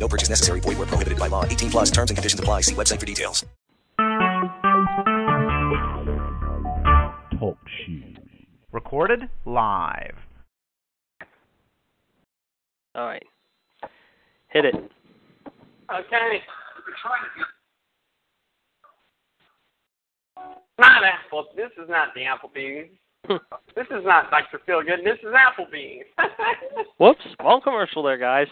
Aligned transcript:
No 0.00 0.08
purchase 0.08 0.30
necessary. 0.30 0.60
Void 0.60 0.78
where 0.78 0.86
prohibited 0.86 1.18
by 1.18 1.28
law. 1.28 1.44
18 1.44 1.70
plus 1.70 1.90
terms 1.90 2.10
and 2.10 2.16
conditions 2.16 2.40
apply. 2.40 2.62
See 2.62 2.74
website 2.74 2.98
for 2.98 3.06
details. 3.06 3.44
Talk 7.38 7.58
shoes. 7.86 8.16
Recorded 8.72 9.28
live. 9.44 10.16
All 12.94 13.06
right. 13.06 13.22
Hit 14.48 14.64
it. 14.64 14.74
Okay. 14.74 16.40
Not 20.78 21.04
apple. 21.04 21.46
This 21.54 21.70
is 21.82 21.88
not 21.88 22.08
the 22.14 22.22
Applebee's. 22.22 22.88
this 23.76 23.86
is 23.90 24.04
not 24.04 24.30
Dr. 24.30 24.60
Feelgood. 24.66 25.04
This 25.04 25.18
is 25.22 25.34
Applebee's. 25.34 26.06
Whoops. 26.98 27.20
Wrong 27.38 27.60
commercial 27.62 28.02
there, 28.02 28.16
guys. 28.18 28.46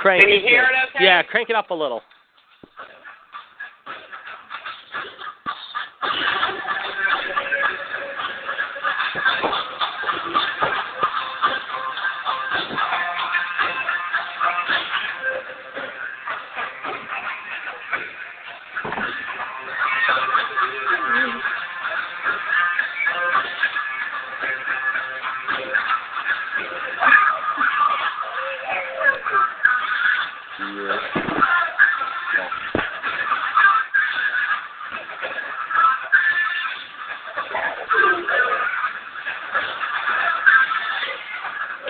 Crank 0.00 0.22
Can 0.22 0.30
you 0.30 0.40
hear 0.40 0.62
it 0.62 0.94
okay? 0.94 1.04
Yeah, 1.04 1.22
crank 1.22 1.50
it 1.50 1.56
up 1.56 1.70
a 1.70 1.74
little. 1.74 2.00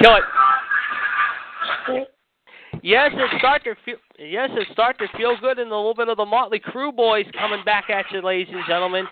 Kill 0.07 0.17
it. 0.17 2.09
Yes, 2.83 3.11
it's 3.15 3.43
Dr. 3.43 3.77
Feel, 3.85 3.97
yes, 4.19 4.51
it's 4.53 4.71
Dr. 4.77 5.09
Feel 5.17 5.37
Good 5.41 5.59
and 5.59 5.73
a 5.73 5.75
little 5.75 5.95
bit 5.95 6.09
of 6.09 6.17
the 6.17 6.25
Motley 6.25 6.61
Crue 6.61 6.95
boys 6.95 7.25
coming 7.37 7.65
back 7.65 7.91
at 7.91 8.05
you, 8.13 8.23
ladies 8.23 8.47
and 8.53 8.63
gentlemen. 8.69 9.05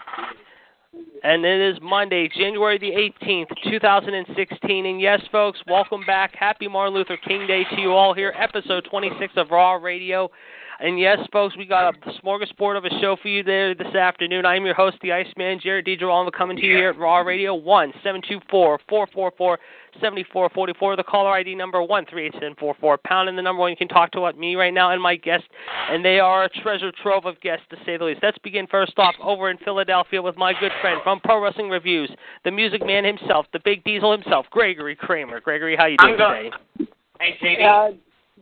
And 1.24 1.44
it 1.44 1.74
is 1.74 1.80
Monday, 1.82 2.28
January 2.28 2.78
the 2.78 2.92
18th, 3.26 3.48
2016. 3.68 4.86
And 4.86 5.00
yes, 5.00 5.20
folks, 5.32 5.58
welcome 5.66 6.06
back. 6.06 6.36
Happy 6.38 6.68
Martin 6.68 6.94
Luther 6.94 7.16
King 7.16 7.48
Day 7.48 7.64
to 7.74 7.80
you 7.80 7.92
all 7.92 8.14
here. 8.14 8.32
Episode 8.38 8.86
26 8.88 9.32
of 9.36 9.50
Raw 9.50 9.72
Radio. 9.72 10.30
And 10.80 10.98
yes, 10.98 11.18
folks, 11.32 11.56
we 11.56 11.66
got 11.66 11.94
a 11.94 12.10
smorgasbord 12.20 12.76
of 12.76 12.84
a 12.84 12.90
show 13.00 13.16
for 13.22 13.28
you 13.28 13.42
there 13.42 13.74
this 13.74 13.94
afternoon. 13.94 14.44
I'm 14.44 14.64
your 14.64 14.74
host, 14.74 14.96
the 15.02 15.12
Iceman, 15.12 15.60
Jared 15.62 15.86
DiGirolamo, 15.86 16.32
coming 16.32 16.56
to 16.56 16.62
you 16.64 16.76
here 16.76 16.90
at 16.90 16.98
Raw 16.98 17.18
Radio, 17.18 17.54
1 17.54 17.92
724 18.02 18.80
444 18.88 19.58
7444. 20.00 20.96
The 20.96 21.04
caller 21.04 21.30
ID 21.30 21.54
number 21.54 21.80
138744 21.80 22.98
pound. 22.98 23.28
in 23.28 23.36
the 23.36 23.42
number 23.42 23.60
one. 23.60 23.70
You 23.70 23.76
can 23.76 23.88
talk 23.88 24.10
to 24.12 24.20
what, 24.20 24.36
me 24.36 24.56
right 24.56 24.74
now 24.74 24.90
and 24.90 25.00
my 25.00 25.14
guest. 25.14 25.44
And 25.90 26.04
they 26.04 26.18
are 26.18 26.44
a 26.44 26.48
treasure 26.48 26.90
trove 27.02 27.24
of 27.24 27.40
guests, 27.40 27.66
to 27.70 27.76
say 27.86 27.96
the 27.96 28.04
least. 28.04 28.20
Let's 28.22 28.38
begin 28.38 28.66
first 28.66 28.98
off 28.98 29.14
over 29.22 29.50
in 29.50 29.58
Philadelphia 29.58 30.20
with 30.20 30.36
my 30.36 30.52
good 30.58 30.72
friend 30.80 31.00
from 31.04 31.20
Pro 31.20 31.40
Wrestling 31.40 31.70
Reviews, 31.70 32.10
the 32.44 32.50
music 32.50 32.84
man 32.84 33.04
himself, 33.04 33.46
the 33.52 33.60
big 33.64 33.84
diesel 33.84 34.10
himself, 34.10 34.46
Gregory 34.50 34.96
Kramer. 34.96 35.40
Gregory, 35.40 35.76
how 35.76 35.86
you 35.86 35.96
doing 35.98 36.20
I'm 36.20 36.42
today? 36.42 36.56
good. 36.78 36.88
Hey, 37.20 37.38
JD. 37.40 37.92
Uh, 37.92 37.96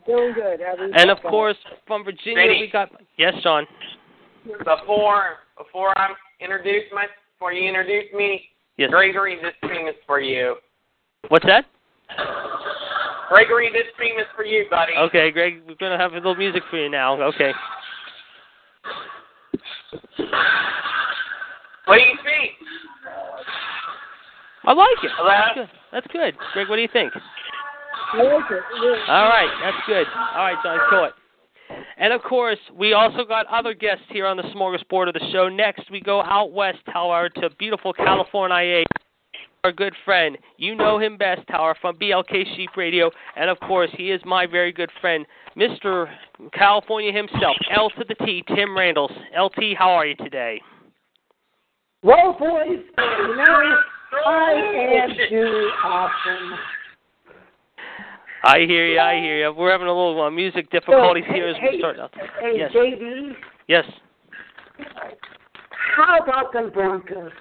doing 0.07 0.35
good. 0.35 0.61
And 0.95 1.11
of 1.11 1.19
fine. 1.23 1.31
course, 1.31 1.57
from 1.87 2.05
Virginia, 2.05 2.37
Ready? 2.37 2.61
we 2.61 2.71
got. 2.71 2.91
Yes, 3.19 3.35
John. 3.43 3.67
before 4.65 5.37
before 5.57 5.97
I 5.99 6.09
introduce 6.41 6.85
my 6.93 7.07
before 7.39 7.53
you 7.53 7.69
introduce 7.69 8.13
me, 8.15 8.43
Yes. 8.77 8.91
Gregory, 8.91 9.39
this 9.43 9.53
theme 9.63 9.87
is 9.87 9.95
for 10.07 10.21
you. 10.21 10.57
What's 11.29 11.45
that? 11.47 11.67
Gregory, 13.29 13.71
this 13.73 13.87
theme 13.99 14.19
is 14.19 14.27
for 14.35 14.45
you, 14.45 14.65
buddy. 14.71 14.93
Okay, 14.97 15.31
Greg, 15.31 15.63
we're 15.67 15.75
gonna 15.77 15.99
have 15.99 16.13
a 16.13 16.17
little 16.17 16.35
music 16.35 16.63
for 16.71 16.77
you 16.79 16.89
now. 16.91 17.21
Okay. 17.23 17.53
What 21.87 21.97
do 21.99 22.03
you 22.03 22.17
think? 22.25 22.53
I 24.65 24.73
like 24.73 24.89
it. 25.03 25.11
Hello? 25.17 25.31
That's 25.31 25.55
good. 25.55 25.69
That's 25.93 26.07
good. 26.13 26.35
Greg, 26.53 26.69
what 26.69 26.77
do 26.77 26.83
you 26.83 26.89
think? 26.93 27.13
All 29.09 29.29
right, 29.29 29.51
that's 29.63 29.77
good. 29.87 30.07
All 30.35 30.45
right, 30.45 30.57
John, 30.63 30.79
kill 30.91 31.05
it. 31.05 31.13
And 31.97 32.13
of 32.13 32.23
course, 32.23 32.59
we 32.75 32.93
also 32.93 33.25
got 33.25 33.47
other 33.47 33.75
guests 33.75 34.05
here 34.11 34.27
on 34.27 34.37
the 34.37 34.43
smorgasbord 34.45 35.09
of 35.09 35.15
the 35.15 35.29
show. 35.33 35.49
Next, 35.49 35.91
we 35.91 36.01
go 36.01 36.23
out 36.23 36.53
west, 36.53 36.83
however, 36.87 37.29
to 37.41 37.51
beautiful 37.59 37.93
California. 37.93 38.85
Our 39.65 39.73
good 39.73 39.95
friend, 40.05 40.37
you 40.57 40.75
know 40.75 40.99
him 40.99 41.17
best, 41.17 41.43
however, 41.47 41.79
from 41.81 41.97
BLK 41.97 42.57
Sheep 42.57 42.71
Radio, 42.77 43.13
and 43.37 43.49
of 43.49 43.61
course, 43.61 43.91
he 43.97 44.11
is 44.11 44.21
my 44.25 44.45
very 44.45 44.73
good 44.73 44.91
friend, 45.01 45.25
Mr. 45.57 46.09
California 46.53 47.13
himself, 47.13 47.57
L 47.73 47.89
to 47.91 48.05
the 48.09 48.17
T, 48.27 48.43
Tim 48.57 48.77
Randalls. 48.77 49.13
LT, 49.39 49.77
how 49.79 49.91
are 49.91 50.05
you 50.05 50.17
today? 50.17 50.61
Well, 52.03 52.37
boys, 52.37 52.81
I 52.99 55.05
am 55.05 55.11
too 55.31 55.71
awesome. 55.85 56.59
I 58.45 58.59
hear 58.61 58.87
you. 58.89 58.99
I 58.99 59.15
hear 59.21 59.39
you. 59.49 59.53
We're 59.55 59.71
having 59.71 59.87
a 59.87 59.91
little 59.93 60.21
uh, 60.23 60.31
music 60.31 60.71
difficulties 60.71 61.25
So, 61.29 61.35
here 61.35 61.49
as 61.49 61.57
hey, 61.57 61.69
we 61.73 61.79
start 61.79 61.99
out. 61.99 62.13
Hey, 62.41 62.55
Yes. 62.57 62.73
JD, 62.73 63.33
Yes. 63.69 63.85
how 65.97 66.19
about 66.23 66.53
the 66.53 66.71
Broncos? 66.73 67.33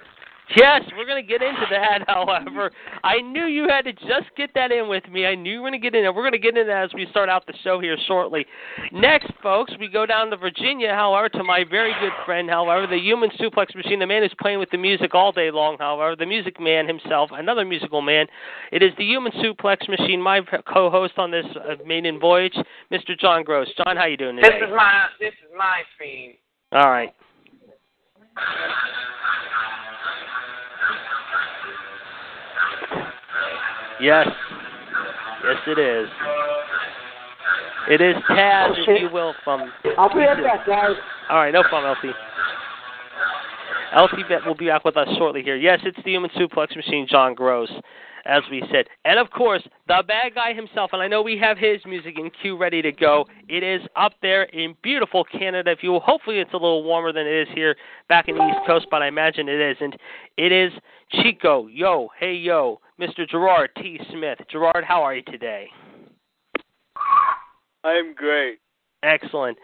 Yes, 0.56 0.82
we're 0.96 1.06
going 1.06 1.22
to 1.22 1.28
get 1.28 1.42
into 1.42 1.66
that, 1.70 2.04
however. 2.06 2.70
I 3.02 3.20
knew 3.20 3.46
you 3.46 3.68
had 3.68 3.82
to 3.82 3.92
just 3.92 4.34
get 4.36 4.50
that 4.54 4.70
in 4.70 4.88
with 4.88 5.08
me. 5.08 5.26
I 5.26 5.34
knew 5.34 5.52
you 5.52 5.62
were 5.62 5.70
going 5.70 5.80
to 5.80 5.90
get 5.90 5.94
in. 5.94 6.04
We're 6.14 6.22
going 6.22 6.32
to 6.32 6.38
get 6.38 6.56
into 6.56 6.66
that 6.66 6.84
as 6.84 6.90
we 6.94 7.06
start 7.10 7.28
out 7.28 7.46
the 7.46 7.54
show 7.62 7.80
here 7.80 7.96
shortly. 8.06 8.44
Next, 8.92 9.30
folks, 9.42 9.72
we 9.78 9.88
go 9.88 10.06
down 10.06 10.30
to 10.30 10.36
Virginia, 10.36 10.92
however, 10.94 11.28
to 11.30 11.44
my 11.44 11.64
very 11.68 11.92
good 12.00 12.12
friend, 12.24 12.50
however, 12.50 12.86
the 12.86 12.98
human 12.98 13.30
suplex 13.30 13.74
machine, 13.74 13.98
the 13.98 14.06
man 14.06 14.22
who's 14.22 14.34
playing 14.40 14.58
with 14.58 14.70
the 14.70 14.78
music 14.78 15.14
all 15.14 15.32
day 15.32 15.50
long, 15.50 15.76
however, 15.78 16.16
the 16.16 16.26
music 16.26 16.60
man 16.60 16.86
himself, 16.86 17.30
another 17.32 17.64
musical 17.64 18.02
man. 18.02 18.26
It 18.72 18.82
is 18.82 18.92
the 18.98 19.04
human 19.04 19.32
suplex 19.32 19.88
machine, 19.88 20.20
my 20.20 20.40
co-host 20.72 21.14
on 21.16 21.30
this 21.30 21.46
uh, 21.56 21.74
maiden 21.86 22.20
voyage, 22.20 22.56
Mr. 22.92 23.18
John 23.18 23.42
Gross. 23.44 23.68
John, 23.76 23.96
how 23.96 24.06
you 24.06 24.16
doing 24.16 24.36
This 24.36 24.46
is 24.46 24.70
my 24.74 25.06
this 25.18 25.32
is 25.32 25.50
my 25.56 25.82
theme. 25.98 26.34
All 26.72 26.90
right. 26.90 27.14
Yes. 34.02 34.26
Yes, 35.44 35.56
it 35.66 35.78
is. 35.78 36.08
It 37.88 38.00
is 38.00 38.16
Taz, 38.28 38.72
if 38.76 39.00
you 39.00 39.08
will, 39.12 39.32
from. 39.44 39.72
I'll 39.96 40.08
be 40.08 40.20
right 40.20 40.42
back, 40.42 40.66
guys. 40.66 40.96
All 41.30 41.36
right, 41.36 41.52
no 41.52 41.62
problem, 41.62 41.96
LT. 42.02 42.14
LT 43.96 44.28
Bet 44.28 44.46
will 44.46 44.56
be 44.56 44.66
back 44.66 44.84
with 44.84 44.96
us 44.96 45.08
shortly 45.18 45.42
here. 45.42 45.56
Yes, 45.56 45.80
it's 45.84 45.98
the 46.04 46.10
human 46.10 46.30
suplex 46.30 46.74
machine, 46.74 47.06
John 47.08 47.34
Gross, 47.34 47.70
as 48.24 48.42
we 48.50 48.62
said. 48.70 48.86
And 49.04 49.18
of 49.18 49.30
course, 49.30 49.62
the 49.88 50.02
bad 50.06 50.34
guy 50.34 50.52
himself, 50.52 50.90
and 50.92 51.02
I 51.02 51.08
know 51.08 51.22
we 51.22 51.38
have 51.38 51.58
his 51.58 51.80
music 51.86 52.18
in 52.18 52.30
queue 52.30 52.56
ready 52.56 52.82
to 52.82 52.92
go. 52.92 53.26
It 53.48 53.62
is 53.62 53.82
up 53.96 54.12
there 54.22 54.44
in 54.44 54.74
beautiful 54.82 55.24
Canada. 55.24 55.70
If 55.70 55.82
you 55.82 55.98
hopefully 55.98 56.38
it's 56.38 56.52
a 56.52 56.56
little 56.56 56.84
warmer 56.84 57.12
than 57.12 57.26
it 57.26 57.48
is 57.48 57.48
here 57.54 57.76
back 58.08 58.28
in 58.28 58.36
the 58.36 58.44
East 58.44 58.66
Coast, 58.66 58.86
but 58.90 59.02
I 59.02 59.08
imagine 59.08 59.48
it 59.48 59.76
isn't. 59.76 59.94
It 60.36 60.52
is 60.52 60.72
Chico, 61.10 61.66
yo, 61.66 62.08
hey 62.18 62.34
yo, 62.34 62.80
Mr. 63.00 63.28
Gerard 63.28 63.70
T. 63.76 64.00
Smith. 64.10 64.38
Gerard, 64.50 64.84
how 64.84 65.02
are 65.02 65.14
you 65.14 65.22
today? 65.22 65.68
I'm 67.84 68.14
great. 68.14 68.61
Excellent. 69.02 69.58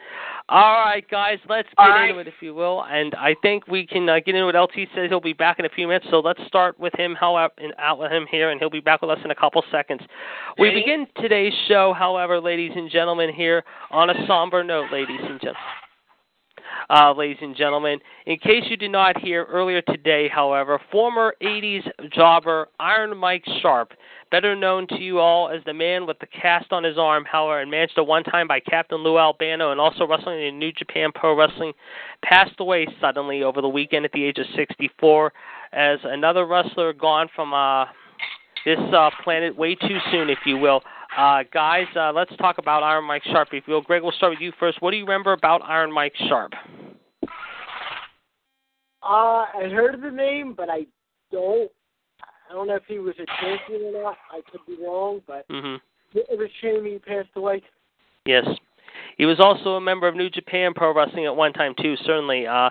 All 0.48 0.84
right, 0.84 1.08
guys, 1.08 1.38
let's 1.48 1.68
get 1.76 1.84
right. 1.84 2.08
into 2.08 2.20
it, 2.20 2.26
if 2.26 2.34
you 2.40 2.54
will. 2.54 2.84
And 2.84 3.14
I 3.14 3.36
think 3.40 3.68
we 3.68 3.86
can 3.86 4.08
uh, 4.08 4.16
get 4.24 4.34
into 4.34 4.48
it. 4.48 4.56
LT 4.56 4.88
says 4.94 5.08
he'll 5.08 5.20
be 5.20 5.32
back 5.32 5.60
in 5.60 5.64
a 5.64 5.68
few 5.68 5.86
minutes, 5.86 6.06
so 6.10 6.18
let's 6.18 6.40
start 6.46 6.78
with 6.80 6.92
him. 6.98 7.14
How 7.14 7.36
out, 7.36 7.52
and 7.58 7.72
out 7.78 7.98
with 8.00 8.10
him 8.10 8.26
here, 8.30 8.50
and 8.50 8.58
he'll 8.58 8.70
be 8.70 8.80
back 8.80 9.00
with 9.00 9.10
us 9.10 9.18
in 9.24 9.30
a 9.30 9.34
couple 9.34 9.62
seconds. 9.70 10.00
We 10.58 10.68
Ready? 10.68 10.80
begin 10.80 11.06
today's 11.20 11.52
show, 11.68 11.94
however, 11.96 12.40
ladies 12.40 12.72
and 12.74 12.90
gentlemen, 12.90 13.32
here 13.32 13.62
on 13.90 14.10
a 14.10 14.26
somber 14.26 14.64
note, 14.64 14.90
ladies 14.90 15.20
and 15.20 15.40
gentlemen. 15.40 15.62
Uh, 16.90 17.12
ladies 17.12 17.36
and 17.42 17.54
gentlemen, 17.54 17.98
in 18.26 18.38
case 18.38 18.64
you 18.70 18.76
did 18.76 18.90
not 18.90 19.18
hear 19.20 19.44
earlier 19.44 19.82
today, 19.82 20.26
however, 20.26 20.80
former 20.90 21.34
80s 21.42 21.86
jobber 22.12 22.68
Iron 22.80 23.14
Mike 23.16 23.44
Sharpe, 23.60 23.92
better 24.30 24.54
known 24.54 24.86
to 24.88 25.00
you 25.00 25.18
all 25.18 25.48
as 25.48 25.62
the 25.64 25.74
man 25.74 26.06
with 26.06 26.18
the 26.18 26.26
cast 26.26 26.72
on 26.72 26.84
his 26.84 26.98
arm, 26.98 27.24
however, 27.24 27.60
and 27.60 27.70
managed 27.70 27.98
at 27.98 28.06
one 28.06 28.24
time 28.24 28.48
by 28.48 28.60
Captain 28.60 28.98
Lou 28.98 29.18
Albano 29.18 29.72
and 29.72 29.80
also 29.80 30.06
wrestling 30.06 30.42
in 30.42 30.58
New 30.58 30.72
Japan 30.72 31.10
Pro 31.14 31.36
Wrestling, 31.36 31.72
passed 32.22 32.58
away 32.58 32.86
suddenly 33.00 33.42
over 33.42 33.60
the 33.60 33.68
weekend 33.68 34.04
at 34.04 34.12
the 34.12 34.24
age 34.24 34.38
of 34.38 34.46
64 34.56 35.32
as 35.72 35.98
another 36.04 36.46
wrestler 36.46 36.92
gone 36.92 37.28
from 37.34 37.52
uh, 37.52 37.84
this 38.64 38.78
uh, 38.94 39.10
planet 39.22 39.56
way 39.56 39.74
too 39.74 39.98
soon, 40.10 40.30
if 40.30 40.38
you 40.44 40.56
will. 40.56 40.82
Uh, 41.16 41.42
guys, 41.52 41.86
uh, 41.96 42.12
let's 42.12 42.34
talk 42.36 42.58
about 42.58 42.82
Iron 42.82 43.04
Mike 43.04 43.24
Sharpe, 43.24 43.48
if 43.52 43.64
you 43.66 43.74
will. 43.74 43.82
Greg, 43.82 44.02
we'll 44.02 44.12
start 44.12 44.32
with 44.32 44.40
you 44.40 44.52
first. 44.60 44.80
What 44.80 44.90
do 44.90 44.96
you 44.96 45.04
remember 45.04 45.32
about 45.32 45.62
Iron 45.64 45.92
Mike 45.92 46.14
Sharpe? 46.28 46.52
Uh, 49.02 49.46
I 49.54 49.68
heard 49.72 50.00
the 50.02 50.10
name, 50.10 50.54
but 50.56 50.68
I 50.68 50.86
don't. 51.32 51.70
I 52.48 52.54
don't 52.54 52.66
know 52.68 52.76
if 52.76 52.84
he 52.86 52.98
was 52.98 53.14
a 53.18 53.26
champion 53.40 53.94
or 53.94 54.02
not. 54.02 54.16
I 54.32 54.40
could 54.50 54.60
be 54.66 54.82
wrong, 54.82 55.20
but 55.26 55.44
hmm 55.50 55.76
it 56.14 56.26
was 56.30 56.48
a 56.48 56.52
shame 56.62 56.86
he 56.86 56.98
passed 56.98 57.28
away. 57.36 57.62
Yes. 58.24 58.46
He 59.18 59.26
was 59.26 59.40
also 59.40 59.70
a 59.70 59.80
member 59.80 60.08
of 60.08 60.16
New 60.16 60.30
Japan 60.30 60.72
Pro 60.74 60.94
Wrestling 60.94 61.26
at 61.26 61.36
one 61.36 61.52
time, 61.52 61.74
too, 61.80 61.96
certainly. 62.04 62.46
Uh, 62.46 62.70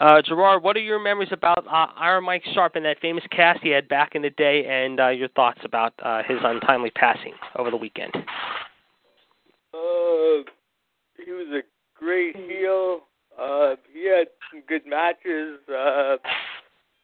uh, 0.00 0.22
Gerard, 0.22 0.62
what 0.62 0.76
are 0.76 0.80
your 0.80 0.98
memories 0.98 1.28
about 1.32 1.66
uh, 1.66 1.86
Iron 1.96 2.24
Mike 2.24 2.42
Sharpe 2.54 2.76
and 2.76 2.84
that 2.84 3.00
famous 3.00 3.24
cast 3.30 3.60
he 3.62 3.68
had 3.68 3.88
back 3.88 4.14
in 4.14 4.22
the 4.22 4.30
day, 4.30 4.64
and 4.66 4.98
uh, 4.98 5.08
your 5.08 5.28
thoughts 5.28 5.60
about 5.64 5.92
uh, 6.02 6.22
his 6.26 6.38
untimely 6.42 6.90
passing 6.90 7.34
over 7.56 7.70
the 7.70 7.76
weekend? 7.76 8.12
Uh, 9.74 10.42
he 11.24 11.30
was 11.30 11.48
a 11.52 11.62
great 11.98 12.34
heel. 12.36 13.02
Uh, 13.38 13.76
he 13.92 14.08
had 14.08 14.28
some 14.50 14.62
good 14.66 14.86
matches, 14.86 15.58
uh, 15.68 16.16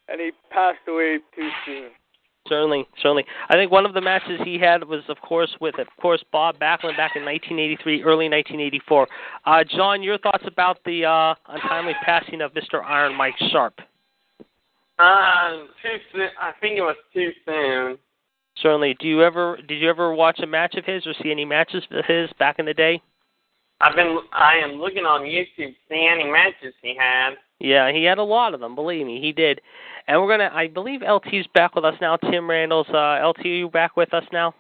and 0.09 0.21
he 0.21 0.31
passed 0.51 0.79
away 0.89 1.19
too 1.35 1.51
soon. 1.67 1.91
Certainly, 2.49 2.87
certainly. 3.03 3.25
I 3.51 3.55
think 3.55 3.71
one 3.71 3.85
of 3.85 3.93
the 3.93 4.01
matches 4.01 4.41
he 4.43 4.59
had 4.59 4.85
was, 4.85 5.03
of 5.09 5.21
course, 5.21 5.55
with, 5.61 5.79
of 5.79 5.87
course, 6.01 6.25
Bob 6.33 6.57
Backlund 6.57 6.97
back 6.97 7.15
in 7.15 7.25
1983, 7.25 8.03
early 8.03 8.29
1984. 8.29 9.09
Uh, 9.45 9.65
John, 9.65 10.03
your 10.03 10.17
thoughts 10.19 10.45
about 10.47 10.79
the 10.85 11.05
uh, 11.05 11.35
untimely 11.49 11.93
passing 12.05 12.41
of 12.41 12.53
Mr. 12.55 12.83
Iron 12.83 13.15
Mike 13.15 13.35
Sharpe? 13.51 13.79
Um, 14.99 15.69
too 15.83 15.99
soon. 16.13 16.29
I 16.41 16.53
think 16.61 16.79
it 16.79 16.83
was 16.83 16.97
too 17.13 17.31
soon. 17.45 17.99
Certainly. 18.63 18.97
Do 18.99 19.07
you 19.07 19.23
ever 19.23 19.57
did 19.69 19.81
you 19.81 19.89
ever 19.89 20.13
watch 20.13 20.41
a 20.41 20.47
match 20.47 20.75
of 20.75 20.85
his 20.85 21.07
or 21.07 21.15
see 21.23 21.31
any 21.31 21.45
matches 21.45 21.85
of 21.93 22.05
his 22.07 22.29
back 22.39 22.59
in 22.59 22.67
the 22.67 22.75
day? 22.75 23.01
I've 23.81 23.95
been. 23.95 24.19
I 24.33 24.55
am 24.57 24.73
looking 24.73 25.05
on 25.05 25.21
YouTube, 25.21 25.75
see 25.89 26.09
any 26.11 26.29
matches 26.29 26.75
he 26.83 26.97
had. 26.99 27.35
Yeah, 27.61 27.93
he 27.93 28.05
had 28.05 28.19
a 28.19 28.23
lot 28.23 28.55
of 28.55 28.61
them. 28.61 28.75
Believe 28.75 29.07
me, 29.07 29.21
he 29.21 29.33
did. 29.33 29.61
And 30.07 30.21
we're 30.21 30.29
gonna. 30.29 30.51
I 30.53 30.69
believe 30.69 31.03
LT's 31.03 31.47
back 31.55 31.75
with 31.75 31.85
us 31.85 31.95
now. 32.01 32.17
Tim 32.17 32.49
Randall's. 32.49 32.89
Uh, 32.89 33.27
LT, 33.27 33.45
are 33.45 33.49
you 33.49 33.69
back 33.69 33.97
with 33.97 34.15
us 34.15 34.25
now? 34.33 34.55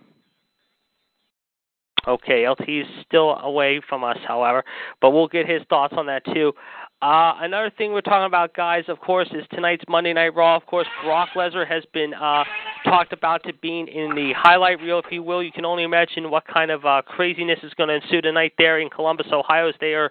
Okay, 2.06 2.46
LT's 2.46 2.86
still 3.06 3.36
away 3.38 3.80
from 3.86 4.02
us, 4.02 4.16
however, 4.26 4.64
but 5.00 5.10
we'll 5.10 5.28
get 5.28 5.48
his 5.48 5.62
thoughts 5.68 5.94
on 5.96 6.06
that 6.06 6.24
too. 6.24 6.52
Uh, 7.00 7.34
another 7.40 7.70
thing 7.76 7.92
we're 7.92 8.00
talking 8.00 8.26
about, 8.26 8.54
guys, 8.54 8.84
of 8.88 8.98
course, 8.98 9.28
is 9.32 9.44
tonight's 9.52 9.84
Monday 9.88 10.12
Night 10.12 10.34
Raw. 10.34 10.56
Of 10.56 10.66
course, 10.66 10.86
Brock 11.04 11.28
Lesnar 11.36 11.68
has 11.68 11.84
been 11.92 12.12
uh, 12.14 12.42
talked 12.84 13.12
about 13.12 13.44
to 13.44 13.52
being 13.62 13.86
in 13.86 14.14
the 14.16 14.32
highlight 14.36 14.80
reel, 14.80 14.98
if 14.98 15.12
you 15.12 15.22
will. 15.22 15.42
You 15.42 15.52
can 15.52 15.64
only 15.64 15.84
imagine 15.84 16.30
what 16.30 16.44
kind 16.46 16.70
of 16.72 16.84
uh, 16.84 17.02
craziness 17.02 17.60
is 17.62 17.72
going 17.74 17.88
to 17.88 17.96
ensue 17.96 18.20
tonight 18.20 18.54
there 18.58 18.80
in 18.80 18.90
Columbus, 18.90 19.28
Ohio, 19.30 19.68
as 19.68 19.74
they 19.80 19.94
are 19.94 20.10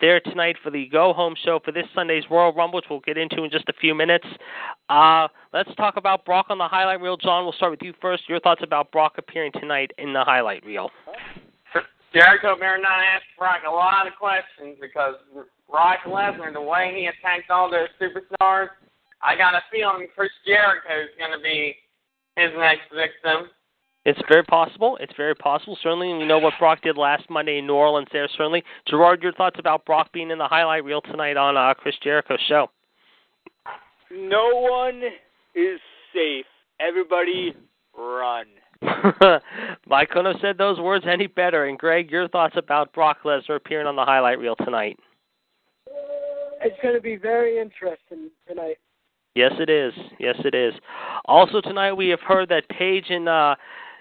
there 0.00 0.20
tonight 0.20 0.56
for 0.62 0.70
the 0.70 0.86
go 0.86 1.12
home 1.12 1.34
show 1.44 1.60
for 1.64 1.72
this 1.72 1.86
Sunday's 1.94 2.24
Royal 2.30 2.52
Rumble, 2.52 2.76
which 2.76 2.86
we'll 2.90 3.00
get 3.00 3.16
into 3.16 3.44
in 3.44 3.50
just 3.50 3.68
a 3.68 3.72
few 3.72 3.94
minutes. 3.94 4.26
Uh, 4.88 5.28
let's 5.52 5.74
talk 5.76 5.96
about 5.96 6.24
Brock 6.24 6.46
on 6.50 6.58
the 6.58 6.68
highlight 6.68 7.00
reel. 7.00 7.16
John, 7.16 7.44
we'll 7.44 7.52
start 7.52 7.70
with 7.70 7.82
you 7.82 7.92
first. 8.00 8.28
Your 8.28 8.40
thoughts 8.40 8.62
about 8.62 8.90
Brock 8.92 9.14
appearing 9.18 9.52
tonight 9.52 9.90
in 9.98 10.12
the 10.12 10.24
highlight 10.24 10.64
reel? 10.64 10.90
Jericho 12.14 12.54
better 12.54 12.78
not 12.78 13.02
ask 13.02 13.24
Brock 13.36 13.62
a 13.66 13.70
lot 13.70 14.06
of 14.06 14.12
questions 14.14 14.78
because 14.80 15.14
Brock 15.68 15.98
Lesnar, 16.06 16.52
the 16.52 16.62
way 16.62 16.94
he 16.94 17.06
attacked 17.06 17.50
all 17.50 17.68
those 17.68 17.88
superstars, 18.00 18.68
I 19.20 19.36
got 19.36 19.54
a 19.54 19.62
feeling 19.72 20.06
Chris 20.14 20.30
Jericho 20.46 21.02
is 21.02 21.10
going 21.18 21.32
to 21.32 21.42
be 21.42 21.74
his 22.36 22.50
next 22.56 22.86
victim. 22.94 23.50
It's 24.04 24.20
very 24.28 24.42
possible. 24.44 24.98
It's 25.00 25.14
very 25.16 25.34
possible. 25.34 25.78
Certainly, 25.82 26.12
we 26.14 26.26
know 26.26 26.38
what 26.38 26.52
Brock 26.58 26.82
did 26.82 26.98
last 26.98 27.28
Monday 27.30 27.58
in 27.58 27.66
New 27.66 27.74
Orleans. 27.74 28.08
There, 28.12 28.28
certainly. 28.36 28.62
Gerard, 28.86 29.22
your 29.22 29.32
thoughts 29.32 29.56
about 29.58 29.86
Brock 29.86 30.12
being 30.12 30.30
in 30.30 30.38
the 30.38 30.46
highlight 30.46 30.84
reel 30.84 31.00
tonight 31.00 31.38
on 31.38 31.56
uh, 31.56 31.72
Chris 31.74 31.94
Jericho's 32.02 32.40
show? 32.46 32.68
No 34.10 34.50
one 34.52 35.02
is 35.54 35.80
safe. 36.12 36.44
Everybody 36.80 37.54
run. 37.96 38.46
I 38.82 40.04
couldn't 40.04 40.32
have 40.32 40.40
said 40.42 40.58
those 40.58 40.78
words 40.78 41.06
any 41.08 41.26
better. 41.26 41.64
And 41.64 41.78
Greg, 41.78 42.10
your 42.10 42.28
thoughts 42.28 42.56
about 42.58 42.92
Brock 42.92 43.18
Lesnar 43.24 43.56
appearing 43.56 43.86
on 43.86 43.96
the 43.96 44.04
highlight 44.04 44.38
reel 44.38 44.56
tonight? 44.56 44.98
It's 46.62 46.76
going 46.82 46.94
to 46.94 47.00
be 47.00 47.16
very 47.16 47.58
interesting 47.58 48.30
tonight. 48.46 48.76
Yes, 49.34 49.52
it 49.58 49.68
is. 49.68 49.92
Yes, 50.18 50.36
it 50.44 50.54
is. 50.54 50.74
Also 51.24 51.60
tonight, 51.60 51.94
we 51.94 52.08
have 52.08 52.20
heard 52.20 52.48
that 52.50 52.68
Paige 52.68 53.06
and 53.08 53.28
uh, 53.28 53.56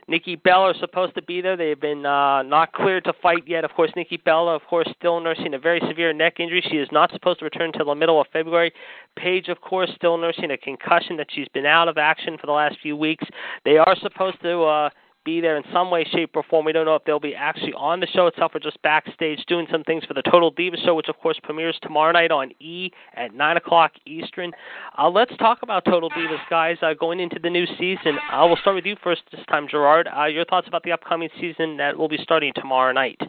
Nikki 0.07 0.35
Bella 0.35 0.71
is 0.71 0.79
supposed 0.79 1.15
to 1.15 1.21
be 1.21 1.41
there. 1.41 1.55
They 1.55 1.69
have 1.69 1.79
been 1.79 2.05
uh, 2.05 2.43
not 2.43 2.73
cleared 2.73 3.05
to 3.05 3.13
fight 3.21 3.43
yet. 3.47 3.63
Of 3.63 3.71
course, 3.71 3.91
Nikki 3.95 4.17
Bella, 4.17 4.55
of 4.55 4.61
course, 4.69 4.87
still 4.97 5.19
nursing 5.19 5.53
a 5.53 5.59
very 5.59 5.81
severe 5.87 6.13
neck 6.13 6.39
injury. 6.39 6.63
She 6.69 6.77
is 6.77 6.89
not 6.91 7.11
supposed 7.11 7.39
to 7.39 7.45
return 7.45 7.71
until 7.73 7.85
the 7.85 7.95
middle 7.95 8.19
of 8.19 8.27
February. 8.33 8.71
Paige, 9.15 9.47
of 9.47 9.61
course, 9.61 9.89
still 9.95 10.17
nursing 10.17 10.51
a 10.51 10.57
concussion 10.57 11.17
that 11.17 11.27
she's 11.33 11.47
been 11.53 11.65
out 11.65 11.87
of 11.87 11.97
action 11.97 12.37
for 12.37 12.47
the 12.47 12.53
last 12.53 12.77
few 12.81 12.97
weeks. 12.97 13.25
They 13.63 13.77
are 13.77 13.95
supposed 14.01 14.41
to 14.41 14.63
uh, 14.63 14.89
be 15.25 15.41
there 15.41 15.57
in 15.57 15.63
some 15.71 15.89
way, 15.89 16.03
shape, 16.03 16.31
or 16.35 16.43
form. 16.43 16.65
We 16.65 16.71
don't 16.71 16.85
know 16.85 16.95
if 16.95 17.03
they'll 17.05 17.19
be 17.19 17.35
actually 17.35 17.73
on 17.73 17.99
the 17.99 18.07
show 18.07 18.27
itself 18.27 18.53
or 18.55 18.59
just 18.59 18.81
backstage 18.81 19.43
doing 19.47 19.67
some 19.71 19.83
things 19.83 20.03
for 20.05 20.13
the 20.13 20.21
Total 20.21 20.51
Divas 20.51 20.83
show, 20.83 20.95
which 20.95 21.09
of 21.09 21.17
course 21.19 21.39
premieres 21.43 21.77
tomorrow 21.81 22.11
night 22.11 22.31
on 22.31 22.51
E 22.59 22.91
at 23.15 23.33
nine 23.33 23.57
o'clock 23.57 23.93
Eastern. 24.05 24.51
Uh, 24.97 25.09
let's 25.09 25.35
talk 25.37 25.59
about 25.63 25.85
Total 25.85 26.09
Divas, 26.09 26.39
guys. 26.49 26.77
Uh, 26.81 26.93
going 26.93 27.19
into 27.19 27.39
the 27.41 27.49
new 27.49 27.65
season, 27.77 28.17
uh, 28.31 28.45
we'll 28.45 28.57
start 28.57 28.75
with 28.75 28.85
you 28.85 28.95
first 29.03 29.21
this 29.31 29.45
time, 29.47 29.67
Gerard. 29.69 30.07
Uh, 30.15 30.25
your 30.25 30.45
thoughts 30.45 30.67
about 30.67 30.83
the 30.83 30.91
upcoming 30.91 31.29
season 31.39 31.77
that 31.77 31.97
will 31.97 32.09
be 32.09 32.19
starting 32.21 32.51
tomorrow 32.55 32.91
night? 32.91 33.19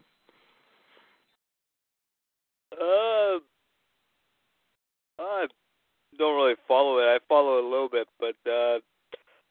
Uh, 2.73 3.39
I 5.19 5.47
don't 6.19 6.37
really 6.37 6.57
follow 6.67 6.99
it. 6.99 7.05
I 7.05 7.19
follow 7.29 7.59
it 7.59 7.65
a 7.65 7.69
little 7.69 7.89
bit, 7.89 8.09
but 8.19 8.35
uh, 8.51 8.79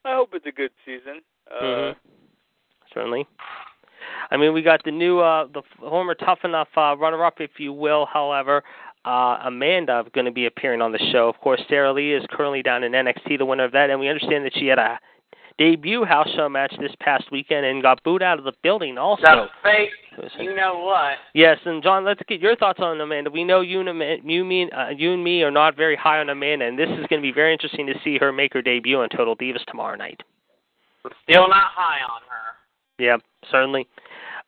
I 0.05 0.15
hope 0.15 0.29
it's 0.33 0.45
a 0.45 0.51
good 0.51 0.71
season. 0.85 1.21
Uh, 1.49 1.63
Mhm. 1.63 1.95
Certainly. 2.93 3.27
I 4.31 4.37
mean, 4.37 4.53
we 4.53 4.61
got 4.61 4.83
the 4.83 4.91
new, 4.91 5.19
uh, 5.19 5.47
the 5.53 5.61
former 5.79 6.15
Tough 6.15 6.39
Enough 6.43 6.69
uh, 6.75 6.95
runner-up, 6.97 7.35
if 7.39 7.51
you 7.57 7.71
will. 7.71 8.07
However, 8.11 8.63
uh, 9.05 9.37
Amanda 9.45 10.03
going 10.13 10.25
to 10.25 10.31
be 10.31 10.45
appearing 10.45 10.81
on 10.81 10.91
the 10.91 10.99
show. 11.11 11.27
Of 11.27 11.39
course, 11.39 11.61
Sara 11.69 11.91
Lee 11.91 12.13
is 12.13 12.23
currently 12.31 12.61
down 12.61 12.83
in 12.83 12.93
NXT, 12.93 13.37
the 13.37 13.45
winner 13.45 13.65
of 13.65 13.71
that, 13.73 13.89
and 13.89 13.99
we 13.99 14.07
understand 14.07 14.45
that 14.45 14.53
she 14.55 14.67
had 14.67 14.79
a 14.79 14.99
debut 15.57 16.03
house 16.03 16.27
show 16.35 16.49
match 16.49 16.73
this 16.79 16.91
past 16.99 17.25
weekend 17.31 17.65
and 17.65 17.81
got 17.81 18.01
booed 18.03 18.23
out 18.23 18.39
of 18.39 18.45
the 18.45 18.53
building. 18.63 18.97
Also, 18.97 19.21
The 19.23 19.47
fake, 19.61 19.89
you 20.39 20.55
know 20.55 20.79
what? 20.79 21.17
Yes, 21.33 21.57
and 21.65 21.83
John, 21.83 22.05
let's 22.05 22.21
get 22.27 22.39
your 22.39 22.55
thoughts 22.55 22.79
on 22.81 22.99
Amanda. 22.99 23.29
We 23.29 23.43
know 23.43 23.61
you 23.61 23.81
and 23.81 24.29
you, 24.29 24.45
me, 24.45 24.69
uh, 24.71 24.89
you 24.89 25.13
and 25.13 25.23
me 25.23 25.43
are 25.43 25.51
not 25.51 25.75
very 25.75 25.95
high 25.95 26.19
on 26.19 26.29
Amanda, 26.29 26.65
and 26.65 26.79
this 26.79 26.89
is 26.89 27.05
going 27.07 27.21
to 27.21 27.27
be 27.27 27.31
very 27.31 27.53
interesting 27.53 27.85
to 27.87 27.93
see 28.03 28.17
her 28.17 28.31
make 28.31 28.53
her 28.53 28.61
debut 28.61 28.99
on 28.99 29.09
Total 29.09 29.35
Divas 29.35 29.63
tomorrow 29.65 29.95
night. 29.95 30.21
Still 31.23 31.49
not 31.49 31.71
high 31.75 31.99
on 32.01 32.21
her. 32.29 32.52
Yeah, 32.99 33.17
certainly. 33.51 33.87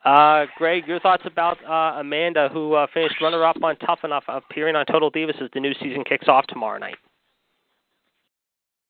Uh, 0.03 0.45
Greg, 0.57 0.87
your 0.87 0.99
thoughts 0.99 1.23
about 1.25 1.57
uh, 1.67 1.99
Amanda, 1.99 2.49
who 2.53 2.73
uh, 2.73 2.85
finished 2.93 3.15
runner-up 3.21 3.57
on 3.63 3.75
Tough 3.77 3.99
Enough, 4.03 4.23
appearing 4.27 4.75
on 4.75 4.85
Total 4.85 5.11
Divas 5.11 5.41
as 5.41 5.49
the 5.53 5.59
new 5.59 5.73
season 5.81 6.03
kicks 6.07 6.27
off 6.27 6.45
tomorrow 6.47 6.77
night. 6.77 6.97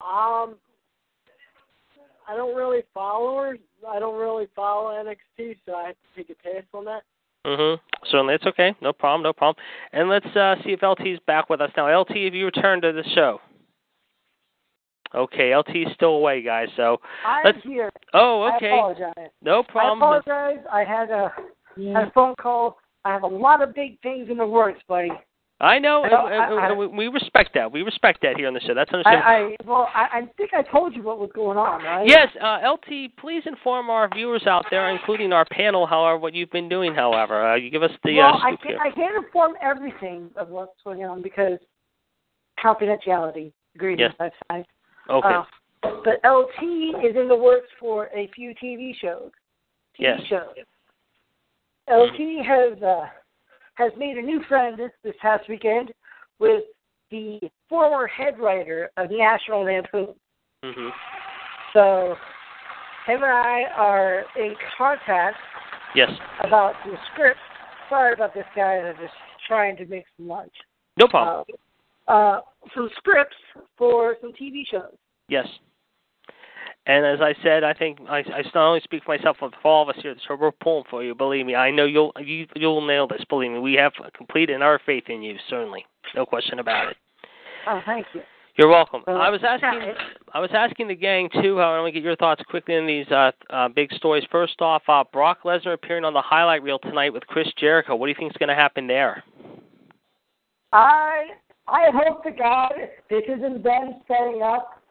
Um, 0.01 0.55
I 2.27 2.35
don't 2.35 2.55
really 2.55 2.81
follow 2.93 3.37
her. 3.41 3.57
I 3.87 3.99
don't 3.99 4.19
really 4.19 4.47
follow 4.55 4.91
NXT, 4.91 5.57
so 5.65 5.75
I 5.75 5.87
have 5.87 5.95
to 5.95 6.17
take 6.17 6.29
a 6.29 6.43
pass 6.43 6.63
on 6.73 6.85
that. 6.85 7.03
Mm-hmm. 7.45 7.81
Certainly, 8.09 8.33
it's 8.35 8.45
okay. 8.45 8.75
No 8.81 8.91
problem. 8.91 9.23
No 9.23 9.31
problem. 9.31 9.63
And 9.93 10.09
let's 10.09 10.25
uh, 10.35 10.55
see 10.63 10.71
if 10.71 10.83
LT's 10.83 11.19
back 11.27 11.49
with 11.49 11.61
us 11.61 11.71
now. 11.77 11.87
LT, 12.01 12.09
have 12.25 12.33
you 12.33 12.45
returned 12.45 12.81
to 12.81 12.91
the 12.91 13.03
show? 13.13 13.39
Okay, 15.13 15.53
LT's 15.53 15.93
still 15.93 16.15
away, 16.15 16.41
guys. 16.41 16.67
So, 16.75 16.99
I'm 17.25 17.45
Let's- 17.45 17.63
here. 17.63 17.89
oh, 18.13 18.51
okay, 18.55 18.71
I 18.71 18.75
apologize. 18.75 19.29
no 19.41 19.63
problem. 19.63 20.03
I 20.03 20.17
apologize. 20.17 20.65
I 20.71 20.83
had 20.83 21.09
a, 21.11 21.31
had 21.93 22.07
a 22.07 22.11
phone 22.11 22.35
call 22.35 22.77
I 23.05 23.13
have 23.13 23.23
a 23.23 23.27
lot 23.27 23.61
of 23.61 23.73
big 23.75 24.01
things 24.01 24.29
in 24.29 24.37
the 24.37 24.47
works, 24.47 24.81
buddy. 24.87 25.11
I 25.61 25.79
know, 25.79 26.03
I 26.03 26.09
don't- 26.09 26.31
and- 26.33 26.53
and- 26.53 26.59
I- 26.59 26.69
I- 26.69 26.73
we- 26.73 27.07
respect 27.07 27.53
that. 27.53 27.71
We 27.71 27.81
respect 27.81 28.21
that 28.21 28.35
here 28.35 28.47
on 28.47 28.53
the 28.53 28.59
show. 28.59 28.73
That's 28.73 28.91
understandable. 28.91 29.25
I 29.25 29.55
well, 29.63 29.89
I, 29.93 30.27
think 30.35 30.53
I 30.53 30.63
told 30.63 30.93
you 30.93 31.01
what 31.03 31.17
was 31.17 31.31
going 31.31 31.57
on, 31.57 31.81
right? 31.81 32.05
Yes, 32.05 32.35
uh, 32.41 32.59
LT, 32.61 33.07
please 33.15 33.45
inform 33.45 33.89
our 33.89 34.09
viewers 34.09 34.45
out 34.47 34.69
there, 34.69 34.89
including 34.89 35.31
our 35.31 35.45
panel, 35.45 35.85
however, 35.85 36.17
what 36.17 36.33
you've 36.33 36.51
been 36.51 36.67
doing. 36.67 36.93
However, 36.93 37.51
uh, 37.51 37.55
you 37.55 37.69
give 37.69 37.83
us 37.83 37.91
the 38.03 38.17
well, 38.17 38.33
uh, 38.33 38.37
I 38.39 38.55
can't, 38.57 38.61
here. 38.63 38.79
I 38.81 38.91
can't 38.91 39.15
inform 39.15 39.55
everything 39.61 40.29
of 40.35 40.49
what's 40.49 40.81
going 40.83 41.05
on 41.05 41.21
because 41.21 41.59
confidentiality 42.59 43.53
agreement. 43.75 44.13
Yes. 44.19 44.33
I, 44.49 44.65
Okay. 45.09 45.27
uh, 45.27 45.43
but 46.03 46.19
LT 46.27 47.03
is 47.03 47.15
in 47.15 47.27
the 47.27 47.35
works 47.35 47.67
for 47.79 48.07
a 48.07 48.29
few 48.35 48.53
TV 48.61 48.93
shows. 48.99 49.31
TV 49.99 49.99
Yes. 49.99 50.21
shows. 50.27 50.55
LT 51.87 52.43
has 52.45 52.81
uh, 52.81 53.05
has 53.75 53.91
made 53.97 54.17
a 54.17 54.21
new 54.21 54.41
friend 54.47 54.77
this, 54.77 54.91
this 55.03 55.15
past 55.21 55.47
weekend 55.47 55.91
with 56.39 56.63
the 57.11 57.39
former 57.69 58.07
head 58.07 58.39
writer 58.39 58.89
of 58.97 59.11
National 59.11 59.63
Lampoon. 59.63 60.15
hmm 60.63 60.89
So 61.73 62.15
him 63.05 63.21
and 63.21 63.31
I 63.31 63.63
are 63.75 64.25
in 64.35 64.55
contact 64.77 65.37
Yes. 65.93 66.09
about 66.43 66.73
some 66.83 66.97
scripts. 67.13 67.39
Sorry 67.89 68.13
about 68.13 68.33
this, 68.33 68.45
guy. 68.55 68.77
I'm 68.77 68.95
just 68.97 69.13
trying 69.47 69.77
to 69.77 69.85
make 69.85 70.05
some 70.17 70.27
lunch. 70.27 70.53
No 70.97 71.07
problem. 71.07 71.45
Uh, 71.47 71.55
uh, 72.07 72.39
some 72.75 72.89
scripts 72.97 73.35
for 73.77 74.15
some 74.21 74.31
TV 74.33 74.63
shows. 74.69 74.95
Yes. 75.29 75.47
And 76.87 77.03
as 77.03 77.19
I 77.19 77.33
said, 77.41 77.63
I 77.63 77.73
think 77.73 77.97
I, 78.07 78.19
I 78.19 78.43
not 78.53 78.67
only 78.67 78.81
speak 78.81 79.03
for 79.03 79.17
myself, 79.17 79.37
but 79.39 79.53
for 79.61 79.71
all 79.71 79.89
of 79.89 79.89
us 79.89 80.01
here. 80.03 80.15
So 80.27 80.37
we're 80.39 80.51
pulling 80.51 80.83
for 80.89 81.03
you. 81.03 81.15
Believe 81.15 81.45
me, 81.45 81.55
I 81.55 81.71
know 81.71 81.85
you'll 81.85 82.11
you, 82.19 82.45
you'll 82.55 82.85
nail 82.85 83.07
this. 83.07 83.23
Believe 83.27 83.51
me, 83.51 83.59
we 83.59 83.73
have 83.73 83.93
complete 84.15 84.51
and 84.51 84.61
utter 84.61 84.79
faith 84.85 85.05
in 85.07 85.23
you. 85.23 85.35
Certainly, 85.49 85.83
no 86.15 86.27
question 86.27 86.59
about 86.59 86.91
it. 86.91 86.97
Oh, 87.67 87.81
thank 87.85 88.05
you. 88.13 88.21
You're 88.57 88.69
welcome. 88.69 89.03
Uh, 89.05 89.11
I 89.11 89.29
was 89.29 89.41
asking, 89.43 89.93
I 90.33 90.39
was 90.39 90.51
asking 90.53 90.87
the 90.87 90.95
gang 90.95 91.27
too. 91.41 91.59
I 91.59 91.77
want 91.77 91.87
to 91.87 91.91
get 91.91 92.05
your 92.05 92.15
thoughts 92.15 92.41
quickly 92.47 92.75
on 92.75 92.87
these 92.87 93.07
uh, 93.07 93.31
uh, 93.49 93.67
big 93.67 93.91
stories. 93.93 94.23
First 94.31 94.61
off, 94.61 94.83
uh, 94.87 95.03
Brock 95.11 95.39
Lesnar 95.43 95.73
appearing 95.73 96.05
on 96.05 96.13
the 96.13 96.21
highlight 96.21 96.63
reel 96.63 96.79
tonight 96.79 97.11
with 97.11 97.27
Chris 97.27 97.47
Jericho. 97.59 97.95
What 97.95 98.05
do 98.05 98.11
you 98.11 98.15
think 98.17 98.31
is 98.31 98.37
going 98.37 98.49
to 98.49 98.55
happen 98.55 98.87
there? 98.87 99.23
I 100.71 101.25
I 101.67 101.89
hope 101.93 102.23
to 102.23 102.31
God 102.31 102.73
this 103.09 103.23
isn't 103.27 103.63
them 103.63 104.01
setting 104.07 104.41
up 104.43 104.81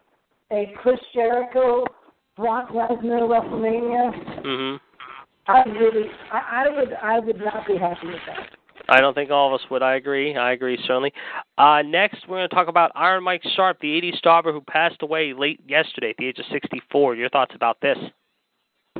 a 0.50 0.72
Chris 0.82 0.98
Jericho 1.14 1.84
Brock 2.36 2.70
Lesnar 2.70 3.28
WrestleMania. 3.28 4.42
hmm 4.42 4.76
I 5.46 5.62
really 5.68 6.08
I, 6.32 6.64
I 6.66 6.76
would 6.76 6.92
I 6.94 7.18
would 7.18 7.38
not 7.38 7.66
be 7.66 7.76
happy 7.76 8.06
with 8.06 8.20
that. 8.26 8.48
I 8.88 9.00
don't 9.00 9.14
think 9.14 9.30
all 9.30 9.48
of 9.54 9.60
us 9.60 9.66
would. 9.70 9.82
I 9.82 9.94
agree. 9.94 10.36
I 10.36 10.52
agree 10.52 10.78
certainly. 10.86 11.12
Uh, 11.56 11.82
next, 11.82 12.28
we're 12.28 12.38
going 12.38 12.48
to 12.48 12.54
talk 12.54 12.68
about 12.68 12.92
Iron 12.94 13.24
Mike 13.24 13.42
Sharpe, 13.56 13.80
the 13.80 13.88
'80s 13.88 14.20
starber 14.20 14.52
who 14.52 14.60
passed 14.60 15.02
away 15.02 15.32
late 15.32 15.60
yesterday 15.66 16.10
at 16.10 16.16
the 16.18 16.26
age 16.26 16.38
of 16.38 16.44
64. 16.52 17.14
Your 17.14 17.30
thoughts 17.30 17.54
about 17.54 17.78
this? 17.80 17.96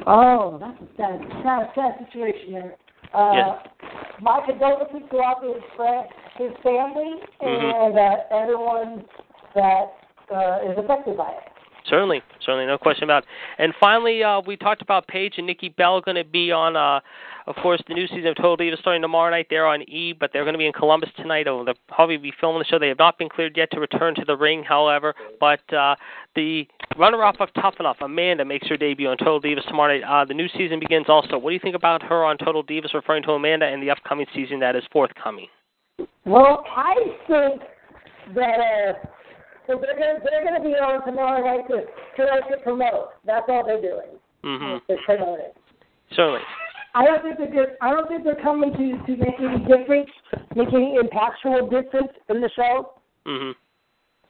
Oh, 0.07 0.59
that's 0.59 0.81
a 0.81 0.97
sad, 0.97 1.21
sad, 1.43 1.71
sad 1.75 2.07
situation 2.07 2.53
there. 2.53 2.77
Uh, 3.15 3.33
Yes. 3.35 3.59
My 4.21 4.41
condolences 4.47 5.03
go 5.11 5.23
out 5.23 5.43
to 5.43 5.55
his 5.55 5.63
friend, 5.77 6.07
his 6.37 6.53
family, 6.63 7.21
Mhm. 7.43 7.75
and 7.87 7.99
uh, 7.99 8.17
everyone 8.31 9.05
that 9.55 9.93
uh, 10.35 10.59
is 10.65 10.79
affected 10.79 11.17
by 11.17 11.31
it. 11.31 11.51
Certainly, 11.87 12.23
certainly, 12.41 12.65
no 12.65 12.79
question 12.79 13.05
about 13.05 13.25
it. 13.25 13.29
And 13.59 13.75
finally, 13.79 14.25
uh, 14.25 14.41
we 14.41 14.57
talked 14.57 14.81
about 14.81 15.07
Paige 15.07 15.35
and 15.37 15.47
Nikki 15.47 15.69
Bell 15.69 16.01
going 16.01 16.17
to 16.17 16.25
be 16.25 16.51
on, 16.51 16.77
uh, 16.77 17.01
of 17.47 17.57
course, 17.57 17.83
the 17.89 17.95
new 17.95 18.07
season 18.07 18.27
of 18.27 18.37
Total 18.37 18.57
Divas 18.57 18.79
starting 18.79 19.03
tomorrow 19.03 19.31
night. 19.31 19.49
They're 19.51 19.67
on 19.67 19.83
E, 19.83 20.15
but 20.19 20.31
they're 20.33 20.45
going 20.45 20.55
to 20.55 20.59
be 20.59 20.67
in 20.67 20.73
Columbus 20.73 21.11
tonight. 21.17 21.45
They'll 21.45 21.67
probably 21.89 22.17
be 22.17 22.33
filming 22.41 22.61
the 22.61 22.65
show. 22.65 22.79
They 22.79 22.89
have 22.89 22.99
not 22.99 23.19
been 23.19 23.29
cleared 23.29 23.57
yet 23.57 23.71
to 23.73 23.81
return 23.81 24.15
to 24.15 24.25
the 24.25 24.37
ring, 24.37 24.63
however. 24.63 25.15
But 25.41 25.61
uh, 25.73 25.97
the 26.35 26.67
runner-up 26.99 27.41
of 27.41 27.51
Tough 27.55 27.75
Enough, 27.81 27.99
Amanda, 28.01 28.45
makes 28.45 28.67
her 28.69 28.77
debut 28.77 29.09
on 29.09 29.19
Total 29.19 29.41
Divas 29.41 29.67
tomorrow 29.67 29.99
night. 29.99 30.05
Uh, 30.05 30.25
the 30.25 30.35
new 30.35 30.49
season 30.57 30.81
begins 30.81 31.07
also. 31.09 31.37
What 31.37 31.51
do 31.51 31.55
you 31.55 31.61
think 31.61 31.77
about 31.77 32.03
her 32.03 32.25
on 32.25 32.39
Total 32.39 32.65
Divas, 32.65 32.95
referring 32.95 33.23
to 33.25 33.33
Amanda 33.33 33.67
and 33.67 33.83
the 33.83 33.91
upcoming 33.91 34.27
season 34.35 34.59
that 34.61 34.75
is 34.75 34.85
forthcoming? 34.91 35.49
Well, 36.25 36.65
I 36.75 36.95
think 37.27 37.63
that 38.35 38.59
uh, 38.59 39.07
so 39.67 39.81
they're 39.81 39.99
gonna 39.99 40.19
they're 40.25 40.45
gonna 40.45 40.63
be 40.63 40.75
on 40.75 41.05
tomorrow 41.05 41.45
night 41.45 41.69
to 41.69 41.83
to, 42.17 42.57
to 42.57 42.63
promote. 42.63 43.11
That's 43.27 43.45
all 43.49 43.65
they're 43.65 43.81
doing. 43.81 44.19
Mm-hmm. 44.43 44.79
They're 44.89 44.99
promoting. 45.05 45.53
Certainly. 46.15 46.41
I 46.95 47.05
don't 47.05 47.23
think 47.23 47.53
they're. 47.53 47.77
I 47.81 47.91
don't 47.91 48.09
think 48.09 48.25
they're 48.25 48.43
coming 48.43 48.73
to 48.73 49.07
to 49.07 49.17
make 49.17 49.35
any 49.39 49.59
difference, 49.67 50.11
make 50.55 50.69
any 50.73 50.97
impactful 50.97 51.71
difference 51.71 52.13
in 52.29 52.41
the 52.41 52.51
show. 52.55 52.95
hmm 53.27 53.51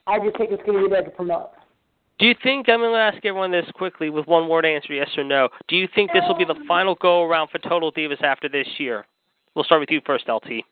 I 0.07 0.19
just 0.19 0.37
think 0.37 0.51
it's 0.51 0.63
going 0.63 0.77
to 0.77 0.87
be 0.87 0.89
there 0.89 1.03
to 1.03 1.09
promote. 1.09 1.49
Do 2.19 2.27
you 2.27 2.35
think 2.43 2.69
I'm 2.69 2.79
going 2.79 2.93
to 2.93 2.99
ask 2.99 3.17
everyone 3.25 3.51
this 3.51 3.65
quickly 3.73 4.09
with 4.09 4.27
one 4.27 4.47
word 4.47 4.65
answer, 4.65 4.93
yes 4.93 5.09
or 5.17 5.23
no? 5.23 5.49
Do 5.67 5.75
you 5.75 5.87
think 5.93 6.11
this 6.13 6.23
will 6.27 6.37
be 6.37 6.45
the 6.45 6.63
final 6.67 6.95
go 6.95 7.23
around 7.23 7.49
for 7.49 7.57
Total 7.57 7.91
Divas 7.91 8.21
after 8.21 8.47
this 8.47 8.67
year? 8.77 9.05
We'll 9.53 9.65
start 9.65 9.81
with 9.81 9.89
you 9.89 10.01
first, 10.05 10.29
LT. 10.29 10.63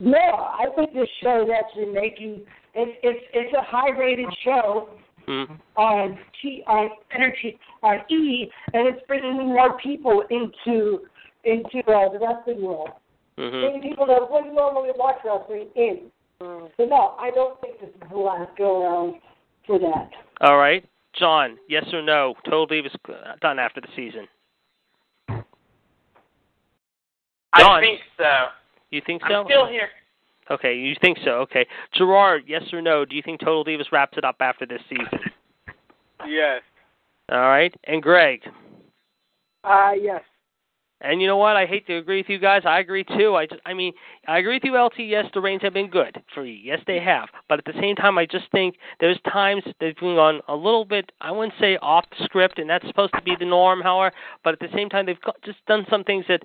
No, 0.00 0.18
I 0.18 0.66
think 0.76 0.94
this 0.94 1.08
show 1.22 1.42
is 1.42 1.50
actually 1.50 1.92
making 1.92 2.42
it's 2.74 2.98
it's 3.02 3.24
it's 3.34 3.54
a 3.54 3.62
high 3.62 3.90
rated 3.90 4.28
show 4.42 4.88
Mm-hmm. 5.28 5.54
on 5.76 6.18
T 6.40 6.62
on 6.66 6.88
energy 7.14 7.58
on 7.82 7.98
E, 8.10 8.50
and 8.72 8.88
it's 8.88 9.06
bringing 9.06 9.36
more 9.36 9.78
people 9.78 10.24
into 10.30 11.00
into 11.44 11.78
uh, 11.86 12.08
the 12.10 12.18
wrestling 12.18 12.62
world. 12.62 12.90
Mm-hmm. 13.38 13.60
Bringing 13.60 13.82
people 13.82 14.06
that 14.06 14.30
wouldn't 14.30 14.54
normally 14.54 14.90
watch 14.96 15.16
wrestling 15.24 15.68
in. 15.76 16.10
So 16.40 16.84
no, 16.84 17.14
I 17.18 17.30
don't 17.34 17.60
think 17.60 17.80
this 17.80 17.90
is 17.90 18.10
the 18.10 18.16
last 18.16 18.56
go 18.56 18.82
around 18.82 19.16
for 19.66 19.78
that. 19.78 20.10
All 20.40 20.56
right, 20.56 20.88
John. 21.18 21.58
Yes 21.68 21.84
or 21.92 22.00
no? 22.00 22.34
Total 22.44 22.66
Divas 22.66 22.94
uh, 23.08 23.34
done 23.42 23.58
after 23.58 23.80
the 23.80 23.88
season. 23.94 24.26
I 27.52 27.80
think 27.80 28.00
so. 28.16 28.46
You 28.90 29.02
think 29.04 29.22
so? 29.28 29.34
I'm 29.34 29.46
still 29.46 29.66
here. 29.66 29.88
Okay, 30.50 30.74
you 30.74 30.94
think 31.00 31.18
so? 31.24 31.32
Okay, 31.40 31.66
Gerard. 31.92 32.44
Yes 32.46 32.62
or 32.72 32.80
no? 32.80 33.04
Do 33.04 33.14
you 33.16 33.22
think 33.22 33.40
Total 33.40 33.64
Divas 33.64 33.92
wraps 33.92 34.16
it 34.16 34.24
up 34.24 34.36
after 34.40 34.66
this 34.66 34.80
season? 34.88 35.20
Yes. 36.26 36.62
All 37.30 37.38
right, 37.38 37.74
and 37.84 38.02
Greg. 38.02 38.40
Uh, 39.64 39.92
yes. 40.00 40.22
And 41.00 41.20
you 41.20 41.28
know 41.28 41.36
what? 41.36 41.56
I 41.56 41.64
hate 41.64 41.86
to 41.86 41.96
agree 41.96 42.18
with 42.18 42.28
you 42.28 42.38
guys. 42.38 42.62
I 42.64 42.80
agree 42.80 43.04
too. 43.04 43.36
I 43.36 43.46
just, 43.46 43.60
I 43.64 43.72
mean, 43.72 43.92
I 44.26 44.38
agree 44.38 44.56
with 44.56 44.64
you, 44.64 44.76
LT. 44.76 44.98
Yes, 44.98 45.26
the 45.32 45.40
reigns 45.40 45.62
have 45.62 45.72
been 45.72 45.88
good 45.88 46.20
for 46.34 46.44
you. 46.44 46.54
Yes, 46.54 46.80
they 46.86 46.98
have. 46.98 47.28
But 47.48 47.58
at 47.60 47.64
the 47.64 47.80
same 47.80 47.94
time, 47.94 48.18
I 48.18 48.26
just 48.26 48.50
think 48.50 48.76
there's 48.98 49.18
times 49.30 49.62
they've 49.80 49.94
on 50.02 50.40
a 50.48 50.54
little 50.54 50.84
bit. 50.84 51.12
I 51.20 51.30
wouldn't 51.30 51.54
say 51.60 51.76
off 51.82 52.04
script, 52.24 52.58
and 52.58 52.68
that's 52.68 52.86
supposed 52.88 53.12
to 53.14 53.22
be 53.22 53.36
the 53.38 53.44
norm, 53.44 53.80
however. 53.80 54.14
But 54.42 54.54
at 54.54 54.60
the 54.60 54.74
same 54.74 54.88
time, 54.88 55.06
they've 55.06 55.18
just 55.44 55.64
done 55.66 55.86
some 55.88 56.02
things 56.02 56.24
that 56.28 56.42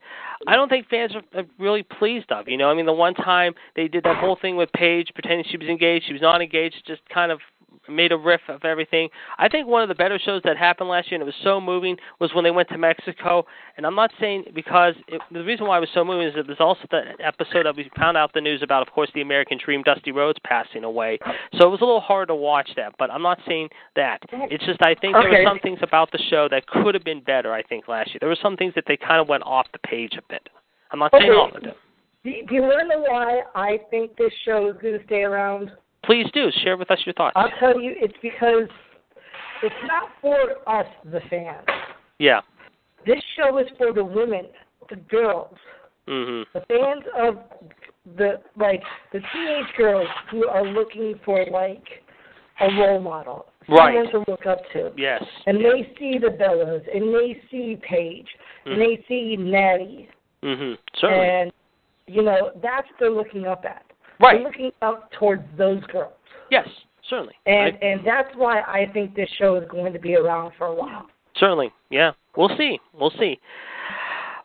I 0.47 0.55
don't 0.55 0.69
think 0.69 0.87
fans 0.87 1.13
are 1.33 1.43
really 1.57 1.83
pleased 1.83 2.31
of. 2.31 2.47
You 2.47 2.57
know, 2.57 2.69
I 2.69 2.75
mean, 2.75 2.85
the 2.85 2.93
one 2.93 3.15
time 3.15 3.53
they 3.75 3.87
did 3.87 4.03
that 4.03 4.17
whole 4.17 4.37
thing 4.39 4.55
with 4.55 4.71
Paige, 4.73 5.11
pretending 5.13 5.45
she 5.49 5.57
was 5.57 5.67
engaged, 5.67 6.05
she 6.05 6.13
was 6.13 6.21
not 6.21 6.41
engaged, 6.41 6.83
just 6.85 7.01
kind 7.09 7.31
of 7.31 7.39
made 7.89 8.11
a 8.11 8.17
riff 8.17 8.41
of 8.47 8.63
everything. 8.63 9.09
I 9.37 9.49
think 9.49 9.67
one 9.67 9.81
of 9.81 9.89
the 9.89 9.95
better 9.95 10.19
shows 10.19 10.41
that 10.43 10.57
happened 10.57 10.89
last 10.89 11.11
year, 11.11 11.19
and 11.19 11.27
it 11.27 11.31
was 11.31 11.43
so 11.43 11.59
moving, 11.59 11.97
was 12.19 12.33
when 12.33 12.43
they 12.43 12.51
went 12.51 12.69
to 12.69 12.77
Mexico. 12.77 13.45
And 13.77 13.85
I'm 13.85 13.95
not 13.95 14.11
saying 14.19 14.45
because 14.53 14.95
it, 15.07 15.21
the 15.31 15.43
reason 15.43 15.67
why 15.67 15.77
it 15.77 15.81
was 15.81 15.89
so 15.93 16.03
moving 16.03 16.27
is 16.27 16.35
that 16.35 16.47
there's 16.47 16.59
also 16.59 16.81
the 16.91 17.01
episode 17.23 17.65
that 17.65 17.75
we 17.75 17.89
found 17.97 18.17
out 18.17 18.31
the 18.33 18.41
news 18.41 18.61
about, 18.61 18.87
of 18.87 18.93
course, 18.93 19.09
the 19.13 19.21
American 19.21 19.59
Dream, 19.63 19.83
Dusty 19.83 20.11
Rhodes 20.11 20.39
passing 20.43 20.83
away. 20.83 21.19
So 21.57 21.67
it 21.67 21.71
was 21.71 21.81
a 21.81 21.85
little 21.85 22.01
hard 22.01 22.27
to 22.29 22.35
watch 22.35 22.69
that. 22.75 22.93
But 22.97 23.11
I'm 23.11 23.21
not 23.21 23.39
saying 23.47 23.69
that. 23.95 24.19
It's 24.31 24.65
just 24.65 24.81
I 24.81 24.95
think 24.95 25.15
there 25.15 25.29
were 25.29 25.45
some 25.45 25.59
things 25.59 25.79
about 25.81 26.11
the 26.11 26.19
show 26.29 26.47
that 26.49 26.67
could 26.67 26.93
have 26.95 27.03
been 27.03 27.21
better. 27.21 27.53
I 27.53 27.63
think 27.63 27.87
last 27.87 28.09
year 28.09 28.17
there 28.19 28.29
were 28.29 28.37
some 28.41 28.57
things 28.57 28.73
that 28.75 28.85
they 28.87 28.97
kind 28.97 29.19
of 29.21 29.27
went 29.27 29.43
off 29.43 29.67
the 29.71 29.79
page 29.79 30.13
a 30.17 30.21
bit. 30.29 30.49
I'm 30.91 30.99
not 30.99 31.11
saying 31.11 31.31
all 31.31 31.47
of 31.53 31.63
them. 31.63 31.73
Do, 32.23 32.31
do 32.47 32.55
you 32.55 32.61
want 32.61 32.81
to 32.81 32.87
know 32.87 33.01
why 33.01 33.41
I 33.55 33.79
think 33.89 34.15
this 34.15 34.31
show 34.45 34.69
is 34.69 34.75
going 34.81 34.97
to 34.97 35.05
stay 35.05 35.23
around? 35.23 35.71
Please 36.03 36.25
do 36.33 36.49
share 36.63 36.77
with 36.77 36.91
us 36.91 36.99
your 37.05 37.13
thoughts. 37.13 37.33
I'll 37.35 37.51
tell 37.59 37.79
you, 37.79 37.93
it's 37.95 38.13
because 38.21 38.67
it's 39.61 39.75
not 39.85 40.09
for 40.21 40.37
us, 40.67 40.85
the 41.05 41.21
fans. 41.29 41.65
Yeah. 42.19 42.41
This 43.05 43.21
show 43.37 43.57
is 43.57 43.67
for 43.77 43.93
the 43.93 44.03
women, 44.03 44.47
the 44.89 44.97
girls, 44.97 45.57
Mhm. 46.07 46.45
the 46.53 46.61
fans 46.61 47.05
of 47.15 47.39
the 48.17 48.41
like 48.57 48.83
the 49.13 49.21
teenage 49.33 49.73
girls 49.77 50.07
who 50.29 50.45
are 50.47 50.63
looking 50.63 51.17
for 51.19 51.45
like 51.45 52.03
a 52.59 52.67
role 52.75 52.99
model, 52.99 53.45
Right. 53.69 53.95
someone 53.95 54.25
to 54.25 54.31
look 54.31 54.45
up 54.45 54.59
to. 54.71 54.91
Yes. 54.97 55.23
And 55.47 55.63
they 55.63 55.83
see 55.97 56.17
the 56.17 56.27
Bellas, 56.27 56.85
and 56.93 57.13
they 57.15 57.41
see 57.49 57.77
Paige, 57.77 58.27
and 58.65 58.79
they 58.79 58.97
see 59.07 59.37
Natty, 59.37 60.09
Mm-hmm. 60.43 60.73
Certainly. 60.95 61.25
and 61.29 61.53
you 62.07 62.21
know 62.21 62.51
that's 62.61 62.87
what 62.89 62.99
they're 62.99 63.09
looking 63.09 63.47
up 63.47 63.63
at. 63.65 63.85
Right. 64.19 64.41
Looking 64.41 64.71
up 64.81 65.11
towards 65.11 65.43
those 65.57 65.83
girls, 65.85 66.13
Yes. 66.49 66.67
Certainly. 67.09 67.35
and 67.45 67.75
I- 67.81 67.85
and 67.85 68.05
that's 68.05 68.33
why 68.35 68.61
I 68.61 68.85
think 68.93 69.15
this 69.15 69.29
show 69.37 69.55
is 69.55 69.67
going 69.69 69.93
to 69.93 69.99
be 69.99 70.15
around 70.15 70.53
for 70.57 70.67
a 70.67 70.73
while. 70.73 71.09
Certainly, 71.35 71.71
yeah. 71.89 72.11
We'll 72.35 72.55
see. 72.57 72.79
We'll 72.93 73.11
see. 73.11 73.39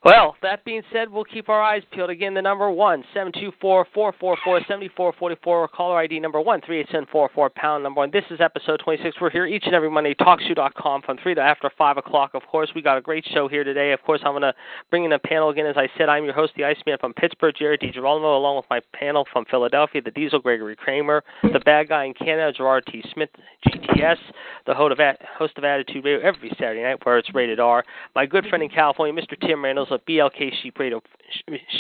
Well, 0.04 0.36
that 0.42 0.64
being 0.64 0.82
said, 0.92 1.10
we'll 1.10 1.24
keep 1.24 1.48
our 1.48 1.60
eyes 1.60 1.82
peeled. 1.92 2.10
Again, 2.10 2.32
the 2.32 2.42
number 2.42 2.70
one 2.70 3.02
seven 3.12 3.32
two 3.32 3.50
four 3.60 3.86
four 3.92 4.14
four 4.20 4.36
four 4.44 4.60
seventy 4.68 4.88
four 4.96 5.12
forty 5.18 5.36
four. 5.42 5.66
Caller 5.68 5.98
ID 5.98 6.20
number 6.20 6.40
one 6.40 6.60
three 6.60 6.80
eight 6.80 6.86
seven 6.90 7.06
four 7.10 7.28
four 7.34 7.50
pound 7.50 7.82
number 7.82 7.98
one. 7.98 8.10
This 8.12 8.24
is 8.30 8.40
episode 8.40 8.80
twenty 8.84 9.02
six. 9.02 9.16
We're 9.20 9.30
here 9.30 9.46
each 9.46 9.64
and 9.66 9.74
every 9.74 9.90
Monday. 9.90 10.14
TalkShoe.com 10.14 11.02
from 11.02 11.18
three 11.22 11.34
to 11.34 11.40
after 11.40 11.70
five 11.76 11.96
o'clock. 11.96 12.30
Of 12.34 12.42
course, 12.46 12.70
we 12.74 12.82
got 12.82 12.96
a 12.96 13.00
great 13.00 13.24
show 13.32 13.48
here 13.48 13.64
today. 13.64 13.92
Of 13.92 14.02
course, 14.02 14.20
I'm 14.24 14.32
going 14.32 14.42
to 14.42 14.54
bring 14.90 15.04
in 15.04 15.12
a 15.12 15.18
panel 15.18 15.50
again. 15.50 15.66
As 15.66 15.76
I 15.76 15.88
said, 15.98 16.08
I'm 16.08 16.24
your 16.24 16.34
host, 16.34 16.52
the 16.56 16.64
Iceman 16.64 16.98
from 17.00 17.12
Pittsburgh, 17.14 17.54
Jared 17.58 17.80
DiGirolamo, 17.80 18.36
along 18.36 18.56
with 18.56 18.66
my 18.70 18.80
panel 18.92 19.26
from 19.32 19.44
Philadelphia, 19.50 20.00
the 20.00 20.10
Diesel, 20.12 20.38
Gregory 20.38 20.76
Kramer, 20.76 21.24
the 21.42 21.60
bad 21.60 21.88
guy 21.88 22.04
in 22.04 22.14
Canada, 22.14 22.52
Gerard 22.52 22.84
T. 22.86 23.02
Smith, 23.12 23.30
GTS, 23.66 24.18
the 24.66 24.74
host 24.74 25.58
of, 25.58 25.64
Attitude 25.64 26.04
Radio 26.04 26.20
every 26.20 26.50
Saturday 26.50 26.82
night 26.82 27.04
where 27.04 27.18
it's 27.18 27.34
rated 27.34 27.58
R. 27.58 27.84
My 28.14 28.26
good 28.26 28.46
friend 28.46 28.62
in 28.62 28.70
California, 28.70 29.20
Mr. 29.20 29.38
Tim 29.40 29.60
Of 29.90 30.04
BLK 30.06 30.50
Sheep 30.62 30.78
Radio, 30.78 31.00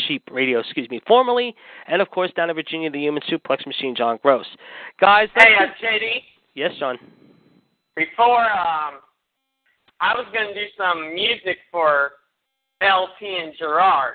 Sheep 0.06 0.22
Radio, 0.30 0.60
excuse 0.60 0.88
me, 0.90 1.00
formerly, 1.06 1.54
and 1.86 2.00
of 2.00 2.10
course 2.10 2.30
down 2.36 2.50
in 2.50 2.56
Virginia, 2.56 2.90
the 2.90 2.98
Human 2.98 3.22
Suplex 3.30 3.66
Machine, 3.66 3.94
John 3.94 4.18
Gross. 4.22 4.46
Guys, 5.00 5.28
hey, 5.34 5.54
uh, 5.58 5.66
JD. 5.84 6.22
Yes, 6.54 6.72
John. 6.78 6.98
Before 7.96 8.40
um, 8.40 9.00
I 10.00 10.14
was 10.14 10.26
going 10.32 10.48
to 10.48 10.54
do 10.54 10.66
some 10.76 11.14
music 11.14 11.58
for 11.70 12.12
LT 12.82 13.20
and 13.22 13.52
Gerard. 13.58 14.14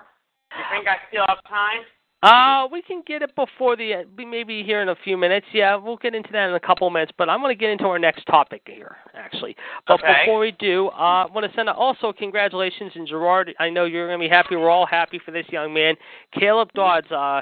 You 0.58 0.64
think 0.72 0.88
I 0.88 0.96
still 1.10 1.26
have 1.28 1.44
time? 1.50 1.82
Uh, 2.24 2.70
we 2.72 2.82
can 2.82 3.04
get 3.06 3.22
it 3.22 3.36
before 3.36 3.76
the 3.76 4.06
maybe 4.18 4.64
here 4.64 4.82
in 4.82 4.88
a 4.88 4.96
few 5.04 5.18
minutes. 5.18 5.46
Yeah, 5.54 5.76
we'll 5.76 5.98
get 5.98 6.16
into 6.16 6.30
that 6.32 6.48
in 6.48 6.56
a 6.56 6.60
couple 6.60 6.88
of 6.88 6.94
minutes. 6.94 7.12
But 7.18 7.28
I'm 7.28 7.42
going 7.42 7.54
to 7.54 7.60
get 7.60 7.70
into 7.70 7.84
our 7.84 8.00
next 8.00 8.24
topic 8.28 8.62
here, 8.66 8.96
actually. 9.14 9.58
But 9.88 9.96
okay. 9.96 10.22
before 10.22 10.40
we 10.40 10.52
do, 10.52 10.88
uh, 10.88 11.26
I 11.28 11.32
want 11.34 11.46
to 11.46 11.54
send 11.54 11.68
a, 11.68 11.74
also 11.74 12.14
congratulations 12.14 12.94
and 12.96 13.06
Gerard. 13.06 13.54
I 13.60 13.70
know 13.70 13.84
you're 13.84 14.08
going 14.08 14.20
to 14.22 14.26
be 14.26 14.30
happy. 14.30 14.56
We're 14.56 14.70
all 14.70 14.86
happy 14.86 15.20
for 15.26 15.32
this 15.32 15.46
young 15.50 15.74
man, 15.74 15.96
Caleb 16.40 16.70
Dodds. 16.74 17.12
Uh, 17.12 17.42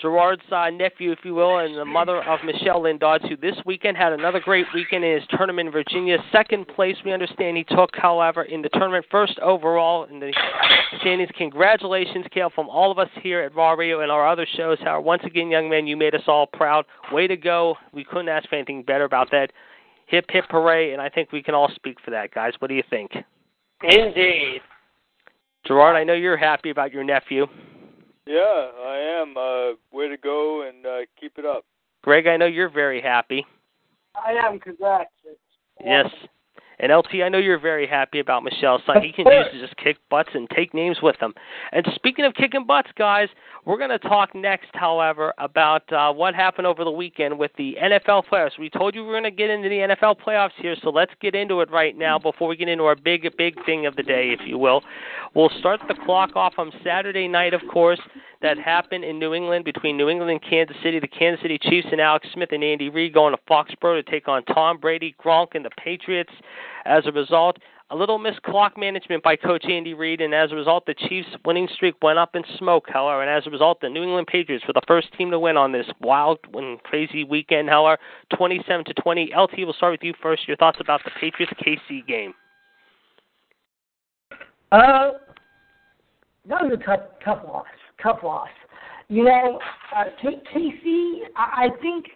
Gerard's 0.00 0.42
uh, 0.50 0.70
nephew, 0.70 1.12
if 1.12 1.18
you 1.24 1.34
will, 1.34 1.58
and 1.58 1.76
the 1.76 1.84
mother 1.84 2.22
of 2.22 2.40
Michelle 2.44 2.82
Lynn 2.82 2.98
Dodds, 2.98 3.24
who 3.28 3.36
this 3.36 3.56
weekend 3.66 3.96
had 3.96 4.12
another 4.12 4.40
great 4.40 4.66
weekend 4.74 5.04
in 5.04 5.20
his 5.20 5.28
tournament 5.30 5.68
in 5.68 5.72
Virginia. 5.72 6.16
Second 6.32 6.66
place, 6.68 6.96
we 7.04 7.12
understand 7.12 7.56
he 7.56 7.64
took, 7.64 7.90
however, 7.94 8.44
in 8.44 8.62
the 8.62 8.70
tournament, 8.70 9.04
first 9.10 9.38
overall 9.40 10.04
in 10.04 10.18
the 10.18 10.32
standings. 11.00 11.30
Congratulations, 11.36 12.24
Cale, 12.32 12.50
from 12.54 12.68
all 12.68 12.90
of 12.90 12.98
us 12.98 13.10
here 13.22 13.40
at 13.42 13.54
Raw 13.54 13.72
Radio 13.72 14.00
and 14.00 14.10
our 14.10 14.26
other 14.26 14.46
shows. 14.56 14.78
How 14.82 15.00
once 15.00 15.22
again, 15.24 15.50
young 15.50 15.68
man, 15.68 15.86
you 15.86 15.96
made 15.96 16.14
us 16.14 16.22
all 16.26 16.46
proud. 16.46 16.86
Way 17.12 17.26
to 17.26 17.36
go! 17.36 17.76
We 17.92 18.04
couldn't 18.04 18.28
ask 18.28 18.48
for 18.48 18.56
anything 18.56 18.82
better 18.82 19.04
about 19.04 19.30
that. 19.32 19.52
Hip 20.06 20.26
hip 20.30 20.46
hooray! 20.50 20.92
And 20.92 21.02
I 21.02 21.08
think 21.10 21.30
we 21.30 21.42
can 21.42 21.54
all 21.54 21.70
speak 21.74 21.98
for 22.04 22.10
that, 22.10 22.32
guys. 22.32 22.54
What 22.58 22.68
do 22.68 22.74
you 22.74 22.84
think? 22.88 23.12
Indeed. 23.82 24.60
Gerard, 25.66 25.96
I 25.96 26.04
know 26.04 26.14
you're 26.14 26.38
happy 26.38 26.70
about 26.70 26.92
your 26.92 27.04
nephew. 27.04 27.46
Yeah, 28.26 28.68
I 28.84 29.22
am. 29.22 29.36
Uh, 29.36 29.76
way 29.92 30.08
to 30.08 30.16
go 30.16 30.68
and 30.68 30.86
uh, 30.86 30.98
keep 31.18 31.38
it 31.38 31.44
up. 31.44 31.64
Greg, 32.02 32.26
I 32.26 32.36
know 32.36 32.46
you're 32.46 32.70
very 32.70 33.00
happy. 33.00 33.46
I 34.14 34.32
am. 34.32 34.58
Congrats. 34.58 35.10
Yes. 35.84 36.06
And 36.80 36.90
LT, 36.90 37.22
I 37.22 37.28
know 37.28 37.38
you're 37.38 37.58
very 37.58 37.86
happy 37.86 38.20
about 38.20 38.42
Michelle's 38.42 38.80
son. 38.86 39.02
He 39.02 39.12
continues 39.12 39.52
to 39.52 39.60
just 39.60 39.76
kick 39.76 39.98
butts 40.08 40.30
and 40.32 40.48
take 40.50 40.72
names 40.72 40.98
with 41.02 41.18
them. 41.20 41.34
And 41.72 41.86
speaking 41.94 42.24
of 42.24 42.34
kicking 42.34 42.64
butts, 42.66 42.88
guys, 42.96 43.28
we're 43.66 43.76
going 43.76 43.90
to 43.90 43.98
talk 43.98 44.34
next, 44.34 44.70
however, 44.72 45.34
about 45.36 45.92
uh, 45.92 46.10
what 46.10 46.34
happened 46.34 46.66
over 46.66 46.82
the 46.82 46.90
weekend 46.90 47.38
with 47.38 47.50
the 47.58 47.76
NFL 47.82 48.24
playoffs. 48.32 48.58
We 48.58 48.70
told 48.70 48.94
you 48.94 49.02
we 49.02 49.10
are 49.10 49.20
going 49.20 49.24
to 49.24 49.30
get 49.30 49.50
into 49.50 49.68
the 49.68 49.94
NFL 49.94 50.16
playoffs 50.26 50.56
here, 50.56 50.74
so 50.82 50.88
let's 50.88 51.12
get 51.20 51.34
into 51.34 51.60
it 51.60 51.70
right 51.70 51.96
now 51.96 52.18
before 52.18 52.48
we 52.48 52.56
get 52.56 52.68
into 52.68 52.84
our 52.84 52.96
big, 52.96 53.28
big 53.36 53.62
thing 53.66 53.84
of 53.84 53.96
the 53.96 54.02
day, 54.02 54.30
if 54.30 54.40
you 54.46 54.56
will. 54.56 54.82
We'll 55.34 55.50
start 55.58 55.80
the 55.86 55.94
clock 56.06 56.34
off 56.34 56.54
on 56.56 56.72
Saturday 56.82 57.28
night, 57.28 57.52
of 57.52 57.60
course 57.70 58.00
that 58.42 58.58
happened 58.58 59.04
in 59.04 59.18
New 59.18 59.34
England 59.34 59.64
between 59.64 59.96
New 59.96 60.08
England 60.08 60.30
and 60.30 60.42
Kansas 60.42 60.76
City. 60.82 60.98
The 60.98 61.08
Kansas 61.08 61.42
City 61.42 61.58
Chiefs 61.58 61.88
and 61.92 62.00
Alex 62.00 62.26
Smith 62.32 62.50
and 62.52 62.64
Andy 62.64 62.88
Reid 62.88 63.12
going 63.12 63.34
to 63.34 63.40
Foxborough 63.48 64.02
to 64.02 64.10
take 64.10 64.28
on 64.28 64.44
Tom 64.44 64.78
Brady, 64.78 65.14
Gronk, 65.22 65.48
and 65.54 65.64
the 65.64 65.70
Patriots. 65.82 66.32
As 66.86 67.06
a 67.06 67.12
result, 67.12 67.58
a 67.90 67.96
little 67.96 68.18
missed 68.18 68.42
clock 68.42 68.78
management 68.78 69.22
by 69.22 69.36
Coach 69.36 69.64
Andy 69.68 69.94
Reid, 69.94 70.20
and 70.20 70.32
as 70.32 70.52
a 70.52 70.54
result, 70.54 70.86
the 70.86 70.94
Chiefs' 70.94 71.28
winning 71.44 71.68
streak 71.74 71.96
went 72.02 72.18
up 72.18 72.34
in 72.34 72.42
smoke. 72.56 72.86
However, 72.88 73.20
and 73.20 73.30
as 73.30 73.46
a 73.46 73.50
result, 73.50 73.80
the 73.80 73.90
New 73.90 74.02
England 74.02 74.28
Patriots 74.28 74.64
were 74.66 74.72
the 74.72 74.82
first 74.86 75.12
team 75.18 75.30
to 75.32 75.38
win 75.38 75.56
on 75.56 75.72
this 75.72 75.86
wild 76.00 76.38
and 76.54 76.82
crazy 76.82 77.24
weekend. 77.24 77.68
However, 77.68 78.00
27 78.36 78.84
to 78.86 78.94
20. 78.94 79.32
LT, 79.36 79.52
we'll 79.58 79.72
start 79.74 79.92
with 79.92 80.02
you 80.02 80.14
first. 80.22 80.48
Your 80.48 80.56
thoughts 80.56 80.78
about 80.80 81.02
the 81.04 81.10
Patriots 81.20 81.52
KC 81.60 82.06
game? 82.06 82.32
Uh, 84.72 85.10
that 86.48 86.62
was 86.62 86.72
a 86.72 86.84
tough, 86.84 87.00
tough 87.24 87.42
loss 87.44 87.66
tough 88.02 88.18
loss. 88.22 88.48
You 89.08 89.24
know, 89.24 89.58
uh, 89.96 90.04
Casey. 90.52 91.22
I 91.36 91.68
think 91.82 92.06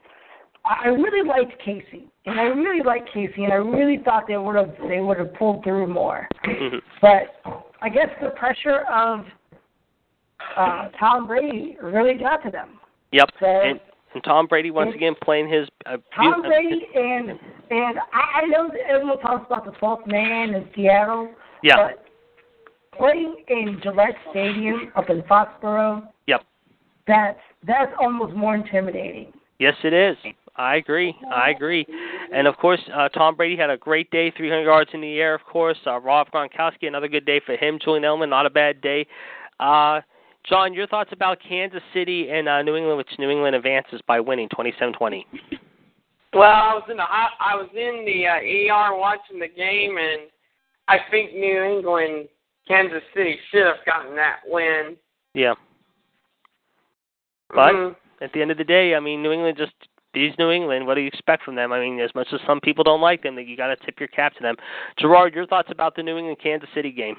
I 0.65 0.89
really 0.89 1.27
liked 1.27 1.61
Casey, 1.63 2.09
and 2.25 2.39
I 2.39 2.45
really 2.45 2.83
liked 2.85 3.11
Casey, 3.13 3.45
and 3.45 3.53
I 3.53 3.57
really 3.57 4.03
thought 4.05 4.25
they 4.29 4.37
would 4.37 4.57
have 4.57 4.75
they 4.89 5.01
would 5.01 5.19
have 5.19 5.35
pulled 5.35 5.65
through 5.65 5.89
more. 5.89 6.29
Mm-hmm. 6.47 6.79
but 7.03 7.63
I 7.83 7.89
guess 7.89 8.09
the 8.23 8.31
pressure 8.31 8.85
of 8.91 9.25
uh, 10.57 10.89
Tom 10.99 11.27
Brady 11.27 11.77
really 11.83 12.15
got 12.15 12.39
to 12.45 12.51
them. 12.51 12.79
Yep. 13.13 13.31
So, 13.41 13.47
and, 13.47 13.81
and 14.15 14.25
Tom 14.25 14.47
Brady 14.47 14.71
once 14.71 14.95
again 14.95 15.15
playing 15.23 15.53
his. 15.53 15.69
Uh, 15.87 15.97
Tom 16.17 16.43
Brady 16.43 16.87
and 16.95 17.31
and 17.71 17.99
I, 18.13 18.43
I 18.43 18.47
know 18.47 18.71
everyone 18.89 19.19
talks 19.21 19.47
about 19.47 19.65
the 19.65 19.73
twelfth 19.73 20.07
man 20.07 20.55
in 20.55 20.69
Seattle. 20.75 21.31
Yeah. 21.63 21.89
But 21.89 22.04
playing 22.97 23.37
in 23.49 23.81
Gillette 23.83 24.17
Stadium 24.31 24.93
up 24.97 25.11
in 25.11 25.23
Foxborough. 25.23 26.07
Yep. 26.27 26.43
That's 27.07 27.39
that's 27.67 27.93
almost 28.01 28.35
more 28.35 28.55
intimidating. 28.55 29.33
Yes, 29.59 29.75
it 29.85 29.93
is. 29.93 30.17
I 30.57 30.77
agree. 30.77 31.15
I 31.35 31.51
agree. 31.51 31.87
And 32.33 32.47
of 32.47 32.57
course, 32.57 32.81
uh, 32.95 33.09
Tom 33.09 33.35
Brady 33.35 33.57
had 33.57 33.71
a 33.71 33.77
great 33.77 34.11
day, 34.11 34.33
300 34.37 34.63
yards 34.63 34.91
in 34.95 35.01
the 35.01 35.19
air. 35.19 35.35
Of 35.35 35.45
course, 35.45 35.79
uh, 35.87 36.01
Rob 36.01 36.29
Gronkowski, 36.31 36.87
another 36.87 37.09
good 37.09 37.25
day 37.25 37.41
for 37.45 37.57
him. 37.57 37.79
Julian 37.83 38.05
Edelman, 38.05 38.29
not 38.29 38.47
a 38.47 38.51
bad 38.51 38.81
day. 38.81 39.07
Uh, 39.59 40.01
John, 40.49 40.75
your 40.75 40.87
thoughts 40.87 41.11
about 41.13 41.39
Kansas 41.47 41.83
City 41.93 42.31
and 42.31 42.49
uh, 42.49 42.63
New 42.63 42.77
England, 42.77 42.99
which 42.99 43.09
New 43.19 43.31
England 43.31 43.57
advances 43.57 44.01
by 44.07 44.21
winning 44.21 44.49
27-20. 44.51 45.25
Well, 46.35 46.43
I 46.43 46.75
was 46.75 46.83
in 46.91 46.97
the 46.97 47.03
I, 47.05 47.29
I 47.41 47.55
was 47.55 47.69
in 47.75 48.05
the 48.05 48.27
uh, 48.27 48.75
ER 48.75 48.99
watching 48.99 49.39
the 49.39 49.49
game, 49.49 49.97
and 49.99 50.29
I 50.89 50.99
think 51.11 51.33
New 51.33 51.63
England 51.63 52.29
Kansas 52.67 53.03
City 53.15 53.39
should 53.51 53.67
have 53.67 53.85
gotten 53.87 54.17
that 54.17 54.41
win. 54.47 54.97
Yeah. 55.35 55.55
But 57.51 57.73
mm-hmm. 57.73 58.25
at 58.25 58.33
the 58.33 58.43
end 58.43 58.51
of 58.51 58.59
the 58.59 58.65
day, 58.65 58.95
I 58.95 59.01
mean, 59.01 59.23
New 59.23 59.33
England 59.33 59.57
just 59.59 59.75
these 60.15 60.33
New 60.39 60.51
England. 60.51 60.87
What 60.87 60.95
do 60.95 61.01
you 61.01 61.09
expect 61.09 61.43
from 61.43 61.57
them? 61.57 61.73
I 61.73 61.81
mean, 61.81 62.01
as 62.01 62.15
much 62.15 62.29
as 62.33 62.41
some 62.47 62.61
people 62.61 62.85
don't 62.85 63.01
like 63.01 63.23
them, 63.23 63.37
that 63.37 63.47
you 63.47 63.57
got 63.57 63.67
to 63.69 63.77
tip 63.85 63.99
your 63.99 64.09
cap 64.09 64.35
to 64.37 64.43
them. 64.43 64.55
Gerard, 64.99 65.35
your 65.35 65.47
thoughts 65.47 65.69
about 65.71 65.97
the 65.97 66.03
New 66.03 66.17
England 66.17 66.39
Kansas 66.43 66.69
City 66.75 66.93
game? 66.93 67.17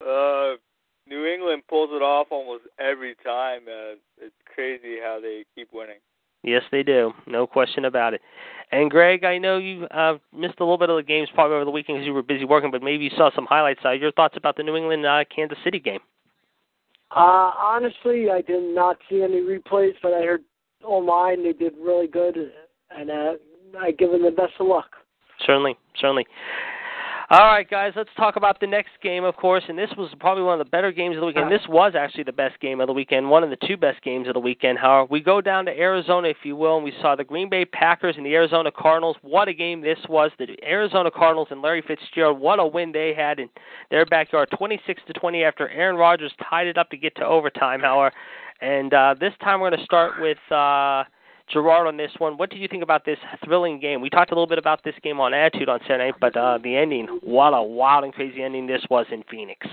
Uh, 0.00 0.56
New 1.06 1.26
England 1.26 1.62
pulls 1.68 1.90
it 1.92 2.02
off 2.02 2.28
almost 2.30 2.64
every 2.78 3.14
time. 3.24 3.62
Uh, 3.68 3.96
it's 4.18 4.34
crazy 4.54 4.96
how 5.02 5.20
they 5.20 5.44
keep 5.54 5.68
winning. 5.72 5.98
Yes, 6.42 6.62
they 6.72 6.82
do. 6.82 7.12
No 7.26 7.46
question 7.46 7.84
about 7.84 8.14
it. 8.14 8.22
And 8.72 8.90
Greg, 8.90 9.24
I 9.24 9.38
know 9.38 9.58
you 9.58 9.84
uh, 9.86 10.18
missed 10.34 10.54
a 10.60 10.64
little 10.64 10.78
bit 10.78 10.90
of 10.90 10.96
the 10.96 11.02
games 11.02 11.28
probably 11.34 11.56
over 11.56 11.64
the 11.64 11.70
weekend 11.70 11.98
because 11.98 12.06
you 12.06 12.14
were 12.14 12.22
busy 12.22 12.44
working, 12.44 12.70
but 12.70 12.82
maybe 12.82 13.04
you 13.04 13.10
saw 13.16 13.30
some 13.34 13.46
highlights. 13.46 13.80
Uh, 13.84 13.90
your 13.90 14.12
thoughts 14.12 14.36
about 14.36 14.56
the 14.56 14.62
New 14.62 14.76
England 14.76 15.04
uh, 15.04 15.24
Kansas 15.34 15.58
City 15.64 15.80
game? 15.80 16.00
Uh, 17.14 17.50
honestly, 17.58 18.30
I 18.30 18.40
did 18.40 18.74
not 18.74 18.96
see 19.08 19.22
any 19.22 19.40
replays, 19.40 19.94
but 20.02 20.14
I 20.14 20.22
heard 20.22 20.42
online 20.84 21.42
they 21.42 21.52
did 21.52 21.74
really 21.80 22.06
good, 22.06 22.36
and 22.96 23.10
uh, 23.10 23.32
I 23.78 23.90
give 23.90 24.12
them 24.12 24.22
the 24.22 24.30
best 24.30 24.52
of 24.60 24.68
luck. 24.68 24.90
Certainly, 25.44 25.76
certainly. 26.00 26.26
All 27.32 27.46
right, 27.46 27.70
guys, 27.70 27.92
let's 27.94 28.10
talk 28.16 28.34
about 28.34 28.58
the 28.58 28.66
next 28.66 28.90
game, 29.04 29.22
of 29.22 29.36
course. 29.36 29.62
And 29.68 29.78
this 29.78 29.90
was 29.96 30.10
probably 30.18 30.42
one 30.42 30.60
of 30.60 30.66
the 30.66 30.68
better 30.68 30.90
games 30.90 31.14
of 31.14 31.20
the 31.20 31.26
weekend. 31.26 31.48
This 31.48 31.62
was 31.68 31.92
actually 31.96 32.24
the 32.24 32.32
best 32.32 32.58
game 32.58 32.80
of 32.80 32.88
the 32.88 32.92
weekend, 32.92 33.30
one 33.30 33.44
of 33.44 33.50
the 33.50 33.68
two 33.68 33.76
best 33.76 34.02
games 34.02 34.26
of 34.26 34.34
the 34.34 34.40
weekend. 34.40 34.80
However, 34.80 35.06
we 35.12 35.20
go 35.20 35.40
down 35.40 35.64
to 35.66 35.70
Arizona, 35.70 36.26
if 36.26 36.38
you 36.42 36.56
will, 36.56 36.74
and 36.74 36.84
we 36.84 36.92
saw 37.00 37.14
the 37.14 37.22
Green 37.22 37.48
Bay 37.48 37.64
Packers 37.64 38.16
and 38.16 38.26
the 38.26 38.34
Arizona 38.34 38.72
Cardinals. 38.76 39.14
What 39.22 39.46
a 39.46 39.54
game 39.54 39.80
this 39.80 40.00
was! 40.08 40.32
The 40.40 40.56
Arizona 40.66 41.08
Cardinals 41.08 41.46
and 41.52 41.62
Larry 41.62 41.84
Fitzgerald, 41.86 42.40
what 42.40 42.58
a 42.58 42.66
win 42.66 42.90
they 42.90 43.14
had 43.16 43.38
in 43.38 43.48
their 43.92 44.04
backyard, 44.06 44.48
26 44.58 45.00
to 45.06 45.12
20, 45.12 45.44
after 45.44 45.68
Aaron 45.68 45.94
Rodgers 45.94 46.32
tied 46.50 46.66
it 46.66 46.78
up 46.78 46.90
to 46.90 46.96
get 46.96 47.14
to 47.14 47.24
overtime. 47.24 47.78
However, 47.78 48.12
and 48.60 48.92
uh, 48.92 49.14
this 49.20 49.34
time 49.40 49.60
we're 49.60 49.70
going 49.70 49.78
to 49.78 49.84
start 49.84 50.20
with. 50.20 50.38
Uh, 50.50 51.04
Gerard 51.52 51.86
on 51.86 51.96
this 51.96 52.12
one. 52.18 52.36
What 52.36 52.50
did 52.50 52.60
you 52.60 52.68
think 52.68 52.82
about 52.82 53.04
this 53.04 53.18
thrilling 53.44 53.80
game? 53.80 54.00
We 54.00 54.10
talked 54.10 54.30
a 54.30 54.34
little 54.34 54.46
bit 54.46 54.58
about 54.58 54.82
this 54.84 54.94
game 55.02 55.20
on 55.20 55.34
Attitude 55.34 55.68
on 55.68 55.80
Saturday 55.82 56.12
but 56.20 56.36
uh, 56.36 56.58
the 56.62 56.76
ending, 56.76 57.06
what 57.22 57.50
a 57.54 57.62
wild 57.62 58.04
and 58.04 58.12
crazy 58.12 58.42
ending 58.42 58.66
this 58.66 58.82
was 58.90 59.06
in 59.10 59.22
Phoenix. 59.30 59.66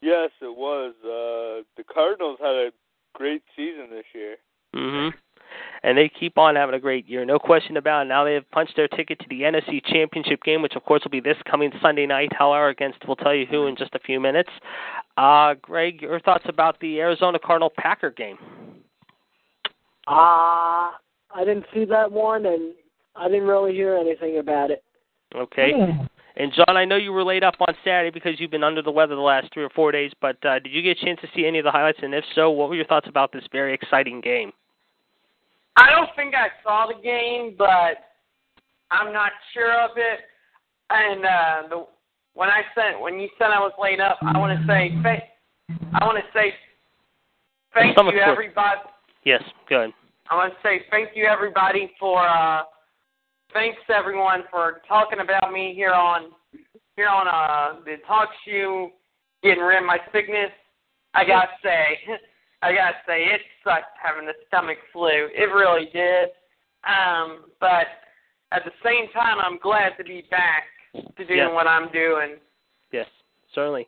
Yes, 0.00 0.30
it 0.40 0.56
was. 0.56 0.94
Uh, 1.04 1.62
the 1.76 1.84
Cardinals 1.92 2.38
had 2.40 2.54
a 2.54 2.70
great 3.14 3.42
season 3.56 3.88
this 3.90 4.04
year. 4.14 4.36
Mm-hmm. 4.74 5.14
and 5.82 5.98
they 5.98 6.08
keep 6.08 6.38
on 6.38 6.56
having 6.56 6.74
a 6.74 6.80
great 6.80 7.06
year, 7.06 7.26
no 7.26 7.38
question 7.38 7.76
about 7.76 8.06
it. 8.06 8.08
Now 8.08 8.24
they 8.24 8.32
have 8.32 8.50
punched 8.50 8.74
their 8.74 8.88
ticket 8.88 9.18
to 9.20 9.26
the 9.28 9.42
NFC 9.42 9.84
Championship 9.84 10.42
game, 10.42 10.62
which 10.62 10.76
of 10.76 10.84
course 10.84 11.02
will 11.04 11.10
be 11.10 11.20
this 11.20 11.36
coming 11.50 11.70
Sunday 11.82 12.06
night. 12.06 12.32
However, 12.32 12.68
against 12.68 13.06
we'll 13.06 13.16
tell 13.16 13.34
you 13.34 13.44
who 13.44 13.66
in 13.66 13.76
just 13.76 13.94
a 13.94 13.98
few 13.98 14.18
minutes. 14.18 14.48
Uh, 15.18 15.54
Greg, 15.60 16.00
your 16.00 16.20
thoughts 16.20 16.44
about 16.48 16.80
the 16.80 17.00
Arizona 17.00 17.38
Cardinal 17.38 17.70
Packer 17.76 18.10
game? 18.10 18.38
Uh, 20.06 20.90
I 21.34 21.44
didn't 21.44 21.66
see 21.72 21.84
that 21.86 22.10
one, 22.10 22.46
and 22.46 22.74
I 23.16 23.28
didn't 23.28 23.46
really 23.46 23.72
hear 23.72 23.96
anything 23.96 24.38
about 24.38 24.70
it. 24.70 24.82
Okay. 25.34 25.72
And 26.36 26.52
John, 26.54 26.76
I 26.76 26.84
know 26.84 26.96
you 26.96 27.12
were 27.12 27.24
laid 27.24 27.44
up 27.44 27.54
on 27.60 27.74
Saturday 27.84 28.10
because 28.10 28.40
you've 28.40 28.50
been 28.50 28.64
under 28.64 28.82
the 28.82 28.90
weather 28.90 29.14
the 29.14 29.20
last 29.20 29.52
three 29.52 29.64
or 29.64 29.70
four 29.70 29.92
days, 29.92 30.12
but 30.20 30.42
uh, 30.44 30.58
did 30.58 30.72
you 30.72 30.82
get 30.82 30.98
a 31.00 31.04
chance 31.04 31.20
to 31.20 31.28
see 31.34 31.46
any 31.46 31.58
of 31.58 31.64
the 31.64 31.70
highlights? 31.70 31.98
And 32.02 32.14
if 32.14 32.24
so, 32.34 32.50
what 32.50 32.68
were 32.68 32.74
your 32.74 32.86
thoughts 32.86 33.06
about 33.08 33.32
this 33.32 33.44
very 33.52 33.74
exciting 33.74 34.20
game? 34.20 34.52
I 35.76 35.90
don't 35.90 36.08
think 36.16 36.34
I 36.34 36.48
saw 36.62 36.86
the 36.86 37.02
game, 37.02 37.54
but 37.56 38.12
I'm 38.90 39.12
not 39.12 39.32
sure 39.52 39.72
of 39.82 39.90
it. 39.96 40.20
And 40.90 41.24
uh, 41.24 41.68
the 41.68 41.86
when 42.34 42.48
I 42.48 42.62
said 42.74 43.00
when 43.00 43.18
you 43.18 43.28
said 43.38 43.48
I 43.48 43.58
was 43.58 43.72
laid 43.80 44.00
up, 44.00 44.18
I 44.22 44.38
want 44.38 44.58
to 44.58 44.66
say 44.66 44.94
thank 45.02 45.22
I 46.00 46.04
want 46.04 46.18
to 46.18 46.24
say 46.38 46.54
thank 47.74 47.92
Stomach 47.92 48.14
you 48.14 48.20
everybody. 48.20 48.80
Yes, 49.24 49.42
good. 49.68 49.90
I 50.30 50.34
want 50.36 50.52
to 50.52 50.58
say 50.62 50.82
thank 50.90 51.10
you 51.14 51.26
everybody 51.26 51.92
for 51.98 52.26
uh 52.26 52.62
thanks 53.52 53.78
everyone 53.94 54.44
for 54.50 54.80
talking 54.88 55.20
about 55.20 55.52
me 55.52 55.72
here 55.74 55.92
on 55.92 56.30
here 56.96 57.08
on 57.08 57.28
uh 57.28 57.80
the 57.84 57.96
talk 58.06 58.28
show 58.46 58.90
getting 59.42 59.62
rid 59.62 59.78
of 59.78 59.84
my 59.86 59.98
sickness. 60.12 60.50
I 61.14 61.24
gotta 61.24 61.50
say 61.62 61.98
I 62.62 62.72
gotta 62.72 62.96
say 63.06 63.24
it 63.24 63.40
sucked 63.64 63.96
having 64.02 64.26
the 64.26 64.34
stomach 64.48 64.78
flu. 64.92 65.08
It 65.08 65.52
really 65.52 65.88
did. 65.92 66.30
Um 66.88 67.44
but 67.60 67.86
at 68.52 68.64
the 68.64 68.72
same 68.84 69.10
time 69.12 69.38
I'm 69.40 69.58
glad 69.58 69.92
to 69.98 70.04
be 70.04 70.24
back 70.30 70.64
to 71.16 71.24
doing 71.24 71.38
Yes. 71.38 71.50
what 71.52 71.66
I'm 71.66 71.90
doing. 71.92 72.36
Yes, 72.92 73.06
certainly. 73.54 73.86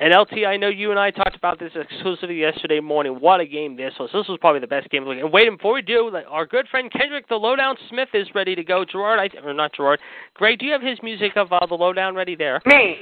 And 0.00 0.14
LT, 0.14 0.46
I 0.46 0.56
know 0.56 0.68
you 0.68 0.90
and 0.90 0.98
I 0.98 1.10
talked 1.10 1.36
about 1.36 1.58
this 1.58 1.72
exclusively 1.74 2.40
yesterday 2.40 2.80
morning. 2.80 3.20
What 3.20 3.40
a 3.40 3.46
game 3.46 3.76
this 3.76 3.92
was! 4.00 4.08
This 4.14 4.26
was 4.28 4.38
probably 4.40 4.60
the 4.60 4.66
best 4.66 4.88
game 4.88 5.02
of 5.02 5.08
the 5.08 5.10
week. 5.10 5.22
And 5.22 5.30
wait, 5.30 5.46
and 5.46 5.58
before 5.58 5.74
we 5.74 5.82
do, 5.82 6.10
our 6.26 6.46
good 6.46 6.66
friend 6.68 6.90
Kendrick, 6.90 7.28
the 7.28 7.34
Lowdown 7.34 7.76
Smith, 7.90 8.08
is 8.14 8.26
ready 8.34 8.54
to 8.54 8.64
go. 8.64 8.82
Gerard, 8.82 9.20
I 9.20 9.28
or 9.46 9.52
not 9.52 9.74
Gerard. 9.74 10.00
Greg, 10.32 10.58
do 10.58 10.64
you 10.64 10.72
have 10.72 10.80
his 10.80 10.98
music 11.02 11.32
of 11.36 11.52
uh, 11.52 11.66
the 11.66 11.74
Lowdown 11.74 12.14
ready 12.14 12.34
there? 12.34 12.62
Me. 12.64 12.96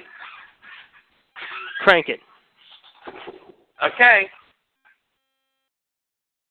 Crank 1.84 2.08
it. 2.08 2.18
Okay. 3.94 4.26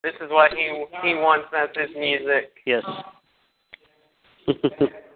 This 0.02 0.14
is 0.22 0.30
what 0.30 0.54
he 0.54 0.86
he 1.04 1.14
wants 1.16 1.50
as 1.54 1.68
his 1.76 1.94
music. 1.94 2.54
Yes. 2.66 2.84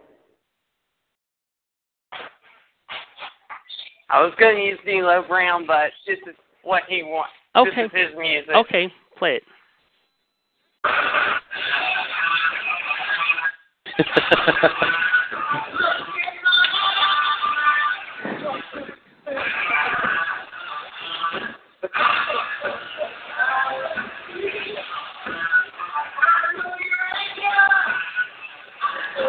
I 4.11 4.21
was 4.21 4.33
going 4.37 4.57
to 4.57 4.61
use 4.61 4.77
D'Lo 4.85 5.23
Brown, 5.25 5.65
but 5.65 5.91
this 6.05 6.17
is 6.27 6.35
what 6.63 6.83
he 6.89 7.01
wants. 7.01 7.31
Okay. 7.55 7.83
This 7.83 7.91
is 7.93 8.09
his 8.09 8.19
music. 8.19 8.49
Okay, 8.55 8.93
play 9.17 9.35
it. 9.35 9.43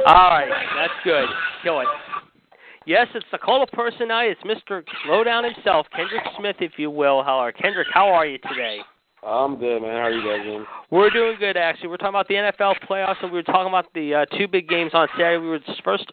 All 0.05 0.31
right, 0.31 0.51
that's 0.77 0.92
good. 1.05 1.29
Kill 1.62 1.81
it. 1.81 1.87
Yes, 2.87 3.07
it's 3.14 3.27
the 3.31 3.38
call 3.38 3.62
of 3.62 3.68
person 3.71 4.09
night. 4.09 4.31
It's 4.31 4.42
Mr. 4.42 4.83
Lowdown 5.07 5.45
himself, 5.45 5.87
Kendrick 5.95 6.23
Smith, 6.38 6.57
if 6.61 6.73
you 6.79 6.90
will. 6.90 7.23
How 7.23 7.37
are 7.38 7.53
Kendrick? 7.53 7.87
How 7.92 8.09
are 8.09 8.27
you 8.27 8.38
today? 8.38 8.79
I'm 9.25 9.57
good, 9.57 9.83
man. 9.83 9.92
How 9.92 10.03
are 10.03 10.11
you 10.12 10.23
guys 10.29 10.45
doing? 10.45 10.66
We're 10.90 11.11
doing 11.11 11.37
good, 11.38 11.57
actually. 11.57 11.88
We're 11.88 11.97
talking 11.97 12.09
about 12.11 12.27
the 12.29 12.35
NFL 12.35 12.75
playoffs, 12.88 13.23
and 13.23 13.31
we 13.31 13.38
were 13.38 13.45
talking 13.45 13.68
about 13.68 13.87
the 13.95 14.14
uh, 14.14 14.25
two 14.37 14.49
big 14.49 14.68
games 14.68 14.90
on 14.95 15.07
Saturday. 15.16 15.38
We 15.38 15.49
were 15.49 15.61
first 15.85 16.07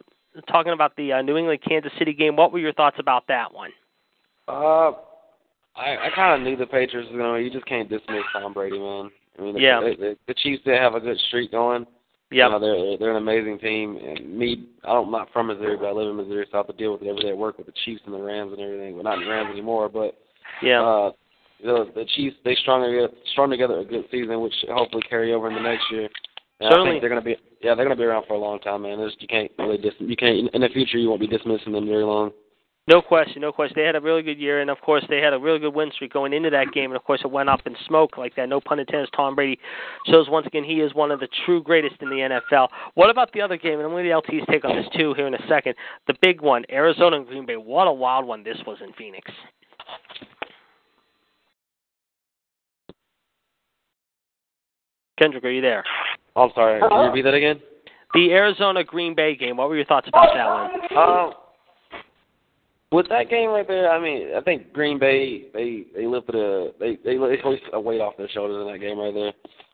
talking 0.48 0.72
about 0.72 0.94
the 0.96 1.14
uh, 1.14 1.22
New 1.22 1.36
England 1.36 1.60
Kansas 1.66 1.92
City 1.98 2.12
game. 2.12 2.36
What 2.36 2.52
were 2.52 2.60
your 2.60 2.72
thoughts 2.72 2.96
about 3.00 3.26
that 3.26 3.52
one? 3.52 3.70
Uh, 4.46 4.92
I 5.76 5.96
I 5.96 6.08
kind 6.14 6.40
of 6.40 6.46
knew 6.46 6.56
the 6.56 6.66
Patriots 6.66 7.10
was 7.10 7.18
gonna. 7.18 7.40
You 7.40 7.50
just 7.50 7.66
can't 7.66 7.88
dismiss 7.88 8.22
Tom 8.32 8.52
Brady, 8.52 8.78
man. 8.78 9.10
I 9.38 9.42
mean, 9.42 9.54
the, 9.54 9.60
Yeah. 9.60 9.80
the, 9.80 9.96
the, 9.98 10.16
the 10.28 10.34
Chiefs 10.34 10.62
did 10.64 10.78
have 10.80 10.94
a 10.94 11.00
good 11.00 11.18
streak 11.28 11.50
going. 11.50 11.86
Yeah. 12.30 12.46
You 12.46 12.52
know, 12.52 12.60
they're 12.60 12.98
they're 12.98 13.10
an 13.10 13.16
amazing 13.22 13.58
team. 13.58 13.96
And 13.96 14.38
me, 14.38 14.68
I 14.84 14.92
don't, 14.92 15.06
I'm 15.06 15.12
not 15.12 15.32
from 15.32 15.48
Missouri, 15.48 15.76
but 15.76 15.86
I 15.86 15.92
live 15.92 16.08
in 16.08 16.16
Missouri, 16.16 16.46
so 16.50 16.58
I 16.58 16.60
have 16.60 16.66
to 16.68 16.72
deal 16.72 16.92
with 16.92 17.02
it 17.02 17.08
every 17.08 17.22
day 17.22 17.30
at 17.30 17.36
work 17.36 17.58
with 17.58 17.66
the 17.66 17.74
Chiefs 17.84 18.02
and 18.06 18.14
the 18.14 18.20
Rams 18.20 18.52
and 18.52 18.60
everything. 18.60 18.94
Well, 18.94 19.04
not 19.04 19.18
the 19.18 19.28
Rams 19.28 19.50
anymore, 19.50 19.88
but 19.88 20.16
Yeah. 20.62 20.82
uh, 20.82 21.12
the 21.62 21.90
the 21.94 22.04
Chiefs 22.16 22.36
they 22.44 22.54
strung 22.56 22.82
together, 22.82 23.12
strung 23.32 23.50
together 23.50 23.80
a 23.80 23.84
good 23.84 24.04
season, 24.10 24.40
which 24.40 24.54
hopefully 24.70 25.02
carry 25.08 25.32
over 25.32 25.48
in 25.48 25.54
the 25.54 25.60
next 25.60 25.84
year. 25.90 26.08
And 26.60 26.68
I 26.68 26.72
Certainly. 26.72 26.90
think 26.92 27.00
they're 27.02 27.08
gonna 27.10 27.20
be 27.22 27.36
yeah 27.62 27.74
they're 27.74 27.84
gonna 27.84 27.96
be 27.96 28.04
around 28.04 28.26
for 28.26 28.34
a 28.34 28.38
long 28.38 28.60
time, 28.60 28.82
man. 28.82 28.98
There's, 28.98 29.16
you 29.18 29.28
can't 29.28 29.50
really 29.58 29.78
dis 29.78 29.94
you 29.98 30.16
can't 30.16 30.48
in 30.54 30.60
the 30.60 30.68
future 30.68 30.98
you 30.98 31.08
won't 31.08 31.20
be 31.20 31.26
dismissing 31.26 31.72
them 31.72 31.86
very 31.86 32.04
long. 32.04 32.32
No 32.90 33.00
question, 33.00 33.40
no 33.40 33.52
question. 33.52 33.74
They 33.76 33.86
had 33.86 33.94
a 33.94 34.00
really 34.00 34.20
good 34.20 34.40
year, 34.40 34.60
and 34.60 34.68
of 34.68 34.80
course, 34.80 35.04
they 35.08 35.18
had 35.18 35.32
a 35.32 35.38
really 35.38 35.60
good 35.60 35.72
win 35.72 35.92
streak 35.92 36.12
going 36.12 36.32
into 36.32 36.50
that 36.50 36.72
game. 36.72 36.90
And 36.90 36.96
of 36.96 37.04
course, 37.04 37.20
it 37.22 37.30
went 37.30 37.48
up 37.48 37.60
in 37.64 37.76
smoke 37.86 38.18
like 38.18 38.34
that. 38.34 38.48
No 38.48 38.60
pun 38.60 38.80
intended. 38.80 39.08
Tom 39.14 39.36
Brady 39.36 39.60
shows 40.06 40.28
once 40.28 40.44
again 40.48 40.64
he 40.64 40.80
is 40.80 40.92
one 40.92 41.12
of 41.12 41.20
the 41.20 41.28
true 41.46 41.62
greatest 41.62 41.94
in 42.00 42.08
the 42.08 42.16
NFL. 42.50 42.66
What 42.94 43.08
about 43.08 43.32
the 43.32 43.42
other 43.42 43.56
game? 43.56 43.74
And 43.74 43.82
I'm 43.82 43.90
going 43.90 44.02
to 44.02 44.10
get 44.10 44.26
the 44.26 44.38
LT's 44.38 44.46
take 44.50 44.64
on 44.64 44.74
this 44.74 44.86
too 44.96 45.14
here 45.14 45.28
in 45.28 45.34
a 45.34 45.46
second. 45.48 45.76
The 46.08 46.14
big 46.20 46.40
one, 46.40 46.64
Arizona 46.68 47.18
and 47.18 47.26
Green 47.28 47.46
Bay. 47.46 47.56
What 47.56 47.86
a 47.86 47.92
wild 47.92 48.26
one 48.26 48.42
this 48.42 48.58
was 48.66 48.78
in 48.82 48.92
Phoenix. 48.94 49.30
Kendrick, 55.16 55.44
are 55.44 55.50
you 55.50 55.62
there? 55.62 55.84
Oh, 56.34 56.46
I'm 56.46 56.50
sorry. 56.56 56.80
Can 56.80 56.90
you 56.90 57.06
repeat 57.06 57.22
that 57.22 57.34
again? 57.34 57.60
The 58.14 58.32
Arizona 58.32 58.82
Green 58.82 59.14
Bay 59.14 59.36
game. 59.36 59.58
What 59.58 59.68
were 59.68 59.76
your 59.76 59.84
thoughts 59.84 60.08
about 60.08 60.34
that 60.34 60.46
one? 60.48 60.98
Um, 60.98 61.34
with 62.92 63.08
that 63.08 63.28
game 63.30 63.50
right 63.50 63.66
there, 63.66 63.90
I 63.90 64.00
mean, 64.00 64.28
I 64.36 64.40
think 64.40 64.72
Green 64.72 64.98
Bay 64.98 65.46
they 65.52 65.84
they 65.94 66.06
lifted 66.06 66.34
a 66.34 66.70
they 66.78 66.98
they 67.04 67.16
hoisted 67.16 67.72
a 67.72 67.80
weight 67.80 68.00
off 68.00 68.16
their 68.16 68.28
shoulders 68.28 68.66
in 68.66 68.72
that 68.72 68.78
game 68.78 68.98
right 68.98 69.14
there. 69.14 69.32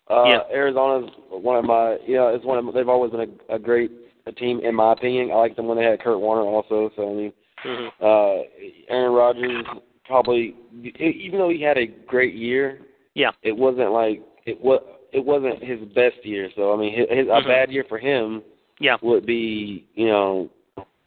Uh, 0.08 0.24
Yeah. 0.28 0.40
Arizona's 0.52 1.10
one 1.30 1.56
of 1.56 1.64
my 1.64 1.96
you 2.06 2.16
know 2.16 2.28
it's 2.28 2.44
one 2.44 2.58
of 2.58 2.74
they've 2.74 2.88
always 2.88 3.10
been 3.10 3.36
a, 3.48 3.54
a 3.54 3.58
great 3.58 3.90
a 4.26 4.32
team 4.32 4.60
in 4.60 4.74
my 4.74 4.92
opinion. 4.92 5.30
I 5.30 5.36
like 5.36 5.56
them 5.56 5.66
when 5.66 5.78
they 5.78 5.84
had 5.84 6.00
Kurt 6.00 6.20
Warner 6.20 6.42
also. 6.42 6.90
So 6.96 7.10
I 7.10 7.14
mean, 7.14 7.32
Mhm. 7.64 7.90
uh, 8.00 8.42
Aaron 8.88 9.12
Rodgers 9.12 9.64
probably 10.04 10.54
even 11.00 11.38
though 11.38 11.48
he 11.48 11.62
had 11.62 11.78
a 11.78 11.86
great 11.86 12.34
year, 12.34 12.80
Yeah. 13.14 13.32
it 13.42 13.56
wasn't 13.56 13.92
like 13.92 14.20
it 14.44 14.60
was 14.60 14.82
it 15.12 15.24
wasn't 15.24 15.62
his 15.62 15.80
best 15.94 16.24
year. 16.24 16.50
So 16.54 16.72
I 16.72 16.76
mean, 16.76 16.92
his, 16.92 17.08
his 17.08 17.26
Mhm. 17.28 17.44
a 17.44 17.48
bad 17.48 17.72
year 17.72 17.84
for 17.88 17.98
him 17.98 18.42
Yeah. 18.78 18.98
would 19.00 19.24
be, 19.24 19.86
you 19.94 20.06
know, 20.06 20.50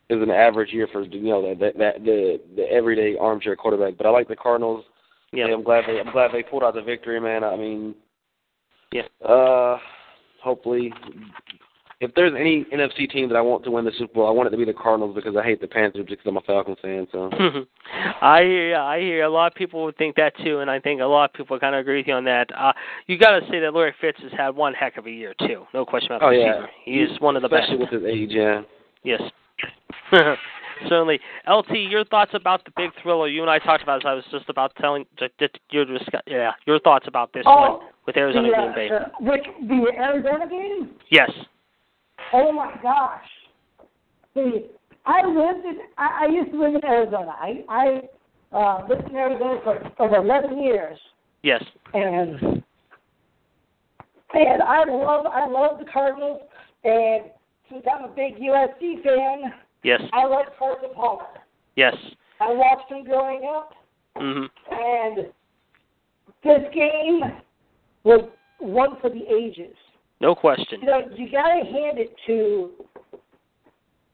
is 0.10 0.22
an 0.22 0.32
average 0.32 0.72
year 0.74 0.88
for 0.92 1.04
you 1.04 1.22
know 1.30 1.42
that 1.48 1.60
that, 1.60 1.78
that 1.78 2.04
the 2.04 2.40
the 2.56 2.64
everyday 2.72 3.16
armchair 3.18 3.56
quarterback. 3.56 3.98
But 3.98 4.08
I 4.08 4.10
like 4.10 4.28
the 4.28 4.36
Cardinals. 4.36 4.86
Yeah. 5.32 5.46
I'm 5.46 5.64
glad 5.64 5.84
they 5.88 6.00
I'm 6.00 6.12
glad 6.12 6.32
they 6.34 6.44
pulled 6.44 6.64
out 6.64 6.74
the 6.74 6.82
victory, 6.82 7.20
man. 7.20 7.44
I 7.44 7.56
mean, 7.56 7.94
Yeah. 8.92 9.04
uh, 9.24 9.78
hopefully, 10.42 10.92
if 12.02 12.12
there's 12.16 12.34
any 12.36 12.66
NFC 12.74 13.08
team 13.12 13.30
that 13.30 13.36
I 13.36 13.42
want 13.42 13.64
to 13.66 13.72
win 13.72 13.86
the 13.86 13.92
Super 14.00 14.14
Bowl, 14.16 14.28
I 14.28 14.32
want 14.32 14.48
it 14.48 14.52
to 14.52 14.58
be 14.58 14.66
the 14.66 14.74
Cardinals 14.74 15.14
because 15.14 15.36
I 15.36 15.44
hate 15.44 15.62
the 15.62 15.68
Panthers 15.68 16.06
because 16.10 16.26
I'm 16.26 16.38
a 16.38 16.42
Falcons 16.42 16.78
fan. 16.82 17.06
So 17.12 17.30
I 18.22 18.42
hear, 18.42 18.76
I 18.78 19.00
hear. 19.00 19.24
A 19.26 19.30
lot 19.30 19.52
of 19.52 19.56
people 19.56 19.84
would 19.84 19.98
think 19.98 20.16
that 20.16 20.34
too, 20.44 20.60
and 20.60 20.72
I 20.72 20.80
think 20.80 21.02
a 21.02 21.06
lot 21.06 21.30
of 21.30 21.34
people 21.34 21.60
kind 21.60 21.76
of 21.76 21.82
agree 21.82 21.98
with 21.98 22.08
you 22.08 22.14
on 22.16 22.24
that. 22.26 22.48
Uh, 22.58 22.74
you 23.06 23.20
got 23.20 23.40
to 23.40 23.46
say 23.52 23.60
that 23.60 23.74
Larry 23.76 23.94
Fitz 24.02 24.20
has 24.24 24.32
had 24.32 24.56
one 24.56 24.74
heck 24.74 24.98
of 24.98 25.06
a 25.06 25.12
year 25.12 25.36
too. 25.42 25.66
No 25.76 25.86
question 25.86 26.14
about 26.14 26.24
oh 26.28 26.32
the 26.34 26.40
yeah, 26.40 26.48
receiver. 26.52 26.70
He 26.86 26.94
is 27.02 27.20
one 27.22 27.36
of 27.36 27.44
the 27.44 27.50
best. 27.50 27.70
especially 27.70 27.86
with 27.86 28.04
his 28.04 28.12
age. 28.12 28.30
Yeah. 28.32 28.62
Yes. 29.04 29.22
Certainly. 30.88 31.20
LT, 31.48 31.72
your 31.90 32.06
thoughts 32.06 32.32
about 32.34 32.64
the 32.64 32.72
big 32.78 32.92
thriller 33.02 33.28
you 33.28 33.42
and 33.42 33.50
I 33.52 33.60
talked 33.60 33.84
about 33.84 33.98
as 33.98 34.06
I 34.06 34.14
was 34.14 34.24
just 34.32 34.48
about 34.50 34.74
telling 34.80 35.06
your 35.72 35.88
yeah, 36.26 36.52
your 36.66 36.80
thoughts 36.80 37.06
about 37.08 37.34
this 37.34 37.44
Oh, 37.46 37.56
one 37.80 37.90
with 38.06 38.16
Arizona 38.16 38.48
the, 38.50 38.56
Green 38.56 38.74
Bay. 38.76 38.96
uh, 38.96 39.10
which 39.20 39.44
the 39.68 39.92
Arizona 39.98 40.48
game? 40.48 40.92
Yes. 41.12 41.30
Oh 42.34 42.52
my 42.52 42.74
gosh! 42.82 43.26
See, 44.34 44.68
I 45.06 45.26
lived 45.26 45.66
in. 45.66 45.80
I, 45.98 46.26
I 46.26 46.32
used 46.32 46.52
to 46.52 46.60
live 46.60 46.76
in 46.76 46.86
Arizona. 46.86 47.36
I 47.40 47.64
I 47.68 48.56
uh, 48.56 48.88
lived 48.88 49.10
in 49.10 49.16
Arizona 49.16 49.60
for 49.64 49.92
over 50.00 50.16
11 50.18 50.62
years, 50.62 50.98
Yes. 51.44 51.64
and 51.94 52.64
and 54.34 54.64
I 54.64 54.84
love 54.86 55.26
I 55.26 55.48
love 55.48 55.80
the 55.80 55.86
Cardinals. 55.92 56.42
And 56.84 57.26
since 57.70 57.84
I'm 57.92 58.06
a 58.06 58.14
big 58.14 58.38
USC 58.38 59.04
fan, 59.04 59.54
Yes. 59.84 60.02
I 60.14 60.26
like 60.26 60.48
Carson 60.58 60.90
Palmer. 60.94 61.26
Yes. 61.76 61.96
I 62.42 62.52
watched 62.52 62.92
him 62.92 63.04
growing 63.04 63.50
up, 63.50 63.74
mm-hmm. 64.18 64.46
and 64.72 65.28
this 66.44 66.74
game 66.74 67.22
was 68.04 68.30
one 68.60 69.00
for 69.02 69.10
the 69.10 69.24
ages. 69.32 69.76
No 70.22 70.36
question. 70.36 70.82
You 70.82 70.88
know, 70.88 71.02
you 71.16 71.32
gotta 71.32 71.64
hand 71.64 71.98
it 71.98 72.14
to. 72.28 72.72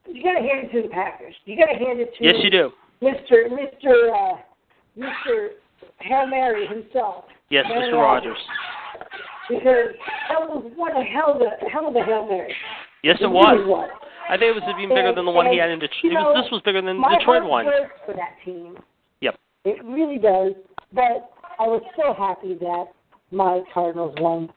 You 0.08 0.24
gotta 0.24 0.40
hand 0.40 0.68
it 0.68 0.72
to 0.72 0.88
the 0.88 0.94
Packers. 0.94 1.34
You 1.46 1.58
gotta 1.58 1.78
hand 1.78 2.00
it 2.00 2.14
to. 2.18 2.24
Yes, 2.24 2.36
you 2.44 2.52
do. 2.52 2.72
Mr. 3.02 3.50
Mr. 3.50 4.12
Uh, 4.14 4.38
Mr. 4.98 5.50
Hail 6.00 6.28
Mary 6.28 6.68
himself. 6.68 7.26
Yes, 7.50 7.66
Aaron 7.70 7.92
Mr. 7.92 8.02
Rodgers. 8.02 8.38
Because 9.50 9.96
that 10.30 10.40
was 10.42 10.72
what 10.76 10.94
a 10.96 11.04
hell 11.04 11.36
of 11.36 11.42
a 11.42 11.70
hell 11.70 11.88
of 11.88 11.96
a 11.96 12.04
Hail 12.04 12.28
Mary. 12.28 12.54
Yes, 13.06 13.18
it 13.22 13.26
really 13.26 13.64
was. 13.64 13.68
was. 13.68 13.90
I 14.28 14.38
think 14.38 14.56
it 14.58 14.60
was 14.60 14.64
even 14.82 14.90
bigger 14.90 15.14
than 15.14 15.26
the 15.26 15.32
one 15.32 15.46
he 15.52 15.60
had 15.60 15.70
in 15.70 15.78
Detroit. 15.78 16.04
You 16.04 16.14
know, 16.14 16.34
This 16.34 16.50
was 16.52 16.62
bigger 16.66 16.82
than 16.82 17.00
the 17.00 17.16
Detroit 17.20 17.44
one. 17.46 17.66
for 18.06 18.14
that 18.16 18.34
team. 18.44 18.76
Yep. 19.22 19.36
It 19.66 19.86
really 19.86 20.18
does. 20.18 20.54
But 20.92 21.30
I 21.60 21.68
was 21.68 21.84
so 21.96 22.14
happy 22.18 22.56
that 22.56 22.86
my 23.30 23.62
Cardinals 23.72 24.16
won. 24.20 24.50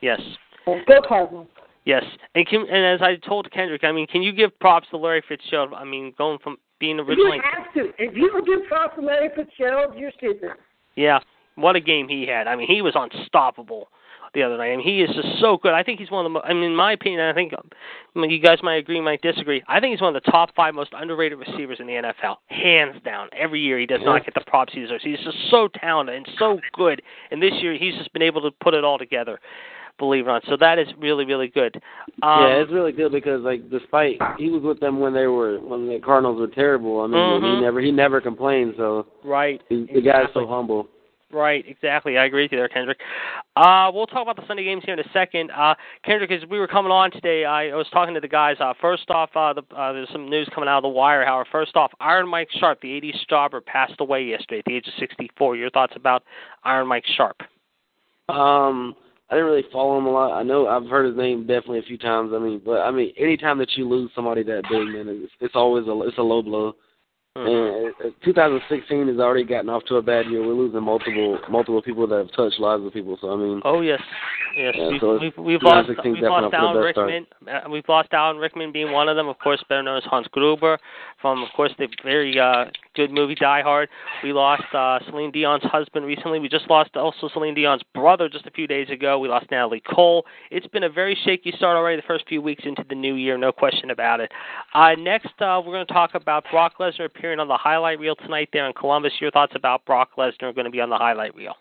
Yes. 0.00 0.20
So 0.64 0.76
go 0.86 1.00
Cardinals. 1.06 1.48
Yes, 1.84 2.02
and 2.34 2.46
can, 2.46 2.60
and 2.62 2.86
as 2.94 3.02
I 3.02 3.16
told 3.16 3.50
Kendrick, 3.50 3.84
I 3.84 3.92
mean, 3.92 4.06
can 4.06 4.22
you 4.22 4.32
give 4.32 4.58
props 4.58 4.86
to 4.90 4.96
Larry 4.96 5.22
Fitzgerald? 5.28 5.74
I 5.76 5.84
mean, 5.84 6.14
going 6.16 6.38
from 6.38 6.56
being 6.80 6.98
originally, 6.98 7.36
You 7.36 7.42
have 7.42 7.74
to. 7.74 7.92
If 8.02 8.16
you 8.16 8.30
don't 8.30 8.46
give 8.46 8.66
props 8.68 8.94
to 8.98 9.02
Larry 9.04 9.28
Fitzgerald, 9.36 9.94
you're 9.98 10.12
stupid. 10.16 10.50
yeah, 10.96 11.18
what 11.56 11.76
a 11.76 11.80
game 11.80 12.08
he 12.08 12.26
had. 12.26 12.46
I 12.46 12.56
mean, 12.56 12.68
he 12.68 12.80
was 12.80 12.94
unstoppable 12.96 13.88
the 14.34 14.42
other 14.42 14.56
night. 14.56 14.72
I 14.72 14.76
mean, 14.76 14.84
he 14.86 15.00
is 15.02 15.10
just 15.14 15.40
so 15.40 15.56
good. 15.56 15.72
I 15.72 15.82
think 15.82 16.00
he's 16.00 16.10
one 16.10 16.26
of 16.26 16.32
the. 16.32 16.40
I 16.40 16.52
mean, 16.52 16.64
in 16.64 16.76
my 16.76 16.92
opinion, 16.92 17.20
I 17.20 17.32
think 17.32 17.52
I 17.54 18.18
mean, 18.18 18.30
you 18.30 18.40
guys 18.40 18.58
might 18.62 18.76
agree, 18.76 19.00
might 19.00 19.22
disagree. 19.22 19.62
I 19.68 19.80
think 19.80 19.92
he's 19.92 20.00
one 20.00 20.14
of 20.14 20.22
the 20.22 20.30
top 20.30 20.54
five 20.54 20.74
most 20.74 20.90
underrated 20.92 21.38
receivers 21.38 21.78
in 21.80 21.86
the 21.86 21.94
NFL, 21.94 22.36
hands 22.48 22.96
down. 23.04 23.28
Every 23.32 23.60
year 23.60 23.78
he 23.78 23.86
does 23.86 24.00
not 24.02 24.24
get 24.24 24.34
the 24.34 24.42
props 24.46 24.72
he 24.74 24.80
deserves. 24.80 25.04
He's 25.04 25.18
just 25.20 25.38
so 25.50 25.68
talented 25.68 26.16
and 26.16 26.28
so 26.38 26.60
good, 26.74 27.02
and 27.30 27.42
this 27.42 27.54
year 27.60 27.74
he's 27.76 27.94
just 27.94 28.12
been 28.12 28.22
able 28.22 28.42
to 28.42 28.50
put 28.50 28.74
it 28.74 28.84
all 28.84 28.98
together. 28.98 29.40
Believe 29.96 30.26
it 30.26 30.28
or 30.28 30.32
not, 30.32 30.42
so 30.48 30.56
that 30.56 30.80
is 30.80 30.88
really, 30.98 31.24
really 31.24 31.46
good. 31.46 31.76
Um, 32.24 32.42
yeah, 32.42 32.54
it's 32.56 32.72
really 32.72 32.90
good 32.90 33.12
because 33.12 33.42
like 33.42 33.70
despite 33.70 34.18
he 34.38 34.50
was 34.50 34.60
with 34.64 34.80
them 34.80 34.98
when 34.98 35.14
they 35.14 35.28
were 35.28 35.60
when 35.60 35.86
the 35.88 36.00
Cardinals 36.04 36.40
were 36.40 36.48
terrible. 36.48 37.02
I 37.02 37.06
mean, 37.06 37.14
Mhm. 37.14 37.54
he 37.54 37.60
never 37.62 37.80
he 37.80 37.92
never 37.92 38.20
complained. 38.20 38.74
So 38.76 39.06
right. 39.22 39.62
he, 39.68 39.86
the 39.94 40.00
guy's 40.00 40.26
so 40.34 40.48
humble. 40.48 40.88
Right, 41.34 41.64
exactly. 41.66 42.16
I 42.16 42.26
agree 42.26 42.44
with 42.44 42.52
you 42.52 42.58
there, 42.58 42.68
Kendrick. 42.68 43.00
Uh, 43.56 43.90
we'll 43.92 44.06
talk 44.06 44.22
about 44.22 44.36
the 44.36 44.46
Sunday 44.46 44.62
games 44.62 44.84
here 44.84 44.94
in 44.94 45.00
a 45.00 45.12
second. 45.12 45.50
Uh, 45.50 45.74
Kendrick, 46.04 46.30
as 46.30 46.48
we 46.48 46.60
were 46.60 46.68
coming 46.68 46.92
on 46.92 47.10
today, 47.10 47.44
I, 47.44 47.70
I 47.70 47.74
was 47.74 47.88
talking 47.92 48.14
to 48.14 48.20
the 48.20 48.28
guys. 48.28 48.56
Uh, 48.60 48.72
first 48.80 49.10
off, 49.10 49.30
uh, 49.34 49.52
the, 49.52 49.62
uh, 49.74 49.92
there's 49.92 50.08
some 50.12 50.30
news 50.30 50.48
coming 50.54 50.68
out 50.68 50.78
of 50.78 50.82
the 50.84 50.88
wire. 50.90 51.24
However, 51.26 51.48
first 51.50 51.74
off, 51.74 51.90
Iron 51.98 52.28
Mike 52.28 52.48
Sharpe, 52.60 52.80
the 52.82 52.88
80s 52.88 53.26
jobber, 53.28 53.60
passed 53.60 53.94
away 53.98 54.22
yesterday 54.22 54.60
at 54.60 54.64
the 54.66 54.76
age 54.76 54.86
of 54.86 54.94
64. 55.00 55.56
Your 55.56 55.70
thoughts 55.70 55.94
about 55.96 56.22
Iron 56.62 56.86
Mike 56.86 57.04
Sharpe? 57.16 57.40
Um, 58.28 58.94
I 59.28 59.34
didn't 59.34 59.46
really 59.46 59.64
follow 59.72 59.98
him 59.98 60.06
a 60.06 60.10
lot. 60.10 60.38
I 60.38 60.44
know 60.44 60.68
I've 60.68 60.88
heard 60.88 61.06
his 61.06 61.16
name 61.16 61.48
definitely 61.48 61.80
a 61.80 61.82
few 61.82 61.98
times. 61.98 62.30
I 62.32 62.38
mean, 62.38 62.62
but 62.64 62.82
I 62.82 62.92
mean, 62.92 63.12
anytime 63.18 63.58
that 63.58 63.72
you 63.76 63.88
lose 63.88 64.12
somebody 64.14 64.44
that 64.44 64.62
big, 64.70 64.86
man, 64.86 65.08
it's, 65.08 65.32
it's 65.40 65.56
always 65.56 65.88
a 65.88 66.00
it's 66.02 66.18
a 66.18 66.22
low 66.22 66.42
blow. 66.42 66.76
And 67.36 67.92
uh, 68.04 68.10
2016 68.24 69.08
has 69.08 69.18
already 69.18 69.42
gotten 69.42 69.68
off 69.68 69.82
to 69.86 69.96
a 69.96 70.02
bad 70.02 70.26
year. 70.26 70.40
We're 70.46 70.54
losing 70.54 70.82
multiple 70.84 71.38
multiple 71.50 71.82
people 71.82 72.06
that 72.06 72.16
have 72.16 72.32
touched 72.32 72.60
lives 72.60 72.84
of 72.86 72.92
people. 72.92 73.18
So 73.20 73.32
I 73.32 73.36
mean, 73.36 73.60
Oh 73.64 73.80
yes, 73.80 74.00
yes. 74.56 74.74
Yeah, 74.78 74.88
we've, 74.90 75.00
so 75.00 75.18
we've, 75.18 75.38
we've 75.38 75.62
lost 75.62 75.88
we've 76.04 76.22
lost 76.22 76.44
up 76.44 76.50
for 76.50 76.50
the 76.50 76.56
Alan 76.56 76.82
best 76.82 76.94
start. 76.94 77.10
Rickman. 77.10 77.26
Uh, 77.48 77.70
we've 77.70 77.88
lost 77.88 78.08
Alan 78.12 78.36
Rickman 78.36 78.70
being 78.70 78.92
one 78.92 79.08
of 79.08 79.16
them. 79.16 79.26
Of 79.26 79.40
course, 79.40 79.62
better 79.68 79.82
known 79.82 79.96
as 79.96 80.04
Hans 80.04 80.28
Gruber 80.30 80.78
from, 81.20 81.42
of 81.42 81.48
course, 81.56 81.72
the 81.76 81.88
very 82.04 82.38
uh, 82.38 82.66
good 82.94 83.10
movie 83.10 83.34
Die 83.34 83.62
Hard. 83.62 83.88
We 84.22 84.32
lost 84.32 84.62
uh, 84.72 84.98
Celine 85.06 85.30
Dion's 85.30 85.62
husband 85.64 86.06
recently. 86.06 86.38
We 86.38 86.48
just 86.48 86.68
lost 86.70 86.96
also 86.96 87.28
Celine 87.32 87.54
Dion's 87.54 87.82
brother 87.94 88.28
just 88.28 88.46
a 88.46 88.50
few 88.50 88.66
days 88.66 88.88
ago. 88.90 89.18
We 89.18 89.28
lost 89.28 89.50
Natalie 89.50 89.82
Cole. 89.94 90.24
It's 90.50 90.66
been 90.68 90.84
a 90.84 90.90
very 90.90 91.16
shaky 91.24 91.52
start 91.56 91.76
already. 91.76 91.96
The 91.96 92.06
first 92.06 92.28
few 92.28 92.42
weeks 92.42 92.64
into 92.66 92.84
the 92.88 92.94
new 92.94 93.14
year, 93.14 93.36
no 93.36 93.52
question 93.52 93.90
about 93.90 94.20
it. 94.20 94.30
Uh, 94.74 94.92
next, 94.98 95.32
uh, 95.40 95.60
we're 95.64 95.74
going 95.74 95.86
to 95.86 95.92
talk 95.92 96.14
about 96.14 96.44
Brock 96.50 96.74
Lesnar 96.80 97.06
appearing 97.06 97.40
on 97.40 97.48
the 97.48 97.56
highlight 97.56 97.98
reel 97.98 98.16
tonight 98.16 98.48
there 98.52 98.66
in 98.66 98.72
Columbus. 98.72 99.12
Your 99.20 99.30
thoughts 99.30 99.52
about 99.54 99.84
Brock 99.84 100.10
Lesnar 100.16 100.54
going 100.54 100.64
to 100.64 100.70
be 100.70 100.80
on 100.80 100.90
the 100.90 100.98
highlight 100.98 101.34
reel? 101.34 101.54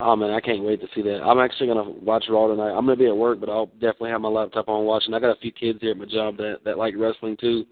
oh 0.00 0.16
man, 0.16 0.30
I 0.30 0.40
can't 0.40 0.62
wait 0.62 0.80
to 0.80 0.88
see 0.94 1.02
that. 1.02 1.22
I'm 1.22 1.38
actually 1.38 1.68
gonna 1.68 1.88
watch 1.88 2.26
Raw 2.28 2.48
tonight. 2.48 2.70
I'm 2.70 2.86
gonna 2.86 2.96
be 2.96 3.06
at 3.06 3.16
work, 3.16 3.40
but 3.40 3.48
I'll 3.48 3.66
definitely 3.66 4.10
have 4.10 4.20
my 4.20 4.28
laptop 4.28 4.68
on 4.68 4.84
watching. 4.84 5.14
I 5.14 5.20
got 5.20 5.36
a 5.36 5.40
few 5.40 5.52
kids 5.52 5.78
here 5.80 5.92
at 5.92 5.96
my 5.96 6.04
job 6.04 6.36
that 6.36 6.58
that 6.64 6.78
like 6.78 6.94
wrestling 6.96 7.36
too. 7.40 7.64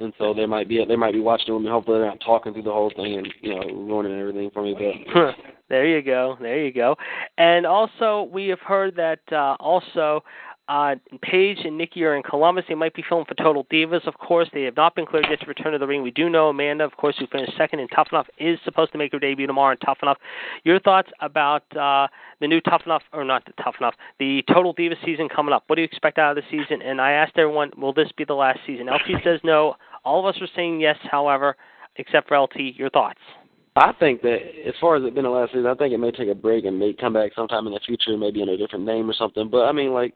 And 0.00 0.14
so 0.18 0.32
they 0.32 0.46
might 0.46 0.68
be 0.68 0.82
they 0.86 0.96
might 0.96 1.12
be 1.12 1.20
watching 1.20 1.54
with 1.54 1.62
me. 1.62 1.68
Hopefully 1.70 1.98
they're 1.98 2.08
not 2.08 2.20
talking 2.24 2.52
through 2.52 2.62
the 2.62 2.72
whole 2.72 2.90
thing 2.96 3.18
and 3.18 3.28
you 3.42 3.54
know 3.54 3.62
ruining 3.66 4.18
everything 4.18 4.50
for 4.50 4.62
me. 4.62 4.74
But 5.12 5.34
there 5.68 5.86
you 5.86 6.02
go. 6.02 6.36
There 6.40 6.64
you 6.64 6.72
go. 6.72 6.96
And 7.36 7.66
also, 7.66 8.28
we 8.32 8.48
have 8.48 8.60
heard 8.60 8.96
that 8.96 9.20
uh, 9.30 9.56
also 9.60 10.22
uh, 10.70 10.94
Paige 11.20 11.58
and 11.64 11.76
Nikki 11.76 12.04
are 12.04 12.14
in 12.14 12.22
Columbus. 12.22 12.64
They 12.68 12.76
might 12.76 12.94
be 12.94 13.02
filming 13.08 13.26
for 13.26 13.34
Total 13.34 13.64
Divas, 13.64 14.06
of 14.06 14.16
course. 14.18 14.48
They 14.54 14.62
have 14.62 14.76
not 14.76 14.94
been 14.94 15.04
cleared 15.04 15.26
yet 15.28 15.40
to 15.40 15.46
return 15.46 15.72
to 15.72 15.78
the 15.78 15.86
ring. 15.86 16.00
We 16.00 16.12
do 16.12 16.30
know 16.30 16.48
Amanda, 16.48 16.84
of 16.84 16.96
course, 16.96 17.16
who 17.18 17.26
finished 17.26 17.56
second 17.58 17.80
in 17.80 17.88
Tough 17.88 18.06
Enough, 18.12 18.28
is 18.38 18.56
supposed 18.64 18.92
to 18.92 18.98
make 18.98 19.10
her 19.10 19.18
debut 19.18 19.48
tomorrow 19.48 19.72
in 19.72 19.78
Tough 19.78 19.98
Enough. 20.00 20.18
Your 20.62 20.78
thoughts 20.78 21.10
about 21.20 21.64
uh, 21.76 22.06
the 22.40 22.46
new 22.46 22.60
Tough 22.60 22.82
Enough, 22.86 23.02
or 23.12 23.24
not 23.24 23.44
the 23.46 23.52
Tough 23.62 23.74
Enough, 23.80 23.94
the 24.20 24.44
Total 24.46 24.72
Divas 24.72 25.04
season 25.04 25.28
coming 25.28 25.52
up? 25.52 25.64
What 25.66 25.74
do 25.74 25.82
you 25.82 25.86
expect 25.86 26.18
out 26.18 26.38
of 26.38 26.44
the 26.44 26.48
season? 26.48 26.82
And 26.82 27.00
I 27.00 27.12
asked 27.12 27.32
everyone, 27.36 27.72
will 27.76 27.92
this 27.92 28.12
be 28.16 28.24
the 28.24 28.34
last 28.34 28.60
season? 28.64 28.86
LT 28.86 29.24
says 29.24 29.40
no. 29.42 29.74
All 30.04 30.20
of 30.20 30.34
us 30.34 30.40
are 30.40 30.48
saying 30.56 30.80
yes, 30.80 30.96
however, 31.10 31.56
except 31.96 32.28
for 32.28 32.38
LT. 32.38 32.74
Your 32.74 32.90
thoughts? 32.90 33.18
I 33.76 33.92
think 33.98 34.22
that 34.22 34.38
as 34.66 34.74
far 34.80 34.96
as 34.96 35.04
it 35.04 35.14
been 35.14 35.24
the 35.24 35.30
last 35.30 35.52
season, 35.52 35.66
I 35.66 35.74
think 35.74 35.94
it 35.94 35.98
may 35.98 36.10
take 36.10 36.28
a 36.28 36.34
break 36.34 36.64
and 36.64 36.78
may 36.78 36.92
come 36.92 37.12
back 37.12 37.32
sometime 37.36 37.66
in 37.66 37.72
the 37.72 37.80
future, 37.86 38.16
maybe 38.16 38.42
in 38.42 38.48
a 38.48 38.56
different 38.56 38.84
name 38.84 39.08
or 39.08 39.14
something. 39.14 39.48
But 39.48 39.66
I 39.66 39.72
mean, 39.72 39.92
like, 39.92 40.14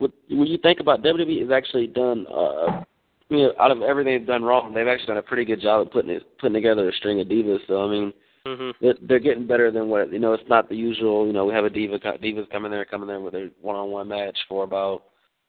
with, 0.00 0.12
when 0.28 0.46
you 0.46 0.58
think 0.58 0.80
about 0.80 1.02
WWE, 1.02 1.42
has 1.42 1.50
actually 1.50 1.86
done, 1.86 2.26
uh, 2.26 2.82
you 3.28 3.38
know, 3.38 3.52
out 3.60 3.70
of 3.70 3.82
everything 3.82 4.18
they've 4.18 4.26
done 4.26 4.42
wrong, 4.42 4.72
they've 4.72 4.88
actually 4.88 5.08
done 5.08 5.16
a 5.18 5.22
pretty 5.22 5.44
good 5.44 5.60
job 5.60 5.82
of 5.82 5.92
putting 5.92 6.10
it, 6.10 6.22
putting 6.38 6.54
together 6.54 6.88
a 6.88 6.92
string 6.94 7.20
of 7.20 7.28
divas. 7.28 7.58
So 7.68 7.84
I 7.84 7.90
mean, 7.90 8.12
Mm-hmm. 8.46 8.70
they're, 8.84 8.94
they're 9.00 9.18
getting 9.20 9.46
better 9.46 9.70
than 9.70 9.88
what 9.88 10.12
you 10.12 10.18
know. 10.18 10.34
It's 10.34 10.48
not 10.50 10.68
the 10.68 10.76
usual. 10.76 11.26
You 11.26 11.32
know, 11.32 11.46
we 11.46 11.54
have 11.54 11.64
a 11.64 11.70
diva 11.70 11.98
divas 11.98 12.50
coming 12.50 12.70
there, 12.70 12.84
coming 12.84 13.08
there 13.08 13.20
with 13.20 13.34
a 13.34 13.50
one-on-one 13.62 14.08
match 14.08 14.36
for 14.48 14.64
about 14.64 15.04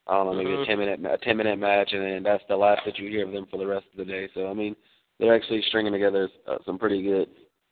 I 0.08 0.14
don't 0.18 0.28
know, 0.28 0.34
maybe 0.34 0.52
Mhm. 0.52 0.64
a 0.64 0.66
ten 0.66 0.80
minute 0.80 1.00
a 1.06 1.18
ten 1.18 1.38
minute 1.38 1.58
match, 1.58 1.94
and 1.94 2.04
then 2.04 2.24
that's 2.24 2.44
the 2.48 2.56
last 2.56 2.86
that 2.86 3.00
you 3.00 3.10
hear 3.10 3.26
of 3.26 3.32
them 3.32 3.48
for 3.48 3.58
the 3.58 3.66
rest 3.66 3.88
of 3.92 3.98
the 3.98 4.06
day. 4.06 4.30
So 4.34 4.48
I 4.48 4.54
mean, 4.54 4.76
they're 5.20 5.34
actually 5.34 5.62
stringing 5.64 5.94
together 5.94 6.30
uh, 6.48 6.58
some 6.66 6.78
pretty 6.78 7.02
good 7.02 7.30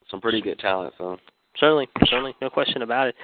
some 0.10 0.20
pretty 0.20 0.42
good 0.42 0.60
talent. 0.60 0.94
So 0.98 1.20
Certainly, 1.60 1.88
certainly, 2.10 2.36
no 2.42 2.50
question 2.50 2.82
about 2.82 3.08
it. 3.08 3.16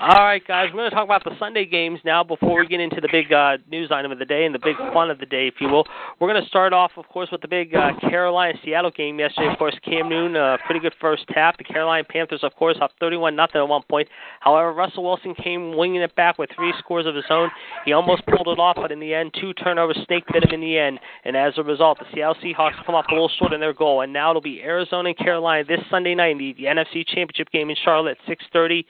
All 0.00 0.24
right, 0.24 0.44
guys, 0.44 0.70
we're 0.72 0.80
going 0.80 0.90
to 0.90 0.94
talk 0.94 1.04
about 1.04 1.22
the 1.22 1.38
Sunday 1.38 1.64
games 1.64 2.00
now 2.04 2.24
before 2.24 2.58
we 2.58 2.66
get 2.66 2.80
into 2.80 3.00
the 3.00 3.08
big 3.12 3.32
uh, 3.32 3.58
news 3.70 3.90
item 3.92 4.10
of 4.10 4.18
the 4.18 4.24
day 4.24 4.44
and 4.44 4.52
the 4.52 4.58
big 4.58 4.76
fun 4.92 5.08
of 5.08 5.18
the 5.20 5.26
day, 5.26 5.46
if 5.46 5.54
you 5.60 5.68
will. 5.68 5.86
We're 6.18 6.28
going 6.28 6.42
to 6.42 6.48
start 6.48 6.72
off, 6.72 6.90
of 6.96 7.06
course, 7.08 7.28
with 7.30 7.42
the 7.42 7.48
big 7.48 7.76
uh, 7.76 7.92
Carolina 8.00 8.58
Seattle 8.64 8.90
game 8.90 9.20
yesterday. 9.20 9.52
Of 9.52 9.58
course, 9.58 9.78
Cam 9.84 10.08
Newton, 10.08 10.36
uh, 10.36 10.56
pretty 10.66 10.80
good 10.80 10.94
first 11.00 11.26
half. 11.28 11.56
The 11.58 11.64
Carolina 11.64 12.02
Panthers, 12.02 12.40
of 12.42 12.56
course, 12.56 12.76
up 12.80 12.90
31 12.98 13.36
nothing 13.36 13.60
at 13.60 13.68
one 13.68 13.82
point. 13.88 14.08
However, 14.40 14.72
Russell 14.72 15.04
Wilson 15.04 15.34
came 15.34 15.76
winging 15.76 16.02
it 16.02 16.14
back 16.16 16.38
with 16.38 16.50
three 16.56 16.74
scores 16.80 17.06
of 17.06 17.14
his 17.14 17.24
own. 17.30 17.50
He 17.84 17.92
almost 17.92 18.26
pulled 18.26 18.48
it 18.48 18.58
off, 18.58 18.76
but 18.76 18.90
in 18.90 18.98
the 18.98 19.14
end, 19.14 19.32
two 19.40 19.52
turnovers 19.54 19.98
snake 20.06 20.24
bit 20.32 20.42
him 20.42 20.54
in 20.54 20.60
the 20.60 20.76
end. 20.76 20.98
And 21.24 21.36
as 21.36 21.54
a 21.56 21.62
result, 21.62 22.00
the 22.00 22.06
Seattle 22.12 22.34
Seahawks 22.42 22.84
come 22.84 22.96
up 22.96 23.06
a 23.08 23.12
little 23.12 23.30
short 23.38 23.52
in 23.52 23.60
their 23.60 23.72
goal. 23.72 24.00
And 24.00 24.12
now 24.12 24.30
it'll 24.30 24.42
be 24.42 24.60
Arizona 24.60 25.10
and 25.10 25.18
Carolina 25.18 25.64
this 25.64 25.80
Sunday 25.88 26.16
night 26.16 26.32
in 26.32 26.38
the, 26.38 26.52
the 26.54 26.64
NFC 26.64 27.06
Championship 27.06 27.50
game 27.52 27.70
in 27.76 27.84
Charlotte 27.84 28.18
6:30. 28.26 28.84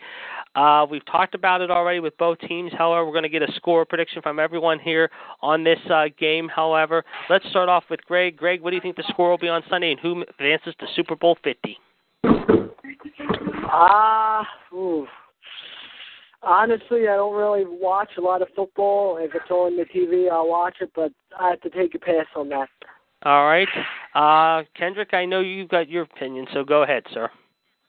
Uh, 0.55 0.87
we've 0.91 1.05
talked 1.05 1.35
about 1.35 1.61
it 1.61 1.71
already 1.71 2.01
with 2.01 2.17
both 2.17 2.39
teams. 2.41 2.73
However, 2.77 3.05
we're 3.05 3.13
going 3.13 3.25
to 3.25 3.29
get 3.29 3.43
a 3.43 3.53
score 3.53 3.85
prediction 3.85 4.23
from 4.23 4.39
everyone 4.39 4.79
here 4.79 5.11
on 5.43 5.63
this 5.63 5.79
uh, 5.91 6.07
game. 6.19 6.49
However, 6.49 7.05
let's 7.29 7.47
start 7.51 7.69
off 7.69 7.85
with 7.91 8.01
Greg. 8.07 8.37
Greg, 8.37 8.63
what 8.63 8.71
do 8.71 8.77
you 8.77 8.83
think 8.83 8.97
the 8.97 9.05
score 9.11 9.31
will 9.31 9.39
be 9.39 9.49
on 9.49 9.63
Sunday, 9.69 9.91
and 9.91 10.01
who 10.01 10.23
advances 10.23 10.75
to 10.81 10.87
Super 10.95 11.15
Bowl 11.15 11.37
50? 11.45 11.79
Ah, 13.69 14.47
ooh. 14.73 15.07
honestly, 16.43 17.09
I 17.09 17.17
don't 17.17 17.37
really 17.37 17.65
watch 17.67 18.11
a 18.17 18.21
lot 18.23 18.41
of 18.41 18.49
football. 18.57 19.19
If 19.19 19.35
it's 19.35 19.51
on 19.51 19.77
the 19.77 19.85
TV, 19.85 20.31
I'll 20.31 20.49
watch 20.49 20.77
it, 20.81 20.91
but 20.95 21.13
I 21.39 21.51
have 21.51 21.61
to 21.63 21.71
take 21.71 21.95
a 21.95 21.99
pass 21.99 22.27
on 22.35 22.49
that. 22.51 22.69
All 23.25 23.45
right, 23.45 23.69
uh, 24.15 24.63
Kendrick. 24.79 25.13
I 25.13 25.27
know 25.27 25.41
you've 25.41 25.69
got 25.69 25.91
your 25.91 26.05
opinion, 26.05 26.47
so 26.55 26.65
go 26.65 26.83
ahead, 26.83 27.03
sir. 27.13 27.29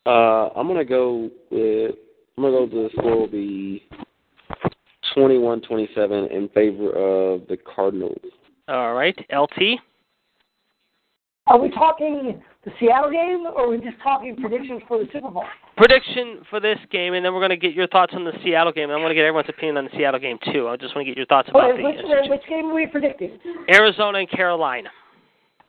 Uh, 0.07 0.49
I'm 0.55 0.67
gonna 0.67 0.85
go 0.85 1.29
with 1.51 1.95
I'm 2.37 2.43
gonna 2.43 2.55
go 2.55 2.61
with 2.63 2.71
the 2.71 2.89
score 2.97 3.17
will 3.17 3.27
be 3.27 3.83
21-27 5.15 6.31
in 6.31 6.49
favor 6.49 6.89
of 6.91 7.47
the 7.47 7.57
Cardinals. 7.57 8.21
All 8.67 8.93
right, 8.93 9.17
LT. 9.33 9.79
Are 11.47 11.57
we 11.57 11.69
talking 11.69 12.43
the 12.65 12.71
Seattle 12.79 13.09
game, 13.09 13.45
or 13.47 13.65
are 13.65 13.69
we 13.69 13.77
just 13.77 13.95
talking 14.03 14.35
predictions 14.35 14.81
for 14.87 14.99
the 14.99 15.05
Super 15.13 15.31
Bowl? 15.31 15.45
Prediction 15.77 16.41
for 16.49 16.59
this 16.59 16.77
game, 16.91 17.13
and 17.13 17.23
then 17.23 17.33
we're 17.33 17.39
going 17.39 17.51
to 17.51 17.57
get 17.57 17.73
your 17.73 17.87
thoughts 17.87 18.13
on 18.13 18.25
the 18.25 18.33
Seattle 18.43 18.73
game. 18.73 18.89
I'm 18.89 18.99
going 18.99 19.09
to 19.09 19.15
get 19.15 19.23
everyone's 19.23 19.47
opinion 19.47 19.77
on 19.77 19.85
the 19.85 19.91
Seattle 19.95 20.19
game 20.19 20.37
too. 20.51 20.67
I 20.67 20.75
just 20.75 20.93
want 20.93 21.07
to 21.07 21.11
get 21.11 21.17
your 21.17 21.25
thoughts 21.25 21.47
about 21.49 21.71
Okay, 21.71 21.83
which, 21.83 21.95
the 22.01 22.29
which 22.29 22.41
game 22.49 22.65
are 22.65 22.75
we 22.75 22.85
predicting? 22.87 23.39
Arizona 23.73 24.19
and 24.19 24.29
Carolina. 24.29 24.89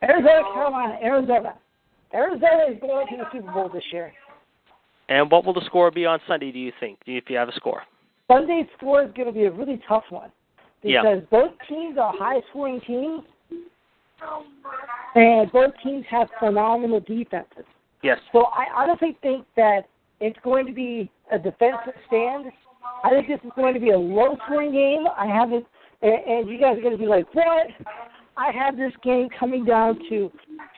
Arizona, 0.03 0.43
Carolina, 0.53 0.99
Arizona. 1.01 1.53
Arizona 2.13 2.63
is 2.71 2.79
going 2.81 3.07
to 3.07 3.17
the 3.17 3.25
Super 3.31 3.51
Bowl 3.51 3.69
this 3.73 3.83
year. 3.93 4.11
And 5.09 5.29
what 5.31 5.43
will 5.43 5.53
the 5.53 5.65
score 5.65 5.91
be 5.91 6.05
on 6.05 6.19
Sunday? 6.27 6.51
Do 6.51 6.59
you 6.59 6.71
think? 6.79 6.99
If 7.05 7.29
you 7.29 7.37
have 7.37 7.49
a 7.49 7.53
score? 7.53 7.81
Sunday's 8.31 8.67
score 8.77 9.03
is 9.03 9.09
going 9.15 9.27
to 9.27 9.33
be 9.33 9.45
a 9.45 9.51
really 9.51 9.81
tough 9.87 10.03
one 10.09 10.31
Yeah. 10.83 11.01
because 11.01 11.23
both 11.31 11.51
teams 11.67 11.97
are 11.97 12.13
high-scoring 12.15 12.79
teams, 12.85 13.23
and 15.15 15.51
both 15.51 15.73
teams 15.83 16.05
have 16.09 16.29
phenomenal 16.39 16.99
defenses. 16.99 17.65
Yes. 18.03 18.19
So 18.31 18.45
I 18.45 18.65
honestly 18.75 19.17
think 19.21 19.45
that 19.55 19.87
it's 20.19 20.37
going 20.43 20.67
to 20.67 20.73
be 20.73 21.09
a 21.31 21.39
defensive 21.39 21.93
stand. 22.07 22.51
I 23.03 23.09
think 23.09 23.27
this 23.27 23.39
is 23.43 23.51
going 23.55 23.73
to 23.73 23.79
be 23.79 23.89
a 23.91 23.97
low-scoring 23.97 24.71
game. 24.71 25.05
I 25.17 25.25
have 25.25 25.51
it, 25.51 25.65
and, 26.01 26.13
and 26.25 26.49
you 26.49 26.59
guys 26.59 26.77
are 26.77 26.81
going 26.81 26.93
to 26.95 26.99
be 26.99 27.07
like, 27.07 27.33
"What?" 27.33 27.67
I 28.37 28.51
have 28.51 28.77
this 28.77 28.93
game 29.03 29.27
coming 29.37 29.65
down 29.65 29.99
to 30.09 30.31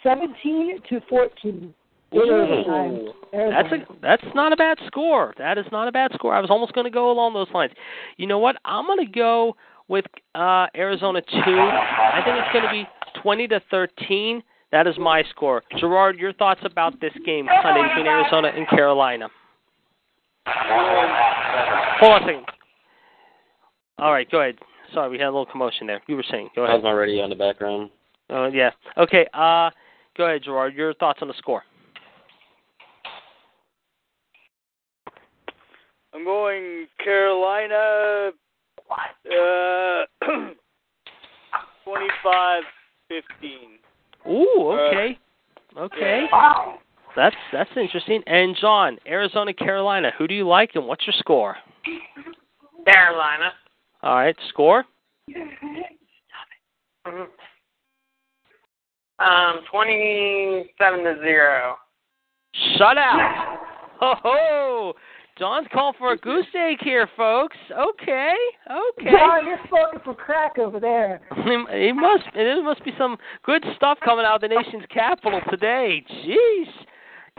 17 0.04 0.82
to 0.90 1.02
14. 1.10 1.74
In 2.12 2.20
overtime. 2.30 2.92
Ooh. 2.94 3.14
That's 3.34 3.72
a 3.72 3.78
that's 4.02 4.36
not 4.36 4.52
a 4.54 4.56
bad 4.58 4.78
score. 4.88 5.34
That 5.38 5.58
is 5.58 5.66
not 5.72 5.88
a 5.88 5.92
bad 5.92 6.12
score. 6.14 6.34
I 6.34 6.40
was 6.42 6.50
almost 6.50 6.74
going 6.74 6.86
to 6.86 6.92
go 6.92 7.12
along 7.12 7.34
those 7.34 7.48
lines. 7.54 7.72
You 8.18 8.28
know 8.28 8.40
what? 8.40 8.58
I'm 8.66 8.86
going 8.86 9.06
to 9.06 9.12
go 9.12 9.56
with 9.88 10.06
uh 10.36 10.68
Arizona 10.76 11.22
2. 11.22 11.28
I 11.38 12.22
think 12.26 12.38
it's 12.38 12.52
going 12.54 12.66
to 12.66 12.72
be 12.72 13.22
20 13.22 13.48
to 13.50 13.62
13. 13.72 14.44
That 14.72 14.88
is 14.88 14.96
my 14.98 15.24
score. 15.30 15.64
Gerard, 15.80 16.18
your 16.18 16.34
thoughts 16.34 16.62
about 16.64 17.00
this 17.02 17.14
game 17.26 17.48
Sunday 17.64 17.84
between 17.90 18.08
Arizona 18.08 18.52
and 18.56 18.68
Carolina? 18.70 19.28
Hold 20.46 22.12
on 22.14 22.24
a 22.24 22.26
second. 22.26 22.46
All 24.00 24.12
right, 24.12 24.30
go 24.32 24.42
ahead. 24.42 24.56
Sorry, 24.94 25.10
we 25.10 25.18
had 25.18 25.26
a 25.26 25.32
little 25.32 25.46
commotion 25.46 25.88
there. 25.88 26.02
You 26.08 26.16
were 26.16 26.26
saying. 26.30 26.50
Go 26.56 26.64
That 26.64 26.70
was 26.74 26.74
ahead. 26.80 26.84
my 26.84 26.92
radio 26.92 27.24
in 27.24 27.30
the 27.30 27.36
background. 27.36 27.90
Oh, 28.30 28.48
yeah. 28.48 28.72
Okay. 28.98 29.28
Uh, 29.34 29.70
go 30.18 30.26
ahead, 30.26 30.44
Gerard. 30.44 30.74
Your 30.74 30.94
thoughts 30.96 31.20
on 31.22 31.28
the 31.28 31.34
score? 31.38 31.64
I'm 36.14 36.24
going 36.24 36.88
Carolina. 37.04 38.32
Uh, 39.26 40.04
25 41.86 42.64
15. 43.10 43.60
Ooh, 44.30 44.72
okay. 44.72 45.18
Okay. 45.78 46.26
Wow. 46.32 46.80
That's 47.16 47.36
that's 47.52 47.70
interesting. 47.76 48.24
And 48.26 48.56
John, 48.60 48.98
Arizona, 49.06 49.54
Carolina, 49.54 50.12
who 50.18 50.28
do 50.28 50.34
you 50.34 50.48
like 50.48 50.72
and 50.76 50.88
what's 50.88 51.06
your 51.06 51.16
score? 51.18 51.58
Carolina. 52.86 53.52
All 54.02 54.16
right, 54.16 54.36
score? 54.50 54.86
Um, 59.20 59.60
twenty-seven 59.70 61.04
to 61.04 61.20
zero. 61.22 61.76
Shut 62.78 62.98
out. 62.98 63.58
Ho 64.00 64.16
ho. 64.24 64.94
John's 65.42 65.66
calling 65.74 65.96
for 65.98 66.14
a 66.14 66.18
goose 66.18 66.46
egg 66.54 66.78
here, 66.82 67.10
folks. 67.18 67.58
Okay. 67.72 68.34
Okay. 68.70 69.10
John, 69.10 69.48
you're 69.48 69.58
smoking 69.68 70.00
for 70.04 70.14
crack 70.14 70.60
over 70.60 70.80
there. 70.80 71.20
it 71.32 71.96
must 71.96 72.26
there 72.36 72.64
must 72.64 72.86
be 72.86 72.92
some 72.96 73.18
good 73.44 73.66
stuff 73.76 73.98
coming 74.06 74.24
out 74.24 74.36
of 74.36 74.42
the 74.42 74.56
nation's 74.56 74.86
capital 74.94 75.42
today. 75.50 76.06
Jeez. 76.24 76.68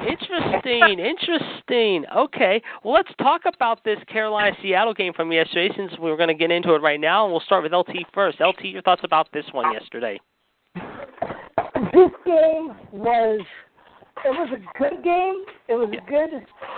Interesting, 0.00 0.98
interesting. 0.98 2.04
Okay, 2.16 2.60
well, 2.82 2.94
let's 2.94 3.10
talk 3.18 3.42
about 3.44 3.84
this 3.84 3.98
Carolina 4.08 4.56
Seattle 4.60 4.94
game 4.94 5.12
from 5.12 5.30
yesterday 5.30 5.72
since 5.76 5.92
we're 6.00 6.16
going 6.16 6.28
to 6.28 6.34
get 6.34 6.50
into 6.50 6.74
it 6.74 6.82
right 6.82 6.98
now, 6.98 7.24
and 7.24 7.32
we'll 7.32 7.42
start 7.42 7.62
with 7.62 7.72
LT 7.72 7.94
first. 8.12 8.40
LT, 8.40 8.64
your 8.64 8.82
thoughts 8.82 9.02
about 9.04 9.28
this 9.32 9.44
one 9.52 9.72
yesterday? 9.72 10.18
This 10.74 12.10
game 12.24 12.74
was 12.90 13.42
it 14.24 14.28
was 14.30 14.48
a 14.52 14.78
good 14.78 15.02
game. 15.02 15.44
It 15.68 15.74
was 15.74 15.88
a 15.90 16.10
good 16.10 16.30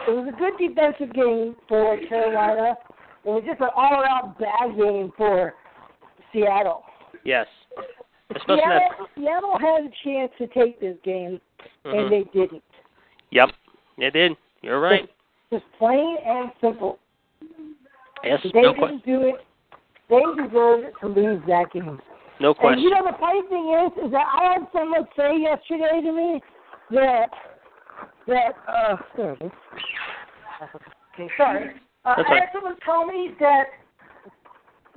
it 0.09 0.11
was 0.11 0.33
a 0.33 0.37
good 0.39 0.55
defensive 0.59 1.15
game 1.15 1.57
for 1.69 1.99
Carolina. 2.09 2.75
It 3.25 3.29
was 3.29 3.43
just 3.47 3.61
an 3.61 3.69
all 3.77 4.01
around 4.01 4.37
bad 4.39 4.77
game 4.77 5.13
for 5.17 5.55
Seattle. 6.33 6.85
Yes. 7.25 7.47
Especially 8.35 8.63
that. 8.67 8.83
Seattle, 8.97 9.07
Seattle 9.17 9.59
had 9.59 9.85
a 9.85 9.91
chance 10.05 10.33
to 10.39 10.47
take 10.49 10.81
this 10.81 10.97
game 11.05 11.41
Mhm. 11.85 11.99
and 11.99 12.13
they 12.13 12.25
didn't. 12.33 12.63
Yep, 13.31 13.51
they 13.99 14.11
did. 14.11 14.37
You're 14.63 14.81
right. 14.81 15.09
Just 15.53 15.65
plain 15.79 16.17
and 16.25 16.51
simple. 16.61 16.99
Yes, 18.23 18.41
They 18.53 18.63
no, 18.63 18.73
didn't 18.75 19.05
do 19.05 19.21
it. 19.29 19.45
They 20.09 20.21
deserved 20.43 20.99
to 21.01 21.07
lose 21.09 21.43
that 21.47 21.71
game. 21.73 22.01
no 22.41 22.49
And 22.51 22.57
question. 22.59 22.83
you 22.83 22.91
know 22.91 23.05
the 23.05 23.17
funny 23.19 23.43
thing 23.49 23.69
is, 23.73 24.05
is 24.05 24.11
that 24.13 24.27
I 24.27 24.53
had 24.55 24.67
someone 24.73 25.07
say 25.17 25.39
yesterday 25.39 26.01
to 26.01 26.13
me 26.13 26.43
that 26.91 27.31
that 28.27 28.53
uh 28.69 28.97
there 29.17 29.33
it 29.33 29.43
is. 29.43 29.53
Okay, 31.15 31.29
sorry. 31.37 31.71
Uh, 32.05 32.15
That's 32.17 32.29
I 32.29 32.33
right. 32.33 32.41
had 32.41 32.49
someone 32.53 32.77
tell 32.85 33.07
me 33.07 33.31
that 33.41 33.65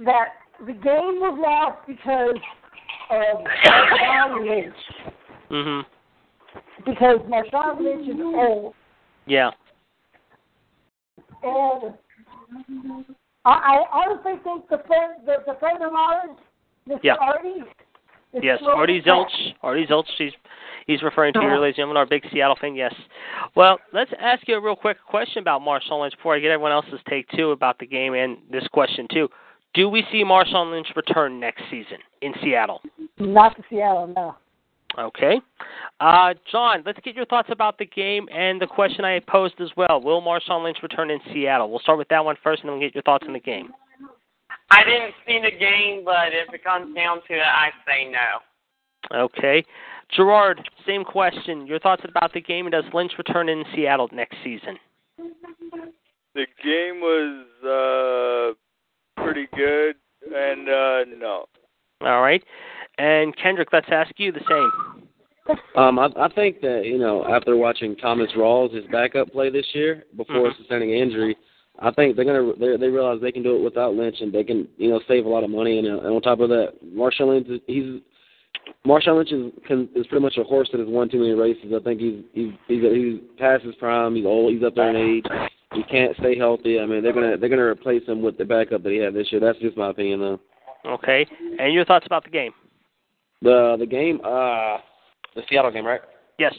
that 0.05 0.27
the 0.65 0.73
game 0.73 1.19
was 1.19 1.37
lost 1.39 1.87
because 1.87 2.35
of 3.09 3.45
Marshawn 3.65 4.47
Lynch. 4.47 4.75
Mhm. 5.49 5.85
Because 6.85 7.19
Marshawn 7.27 7.81
Lynch 7.81 8.07
is 8.09 8.19
old 8.19 8.73
Yeah. 9.25 9.51
and 11.43 11.93
I, 13.45 13.51
I 13.51 13.83
honestly 13.93 14.33
think 14.43 14.67
the 14.69 14.79
friend 14.87 15.25
the, 15.25 15.37
the 15.45 15.57
friend 15.59 15.81
of 15.83 15.93
ours, 15.93 16.37
Mr. 16.87 16.99
Yeah. 17.03 17.15
Artie, 17.21 17.63
is 18.33 18.41
Yes, 18.43 18.59
Artie. 18.65 19.01
Zelch. 19.01 19.53
Artie 19.61 19.85
Zelch. 19.85 20.05
He's 20.17 20.31
he's 20.85 21.01
referring 21.03 21.33
to 21.33 21.41
you, 21.41 21.59
ladies 21.59 21.73
and 21.73 21.75
gentlemen, 21.75 21.97
our 21.97 22.05
big 22.05 22.23
Seattle 22.31 22.57
fan. 22.59 22.75
Yes. 22.75 22.93
Well, 23.55 23.79
let's 23.93 24.11
ask 24.19 24.47
you 24.47 24.55
a 24.55 24.61
real 24.61 24.75
quick 24.75 24.97
question 25.07 25.41
about 25.41 25.61
Marshawn 25.61 26.01
Lynch 26.01 26.15
before 26.15 26.35
I 26.35 26.39
get 26.39 26.51
everyone 26.51 26.71
else's 26.71 26.99
take 27.09 27.27
too 27.29 27.51
about 27.51 27.79
the 27.79 27.85
game 27.85 28.13
and 28.13 28.37
this 28.51 28.67
question 28.73 29.07
too. 29.11 29.29
Do 29.73 29.89
we 29.89 30.03
see 30.11 30.23
Marshawn 30.23 30.71
Lynch 30.71 30.87
return 30.95 31.39
next 31.39 31.63
season 31.69 31.97
in 32.21 32.33
Seattle? 32.41 32.81
Not 33.19 33.55
to 33.57 33.63
Seattle, 33.69 34.07
no. 34.07 34.35
Okay. 34.97 35.39
Uh, 35.99 36.33
John, 36.51 36.81
let's 36.85 36.99
get 37.03 37.15
your 37.15 37.25
thoughts 37.25 37.49
about 37.51 37.77
the 37.77 37.85
game 37.85 38.27
and 38.33 38.59
the 38.59 38.65
question 38.65 39.05
I 39.05 39.19
posed 39.19 39.59
as 39.59 39.69
well. 39.75 40.01
Will 40.01 40.21
Marshawn 40.21 40.63
Lynch 40.63 40.77
return 40.81 41.11
in 41.11 41.19
Seattle? 41.31 41.69
We'll 41.69 41.79
start 41.79 41.97
with 41.97 42.07
that 42.07 42.23
one 42.23 42.35
first, 42.43 42.61
and 42.61 42.69
then 42.69 42.79
we'll 42.79 42.87
get 42.87 42.95
your 42.95 43.03
thoughts 43.03 43.25
on 43.27 43.33
the 43.33 43.39
game. 43.39 43.71
I 44.69 44.83
didn't 44.83 45.13
see 45.25 45.39
the 45.41 45.57
game, 45.57 46.03
but 46.03 46.33
if 46.33 46.53
it 46.53 46.63
comes 46.63 46.93
down 46.95 47.21
to 47.27 47.33
it, 47.33 47.39
I 47.41 47.69
say 47.85 48.09
no. 48.11 49.17
Okay. 49.25 49.63
Gerard, 50.15 50.69
same 50.85 51.03
question. 51.03 51.67
Your 51.67 51.79
thoughts 51.79 52.03
about 52.07 52.33
the 52.33 52.41
game, 52.41 52.65
and 52.65 52.71
does 52.73 52.83
Lynch 52.93 53.13
return 53.17 53.49
in 53.49 53.63
Seattle 53.75 54.09
next 54.11 54.37
season? 54.43 54.77
The 55.17 56.45
game 56.63 57.01
was 57.01 58.55
uh, 59.17 59.21
pretty 59.21 59.47
good, 59.55 59.95
and 60.33 60.69
uh, 60.69 61.17
no. 61.17 61.45
All 62.01 62.21
right. 62.21 62.43
And 62.97 63.35
Kendrick, 63.37 63.69
let's 63.73 63.87
ask 63.89 64.11
you 64.17 64.31
the 64.31 64.41
same. 64.49 65.57
Um, 65.75 65.97
I, 65.97 66.09
I 66.17 66.29
think 66.33 66.59
that 66.61 66.83
you 66.85 66.97
know 66.97 67.25
after 67.25 67.55
watching 67.55 67.95
Thomas 67.95 68.29
Rawls, 68.37 68.73
his 68.73 68.83
backup 68.91 69.31
play 69.31 69.49
this 69.49 69.65
year 69.73 70.03
before 70.17 70.49
Mhm. 70.51 70.57
sustaining 70.57 70.91
an 70.91 70.97
injury, 70.97 71.37
I 71.79 71.91
think 71.91 72.15
they're 72.15 72.25
gonna 72.25 72.53
they 72.59 72.77
they 72.77 72.87
realize 72.89 73.21
they 73.21 73.31
can 73.31 73.43
do 73.43 73.55
it 73.55 73.63
without 73.63 73.93
Lynch 73.95 74.17
and 74.21 74.33
they 74.33 74.43
can 74.43 74.67
you 74.77 74.89
know 74.89 74.99
save 75.07 75.25
a 75.25 75.29
lot 75.29 75.43
of 75.43 75.49
money 75.49 75.77
and, 75.79 75.87
uh, 75.87 75.99
and 75.99 76.07
on 76.07 76.21
top 76.21 76.39
of 76.39 76.49
that, 76.49 76.73
Marshawn 76.85 77.29
Lynch 77.29 77.47
is- 77.47 77.61
he's 77.67 78.01
Marshawn 78.85 79.17
Lynch 79.17 79.31
is 79.31 79.51
can, 79.65 79.87
is 79.95 80.07
pretty 80.07 80.23
much 80.23 80.37
a 80.37 80.43
horse 80.43 80.69
that 80.71 80.79
has 80.79 80.89
won 80.89 81.09
too 81.09 81.19
many 81.19 81.33
races. 81.33 81.71
I 81.75 81.83
think 81.83 81.99
he's 81.99 82.23
he's 82.33 82.51
he's, 82.67 82.81
he's 82.81 83.19
past 83.37 83.63
his 83.63 83.75
prime. 83.75 84.15
He's 84.15 84.25
old. 84.25 84.53
He's 84.53 84.63
up 84.63 84.75
there 84.75 84.89
in 84.89 84.95
age. 84.95 85.25
He 85.73 85.83
can't 85.83 86.15
stay 86.17 86.37
healthy. 86.37 86.79
I 86.79 86.85
mean, 86.85 87.03
they're 87.03 87.13
gonna 87.13 87.37
they're 87.37 87.49
gonna 87.49 87.63
replace 87.63 88.05
him 88.07 88.21
with 88.21 88.37
the 88.37 88.45
backup 88.45 88.83
that 88.83 88.91
he 88.91 88.97
had 88.97 89.13
this 89.13 89.31
year. 89.31 89.41
That's 89.41 89.59
just 89.59 89.77
my 89.77 89.89
opinion, 89.89 90.19
though. 90.19 90.39
Okay. 90.85 91.25
And 91.59 91.73
your 91.73 91.85
thoughts 91.85 92.05
about 92.05 92.23
the 92.23 92.29
game? 92.29 92.53
The 93.41 93.75
the 93.77 93.85
game, 93.85 94.19
uh, 94.23 94.77
the 95.35 95.43
Seattle 95.49 95.71
game, 95.71 95.85
right? 95.85 96.01
Yes. 96.39 96.55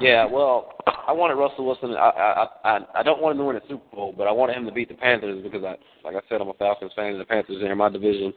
Yeah, 0.00 0.26
well, 0.26 0.72
I 1.08 1.12
wanted 1.12 1.34
Russell 1.34 1.64
Wilson. 1.64 1.92
I 1.92 2.10
I 2.10 2.46
I 2.64 2.78
I 2.96 3.02
don't 3.02 3.22
want 3.22 3.32
him 3.32 3.38
to 3.38 3.44
win 3.44 3.56
a 3.56 3.60
Super 3.66 3.96
Bowl, 3.96 4.14
but 4.16 4.28
I 4.28 4.32
wanted 4.32 4.56
him 4.56 4.66
to 4.66 4.72
beat 4.72 4.88
the 4.88 4.94
Panthers 4.94 5.42
because 5.42 5.64
I, 5.64 5.76
like 6.06 6.14
I 6.14 6.20
said, 6.28 6.42
I'm 6.42 6.48
a 6.48 6.54
Falcons 6.54 6.92
fan, 6.94 7.12
and 7.12 7.20
the 7.20 7.24
Panthers 7.24 7.62
are 7.62 7.72
in 7.72 7.78
my 7.78 7.88
division. 7.88 8.32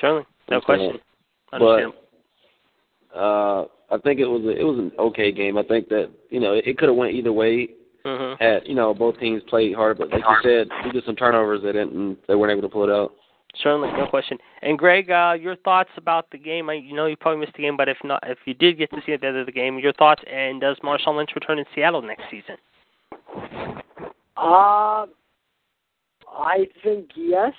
Certainly. 0.00 0.24
No 0.48 0.60
question. 0.60 0.98
But 1.50 1.58
uh, 3.14 3.64
I 3.90 3.98
think 4.02 4.20
it 4.20 4.26
was 4.26 4.42
a, 4.44 4.50
it 4.50 4.62
was 4.62 4.78
an 4.78 4.92
okay 4.98 5.32
game. 5.32 5.58
I 5.58 5.64
think 5.64 5.88
that 5.88 6.10
you 6.30 6.38
know 6.38 6.52
it, 6.52 6.66
it 6.68 6.78
could 6.78 6.88
have 6.88 6.96
went 6.96 7.14
either 7.14 7.32
way 7.32 7.68
Mhm. 8.04 8.38
had 8.38 8.68
you 8.68 8.74
know 8.74 8.92
both 8.92 9.18
teams 9.18 9.42
played 9.48 9.74
hard, 9.74 9.98
but 9.98 10.10
like 10.10 10.20
you 10.20 10.36
said, 10.42 10.68
due 10.84 11.00
to 11.00 11.06
some 11.06 11.16
turnovers, 11.16 11.62
they 11.62 11.72
didn't 11.72 12.18
they 12.28 12.34
weren't 12.34 12.52
able 12.52 12.62
to 12.62 12.68
pull 12.68 12.84
it 12.84 12.90
out. 12.90 13.14
Certainly, 13.62 13.92
no 13.92 14.06
question. 14.06 14.38
And 14.62 14.78
Greg, 14.78 15.10
uh, 15.10 15.34
your 15.40 15.56
thoughts 15.56 15.90
about 15.96 16.30
the 16.30 16.38
game? 16.38 16.68
I, 16.68 16.74
you 16.74 16.94
know, 16.94 17.06
you 17.06 17.16
probably 17.16 17.40
missed 17.40 17.56
the 17.56 17.62
game, 17.62 17.76
but 17.76 17.88
if 17.88 17.98
not, 18.02 18.22
if 18.26 18.38
you 18.46 18.54
did 18.54 18.78
get 18.78 18.90
to 18.90 18.98
see 19.06 19.12
it 19.12 19.20
the 19.20 19.28
end 19.28 19.36
of 19.36 19.46
the 19.46 19.52
game, 19.52 19.78
your 19.78 19.92
thoughts? 19.92 20.22
And 20.30 20.60
does 20.60 20.76
Marshawn 20.82 21.16
Lynch 21.16 21.30
return 21.34 21.58
in 21.58 21.64
Seattle 21.74 22.02
next 22.02 22.24
season? 22.30 22.56
Uh, 24.36 25.06
I 26.36 26.66
think 26.82 27.10
yes. 27.14 27.52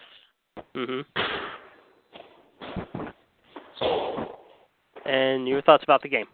hmm 0.76 1.02
And 5.06 5.48
your 5.48 5.62
thoughts 5.62 5.84
about 5.84 6.02
the 6.02 6.10
game? 6.10 6.26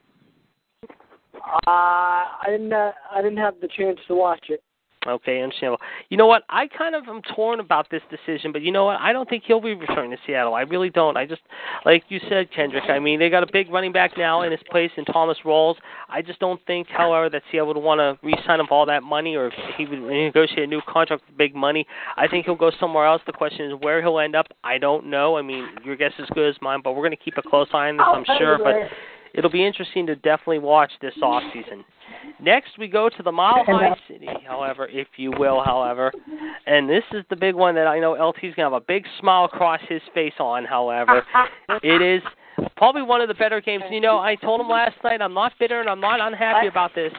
Uh, 1.36 1.68
I 1.68 2.46
didn't. 2.48 2.72
Uh, 2.72 2.92
I 3.12 3.22
didn't 3.22 3.38
have 3.38 3.56
the 3.62 3.68
chance 3.68 4.00
to 4.08 4.16
watch 4.16 4.46
it. 4.50 4.64
Okay, 5.08 5.42
understandable. 5.42 5.82
You 6.10 6.18
know 6.18 6.28
what? 6.28 6.44
I 6.50 6.68
kind 6.68 6.94
of 6.94 7.08
am 7.08 7.22
torn 7.36 7.60
about 7.60 7.90
this 7.90 8.04
decision, 8.12 8.52
but 8.52 8.62
you 8.62 8.72
know 8.72 8.86
what? 8.86 9.00
I 9.00 9.12
don't 9.12 9.28
think 9.28 9.44
he'll 9.48 9.60
be 9.60 9.74
returning 9.74 10.12
to 10.12 10.18
Seattle. 10.28 10.54
I 10.54 10.62
really 10.62 10.92
don't. 10.92 11.18
I 11.18 11.26
just, 11.26 11.42
like 11.86 12.04
you 12.10 12.20
said, 12.30 12.50
Kendrick. 12.56 12.84
I 12.88 13.00
mean, 13.00 13.18
they 13.18 13.32
got 13.32 13.42
a 13.42 13.52
big 13.52 13.72
running 13.72 13.92
back 13.92 14.12
now 14.16 14.44
in 14.44 14.52
his 14.52 14.62
place 14.70 14.92
in 14.98 15.06
Thomas 15.06 15.38
Rawls. 15.44 15.76
I 16.08 16.22
just 16.22 16.40
don't 16.40 16.64
think, 16.68 16.88
however, 16.88 17.32
that 17.32 17.42
Seattle 17.52 17.74
would 17.74 17.78
want 17.78 18.00
to 18.00 18.24
re-sign 18.24 18.60
him 18.60 18.68
for 18.68 18.76
all 18.76 18.86
that 18.86 19.02
money, 19.02 19.36
or 19.36 19.48
if 19.48 19.54
he 19.76 19.88
would 19.88 20.02
negotiate 20.02 20.60
a 20.60 20.68
new 20.68 20.82
contract 20.88 21.24
with 21.28 21.36
big 21.36 21.56
money. 21.56 21.88
I 22.16 22.28
think 22.28 22.46
he'll 22.46 22.54
go 22.54 22.72
somewhere 22.80 23.08
else. 23.08 23.24
The 23.26 23.34
question 23.34 23.72
is 23.72 23.74
where 23.82 24.04
he'll 24.04 24.20
end 24.20 24.36
up. 24.36 24.48
I 24.64 24.78
don't 24.78 25.08
know. 25.08 25.36
I 25.36 25.42
mean, 25.42 25.68
your 25.84 25.96
guess 25.96 26.12
is 26.20 26.26
as 26.30 26.36
good 26.36 26.48
as 26.48 26.62
mine, 26.62 26.82
but 26.84 26.92
we're 26.94 27.02
going 27.08 27.18
to 27.18 27.24
keep 27.24 27.38
a 27.38 27.42
close 27.42 27.68
eye 27.74 27.90
on 27.90 27.98
this, 27.98 28.06
oh, 28.08 28.14
I'm 28.14 28.38
sure. 28.38 28.60
But 28.60 28.76
it'll 29.34 29.50
be 29.50 29.66
interesting 29.66 30.06
to 30.08 30.16
definitely 30.16 30.60
watch 30.60 30.92
this 31.02 31.14
off 31.22 31.44
season. 31.54 31.84
Next, 32.40 32.78
we 32.78 32.88
go 32.88 33.10
to 33.10 33.24
the 33.24 33.32
Mile 33.32 33.64
High 33.66 33.96
City, 34.08 34.28
however, 34.48 34.88
if 34.88 35.08
you 35.18 35.32
will, 35.38 35.62
however, 35.64 36.12
and 36.66 36.90
this 36.90 37.04
is 37.14 37.24
the 37.30 37.36
big 37.36 37.56
one 37.56 37.76
that 37.76 37.88
I 37.88 38.00
know 38.00 38.14
LT's 38.14 38.56
gonna 38.56 38.70
have 38.70 38.74
a 38.74 38.86
big 38.86 39.06
smile 39.20 39.46
across 39.46 39.80
his 39.88 40.02
face 40.14 40.34
on. 40.40 40.66
However, 40.66 41.24
it 41.84 42.02
is 42.02 42.22
probably 42.78 43.02
one 43.02 43.22
of 43.22 43.28
the 43.28 43.34
better 43.34 43.62
games. 43.62 43.84
You 43.90 44.02
know, 44.02 44.20
I 44.20 44.36
told 44.36 44.62
him 44.62 44.70
last 44.70 44.96
night 45.04 45.22
I'm 45.22 45.34
not 45.34 45.54
bitter 45.60 45.80
and 45.82 45.90
I'm 45.90 46.02
not 46.02 46.20
unhappy 46.20 46.68
about 46.68 46.94
this. 46.96 47.14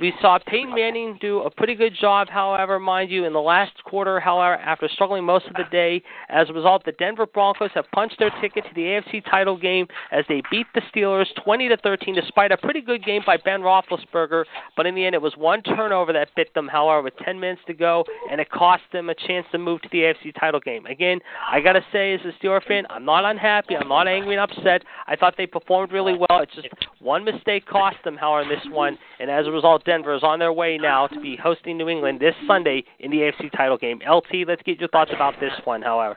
We 0.00 0.12
saw 0.20 0.38
Peyton 0.46 0.74
Manning 0.74 1.18
do 1.20 1.40
a 1.42 1.50
pretty 1.50 1.74
good 1.74 1.94
job, 2.00 2.28
however, 2.28 2.78
mind 2.78 3.10
you, 3.10 3.24
in 3.24 3.32
the 3.32 3.40
last 3.40 3.72
quarter, 3.84 4.18
however, 4.18 4.56
after 4.56 4.88
struggling 4.88 5.24
most 5.24 5.46
of 5.46 5.54
the 5.54 5.64
day. 5.70 6.02
As 6.28 6.50
a 6.50 6.52
result, 6.52 6.84
the 6.84 6.92
Denver 6.92 7.26
Broncos 7.26 7.70
have 7.74 7.84
punched 7.92 8.18
their 8.18 8.30
ticket 8.40 8.64
to 8.64 8.74
the 8.74 8.82
AFC 8.82 9.24
title 9.30 9.56
game 9.56 9.86
as 10.10 10.24
they 10.28 10.42
beat 10.50 10.66
the 10.74 10.82
Steelers 10.94 11.26
20 11.44 11.68
to 11.68 11.76
13 11.78 12.14
despite 12.14 12.52
a 12.52 12.56
pretty 12.56 12.80
good 12.80 13.04
game 13.04 13.22
by 13.26 13.36
Ben 13.36 13.60
Roethlisberger, 13.60 14.44
but 14.76 14.86
in 14.86 14.94
the 14.94 15.04
end 15.04 15.14
it 15.14 15.22
was 15.22 15.34
one 15.36 15.62
turnover 15.62 16.12
that 16.12 16.28
bit 16.34 16.52
them, 16.54 16.68
however, 16.68 17.02
with 17.02 17.16
10 17.24 17.38
minutes 17.38 17.62
to 17.66 17.74
go, 17.74 18.04
and 18.30 18.40
it 18.40 18.50
cost 18.50 18.82
them 18.92 19.10
a 19.10 19.14
chance 19.14 19.46
to 19.52 19.58
move 19.58 19.80
to 19.82 19.88
the 19.92 19.98
AFC 19.98 20.38
title 20.38 20.60
game. 20.60 20.86
Again, 20.86 21.20
I 21.50 21.60
got 21.60 21.72
to 21.72 21.84
say 21.92 22.14
as 22.14 22.20
a 22.22 22.44
Steeler 22.44 22.64
fan, 22.66 22.84
I'm 22.90 23.04
not 23.04 23.24
unhappy, 23.24 23.76
I'm 23.76 23.88
not 23.88 24.08
angry 24.08 24.36
and 24.36 24.50
upset. 24.50 24.82
I 25.06 25.16
thought 25.16 25.34
they 25.36 25.46
performed 25.46 25.92
really 25.92 26.14
well. 26.18 26.40
It's 26.40 26.54
just 26.54 26.68
one 27.00 27.24
mistake 27.24 27.66
cost 27.66 27.96
them, 28.04 28.16
however, 28.16 28.42
in 28.42 28.48
this 28.48 28.66
one, 28.72 28.98
and 29.20 29.30
as 29.30 29.46
a 29.46 29.50
result, 29.50 29.83
Denver 29.84 30.14
is 30.14 30.22
on 30.22 30.38
their 30.38 30.52
way 30.52 30.78
now 30.80 31.06
to 31.06 31.20
be 31.20 31.36
hosting 31.36 31.76
New 31.76 31.88
England 31.88 32.20
this 32.20 32.34
Sunday 32.46 32.84
in 33.00 33.10
the 33.10 33.18
AFC 33.18 33.50
title 33.56 33.76
game. 33.76 34.00
LT, 34.08 34.46
let's 34.46 34.62
get 34.62 34.78
your 34.78 34.88
thoughts 34.88 35.10
about 35.14 35.34
this 35.40 35.52
one, 35.64 35.82
however. 35.82 36.16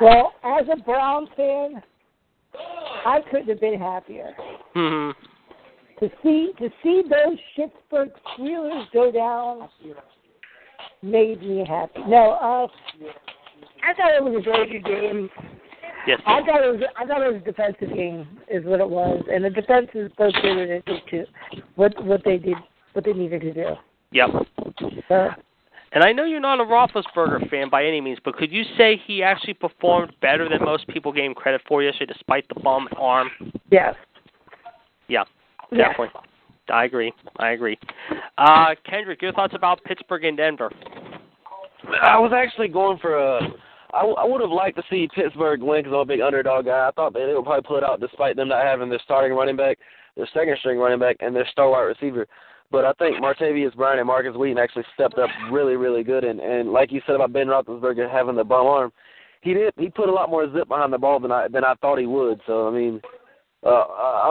Well, 0.00 0.32
as 0.44 0.66
a 0.72 0.80
Browns 0.82 1.28
fan, 1.36 1.82
I 3.04 3.20
couldn't 3.30 3.48
have 3.48 3.60
been 3.60 3.78
happier. 3.78 4.30
Mm-hmm. 4.76 5.18
To 5.98 6.10
see 6.22 6.52
to 6.58 6.68
see 6.82 7.02
those 7.02 7.38
Pittsburgh 7.56 8.10
Steelers 8.38 8.84
go 8.92 9.10
down 9.10 9.68
made 11.02 11.42
me 11.42 11.64
happy. 11.68 12.00
No, 12.06 12.32
uh, 12.32 12.66
I 13.82 13.94
thought 13.94 14.14
it 14.14 14.22
was 14.22 14.36
a 14.38 14.42
very 14.42 14.70
good 14.70 14.84
game. 14.84 15.28
Yes. 16.08 16.22
I 16.26 16.40
thought 16.40 16.64
it 16.64 16.72
was 16.72 16.80
I 16.96 17.04
thought 17.04 17.22
it 17.22 17.32
was 17.34 17.42
a 17.42 17.44
defensive 17.44 17.94
game 17.94 18.26
is 18.50 18.64
what 18.64 18.80
it 18.80 18.88
was, 18.88 19.22
and 19.30 19.44
the 19.44 19.50
defense 19.50 19.88
is 19.92 20.10
both 20.16 20.32
good 20.40 20.56
at 20.56 20.82
it 20.86 21.02
too. 21.10 21.24
What 21.74 22.02
what 22.02 22.22
they 22.24 22.38
did 22.38 22.56
what 22.94 23.04
they 23.04 23.12
needed 23.12 23.42
to 23.42 23.52
do. 23.52 23.66
Yep. 24.12 24.30
Uh, 25.10 25.28
and 25.92 26.02
I 26.02 26.12
know 26.12 26.24
you're 26.24 26.40
not 26.40 26.60
a 26.60 26.64
Roethlisberger 26.64 27.50
fan 27.50 27.68
by 27.68 27.84
any 27.84 28.00
means, 28.00 28.18
but 28.24 28.36
could 28.36 28.50
you 28.50 28.62
say 28.78 28.98
he 29.06 29.22
actually 29.22 29.52
performed 29.52 30.14
better 30.22 30.48
than 30.48 30.64
most 30.64 30.88
people 30.88 31.12
gave 31.12 31.24
him 31.24 31.34
credit 31.34 31.60
for 31.68 31.82
yesterday, 31.82 32.14
despite 32.14 32.48
the 32.48 32.58
bum 32.58 32.88
arm? 32.96 33.28
Yes. 33.70 33.94
Yeah, 35.08 35.24
Yes. 35.70 35.88
definitely. 35.90 36.20
I 36.70 36.84
agree. 36.84 37.12
I 37.38 37.50
agree. 37.50 37.78
Uh, 38.38 38.74
Kendrick, 38.88 39.20
your 39.20 39.32
thoughts 39.32 39.54
about 39.54 39.84
Pittsburgh 39.84 40.24
and 40.24 40.38
Denver? 40.38 40.70
I 42.02 42.18
was 42.18 42.32
actually 42.34 42.68
going 42.68 42.98
for 42.98 43.18
a. 43.18 43.40
I, 43.94 44.04
I 44.04 44.24
would 44.24 44.40
have 44.40 44.50
liked 44.50 44.76
to 44.76 44.82
see 44.90 45.08
Pittsburgh 45.14 45.62
win 45.62 45.82
because 45.82 45.94
I'm 45.94 46.00
a 46.00 46.04
big 46.04 46.20
underdog 46.20 46.66
guy. 46.66 46.88
I 46.88 46.90
thought 46.92 47.14
they 47.14 47.24
would 47.24 47.44
probably 47.44 47.66
pull 47.66 47.78
it 47.78 47.84
out 47.84 48.00
despite 48.00 48.36
them 48.36 48.48
not 48.48 48.64
having 48.64 48.90
their 48.90 49.00
starting 49.04 49.36
running 49.36 49.56
back, 49.56 49.78
their 50.16 50.28
second 50.34 50.56
string 50.58 50.78
running 50.78 50.98
back, 50.98 51.16
and 51.20 51.34
their 51.34 51.48
star 51.50 51.70
wide 51.70 51.82
receiver. 51.82 52.26
But 52.70 52.84
I 52.84 52.92
think 52.94 53.16
Martavis 53.16 53.74
Bryant 53.76 54.00
and 54.00 54.06
Markus 54.06 54.36
Wheaton 54.36 54.58
actually 54.58 54.84
stepped 54.94 55.18
up 55.18 55.30
really, 55.50 55.76
really 55.76 56.02
good. 56.02 56.24
And 56.24 56.38
and 56.40 56.70
like 56.70 56.92
you 56.92 57.00
said 57.06 57.14
about 57.14 57.32
Ben 57.32 57.46
Roethlisberger 57.46 58.10
having 58.10 58.36
the 58.36 58.44
bum 58.44 58.66
arm, 58.66 58.92
he 59.40 59.54
did. 59.54 59.72
He 59.78 59.88
put 59.88 60.10
a 60.10 60.12
lot 60.12 60.28
more 60.28 60.52
zip 60.52 60.68
behind 60.68 60.92
the 60.92 60.98
ball 60.98 61.18
than 61.18 61.32
I 61.32 61.48
than 61.48 61.64
I 61.64 61.74
thought 61.76 61.98
he 61.98 62.06
would. 62.06 62.40
So 62.46 62.68
I 62.68 62.70
mean, 62.70 63.00
uh, 63.64 63.84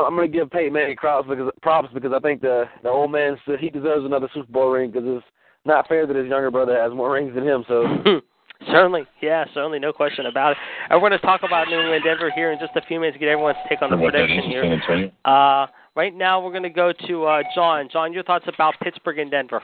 I'm 0.06 0.16
going 0.16 0.32
to 0.32 0.38
give 0.38 0.52
Peyton 0.52 0.72
Manning 0.72 0.98
props 0.98 1.28
because 1.28 1.52
props 1.64 1.90
because 1.96 2.12
I 2.16 2.20
think 2.20 2.42
the 2.42 2.66
the 2.84 2.90
old 2.90 3.12
man 3.12 3.38
he 3.60 3.72
deserves 3.72 4.06
another 4.06 4.30
Super 4.36 4.52
Bowl 4.52 4.70
ring 4.70 4.92
because 4.92 5.08
it's 5.08 5.26
not 5.66 5.88
fair 5.88 6.06
that 6.06 6.16
his 6.16 6.28
younger 6.28 6.52
brother 6.52 6.80
has 6.80 6.94
more 6.94 7.12
rings 7.12 7.34
than 7.34 7.44
him. 7.44 7.66
So 7.68 7.86
certainly, 8.66 9.06
yeah, 9.22 9.46
certainly, 9.54 9.80
no 9.80 9.94
question 9.94 10.26
about 10.26 10.52
it. 10.52 10.58
And 10.90 11.02
we're 11.02 11.10
going 11.10 11.20
to 11.20 11.26
talk 11.26 11.42
about 11.44 11.68
New 11.68 11.80
England, 11.80 12.04
Denver 12.04 12.32
here 12.36 12.52
in 12.52 12.60
just 12.60 12.76
a 12.76 12.82
few 12.88 13.00
minutes 13.00 13.18
get 13.20 13.30
everyone's 13.30 13.58
take 13.70 13.82
on 13.82 13.92
the 13.92 13.98
prediction 13.98 14.50
here. 14.50 15.12
Uh, 15.26 15.68
right 15.96 16.16
now, 16.16 16.44
we're 16.44 16.52
going 16.52 16.64
to 16.64 16.70
go 16.70 16.92
to 17.08 17.26
uh, 17.26 17.44
John. 17.54 17.90
John, 17.92 18.14
your 18.14 18.24
thoughts 18.24 18.46
about 18.48 18.76
Pittsburgh 18.82 19.20
and 19.20 19.32
Denver? 19.32 19.62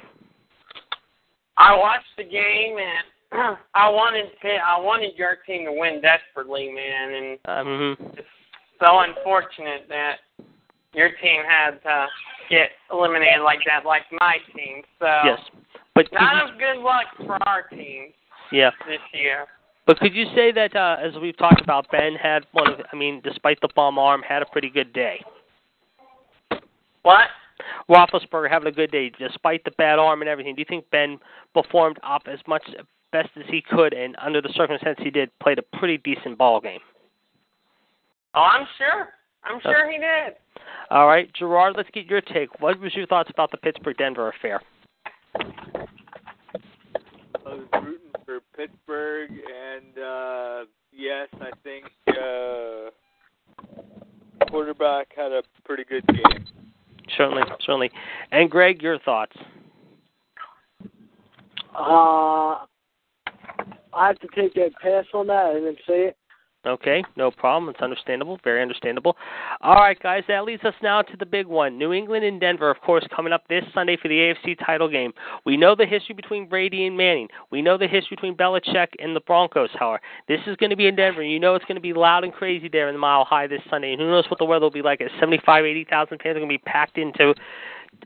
I 1.57 1.75
watched 1.77 2.05
the 2.17 2.23
game 2.23 2.77
and 2.77 3.57
I 3.73 3.89
wanted 3.89 4.25
I 4.43 4.79
wanted 4.79 5.13
your 5.15 5.37
team 5.45 5.65
to 5.65 5.71
win 5.71 6.01
desperately, 6.01 6.71
man, 6.71 7.13
and 7.13 7.39
Um, 7.45 7.97
it's 8.13 8.27
so 8.79 8.99
unfortunate 8.99 9.85
that 9.89 10.17
your 10.93 11.09
team 11.21 11.41
had 11.47 11.81
to 11.83 12.07
get 12.49 12.69
eliminated 12.91 13.41
like 13.43 13.59
that, 13.65 13.85
like 13.87 14.03
my 14.19 14.37
team. 14.55 14.83
So 14.99 15.07
yes, 15.25 15.39
but 15.95 16.05
not 16.11 16.47
you, 16.47 16.53
of 16.53 16.59
good 16.59 16.81
luck 16.83 17.05
for 17.25 17.37
our 17.47 17.67
team 17.69 18.13
yeah, 18.53 18.69
this 18.87 18.99
year. 19.13 19.47
but 19.87 19.99
could 19.99 20.13
you 20.13 20.25
say 20.35 20.51
that 20.51 20.75
uh, 20.75 20.97
as 21.03 21.13
we've 21.21 21.37
talked 21.37 21.61
about, 21.61 21.87
Ben 21.91 22.13
had 22.15 22.45
one 22.51 22.71
of, 22.71 22.79
I 22.91 22.95
mean, 22.95 23.21
despite 23.23 23.59
the 23.61 23.69
bum 23.75 23.97
arm, 23.97 24.21
had 24.21 24.41
a 24.41 24.45
pretty 24.45 24.69
good 24.69 24.93
day. 24.93 25.23
What? 27.01 27.27
Roethlisberger 27.89 28.49
having 28.49 28.67
a 28.67 28.71
good 28.71 28.91
day 28.91 29.11
despite 29.17 29.63
the 29.63 29.71
bad 29.71 29.99
arm 29.99 30.21
and 30.21 30.29
everything. 30.29 30.55
Do 30.55 30.61
you 30.61 30.65
think 30.67 30.89
Ben 30.91 31.17
performed 31.53 31.97
up 32.03 32.23
as 32.31 32.39
much 32.47 32.63
best 33.11 33.29
as 33.35 33.43
he 33.49 33.61
could, 33.61 33.93
and 33.93 34.15
under 34.21 34.41
the 34.41 34.51
circumstances 34.55 35.03
he 35.03 35.11
did, 35.11 35.29
played 35.39 35.59
a 35.59 35.77
pretty 35.77 35.97
decent 35.97 36.37
ball 36.37 36.61
game? 36.61 36.79
Oh, 38.35 38.41
I'm 38.41 38.67
sure. 38.77 39.09
I'm 39.43 39.59
sure 39.61 39.91
he 39.91 39.97
did. 39.97 40.35
All 40.89 41.07
right, 41.07 41.31
Gerard, 41.33 41.73
let's 41.75 41.89
get 41.93 42.05
your 42.05 42.21
take. 42.21 42.61
What 42.61 42.79
was 42.79 42.95
your 42.95 43.05
thoughts 43.07 43.29
about 43.29 43.51
the 43.51 43.57
Pittsburgh 43.57 43.97
Denver 43.97 44.29
affair? 44.29 44.61
I 47.45 47.55
was 47.55 47.67
rooting 47.73 48.12
for 48.33 48.41
Pittsburgh, 48.57 49.29
and 49.31 49.97
uh, 50.03 50.65
yes, 50.91 51.27
I 51.41 51.51
think 51.63 51.85
uh, 52.07 52.89
quarterback 54.49 55.07
had 55.15 55.31
a 55.31 55.43
pretty 55.63 55.83
good 55.83 56.05
game. 56.07 56.45
Certainly, 57.17 57.43
certainly. 57.65 57.91
And 58.31 58.49
Greg, 58.49 58.81
your 58.81 58.99
thoughts? 58.99 59.35
Uh, 61.77 62.65
I 63.93 64.07
have 64.07 64.19
to 64.19 64.27
take 64.35 64.55
a 64.57 64.69
pass 64.81 65.05
on 65.13 65.27
that. 65.27 65.45
I 65.47 65.53
didn't 65.55 65.79
say 65.87 66.07
it. 66.07 66.17
Okay, 66.65 67.03
no 67.17 67.29
problem. 67.29 67.69
It's 67.69 67.81
understandable, 67.81 68.39
very 68.41 68.61
understandable. 68.61 69.17
All 69.59 69.75
right, 69.75 69.99
guys, 69.99 70.23
that 70.29 70.45
leads 70.45 70.63
us 70.63 70.73
now 70.81 71.01
to 71.01 71.17
the 71.17 71.25
big 71.25 71.45
one. 71.45 71.77
New 71.77 71.91
England 71.91 72.23
and 72.23 72.39
Denver, 72.39 72.69
of 72.69 72.79
course, 72.79 73.05
coming 73.13 73.33
up 73.33 73.45
this 73.49 73.65
Sunday 73.73 73.97
for 74.01 74.07
the 74.07 74.15
AFC 74.15 74.57
title 74.65 74.87
game. 74.87 75.11
We 75.45 75.57
know 75.57 75.75
the 75.75 75.85
history 75.85 76.15
between 76.15 76.47
Brady 76.47 76.87
and 76.87 76.95
Manning. 76.95 77.27
We 77.51 77.61
know 77.61 77.77
the 77.77 77.87
history 77.87 78.15
between 78.15 78.37
Belichick 78.37 78.87
and 78.99 79.13
the 79.13 79.19
Broncos, 79.19 79.71
however. 79.77 80.01
This 80.29 80.39
is 80.47 80.55
going 80.55 80.69
to 80.69 80.77
be 80.77 80.87
in 80.87 80.95
Denver. 80.95 81.21
You 81.21 81.37
know 81.37 81.55
it's 81.55 81.65
going 81.65 81.75
to 81.75 81.81
be 81.81 81.91
loud 81.91 82.23
and 82.23 82.31
crazy 82.31 82.69
there 82.69 82.87
in 82.87 82.95
the 82.95 82.99
Mile 82.99 83.25
High 83.25 83.47
this 83.47 83.61
Sunday. 83.69 83.91
And 83.91 84.01
who 84.01 84.07
knows 84.07 84.29
what 84.29 84.39
the 84.39 84.45
weather 84.45 84.63
will 84.63 84.71
be 84.71 84.81
like. 84.81 85.01
At 85.01 85.11
75, 85.19 85.65
80,000 85.65 86.21
fans 86.21 86.37
are 86.37 86.39
going 86.39 86.47
to 86.47 86.53
be 86.53 86.59
packed 86.59 86.97
into 86.97 87.33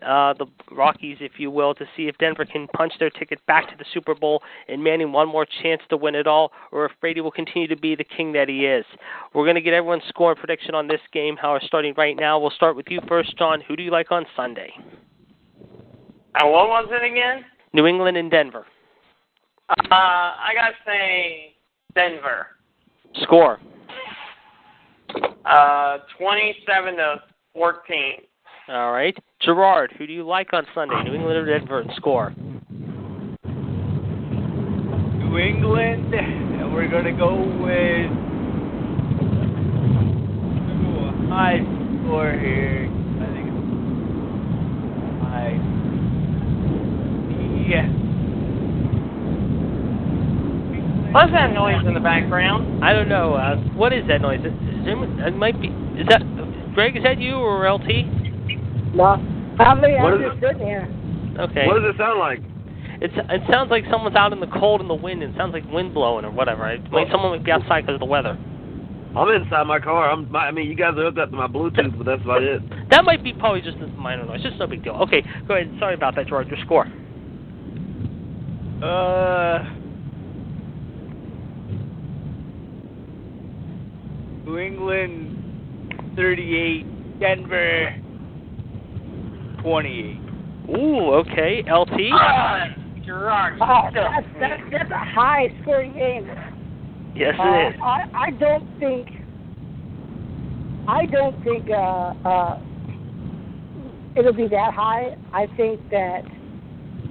uh, 0.05 0.33
the 0.33 0.45
Rockies, 0.71 1.17
if 1.19 1.33
you 1.37 1.49
will, 1.51 1.73
to 1.75 1.85
see 1.95 2.07
if 2.07 2.17
Denver 2.17 2.45
can 2.45 2.67
punch 2.75 2.93
their 2.99 3.09
ticket 3.09 3.43
back 3.45 3.69
to 3.69 3.75
the 3.77 3.85
Super 3.93 4.13
Bowl 4.15 4.41
and 4.67 4.83
Manning 4.83 5.11
one 5.11 5.27
more 5.27 5.45
chance 5.61 5.81
to 5.89 5.97
win 5.97 6.15
it 6.15 6.27
all, 6.27 6.51
or 6.71 6.85
if 6.85 6.91
Brady 7.01 7.21
will 7.21 7.31
continue 7.31 7.67
to 7.67 7.75
be 7.75 7.95
the 7.95 8.03
king 8.03 8.31
that 8.33 8.49
he 8.49 8.65
is. 8.65 8.85
We're 9.33 9.45
going 9.45 9.55
to 9.55 9.61
get 9.61 9.73
everyone's 9.73 10.03
score 10.09 10.31
and 10.31 10.39
prediction 10.39 10.75
on 10.75 10.87
this 10.87 11.01
game. 11.11 11.35
How 11.35 11.53
we're 11.53 11.61
starting 11.61 11.93
right 11.97 12.15
now. 12.15 12.39
We'll 12.39 12.51
start 12.51 12.75
with 12.75 12.87
you 12.89 12.99
first, 13.07 13.37
John. 13.37 13.61
Who 13.67 13.75
do 13.75 13.83
you 13.83 13.91
like 13.91 14.11
on 14.11 14.25
Sunday? 14.35 14.71
And 14.77 16.51
what 16.51 16.67
was 16.69 16.87
it 16.91 17.03
again? 17.03 17.43
New 17.73 17.87
England 17.87 18.17
and 18.17 18.29
Denver. 18.29 18.65
Uh, 19.69 19.75
I 19.91 20.51
gotta 20.53 20.75
say 20.85 21.55
Denver. 21.95 22.47
Score. 23.23 23.59
Uh, 25.45 25.97
twenty-seven 26.17 26.95
to 26.97 27.21
fourteen. 27.53 28.21
All 28.69 28.91
right. 28.91 29.17
Gerard, 29.39 29.93
who 29.97 30.05
do 30.05 30.11
you 30.11 30.23
like 30.27 30.51
on 30.51 30.67
Sunday? 30.75 31.01
New 31.05 31.13
England 31.13 31.37
or 31.37 31.45
Denver 31.45 31.79
and 31.79 31.89
score? 31.95 32.33
New 35.15 35.37
England, 35.37 36.13
and 36.13 36.73
we're 36.73 36.89
going 36.89 37.05
to 37.05 37.13
go 37.13 37.33
with. 37.63 38.11
High 41.29 41.59
score 42.03 42.33
here. 42.33 42.89
I 43.21 43.25
think 43.31 43.47
it's 43.47 43.67
high. 45.23 45.55
Yeah. 47.69 47.87
What's 51.13 51.31
that 51.31 51.53
noise 51.53 51.87
in 51.87 51.93
the 51.93 52.01
background? 52.01 52.83
I 52.83 52.91
don't 52.91 53.07
know. 53.07 53.35
Uh, 53.35 53.55
what 53.75 53.93
is 53.93 54.05
that 54.09 54.19
noise? 54.19 54.41
Is 54.41 54.51
it 54.85 55.35
might 55.37 55.61
be. 55.61 55.69
Is 55.97 56.07
that 56.09 56.21
Greg? 56.73 56.97
Is 56.97 57.03
that 57.03 57.17
you 57.17 57.35
or 57.35 57.71
LT? 57.71 58.26
No. 58.97 59.21
Probably 59.55 59.93
What 59.93 60.13
I'm 60.13 60.21
just 60.21 60.41
sitting 60.41 60.65
here. 60.65 60.89
Okay. 61.37 61.67
What 61.69 61.81
does 61.81 61.93
it 61.93 61.97
sound 61.97 62.17
like? 62.17 62.41
It's 62.99 63.13
it 63.13 63.41
sounds 63.53 63.69
like 63.69 63.85
someone's 63.91 64.15
out 64.15 64.33
in 64.33 64.39
the 64.39 64.47
cold 64.47 64.81
and 64.81 64.89
the 64.89 64.97
wind. 64.97 65.21
It 65.21 65.35
sounds 65.37 65.53
like 65.53 65.63
wind 65.69 65.93
blowing 65.93 66.25
or 66.25 66.31
whatever. 66.31 66.63
I 66.65 66.77
mean, 66.77 67.05
someone 67.11 67.37
might 67.37 67.45
be 67.45 67.51
outside 67.51 67.81
because 67.81 67.95
of 67.95 67.99
the 67.99 68.09
weather. 68.09 68.37
I'm 69.15 69.29
inside 69.29 69.63
my 69.65 69.79
car. 69.79 70.09
I'm. 70.09 70.31
My, 70.31 70.47
I 70.47 70.51
mean, 70.51 70.67
you 70.67 70.75
guys 70.75 70.97
are 70.97 71.03
hooked 71.03 71.19
up 71.19 71.29
to 71.29 71.35
my 71.35 71.47
Bluetooth, 71.47 71.95
but 71.95 72.05
that's 72.05 72.23
about 72.23 72.41
it. 72.41 72.61
That 72.89 73.03
might 73.03 73.23
be 73.23 73.33
probably 73.33 73.61
just 73.61 73.77
a 73.77 73.87
minor 73.87 74.25
noise. 74.25 74.41
It's 74.41 74.45
just 74.45 74.59
no 74.59 74.65
big 74.65 74.83
deal. 74.83 74.93
Okay, 74.93 75.23
go 75.47 75.55
ahead. 75.55 75.71
Sorry 75.77 75.93
about 75.93 76.15
that, 76.15 76.27
George. 76.27 76.47
Your 76.47 76.57
score. 76.65 76.87
Uh, 78.81 79.63
New 84.45 84.57
England 84.57 86.13
38, 86.15 87.19
Denver 87.19 88.06
28. 89.67 90.17
Ooh, 90.77 91.11
okay. 91.15 91.61
LT. 91.69 91.99
Gerard, 93.05 93.57
Oh, 93.61 93.89
that's, 93.93 94.25
that's, 94.39 94.61
that's 94.71 94.91
a 94.91 94.97
high 94.97 95.47
scoring 95.61 95.93
game. 95.93 96.25
Yes, 97.15 97.35
Uh, 97.39 97.43
it 97.43 97.73
is. 97.75 97.79
I, 97.81 98.03
I 98.13 98.31
don't 98.31 98.79
think. 98.79 99.07
I 100.87 101.05
don't 101.05 101.43
think 101.43 101.69
uh, 101.69 102.13
uh, 102.23 102.59
it'll 104.15 104.33
be 104.33 104.47
that 104.47 104.73
high. 104.73 105.17
I 105.33 105.47
think 105.57 105.81
that 105.89 106.21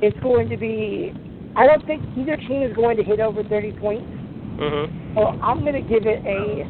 it's 0.01 0.19
going 0.21 0.49
to 0.49 0.57
be. 0.57 1.13
I 1.57 1.67
don't 1.67 1.85
think 1.87 2.03
either 2.17 2.37
team 2.37 2.63
is 2.63 2.75
going 2.75 2.97
to 2.97 3.03
hit 3.03 3.21
over 3.21 3.43
30 3.43 3.73
points. 3.73 4.07
Mhm. 4.61 5.15
So 5.15 5.21
I'm 5.43 5.61
going 5.61 5.75
to 5.75 5.83
give 5.83 6.07
it 6.07 6.25
a 6.25 6.65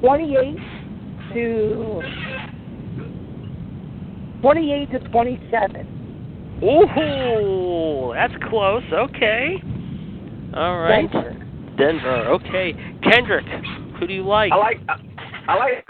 28 0.00 0.56
to 1.34 2.02
28 4.44 4.90
to 4.92 4.98
27. 5.08 6.60
Ooh, 6.62 8.12
that's 8.12 8.34
close. 8.50 8.82
Okay. 8.92 9.54
All 10.54 10.80
right. 10.80 11.10
Denver. 11.10 11.32
Denver. 11.78 12.26
Okay. 12.26 12.74
Kendrick, 13.02 13.46
who 13.98 14.06
do 14.06 14.12
you 14.12 14.22
like? 14.22 14.52
I 14.52 14.56
like. 14.56 14.80
I, 14.86 15.00
I 15.48 15.56
like. 15.56 15.86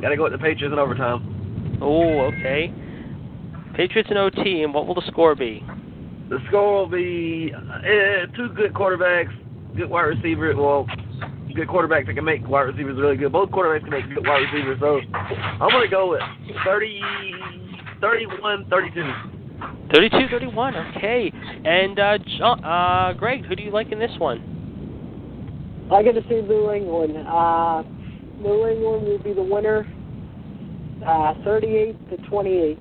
Got 0.00 0.08
to 0.08 0.16
go 0.16 0.22
with 0.22 0.32
the 0.32 0.38
Patriots 0.38 0.72
in 0.72 0.78
overtime. 0.78 1.78
Oh, 1.82 2.20
okay. 2.20 2.72
Patriots 3.74 4.08
in 4.10 4.16
OT, 4.16 4.62
and 4.62 4.72
what 4.72 4.86
will 4.86 4.94
the 4.94 5.06
score 5.08 5.34
be? 5.34 5.62
The 6.30 6.38
score 6.48 6.72
will 6.72 6.88
be 6.88 7.52
uh, 7.54 8.34
two 8.34 8.48
good 8.56 8.72
quarterbacks, 8.72 9.28
good 9.76 9.90
wide 9.90 10.04
receiver. 10.04 10.56
Well, 10.56 10.86
good 11.54 11.68
quarterbacks 11.68 12.06
that 12.06 12.14
can 12.14 12.24
make 12.24 12.46
wide 12.48 12.62
receivers 12.62 12.98
really 12.98 13.16
good. 13.16 13.32
Both 13.32 13.50
quarterbacks 13.50 13.82
can 13.82 13.90
make 13.90 14.08
good 14.14 14.26
wide 14.26 14.44
receivers. 14.52 14.78
So 14.80 15.00
I'm 15.14 15.70
gonna 15.70 15.88
go 15.88 16.10
with 16.10 16.22
30, 16.64 17.00
31, 18.00 18.66
32. 18.68 19.12
32 19.94 20.28
31. 20.30 20.76
Okay. 20.96 21.32
And 21.64 21.98
uh, 21.98 22.18
John, 22.38 22.64
uh, 22.64 23.12
Greg, 23.16 23.44
who 23.46 23.54
do 23.54 23.62
you 23.62 23.70
like 23.70 23.92
in 23.92 23.98
this 23.98 24.10
one? 24.18 24.54
I 25.92 26.02
got 26.02 26.12
to 26.12 26.22
see 26.28 26.42
New 26.42 26.72
England. 26.72 27.16
Uh, 27.16 27.82
New 28.40 28.66
England 28.66 29.06
will 29.06 29.22
be 29.22 29.32
the 29.32 29.42
winner. 29.42 29.86
Uh, 31.06 31.34
38 31.44 32.10
to 32.10 32.16
28. 32.28 32.78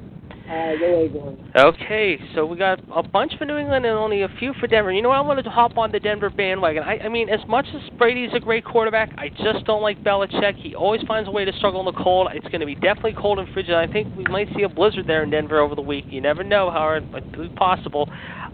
Uh, 0.47 0.75
New 0.79 1.05
England. 1.05 1.37
Okay, 1.55 2.19
so 2.35 2.45
we 2.45 2.55
got 2.55 2.79
a 2.95 3.01
bunch 3.01 3.33
for 3.37 3.45
New 3.45 3.57
England 3.57 3.83
and 3.83 3.97
only 3.97 4.21
a 4.21 4.27
few 4.37 4.53
for 4.59 4.67
Denver. 4.67 4.91
You 4.91 5.01
know 5.01 5.09
what? 5.09 5.17
I 5.17 5.21
wanted 5.21 5.43
to 5.43 5.49
hop 5.49 5.75
on 5.75 5.91
the 5.91 5.99
Denver 5.99 6.29
bandwagon. 6.29 6.83
I, 6.83 6.99
I 6.99 7.09
mean, 7.09 7.29
as 7.29 7.39
much 7.47 7.65
as 7.73 7.81
Brady's 7.97 8.29
a 8.35 8.39
great 8.39 8.63
quarterback, 8.63 9.09
I 9.17 9.29
just 9.29 9.65
don't 9.65 9.81
like 9.81 10.03
Belichick. 10.03 10.55
He 10.55 10.75
always 10.75 11.01
finds 11.07 11.27
a 11.27 11.31
way 11.31 11.45
to 11.45 11.53
struggle 11.53 11.79
in 11.79 11.85
the 11.87 12.03
cold. 12.03 12.27
It's 12.33 12.47
going 12.49 12.59
to 12.59 12.67
be 12.67 12.75
definitely 12.75 13.15
cold 13.19 13.39
and 13.39 13.51
frigid. 13.53 13.73
I 13.73 13.87
think 13.87 14.15
we 14.15 14.23
might 14.25 14.47
see 14.55 14.63
a 14.63 14.69
blizzard 14.69 15.07
there 15.07 15.23
in 15.23 15.31
Denver 15.31 15.59
over 15.59 15.73
the 15.73 15.81
week. 15.81 16.05
You 16.09 16.21
never 16.21 16.43
know, 16.43 16.69
Howard, 16.69 17.11
but 17.11 17.23
it's 17.33 17.55
possible. 17.55 18.07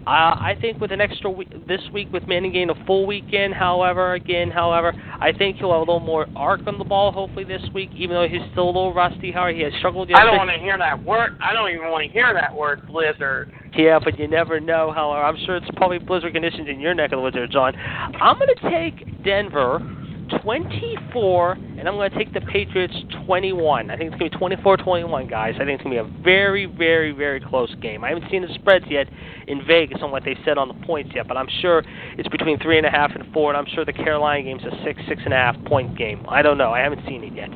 Uh, 0.07 0.33
I 0.33 0.57
think 0.59 0.81
with 0.81 0.91
an 0.91 0.99
extra 0.99 1.29
week 1.29 1.67
this 1.67 1.81
week 1.93 2.11
with 2.11 2.27
Manning 2.27 2.53
getting 2.53 2.71
a 2.71 2.85
full 2.85 3.05
weekend, 3.05 3.53
however, 3.53 4.13
again, 4.13 4.49
however, 4.49 4.93
I 5.19 5.31
think 5.31 5.57
he'll 5.57 5.71
have 5.71 5.77
a 5.77 5.91
little 5.91 5.99
more 5.99 6.25
arc 6.35 6.61
on 6.65 6.79
the 6.79 6.83
ball 6.83 7.11
hopefully 7.11 7.43
this 7.43 7.61
week, 7.71 7.91
even 7.95 8.15
though 8.15 8.27
he's 8.27 8.41
still 8.51 8.63
a 8.63 8.73
little 8.73 8.93
rusty. 8.95 9.31
Howard, 9.31 9.55
he 9.55 9.61
has 9.61 9.73
struggled 9.77 10.11
I 10.11 10.25
don't 10.25 10.37
want 10.37 10.49
to 10.49 10.57
hear 10.57 10.77
that 10.77 11.03
word. 11.03 11.37
I 11.39 11.53
don't 11.53 11.69
even 11.69 11.80
want 11.89 12.05
to 12.05 12.11
hear 12.11 12.33
that 12.33 12.55
word, 12.55 12.85
blizzard. 12.87 13.51
Yeah, 13.75 13.99
but 14.03 14.19
you 14.19 14.27
never 14.27 14.59
know. 14.59 14.91
However, 14.91 15.23
I'm 15.23 15.37
sure 15.45 15.55
it's 15.55 15.69
probably 15.75 15.99
blizzard 15.99 16.33
conditions 16.33 16.67
in 16.69 16.79
your 16.79 16.93
neck 16.93 17.11
of 17.11 17.17
the 17.17 17.21
woods, 17.21 17.37
John. 17.51 17.75
I'm 17.75 18.37
going 18.37 18.49
to 18.55 18.69
take 18.69 19.23
Denver 19.23 19.79
24, 20.43 21.51
and 21.51 21.87
I'm 21.87 21.95
going 21.95 22.09
to 22.09 22.17
take 22.17 22.33
the 22.33 22.41
Patriots 22.41 22.95
21. 23.25 23.89
I 23.89 23.97
think 23.97 24.13
it's 24.13 24.35
going 24.35 24.51
to 24.51 24.57
be 24.57 24.63
24-21, 24.63 25.29
guys. 25.29 25.55
I 25.55 25.65
think 25.65 25.81
it's 25.81 25.83
going 25.83 25.97
to 25.97 26.03
be 26.03 26.09
a 26.09 26.23
very, 26.23 26.65
very, 26.65 27.11
very 27.11 27.39
close 27.39 27.73
game. 27.81 28.03
I 28.03 28.09
haven't 28.09 28.29
seen 28.31 28.41
the 28.41 28.53
spreads 28.53 28.85
yet 28.89 29.07
in 29.47 29.65
Vegas 29.65 29.99
on 30.01 30.11
what 30.11 30.23
they 30.23 30.37
said 30.45 30.57
on 30.57 30.67
the 30.67 30.85
points 30.85 31.11
yet, 31.13 31.27
but 31.27 31.37
I'm 31.37 31.49
sure 31.61 31.83
it's 32.17 32.29
between 32.29 32.59
three 32.59 32.77
and 32.77 32.85
a 32.85 32.91
half 32.91 33.11
and 33.13 33.31
four, 33.33 33.53
and 33.53 33.57
I'm 33.57 33.71
sure 33.73 33.85
the 33.85 33.93
Carolina 33.93 34.43
game's 34.43 34.63
a 34.63 34.71
six, 34.83 35.01
six 35.07 35.21
and 35.25 35.33
a 35.33 35.37
half 35.37 35.55
point 35.65 35.97
game. 35.97 36.25
I 36.29 36.41
don't 36.41 36.57
know. 36.57 36.71
I 36.71 36.79
haven't 36.79 37.05
seen 37.07 37.23
it 37.23 37.33
yet. 37.33 37.49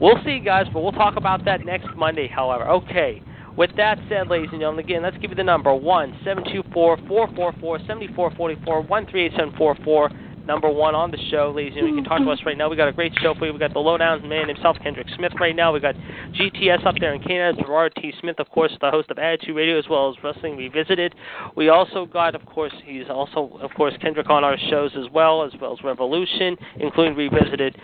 We'll 0.00 0.18
see, 0.24 0.40
guys, 0.40 0.66
but 0.72 0.80
we'll 0.80 0.92
talk 0.92 1.16
about 1.16 1.44
that 1.44 1.64
next 1.64 1.88
Monday, 1.96 2.26
however. 2.26 2.68
Okay. 2.68 3.22
With 3.56 3.70
that 3.76 3.98
said, 4.08 4.28
ladies 4.28 4.48
and 4.52 4.60
gentlemen, 4.60 4.84
again, 4.84 5.02
let's 5.02 5.18
give 5.18 5.30
you 5.30 5.36
the 5.36 5.44
number 5.44 5.74
one 5.74 6.14
seven 6.24 6.42
two 6.52 6.62
four 6.72 6.98
four 7.06 7.28
four 7.36 7.52
four 7.60 7.78
seventy 7.86 8.08
four 8.14 8.30
forty 8.30 8.56
four 8.64 8.80
one 8.82 9.06
three 9.06 9.26
eight 9.26 9.32
seven 9.36 9.52
four 9.58 9.76
four. 9.84 10.10
Number 10.46 10.68
one 10.68 10.94
on 10.94 11.10
the 11.10 11.18
show, 11.30 11.52
ladies 11.54 11.74
and 11.76 11.86
gentlemen. 11.86 11.96
You 11.96 12.02
can 12.02 12.10
talk 12.10 12.18
to 12.26 12.30
us 12.30 12.44
right 12.44 12.58
now. 12.58 12.68
We 12.68 12.76
got 12.76 12.88
a 12.88 12.92
great 12.92 13.12
show 13.20 13.34
for 13.34 13.46
you. 13.46 13.52
We 13.52 13.58
got 13.60 13.72
the 13.72 13.80
lowdowns 13.80 14.26
man 14.28 14.48
himself, 14.48 14.76
Kendrick 14.82 15.06
Smith, 15.16 15.32
right 15.38 15.54
now. 15.54 15.72
We 15.72 15.78
got 15.78 15.94
GTS 16.34 16.84
up 16.84 16.96
there 16.98 17.14
in 17.14 17.22
Canada. 17.22 17.62
Gerard 17.62 17.92
T. 17.94 18.12
Smith, 18.20 18.40
of 18.40 18.50
course, 18.50 18.72
the 18.80 18.90
host 18.90 19.10
of 19.10 19.18
Attitude 19.18 19.54
Radio, 19.54 19.78
as 19.78 19.84
well 19.88 20.10
as 20.10 20.16
Wrestling 20.22 20.56
Revisited. 20.56 21.14
We 21.56 21.68
also 21.68 22.06
got, 22.06 22.34
of 22.34 22.44
course, 22.46 22.72
he's 22.84 23.08
also, 23.08 23.58
of 23.62 23.70
course, 23.74 23.94
Kendrick 24.00 24.28
on 24.30 24.42
our 24.42 24.56
shows 24.68 24.90
as 24.96 25.10
well, 25.12 25.44
as 25.44 25.52
well 25.60 25.74
as 25.74 25.84
Revolution, 25.84 26.56
including 26.76 27.14
Revisited, 27.14 27.76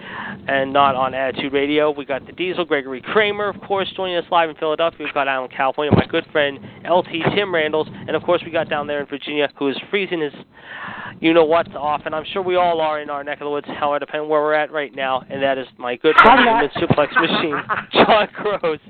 and 0.49 0.73
not 0.73 0.97
on 0.97 1.15
Attitude 1.15 1.53
Radio. 1.53 1.93
We 1.93 2.05
got 2.05 2.27
the 2.27 2.33
Diesel, 2.33 2.65
Gregory 2.65 3.01
Kramer, 3.01 3.49
of 3.49 3.61
course, 3.61 3.89
joining 3.95 4.17
us 4.17 4.25
live 4.33 4.51
in 4.51 4.57
Philadelphia. 4.57 5.05
We've 5.05 5.15
got 5.15 5.29
Alan 5.29 5.51
California, 5.51 5.93
my 5.93 6.07
good 6.07 6.27
friend 6.33 6.59
LT 6.89 7.09
Tim 7.35 7.55
Randalls, 7.55 7.89
and 7.89 8.17
of 8.17 8.23
course 8.23 8.43
we 8.45 8.51
got 8.51 8.69
down 8.69 8.87
there 8.87 9.01
in 9.01 9.07
Virginia 9.07 9.49
who 9.59 9.69
is 9.69 9.77
freezing 9.91 10.21
his 10.21 10.33
you 11.21 11.35
know 11.35 11.45
what's 11.45 11.75
off, 11.75 12.03
and 12.05 12.15
I'm 12.15 12.25
sure 12.33 12.43
we 12.49 12.57
all 12.57 12.81
are 12.81 12.99
in 13.01 13.11
our 13.11 13.23
neck 13.23 13.41
of 13.43 13.45
the 13.45 13.51
woods, 13.51 13.67
however, 13.79 13.99
depending 14.01 14.29
where 14.31 14.41
we're 14.41 14.55
at 14.55 14.73
right 14.73 14.95
now, 14.97 15.23
and 15.29 15.43
that 15.43 15.59
is 15.59 15.67
my 15.77 15.97
good 15.97 16.17
friend 16.17 16.41
Human 16.41 16.71
Suplex 16.71 17.13
Machine, 17.21 17.61
John 17.93 18.27
Gross. 18.33 18.81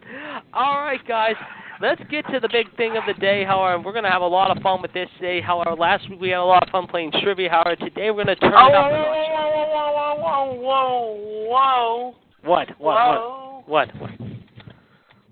All 0.54 0.80
right, 0.80 1.00
guys. 1.08 1.34
Let's 1.80 2.00
get 2.10 2.24
to 2.32 2.38
the 2.40 2.48
big 2.50 2.74
thing 2.76 2.96
of 2.96 3.02
the 3.06 3.14
day, 3.20 3.44
however. 3.44 3.82
We're 3.82 3.92
going 3.92 4.04
to 4.04 4.10
have 4.10 4.22
a 4.22 4.26
lot 4.26 4.56
of 4.56 4.62
fun 4.62 4.80
with 4.80 4.92
this 4.92 5.08
today. 5.16 5.40
However, 5.40 5.74
last 5.76 6.08
week 6.08 6.20
we 6.20 6.28
had 6.30 6.38
a 6.38 6.44
lot 6.44 6.62
of 6.62 6.70
fun 6.70 6.86
playing 6.86 7.12
trivia. 7.22 7.50
However, 7.50 7.74
today 7.76 8.10
we're 8.12 8.24
going 8.24 8.36
to 8.36 8.36
turn 8.36 8.52
Oh, 8.54 8.66
it 8.66 8.72
whoa, 8.72 8.78
up 8.78 8.90
a 8.90 8.94
whoa, 8.94 9.50
whoa, 9.54 10.14
whoa, 10.14 10.54
whoa, 10.54 10.54
whoa, 10.60 11.48
whoa, 11.48 12.14
What? 12.42 12.68
What? 12.78 12.94
whoa. 12.96 13.62
What? 13.66 13.88
What? 14.00 14.10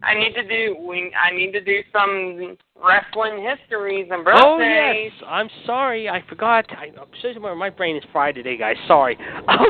I 0.06 0.14
need 0.14 0.34
to 0.34 0.46
do. 0.46 0.76
We. 0.80 1.12
I 1.14 1.34
need 1.34 1.50
to 1.52 1.60
do 1.60 1.80
some 1.92 2.56
wrestling 2.76 3.44
histories 3.44 4.06
and 4.10 4.24
birthdays. 4.24 4.42
Oh 4.44 4.56
birthdays. 4.58 5.12
yes, 5.16 5.24
I'm 5.26 5.48
sorry, 5.64 6.08
I 6.08 6.22
forgot. 6.28 6.64
I, 6.70 6.86
I'm 6.86 7.08
so 7.22 7.32
sorry, 7.34 7.56
my 7.56 7.70
brain 7.70 7.96
is 7.96 8.04
fried 8.12 8.36
today, 8.36 8.56
guys. 8.56 8.76
Sorry. 8.86 9.18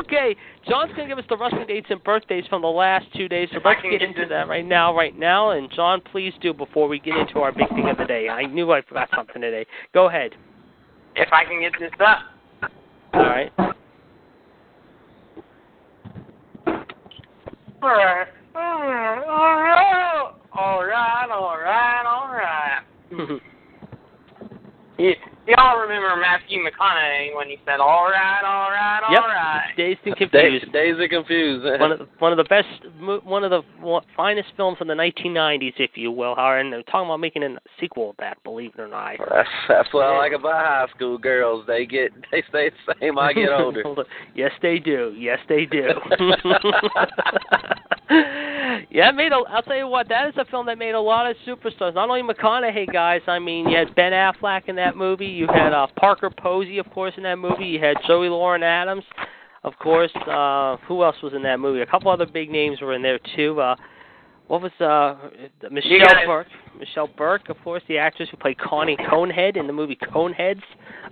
Okay, 0.07 0.35
John's 0.69 0.91
gonna 0.95 1.07
give 1.07 1.17
us 1.17 1.25
the 1.29 1.37
wrestling 1.37 1.65
dates 1.67 1.87
and 1.89 2.01
birthdays 2.03 2.45
from 2.49 2.61
the 2.61 2.67
last 2.67 3.05
two 3.15 3.27
days. 3.27 3.49
So 3.51 3.57
If 3.57 3.65
let's 3.65 3.81
can 3.81 3.91
get 3.91 3.99
get 3.99 4.09
into 4.09 4.25
that 4.29 4.47
right 4.47 4.65
now, 4.65 4.95
right 4.95 5.17
now. 5.17 5.51
And 5.51 5.69
John, 5.75 6.01
please 6.11 6.33
do 6.41 6.53
before 6.53 6.87
we 6.87 6.99
get 6.99 7.15
into 7.17 7.39
our 7.39 7.51
big 7.51 7.67
thing 7.69 7.89
of 7.89 7.97
the 7.97 8.05
day. 8.05 8.29
I 8.29 8.45
knew 8.45 8.71
I 8.71 8.81
forgot 8.81 9.09
something 9.15 9.41
today. 9.41 9.65
Go 9.93 10.07
ahead. 10.07 10.31
If 11.15 11.29
I 11.33 11.43
can 11.45 11.61
get 11.61 11.73
this 11.79 11.91
up. 11.99 12.19
All 13.13 13.21
right. 13.21 13.51
All 17.81 17.89
right. 17.89 18.27
Mm, 18.57 19.27
all 19.27 19.61
right. 19.61 20.31
All 20.53 20.83
right. 20.85 21.29
All 21.31 21.57
right. 21.57 22.03
All 22.05 22.27
right. 22.33 23.39
Y- 24.99 25.13
Y'all 25.47 25.77
remember 25.79 26.15
Matthew 26.19 26.57
McConaughey 26.59 27.35
when 27.35 27.47
he 27.47 27.57
said, 27.65 27.79
"All 27.79 28.09
right, 28.09 28.41
all 28.43 28.71
right, 28.71 28.99
all 29.07 29.13
yep. 29.13 29.21
right." 29.23 29.71
Dazed 29.77 29.99
and 30.05 30.15
Days, 30.15 30.29
confused. 30.31 30.73
days 30.73 30.95
are 30.97 31.07
confused. 31.07 31.65
One 31.79 31.91
of 31.91 31.99
the, 31.99 32.07
one 32.17 32.31
of 32.33 32.37
the 32.37 32.43
best, 32.45 32.67
mo- 32.99 33.21
one 33.23 33.43
of 33.43 33.51
the 33.51 33.61
wa- 33.79 34.01
finest 34.15 34.49
films 34.57 34.77
in 34.81 34.87
the 34.87 34.95
1990s, 34.95 35.73
if 35.77 35.91
you 35.95 36.11
will. 36.11 36.33
Howard, 36.35 36.61
and 36.65 36.73
they're 36.73 36.81
talking 36.83 37.07
about 37.07 37.19
making 37.19 37.43
a 37.43 37.57
sequel 37.79 38.09
of 38.09 38.17
that. 38.17 38.43
Believe 38.43 38.71
it 38.75 38.81
or 38.81 38.87
not. 38.87 39.17
That's, 39.31 39.47
that's 39.69 39.93
what 39.93 40.05
I 40.07 40.17
like 40.17 40.31
about 40.33 40.65
high 40.65 40.87
school 40.95 41.19
girls. 41.19 41.63
They 41.67 41.85
get 41.85 42.11
they 42.31 42.43
stay 42.49 42.71
the 42.87 42.95
same. 42.99 43.19
I 43.19 43.31
get 43.33 43.49
older. 43.57 43.83
yes, 44.35 44.51
they 44.63 44.79
do. 44.79 45.13
Yes, 45.15 45.37
they 45.47 45.65
do. 45.65 45.89
yeah, 48.89 49.11
made. 49.11 49.31
A, 49.31 49.41
I'll 49.49 49.63
tell 49.63 49.75
you 49.75 49.87
what. 49.87 50.07
That 50.09 50.29
is 50.29 50.35
a 50.37 50.45
film 50.45 50.65
that 50.67 50.77
made 50.77 50.93
a 50.93 50.99
lot 50.99 51.29
of 51.29 51.35
superstars. 51.45 51.93
Not 51.95 52.09
only 52.09 52.21
McConaughey 52.21 52.91
guys. 52.91 53.21
I 53.27 53.39
mean, 53.39 53.67
you 53.67 53.77
had 53.77 53.93
Ben 53.95 54.13
Affleck 54.13 54.69
in 54.69 54.75
that 54.77 54.95
movie. 54.95 55.25
You 55.25 55.47
had 55.47 55.73
uh, 55.73 55.87
Parker 55.97 56.29
Posey, 56.29 56.77
of 56.77 56.89
course, 56.91 57.13
in 57.17 57.23
that 57.23 57.37
movie. 57.37 57.65
You 57.65 57.79
had 57.79 57.97
Joey 58.07 58.29
Lauren 58.29 58.63
Adams, 58.63 59.03
of 59.63 59.73
course. 59.79 60.11
Uh, 60.15 60.77
who 60.87 61.03
else 61.03 61.17
was 61.21 61.33
in 61.33 61.43
that 61.43 61.59
movie? 61.59 61.81
A 61.81 61.85
couple 61.85 62.09
other 62.09 62.25
big 62.25 62.49
names 62.49 62.79
were 62.79 62.93
in 62.93 63.01
there 63.01 63.19
too. 63.35 63.59
Uh, 63.59 63.75
what 64.47 64.61
was 64.61 64.71
uh 64.79 65.15
Michelle 65.69 66.25
Burke? 66.25 66.47
Michelle 66.79 67.09
Burke, 67.17 67.49
of 67.49 67.57
course, 67.63 67.81
the 67.87 67.97
actress 67.97 68.29
who 68.29 68.37
played 68.37 68.57
Connie 68.59 68.97
Conehead 68.97 69.57
in 69.57 69.67
the 69.67 69.73
movie 69.73 69.95
Coneheads. 69.95 70.61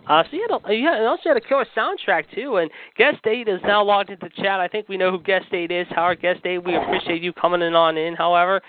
Uh, 0.07 0.23
so 0.23 0.29
you 0.37 0.47
had 0.47 0.71
a, 0.71 0.73
you 0.73 0.85
had, 0.85 0.97
and 0.99 1.07
also 1.07 1.29
had 1.29 1.37
a 1.37 1.41
killer 1.41 1.65
soundtrack 1.75 2.25
too. 2.33 2.57
And 2.57 2.69
guest 2.97 3.25
eight 3.25 3.47
is 3.47 3.59
now 3.63 3.83
logged 3.83 4.11
into 4.11 4.29
chat. 4.29 4.59
I 4.59 4.67
think 4.67 4.87
we 4.87 4.97
know 4.97 5.11
who 5.11 5.19
guest 5.19 5.47
eight 5.51 5.71
is. 5.71 5.87
Howard 5.89 6.21
guest 6.21 6.45
eight, 6.45 6.63
we 6.63 6.75
appreciate 6.75 7.21
you 7.21 7.33
coming 7.33 7.61
in 7.61 7.73
on 7.73 7.97
in. 7.97 8.15
However, 8.15 8.61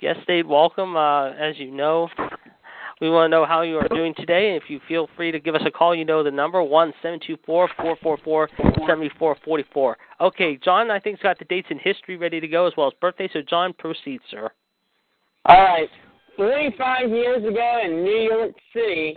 guest 0.00 0.20
eight, 0.28 0.46
welcome. 0.46 0.96
Uh, 0.96 1.30
as 1.30 1.58
you 1.58 1.70
know, 1.70 2.08
we 3.04 3.10
want 3.10 3.30
to 3.30 3.36
know 3.36 3.44
how 3.44 3.60
you 3.60 3.76
are 3.76 3.88
doing 3.88 4.14
today. 4.16 4.56
If 4.56 4.64
you 4.68 4.80
feel 4.88 5.10
free 5.14 5.30
to 5.30 5.38
give 5.38 5.54
us 5.54 5.60
a 5.66 5.70
call, 5.70 5.94
you 5.94 6.06
know 6.06 6.22
the 6.22 6.30
number 6.30 6.62
one 6.62 6.94
seven 7.02 7.20
two 7.24 7.36
four 7.44 7.68
four 7.76 7.98
four 8.02 8.18
four 8.24 8.48
seventy 8.88 9.10
four 9.18 9.36
forty 9.44 9.64
four. 9.74 9.98
Okay, 10.22 10.56
John, 10.64 10.90
I 10.90 10.98
think's 11.00 11.20
got 11.22 11.38
the 11.38 11.44
dates 11.44 11.68
in 11.70 11.78
history 11.78 12.16
ready 12.16 12.40
to 12.40 12.48
go 12.48 12.66
as 12.66 12.72
well 12.78 12.86
as 12.86 12.94
birthday. 13.02 13.28
So 13.30 13.42
John, 13.42 13.74
proceed, 13.74 14.20
sir. 14.30 14.50
All 15.44 15.56
right. 15.56 15.88
35 16.38 17.10
years 17.10 17.44
ago 17.44 17.80
in 17.84 18.02
New 18.02 18.28
York 18.32 18.52
City, 18.72 19.14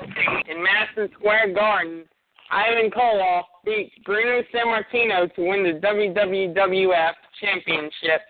in 0.49 0.61
Madison 0.61 1.09
Square 1.17 1.53
Garden, 1.53 2.03
Ivan 2.51 2.91
Koloff 2.91 3.43
beat 3.65 3.91
Bruno 4.05 4.43
Sammartino 4.53 5.33
to 5.33 5.47
win 5.47 5.63
the 5.63 5.79
WWF 5.81 7.13
Championship, 7.41 8.21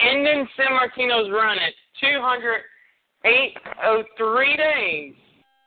ending 0.00 0.48
Sammartino's 0.58 1.30
run 1.30 1.58
at 1.58 1.74
208.03 3.24 4.56
days, 4.56 5.14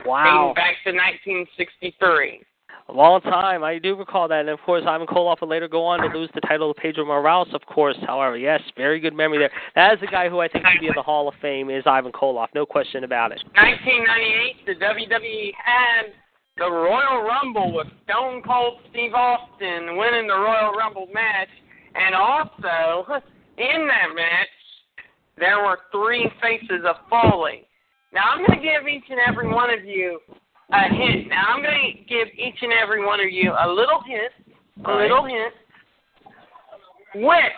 Wow. 0.05 0.23
dating 0.23 0.53
back 0.55 0.75
to 0.83 0.91
1963. 0.93 2.41
A 2.89 2.93
long 2.93 3.19
time. 3.21 3.65
I 3.65 3.79
do 3.79 3.95
recall 3.95 4.29
that. 4.29 4.41
And 4.41 4.49
of 4.49 4.61
course, 4.61 4.83
Ivan 4.87 5.07
Koloff 5.07 5.41
would 5.41 5.49
later 5.49 5.67
go 5.67 5.83
on 5.83 5.99
to 5.99 6.07
lose 6.17 6.29
the 6.33 6.39
title 6.41 6.73
to 6.73 6.79
Pedro 6.79 7.03
Morales, 7.03 7.49
of 7.53 7.65
course. 7.65 7.97
However, 8.07 8.37
yes, 8.37 8.61
very 8.77 9.01
good 9.01 9.13
memory 9.13 9.39
there. 9.39 9.51
That 9.75 9.95
is 9.95 9.99
the 9.99 10.07
guy 10.07 10.29
who 10.29 10.39
I 10.39 10.47
think 10.47 10.65
should 10.65 10.79
be 10.79 10.87
in 10.87 10.93
the 10.95 11.01
Hall 11.01 11.27
of 11.27 11.33
Fame 11.41 11.69
is 11.69 11.83
Ivan 11.85 12.13
Koloff. 12.13 12.47
No 12.55 12.65
question 12.65 13.03
about 13.03 13.33
it. 13.33 13.43
1998, 13.55 14.65
the 14.65 14.75
WWE 14.85 15.51
had 15.61 16.13
the 16.57 16.71
Royal 16.71 17.23
Rumble 17.23 17.73
with 17.73 17.87
Stone 18.09 18.41
Cold 18.43 18.79
Steve 18.89 19.13
Austin 19.13 19.97
winning 19.97 20.27
the 20.27 20.37
Royal 20.37 20.71
Rumble 20.71 21.07
match, 21.13 21.49
and 21.93 22.15
also 22.15 23.05
in 23.57 23.85
that 23.87 24.15
match 24.15 24.47
there 25.37 25.63
were 25.63 25.79
three 25.91 26.29
faces 26.41 26.85
of 26.87 26.95
Foley. 27.09 27.67
Now 28.13 28.31
I'm 28.31 28.45
going 28.45 28.59
to 28.59 28.65
give 28.65 28.87
each 28.87 29.03
and 29.09 29.19
every 29.27 29.47
one 29.47 29.69
of 29.69 29.85
you 29.85 30.19
a 30.71 30.93
hint. 30.93 31.29
Now 31.29 31.45
I'm 31.49 31.61
going 31.61 31.75
to 31.97 32.13
give 32.13 32.27
each 32.37 32.57
and 32.61 32.73
every 32.73 33.05
one 33.05 33.19
of 33.19 33.31
you 33.31 33.51
a 33.51 33.67
little 33.67 34.01
hint, 34.05 34.31
a 34.85 34.89
right. 34.89 35.01
little 35.03 35.25
hint. 35.25 35.53
Which, 37.15 37.53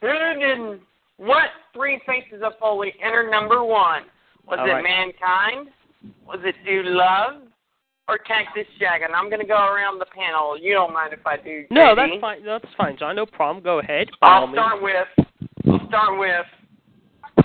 who 0.00 0.08
did, 0.38 0.80
what 1.16 1.50
three 1.74 2.00
faces 2.06 2.42
of 2.44 2.52
Foley 2.60 2.94
enter 3.04 3.28
number 3.30 3.64
one? 3.64 4.02
Was 4.46 4.58
All 4.60 4.66
it 4.66 4.72
right. 4.72 4.82
Mankind? 4.82 5.68
Was 6.26 6.40
it 6.44 6.54
Dude 6.64 6.86
Love? 6.86 7.42
Or 8.08 8.18
Cactus 8.18 8.66
Jack? 8.80 9.02
And 9.04 9.14
I'm 9.14 9.28
going 9.28 9.40
to 9.40 9.46
go 9.46 9.54
around 9.54 10.00
the 10.00 10.06
panel. 10.06 10.58
You 10.58 10.74
don't 10.74 10.92
mind 10.92 11.12
if 11.12 11.24
I 11.24 11.36
do, 11.36 11.64
No, 11.70 11.94
that's 11.94 12.20
fine. 12.20 12.44
That's 12.44 12.64
fine, 12.76 12.96
John. 12.98 13.14
No 13.14 13.26
problem. 13.26 13.62
Go 13.62 13.78
ahead. 13.78 14.08
I'll 14.22 14.50
start 14.52 14.82
with, 14.82 15.26
start 15.92 16.18
with, 16.18 16.46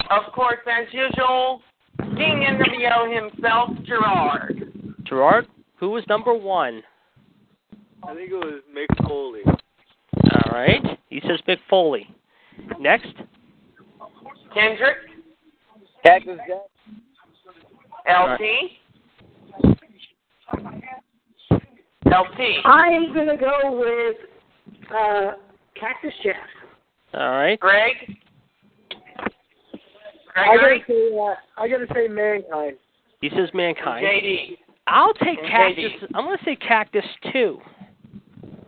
of 0.09 0.31
course, 0.31 0.59
as 0.67 0.87
usual, 0.93 1.61
King 1.99 2.45
NWO 2.47 3.29
himself, 3.29 3.71
Gerard. 3.85 4.95
Gerard, 5.03 5.47
who 5.75 5.89
was 5.89 6.05
number 6.07 6.33
one? 6.33 6.81
I 8.03 8.15
think 8.15 8.31
it 8.31 8.35
was 8.35 8.61
Mick 8.73 9.05
Foley. 9.05 9.41
All 9.45 10.53
right. 10.53 10.81
He 11.09 11.19
says 11.27 11.41
Mick 11.45 11.57
Foley. 11.69 12.07
Next. 12.79 13.13
Kendrick, 14.53 14.95
Cactus 16.05 16.39
Jack. 16.47 16.61
LT. 18.07 18.41
LT. 22.05 22.65
I'm 22.65 23.13
going 23.13 23.27
to 23.27 23.35
go 23.35 23.77
with 23.77 24.15
uh, 24.89 25.33
Cactus 25.77 26.13
Jack. 26.23 26.47
All 27.13 27.31
right. 27.31 27.59
Greg. 27.59 27.95
I 30.37 30.55
gotta 30.55 30.77
say, 30.87 31.17
uh, 31.17 31.61
I 31.61 31.67
gotta 31.67 31.87
say 31.93 32.07
Mankind. 32.07 32.77
He 33.21 33.29
says 33.29 33.49
Mankind. 33.53 34.05
JD. 34.05 34.57
I'll 34.87 35.13
take 35.13 35.39
And 35.39 35.47
Cactus. 35.47 35.85
JD. 35.85 36.07
I'm 36.15 36.25
going 36.25 36.37
to 36.37 36.45
say 36.45 36.55
Cactus 36.55 37.05
too. 37.33 37.59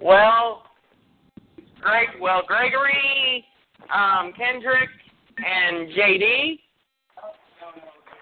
Well, 0.02 0.64
Greg. 1.82 2.10
Well, 2.20 2.42
Gregory, 2.46 3.46
um, 3.94 4.34
Kendrick, 4.38 4.90
and 5.38 5.90
JD, 5.90 6.60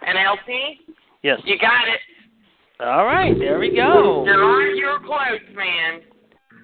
and 0.06 0.18
LT. 0.18 0.96
Yes. 1.24 1.40
You 1.46 1.58
got 1.58 1.88
it. 1.88 2.00
All 2.80 3.06
right. 3.06 3.38
There 3.38 3.58
we 3.58 3.76
go. 3.76 4.24
Gerard, 4.26 4.78
you're 4.78 5.00
close, 5.00 5.42
man. 5.56 6.02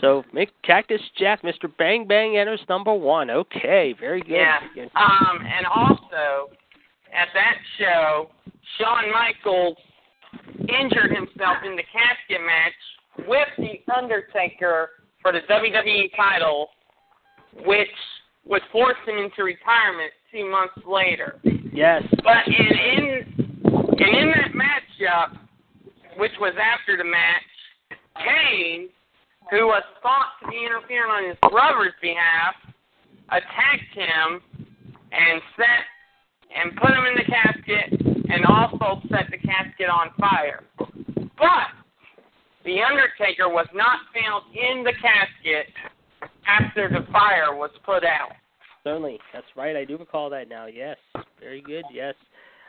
So 0.02 0.24
make 0.34 0.50
Cactus 0.64 1.02
Jack, 1.18 1.42
Mr. 1.42 1.72
Bang 1.78 2.06
Bang 2.08 2.38
enters 2.38 2.62
number 2.70 2.94
one. 2.94 3.32
Okay, 3.32 3.96
very 4.00 4.22
good. 4.22 4.32
Yeah. 4.34 4.60
Um, 4.96 5.40
and 5.42 5.66
also 5.66 6.52
at 7.16 7.28
that 7.34 7.57
show, 7.78 8.30
Shawn 8.78 9.11
Michaels 9.11 9.78
injured 10.59 11.11
himself 11.11 11.57
in 11.66 11.76
the 11.76 11.84
casket 11.84 12.41
match 12.45 13.28
with 13.28 13.47
the 13.57 13.93
Undertaker 13.93 14.89
for 15.22 15.32
the 15.32 15.41
WWE 15.49 16.09
title, 16.16 16.70
which 17.66 17.88
would 18.45 18.61
force 18.72 18.97
him 19.05 19.18
into 19.18 19.43
retirement 19.43 20.11
two 20.32 20.49
months 20.49 20.74
later. 20.88 21.39
Yes. 21.72 22.03
But 22.24 22.47
in 22.47 22.68
in 22.97 23.34
and 23.66 24.18
in 24.18 24.32
that 24.32 24.51
matchup, 24.53 25.38
which 26.18 26.32
was 26.39 26.53
after 26.59 26.97
the 26.97 27.03
match, 27.03 27.43
Kane, 28.18 28.89
who 29.49 29.68
was 29.68 29.84
thought 30.01 30.34
to 30.41 30.49
be 30.49 30.66
interfering 30.66 31.11
on 31.11 31.30
his 31.30 31.38
brother's 31.49 31.93
behalf, 32.01 32.55
attacked 33.30 33.93
him 33.93 34.41
and 35.11 35.41
set 35.55 35.86
and 36.56 36.76
put 36.76 36.91
him 36.91 37.06
in 37.06 37.16
the 37.16 37.24
casket 37.24 38.01
and 38.30 38.45
also 38.45 39.01
set 39.10 39.30
the 39.32 39.38
casket 39.38 39.89
on 39.89 40.10
fire. 40.20 40.64
But 41.38 41.74
the 42.66 42.82
Undertaker 42.82 43.49
was 43.49 43.68
not 43.74 43.99
found 44.14 44.43
in 44.56 44.84
the 44.84 44.93
casket 44.93 45.68
after 46.47 46.89
the 46.89 47.06
fire 47.12 47.56
was 47.56 47.72
put 47.86 48.04
out. 48.04 48.32
Certainly, 48.84 49.20
that's 49.34 49.45
right. 49.56 49.76
I 49.76 49.86
do 49.86 49.97
recall 49.97 50.30
that 50.32 50.49
now. 50.49 50.66
Yes, 50.66 50.97
very 51.39 51.62
good. 51.62 51.86
Yes, 51.91 52.16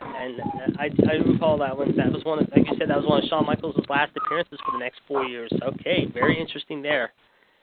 and 0.01 0.41
uh, 0.41 0.45
I 0.79 0.85
I 0.85 1.19
do 1.19 1.33
recall 1.33 1.59
that 1.59 1.77
one. 1.77 1.97
That 1.97 2.13
was 2.13 2.25
one 2.25 2.39
of, 2.39 2.49
like 2.57 2.67
you 2.67 2.77
said, 2.79 2.89
that 2.91 2.97
was 2.97 3.07
one 3.07 3.23
of 3.23 3.29
Shawn 3.29 3.47
Michaels' 3.47 3.77
last 3.89 4.13
appearances 4.17 4.59
for 4.65 4.73
the 4.73 4.79
next 4.79 5.01
four 5.09 5.25
years. 5.25 5.51
Okay, 5.63 6.07
very 6.13 6.39
interesting 6.41 6.83
there. 6.83 7.13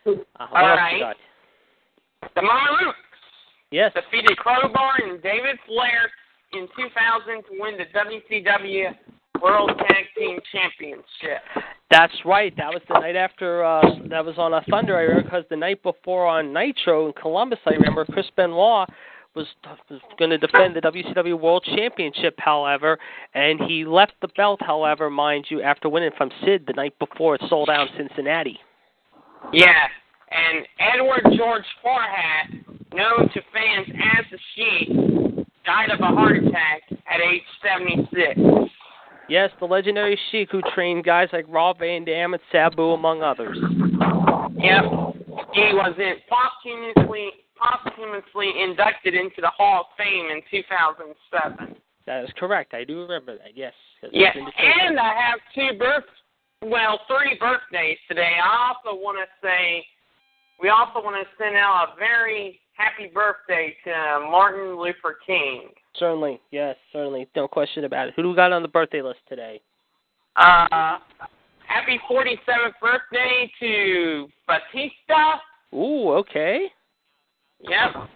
Uh, 0.05 0.11
All 0.39 0.47
right. 0.51 1.15
The 2.35 2.41
Mamalukes 2.41 3.10
Yes. 3.71 3.93
defeated 3.93 4.37
Crowbar 4.37 4.93
and 5.03 5.21
David 5.21 5.57
Flair 5.65 6.11
in 6.53 6.67
2000 6.75 7.43
to 7.43 7.61
win 7.61 7.77
the 7.77 7.85
WCW 7.97 8.93
World 9.41 9.71
Tag 9.77 10.05
Team 10.17 10.39
Championship. 10.51 11.41
That's 11.89 12.13
right. 12.25 12.55
That 12.57 12.69
was 12.69 12.81
the 12.87 12.99
night 12.99 13.15
after. 13.15 13.63
Uh, 13.63 13.81
that 14.09 14.23
was 14.23 14.37
on 14.37 14.53
a 14.53 14.61
Thunder. 14.69 14.97
I 14.97 15.01
remember 15.01 15.23
because 15.23 15.45
the 15.49 15.57
night 15.57 15.81
before 15.83 16.27
on 16.27 16.53
Nitro 16.53 17.07
in 17.07 17.13
Columbus, 17.13 17.59
I 17.65 17.71
remember 17.71 18.05
Chris 18.05 18.27
Benoit 18.35 18.87
was, 19.35 19.47
was 19.89 20.01
going 20.19 20.31
to 20.31 20.37
defend 20.37 20.75
the 20.75 20.81
WCW 20.81 21.39
World 21.39 21.65
Championship, 21.75 22.35
however, 22.37 22.97
and 23.33 23.59
he 23.61 23.85
left 23.85 24.13
the 24.21 24.27
belt, 24.29 24.59
however, 24.61 25.09
mind 25.09 25.45
you, 25.49 25.61
after 25.61 25.89
winning 25.89 26.11
from 26.17 26.29
Sid 26.43 26.65
the 26.67 26.73
night 26.73 26.97
before 26.99 27.35
it 27.35 27.41
sold 27.49 27.69
out 27.69 27.87
in 27.97 28.07
Cincinnati. 28.07 28.59
Yeah, 29.53 29.87
and 30.31 30.65
Edward 30.79 31.37
George 31.37 31.65
Farhat, 31.83 32.80
known 32.93 33.29
to 33.33 33.41
fans 33.53 33.87
as 34.17 34.25
the 34.31 34.37
Sheik, 34.55 35.45
died 35.65 35.91
of 35.91 35.99
a 35.99 36.07
heart 36.07 36.37
attack 36.37 36.81
at 36.89 37.19
age 37.21 37.43
76. 37.63 38.39
Yes, 39.29 39.49
the 39.59 39.65
legendary 39.65 40.19
Sheik 40.31 40.49
who 40.51 40.61
trained 40.75 41.05
guys 41.05 41.29
like 41.31 41.45
Rob 41.47 41.79
Van 41.79 42.03
Dam 42.03 42.33
and 42.33 42.41
Sabu, 42.51 42.91
among 42.91 43.21
others. 43.21 43.57
Yep, 44.57 44.83
he 45.53 45.71
was 45.73 45.95
in 45.97 46.15
posthumously 46.27 47.29
posthumously 47.61 48.49
inducted 48.61 49.13
into 49.13 49.39
the 49.39 49.49
Hall 49.49 49.81
of 49.81 49.85
Fame 49.97 50.27
in 50.31 50.41
2007. 50.49 51.75
That 52.07 52.23
is 52.23 52.31
correct. 52.37 52.73
I 52.73 52.83
do 52.83 53.01
remember 53.01 53.37
that. 53.37 53.55
Yes. 53.55 53.73
Yes, 54.11 54.35
and 54.35 54.99
I 54.99 55.13
have 55.13 55.39
two 55.53 55.77
birth, 55.77 56.03
well, 56.63 56.99
three 57.07 57.37
birthdays 57.39 57.97
today. 58.07 58.33
I 58.43 58.73
also 58.73 58.99
want 58.99 59.19
to 59.19 59.47
say, 59.47 59.85
we 60.59 60.69
also 60.69 61.05
want 61.05 61.15
to 61.21 61.29
send 61.37 61.55
out 61.55 61.89
a 61.93 61.99
very 61.99 62.59
happy 62.81 63.11
birthday 63.13 63.75
to 63.83 63.91
Martin 64.29 64.77
Luther 64.77 65.17
King. 65.25 65.69
Certainly, 65.97 66.41
yes, 66.51 66.75
certainly, 66.91 67.27
no 67.35 67.47
question 67.47 67.83
about 67.83 68.07
it. 68.07 68.13
Who 68.15 68.23
do 68.23 68.29
we 68.29 68.35
got 68.35 68.51
on 68.51 68.61
the 68.61 68.67
birthday 68.67 69.01
list 69.01 69.19
today? 69.27 69.61
Uh, 70.35 70.97
happy 71.67 71.99
47th 72.09 72.73
birthday 72.81 73.51
to 73.59 74.27
Batista. 74.47 75.39
Ooh, 75.73 76.11
okay. 76.13 76.67
Yep. 77.59 78.07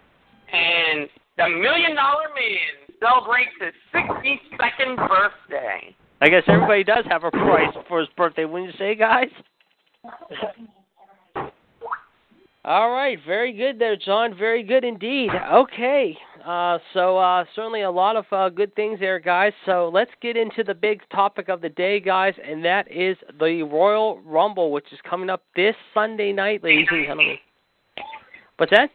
And 0.52 1.08
the 1.36 1.48
Million 1.48 1.94
Dollar 1.94 2.28
Man 2.34 2.96
celebrates 3.00 3.50
his 3.60 3.74
62nd 3.94 4.96
birthday. 4.96 5.94
I 6.22 6.28
guess 6.28 6.42
everybody 6.48 6.82
does 6.82 7.04
have 7.10 7.24
a 7.24 7.30
price 7.30 7.74
for 7.88 8.00
his 8.00 8.08
birthday, 8.16 8.46
wouldn't 8.46 8.72
you 8.72 8.78
say, 8.78 8.94
guys? 8.94 9.28
All 12.66 12.90
right, 12.90 13.16
very 13.24 13.52
good 13.52 13.78
there, 13.78 13.94
John. 13.94 14.36
Very 14.36 14.64
good 14.64 14.82
indeed. 14.82 15.30
Okay, 15.52 16.18
uh, 16.44 16.78
so 16.94 17.16
uh, 17.16 17.44
certainly 17.54 17.82
a 17.82 17.90
lot 17.90 18.16
of 18.16 18.24
uh, 18.32 18.48
good 18.48 18.74
things 18.74 18.98
there, 18.98 19.20
guys. 19.20 19.52
So 19.66 19.88
let's 19.94 20.10
get 20.20 20.36
into 20.36 20.64
the 20.64 20.74
big 20.74 21.00
topic 21.10 21.48
of 21.48 21.60
the 21.60 21.68
day, 21.68 22.00
guys, 22.00 22.34
and 22.44 22.64
that 22.64 22.90
is 22.90 23.16
the 23.38 23.62
Royal 23.62 24.20
Rumble, 24.22 24.72
which 24.72 24.86
is 24.92 24.98
coming 25.08 25.30
up 25.30 25.44
this 25.54 25.76
Sunday 25.94 26.32
night, 26.32 26.64
ladies 26.64 26.88
and 26.90 27.04
gentlemen. 27.04 27.36
What's 28.56 28.72
that? 28.72 28.90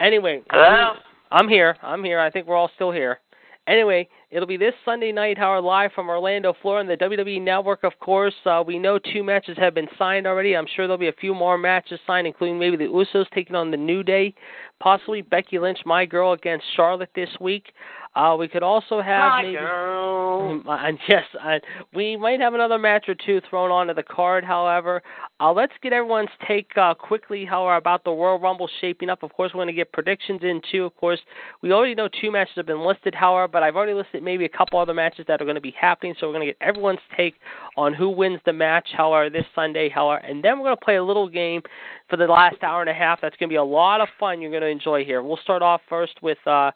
Anyway, 0.00 0.42
Hello? 0.48 0.94
I'm 1.30 1.46
here. 1.46 1.76
I'm 1.82 2.04
here. 2.04 2.20
I 2.20 2.30
think 2.30 2.46
we're 2.46 2.56
all 2.56 2.70
still 2.74 2.90
here. 2.90 3.20
Anyway, 3.66 4.08
it'll 4.30 4.46
be 4.46 4.56
this 4.56 4.74
Sunday 4.84 5.10
night, 5.10 5.36
Howard, 5.36 5.64
live 5.64 5.90
from 5.92 6.08
Orlando, 6.08 6.54
Florida, 6.62 6.88
and 6.88 7.00
the 7.00 7.04
WWE 7.04 7.42
Network, 7.42 7.82
of 7.82 7.98
course. 7.98 8.34
Uh, 8.44 8.62
we 8.64 8.78
know 8.78 8.98
two 8.98 9.24
matches 9.24 9.56
have 9.58 9.74
been 9.74 9.88
signed 9.98 10.24
already. 10.24 10.56
I'm 10.56 10.68
sure 10.76 10.86
there'll 10.86 10.98
be 10.98 11.08
a 11.08 11.12
few 11.20 11.34
more 11.34 11.58
matches 11.58 11.98
signed, 12.06 12.28
including 12.28 12.60
maybe 12.60 12.76
the 12.76 12.84
Usos 12.84 13.28
taking 13.34 13.56
on 13.56 13.72
the 13.72 13.76
New 13.76 14.04
Day, 14.04 14.34
possibly 14.78 15.20
Becky 15.20 15.58
Lynch, 15.58 15.80
my 15.84 16.06
girl, 16.06 16.32
against 16.32 16.64
Charlotte 16.76 17.10
this 17.16 17.30
week. 17.40 17.72
Uh, 18.16 18.34
we 18.34 18.48
could 18.48 18.62
also 18.62 19.02
have 19.02 19.30
My 19.30 19.42
maybe. 19.42 19.58
girl. 19.58 20.62
And 20.66 20.98
yes, 21.08 21.24
uh, 21.42 21.58
we 21.94 22.16
might 22.16 22.40
have 22.40 22.54
another 22.54 22.78
match 22.78 23.06
or 23.08 23.14
two 23.14 23.40
thrown 23.48 23.70
onto 23.70 23.94
the 23.94 24.02
card. 24.02 24.44
However, 24.44 25.02
uh, 25.40 25.52
let's 25.52 25.72
get 25.82 25.92
everyone's 25.92 26.30
take 26.46 26.70
uh, 26.76 26.94
quickly. 26.94 27.44
However, 27.44 27.76
about 27.76 28.04
the 28.04 28.10
Royal 28.10 28.38
Rumble 28.38 28.68
shaping 28.80 29.10
up. 29.10 29.22
Of 29.22 29.32
course, 29.32 29.52
we're 29.52 29.58
going 29.58 29.68
to 29.68 29.72
get 29.74 29.92
predictions 29.92 30.40
in 30.42 30.60
too. 30.70 30.84
Of 30.84 30.96
course, 30.96 31.20
we 31.62 31.72
already 31.72 31.94
know 31.94 32.08
two 32.20 32.30
matches 32.30 32.54
have 32.56 32.66
been 32.66 32.84
listed. 32.84 33.14
However, 33.14 33.48
but 33.48 33.62
I've 33.62 33.76
already 33.76 33.94
listed 33.94 34.22
maybe 34.22 34.44
a 34.44 34.48
couple 34.48 34.78
other 34.78 34.94
matches 34.94 35.24
that 35.28 35.40
are 35.40 35.44
going 35.44 35.56
to 35.56 35.60
be 35.60 35.74
happening. 35.78 36.14
So 36.18 36.26
we're 36.26 36.34
going 36.34 36.46
to 36.46 36.52
get 36.52 36.58
everyone's 36.66 37.00
take 37.16 37.34
on 37.76 37.92
who 37.92 38.08
wins 38.08 38.40
the 38.46 38.52
match. 38.52 38.88
However, 38.96 39.28
this 39.30 39.44
Sunday. 39.54 39.88
However, 39.88 40.24
and 40.24 40.42
then 40.42 40.58
we're 40.58 40.66
going 40.66 40.76
to 40.76 40.84
play 40.84 40.96
a 40.96 41.04
little 41.04 41.28
game 41.28 41.62
for 42.08 42.16
the 42.16 42.26
last 42.26 42.62
hour 42.62 42.80
and 42.80 42.90
a 42.90 42.94
half. 42.94 43.20
That's 43.20 43.36
going 43.36 43.48
to 43.48 43.52
be 43.52 43.56
a 43.56 43.64
lot 43.64 44.00
of 44.00 44.08
fun. 44.18 44.40
You're 44.40 44.50
going 44.50 44.62
to 44.62 44.68
enjoy 44.68 45.04
here. 45.04 45.22
We'll 45.22 45.38
start 45.42 45.62
off 45.62 45.80
first 45.88 46.14
with. 46.22 46.38
Uh, 46.46 46.70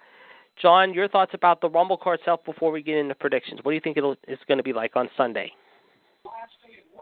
John, 0.61 0.93
your 0.93 1.09
thoughts 1.09 1.33
about 1.35 1.61
the 1.61 1.69
Rumble 1.69 1.97
card 1.97 2.21
itself 2.21 2.45
before 2.45 2.71
we 2.71 2.83
get 2.83 2.97
into 2.99 3.15
predictions. 3.15 3.61
What 3.63 3.73
do 3.73 3.75
you 3.75 3.81
think 3.81 3.97
it'll, 3.97 4.17
it's 4.29 4.43
going 4.47 4.59
to 4.59 4.65
be 4.65 4.73
like 4.73 4.97
on 4.97 5.09
Sunday? 5.17 5.53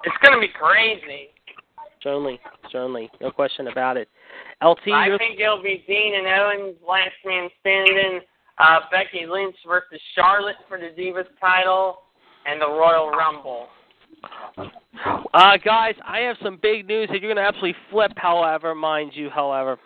It's 0.04 0.16
going 0.22 0.34
to 0.34 0.40
be 0.40 0.52
crazy. 0.52 1.30
Certainly, 2.02 2.40
certainly, 2.70 3.10
no 3.20 3.30
question 3.32 3.66
about 3.66 3.96
it. 3.96 4.08
LT, 4.62 4.92
I 4.92 5.08
think 5.18 5.40
it'll 5.40 5.62
be 5.62 5.82
Dean 5.88 6.14
and 6.14 6.26
Owens, 6.28 6.76
last 6.86 7.10
man 7.24 7.48
standing, 7.60 8.20
uh, 8.58 8.80
Becky 8.92 9.26
Lynch 9.26 9.56
versus 9.66 10.00
Charlotte 10.14 10.56
for 10.68 10.78
the 10.78 10.90
Divas 10.96 11.26
title, 11.40 12.02
and 12.46 12.60
the 12.60 12.68
Royal 12.68 13.10
Rumble. 13.10 13.66
uh, 15.34 15.56
guys, 15.64 15.94
I 16.06 16.20
have 16.20 16.36
some 16.42 16.58
big 16.62 16.86
news 16.86 17.08
that 17.10 17.20
you're 17.20 17.34
going 17.34 17.36
to 17.36 17.48
absolutely 17.48 17.76
flip. 17.90 18.12
However, 18.16 18.74
mind 18.74 19.12
you, 19.14 19.28
however. 19.28 19.78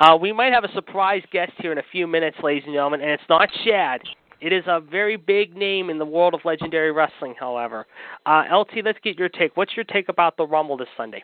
Uh, 0.00 0.16
we 0.16 0.32
might 0.32 0.50
have 0.50 0.64
a 0.64 0.72
surprise 0.72 1.22
guest 1.30 1.52
here 1.58 1.72
in 1.72 1.78
a 1.78 1.82
few 1.92 2.06
minutes, 2.06 2.38
ladies 2.42 2.62
and 2.64 2.74
gentlemen, 2.74 3.02
and 3.02 3.10
it's 3.10 3.22
not 3.28 3.50
Chad. 3.66 4.00
It 4.40 4.50
is 4.50 4.64
a 4.66 4.80
very 4.80 5.16
big 5.16 5.54
name 5.54 5.90
in 5.90 5.98
the 5.98 6.06
world 6.06 6.32
of 6.32 6.40
legendary 6.46 6.90
wrestling, 6.90 7.34
however. 7.38 7.86
Uh, 8.24 8.44
LT, 8.50 8.82
let's 8.82 8.98
get 9.04 9.18
your 9.18 9.28
take. 9.28 9.54
What's 9.58 9.76
your 9.76 9.84
take 9.84 10.08
about 10.08 10.38
the 10.38 10.46
Rumble 10.46 10.78
this 10.78 10.88
Sunday? 10.96 11.22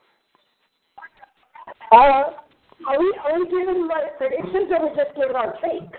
Uh, 1.91 1.97
are 1.97 2.99
we 2.99 3.15
are 3.25 3.39
we 3.39 3.47
giving 3.47 3.89
like 3.89 4.19
predictions 4.19 4.71
or 4.71 4.91
we 4.91 4.95
just 4.95 5.17
giving 5.17 5.35
our 5.35 5.55
takes? 5.55 5.99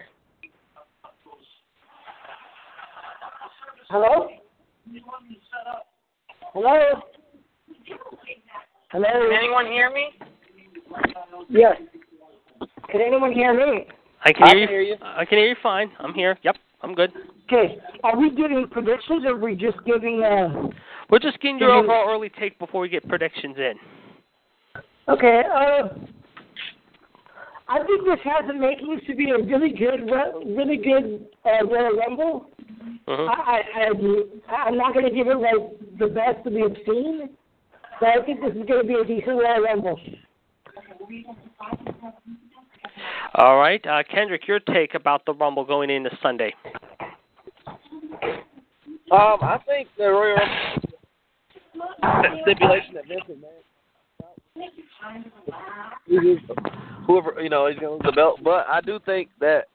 Hello? 3.89 4.27
Hello? 6.53 7.01
Hello? 8.91 9.07
Can 9.09 9.33
anyone 9.33 9.65
hear 9.65 9.89
me? 9.89 10.09
Yes. 11.49 11.77
Can 12.89 13.01
anyone 13.01 13.33
hear 13.33 13.53
me? 13.53 13.87
I 14.23 14.33
can, 14.33 14.43
I 14.43 14.55
hear, 14.55 14.67
can 14.67 14.73
hear 14.73 14.81
you. 14.81 14.95
I 15.01 15.25
can 15.25 15.37
hear 15.37 15.47
you 15.47 15.55
fine. 15.61 15.91
I'm 15.99 16.13
here. 16.13 16.37
Yep, 16.43 16.55
I'm 16.81 16.93
good. 16.93 17.11
Okay. 17.45 17.77
Are 18.03 18.17
we 18.17 18.29
giving 18.29 18.67
predictions 18.69 19.23
or 19.25 19.31
are 19.31 19.37
we 19.37 19.55
just 19.55 19.77
giving 19.85 20.23
uh 20.23 20.67
We're 21.09 21.19
just 21.19 21.39
getting 21.39 21.59
your 21.59 21.71
overall 21.71 22.09
early 22.09 22.29
take 22.29 22.59
before 22.59 22.81
we 22.81 22.89
get 22.89 23.07
predictions 23.07 23.55
in. 23.57 23.73
Okay, 25.07 25.43
uh 25.49 25.87
I 27.69 27.79
think 27.85 28.05
this 28.05 28.19
has 28.23 28.47
the 28.47 28.53
makings 28.53 29.01
to 29.07 29.15
be 29.15 29.29
a 29.29 29.37
really 29.37 29.69
good 29.69 30.09
really 30.45 30.77
good 30.77 31.27
uh 31.45 31.65
Royal 31.65 31.95
Rumble. 31.95 32.49
Mhm. 33.07 33.29
I, 33.29 33.61
I, 33.75 33.91
I, 34.49 34.55
I'm 34.67 34.77
not 34.77 34.93
going 34.93 35.05
to 35.05 35.11
give 35.11 35.27
it 35.27 35.37
like 35.37 35.97
the 35.97 36.07
best 36.07 36.43
that 36.43 36.51
we've 36.51 36.75
seen, 36.85 37.29
but 38.01 38.09
I 38.09 38.25
think 38.25 38.41
this 38.41 38.51
is 38.51 38.67
going 38.67 38.81
to 38.81 38.87
be 38.87 38.95
a 38.95 39.05
decent 39.05 39.39
Royal 39.39 39.61
Rumble. 39.61 39.99
All 43.35 43.57
right, 43.57 43.85
uh, 43.85 44.03
Kendrick, 44.09 44.47
your 44.47 44.59
take 44.59 44.93
about 44.95 45.25
the 45.25 45.33
Rumble 45.33 45.65
going 45.65 45.89
into 45.89 46.09
Sunday. 46.21 46.53
Um, 49.09 49.37
I 49.41 49.59
think 49.65 49.87
the 49.97 50.05
Royal 50.05 50.37
Rumble 52.01 52.39
stipulation 52.43 52.93
that 52.95 53.07
Vince 53.07 53.21
McMahon 53.29 53.63
whoever 57.05 57.41
you 57.41 57.49
know 57.49 57.67
he's 57.67 57.79
gonna 57.79 57.93
lose 57.93 58.01
the 58.03 58.11
belt, 58.11 58.39
but 58.43 58.65
I 58.67 58.81
do 58.81 58.99
think 59.05 59.29
that 59.39 59.65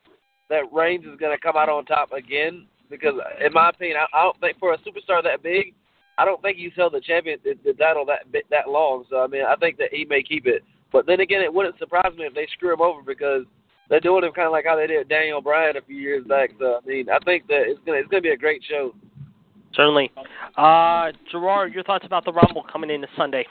that 0.51 0.73
Reigns 0.73 1.05
is 1.05 1.19
gonna 1.19 1.39
come 1.39 1.57
out 1.57 1.69
on 1.69 1.85
top 1.85 2.13
again 2.13 2.67
because, 2.91 3.15
in 3.45 3.53
my 3.53 3.71
opinion, 3.71 3.99
I, 4.01 4.19
I 4.19 4.23
don't 4.25 4.39
think 4.41 4.59
for 4.59 4.75
a 4.75 4.79
superstar 4.79 5.23
that 5.23 5.43
big, 5.43 5.75
I 6.19 6.25
don't 6.25 6.43
think 6.43 6.59
he's 6.59 6.73
held 6.77 6.93
the 6.93 7.01
champion 7.01 7.39
the, 7.45 7.55
the 7.65 7.73
title 7.75 8.05
that 8.07 8.27
that 8.51 8.69
long. 8.69 9.05
So 9.09 9.23
I 9.23 9.27
mean, 9.27 9.45
I 9.47 9.57
think 9.57 9.79
that 9.79 9.93
he 9.93 10.05
may 10.05 10.23
keep 10.23 10.47
it. 10.47 10.63
But 10.93 11.07
then 11.07 11.21
again, 11.21 11.43
it 11.43 11.53
wouldn't 11.53 11.79
surprise 11.79 12.13
me 12.17 12.25
if 12.25 12.35
they 12.35 12.47
screw 12.53 12.73
him 12.73 12.83
over 12.83 13.01
because 13.03 13.45
they're 13.89 14.01
doing 14.01 14.25
him 14.25 14.33
kind 14.33 14.47
of 14.47 14.53
like 14.53 14.67
how 14.67 14.77
they 14.77 14.87
did 14.87 15.09
Daniel 15.09 15.41
Bryan 15.41 15.77
a 15.77 15.83
few 15.83 15.97
years 15.97 16.25
back. 16.27 16.51
So 16.59 16.81
I 16.83 16.87
mean, 16.87 17.09
I 17.09 17.19
think 17.25 17.47
that 17.49 17.63
it's 17.67 17.81
gonna 17.85 17.99
it's 17.99 18.09
gonna 18.09 18.23
be 18.23 18.31
a 18.31 18.37
great 18.37 18.63
show. 18.69 18.95
Certainly. 19.75 20.13
Uh, 20.57 21.13
Gerard, 21.31 21.73
your 21.73 21.83
thoughts 21.83 22.05
about 22.05 22.25
the 22.25 22.33
Rumble 22.33 22.65
coming 22.71 22.91
into 22.91 23.09
Sunday? 23.17 23.47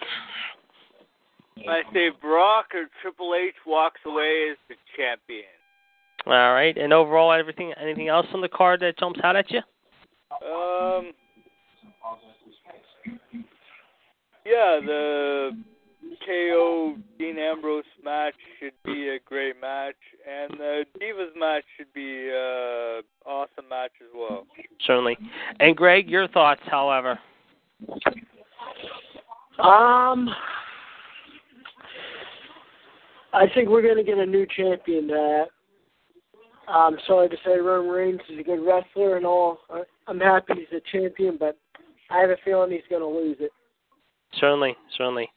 I 1.68 1.82
say 1.94 2.10
Brock 2.22 2.68
or 2.74 2.86
Triple 3.02 3.34
H 3.36 3.56
walks 3.66 4.00
away 4.06 4.50
as 4.52 4.58
the 4.70 4.76
champion. 4.96 5.46
All 6.28 6.54
right, 6.54 6.78
and 6.78 6.94
overall, 6.94 7.32
everything, 7.32 7.74
anything 7.82 8.08
else 8.08 8.28
on 8.34 8.42
the 8.42 8.50
card 8.50 8.80
that 8.82 8.98
jumps 9.00 9.20
out 9.24 9.36
at 9.36 9.50
you? 9.50 9.60
Um. 10.46 11.12
Yeah, 14.46 14.80
the 14.84 15.52
KO 16.26 16.96
Dean 17.18 17.38
Ambrose 17.38 17.84
match 18.04 18.34
should 18.60 18.74
be 18.84 19.10
a 19.10 19.20
great 19.26 19.60
match, 19.60 19.96
and 20.28 20.52
the 20.58 20.86
Divas 21.00 21.38
match 21.38 21.64
should 21.78 21.92
be 21.94 22.30
a 22.30 23.02
awesome 23.26 23.70
match 23.70 23.92
as 24.02 24.10
well. 24.16 24.46
Certainly. 24.86 25.18
And 25.60 25.76
Greg, 25.76 26.10
your 26.10 26.28
thoughts, 26.28 26.62
however. 26.66 27.20
Um, 29.60 30.30
I 33.34 33.46
think 33.54 33.70
we're 33.70 33.82
going 33.82 33.98
to 33.98 34.04
get 34.04 34.18
a 34.18 34.26
new 34.26 34.46
champion. 34.56 35.10
Uh, 35.12 35.46
I'm 36.68 36.98
sorry 37.08 37.30
to 37.30 37.38
say 37.46 37.58
Roman 37.60 37.92
Reigns 37.92 38.22
is 38.30 38.40
a 38.40 38.44
good 38.44 38.66
wrestler 38.66 39.18
and 39.18 39.26
all. 39.26 39.60
I'm 40.08 40.20
happy 40.20 40.54
he's 40.56 40.78
a 40.78 40.98
champion, 40.98 41.38
but 41.40 41.58
I 42.10 42.20
have 42.20 42.30
a 42.30 42.38
feeling 42.44 42.72
he's 42.72 42.82
going 42.90 43.02
to 43.02 43.08
lose 43.08 43.38
it. 43.40 43.52
Certainly, 44.40 44.76
certainly. 44.98 45.30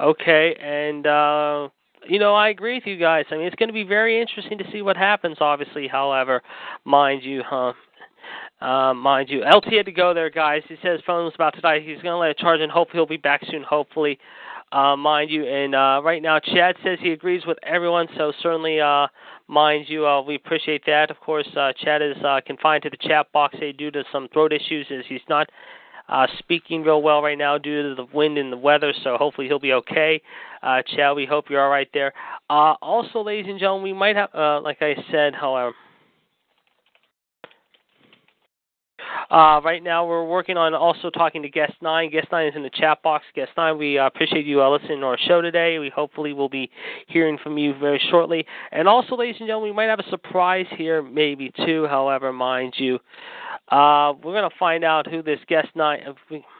Okay, 0.00 0.56
and 0.60 1.06
uh 1.06 1.68
you 2.08 2.18
know, 2.18 2.34
I 2.34 2.48
agree 2.48 2.74
with 2.74 2.86
you 2.86 2.96
guys. 2.96 3.26
I 3.30 3.36
mean, 3.36 3.46
it's 3.46 3.56
going 3.56 3.68
to 3.68 3.74
be 3.74 3.84
very 3.84 4.20
interesting 4.20 4.58
to 4.58 4.64
see 4.72 4.80
what 4.82 4.96
happens. 4.96 5.36
Obviously, 5.40 5.86
however, 5.86 6.42
mind 6.84 7.22
you, 7.22 7.42
huh? 7.44 7.72
Uh, 8.60 8.92
mind 8.92 9.28
you, 9.30 9.42
LT 9.42 9.72
had 9.72 9.86
to 9.86 9.92
go 9.92 10.12
there, 10.12 10.30
guys. 10.30 10.62
He 10.68 10.76
says 10.82 11.00
phone 11.06 11.24
was 11.24 11.34
about 11.34 11.54
to 11.54 11.60
die. 11.60 11.80
He's 11.80 11.96
going 12.02 12.12
to 12.12 12.18
let 12.18 12.30
it 12.30 12.38
charge, 12.38 12.60
and 12.60 12.70
hopefully 12.70 12.98
he'll 12.98 13.06
be 13.06 13.16
back 13.16 13.42
soon. 13.50 13.62
Hopefully, 13.62 14.18
uh, 14.72 14.96
mind 14.96 15.30
you. 15.30 15.46
And 15.46 15.74
uh, 15.74 16.00
right 16.04 16.22
now, 16.22 16.38
Chad 16.38 16.76
says 16.84 16.98
he 17.00 17.12
agrees 17.12 17.42
with 17.46 17.58
everyone. 17.62 18.06
So 18.16 18.32
certainly, 18.42 18.78
uh, 18.78 19.06
mind 19.48 19.86
you, 19.88 20.06
uh, 20.06 20.22
we 20.22 20.34
appreciate 20.34 20.84
that. 20.86 21.10
Of 21.10 21.18
course, 21.20 21.48
uh, 21.56 21.72
Chad 21.82 22.02
is 22.02 22.16
uh, 22.22 22.40
confined 22.46 22.82
to 22.82 22.90
the 22.90 22.98
chat 22.98 23.32
box 23.32 23.54
today 23.54 23.72
due 23.72 23.90
to 23.92 24.04
some 24.12 24.28
throat 24.28 24.52
issues, 24.52 24.86
as 24.90 25.04
he's 25.08 25.20
not 25.28 25.48
uh, 26.10 26.26
speaking 26.38 26.82
real 26.82 27.00
well 27.00 27.22
right 27.22 27.38
now 27.38 27.56
due 27.56 27.88
to 27.88 27.94
the 27.94 28.06
wind 28.12 28.36
and 28.36 28.52
the 28.52 28.56
weather, 28.56 28.92
so 29.04 29.16
hopefully 29.16 29.46
he'll 29.46 29.58
be 29.58 29.72
okay. 29.72 30.20
Uh, 30.62 30.82
Chad, 30.94 31.16
we 31.16 31.24
hope 31.24 31.48
you're 31.48 31.62
all 31.62 31.70
right 31.70 31.88
there. 31.94 32.12
Uh, 32.50 32.74
also, 32.82 33.22
ladies 33.22 33.46
and 33.48 33.58
gentlemen, 33.58 33.84
we 33.84 33.92
might 33.92 34.16
have, 34.16 34.28
uh, 34.34 34.60
like 34.60 34.82
I 34.82 34.94
said, 35.10 35.34
however. 35.34 35.72
Uh, 39.30 39.60
right 39.64 39.82
now, 39.82 40.06
we're 40.06 40.26
working 40.26 40.56
on 40.56 40.74
also 40.74 41.10
talking 41.10 41.42
to 41.42 41.48
guest 41.48 41.74
nine. 41.80 42.10
Guest 42.10 42.28
nine 42.32 42.48
is 42.48 42.56
in 42.56 42.62
the 42.62 42.70
chat 42.70 43.02
box. 43.02 43.24
Guest 43.34 43.50
nine, 43.56 43.78
we 43.78 43.98
uh, 43.98 44.06
appreciate 44.06 44.44
you 44.44 44.62
uh, 44.62 44.70
listening 44.70 45.00
to 45.00 45.06
our 45.06 45.18
show 45.18 45.40
today. 45.40 45.78
We 45.78 45.88
hopefully 45.88 46.32
will 46.32 46.48
be 46.48 46.70
hearing 47.06 47.38
from 47.42 47.56
you 47.58 47.74
very 47.78 48.00
shortly. 48.10 48.44
And 48.72 48.88
also, 48.88 49.16
ladies 49.16 49.36
and 49.40 49.48
gentlemen, 49.48 49.70
we 49.70 49.76
might 49.76 49.84
have 49.84 50.00
a 50.00 50.10
surprise 50.10 50.66
here, 50.76 51.02
maybe 51.02 51.52
too. 51.64 51.86
However, 51.88 52.32
mind 52.32 52.74
you, 52.76 52.98
uh, 53.70 54.14
we're 54.24 54.32
going 54.32 54.48
to 54.48 54.56
find 54.58 54.82
out 54.82 55.08
who 55.08 55.22
this 55.22 55.38
guest 55.46 55.68
nine. 55.76 56.00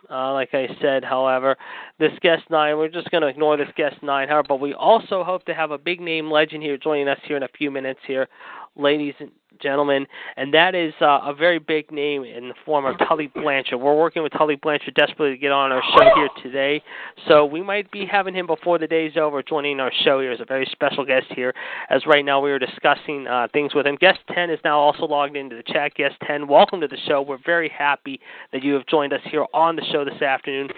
Uh, 0.09 0.33
like 0.33 0.51
I 0.53 0.69
said, 0.81 1.03
however, 1.03 1.57
this 1.99 2.13
guest 2.21 2.45
nine, 2.51 2.77
we're 2.79 2.89
just 2.89 3.11
going 3.11 3.23
to 3.23 3.29
ignore 3.29 3.57
this 3.57 3.69
guest 3.77 3.97
nine. 4.03 4.29
However, 4.29 4.47
but 4.49 4.61
we 4.61 4.75
also 4.75 5.25
hope 5.25 5.45
to 5.47 5.55
have 5.55 5.73
a 5.73 5.79
big 5.79 6.01
name 6.01 6.31
legend 6.31 6.63
here 6.63 6.77
joining 6.77 7.09
us 7.09 7.19
here 7.25 7.37
in 7.37 7.43
a 7.43 7.49
few 7.59 7.71
minutes 7.71 8.01
here, 8.07 8.29
ladies 8.77 9.15
and 9.21 9.31
gentlemen, 9.61 10.07
and 10.37 10.55
that 10.55 10.75
is 10.75 10.93
uh, 11.01 11.21
a 11.25 11.35
very 11.35 11.59
big 11.59 11.91
name 11.91 12.25
in 12.25 12.49
the 12.49 12.55
form 12.65 12.85
of 12.87 12.97
Tully 13.07 13.27
Blanchard. 13.27 13.81
We're 13.81 13.97
working 13.97 14.23
with 14.23 14.33
Tully 14.33 14.57
Blanchard 14.57 14.95
desperately 14.95 15.37
to 15.37 15.37
get 15.37 15.53
on 15.53 15.71
our 15.73 15.83
show 15.97 16.11
here 16.15 16.29
today, 16.43 16.83
so 17.29 17.45
we 17.45 17.63
might 17.63 17.91
be 17.91 18.07
having 18.07 18.35
him 18.35 18.47
before 18.47 18.79
the 18.79 18.87
day's 18.87 19.17
over 19.17 19.43
joining 19.43 19.81
our 19.81 19.93
show 20.05 20.21
here 20.21 20.33
as 20.33 20.41
a 20.41 20.45
very 20.45 20.67
special 20.73 21.05
guest 21.05 21.27
here. 21.35 21.53
As 21.91 22.07
right 22.07 22.25
now 22.25 22.41
we 22.41 22.51
are 22.51 22.59
discussing 22.59 23.27
uh, 23.27 23.49
things 23.53 23.75
with 23.75 23.87
him. 23.87 23.97
Guest 23.97 24.21
10 24.35 24.51
is 24.51 24.59
now 24.65 24.79
also 24.79 25.05
logged 25.05 25.37
into 25.37 25.57
the 25.57 25.63
chat. 25.63 25.95
Guest 25.95 26.15
10, 26.27 26.49
welcome 26.49 26.81
to 26.81 26.89
the 26.89 26.99
show. 27.07 27.21
We're 27.21 27.39
very 27.45 27.69
happy 27.69 28.21
that 28.53 28.63
you 28.63 28.75
have 28.75 28.87
joined 28.87 29.13
us 29.13 29.21
here 29.31 29.47
on 29.53 29.77
the 29.77 29.85
show 29.93 30.05
this 30.05 30.23
afternoon 30.23 30.71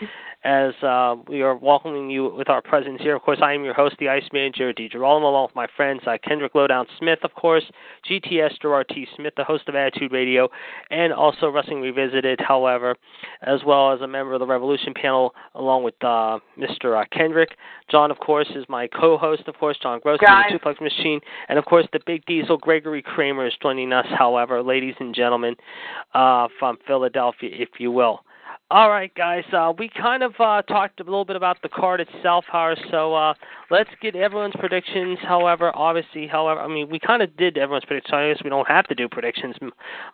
as 0.45 0.75
uh, 0.83 1.15
we 1.29 1.43
are 1.43 1.55
welcoming 1.55 2.11
you 2.11 2.35
with 2.35 2.49
our 2.49 2.61
presence 2.61 3.01
here. 3.01 3.15
Of 3.15 3.23
course, 3.23 3.39
I 3.41 3.53
am 3.53 3.65
your 3.65 3.75
host, 3.75 3.97
the 4.01 4.09
Ice 4.09 4.25
Jared 4.33 4.77
D. 4.77 4.89
Girolamo, 4.89 5.29
along 5.29 5.47
with 5.49 5.55
my 5.55 5.69
friends 5.77 6.01
uh, 6.07 6.19
Kendrick 6.27 6.55
Lowdown 6.55 6.87
Smith, 6.99 7.21
of 7.23 7.33
course, 7.35 7.65
GTS 8.09 8.61
Gerard 8.61 8.89
T. 8.89 9.07
Smith, 9.17 9.35
the 9.37 9.45
host 9.45 9.69
of 9.69 9.75
Attitude 9.75 10.13
Radio, 10.13 10.49
and 10.91 11.13
also 11.13 11.49
Wrestling 11.49 11.81
Revisited, 11.81 12.41
however, 12.41 12.97
as 13.43 13.61
well 13.65 13.93
as 13.93 14.01
a 14.01 14.07
member 14.07 14.35
of 14.35 14.41
the 14.41 14.47
Revolution 14.47 14.93
panel, 14.95 15.35
along 15.55 15.85
with 15.85 15.95
uh, 16.03 16.39
Mr. 16.59 17.01
Uh, 17.01 17.05
Kendrick. 17.13 17.57
John, 17.91 18.11
of 18.11 18.19
course, 18.19 18.49
is 18.55 18.65
my 18.69 18.87
co-host, 18.87 19.43
of 19.47 19.57
course, 19.59 19.77
John 19.83 20.01
Gross, 20.03 20.19
Guys. 20.21 20.47
the 20.53 20.59
Suplex 20.59 20.81
Machine, 20.81 21.21
and 21.49 21.59
of 21.59 21.65
course, 21.65 21.87
the 21.93 22.01
Big 22.07 22.25
Diesel, 22.27 22.57
Gregory 22.57 23.03
Kramer, 23.03 23.47
is 23.47 23.55
joining 23.61 23.93
us, 23.93 24.07
however, 24.19 24.63
ladies 24.63 24.95
and 25.01 25.15
gentlemen, 25.15 25.55
uh, 26.15 26.49
from 26.59 26.79
Philadelphia, 26.87 27.51
if 27.53 27.69
you 27.79 27.91
will. 27.91 28.21
All 28.73 28.89
right, 28.89 29.15
guys. 29.15 29.45
Uh, 29.53 29.71
we 29.79 29.91
kind 29.91 30.23
of 30.23 30.33
uh, 30.41 30.63
talked 30.63 30.99
a 30.99 31.05
little 31.05 31.27
bit 31.27 31.37
about 31.37 31.61
the 31.61 31.69
card 31.69 32.01
itself, 32.01 32.47
however. 32.51 32.81
So 32.91 33.15
uh, 33.15 33.35
let's 33.71 33.91
get 34.01 34.17
everyone's 34.17 34.55
predictions. 34.59 35.19
However, 35.21 35.71
obviously, 35.77 36.27
however, 36.27 36.59
I 36.59 36.69
mean, 36.69 36.89
we 36.89 36.99
kind 36.99 37.21
of 37.21 37.37
did 37.37 37.59
everyone's 37.59 37.85
predictions. 37.85 38.15
I 38.15 38.33
guess 38.33 38.43
we 38.43 38.49
don't 38.49 38.67
have 38.67 38.87
to 38.87 38.95
do 38.95 39.11
predictions, 39.11 39.57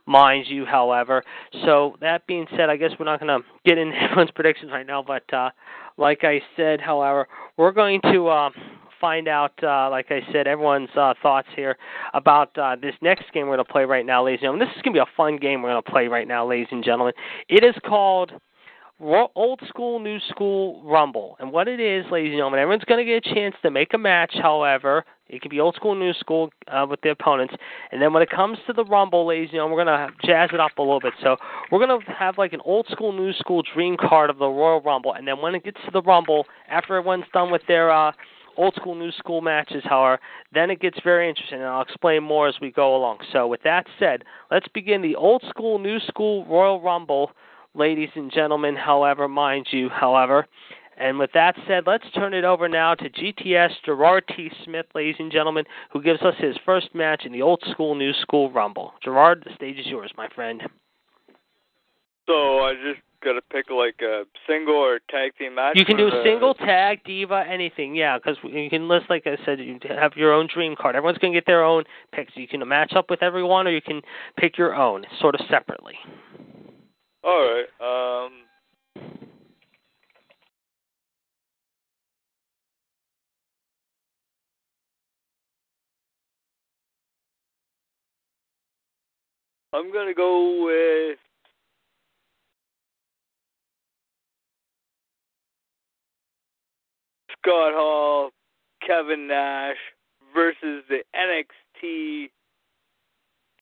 mind 0.07 0.47
you. 0.49 0.65
However, 0.65 1.23
so 1.65 1.95
that 2.01 2.27
being 2.27 2.47
said, 2.57 2.69
I 2.69 2.77
guess 2.77 2.91
we're 2.99 3.05
not 3.05 3.21
going 3.21 3.41
to 3.41 3.47
get 3.65 3.79
into 3.79 3.95
everyone's 4.03 4.33
predictions 4.33 4.73
right 4.73 4.89
now. 4.89 5.05
But 5.07 5.33
uh, 5.33 5.51
like 5.97 6.25
I 6.25 6.41
said, 6.57 6.81
however, 6.81 7.29
we're 7.57 7.71
going 7.71 8.01
to. 8.11 8.51
Find 9.01 9.29
out, 9.29 9.53
uh, 9.63 9.89
like 9.91 10.07
I 10.11 10.21
said, 10.33 10.47
everyone's 10.47 10.89
uh, 10.97 11.15
thoughts 11.23 11.49
here 11.55 11.77
about 12.15 12.57
uh, 12.59 12.77
this 12.81 12.95
next 13.01 13.33
game 13.33 13.47
we're 13.47 13.57
going 13.57 13.67
to 13.67 13.73
play 13.73 13.85
right 13.85 14.05
now, 14.05 14.25
ladies 14.25 14.39
and 14.39 14.47
gentlemen. 14.47 14.67
This 14.67 14.77
is 14.77 14.83
going 14.83 14.95
to 14.95 14.99
be 14.99 15.03
a 15.03 15.17
fun 15.17 15.37
game 15.37 15.63
we're 15.63 15.71
going 15.71 15.83
to 15.83 15.91
play 15.91 16.09
right 16.09 16.27
now, 16.27 16.49
ladies 16.49 16.69
and 16.71 16.85
gentlemen. 16.85 17.15
It 17.49 17.63
is 17.63 17.75
called 17.87 18.33
old 19.01 19.61
school, 19.69 20.01
new 20.01 20.19
school 20.31 20.83
rumble. 20.85 21.37
And 21.39 21.53
what 21.53 21.69
it 21.69 21.81
is, 21.81 22.05
ladies 22.11 22.31
and 22.31 22.39
gentlemen, 22.39 22.61
everyone's 22.61 22.85
going 22.85 23.05
to 23.05 23.11
get 23.11 23.27
a 23.27 23.35
chance 23.35 23.55
to 23.63 23.71
make 23.71 23.95
a 23.95 23.99
match. 23.99 24.35
However, 24.43 25.05
it 25.29 25.43
can 25.43 25.51
be 25.51 25.61
old 25.61 25.75
school, 25.77 25.95
new 25.95 26.13
school 26.15 26.51
uh, 26.69 26.87
with 26.89 27.01
the 27.03 27.11
opponents. 27.11 27.55
And 27.93 28.01
then 28.03 28.13
when 28.13 28.23
it 28.23 28.31
comes 28.31 28.59
to 28.67 28.73
the 28.73 28.85
rumble, 28.85 29.27
ladies 29.27 29.51
and 29.51 29.57
gentlemen, 29.57 29.77
we're 29.77 29.85
going 29.85 30.09
to 30.09 30.27
jazz 30.27 30.51
it 30.53 30.61
up 30.61 30.77
a 30.79 30.83
little 30.83 31.01
bit. 31.01 31.13
So 31.23 31.37
we're 31.71 31.85
going 31.85 32.01
to 32.01 32.13
have 32.13 32.39
like 32.39 32.53
an 32.53 32.61
old 32.65 32.87
school, 32.91 33.13
new 33.13 33.33
school 33.35 33.63
dream 33.75 33.97
card 33.97 34.31
of 34.31 34.39
the 34.39 34.49
Royal 34.49 34.81
Rumble. 34.81 35.15
And 35.15 35.29
then 35.29 35.41
when 35.41 35.55
it 35.55 35.65
gets 35.65 35.79
to 35.85 35.91
the 35.93 36.03
rumble, 36.03 36.47
after 36.69 36.97
everyone's 36.97 37.27
done 37.33 37.51
with 37.53 37.63
their 37.69 37.91
uh, 37.91 38.13
old 38.59 38.75
school, 38.75 38.95
new 38.95 39.13
school 39.13 39.41
matches, 39.41 39.83
however, 39.85 40.21
then 40.53 40.71
it 40.71 40.81
gets 40.81 40.99
very 41.03 41.29
interesting, 41.29 41.59
and 41.59 41.67
I'll 41.67 41.83
explain 41.83 42.23
more 42.23 42.49
as 42.49 42.57
we 42.61 42.71
go 42.71 42.97
along. 42.97 43.19
So, 43.33 43.47
with 43.47 43.63
that 43.63 43.87
said, 43.99 44.25
let's 44.51 44.69
begin 44.69 45.01
the 45.01 45.17
old 45.17 45.43
school, 45.49 45.79
new 45.79 45.99
school 46.01 46.45
Royal 46.47 46.81
Rumble, 46.81 47.31
ladies 47.75 48.11
and 48.15 48.33
gentlemen. 48.33 48.77
However, 48.77 49.29
mind 49.29 49.69
you, 49.71 49.89
however. 49.89 50.47
And 51.01 51.19
with 51.19 51.31
that 51.35 51.55
said, 51.69 51.85
let's 51.87 52.11
turn 52.13 52.35
it 52.35 52.45
over 52.45 52.69
now 52.69 52.95
to 52.95 53.09
GTS 53.09 53.71
Gerard 53.85 54.25
T. 54.37 54.51
Smith, 54.65 54.87
ladies 54.97 55.15
and 55.21 55.31
gentlemen, 55.31 55.65
who 55.93 56.03
gives 56.03 56.21
us 56.23 56.35
his 56.39 56.57
first 56.67 56.93
match 56.93 57.23
in 57.25 57.33
the 57.33 57.43
old 57.43 57.63
school, 57.71 57.95
new 57.95 58.13
school 58.21 58.51
Rumble. 58.51 58.93
Gerard, 59.03 59.45
the 59.47 59.55
stage 59.55 59.79
is 59.79 59.87
yours, 59.87 60.11
my 60.17 60.29
friend. 60.35 60.61
So 62.27 62.35
I 62.35 62.75
just 62.75 63.01
gotta 63.23 63.41
pick 63.51 63.71
like 63.71 64.01
a 64.03 64.25
single 64.47 64.75
or 64.75 65.01
tag 65.11 65.33
team 65.39 65.55
match. 65.55 65.77
You 65.77 65.85
can 65.85 65.97
do 65.97 66.11
the- 66.11 66.23
single, 66.23 66.55
tag, 66.55 67.03
diva, 67.05 67.45
anything. 67.49 67.95
Yeah, 67.95 68.19
because 68.19 68.37
you 68.45 68.71
can 68.71 68.89
list, 68.89 69.07
like 69.11 69.27
I 69.27 69.37
said, 69.45 69.59
you 69.61 69.79
have 69.89 70.17
your 70.17 70.33
own 70.33 70.49
dream 70.53 70.77
card. 70.77 70.97
Everyone's 70.97 71.19
going 71.19 71.33
to 71.33 71.37
get 71.37 71.47
their 71.47 71.65
own 71.65 71.85
picks. 72.13 72.37
You 72.37 72.49
can 72.49 72.67
match 72.67 72.93
up 72.95 73.11
with 73.11 73.23
everyone, 73.23 73.67
or 73.67 73.71
you 73.71 73.83
can 73.83 74.03
pick 74.37 74.59
your 74.59 74.75
own, 74.75 75.05
sort 75.21 75.35
of 75.35 75.41
separately. 75.49 75.99
All 77.25 77.41
right. 77.41 77.67
Um. 77.81 78.33
I'm 89.71 89.93
gonna 89.93 90.15
go 90.15 90.65
with 90.65 91.19
Scott 97.43 97.73
Hall, 97.75 98.31
Kevin 98.87 99.27
Nash 99.27 99.77
versus 100.35 100.85
the 100.89 101.01
NXT 101.15 102.31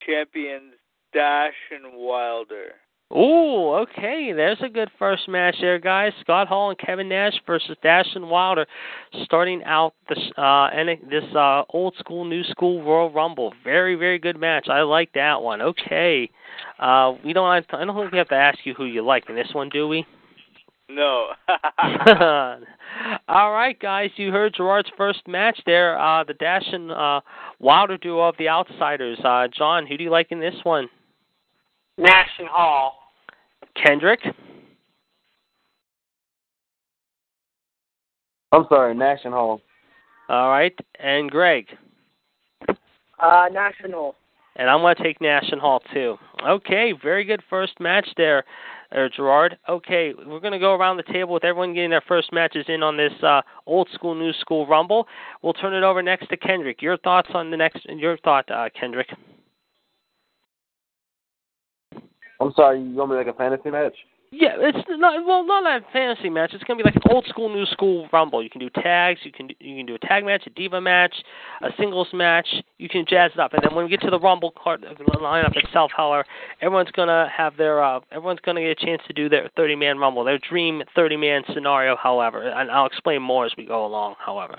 champions 0.05 0.75
Dash 1.13 1.55
and 1.71 1.95
Wilder. 1.95 2.73
Ooh, 3.13 3.73
okay. 3.75 4.33
There's 4.35 4.61
a 4.63 4.69
good 4.69 4.91
first 4.99 5.29
match 5.29 5.55
there, 5.61 5.79
guys. 5.79 6.13
Scott 6.23 6.49
Hall 6.49 6.71
and 6.71 6.79
Kevin 6.79 7.09
Nash 7.09 7.35
versus 7.47 7.77
Dash 7.81 8.09
and 8.17 8.29
Wilder, 8.29 8.67
starting 9.23 9.63
out 9.63 9.95
this 10.09 10.19
uh 10.37 10.69
this 11.09 11.23
uh 11.37 11.63
old 11.71 11.95
school, 11.99 12.25
new 12.25 12.43
school 12.45 12.83
Royal 12.83 13.13
Rumble. 13.13 13.55
Very, 13.63 13.95
very 13.95 14.19
good 14.19 14.39
match. 14.39 14.67
I 14.69 14.83
like 14.83 15.13
that 15.15 15.41
one. 15.41 15.63
Okay. 15.63 16.29
Uh, 16.81 17.15
we 17.25 17.33
don't. 17.33 17.55
Have 17.55 17.65
I 17.81 17.85
don't 17.85 17.97
think 17.97 18.11
we 18.11 18.19
have 18.19 18.29
to 18.29 18.35
ask 18.35 18.59
you 18.65 18.75
who 18.75 18.87
you 18.87 19.05
like 19.05 19.29
in 19.29 19.37
this 19.37 19.51
one, 19.53 19.69
do 19.69 19.87
we? 19.87 20.05
No. 20.89 21.33
All 23.29 23.53
right, 23.53 23.79
guys. 23.79 24.11
You 24.17 24.31
heard 24.31 24.55
Gerard's 24.55 24.91
first 24.97 25.27
match 25.27 25.61
there. 25.67 25.99
Uh, 25.99 26.25
the 26.25 26.35
Dash 26.35 26.65
and 26.73 26.93
uh, 26.93 27.21
Wilder 27.59 27.99
duo 27.99 28.29
of 28.29 28.37
the 28.39 28.49
Outsiders. 28.49 29.19
Uh, 29.25 29.49
John, 29.57 29.87
who 29.87 29.97
do 29.97 30.05
you 30.05 30.11
like 30.11 30.31
in 30.31 30.41
this 30.41 30.55
one? 30.63 30.89
Nash 31.99 32.31
and 32.39 32.49
Hall. 32.49 32.99
Kendrick. 33.83 34.21
I'm 38.53 38.65
sorry, 38.69 38.95
Nash 38.95 39.21
and 39.25 39.35
Hall. 39.35 39.61
All 40.29 40.51
right, 40.51 40.77
and 40.99 41.31
Greg. 41.31 41.67
Uh, 42.69 43.47
National. 43.53 44.15
And 44.57 44.71
I'm 44.71 44.81
going 44.81 44.97
to 44.97 45.03
take 45.03 45.21
Nash 45.21 45.49
and 45.51 45.61
Hall 45.61 45.83
too. 45.93 46.17
Okay, 46.47 46.95
very 47.03 47.25
good 47.25 47.43
first 47.49 47.79
match 47.81 48.09
there, 48.17 48.45
uh, 48.93 49.09
Gerard. 49.15 49.59
Okay, 49.69 50.13
we're 50.27 50.41
going 50.41 50.53
to 50.53 50.59
go 50.59 50.75
around 50.75 50.97
the 50.97 51.13
table 51.13 51.35
with 51.35 51.45
everyone 51.45 51.75
getting 51.75 51.91
their 51.91 52.05
first 52.07 52.33
matches 52.33 52.65
in 52.69 52.83
on 52.83 52.97
this 52.97 53.13
uh, 53.23 53.43
old 53.67 53.89
school, 53.93 54.15
new 54.15 54.33
school 54.35 54.67
Rumble. 54.67 55.07
We'll 55.43 55.55
turn 55.55 55.75
it 55.75 55.83
over 55.83 56.03
next 56.03 56.29
to 56.29 56.37
Kendrick. 56.37 56.83
Your 56.83 56.97
thoughts 56.99 57.29
on 57.35 57.51
the 57.51 57.57
next? 57.57 57.85
Your 57.89 58.17
thought, 58.19 58.51
uh, 58.51 58.69
Kendrick? 58.79 59.09
I'm 62.41 62.53
sorry, 62.55 62.83
you 62.83 62.95
want 62.95 63.11
me 63.11 63.17
like 63.17 63.29
a 63.29 63.33
fantasy 63.33 63.71
match? 63.71 63.95
Yeah, 64.33 64.57
it's 64.59 64.79
not 64.89 65.25
well, 65.25 65.47
not 65.47 65.65
a 65.65 65.85
fantasy 65.93 66.29
match. 66.29 66.53
It's 66.53 66.65
gonna 66.65 66.79
be 66.79 66.85
like 66.85 66.97
an 66.97 67.03
old 67.11 67.27
school, 67.27 67.49
new 67.49 67.65
school 67.67 68.09
rumble. 68.13 68.43
You 68.43 68.51
can 68.51 68.61
do 68.61 68.69
tags. 68.71 69.21
You 69.23 69.31
can 69.31 69.49
you 69.61 69.77
can 69.77 69.87
do 69.87 69.95
a 69.95 69.99
tag 69.99 70.25
match, 70.25 70.43
a 70.47 70.51
diva 70.51 70.81
match, 70.81 71.15
a 71.63 71.69
singles 71.79 72.09
match. 72.13 72.47
You 72.79 72.89
can 72.89 73.05
jazz 73.09 73.31
it 73.35 73.39
up, 73.41 73.53
and 73.53 73.63
then 73.63 73.75
when 73.75 73.85
we 73.85 73.91
get 73.91 74.01
to 74.01 74.11
the 74.11 74.19
rumble 74.19 74.53
card 74.53 74.83
the 74.83 75.05
lineup 75.05 75.57
itself, 75.57 75.93
however, 75.97 76.27
everyone's 76.61 76.91
gonna 76.91 77.31
have 77.35 77.57
their 77.57 77.83
uh, 77.83 78.01
everyone's 78.11 78.41
gonna 78.41 78.63
get 78.63 78.71
a 78.83 78.87
chance 78.87 79.01
to 79.07 79.13
do 79.13 79.29
their 79.29 79.49
30 79.57 79.77
man 79.77 79.99
rumble, 79.99 80.25
their 80.25 80.39
dream 80.39 80.83
30 80.97 81.17
man 81.17 81.43
scenario. 81.55 81.97
However, 81.97 82.49
and 82.49 82.71
I'll 82.71 82.87
explain 82.87 83.23
more 83.23 83.47
as 83.47 83.53
we 83.57 83.65
go 83.65 83.87
along. 83.87 84.17
However, 84.19 84.59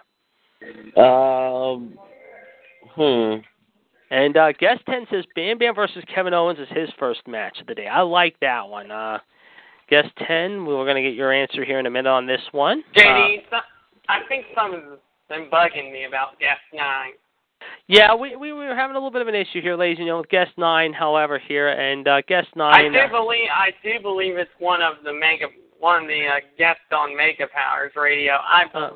Um, 0.95 1.97
hmm. 2.95 3.41
and 4.11 4.37
uh, 4.37 4.53
guest 4.53 4.81
10 4.89 5.07
says 5.11 5.25
Bam 5.35 5.57
Bam 5.57 5.75
versus 5.75 6.03
Kevin 6.13 6.33
Owens 6.33 6.57
is 6.57 6.69
his 6.69 6.89
first 6.97 7.27
match 7.27 7.59
of 7.59 7.67
the 7.67 7.75
day. 7.75 7.87
I 7.87 8.01
like 8.01 8.39
that 8.39 8.69
one. 8.69 8.91
Uh, 8.91 9.19
guest 9.89 10.09
ten. 10.27 10.65
we're 10.65 10.85
going 10.85 10.95
to 10.95 11.01
get 11.01 11.13
your 11.13 11.31
answer 11.31 11.63
here 11.63 11.79
in 11.79 11.85
a 11.85 11.89
minute 11.89 12.09
on 12.09 12.25
this 12.25 12.41
one. 12.51 12.83
JD, 12.95 13.43
so, 13.49 13.57
I 14.09 14.19
think 14.27 14.45
someone's 14.55 14.99
been 15.29 15.49
bugging 15.51 15.91
me 15.91 16.05
about 16.05 16.39
guest 16.39 16.61
nine. 16.73 17.11
Yeah, 17.87 18.13
we, 18.13 18.35
we 18.35 18.53
were 18.53 18.75
having 18.75 18.95
a 18.95 18.99
little 18.99 19.11
bit 19.11 19.21
of 19.21 19.27
an 19.27 19.35
issue 19.35 19.61
here, 19.61 19.75
ladies 19.75 19.97
and 19.97 20.05
gentlemen, 20.05 20.21
with 20.21 20.29
guest 20.29 20.51
nine. 20.57 20.93
However, 20.93 21.39
here 21.39 21.69
and 21.69 22.07
uh, 22.07 22.21
guest 22.27 22.49
I 22.55 22.83
do 22.83 22.97
uh, 22.97 23.09
believe 23.09 23.49
I 23.53 23.71
do 23.83 24.01
believe 24.01 24.37
it's 24.37 24.51
one 24.59 24.81
of 24.81 24.95
the 25.03 25.13
mega 25.13 25.47
one 25.79 26.03
of 26.03 26.07
the 26.07 26.27
uh, 26.27 26.39
guests 26.57 26.81
on 26.91 27.15
Mega 27.15 27.47
Powers 27.53 27.93
Radio. 27.95 28.33
I 28.33 28.63
uh, 28.73 28.89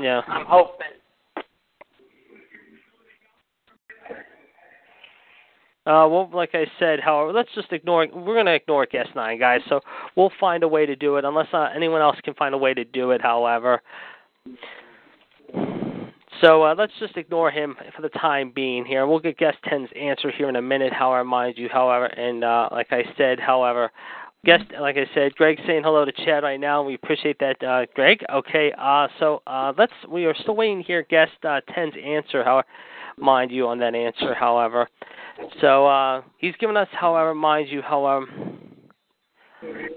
yeah. 0.00 0.22
I'm 0.28 0.46
hoping. 0.46 0.86
Uh, 5.86 6.02
well, 6.10 6.28
like 6.34 6.50
I 6.52 6.66
said, 6.80 6.98
however, 6.98 7.32
let's 7.32 7.48
just 7.54 7.72
ignore. 7.72 8.06
We're 8.12 8.34
going 8.34 8.46
to 8.46 8.54
ignore 8.54 8.86
guest 8.86 9.10
nine, 9.14 9.38
guys. 9.38 9.60
So 9.68 9.80
we'll 10.16 10.32
find 10.40 10.64
a 10.64 10.68
way 10.68 10.84
to 10.84 10.96
do 10.96 11.16
it, 11.16 11.24
unless 11.24 11.46
uh, 11.52 11.68
anyone 11.74 12.02
else 12.02 12.16
can 12.24 12.34
find 12.34 12.54
a 12.54 12.58
way 12.58 12.74
to 12.74 12.84
do 12.84 13.12
it. 13.12 13.22
However, 13.22 13.80
so 16.42 16.64
uh, 16.64 16.74
let's 16.76 16.92
just 16.98 17.16
ignore 17.16 17.50
him 17.50 17.76
for 17.94 18.02
the 18.02 18.08
time 18.08 18.52
being. 18.54 18.84
Here, 18.84 19.06
we'll 19.06 19.20
get 19.20 19.38
guest 19.38 19.58
10's 19.70 19.90
answer 19.98 20.32
here 20.36 20.48
in 20.48 20.56
a 20.56 20.62
minute. 20.62 20.92
However, 20.92 21.24
mind 21.24 21.54
you, 21.56 21.68
however, 21.72 22.06
and 22.06 22.42
uh, 22.42 22.68
like 22.72 22.88
I 22.90 23.04
said, 23.16 23.38
however, 23.40 23.90
guest, 24.44 24.64
like 24.80 24.96
I 24.96 25.06
said, 25.14 25.34
Greg's 25.36 25.62
saying 25.66 25.82
hello 25.84 26.04
to 26.04 26.12
Chad 26.12 26.42
right 26.42 26.60
now. 26.60 26.82
We 26.82 26.94
appreciate 26.94 27.38
that, 27.38 27.62
uh, 27.62 27.86
Greg. 27.94 28.24
Okay, 28.30 28.72
uh, 28.76 29.08
so 29.18 29.42
uh, 29.46 29.72
let's. 29.78 29.92
We 30.08 30.26
are 30.26 30.34
still 30.34 30.56
waiting 30.56 30.82
here. 30.82 31.06
Guest 31.08 31.32
uh, 31.44 31.60
10's 31.76 31.94
answer. 32.04 32.44
However, 32.44 32.66
mind 33.18 33.50
you, 33.50 33.66
on 33.68 33.78
that 33.80 33.94
answer. 33.94 34.34
However. 34.34 34.88
So 35.60 35.86
uh, 35.86 36.22
he's 36.38 36.56
given 36.56 36.76
us, 36.76 36.88
however, 36.92 37.34
mind 37.34 37.68
you, 37.68 37.82
however, 37.82 38.26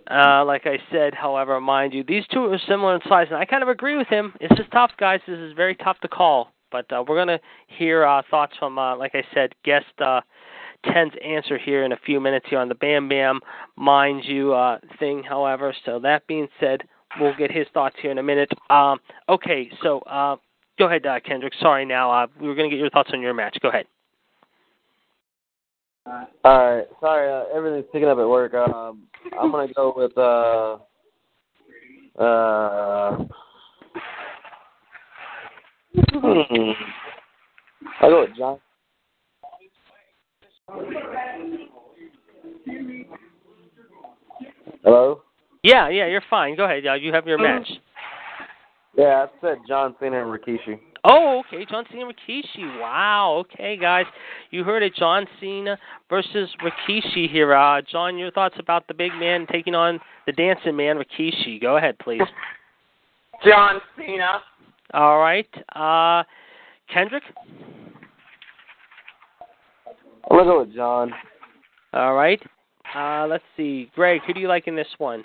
uh, 0.10 0.44
like 0.46 0.66
I 0.66 0.80
said, 0.92 1.14
however, 1.14 1.60
mind 1.62 1.94
you, 1.94 2.04
these 2.04 2.26
two 2.32 2.46
are 2.46 2.60
similar 2.68 2.96
in 2.96 3.02
size, 3.08 3.28
and 3.30 3.38
I 3.38 3.46
kind 3.46 3.64
of 3.64 3.70
agree 3.70 3.96
with 3.96 4.08
him. 4.08 4.34
It's 4.40 4.60
is 4.60 4.66
tough, 4.72 4.92
guys. 5.00 5.20
This 5.28 5.38
is 5.38 5.54
very 5.54 5.76
tough 5.76 6.00
to 6.02 6.08
call. 6.08 6.52
But 6.72 6.92
uh, 6.92 7.04
we're 7.08 7.16
going 7.16 7.40
to 7.40 7.40
hear 7.68 8.06
uh, 8.06 8.22
thoughts 8.30 8.54
from, 8.60 8.78
uh, 8.78 8.96
like 8.96 9.16
I 9.16 9.24
said, 9.34 9.54
guest 9.64 9.86
uh, 10.00 10.22
10's 10.86 11.16
answer 11.26 11.58
here 11.58 11.84
in 11.84 11.92
a 11.92 11.98
few 12.06 12.20
minutes 12.20 12.46
here 12.50 12.60
on 12.60 12.70
the 12.70 12.76
Bam 12.76 13.10
Bam, 13.10 13.40
mind 13.76 14.24
you, 14.26 14.54
uh, 14.54 14.80
thing, 15.00 15.24
however. 15.24 15.74
So 15.86 16.00
that 16.00 16.28
being 16.28 16.48
said, 16.60 16.82
we'll 17.20 17.36
get 17.36 17.52
his 17.52 17.66
thoughts 17.74 17.96
here 18.02 18.12
in 18.12 18.20
a 18.20 18.24
minute. 18.24 18.52
Um, 18.70 19.00
okay, 19.28 19.70
so 19.82 20.00
uh, 20.02 20.36
go 20.80 20.86
ahead, 20.86 21.06
uh, 21.06 21.20
Kendrick. 21.20 21.54
Sorry 21.60 21.86
now. 21.86 22.12
Uh, 22.12 22.28
we 22.42 22.48
were 22.48 22.56
going 22.56 22.70
to 22.70 22.76
get 22.76 22.82
your 22.82 22.90
thoughts 22.90 23.12
on 23.14 23.22
your 23.22 23.36
match. 23.36 23.58
Go 23.62 23.70
ahead. 23.70 23.86
All 26.44 26.76
right. 26.76 26.88
Sorry, 27.00 27.32
uh, 27.32 27.56
everything's 27.56 27.86
picking 27.92 28.08
up 28.08 28.18
at 28.18 28.28
work. 28.28 28.54
Um, 28.56 29.04
I'm 29.40 29.52
gonna 29.52 29.72
go 29.74 29.94
with 29.96 30.18
uh, 30.18 30.78
uh, 32.20 33.18
hmm. 35.94 36.72
I'll 38.02 38.10
go 38.10 38.22
with 38.22 38.36
John. 38.38 38.60
Hello. 44.84 45.22
Yeah, 45.64 45.90
yeah, 45.90 46.08
you're 46.08 46.24
fine. 46.30 46.56
Go 46.56 46.64
ahead. 46.66 46.88
Uh, 46.88 46.94
you 46.94 47.14
have 47.14 47.28
your 47.28 47.38
match. 47.38 47.68
Yeah, 49.00 49.28
I 49.28 49.28
said 49.40 49.60
John 49.66 49.96
Cena 49.98 50.22
and 50.22 50.30
Rikishi. 50.30 50.78
Oh, 51.06 51.42
okay, 51.48 51.66
John 51.66 51.86
Cena 51.90 52.06
and 52.06 52.14
Rikishi. 52.14 52.82
Wow. 52.82 53.46
Okay, 53.46 53.78
guys, 53.78 54.04
you 54.52 54.66
heard 54.66 54.84
it. 54.84 54.94
John 54.94 55.26
Cena 55.40 55.80
versus 56.10 56.50
Rikishi 56.62 57.32
here. 57.32 57.56
Uh, 57.56 57.82
John, 57.90 58.18
your 58.18 58.30
thoughts 58.30 58.56
about 58.60 58.90
the 58.90 58.94
big 58.94 59.14
man 59.14 59.48
taking 59.50 59.74
on 59.74 60.02
the 60.26 60.34
dancing 60.34 60.76
man 60.76 60.98
Rikishi? 60.98 61.62
Go 61.62 61.78
ahead, 61.78 61.98
please. 62.00 62.24
John 63.46 63.80
Cena. 63.98 64.42
All 64.94 65.20
right. 65.20 65.48
Uh, 65.74 66.26
Kendrick. 66.94 67.24
I'm 70.30 70.38
gonna 70.38 70.44
go 70.44 70.60
with 70.60 70.76
John. 70.76 71.14
All 71.94 72.16
right. 72.16 72.42
Uh, 72.94 73.28
let's 73.30 73.46
see, 73.56 73.90
Greg. 73.96 74.20
Who 74.28 74.34
do 74.34 74.42
you 74.42 74.50
like 74.50 74.68
in 74.68 74.76
this 74.76 74.94
one? 74.98 75.24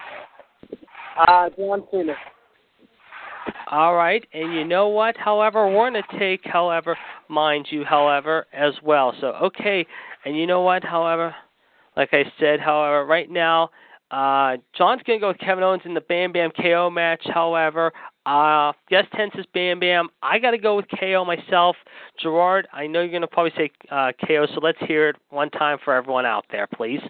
Uh, 1.18 1.48
John 1.58 1.82
Cena. 1.90 2.14
All 3.70 3.94
right, 3.94 4.24
and 4.32 4.52
you 4.54 4.64
know 4.64 4.88
what? 4.88 5.16
However, 5.16 5.66
we're 5.66 5.90
going 5.90 6.02
to 6.02 6.18
take, 6.18 6.40
however, 6.44 6.96
mind 7.28 7.66
you, 7.70 7.84
however, 7.84 8.46
as 8.52 8.74
well. 8.82 9.14
So, 9.20 9.28
okay, 9.28 9.86
and 10.24 10.36
you 10.36 10.46
know 10.46 10.60
what? 10.60 10.84
However, 10.84 11.34
like 11.96 12.10
I 12.12 12.24
said, 12.38 12.60
however, 12.60 13.06
right 13.06 13.30
now, 13.30 13.70
uh, 14.10 14.58
John's 14.76 15.02
going 15.04 15.18
to 15.18 15.20
go 15.20 15.28
with 15.28 15.38
Kevin 15.38 15.64
Owens 15.64 15.82
in 15.84 15.94
the 15.94 16.00
Bam 16.02 16.32
Bam 16.32 16.50
KO 16.60 16.90
match. 16.90 17.22
However, 17.24 17.90
uh, 18.26 18.72
guest 18.88 19.08
tense 19.16 19.32
is 19.36 19.46
Bam 19.54 19.80
Bam. 19.80 20.08
I 20.22 20.38
got 20.38 20.52
to 20.52 20.58
go 20.58 20.76
with 20.76 20.86
KO 21.00 21.24
myself. 21.24 21.76
Gerard, 22.20 22.68
I 22.72 22.86
know 22.86 23.00
you're 23.00 23.08
going 23.08 23.22
to 23.22 23.28
probably 23.28 23.52
say 23.56 23.70
uh, 23.90 24.12
KO, 24.26 24.46
so 24.54 24.60
let's 24.62 24.78
hear 24.86 25.08
it 25.08 25.16
one 25.30 25.50
time 25.50 25.78
for 25.84 25.94
everyone 25.94 26.26
out 26.26 26.44
there, 26.50 26.68
please. 26.74 27.00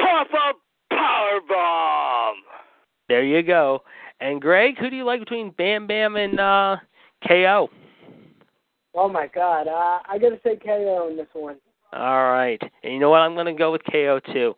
Pop 0.00 0.28
up 0.32 0.56
power 0.90 1.40
bomb. 1.46 2.36
There 3.08 3.24
you 3.24 3.42
go. 3.42 3.82
And 4.20 4.40
Greg, 4.40 4.78
who 4.78 4.90
do 4.90 4.96
you 4.96 5.04
like 5.04 5.20
between 5.20 5.50
Bam 5.50 5.86
Bam 5.86 6.16
and 6.16 6.40
uh, 6.40 6.76
KO? 7.26 7.68
Oh 8.94 9.08
my 9.08 9.28
God, 9.32 9.68
uh, 9.68 9.98
I 10.08 10.18
gotta 10.18 10.40
say 10.42 10.56
KO 10.56 11.08
in 11.10 11.16
this 11.16 11.28
one. 11.32 11.56
All 11.92 12.30
right. 12.30 12.60
And 12.82 12.92
you 12.92 12.98
know 12.98 13.10
what? 13.10 13.20
I'm 13.20 13.34
going 13.34 13.46
to 13.46 13.54
go 13.54 13.72
with 13.72 13.82
KO 13.90 14.20
too. 14.32 14.54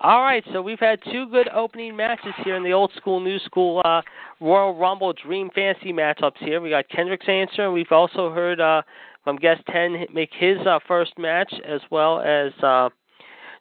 All 0.00 0.22
right. 0.22 0.42
So 0.52 0.60
we've 0.60 0.80
had 0.80 0.98
two 1.12 1.28
good 1.30 1.48
opening 1.50 1.94
matches 1.94 2.34
here 2.44 2.56
in 2.56 2.64
the 2.64 2.72
old 2.72 2.90
school, 2.96 3.20
new 3.20 3.38
school 3.40 3.80
uh, 3.84 4.02
Royal 4.40 4.74
Rumble 4.74 5.12
Dream 5.12 5.50
Fantasy 5.54 5.92
matchups 5.92 6.38
here. 6.38 6.60
We 6.60 6.70
got 6.70 6.88
Kendrick's 6.88 7.28
answer. 7.28 7.66
and 7.66 7.72
We've 7.72 7.92
also 7.92 8.30
heard 8.32 8.60
uh, 8.60 8.82
from 9.22 9.36
guest 9.36 9.62
10 9.70 10.06
make 10.12 10.30
his 10.36 10.58
uh, 10.66 10.80
first 10.88 11.16
match 11.18 11.52
as 11.64 11.80
well 11.90 12.20
as. 12.20 12.52
Uh, 12.62 12.88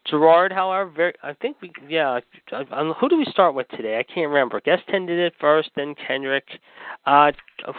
Gerard, 0.05 0.51
however, 0.51 0.91
very, 0.95 1.13
I 1.23 1.33
think 1.33 1.57
we, 1.61 1.71
yeah. 1.87 2.19
Um, 2.71 2.93
who 2.99 3.07
do 3.07 3.17
we 3.17 3.25
start 3.25 3.55
with 3.55 3.67
today? 3.69 3.97
I 3.99 4.03
can't 4.03 4.27
remember. 4.27 4.59
Guest 4.59 4.83
ten 4.89 5.05
did 5.05 5.17
it 5.17 5.33
first, 5.39 5.69
then 5.75 5.95
Kendrick. 5.95 6.45
Uh, 7.05 7.31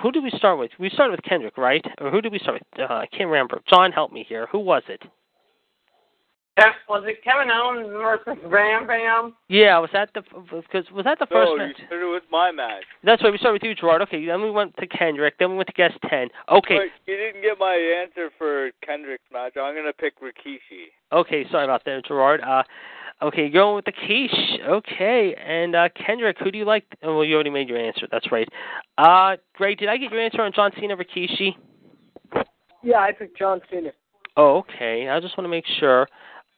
who 0.03 0.11
did 0.11 0.23
we 0.23 0.31
start 0.31 0.59
with? 0.59 0.71
We 0.79 0.89
started 0.91 1.13
with 1.13 1.23
Kendrick, 1.23 1.59
right? 1.59 1.85
Or 2.01 2.11
who 2.11 2.21
did 2.21 2.33
we 2.33 2.39
start 2.39 2.61
with? 2.61 2.91
Uh, 2.91 2.95
I 2.95 3.07
can't 3.07 3.29
remember. 3.29 3.61
John, 3.69 3.93
help 3.93 4.13
me 4.13 4.25
here. 4.27 4.49
Who 4.53 4.61
was 4.61 4.83
it? 4.89 5.03
Was 6.89 7.03
it 7.07 7.25
Kevin 7.25 7.51
Owens 7.51 7.89
versus 7.91 8.41
Bam 8.49 8.87
Bam? 8.87 9.35
Yeah, 9.49 9.79
was 9.79 9.91
that 9.93 10.11
the 10.15 10.23
because 10.23 10.89
was 10.93 11.05
that 11.05 11.19
the 11.19 11.27
first 11.27 11.51
no, 11.51 11.57
match? 11.57 11.75
you 11.77 11.87
started 11.87 12.11
with 12.13 12.23
my 12.31 12.53
match. 12.53 12.85
That's 13.03 13.23
right. 13.25 13.33
We 13.33 13.39
started 13.39 13.61
with 13.61 13.69
you, 13.69 13.75
Gerard. 13.75 14.03
Okay, 14.03 14.25
then 14.25 14.41
we 14.41 14.53
went 14.53 14.77
to 14.77 14.87
Kendrick. 14.87 15.35
Then 15.39 15.51
we 15.51 15.57
went 15.57 15.67
to 15.69 15.73
guest 15.73 15.95
ten. 16.09 16.29
Okay. 16.49 16.79
Wait, 16.79 16.93
you 17.07 17.17
didn't 17.17 17.43
get 17.43 17.59
my 17.59 17.75
answer 17.75 18.31
for 18.39 18.71
Kendrick's 18.87 19.25
match. 19.33 19.55
I'm 19.57 19.75
gonna 19.75 19.93
pick 19.93 20.21
Rikishi. 20.21 20.95
Okay, 21.13 21.45
sorry 21.51 21.65
about 21.65 21.85
that, 21.87 22.05
Gerard. 22.07 22.41
Uh, 22.41 22.63
okay, 23.23 23.49
going 23.49 23.75
with 23.75 23.87
the 23.87 23.93
quiche. 23.93 24.61
Okay, 24.65 25.35
and 25.45 25.75
uh, 25.75 25.89
Kendrick, 26.07 26.37
who 26.39 26.53
do 26.53 26.59
you 26.59 26.65
like? 26.65 26.85
Oh, 27.03 27.17
well, 27.17 27.25
you 27.25 27.35
already 27.35 27.51
made 27.51 27.69
your 27.69 27.79
answer. 27.79 28.07
That's 28.13 28.31
right. 28.31 28.49
Uh, 28.97 29.37
Greg, 29.55 29.79
did 29.79 29.89
I 29.89 29.97
get 29.97 30.13
your 30.13 30.21
answer 30.21 30.43
on 30.43 30.53
John 30.55 30.71
Cena 30.79 30.97
Rikishi? 30.97 31.57
Yeah, 32.85 32.99
I 32.99 33.11
picked 33.11 33.37
John 33.39 33.61
Cena. 33.69 33.91
Oh, 34.37 34.59
okay. 34.59 35.09
I 35.09 35.19
just 35.19 35.37
want 35.37 35.47
to 35.47 35.51
make 35.51 35.65
sure. 35.81 36.07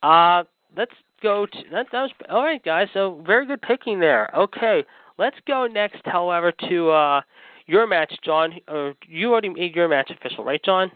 Uh, 0.03 0.45
let's 0.77 0.93
go 1.23 1.47
to 1.47 1.59
that. 1.73 1.87
That 1.93 2.03
was 2.03 2.11
all 2.29 2.45
right, 2.45 2.63
guys. 2.65 2.89
So 2.95 3.23
very 3.27 3.47
good 3.47 3.63
picking 3.63 4.01
there. 4.01 4.31
Okay, 4.37 4.85
let's 5.19 5.37
go 5.47 5.67
next. 5.67 6.01
However, 6.05 6.53
to 6.69 6.91
uh, 6.91 7.21
your 7.67 7.87
match, 7.87 8.13
John. 8.25 8.53
Or 8.69 8.95
you 9.07 9.33
already 9.33 9.49
made 9.49 9.75
your 9.75 9.89
match 9.89 10.11
official, 10.11 10.45
right, 10.45 10.63
John? 10.65 10.91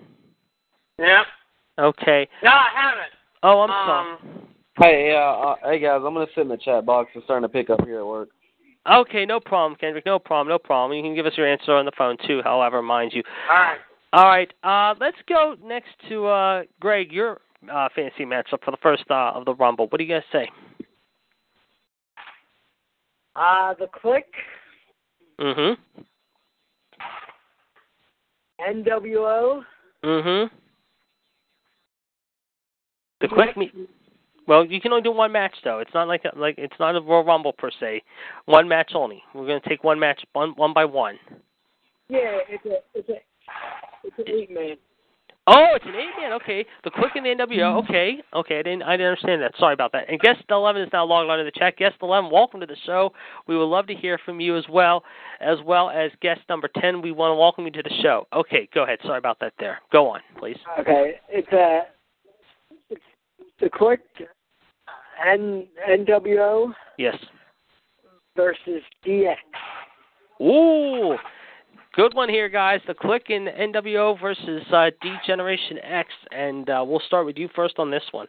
Yeah. 0.99 1.23
Okay. 1.79 2.29
No, 2.43 2.51
I 2.51 2.69
haven't. 2.75 3.13
Oh, 3.43 3.61
I'm 3.61 3.71
Um, 3.71 3.87
sorry. 3.87 4.47
Hey, 4.79 5.15
uh, 5.15 5.19
uh, 5.19 5.57
hey 5.65 5.79
guys, 5.79 6.01
I'm 6.05 6.15
gonna 6.15 6.27
sit 6.35 6.43
in 6.43 6.49
the 6.49 6.57
chat 6.57 6.87
box. 6.87 7.11
It's 7.15 7.25
starting 7.25 7.47
to 7.47 7.53
pick 7.53 7.71
up 7.71 7.85
here 7.85 8.01
at 8.01 8.07
work. 8.07 8.29
Okay, 8.91 9.27
no 9.27 9.41
problem, 9.41 9.77
Kendrick. 9.79 10.07
No 10.07 10.19
problem. 10.19 10.49
No 10.49 10.59
problem. 10.59 10.97
You 10.97 11.03
can 11.03 11.15
give 11.15 11.27
us 11.27 11.35
your 11.37 11.47
answer 11.47 11.73
on 11.73 11.85
the 11.85 11.93
phone 11.97 12.17
too. 12.27 12.41
However, 12.45 12.81
mind 12.81 13.13
you. 13.15 13.23
All 13.51 13.57
right. 13.57 13.79
All 14.13 14.25
right. 14.27 14.53
Uh, 14.63 14.95
let's 15.01 15.19
go 15.29 15.55
next 15.63 15.91
to 16.09 16.27
uh, 16.27 16.63
Greg. 16.81 17.13
Your 17.13 17.41
uh, 17.73 17.89
fantasy 17.95 18.25
matchup 18.25 18.63
for 18.65 18.71
the 18.71 18.77
first 18.83 19.05
uh, 19.11 19.33
of 19.35 19.45
the 19.45 19.55
Rumble. 19.55 19.87
What 19.89 19.99
do 19.99 20.05
you 20.05 20.15
guys 20.15 20.23
say? 20.33 20.49
Uh, 23.37 23.75
the 23.79 23.87
Kliq, 23.87 24.23
Mm-hmm. 25.41 25.81
NWO, 28.61 29.63
Mm-hmm. 30.05 30.55
The 33.21 33.29
quick 33.29 33.57
meet. 33.57 33.73
Well, 34.47 34.65
you 34.65 34.81
can 34.81 34.93
only 34.93 35.03
do 35.03 35.13
one 35.13 35.31
match 35.31 35.55
though. 35.63 35.79
It's 35.81 35.93
not 35.95 36.09
like 36.09 36.25
a, 36.25 36.37
like 36.39 36.57
it's 36.59 36.75
not 36.81 36.97
a 36.97 37.01
Royal 37.01 37.25
Rumble 37.25 37.53
per 37.53 37.71
se. 37.79 38.03
One 38.47 38.67
match 38.69 38.93
only. 38.95 39.23
We're 39.35 39.47
gonna 39.47 39.61
take 39.69 39.85
one 39.85 40.01
match 40.01 40.23
one 40.33 40.51
one 40.57 40.73
by 40.73 40.85
one. 40.87 41.19
yeah, 42.09 42.39
it's 42.49 42.65
a 42.65 42.79
it's 42.95 43.09
a 43.11 43.15
it's 44.05 44.19
an 44.19 44.25
eight 44.29 44.51
man. 44.51 44.77
Oh, 45.53 45.67
it's 45.75 45.85
an 45.85 45.97
eight 45.97 46.11
man. 46.21 46.33
Okay, 46.35 46.65
the 46.85 46.91
Kliq 46.91 47.17
in 47.17 47.25
the 47.25 47.31
NWO. 47.31 47.83
Okay, 47.83 48.23
okay. 48.35 48.61
I 48.61 48.63
didn't. 48.63 48.83
I 48.85 48.93
didn't 48.97 49.09
understand 49.09 49.43
that. 49.43 49.53
Sorry 49.59 49.75
about 49.75 49.91
that. 49.93 50.09
And 50.09 50.21
guest 50.21 50.45
eleven 50.49 50.81
is 50.81 50.89
now 50.93 51.05
logged 51.05 51.29
onto 51.29 51.45
the 51.45 51.51
chat. 51.51 51.77
Guest 51.77 51.97
eleven, 52.03 52.31
welcome 52.31 52.61
to 52.61 52.67
the 52.67 52.77
show. 52.87 53.13
We 53.49 53.57
would 53.57 53.65
love 53.65 53.89
to 53.89 53.95
hear 53.95 54.17
from 54.25 54.39
you 54.39 54.57
as 54.57 54.65
well, 54.71 55.03
as 55.41 55.59
well 55.67 55.91
as 55.91 56.13
guest 56.23 56.43
number 56.49 56.69
ten. 56.81 57.03
We 57.03 57.11
want 57.11 57.33
to 57.33 57.35
welcome 57.35 57.65
you 57.65 57.73
to 57.73 57.83
the 57.83 57.95
show. 58.01 58.29
Okay, 58.33 58.69
go 58.73 58.85
ahead. 58.85 59.01
Sorry 59.03 59.19
about 59.19 59.41
that. 59.41 59.53
There. 59.59 59.79
Go 59.91 60.09
on, 60.09 60.21
please. 60.39 60.57
Okay, 60.79 61.15
it's 61.29 61.53
uh, 61.53 61.91
it's 62.89 63.03
the 63.59 63.71
Kliq 63.71 63.99
N 65.27 65.67
NWO 65.91 66.73
Yes. 66.97 67.17
versus 68.37 68.83
DX. 69.05 69.35
Ooh, 70.41 71.17
good 71.95 72.15
one 72.15 72.29
here, 72.29 72.49
guys. 72.49 72.81
The 72.87 72.95
Kliq 72.95 73.31
in 73.31 73.47
NWO 73.47 74.21
versus 74.21 74.63
uh, 74.73 74.91
D 75.03 75.15
Generation 75.27 75.79
X, 75.83 76.09
and 76.31 76.69
uh, 76.69 76.85
we'll 76.87 77.03
start 77.07 77.27
with 77.27 77.37
you 77.37 77.49
first 77.55 77.79
on 77.79 77.91
this 77.91 78.03
one. 78.13 78.27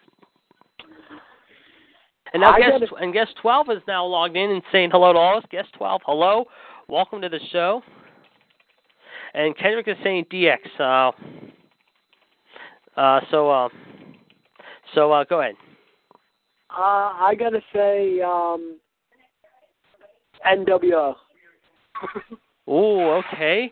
And 2.34 2.42
now 2.42 2.54
I 2.54 2.60
guest 2.60 2.72
gotta- 2.80 3.04
and 3.04 3.14
guest 3.14 3.32
twelve 3.42 3.70
is 3.70 3.82
now 3.88 4.06
logged 4.06 4.38
in 4.38 4.52
and 4.52 4.62
saying 4.72 4.92
hello 4.92 5.14
to 5.14 5.20
all 5.20 5.38
of 5.38 5.44
us. 5.44 5.50
Guest 5.52 5.70
twelve, 5.78 6.02
hello, 6.06 6.46
welcome 6.88 7.22
to 7.22 7.30
the 7.30 7.40
show. 7.52 7.82
And 9.34 9.58
Kendrick 9.58 9.88
is 9.88 9.96
saying 10.04 10.26
DX. 10.32 10.58
Uh, 10.78 11.12
uh, 13.00 13.22
so, 13.32 13.50
uh, 13.50 13.70
so 14.94 15.12
uh, 15.12 15.24
go 15.24 15.40
ahead. 15.40 15.56
Uh, 16.70 17.14
I 17.16 17.36
gotta 17.38 17.62
say, 17.74 18.22
um, 18.22 18.78
NWO. 20.46 21.16
Ooh, 22.70 23.22
okay. 23.22 23.72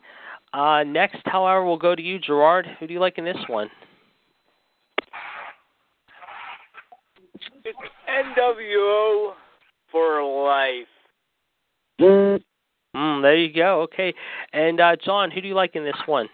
Uh, 0.53 0.83
next, 0.83 1.21
however, 1.25 1.65
we'll 1.65 1.77
go 1.77 1.95
to 1.95 2.01
you, 2.01 2.19
Gerard. 2.19 2.67
Who 2.79 2.87
do 2.87 2.93
you 2.93 2.99
like 2.99 3.17
in 3.17 3.25
this 3.25 3.37
one? 3.47 3.69
It's 7.63 7.77
NWO 8.09 9.33
for 9.91 10.23
life. 10.45 10.87
Mm, 12.01 12.41
there 13.21 13.35
you 13.35 13.53
go. 13.53 13.81
Okay. 13.81 14.13
And 14.53 14.79
uh, 14.79 14.95
John, 15.03 15.29
who 15.29 15.41
do 15.41 15.47
you 15.47 15.53
like 15.53 15.75
in 15.75 15.83
this 15.83 15.93
one? 16.05 16.27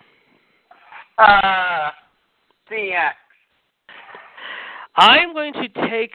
Uh, 1.18 1.90
DX. 2.72 3.12
I'm 4.96 5.34
going 5.34 5.54
to 5.54 5.68
take 5.90 6.12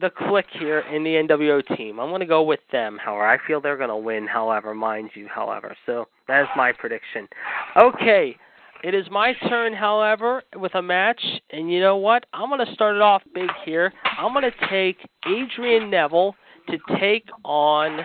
the 0.00 0.10
Kliq 0.10 0.44
here 0.58 0.80
in 0.80 1.04
the 1.04 1.10
NWO 1.10 1.76
team. 1.76 1.98
I'm 1.98 2.08
going 2.08 2.20
to 2.20 2.26
go 2.26 2.42
with 2.42 2.60
them. 2.72 2.98
However, 3.02 3.26
I 3.26 3.38
feel 3.46 3.60
they're 3.60 3.76
going 3.76 3.88
to 3.88 3.96
win. 3.96 4.26
However, 4.26 4.74
mind 4.74 5.10
you, 5.14 5.28
however, 5.32 5.76
so 5.86 6.06
that 6.28 6.42
is 6.42 6.48
my 6.56 6.72
prediction. 6.72 7.28
Okay, 7.76 8.36
it 8.82 8.94
is 8.94 9.06
my 9.10 9.34
turn. 9.48 9.72
However, 9.72 10.42
with 10.56 10.74
a 10.74 10.82
match, 10.82 11.20
and 11.50 11.72
you 11.72 11.80
know 11.80 11.96
what? 11.96 12.26
I'm 12.32 12.48
going 12.48 12.64
to 12.64 12.72
start 12.74 12.96
it 12.96 13.02
off 13.02 13.22
big 13.34 13.48
here. 13.64 13.92
I'm 14.18 14.32
going 14.32 14.50
to 14.50 14.68
take 14.68 14.98
Adrian 15.26 15.90
Neville 15.90 16.34
to 16.68 16.78
take 16.98 17.24
on 17.44 18.00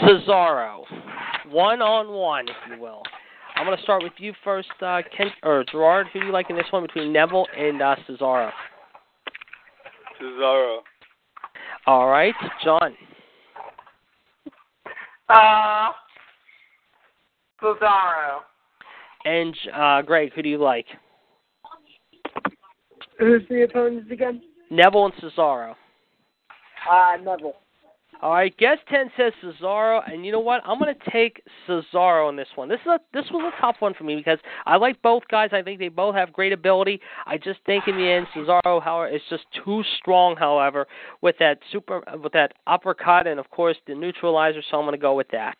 Cesaro, 0.00 0.84
one 1.50 1.80
on 1.80 2.08
one, 2.08 2.48
if 2.48 2.56
you 2.70 2.80
will. 2.80 3.02
I'm 3.56 3.64
going 3.64 3.76
to 3.76 3.82
start 3.84 4.02
with 4.02 4.12
you 4.18 4.32
first, 4.42 4.68
uh, 4.82 5.02
Ken 5.16 5.28
or 5.44 5.64
Gerard. 5.70 6.08
Who 6.12 6.20
do 6.20 6.26
you 6.26 6.32
like 6.32 6.50
in 6.50 6.56
this 6.56 6.66
one 6.70 6.82
between 6.82 7.12
Neville 7.12 7.46
and 7.56 7.80
uh, 7.80 7.94
Cesaro? 8.08 8.50
Cesaro. 10.20 10.78
All 11.86 12.08
right, 12.08 12.34
John. 12.62 12.94
Uh, 15.28 15.90
Cesaro. 17.62 18.40
And 19.24 19.56
uh, 19.74 20.02
Greg, 20.02 20.32
who 20.34 20.42
do 20.42 20.48
you 20.48 20.58
like? 20.58 20.86
Who's 23.18 23.42
the 23.48 23.62
opponents 23.62 24.10
again? 24.10 24.42
Neville 24.70 25.06
and 25.06 25.14
Cesaro. 25.14 25.74
Uh, 26.90 27.16
Neville. 27.22 27.54
All 28.24 28.32
right, 28.32 28.56
guest 28.56 28.80
ten 28.88 29.10
says 29.18 29.34
Cesaro, 29.42 30.00
and 30.10 30.24
you 30.24 30.32
know 30.32 30.40
what? 30.40 30.62
I'm 30.64 30.78
going 30.78 30.94
to 30.94 31.10
take 31.10 31.42
Cesaro 31.68 32.26
on 32.26 32.36
this 32.36 32.48
one. 32.54 32.70
This 32.70 32.80
is 32.80 32.86
a 32.86 32.98
this 33.12 33.26
was 33.30 33.52
a 33.54 33.60
tough 33.60 33.76
one 33.80 33.92
for 33.92 34.04
me 34.04 34.16
because 34.16 34.38
I 34.64 34.76
like 34.78 35.02
both 35.02 35.24
guys. 35.30 35.50
I 35.52 35.60
think 35.60 35.78
they 35.78 35.90
both 35.90 36.14
have 36.14 36.32
great 36.32 36.50
ability. 36.50 37.02
I 37.26 37.36
just 37.36 37.60
think 37.66 37.86
in 37.86 37.98
the 37.98 38.10
end, 38.10 38.26
Cesaro, 38.34 38.82
however, 38.82 39.14
is 39.14 39.20
just 39.28 39.44
too 39.62 39.82
strong. 39.98 40.36
However, 40.36 40.86
with 41.20 41.36
that 41.38 41.58
super 41.70 42.02
with 42.22 42.32
that 42.32 42.54
uppercut 42.66 43.26
and 43.26 43.38
of 43.38 43.50
course 43.50 43.76
the 43.86 43.94
neutralizer, 43.94 44.62
so 44.70 44.78
I'm 44.78 44.84
going 44.84 44.92
to 44.92 44.98
go 44.98 45.14
with 45.14 45.28
that. 45.32 45.58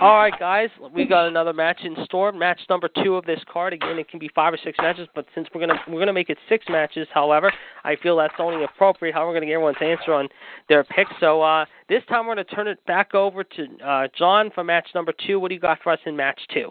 All 0.00 0.16
right, 0.16 0.32
guys, 0.38 0.70
we 0.92 1.06
got 1.06 1.28
another 1.28 1.52
match 1.52 1.80
in 1.84 1.94
store. 2.04 2.32
Match 2.32 2.60
number 2.68 2.88
two 3.02 3.14
of 3.16 3.24
this 3.24 3.40
card. 3.52 3.72
Again, 3.72 3.98
it 3.98 4.08
can 4.08 4.18
be 4.18 4.28
five 4.34 4.52
or 4.52 4.58
six 4.62 4.76
matches, 4.78 5.08
but 5.14 5.24
since 5.34 5.46
we're 5.54 5.60
gonna 5.60 5.78
we're 5.88 6.00
gonna 6.00 6.12
make 6.12 6.30
it 6.30 6.38
six 6.48 6.64
matches, 6.68 7.06
however, 7.14 7.52
I 7.84 7.96
feel 8.02 8.16
that's 8.16 8.34
only 8.38 8.64
appropriate. 8.64 9.14
How 9.14 9.26
we're 9.26 9.34
gonna 9.34 9.46
get 9.46 9.52
everyone's 9.52 9.76
answer 9.80 10.12
on 10.12 10.28
their 10.68 10.82
picks. 10.84 11.12
So 11.20 11.42
uh, 11.42 11.64
this 11.88 12.02
time 12.08 12.26
we're 12.26 12.34
gonna 12.34 12.44
turn 12.44 12.66
it 12.66 12.84
back 12.86 13.14
over 13.14 13.44
to 13.44 13.66
uh, 13.84 14.08
John 14.18 14.50
for 14.54 14.64
match 14.64 14.88
number 14.94 15.12
two. 15.26 15.38
What 15.38 15.48
do 15.48 15.54
you 15.54 15.60
got 15.60 15.78
for 15.82 15.92
us 15.92 16.00
in 16.06 16.16
match 16.16 16.40
two? 16.52 16.70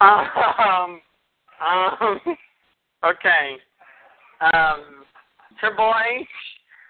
Um, 0.00 1.00
um, 1.60 2.20
okay. 3.04 3.56
Um, 4.40 5.04
Triple 5.60 5.94
H 6.20 6.26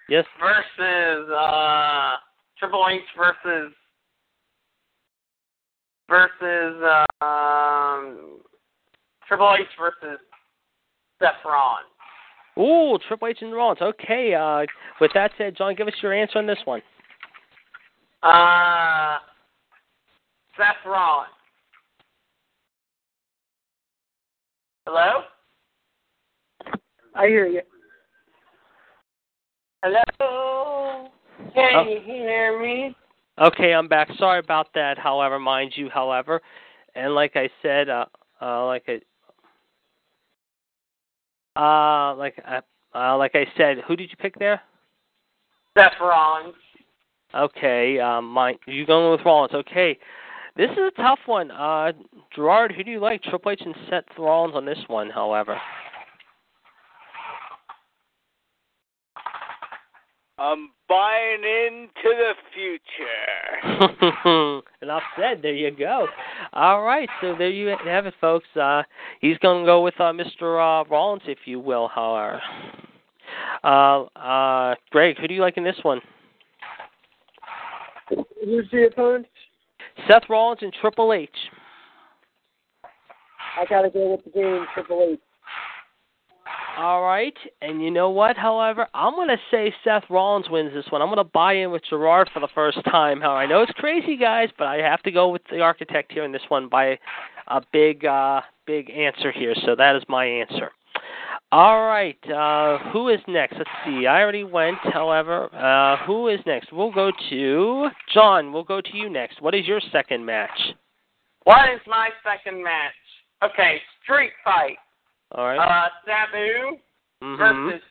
Yes. 0.08 0.24
versus 0.40 1.30
uh 1.30 2.16
Triple 2.58 2.86
H 2.90 3.02
versus 3.16 3.72
versus 6.08 6.82
um 7.20 8.40
Triple 9.26 9.56
H 9.58 9.66
versus 9.78 10.18
Seth 11.20 11.32
Rollins. 11.44 11.86
Ooh, 12.58 12.98
Triple 13.08 13.28
H 13.28 13.38
and 13.40 13.52
Rollins. 13.52 13.80
Okay. 13.80 14.34
Uh, 14.34 14.64
with 15.00 15.10
that 15.14 15.32
said, 15.38 15.56
John, 15.56 15.74
give 15.74 15.88
us 15.88 15.94
your 16.02 16.12
answer 16.12 16.38
on 16.38 16.46
this 16.46 16.58
one. 16.64 16.82
Uh, 18.22 19.18
Seth 20.56 20.84
Rollins. 20.86 21.30
Hello? 24.86 25.22
I 27.14 27.26
hear 27.26 27.46
you. 27.46 27.62
Hello? 29.82 31.10
Can 31.54 31.76
Oh. 31.76 31.82
you 31.88 32.00
hear 32.00 32.60
me? 32.60 32.94
Okay, 33.40 33.74
I'm 33.74 33.88
back. 33.88 34.08
Sorry 34.18 34.38
about 34.38 34.68
that. 34.74 34.96
However, 34.96 35.38
mind 35.38 35.72
you, 35.74 35.90
however, 35.90 36.40
and 36.94 37.14
like 37.14 37.32
I 37.34 37.50
said, 37.62 37.88
uh, 37.88 38.06
uh, 38.40 38.66
like 38.66 38.88
I, 38.88 39.00
uh, 41.60 42.14
like 42.14 42.40
uh, 42.46 42.60
uh, 42.96 43.16
like 43.16 43.32
I 43.34 43.46
said, 43.56 43.78
who 43.88 43.96
did 43.96 44.10
you 44.10 44.16
pick 44.16 44.38
there? 44.38 44.60
Seth 45.76 45.94
Rollins. 46.00 46.54
Okay, 47.34 47.98
um, 47.98 48.26
my 48.30 48.54
you 48.66 48.86
going 48.86 49.10
with 49.10 49.26
Rollins? 49.26 49.52
Okay, 49.52 49.98
this 50.56 50.70
is 50.70 50.78
a 50.78 51.02
tough 51.02 51.18
one. 51.26 51.50
Uh, 51.50 51.90
Gerard, 52.36 52.72
who 52.72 52.84
do 52.84 52.92
you 52.92 53.00
like? 53.00 53.20
Triple 53.24 53.50
H 53.50 53.62
and 53.64 53.74
Seth 53.90 54.04
Rollins 54.16 54.54
on 54.54 54.64
this 54.64 54.78
one, 54.86 55.10
however. 55.10 55.60
I'm 60.36 60.70
buying 60.88 61.44
into 61.44 61.92
the 62.04 62.32
future. 62.52 64.62
Enough 64.82 65.02
said. 65.16 65.42
There 65.42 65.54
you 65.54 65.70
go. 65.70 66.08
All 66.52 66.82
right, 66.82 67.08
so 67.20 67.36
there 67.38 67.50
you 67.50 67.72
have 67.84 68.06
it, 68.06 68.14
folks. 68.20 68.48
Uh, 68.60 68.82
he's 69.20 69.38
going 69.38 69.62
to 69.62 69.66
go 69.66 69.82
with 69.82 69.94
uh, 70.00 70.12
Mr. 70.12 70.58
Uh, 70.58 70.84
Rollins, 70.90 71.22
if 71.26 71.38
you 71.44 71.60
will. 71.60 71.86
However, 71.88 72.42
uh, 73.62 74.02
uh, 74.18 74.74
Greg, 74.90 75.18
who 75.20 75.28
do 75.28 75.34
you 75.34 75.40
like 75.40 75.56
in 75.56 75.64
this 75.64 75.78
one? 75.82 76.00
Who's 78.08 78.68
the 78.72 78.88
opponent? 78.92 79.26
Seth 80.10 80.24
Rollins 80.28 80.58
and 80.62 80.72
Triple 80.80 81.12
H. 81.12 81.30
I 83.56 83.64
gotta 83.66 83.88
go 83.88 84.10
with 84.12 84.24
the 84.24 84.30
game 84.30 84.66
Triple 84.74 85.10
H. 85.12 85.20
All 86.76 87.02
right, 87.02 87.36
and 87.62 87.80
you 87.80 87.90
know 87.90 88.10
what? 88.10 88.36
However, 88.36 88.88
I'm 88.94 89.14
going 89.14 89.28
to 89.28 89.38
say 89.48 89.72
Seth 89.84 90.02
Rollins 90.10 90.50
wins 90.50 90.72
this 90.74 90.86
one. 90.90 91.02
I'm 91.02 91.08
going 91.08 91.18
to 91.18 91.30
buy 91.32 91.52
in 91.52 91.70
with 91.70 91.82
Gerard 91.88 92.28
for 92.34 92.40
the 92.40 92.48
first 92.52 92.78
time. 92.90 93.20
However, 93.20 93.38
I 93.38 93.46
know 93.46 93.62
it's 93.62 93.72
crazy, 93.72 94.16
guys, 94.16 94.48
but 94.58 94.66
I 94.66 94.78
have 94.78 95.00
to 95.04 95.12
go 95.12 95.28
with 95.28 95.42
the 95.50 95.60
architect 95.60 96.10
here 96.10 96.24
in 96.24 96.32
this 96.32 96.42
one 96.48 96.68
by 96.68 96.98
a 97.46 97.60
big, 97.72 98.04
uh, 98.04 98.40
big 98.66 98.90
answer 98.90 99.30
here. 99.30 99.54
So 99.64 99.76
that 99.76 99.94
is 99.94 100.02
my 100.08 100.24
answer. 100.24 100.70
All 101.52 101.82
right, 101.82 102.18
uh, 102.28 102.78
who 102.90 103.08
is 103.08 103.20
next? 103.28 103.56
Let's 103.56 103.70
see. 103.86 104.08
I 104.08 104.20
already 104.20 104.42
went. 104.42 104.78
However, 104.82 105.54
uh, 105.54 106.04
who 106.04 106.26
is 106.26 106.40
next? 106.46 106.72
We'll 106.72 106.90
go 106.90 107.12
to 107.30 107.88
John. 108.12 108.52
We'll 108.52 108.64
go 108.64 108.80
to 108.80 108.96
you 108.96 109.08
next. 109.08 109.40
What 109.40 109.54
is 109.54 109.64
your 109.64 109.80
second 109.92 110.26
match? 110.26 110.74
What 111.44 111.70
is 111.72 111.80
my 111.86 112.10
second 112.24 112.64
match? 112.64 112.94
Okay, 113.44 113.80
street 114.02 114.32
fight. 114.44 114.78
All 115.34 115.46
right. 115.46 115.58
Uh, 115.58 115.88
Sabu 116.06 116.78
Mhm. 117.22 117.36
versus 117.38 117.82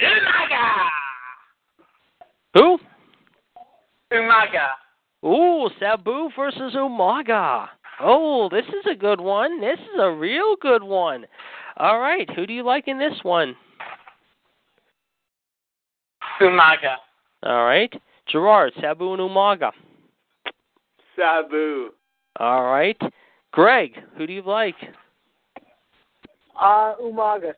Umaga. 0.00 0.90
Who? 2.54 2.80
Umaga. 4.10 4.70
Ooh, 5.24 5.70
Sabu 5.78 6.30
versus 6.36 6.74
Umaga. 6.74 7.68
Oh, 8.00 8.48
this 8.48 8.66
is 8.66 8.86
a 8.86 8.94
good 8.94 9.20
one. 9.20 9.60
This 9.60 9.78
is 9.80 9.98
a 9.98 10.10
real 10.10 10.56
good 10.56 10.82
one. 10.82 11.26
All 11.78 12.00
right, 12.00 12.28
who 12.30 12.46
do 12.46 12.52
you 12.52 12.62
like 12.62 12.88
in 12.88 12.98
this 12.98 13.22
one? 13.22 13.56
Umaga. 16.40 16.96
All 17.42 17.64
right, 17.64 17.92
Gerard, 18.26 18.72
Sabu, 18.80 19.12
and 19.12 19.22
Umaga. 19.22 19.72
Sabu. 21.14 21.92
All 22.38 22.64
right, 22.64 23.00
Greg, 23.52 24.02
who 24.16 24.26
do 24.26 24.32
you 24.32 24.42
like? 24.42 24.76
Uh, 26.60 26.94
Umaga. 27.02 27.52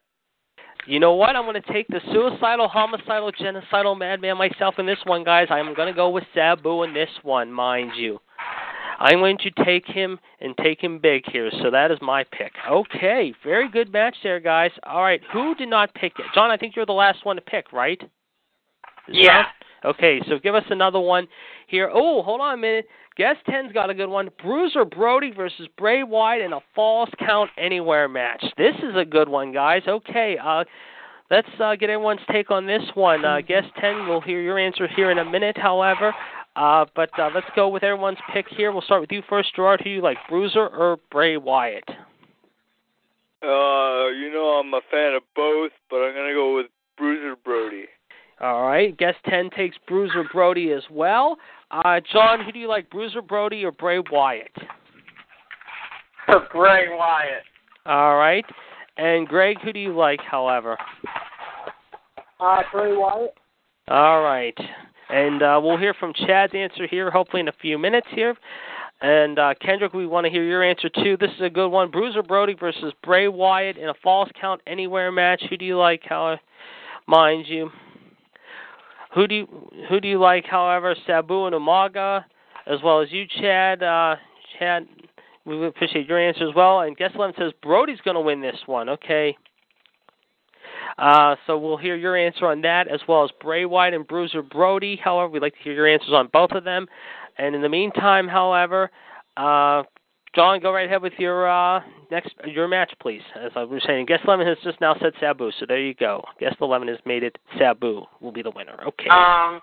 You 0.87 1.01
know 1.01 1.15
what? 1.15 1.37
I'm 1.37 1.45
going 1.45 1.61
to 1.61 1.73
take 1.73 1.87
the 1.89 2.01
suicidal, 2.13 2.69
homicidal, 2.69 3.31
genocidal 3.33 3.99
madman 3.99 4.39
myself 4.39 4.77
in 4.79 4.87
this 4.87 4.99
one, 5.05 5.23
guys. 5.23 5.49
I'm 5.51 5.75
going 5.75 5.89
to 5.89 5.95
go 5.95 6.09
with 6.09 6.25
Sabu 6.35 6.83
in 6.83 6.95
this 6.95 7.11
one, 7.23 7.53
mind 7.53 7.93
you. 7.97 8.21
I'm 8.99 9.19
going 9.19 9.39
to 9.39 9.51
take 9.65 9.87
him 9.87 10.19
and 10.41 10.57
take 10.57 10.81
him 10.81 10.99
big 10.99 11.23
here, 11.31 11.51
so 11.63 11.71
that 11.71 11.91
is 11.91 11.99
my 12.01 12.25
pick. 12.33 12.53
Okay, 12.69 13.33
very 13.45 13.69
good 13.69 13.93
match 13.93 14.17
there, 14.23 14.41
guys. 14.41 14.73
All 14.85 15.03
right, 15.03 15.21
who 15.33 15.55
did 15.55 15.69
not 15.69 15.95
pick 15.95 16.13
it? 16.19 16.27
John, 16.35 16.51
I 16.51 16.57
think 16.57 16.75
you're 16.75 16.87
the 16.87 16.93
last 16.93 17.25
one 17.25 17.37
to 17.37 17.43
pick, 17.43 17.73
right? 17.73 18.03
Is 19.07 19.17
Yeah. 19.17 19.43
that- 19.43 19.55
Okay, 19.85 20.21
so 20.29 20.39
give 20.39 20.55
us 20.55 20.65
another 20.71 21.01
one 21.01 21.29
here. 21.67 21.91
Oh, 21.93 22.23
hold 22.23 22.41
on 22.41 22.55
a 22.55 22.57
minute. 22.57 22.87
Guess 23.17 23.37
10's 23.49 23.73
got 23.73 23.91
a 23.91 23.95
good 23.95 24.09
one. 24.09 24.31
Bruiser 24.43 24.85
Brody 24.85 25.33
versus 25.33 25.69
Bray 25.77 26.03
Wyatt 26.03 26.43
in 26.43 26.53
a 26.53 26.61
Falls 26.75 27.09
Count 27.19 27.51
Anywhere 27.59 28.09
match. 28.09 28.45
This 28.57 28.75
is 28.77 28.97
a 28.97 29.05
good 29.05 29.29
one, 29.29 29.53
guys. 29.53 29.83
Okay, 29.89 30.37
uh, 30.43 30.65
let's 31.31 31.49
uh, 31.61 31.75
get 31.75 31.91
everyone's 31.91 32.21
take 32.31 32.51
on 32.51 32.67
this 32.67 32.83
one. 32.95 33.25
Uh, 33.25 33.41
guess 33.41 33.65
10, 33.81 34.09
we'll 34.09 34.21
hear 34.21 34.41
your 34.41 34.59
answer 34.59 34.87
here 34.87 35.11
in 35.11 35.19
a 35.19 35.25
minute, 35.25 35.59
however. 35.59 36.15
Uh, 36.55 36.87
but 36.95 37.11
uh, 37.19 37.31
let's 37.35 37.47
go 37.55 37.69
with 37.69 37.83
everyone's 37.83 38.19
pick 38.33 38.47
here. 38.49 38.73
We'll 38.73 38.83
start 38.83 39.01
with 39.01 39.13
you 39.13 39.23
first, 39.29 39.55
Gerard. 39.55 39.81
Who 39.83 39.91
you 39.91 40.01
like, 40.01 40.19
Bruiser 40.29 40.67
or 40.67 40.99
Bray 41.11 41.37
Wyatt? 41.37 41.89
Uh, 43.41 44.11
you 44.11 44.31
know 44.33 44.61
I'm 44.61 44.75
a 44.75 44.81
fan 44.91 45.15
of 45.15 45.23
both, 45.37 45.71
but 45.89 45.99
I'm 45.99 46.15
gonna 46.15 46.35
go 46.35 46.57
with 46.57 46.67
Bruiser 46.97 47.37
Brody. 47.37 47.87
All 48.41 48.63
right, 48.69 48.97
guess 48.97 49.15
10 49.29 49.51
takes 49.57 49.77
Bruiser 49.89 50.25
Brody 50.33 50.73
as 50.73 50.85
well. 50.91 51.37
Uh, 51.71 52.01
John, 52.13 52.45
who 52.45 52.53
do 52.53 52.59
you 52.59 52.69
like, 52.69 52.89
Bruiser 52.89 53.21
Brody 53.21 53.65
or 53.65 53.73
Bray 53.73 54.01
Wyatt? 54.11 54.55
Bray 56.53 56.87
Wyatt. 56.89 57.43
All 57.87 58.17
right. 58.17 58.45
And 58.97 59.27
Greg, 59.27 59.57
who 59.63 59.73
do 59.73 59.81
you 59.81 59.97
like, 59.97 60.21
however? 60.21 60.77
Uh, 62.39 62.63
Bray 62.73 62.97
Wyatt. 62.97 63.35
All 63.89 64.23
right. 64.23 64.57
And 65.09 65.43
uh, 65.43 65.61
we'll 65.63 65.79
hear 65.79 65.95
from 65.95 66.13
Chad's 66.13 66.55
answer 66.55 66.87
here, 66.87 67.11
hopefully 67.11 67.41
in 67.41 67.49
a 67.49 67.55
few 67.61 67.79
minutes 67.79 68.07
here. 68.15 68.37
And 69.01 69.39
uh, 69.39 69.55
Kendrick, 69.61 69.95
we 69.95 70.07
want 70.07 70.27
to 70.27 70.31
hear 70.31 70.45
your 70.45 70.63
answer 70.63 70.89
too. 70.89 71.17
This 71.19 71.31
is 71.31 71.43
a 71.43 71.51
good 71.51 71.69
one. 71.69 71.91
Bruiser 71.91 72.23
Brody 72.23 72.55
versus 72.55 72.93
Bray 73.03 73.29
Wyatt 73.29 73.77
in 73.77 73.89
a 73.89 73.95
Falls 74.03 74.29
Count 74.41 74.61
Anywhere 74.67 75.11
match. 75.11 75.43
Who 75.49 75.57
do 75.57 75.65
you 75.65 75.79
like, 75.79 76.03
how, 76.05 76.37
mind 77.07 77.47
you? 77.49 77.71
Who 79.15 79.27
do 79.27 79.35
you 79.35 79.71
who 79.89 80.01
do 80.01 80.09
you 80.09 80.19
like, 80.19 80.45
however, 80.45 80.95
Sabu 81.07 81.47
and 81.47 81.55
Umaga, 81.55 82.25
as 82.67 82.81
well 82.83 83.01
as 83.01 83.11
you, 83.11 83.25
Chad? 83.41 83.83
Uh, 83.83 84.17
Chad, 84.59 84.87
we 85.45 85.67
appreciate 85.67 86.07
your 86.07 86.19
answer 86.19 86.49
as 86.49 86.55
well. 86.55 86.81
And 86.81 86.97
guess 86.97 87.13
11 87.15 87.35
says 87.39 87.53
Brody's 87.63 88.01
going 88.05 88.17
to 88.17 88.21
win 88.21 88.41
this 88.41 88.59
one. 88.67 88.89
Okay. 88.89 89.37
Uh, 90.99 91.37
so 91.47 91.57
we'll 91.57 91.77
hear 91.77 91.97
your 91.97 92.17
answer 92.17 92.47
on 92.47 92.61
that 92.63 92.89
as 92.89 93.01
well 93.07 93.25
as 93.25 93.31
Bray 93.41 93.65
Wyatt 93.65 93.95
and 93.95 94.07
Bruiser 94.07 94.43
Brody. 94.43 94.97
However, 95.03 95.29
we'd 95.29 95.43
like 95.43 95.55
to 95.55 95.63
hear 95.63 95.73
your 95.73 95.87
answers 95.87 96.13
on 96.13 96.29
both 96.33 96.51
of 96.53 96.65
them. 96.65 96.87
And 97.39 97.55
in 97.55 97.63
the 97.63 97.69
meantime, 97.69 98.27
however, 98.27 98.91
uh, 99.37 99.85
John, 100.39 100.61
go 100.61 100.73
right 100.73 100.87
ahead 100.87 101.03
with 101.03 101.15
your 101.19 101.51
uh, 101.51 101.81
next 102.13 102.33
your 102.47 102.69
match, 102.69 102.93
please. 103.03 103.23
As 103.35 103.51
I 103.57 103.65
was 103.65 103.83
saying, 103.85 104.07
guest 104.07 104.23
eleven 104.25 104.47
has 104.47 104.57
just 104.63 104.81
now 104.81 104.95
said 105.03 105.13
Sabu, 105.19 105.51
so 105.59 105.67
there 105.67 105.81
you 105.81 105.95
go. 105.95 106.23
Guest 106.39 106.59
eleven 106.61 106.87
has 106.87 106.99
made 107.05 107.25
it 107.25 107.37
Sabu 107.59 108.05
will 108.21 108.31
be 108.31 108.43
the 108.43 108.53
winner. 108.55 108.79
Okay. 108.87 109.09
Um. 109.11 109.61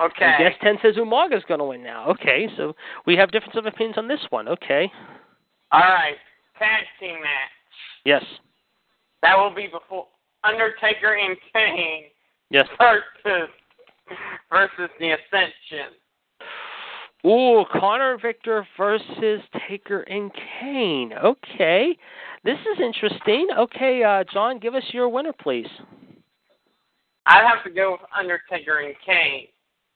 Okay. 0.00 0.24
And 0.24 0.38
guest 0.38 0.60
ten 0.62 0.76
says 0.82 0.94
Umaga 0.94 1.36
is 1.36 1.42
going 1.48 1.58
to 1.58 1.64
win 1.64 1.82
now. 1.82 2.08
Okay, 2.10 2.46
so 2.56 2.76
we 3.06 3.16
have 3.16 3.32
difference 3.32 3.56
of 3.56 3.66
opinions 3.66 3.98
on 3.98 4.06
this 4.06 4.20
one. 4.30 4.46
Okay. 4.46 4.88
All 5.72 5.80
right. 5.80 6.14
Tag 6.60 6.84
team 7.00 7.14
match. 7.14 7.50
Yes. 8.04 8.22
That 9.22 9.36
will 9.36 9.52
be 9.52 9.66
before 9.66 10.06
Undertaker 10.44 11.16
and 11.16 11.36
Kane 11.52 12.04
Yes. 12.50 12.68
versus 12.78 13.48
versus 14.48 14.90
the 15.00 15.10
Ascension. 15.10 15.96
Ooh, 17.26 17.64
Konnor 17.72 18.18
Viktor 18.20 18.66
versus 18.76 19.40
Taker 19.66 20.02
and 20.02 20.30
Kane. 20.60 21.12
Okay. 21.12 21.96
This 22.44 22.58
is 22.58 22.80
interesting. 22.80 23.48
Okay, 23.58 24.02
uh, 24.02 24.24
John, 24.30 24.58
give 24.58 24.74
us 24.74 24.82
your 24.92 25.08
winner, 25.08 25.32
please. 25.32 25.68
I'd 27.26 27.44
have 27.46 27.64
to 27.64 27.70
go 27.70 27.92
with 27.92 28.02
Undertaker 28.16 28.80
and 28.80 28.94
Kane. 29.06 29.46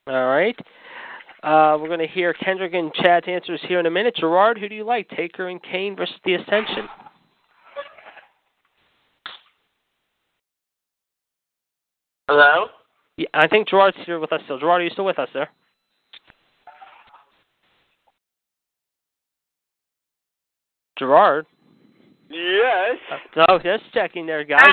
All 0.07 0.29
right. 0.29 0.59
Uh, 1.43 1.77
we're 1.79 1.89
going 1.89 2.01
to 2.01 2.07
hear 2.07 2.33
Kendrick 2.33 2.73
and 2.73 2.93
Chad's 2.95 3.29
answers 3.29 3.61
here 3.69 3.79
in 3.79 3.85
a 3.85 3.91
minute. 3.91 4.17
Gerard, 4.17 4.59
who 4.59 4.69
do 4.69 4.75
you 4.75 4.85
like, 4.85 5.09
Taker 5.11 5.49
and 5.49 5.63
Kane 5.63 5.95
versus 5.95 6.17
the 6.25 6.35
Ascension? 6.35 6.89
Hello? 12.27 12.67
Yeah, 13.19 13.27
I 13.35 13.47
think 13.49 13.69
Gerard's 13.69 13.97
here 14.07 14.19
with 14.19 14.33
us 14.33 14.41
still. 14.45 14.59
Gerard, 14.59 14.81
are 14.81 14.85
you 14.85 14.91
still 14.91 15.05
with 15.05 15.19
us, 15.19 15.29
sir? 15.33 15.47
Gerard? 20.99 21.47
Yes. 22.31 22.99
Oh, 23.49 23.59
just 23.59 23.85
checking 23.93 24.27
there, 24.27 24.45
guys. 24.45 24.63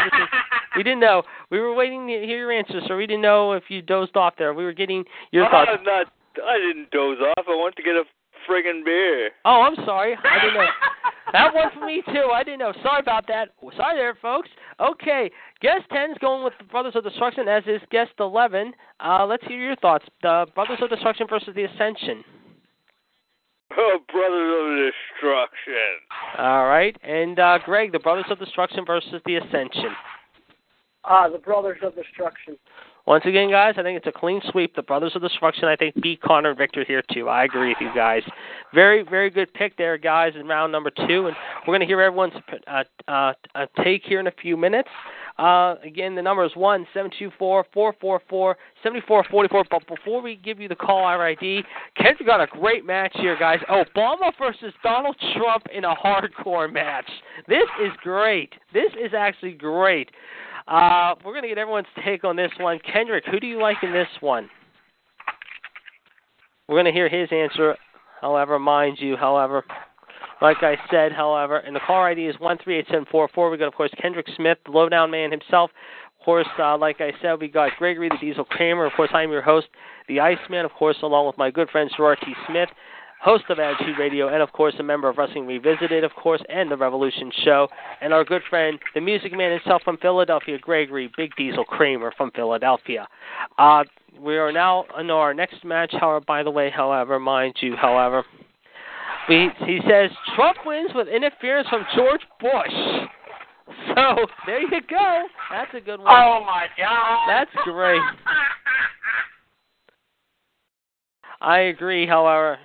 We 0.75 0.83
didn't 0.83 0.99
know. 0.99 1.23
We 1.51 1.59
were 1.59 1.73
waiting 1.73 2.05
to 2.07 2.13
hear 2.13 2.37
your 2.37 2.51
answer, 2.51 2.81
so 2.85 2.97
we 2.97 3.07
didn't 3.07 3.21
know 3.21 3.53
if 3.53 3.63
you 3.69 3.81
dozed 3.81 4.17
off 4.17 4.33
there. 4.37 4.53
We 4.53 4.65
were 4.65 4.73
getting 4.73 5.05
your 5.31 5.49
thoughts. 5.49 5.71
I'm 5.73 5.85
not. 5.85 6.07
I 6.45 6.57
didn't 6.57 6.91
doze 6.91 7.17
off. 7.19 7.45
I 7.47 7.63
went 7.63 7.77
to 7.77 7.81
get 7.81 7.95
a 7.95 8.03
friggin' 8.49 8.83
beer. 8.83 9.31
Oh, 9.45 9.61
I'm 9.61 9.75
sorry. 9.85 10.15
I 10.15 10.39
didn't 10.41 10.55
know. 10.55 10.67
that 11.31 11.53
one 11.55 11.69
for 11.73 11.85
me 11.85 12.03
too. 12.07 12.29
I 12.33 12.43
didn't 12.43 12.59
know. 12.59 12.73
Sorry 12.83 12.99
about 12.99 13.25
that. 13.27 13.49
Sorry 13.77 13.97
there, 13.97 14.15
folks. 14.21 14.49
Okay, 14.79 15.31
guest 15.61 15.83
10's 15.91 16.17
going 16.19 16.43
with 16.43 16.53
the 16.57 16.65
Brothers 16.65 16.95
of 16.95 17.03
Destruction, 17.03 17.47
as 17.47 17.63
is 17.67 17.81
guest 17.89 18.11
11. 18.19 18.73
Uh, 18.99 19.25
let's 19.25 19.45
hear 19.47 19.57
your 19.57 19.77
thoughts. 19.77 20.05
The 20.21 20.45
Brothers 20.55 20.79
of 20.81 20.89
Destruction 20.89 21.27
versus 21.29 21.55
the 21.55 21.63
Ascension. 21.63 22.23
Oh, 23.77 23.99
Brothers 24.11 24.53
of 24.61 24.93
Destruction. 25.11 25.97
All 26.37 26.67
right, 26.67 26.95
and 27.03 27.39
uh, 27.39 27.59
Greg, 27.65 27.91
the 27.91 27.99
Brothers 27.99 28.25
of 28.29 28.39
Destruction 28.39 28.85
versus 28.85 29.21
the 29.25 29.35
Ascension. 29.35 29.91
Uh, 31.03 31.29
the 31.29 31.37
Brothers 31.37 31.79
of 31.83 31.95
Destruction. 31.95 32.57
Once 33.07 33.23
again, 33.25 33.51
guys, 33.51 33.75
I 33.77 33.83
think 33.83 33.97
it's 33.97 34.07
a 34.07 34.11
clean 34.11 34.41
sweep. 34.49 34.75
The 34.75 34.81
Brothers 34.81 35.11
of 35.15 35.21
Destruction, 35.21 35.65
I 35.65 35.75
think, 35.75 36.01
beat 36.01 36.21
Konnor 36.21 36.49
and 36.49 36.57
Viktor 36.57 36.83
here, 36.83 37.03
too. 37.13 37.29
I 37.29 37.43
agree 37.43 37.69
with 37.69 37.77
you 37.79 37.91
guys. 37.93 38.23
Very, 38.73 39.03
very 39.03 39.29
good 39.29 39.53
pick 39.53 39.77
there, 39.77 39.95
guys, 39.99 40.33
in 40.39 40.47
round 40.47 40.71
number 40.71 40.89
two. 40.89 41.27
And 41.27 41.35
we're 41.67 41.73
going 41.73 41.81
to 41.81 41.85
hear 41.85 42.01
everyone's 42.01 42.33
uh, 42.67 42.83
uh, 43.07 43.33
uh, 43.53 43.67
take 43.83 44.01
here 44.05 44.19
in 44.19 44.25
a 44.25 44.33
few 44.41 44.57
minutes. 44.57 44.89
Uh, 45.37 45.75
again, 45.83 46.15
the 46.15 46.21
number 46.21 46.45
is 46.45 46.51
1 46.55 46.87
724 46.93 47.65
444 47.73 48.57
7444. 48.81 49.63
But 49.69 49.87
before 49.87 50.21
we 50.21 50.37
give 50.37 50.59
you 50.59 50.69
the 50.69 50.75
call 50.75 51.05
ID, 51.05 51.61
Kendrick 51.97 52.25
got 52.25 52.41
a 52.41 52.47
great 52.47 52.85
match 52.85 53.11
here, 53.15 53.37
guys. 53.37 53.59
Obama 53.69 54.31
versus 54.39 54.73
Donald 54.81 55.17
Trump 55.35 55.63
in 55.73 55.83
a 55.83 55.93
hardcore 55.93 56.71
match. 56.71 57.09
This 57.47 57.67
is 57.83 57.91
great. 58.01 58.53
This 58.73 58.91
is 58.93 59.11
actually 59.17 59.53
great. 59.53 60.09
Uh, 60.67 61.15
we're 61.23 61.33
going 61.33 61.43
to 61.43 61.49
get 61.49 61.57
everyone's 61.57 61.85
take 62.03 62.23
on 62.23 62.35
this 62.35 62.51
one. 62.59 62.79
Kendrick, 62.91 63.25
who 63.29 63.39
do 63.39 63.47
you 63.47 63.61
like 63.61 63.77
in 63.83 63.91
this 63.91 64.07
one? 64.21 64.49
We're 66.67 66.75
going 66.75 66.85
to 66.85 66.91
hear 66.91 67.09
his 67.09 67.29
answer, 67.31 67.75
however, 68.21 68.57
mind 68.57 68.97
you, 68.99 69.15
however. 69.15 69.63
Like 70.41 70.57
I 70.61 70.77
said, 70.91 71.11
however, 71.11 71.57
and 71.57 71.75
the 71.75 71.79
caller 71.79 72.09
ID 72.09 72.27
is 72.27 72.39
138744. 72.39 73.49
We 73.49 73.57
got, 73.57 73.67
of 73.67 73.73
course, 73.73 73.91
Kendrick 74.01 74.27
Smith, 74.35 74.57
the 74.65 74.71
lowdown 74.71 75.11
man 75.11 75.31
himself. 75.31 75.71
Of 76.19 76.25
course, 76.25 76.47
uh, 76.59 76.77
like 76.77 77.01
I 77.01 77.11
said, 77.21 77.39
we 77.39 77.47
got 77.47 77.71
Gregory 77.77 78.09
the 78.09 78.17
Diesel 78.19 78.45
Kramer. 78.45 78.85
Of 78.85 78.93
course, 78.93 79.11
I'm 79.13 79.31
your 79.31 79.41
host, 79.41 79.67
the 80.07 80.19
Iceman, 80.19 80.65
of 80.65 80.71
course, 80.71 80.97
along 81.03 81.27
with 81.27 81.37
my 81.37 81.51
good 81.51 81.69
friend 81.69 81.89
Gerard 81.95 82.19
T. 82.25 82.33
Smith 82.49 82.69
host 83.25 83.45
of 83.49 83.57
Attitude 83.57 83.97
Radio, 83.97 84.27
and 84.27 84.43
of 84.43 84.51
course 84.51 84.75
a 84.77 84.83
member 84.83 85.09
of 85.09 85.17
Wrestling 85.17 85.47
Revisited, 85.47 86.03
of 86.03 86.11
course, 86.13 86.41
and 86.47 86.69
the 86.69 86.77
Revolution 86.77 87.31
Show, 87.43 87.67
and 87.99 88.13
our 88.13 88.23
good 88.23 88.43
friend, 88.51 88.77
the 88.93 89.01
Music 89.01 89.31
Man 89.33 89.51
himself 89.51 89.81
from 89.81 89.97
Philadelphia, 89.97 90.59
Gregory 90.59 91.11
Big 91.17 91.31
Diesel 91.35 91.65
Kramer 91.65 92.13
from 92.15 92.29
Philadelphia. 92.31 93.07
Uh, 93.57 93.83
we 94.19 94.37
are 94.37 94.51
now 94.51 94.85
on 94.95 95.09
our 95.09 95.33
next 95.33 95.65
match. 95.65 95.91
However, 95.99 96.23
by 96.25 96.43
the 96.43 96.51
way, 96.51 96.69
however, 96.69 97.19
mind 97.19 97.55
you, 97.61 97.75
however, 97.75 98.23
he 99.27 99.79
says 99.87 100.11
Trump 100.35 100.57
wins 100.65 100.91
with 100.93 101.07
interference 101.07 101.67
from 101.69 101.85
George 101.95 102.21
Bush. 102.39 103.07
So 103.95 104.27
there 104.45 104.61
you 104.61 104.81
go. 104.89 105.23
That's 105.51 105.73
a 105.73 105.79
good 105.79 105.99
one. 105.99 106.07
Oh 106.07 106.43
my 106.45 106.67
God. 106.77 107.27
That's 107.27 107.49
great. 107.63 108.01
I 111.41 111.59
agree, 111.59 112.05
however. 112.05 112.59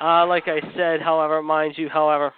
Uh, 0.00 0.26
like 0.26 0.44
I 0.48 0.60
said, 0.76 1.00
however, 1.00 1.42
mind 1.42 1.74
you, 1.76 1.88
however, 1.88 2.32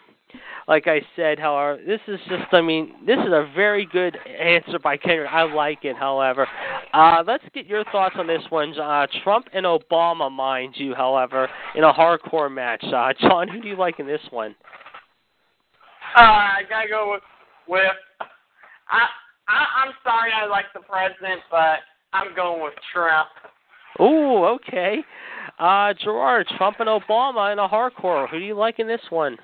like 0.68 0.86
I 0.86 1.00
said, 1.16 1.38
however, 1.38 1.80
this 1.86 2.00
is 2.06 2.20
just, 2.28 2.52
I 2.52 2.60
mean, 2.60 2.94
this 3.06 3.18
is 3.18 3.32
a 3.32 3.50
very 3.54 3.86
good 3.86 4.16
answer 4.26 4.78
by 4.78 4.96
Kendrick. 4.96 5.30
I 5.30 5.42
like 5.42 5.84
it, 5.84 5.96
however. 5.96 6.46
Uh, 6.92 7.22
let's 7.26 7.44
get 7.54 7.66
your 7.66 7.84
thoughts 7.84 8.14
on 8.18 8.26
this 8.26 8.42
one. 8.50 8.78
Uh, 8.78 9.06
Trump 9.24 9.46
and 9.52 9.66
Obama, 9.66 10.30
mind 10.30 10.74
you, 10.76 10.94
however, 10.94 11.48
in 11.74 11.84
a 11.84 11.92
hardcore 11.92 12.52
match. 12.52 12.84
Uh, 12.84 13.12
John, 13.20 13.48
who 13.48 13.60
do 13.60 13.68
you 13.68 13.76
like 13.76 13.98
in 13.98 14.06
this 14.06 14.20
one? 14.30 14.54
Uh, 16.16 16.20
I 16.20 16.62
gotta 16.68 16.88
go 16.88 17.12
with 17.12 17.22
with. 17.68 17.82
I, 18.90 19.06
I 19.48 19.66
I'm 19.84 19.92
sorry, 20.04 20.30
I 20.30 20.46
like 20.46 20.66
the 20.74 20.80
president, 20.80 21.40
but 21.50 21.78
I'm 22.12 22.34
going 22.36 22.62
with 22.62 22.74
Trump. 22.92 23.28
Ooh, 24.00 24.44
okay. 24.44 24.98
Uh, 25.58 25.94
Gerard, 26.02 26.46
Trump 26.56 26.80
and 26.80 26.88
Obama 26.88 27.52
in 27.52 27.58
a 27.58 27.68
hardcore. 27.68 28.28
Who 28.28 28.38
do 28.38 28.44
you 28.44 28.54
like 28.54 28.78
in 28.78 28.86
this 28.86 29.00
one? 29.10 29.36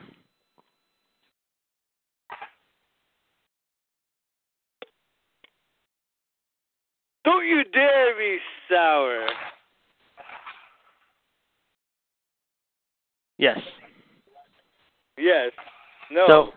Don't 7.29 7.47
you 7.47 7.63
dare 7.75 8.17
be 8.17 8.39
sour. 8.71 9.27
Yes. 13.37 13.59
Yes. 15.19 15.53
No. 16.11 16.25
So 16.27 16.49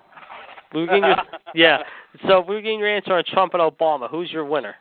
we're 0.73 0.85
getting 0.85 1.03
your, 1.03 1.15
yeah. 1.55 1.77
So 2.25 2.45
we're 2.47 2.61
getting 2.61 2.79
your 2.79 2.87
answer 2.87 3.11
on 3.11 3.25
Trump 3.33 3.53
and 3.53 3.61
Obama. 3.61 4.09
Who's 4.09 4.31
your 4.31 4.45
winner? 4.45 4.75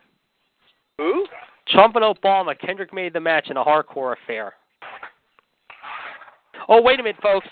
Who? 0.99 1.27
Trump 1.71 1.97
and 1.97 2.05
Obama. 2.05 2.57
Kendrick 2.57 2.95
made 2.95 3.12
the 3.12 3.21
match 3.21 3.49
in 3.51 3.57
a 3.57 3.65
hardcore 3.65 4.15
affair. 4.23 4.53
Oh, 6.69 6.81
wait 6.83 7.01
a 7.01 7.03
minute, 7.03 7.21
folks. 7.21 7.49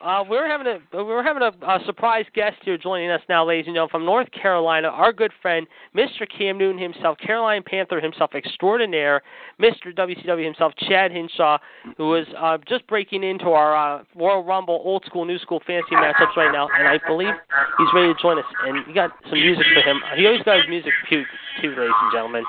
Uh, 0.00 0.22
we're 0.30 0.48
having 0.48 0.66
a 0.66 1.04
we're 1.04 1.24
having 1.24 1.42
a, 1.42 1.50
a 1.66 1.78
surprise 1.84 2.24
guest 2.32 2.56
here 2.62 2.78
joining 2.78 3.10
us 3.10 3.20
now, 3.28 3.44
ladies 3.44 3.66
and 3.66 3.74
gentlemen, 3.74 3.90
from 3.90 4.04
North 4.04 4.28
Carolina. 4.30 4.86
Our 4.88 5.12
good 5.12 5.32
friend, 5.42 5.66
Mr. 5.96 6.22
Cam 6.28 6.56
Newton 6.56 6.80
himself, 6.80 7.18
Carolina 7.18 7.62
Panther 7.62 8.00
himself, 8.00 8.30
extraordinaire, 8.32 9.22
Mr. 9.60 9.92
WCW 9.92 10.44
himself, 10.44 10.72
Chad 10.88 11.10
Hinshaw, 11.10 11.58
who 11.96 12.14
is 12.14 12.26
uh, 12.38 12.58
just 12.68 12.86
breaking 12.86 13.24
into 13.24 13.46
our 13.46 13.74
uh, 13.74 14.04
Royal 14.14 14.44
Rumble 14.44 14.80
old 14.84 15.04
school, 15.04 15.24
new 15.24 15.38
school 15.38 15.60
fantasy 15.66 15.96
matchups 15.96 16.36
right 16.36 16.52
now, 16.52 16.68
and 16.78 16.86
I 16.86 17.00
believe 17.04 17.34
he's 17.78 17.88
ready 17.92 18.14
to 18.14 18.22
join 18.22 18.38
us. 18.38 18.44
And 18.66 18.86
we 18.86 18.92
got 18.92 19.10
some 19.28 19.40
music 19.40 19.66
for 19.74 19.82
him. 19.82 20.00
He 20.16 20.26
always 20.26 20.42
got 20.42 20.58
his 20.58 20.68
music 20.68 20.92
too, 21.10 21.24
too, 21.60 21.70
ladies 21.70 21.98
and 22.02 22.12
gentlemen. 22.12 22.44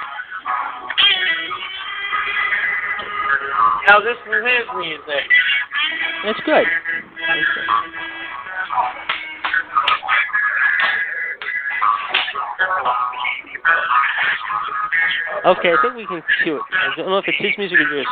Now 3.87 3.99
this 4.01 4.21
is 4.21 4.45
his 4.45 4.67
music. 4.77 5.25
That's 6.25 6.39
good. 6.45 6.65
Okay, 15.45 15.71
I 15.71 15.77
think 15.81 15.95
we 15.95 16.05
can 16.05 16.21
cue 16.43 16.57
it. 16.57 16.61
I 16.71 16.95
don't 16.97 17.09
know 17.09 17.17
if 17.17 17.25
it's 17.27 17.37
his 17.39 17.57
music 17.57 17.79
or 17.79 17.95
yours. 17.95 18.07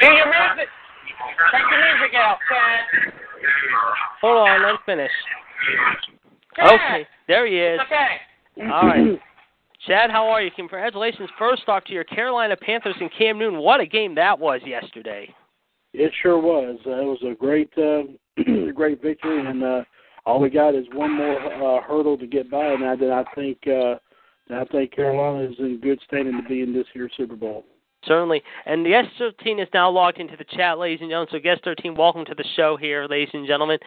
Get 0.00 0.12
your 0.12 0.26
music. 0.26 0.68
Take 1.52 1.62
the 1.70 1.76
music 1.76 2.14
out, 2.16 2.38
Chad. 2.48 3.12
Hold 4.22 4.48
on, 4.48 4.64
I'm 4.64 4.78
finished. 4.86 5.12
Chad. 6.56 6.74
Okay, 6.74 7.06
there 7.26 7.46
he 7.46 7.58
is. 7.58 7.80
Okay. 7.86 8.70
All 8.70 8.86
right. 8.86 9.20
Chad, 9.86 10.10
how 10.10 10.28
are 10.28 10.42
you? 10.42 10.50
Congratulations 10.54 11.28
first 11.38 11.68
off 11.68 11.84
to 11.84 11.92
your 11.92 12.04
Carolina 12.04 12.56
Panthers 12.56 12.96
and 13.00 13.10
Cam 13.16 13.38
Newton. 13.38 13.58
What 13.58 13.80
a 13.80 13.86
game 13.86 14.14
that 14.14 14.38
was 14.38 14.60
yesterday. 14.64 15.34
It 15.98 16.12
sure 16.22 16.38
was. 16.38 16.78
Uh, 16.86 16.90
it 16.90 17.04
was 17.04 17.22
a 17.26 17.34
great, 17.34 17.70
uh, 17.78 18.02
great 18.74 19.00
victory, 19.00 19.46
and 19.46 19.64
uh, 19.64 19.82
all 20.26 20.40
we 20.40 20.50
got 20.50 20.74
is 20.74 20.84
one 20.92 21.16
more 21.16 21.78
uh, 21.78 21.82
hurdle 21.82 22.18
to 22.18 22.26
get 22.26 22.50
by. 22.50 22.66
And 22.66 22.84
I, 22.84 23.20
I 23.20 23.24
think, 23.34 23.58
uh, 23.66 23.94
I 24.54 24.64
think 24.66 24.94
Carolina 24.94 25.50
is 25.50 25.56
in 25.58 25.80
good 25.80 25.98
standing 26.06 26.38
to 26.40 26.46
be 26.46 26.60
in 26.60 26.74
this 26.74 26.86
year's 26.94 27.12
Super 27.16 27.34
Bowl. 27.34 27.64
Certainly. 28.06 28.42
And 28.66 28.86
guest 28.86 29.08
13 29.18 29.58
is 29.58 29.68
now 29.74 29.90
logged 29.90 30.18
into 30.18 30.36
the 30.36 30.44
chat, 30.44 30.78
ladies 30.78 31.00
and 31.00 31.10
gentlemen. 31.10 31.28
So, 31.32 31.38
guest 31.38 31.62
13, 31.64 31.94
welcome 31.94 32.24
to 32.26 32.34
the 32.34 32.44
show 32.54 32.76
here, 32.76 33.06
ladies 33.08 33.30
and 33.32 33.46
gentlemen. 33.46 33.78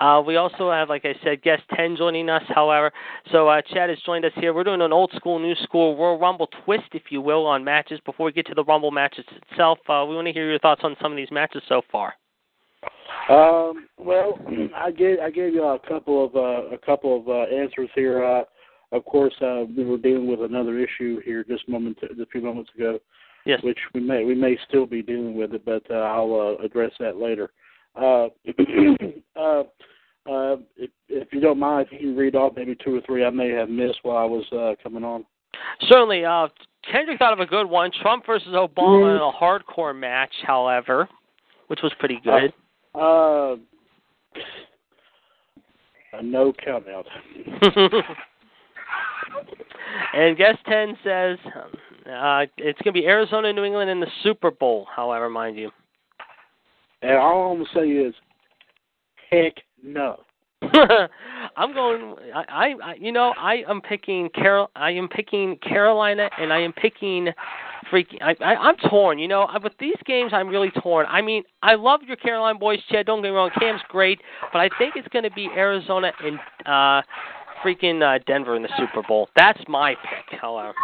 Uh, 0.00 0.22
we 0.24 0.36
also 0.36 0.70
have, 0.70 0.88
like 0.88 1.04
I 1.04 1.14
said, 1.22 1.42
guest 1.42 1.62
10 1.76 1.96
joining 1.96 2.28
us, 2.28 2.42
however. 2.48 2.90
So, 3.30 3.48
uh, 3.48 3.62
Chad 3.62 3.90
has 3.90 3.98
joined 4.04 4.24
us 4.24 4.32
here. 4.36 4.52
We're 4.52 4.64
doing 4.64 4.82
an 4.82 4.92
old 4.92 5.12
school, 5.16 5.38
new 5.38 5.54
school 5.62 5.96
Royal 5.96 6.18
Rumble 6.18 6.48
twist, 6.64 6.88
if 6.92 7.04
you 7.10 7.20
will, 7.20 7.46
on 7.46 7.62
matches. 7.62 8.00
Before 8.04 8.26
we 8.26 8.32
get 8.32 8.46
to 8.46 8.54
the 8.54 8.64
Rumble 8.64 8.90
matches 8.90 9.24
itself, 9.50 9.78
uh, 9.88 10.04
we 10.08 10.14
want 10.14 10.26
to 10.26 10.32
hear 10.32 10.48
your 10.48 10.58
thoughts 10.58 10.80
on 10.84 10.96
some 11.00 11.12
of 11.12 11.16
these 11.16 11.30
matches 11.30 11.62
so 11.68 11.82
far. 11.90 12.14
Um, 13.28 13.88
well, 13.98 14.38
I 14.74 14.90
gave 14.90 15.18
I 15.20 15.30
gave 15.30 15.52
you 15.52 15.64
a 15.64 15.78
couple 15.78 16.24
of 16.24 16.34
uh, 16.34 16.74
a 16.74 16.78
couple 16.78 17.20
of 17.20 17.28
uh, 17.28 17.54
answers 17.54 17.90
here. 17.94 18.24
Uh, 18.24 18.42
of 18.92 19.04
course, 19.04 19.34
uh, 19.42 19.64
we 19.76 19.84
were 19.84 19.98
dealing 19.98 20.26
with 20.26 20.40
another 20.40 20.78
issue 20.78 21.20
here 21.24 21.44
just 21.44 21.68
moment 21.68 21.98
a 22.02 22.26
few 22.26 22.40
moments 22.40 22.70
ago. 22.74 22.98
Yes. 23.48 23.62
Which 23.62 23.78
we 23.94 24.00
may 24.00 24.24
we 24.24 24.34
may 24.34 24.58
still 24.68 24.84
be 24.84 25.00
dealing 25.00 25.34
with 25.34 25.54
it, 25.54 25.64
but 25.64 25.82
uh, 25.90 25.94
I'll 25.94 26.58
uh, 26.60 26.62
address 26.62 26.92
that 27.00 27.16
later. 27.16 27.48
Uh, 27.96 28.26
uh, 29.36 29.62
uh, 30.30 30.56
if, 30.76 30.90
if 31.08 31.32
you 31.32 31.40
don't 31.40 31.58
mind, 31.58 31.86
if 31.86 31.92
you 31.92 31.98
can 32.08 32.16
read 32.16 32.36
off 32.36 32.52
maybe 32.54 32.76
two 32.84 32.94
or 32.96 33.00
three 33.06 33.24
I 33.24 33.30
may 33.30 33.48
have 33.48 33.70
missed 33.70 34.00
while 34.02 34.18
I 34.18 34.24
was 34.24 34.44
uh, 34.52 34.74
coming 34.82 35.02
on. 35.02 35.24
Certainly. 35.88 36.26
Uh, 36.26 36.48
Kendrick 36.92 37.18
thought 37.18 37.32
of 37.32 37.40
a 37.40 37.46
good 37.46 37.66
one 37.66 37.90
Trump 38.02 38.26
versus 38.26 38.48
Obama 38.48 39.16
in 39.16 39.22
a 39.22 39.32
hardcore 39.32 39.98
match, 39.98 40.32
however, 40.46 41.08
which 41.68 41.80
was 41.82 41.92
pretty 41.98 42.20
good. 42.22 42.52
Uh, 42.94 43.56
a 46.12 46.22
no 46.22 46.52
count 46.64 46.84
out. 46.88 47.06
and 50.14 50.36
guest 50.36 50.58
10 50.66 50.98
says 51.02 51.38
uh, 52.08 52.46
it's 52.56 52.80
going 52.82 52.94
to 52.94 53.00
be 53.00 53.06
Arizona, 53.06 53.52
New 53.52 53.64
England 53.64 53.90
in 53.90 54.00
the 54.00 54.06
Super 54.22 54.50
Bowl, 54.50 54.86
however, 54.94 55.28
mind 55.28 55.56
you. 55.56 55.70
And 57.02 57.16
all 57.16 57.52
I'm 57.52 57.58
going 57.58 57.66
to 57.72 57.78
say 57.78 58.08
is, 58.08 58.14
heck 59.30 59.54
no. 59.82 60.20
I'm 61.56 61.72
going. 61.72 62.16
I, 62.34 62.74
I, 62.82 62.94
you 62.98 63.12
know, 63.12 63.32
I 63.38 63.62
am 63.68 63.80
picking 63.80 64.28
Carol. 64.34 64.70
I 64.74 64.90
am 64.90 65.08
picking 65.08 65.56
Carolina, 65.58 66.28
and 66.36 66.52
I 66.52 66.60
am 66.60 66.72
picking 66.72 67.28
freaking. 67.92 68.20
I, 68.20 68.34
I, 68.40 68.54
I'm 68.56 68.76
torn. 68.90 69.20
You 69.20 69.28
know, 69.28 69.48
with 69.62 69.74
these 69.78 69.96
games, 70.04 70.32
I'm 70.34 70.48
really 70.48 70.72
torn. 70.82 71.06
I 71.08 71.22
mean, 71.22 71.44
I 71.62 71.76
love 71.76 72.00
your 72.02 72.16
Carolina 72.16 72.58
boys, 72.58 72.80
Chad. 72.90 73.06
Don't 73.06 73.22
get 73.22 73.28
me 73.28 73.36
wrong, 73.36 73.50
Cam's 73.58 73.80
great, 73.88 74.20
but 74.52 74.58
I 74.58 74.68
think 74.78 74.94
it's 74.96 75.08
going 75.08 75.22
to 75.22 75.30
be 75.30 75.48
Arizona 75.56 76.10
and 76.24 76.38
uh, 76.66 77.02
freaking 77.64 78.02
uh, 78.02 78.18
Denver 78.26 78.56
in 78.56 78.62
the 78.62 78.70
Super 78.76 79.06
Bowl. 79.06 79.28
That's 79.36 79.60
my 79.68 79.94
pick. 79.94 80.40
However. 80.40 80.74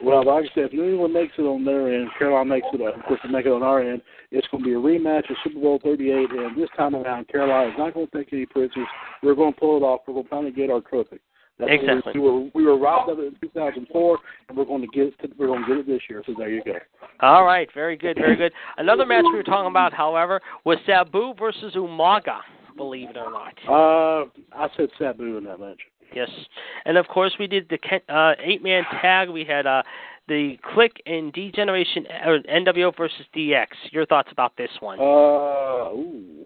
Well, 0.00 0.24
like 0.24 0.44
I 0.44 0.54
said, 0.54 0.64
if 0.64 0.72
New 0.72 0.88
England 0.88 1.12
makes 1.12 1.32
it 1.38 1.42
on 1.42 1.64
their 1.64 1.92
end, 1.92 2.08
Carolina 2.18 2.48
makes 2.48 2.66
it, 2.72 2.80
of 2.80 3.04
course, 3.04 3.20
they 3.24 3.30
make 3.30 3.46
it 3.46 3.52
on 3.52 3.64
our 3.64 3.80
end, 3.80 4.00
it's 4.30 4.46
going 4.48 4.62
to 4.62 4.68
be 4.68 4.74
a 4.74 4.78
rematch 4.78 5.28
of 5.30 5.36
Super 5.42 5.60
Bowl 5.60 5.80
38, 5.82 6.30
and 6.30 6.56
this 6.56 6.68
time 6.76 6.94
around, 6.94 7.26
Carolina 7.28 7.70
is 7.70 7.74
not 7.78 7.94
going 7.94 8.06
to 8.06 8.16
take 8.16 8.32
any 8.32 8.46
prisoners. 8.46 8.86
We're 9.22 9.34
going 9.34 9.54
to 9.54 9.58
pull 9.58 9.76
it 9.76 9.80
off. 9.80 10.02
We're 10.06 10.14
going 10.14 10.24
to 10.24 10.30
finally 10.30 10.52
get 10.52 10.70
our 10.70 10.80
trophy. 10.82 11.18
That's 11.58 11.72
exactly. 11.72 12.12
We 12.14 12.20
were, 12.20 12.48
we 12.54 12.64
were 12.64 12.78
robbed 12.78 13.10
of 13.10 13.18
it 13.18 13.26
in 13.26 13.36
2004, 13.40 14.18
and 14.48 14.56
we're 14.56 14.64
going 14.64 14.82
to 14.82 14.86
get 14.88 15.08
it. 15.08 15.14
To, 15.22 15.28
we're 15.36 15.48
going 15.48 15.62
to 15.62 15.68
get 15.68 15.78
it 15.78 15.86
this 15.88 16.02
year. 16.08 16.22
So 16.24 16.34
there 16.38 16.50
you 16.50 16.62
go. 16.62 16.74
All 17.20 17.44
right, 17.44 17.68
very 17.74 17.96
good, 17.96 18.16
very 18.16 18.36
good. 18.36 18.52
Another 18.76 19.04
match 19.04 19.24
we 19.24 19.36
were 19.36 19.42
talking 19.42 19.70
about, 19.70 19.92
however, 19.92 20.40
was 20.64 20.78
Sabu 20.86 21.34
versus 21.36 21.74
Umaga. 21.74 22.38
Believe 22.76 23.10
it 23.10 23.16
or 23.16 23.32
not. 23.32 23.54
Uh, 23.68 24.26
I 24.56 24.68
said 24.76 24.88
Sabu 24.98 25.36
in 25.36 25.44
that 25.44 25.58
match. 25.58 25.80
Yes, 26.14 26.30
and 26.84 26.96
of 26.96 27.06
course 27.08 27.34
we 27.38 27.46
did 27.46 27.68
the 27.68 27.78
uh, 28.12 28.34
eight-man 28.42 28.84
tag. 29.00 29.28
We 29.28 29.44
had 29.44 29.66
uh, 29.66 29.82
the 30.28 30.56
Kliq 30.74 30.92
and 31.06 31.32
D 31.32 31.50
Generation 31.54 32.06
or 32.26 32.38
NWO 32.40 32.96
versus 32.96 33.26
DX. 33.34 33.66
Your 33.90 34.06
thoughts 34.06 34.28
about 34.30 34.56
this 34.56 34.70
one? 34.80 34.98
Uh, 34.98 35.02
ooh, 35.92 36.44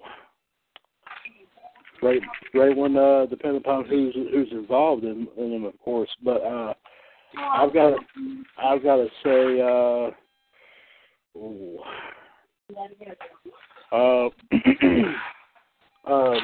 great, 2.01 2.23
great 2.53 2.77
one. 2.77 2.97
Uh, 2.97 3.27
depending 3.27 3.61
upon 3.61 3.85
who's 3.87 4.15
who's 4.15 4.49
involved 4.53 5.05
in, 5.05 5.27
in 5.37 5.51
them, 5.51 5.65
of 5.65 5.79
course. 5.81 6.11
But 6.25 6.43
uh, 6.43 6.75
I've 7.39 7.73
got, 7.75 7.95
I've 8.63 8.83
got 8.83 8.97
to 8.97 9.09
say, 9.25 9.61
uh, 9.61 10.11
ooh, 11.39 11.79
uh, 13.93 14.29
uh. 16.11 16.35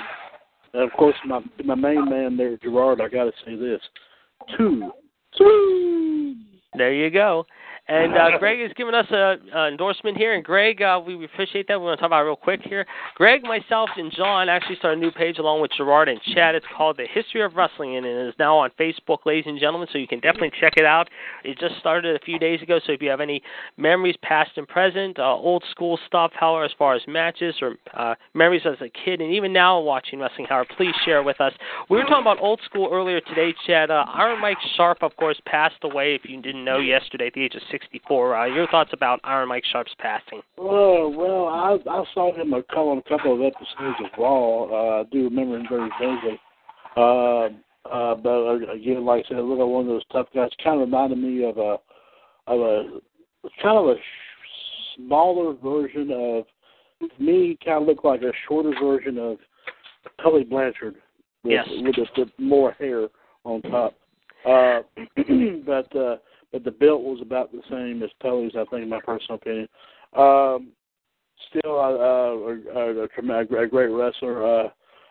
And 0.75 0.83
of 0.83 0.91
course, 0.93 1.17
my 1.27 1.41
my 1.65 1.75
main 1.75 2.09
man 2.09 2.37
there, 2.37 2.57
Gerard. 2.59 3.01
I 3.01 3.09
got 3.09 3.25
to 3.25 3.33
say 3.45 3.57
this: 3.57 3.81
two, 4.57 4.91
three. 5.37 6.37
There 6.75 6.93
you 6.93 7.11
go. 7.11 7.47
And 7.89 8.15
uh, 8.15 8.31
Greg 8.39 8.61
has 8.61 8.73
given 8.75 8.95
us 8.95 9.07
a, 9.11 9.37
a 9.55 9.69
endorsement 9.69 10.17
here. 10.17 10.35
And 10.35 10.45
Greg, 10.45 10.83
uh, 10.83 11.01
we 11.05 11.25
appreciate 11.25 11.67
that. 11.69 11.79
We 11.81 11.87
want 11.87 11.99
to 11.99 12.03
talk 12.03 12.09
about 12.09 12.23
it 12.23 12.27
real 12.27 12.37
quick 12.37 12.61
here. 12.63 12.87
Greg, 13.15 13.43
myself, 13.43 13.91
and 13.97 14.13
John 14.15 14.49
actually 14.49 14.77
started 14.77 14.99
a 14.99 15.01
new 15.01 15.11
page 15.11 15.39
along 15.39 15.63
with 15.63 15.71
Gerard 15.77 16.09
and 16.09 16.21
Chad. 16.35 16.55
It's 16.55 16.67
called 16.77 16.99
The 16.99 17.07
History 17.13 17.43
of 17.43 17.55
Wrestling, 17.55 17.97
and 17.97 18.05
it 18.05 18.29
is 18.29 18.35
now 18.39 18.59
on 18.59 18.71
Facebook, 18.79 19.25
ladies 19.25 19.45
and 19.47 19.59
gentlemen. 19.59 19.89
So 19.91 19.99
you 19.99 20.07
can 20.07 20.21
definitely 20.21 20.53
check 20.61 20.75
it 20.77 20.85
out. 20.85 21.09
It 21.45 21.59
just 21.59 21.79
started 21.81 22.15
a 22.15 22.25
few 22.25 22.39
days 22.39 22.63
ago. 22.63 22.79
So 22.87 22.93
if 22.93 23.03
you 23.03 23.09
have 23.09 23.21
any 23.21 23.43
memories, 23.77 24.17
past 24.23 24.51
and 24.57 24.69
present, 24.69 25.19
uh, 25.19 25.35
old 25.35 25.65
school 25.71 25.99
stuff, 26.07 26.33
however, 26.35 26.65
as 26.65 26.73
far 26.79 26.95
as 26.95 27.03
matches 27.09 27.55
or 27.63 27.77
uh, 27.95 28.15
memories 28.35 28.63
as 28.67 28.77
a 28.81 28.91
kid, 29.05 29.21
and 29.21 29.33
even 29.33 29.53
now 29.53 29.81
watching 29.81 30.21
wrestling, 30.21 30.47
however, 30.49 30.69
please 30.77 30.95
share 31.05 31.23
with 31.23 31.41
us. 31.41 31.53
We 31.89 31.97
were 31.97 32.05
talking 32.05 32.23
about 32.23 32.41
old 32.41 32.61
school 32.65 32.91
earlier 32.93 33.21
today, 33.21 33.55
Chad. 33.67 33.91
Uh, 33.91 34.05
Iron 34.13 34.41
Mike 34.41 34.59
Sharpe, 34.77 35.03
of 35.03 35.17
course, 35.17 35.41
passed 35.47 35.83
away. 35.83 36.15
If 36.15 36.29
you 36.29 36.41
didn't 36.43 36.65
know 36.65 36.79
yesterday, 36.79 37.29
at 37.29 37.33
the 37.35 37.45
age 37.45 37.55
of 37.55 37.63
64. 37.81 38.37
Uh, 38.37 38.45
your 38.47 38.67
thoughts 38.69 38.91
about 38.93 39.21
Iron 39.25 39.49
Mike 39.49 39.65
Sharpe's 39.71 39.95
passing? 39.99 40.41
Oh 40.59 41.09
well, 41.09 41.47
I 41.47 41.79
I 41.91 42.05
saw 42.15 42.35
him 42.35 42.53
a 42.53 42.63
couple 42.65 42.99
a 42.99 43.09
couple 43.09 43.35
of 43.35 43.41
episodes 43.41 43.97
of 44.05 44.19
Raw. 44.19 44.65
Uh, 44.65 45.01
I 45.01 45.05
do 45.13 45.25
remember 45.25 45.57
him 45.59 45.67
very 45.69 45.91
vaguely. 46.01 46.41
Uh, 46.97 47.49
uh, 47.91 48.15
but 48.17 48.73
again, 48.73 49.05
like 49.05 49.25
I 49.27 49.29
said, 49.29 49.39
look 49.39 49.61
at 49.61 49.65
one 49.65 49.83
of 49.83 49.89
those 49.89 50.03
tough 50.13 50.27
guys. 50.35 50.51
Kind 50.63 50.81
of 50.81 50.89
reminded 50.89 51.19
me 51.19 51.45
of 51.45 51.59
a 51.59 51.77
of 52.47 52.61
a 52.61 52.85
kind 53.63 53.79
of 53.79 53.87
a 53.87 53.97
smaller 54.97 55.55
version 55.55 56.11
of 56.13 56.45
to 57.01 57.23
me. 57.23 57.59
Kind 57.65 57.83
of 57.83 57.89
looked 57.89 58.05
like 58.05 58.23
a 58.23 58.33
shorter 58.47 58.73
version 58.81 59.19
of 59.19 59.39
Tully 60.23 60.45
Blanchard 60.45 60.97
with, 61.45 61.53
Yes. 61.53 61.69
with, 61.83 61.95
the, 61.95 62.07
with 62.17 62.29
more 62.39 62.73
hair 62.73 63.09
on 63.45 63.63
top. 63.63 63.95
Uh, 64.47 64.81
but 65.67 65.95
uh, 65.97 66.17
but 66.53 66.65
the 66.65 66.71
build 66.71 67.03
was 67.05 67.21
about 67.21 67.53
the 67.53 67.63
same 67.71 68.03
as 68.03 68.11
Tully's, 68.23 68.53
I 68.57 68.65
think, 68.71 68.83
in 68.83 68.89
my 68.89 69.01
personal 69.01 69.37
opinion. 69.37 69.69
Um, 70.17 70.73
still, 71.51 71.79
uh, 71.79 71.93
a, 71.93 73.03
a, 73.03 73.05
a 73.05 73.67
great 73.67 73.89
wrestler. 73.89 74.47
Uh, 74.47 74.69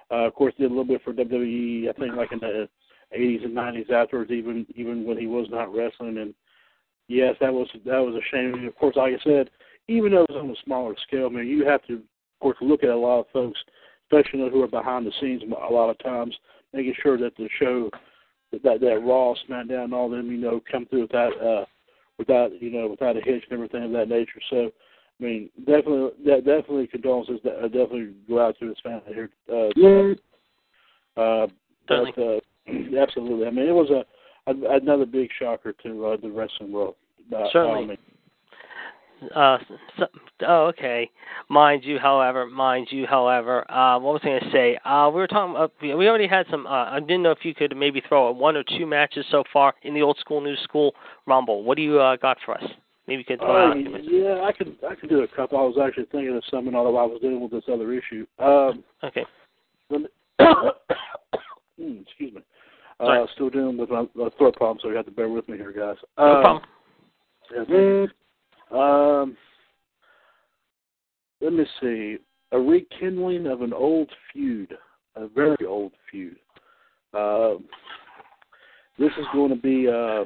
uh, 0.09 0.27
of 0.27 0.33
course, 0.33 0.53
did 0.57 0.65
a 0.65 0.69
little 0.69 0.85
bit 0.85 1.01
for 1.03 1.13
WWE. 1.13 1.89
I 1.89 1.93
think, 1.93 2.15
like 2.15 2.31
in 2.31 2.39
the 2.39 2.69
'80s 3.17 3.45
and 3.45 3.55
'90s 3.55 3.91
afterwards, 3.91 4.31
even 4.31 4.65
even 4.75 5.05
when 5.05 5.17
he 5.17 5.27
was 5.27 5.47
not 5.49 5.73
wrestling. 5.73 6.17
And 6.17 6.33
yes, 7.07 7.35
that 7.41 7.53
was 7.53 7.67
that 7.85 7.99
was 7.99 8.15
a 8.15 8.25
shame. 8.31 8.53
And 8.53 8.67
of 8.67 8.75
course, 8.75 8.95
like 8.95 9.13
I 9.13 9.23
said, 9.23 9.49
even 9.87 10.11
though 10.11 10.23
it 10.23 10.31
was 10.31 10.41
on 10.43 10.49
a 10.49 10.55
smaller 10.63 10.95
scale, 11.07 11.27
I 11.27 11.29
mean, 11.29 11.47
you 11.47 11.65
have 11.65 11.85
to, 11.87 11.95
of 11.95 12.39
course, 12.41 12.57
look 12.61 12.83
at 12.83 12.89
a 12.89 12.97
lot 12.97 13.21
of 13.21 13.25
folks, 13.33 13.59
especially 14.05 14.39
those 14.39 14.51
who 14.51 14.63
are 14.63 14.67
behind 14.67 15.05
the 15.05 15.11
scenes 15.19 15.43
a 15.43 15.73
lot 15.73 15.89
of 15.89 15.97
times, 15.99 16.35
making 16.73 16.93
sure 17.01 17.17
that 17.17 17.35
the 17.37 17.49
show 17.59 17.89
that 18.51 18.63
that, 18.63 18.81
that 18.81 19.03
Raw, 19.03 19.33
SmackDown, 19.47 19.85
and 19.85 19.93
all 19.93 20.09
them, 20.09 20.31
you 20.31 20.37
know, 20.37 20.61
come 20.71 20.85
through 20.85 21.01
without 21.01 21.41
uh 21.41 21.65
without 22.17 22.61
you 22.61 22.71
know 22.71 22.87
without 22.87 23.17
a 23.17 23.21
hitch 23.21 23.43
and 23.49 23.53
everything 23.53 23.83
of 23.83 23.91
that 23.91 24.09
nature. 24.09 24.41
So, 24.49 24.71
I 25.19 25.23
mean, 25.23 25.49
definitely, 25.59 26.11
that 26.25 26.45
definitely 26.45 26.87
condolences. 26.87 27.39
That 27.43 27.59
uh, 27.59 27.67
definitely 27.67 28.13
go 28.27 28.45
out 28.45 28.57
to 28.59 28.67
his 28.67 28.77
family 28.81 29.13
here. 29.13 29.29
Uh, 29.51 29.69
Yeah. 29.75 30.13
uh, 31.15 31.47
but 31.87 32.17
uh, 32.17 32.39
absolutely, 32.99 33.47
I 33.47 33.51
mean, 33.51 33.67
it 33.67 33.71
was 33.71 33.89
a, 33.89 34.05
a 34.51 34.77
another 34.77 35.05
big 35.05 35.29
shocker 35.37 35.73
to 35.83 36.05
uh, 36.05 36.17
the 36.17 36.29
wrestling 36.29 36.71
world. 36.71 36.95
Uh, 37.35 37.45
Certainly. 37.51 37.83
I 37.83 37.85
mean, 37.87 37.97
Uh, 39.35 39.57
so, 39.97 40.05
oh, 40.47 40.65
okay. 40.67 41.09
Mind 41.49 41.83
you, 41.83 41.97
however, 41.97 42.45
mind 42.45 42.87
you, 42.91 43.05
however, 43.07 43.69
uh, 43.71 43.99
what 43.99 44.13
was 44.13 44.21
I 44.23 44.27
going 44.27 44.41
to 44.41 44.51
say? 44.51 44.77
Uh, 44.85 45.09
we 45.09 45.19
were 45.19 45.27
talking. 45.27 45.55
Uh, 45.55 45.67
we 45.81 46.07
already 46.07 46.27
had 46.27 46.45
some. 46.51 46.67
Uh, 46.67 46.85
I 46.85 46.99
didn't 46.99 47.23
know 47.23 47.31
if 47.31 47.43
you 47.43 47.55
could 47.55 47.75
maybe 47.75 48.01
throw 48.07 48.31
one 48.31 48.55
or 48.55 48.63
two 48.77 48.85
matches 48.85 49.25
so 49.31 49.43
far 49.51 49.73
in 49.83 49.93
the 49.93 50.01
old 50.01 50.17
school, 50.19 50.41
new 50.41 50.55
school 50.57 50.93
rumble. 51.25 51.63
What 51.63 51.77
do 51.77 51.83
you 51.83 51.99
uh, 51.99 52.15
got 52.17 52.37
for 52.45 52.55
us? 52.55 52.63
Maybe 53.07 53.19
you 53.19 53.25
could 53.25 53.39
throw 53.39 53.71
Uh, 53.71 53.71
out. 53.71 54.03
yeah, 54.03 54.41
I 54.43 54.51
could 54.51 54.75
I 54.87 54.93
could 54.95 55.09
do 55.09 55.21
a 55.21 55.27
couple. 55.27 55.57
I 55.57 55.61
was 55.61 55.77
actually 55.81 56.05
thinking 56.11 56.35
of 56.35 56.43
something 56.51 56.75
although 56.75 56.97
I 56.97 57.05
was 57.05 57.19
dealing 57.21 57.41
with 57.41 57.51
this 57.51 57.63
other 57.71 57.91
issue. 57.93 58.25
Um, 58.39 58.83
Okay. 59.03 59.25
me- 59.89 60.07
Hmm, 61.79 61.99
excuse 62.01 62.33
me. 62.33 62.41
Sorry. 62.99 63.21
Uh, 63.21 63.27
still 63.35 63.49
dealing 63.51 63.77
with 63.77 63.91
my, 63.91 64.07
my 64.15 64.29
throat 64.37 64.55
problem, 64.55 64.79
so 64.81 64.89
you 64.89 64.95
have 64.95 65.05
to 65.05 65.11
bear 65.11 65.29
with 65.29 65.47
me 65.47 65.57
here, 65.57 65.71
guys. 65.71 65.95
No 66.17 66.23
Um, 66.23 66.41
problem. 66.41 66.63
yeah, 67.69 68.05
um, 68.71 69.37
let 71.41 71.53
me 71.53 71.65
see. 71.81 72.17
A 72.51 72.59
rekindling 72.59 73.47
of 73.47 73.61
an 73.61 73.73
old 73.73 74.09
feud, 74.31 74.73
a 75.15 75.27
very 75.27 75.65
old 75.65 75.91
feud. 76.09 76.37
Um, 77.13 77.65
this 78.97 79.11
is 79.17 79.25
going 79.33 79.49
to 79.49 79.55
be. 79.55 79.87
Uh, 79.87 80.23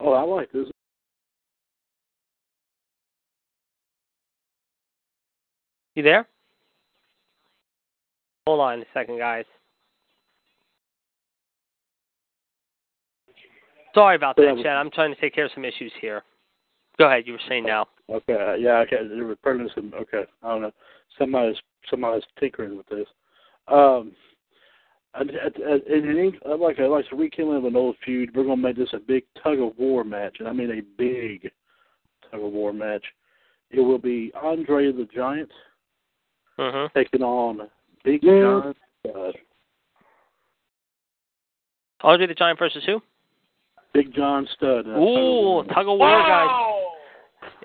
oh, 0.00 0.12
I 0.12 0.22
like 0.22 0.52
this. 0.52 0.68
You 5.94 6.02
there? 6.02 6.26
Hold 8.46 8.60
on 8.60 8.80
a 8.80 8.84
second, 8.94 9.18
guys. 9.18 9.44
Sorry 13.94 14.16
about 14.16 14.36
that, 14.36 14.56
Chad. 14.62 14.76
I'm 14.76 14.90
trying 14.90 15.14
to 15.14 15.20
take 15.20 15.34
care 15.34 15.44
of 15.44 15.50
some 15.54 15.64
issues 15.66 15.92
here. 16.00 16.22
Go 16.98 17.06
ahead. 17.06 17.26
You 17.26 17.34
were 17.34 17.40
saying 17.48 17.64
now. 17.64 17.86
Okay, 18.10 18.34
uh, 18.34 18.54
yeah, 18.54 18.78
okay. 18.80 18.96
There 19.08 19.24
were 19.24 19.36
probably 19.36 19.66
some. 19.74 19.92
Okay, 19.94 20.24
I 20.42 20.48
don't 20.48 20.62
know. 20.62 20.72
Somebody's 21.18 21.56
somebody's 21.90 22.24
tinkering 22.38 22.76
with 22.76 22.88
this. 22.88 23.06
Um, 23.68 24.12
and, 25.14 25.30
and, 25.30 25.56
and 25.56 26.04
and 26.18 26.34
I'd 26.50 26.60
like 26.60 26.78
I'd 26.78 26.86
like 26.86 27.08
to 27.10 27.16
rekindle 27.16 27.66
an 27.66 27.76
old 27.76 27.96
feud. 28.04 28.34
We're 28.34 28.44
gonna 28.44 28.56
make 28.56 28.76
this 28.76 28.92
a 28.92 28.98
big 28.98 29.24
tug 29.42 29.58
of 29.60 29.76
war 29.78 30.04
match, 30.04 30.36
and 30.38 30.48
I 30.48 30.52
mean 30.52 30.70
a 30.70 30.82
big 30.98 31.50
tug 32.30 32.42
of 32.42 32.52
war 32.52 32.72
match. 32.72 33.04
It 33.70 33.80
will 33.80 33.98
be 33.98 34.32
Andre 34.40 34.92
the 34.92 35.08
Giant 35.14 35.50
Mm-hmm. 36.58 36.98
taking 36.98 37.22
on 37.22 37.68
Big 38.04 38.20
John. 38.22 38.74
Uh, 39.08 39.30
Andre 42.02 42.26
the 42.26 42.34
Giant 42.34 42.58
versus 42.58 42.82
who? 42.84 43.00
Big 43.94 44.14
John 44.14 44.46
Studd. 44.56 44.86
in 44.86 44.92
a 44.92 44.94
tug 44.94 44.96
of 44.96 45.02
Ooh, 45.02 45.42
war. 45.42 45.64
tug 45.64 45.88
of 45.88 45.98
war, 45.98 46.22
guys. 46.22 46.81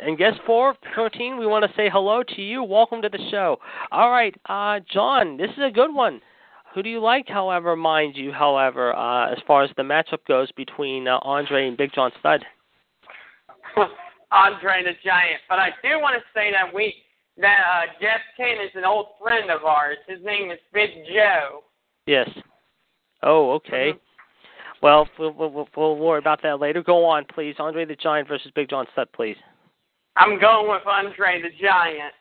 And 0.01 0.17
guest 0.17 0.39
four, 0.45 0.75
13, 0.95 1.37
we 1.37 1.47
want 1.47 1.65
to 1.65 1.75
say 1.75 1.89
hello 1.91 2.21
to 2.35 2.41
you. 2.41 2.63
Welcome 2.63 3.01
to 3.01 3.09
the 3.09 3.19
show. 3.31 3.57
All 3.91 4.11
right, 4.11 4.35
uh, 4.47 4.79
John, 4.91 5.37
this 5.37 5.49
is 5.51 5.63
a 5.63 5.71
good 5.71 5.93
one. 5.93 6.21
Who 6.73 6.83
do 6.83 6.89
you 6.89 6.99
like, 6.99 7.27
however, 7.27 7.75
mind 7.75 8.15
you, 8.15 8.31
however, 8.31 8.95
uh, 8.95 9.31
as 9.31 9.39
far 9.47 9.63
as 9.63 9.71
the 9.75 9.83
matchup 9.83 10.25
goes 10.27 10.51
between 10.51 11.07
uh, 11.07 11.19
Andre 11.23 11.67
and 11.67 11.77
Big 11.77 11.91
John 11.93 12.11
Studd? 12.19 12.45
Andre 14.31 14.83
the 14.83 14.91
Giant. 15.03 15.41
But 15.49 15.59
I 15.59 15.69
do 15.81 15.99
want 15.99 16.15
to 16.15 16.23
say 16.37 16.51
that 16.51 16.73
we 16.73 16.93
that 17.37 17.59
uh, 17.71 17.85
Jeff 18.01 18.21
Kane 18.35 18.61
is 18.63 18.71
an 18.75 18.83
old 18.83 19.07
friend 19.21 19.49
of 19.49 19.63
ours. 19.63 19.97
His 20.07 20.19
name 20.23 20.51
is 20.51 20.57
Big 20.73 20.89
Joe. 21.13 21.63
Yes. 22.05 22.29
Oh, 23.23 23.51
okay. 23.51 23.93
Well, 24.81 25.07
we'll, 25.17 25.33
we'll, 25.33 25.67
we'll 25.75 25.95
worry 25.97 26.19
about 26.19 26.41
that 26.43 26.59
later. 26.59 26.83
Go 26.83 27.05
on, 27.05 27.25
please. 27.33 27.55
Andre 27.59 27.85
the 27.85 27.95
Giant 27.95 28.27
versus 28.27 28.51
Big 28.55 28.69
John 28.69 28.85
Studd, 28.93 29.07
please. 29.13 29.37
I'm 30.17 30.39
going 30.39 30.69
with 30.69 30.85
Andre 30.85 31.41
the 31.41 31.49
Giant. 31.61 32.13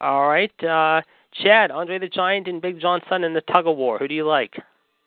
All 0.00 0.28
right. 0.28 0.52
Uh, 0.62 1.00
Chad, 1.42 1.70
Andre 1.70 1.98
the 1.98 2.08
Giant 2.08 2.48
and 2.48 2.60
Big 2.60 2.80
John 2.80 3.00
Studd 3.06 3.22
in 3.22 3.34
the 3.34 3.40
tug 3.42 3.66
of 3.66 3.76
war. 3.76 3.98
Who 3.98 4.08
do 4.08 4.14
you 4.14 4.26
like? 4.26 4.54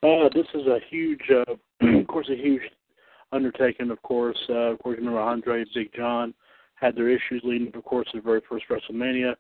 Uh, 0.01 0.29
this 0.33 0.47
is 0.53 0.65
a 0.67 0.79
huge, 0.89 1.21
uh, 1.29 1.53
of 1.99 2.07
course, 2.07 2.29
a 2.29 2.35
huge 2.35 2.61
undertaking. 3.31 3.91
Of 3.91 4.01
course, 4.01 4.37
uh, 4.49 4.71
of 4.71 4.79
course, 4.79 4.97
remember 4.97 5.19
Andre 5.19 5.61
and 5.61 5.69
Big 5.73 5.93
John 5.93 6.33
had 6.75 6.95
their 6.95 7.09
issues 7.09 7.41
leading, 7.43 7.71
of 7.75 7.83
course, 7.83 8.07
to 8.11 8.17
the 8.17 8.23
very 8.23 8.41
first 8.47 8.65
WrestleMania. 8.69 9.35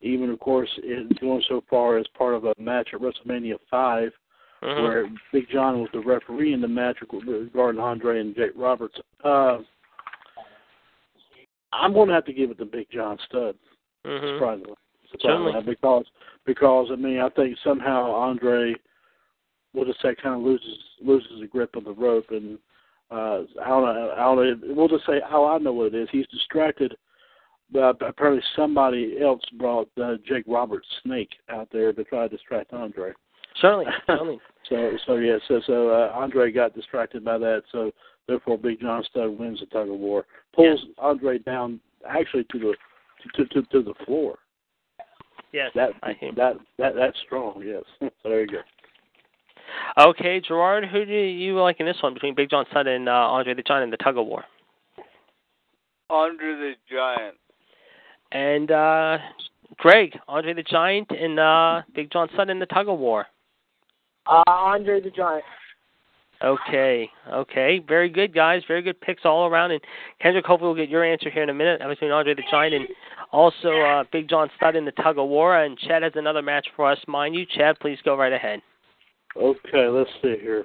Even, 0.00 0.30
of 0.30 0.40
course, 0.40 0.70
in 0.82 1.10
going 1.20 1.42
so 1.46 1.62
far 1.68 1.98
as 1.98 2.06
part 2.16 2.34
of 2.34 2.46
a 2.46 2.54
match 2.58 2.88
at 2.94 3.00
WrestleMania 3.00 3.56
5 3.70 4.12
Mhm. 4.62 4.82
where 4.82 5.10
Big 5.32 5.48
John 5.50 5.80
was 5.80 5.90
the 5.92 6.00
referee 6.00 6.52
in 6.52 6.60
the 6.60 6.68
match 6.68 6.98
regarding 7.00 7.80
Andre 7.80 8.20
and 8.20 8.34
Jake 8.34 8.52
Roberts. 8.54 8.98
Uh, 9.24 9.58
I'm 11.72 11.92
going 11.92 12.08
to 12.08 12.14
have 12.14 12.24
to 12.26 12.32
give 12.32 12.50
it 12.50 12.58
to 12.58 12.64
Big 12.64 12.88
John 12.90 13.18
Studd, 13.26 13.56
Mhm. 14.04 14.34
surprisingly. 14.36 14.74
Certainly. 15.20 15.52
surprisingly, 15.52 15.74
because 15.74 16.04
because 16.46 16.88
I 16.92 16.96
mean 16.96 17.18
I 17.20 17.28
think 17.30 17.56
somehow 17.64 18.10
Andre, 18.12 18.74
we'll 19.74 19.84
just 19.84 20.00
say, 20.02 20.14
kind 20.14 20.34
of 20.36 20.42
loses 20.42 20.78
loses 21.00 21.40
the 21.40 21.46
grip 21.46 21.76
of 21.76 21.84
the 21.84 21.92
rope, 21.92 22.30
and 22.30 22.58
uh, 23.10 23.42
I 23.62 23.68
don't 23.68 23.82
know. 23.94 24.14
I 24.16 24.34
don't 24.34 24.68
know. 24.68 24.74
We'll 24.74 24.88
just 24.88 25.06
say 25.06 25.20
how 25.28 25.44
I 25.46 25.58
know 25.58 25.72
what 25.72 25.88
it 25.88 25.94
is. 25.94 26.08
He's 26.12 26.26
distracted. 26.28 26.96
But 27.72 28.02
apparently 28.02 28.42
somebody 28.56 29.18
else 29.22 29.42
brought 29.56 29.88
uh, 30.02 30.16
Jake 30.26 30.44
Roberts' 30.48 30.86
snake 31.04 31.30
out 31.48 31.68
there 31.72 31.92
to 31.92 32.04
try 32.04 32.26
to 32.26 32.36
distract 32.36 32.72
Andre. 32.72 33.12
Certainly. 33.60 33.86
Certainly. 34.06 34.40
So 34.68 34.92
so 35.06 35.14
yeah, 35.16 35.38
so 35.46 35.60
so 35.66 35.88
uh, 35.90 36.12
Andre 36.14 36.50
got 36.52 36.74
distracted 36.74 37.24
by 37.24 37.38
that, 37.38 37.62
so 37.70 37.92
therefore 38.26 38.58
Big 38.58 38.80
John 38.80 39.04
Studd 39.10 39.38
wins 39.38 39.60
the 39.60 39.66
tug 39.66 39.88
of 39.88 39.98
war, 39.98 40.26
pulls 40.54 40.84
Andre 40.98 41.38
down 41.38 41.80
actually 42.08 42.44
to 42.52 42.58
the 42.58 42.74
to 43.34 43.44
to 43.46 43.62
to 43.68 43.82
the 43.82 43.94
floor. 44.04 44.38
Yes. 45.52 45.70
That 45.74 45.90
I 46.02 46.12
hear. 46.18 46.32
that 46.36 46.54
that 46.78 46.94
that's 46.94 47.18
strong. 47.26 47.62
Yes. 47.64 47.82
so 48.00 48.28
there 48.28 48.40
you 48.42 48.46
go. 48.46 48.60
Okay, 49.98 50.40
Gerard, 50.40 50.84
who 50.86 51.04
do 51.04 51.12
you 51.12 51.60
like 51.60 51.78
in 51.80 51.86
this 51.86 51.96
one 52.02 52.14
between 52.14 52.34
Big 52.34 52.50
John 52.50 52.64
Studd 52.70 52.86
and 52.86 53.08
uh, 53.08 53.12
Andre 53.12 53.54
the 53.54 53.62
Giant 53.62 53.84
in 53.84 53.90
the 53.90 53.96
tug 53.96 54.18
of 54.18 54.26
war? 54.26 54.44
Andre 56.10 56.54
the 56.54 56.72
Giant. 56.90 57.36
And 58.32 58.70
uh 58.70 59.18
Greg, 59.76 60.18
Andre 60.28 60.54
the 60.54 60.62
Giant, 60.62 61.10
and 61.10 61.38
uh 61.38 61.82
Big 61.94 62.10
John 62.12 62.28
Studd 62.34 62.50
in 62.50 62.58
the 62.58 62.66
tug 62.66 62.88
of 62.88 62.98
war. 62.98 63.26
Uh, 64.26 64.42
Andre 64.46 65.00
the 65.00 65.10
Giant. 65.10 65.44
Okay, 66.42 67.10
okay, 67.30 67.80
very 67.86 68.08
good, 68.08 68.34
guys. 68.34 68.62
Very 68.66 68.82
good 68.82 69.00
picks 69.00 69.22
all 69.24 69.46
around. 69.46 69.72
And 69.72 69.80
Kendrick, 70.22 70.46
hopefully, 70.46 70.68
we'll 70.68 70.82
get 70.82 70.88
your 70.88 71.04
answer 71.04 71.30
here 71.30 71.42
in 71.42 71.50
a 71.50 71.54
minute 71.54 71.82
I 71.82 71.88
between 71.88 72.10
Andre 72.10 72.34
the 72.34 72.42
Giant 72.50 72.74
and 72.74 72.88
also 73.30 73.78
uh, 73.80 74.04
Big 74.10 74.28
John 74.28 74.48
Studd 74.56 74.74
in 74.74 74.84
the 74.86 74.92
tug 74.92 75.18
of 75.18 75.28
war. 75.28 75.62
And 75.62 75.78
Chad 75.78 76.02
has 76.02 76.12
another 76.14 76.40
match 76.40 76.66
for 76.76 76.90
us, 76.90 76.98
mind 77.06 77.34
you. 77.34 77.44
Chad, 77.44 77.78
please 77.80 77.98
go 78.04 78.16
right 78.16 78.32
ahead. 78.32 78.62
Okay, 79.36 79.86
let's 79.86 80.10
see 80.22 80.36
here. 80.40 80.64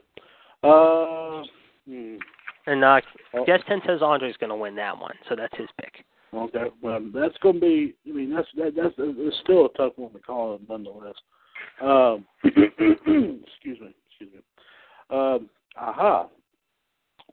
Uh, 0.64 1.44
hmm. 1.88 2.16
And 2.68 2.84
uh, 2.84 3.02
Oh. 3.36 3.46
Guest 3.46 3.64
Ten 3.68 3.82
says 3.86 4.02
Andre's 4.02 4.38
going 4.38 4.50
to 4.50 4.56
win 4.56 4.76
that 4.76 4.98
one, 4.98 5.16
so 5.28 5.36
that's 5.36 5.56
his 5.58 5.68
pick. 5.80 6.06
Okay, 6.34 6.66
well, 6.82 7.00
that's 7.14 7.38
going 7.42 7.56
to 7.56 7.62
be. 7.62 7.96
I 8.08 8.14
mean, 8.14 8.34
that's 8.34 8.48
that, 8.58 8.74
that's 8.76 8.94
it's 8.98 9.38
still 9.44 9.66
a 9.66 9.70
tough 9.78 9.94
one 9.96 10.12
to 10.14 10.20
call, 10.20 10.60
nonetheless. 10.68 11.16
Um, 11.82 12.26
excuse 12.44 13.80
me, 13.80 13.96
excuse 14.10 14.32
me. 14.34 14.40
Um, 15.10 15.50
aha, 15.78 16.28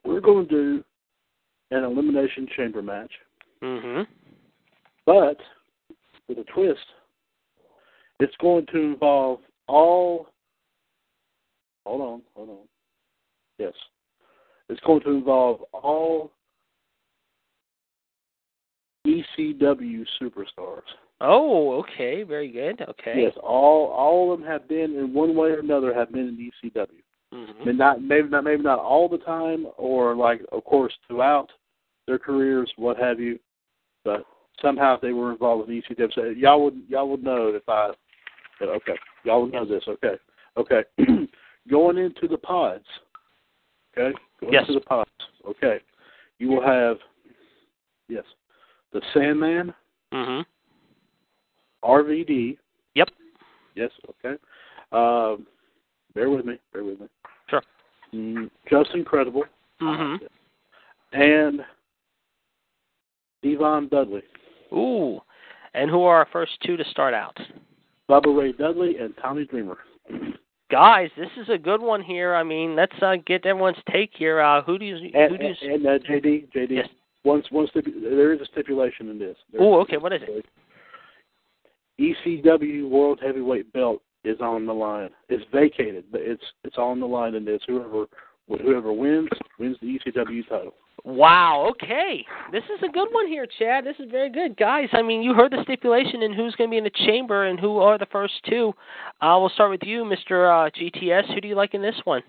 we're 0.05 0.19
going 0.21 0.47
to 0.47 0.51
do 0.79 0.83
an 1.71 1.83
elimination 1.83 2.47
chamber 2.55 2.81
match, 2.81 3.11
Mm-hmm. 3.63 4.01
but 5.05 5.37
with 6.27 6.37
a 6.37 6.43
twist. 6.53 6.79
It's 8.19 8.35
going 8.41 8.65
to 8.67 8.77
involve 8.79 9.39
all. 9.67 10.27
Hold 11.85 12.01
on, 12.01 12.21
hold 12.35 12.49
on. 12.49 12.57
Yes, 13.57 13.73
it's 14.69 14.79
going 14.81 15.01
to 15.01 15.09
involve 15.11 15.61
all 15.73 16.31
ECW 19.05 20.05
superstars. 20.21 20.81
Oh, 21.21 21.79
okay, 21.79 22.23
very 22.23 22.49
good. 22.51 22.81
Okay. 22.81 23.21
Yes, 23.23 23.33
all 23.41 23.87
all 23.87 24.33
of 24.33 24.39
them 24.39 24.47
have 24.47 24.67
been 24.67 24.95
in 24.95 25.13
one 25.13 25.35
way 25.35 25.49
or 25.49 25.59
another 25.59 25.93
have 25.93 26.11
been 26.11 26.27
in 26.27 26.51
ECW. 26.71 26.87
Mhm. 27.33 27.61
I 27.61 27.65
mean, 27.65 27.77
not 27.77 28.01
maybe 28.01 28.29
not 28.29 28.43
maybe 28.43 28.61
not 28.61 28.79
all 28.79 29.09
the 29.09 29.17
time, 29.17 29.67
or 29.77 30.15
like 30.15 30.41
of 30.51 30.63
course 30.63 30.93
throughout 31.07 31.51
their 32.05 32.19
careers, 32.19 32.71
what 32.75 32.97
have 32.97 33.19
you. 33.19 33.39
But 34.03 34.25
somehow 34.61 34.97
they 35.01 35.13
were 35.13 35.31
involved 35.31 35.67
with 35.67 35.75
ECW. 35.75 36.13
So 36.13 36.23
y'all 36.25 36.63
would 36.63 36.81
y'all 36.87 37.09
would 37.09 37.23
know 37.23 37.47
if 37.49 37.67
I. 37.67 37.91
Okay, 38.61 38.95
y'all 39.23 39.41
would 39.41 39.51
know 39.51 39.65
this. 39.65 39.83
Okay, 39.87 40.15
okay. 40.57 40.83
Going 41.69 41.97
into 41.97 42.27
the 42.27 42.37
pods. 42.37 42.85
Okay, 43.97 44.15
going 44.39 44.53
Yes. 44.53 44.63
into 44.67 44.79
the 44.79 44.85
pods. 44.85 45.09
Okay, 45.47 45.79
you 46.39 46.49
will 46.49 46.61
have. 46.61 46.97
Yes, 48.09 48.25
the 48.91 49.01
Sandman, 49.13 49.73
Mm-hmm. 50.13 50.41
RVD. 51.89 52.57
Yep. 52.95 53.09
Yes. 53.75 53.91
Okay. 54.09 54.37
Um, 54.91 55.47
bear 56.15 56.29
with 56.29 56.45
me. 56.45 56.59
Bear 56.71 56.83
with 56.83 56.99
me. 56.99 57.07
Sure. 57.49 57.61
Mm, 58.13 58.49
Justin 58.69 59.03
Credible 59.03 59.43
Mm-hmm. 59.81 60.25
and 61.19 61.61
Devon 63.43 63.89
Dudley, 63.89 64.21
Ooh. 64.71 65.19
And 65.73 65.89
who 65.89 66.03
are 66.03 66.17
our 66.19 66.27
first 66.31 66.53
two 66.65 66.77
to 66.77 66.83
start 66.85 67.13
out? 67.13 67.37
Bubba 68.09 68.37
Ray 68.37 68.51
Dudley, 68.53 68.97
and 68.97 69.13
Tommy 69.21 69.45
Dreamer. 69.45 69.77
Guys, 70.71 71.09
this 71.17 71.29
is 71.41 71.49
a 71.49 71.57
good 71.57 71.81
one 71.81 72.01
here. 72.01 72.33
I 72.35 72.43
mean, 72.43 72.75
let's 72.75 72.95
uh, 73.01 73.15
get 73.25 73.45
everyone's 73.45 73.77
take 73.91 74.11
here. 74.15 74.39
Uh, 74.39 74.61
who 74.61 74.77
do 74.77 74.85
you 74.85 74.95
And, 75.13 75.31
who 75.31 75.37
do 75.37 75.45
you 75.45 75.55
and, 75.73 75.85
and 75.85 76.01
uh, 76.01 76.05
JD, 76.07 76.51
JD. 76.53 76.67
Yes. 76.69 76.87
Once, 77.25 77.45
once 77.51 77.69
stipu- 77.75 78.01
there 78.01 78.33
is 78.33 78.41
a 78.41 78.45
stipulation 78.45 79.09
in 79.09 79.17
this. 79.19 79.35
There 79.51 79.61
Oh, 79.61 79.79
okay. 79.81 79.97
What 79.97 80.13
is 80.13 80.21
it? 80.23 80.45
ECW 81.99 82.89
World 82.89 83.19
Heavyweight 83.23 83.71
Belt 83.73 84.01
is 84.23 84.39
on 84.41 84.65
the 84.65 84.73
line. 84.73 85.09
It's 85.29 85.43
vacated, 85.51 86.05
but 86.11 86.21
it's 86.21 86.43
it's 86.63 86.77
on 86.77 86.99
the 86.99 87.05
line 87.05 87.35
in 87.35 87.45
this. 87.45 87.61
Whoever 87.67 88.05
whoever 88.47 88.93
wins 88.93 89.29
wins 89.59 89.77
the 89.81 89.99
ECW 89.99 90.47
title. 90.47 90.73
Wow. 91.05 91.69
Okay. 91.71 92.25
This 92.51 92.63
is 92.63 92.81
a 92.87 92.91
good 92.91 93.09
one 93.11 93.27
here, 93.27 93.45
Chad. 93.59 93.85
This 93.85 93.95
is 93.99 94.09
very 94.09 94.29
good, 94.29 94.55
guys. 94.55 94.87
I 94.93 95.01
mean, 95.01 95.21
you 95.21 95.33
heard 95.33 95.51
the 95.51 95.61
stipulation 95.63 96.23
and 96.23 96.33
who's 96.33 96.55
going 96.55 96.69
to 96.69 96.71
be 96.71 96.77
in 96.77 96.83
the 96.85 97.05
chamber 97.05 97.45
and 97.45 97.59
who 97.59 97.79
are 97.79 97.97
the 97.97 98.05
first 98.05 98.33
two. 98.49 98.73
Uh, 99.19 99.35
we'll 99.39 99.49
start 99.49 99.69
with 99.69 99.83
you, 99.83 100.03
Mr. 100.03 100.47
Uh, 100.47 100.69
GTS. 100.69 101.33
Who 101.33 101.41
do 101.41 101.47
you 101.47 101.55
like 101.55 101.73
in 101.73 101.81
this 101.81 101.99
one? 102.05 102.21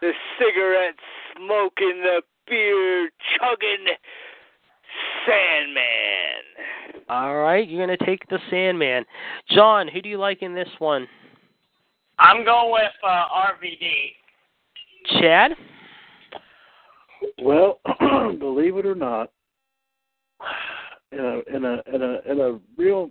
The 0.00 0.12
cigarette 0.38 0.94
smoking, 1.36 2.00
the 2.02 2.22
beer 2.48 3.10
chugging 3.36 3.94
Sandman. 5.26 6.49
All 7.08 7.36
right, 7.36 7.68
you're 7.68 7.84
going 7.84 7.96
to 7.96 8.04
take 8.04 8.26
the 8.28 8.38
Sandman. 8.50 9.04
John, 9.50 9.88
who 9.88 10.00
do 10.00 10.08
you 10.08 10.18
like 10.18 10.42
in 10.42 10.54
this 10.54 10.68
one? 10.78 11.06
I'm 12.18 12.44
going 12.44 12.72
with 12.72 12.92
uh, 13.02 13.24
RVD. 13.34 15.20
Chad? 15.20 15.52
Well, 17.42 17.80
believe 18.38 18.76
it 18.76 18.86
or 18.86 18.94
not, 18.94 19.30
in 21.12 21.18
a 21.18 21.56
in 21.56 21.64
a 21.64 21.82
in 21.92 22.02
a 22.02 22.30
in 22.30 22.40
a 22.40 22.58
real 22.76 23.10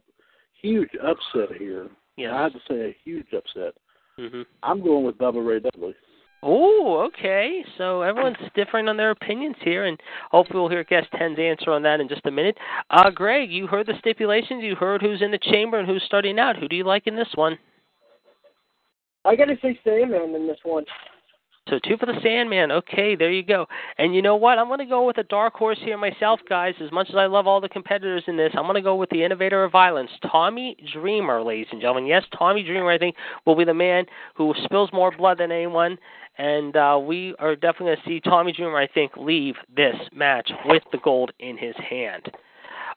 huge 0.61 0.89
upset 1.03 1.57
here. 1.57 1.89
Yeah, 2.17 2.35
I 2.35 2.43
have 2.43 2.53
to 2.53 2.59
say 2.69 2.75
a 2.81 2.95
huge 3.03 3.27
upset. 3.35 3.73
Mm-hmm. 4.19 4.41
I'm 4.63 4.83
going 4.83 5.05
with 5.05 5.17
Bubba 5.17 5.45
Ray 5.45 5.59
Dudley. 5.59 5.95
Oh, 6.41 7.07
okay. 7.07 7.65
So 7.77 8.01
everyone's 8.01 8.37
differing 8.55 8.87
on 8.87 8.97
their 8.97 9.11
opinions 9.11 9.57
here, 9.61 9.85
and 9.85 9.99
hopefully 10.31 10.59
we'll 10.59 10.69
hear 10.69 10.83
guest 10.83 11.07
10's 11.13 11.37
answer 11.37 11.71
on 11.71 11.81
that 11.83 11.99
in 11.99 12.07
just 12.07 12.25
a 12.25 12.31
minute. 12.31 12.57
Uh, 12.89 13.09
Greg, 13.09 13.51
you 13.51 13.67
heard 13.67 13.87
the 13.87 13.93
stipulations. 13.99 14.63
You 14.63 14.75
heard 14.75 15.01
who's 15.01 15.21
in 15.21 15.31
the 15.31 15.37
chamber 15.37 15.79
and 15.79 15.87
who's 15.87 16.03
starting 16.05 16.39
out. 16.39 16.55
Who 16.57 16.67
do 16.67 16.75
you 16.75 16.85
like 16.85 17.07
in 17.07 17.15
this 17.15 17.27
one? 17.35 17.57
I 19.25 19.35
got 19.35 19.45
to 19.45 19.57
say 19.61 19.77
Sandman 19.83 20.33
in 20.33 20.47
this 20.47 20.59
one. 20.63 20.85
So 21.67 21.77
two 21.87 21.97
for 21.97 22.07
the 22.07 22.19
Sandman. 22.23 22.71
Okay, 22.71 23.15
there 23.15 23.31
you 23.31 23.43
go. 23.43 23.67
And 23.97 24.15
you 24.15 24.21
know 24.21 24.35
what? 24.35 24.57
I'm 24.57 24.67
going 24.67 24.79
to 24.79 24.85
go 24.85 25.05
with 25.05 25.19
a 25.19 25.23
dark 25.23 25.53
horse 25.53 25.77
here 25.83 25.97
myself, 25.97 26.39
guys. 26.49 26.73
As 26.81 26.91
much 26.91 27.09
as 27.09 27.15
I 27.15 27.27
love 27.27 27.45
all 27.45 27.61
the 27.61 27.69
competitors 27.69 28.23
in 28.27 28.37
this, 28.37 28.51
I'm 28.55 28.63
going 28.63 28.75
to 28.75 28.81
go 28.81 28.95
with 28.95 29.09
the 29.11 29.23
innovator 29.23 29.63
of 29.63 29.71
violence, 29.71 30.09
Tommy 30.31 30.75
Dreamer, 30.93 31.43
ladies 31.43 31.67
and 31.71 31.79
gentlemen. 31.79 32.07
Yes, 32.07 32.23
Tommy 32.37 32.63
Dreamer, 32.63 32.89
I 32.89 32.97
think, 32.97 33.15
will 33.45 33.55
be 33.55 33.65
the 33.65 33.73
man 33.73 34.05
who 34.35 34.55
spills 34.63 34.89
more 34.91 35.15
blood 35.15 35.37
than 35.37 35.51
anyone. 35.51 35.97
And 36.39 36.75
uh, 36.75 36.99
we 37.01 37.35
are 37.37 37.55
definitely 37.55 37.87
going 37.87 37.97
to 37.97 38.03
see 38.09 38.19
Tommy 38.21 38.51
Dreamer, 38.51 38.77
I 38.77 38.87
think, 38.87 39.11
leave 39.17 39.55
this 39.75 39.95
match 40.13 40.49
with 40.65 40.83
the 40.91 40.99
gold 40.99 41.31
in 41.39 41.57
his 41.57 41.75
hand. 41.77 42.31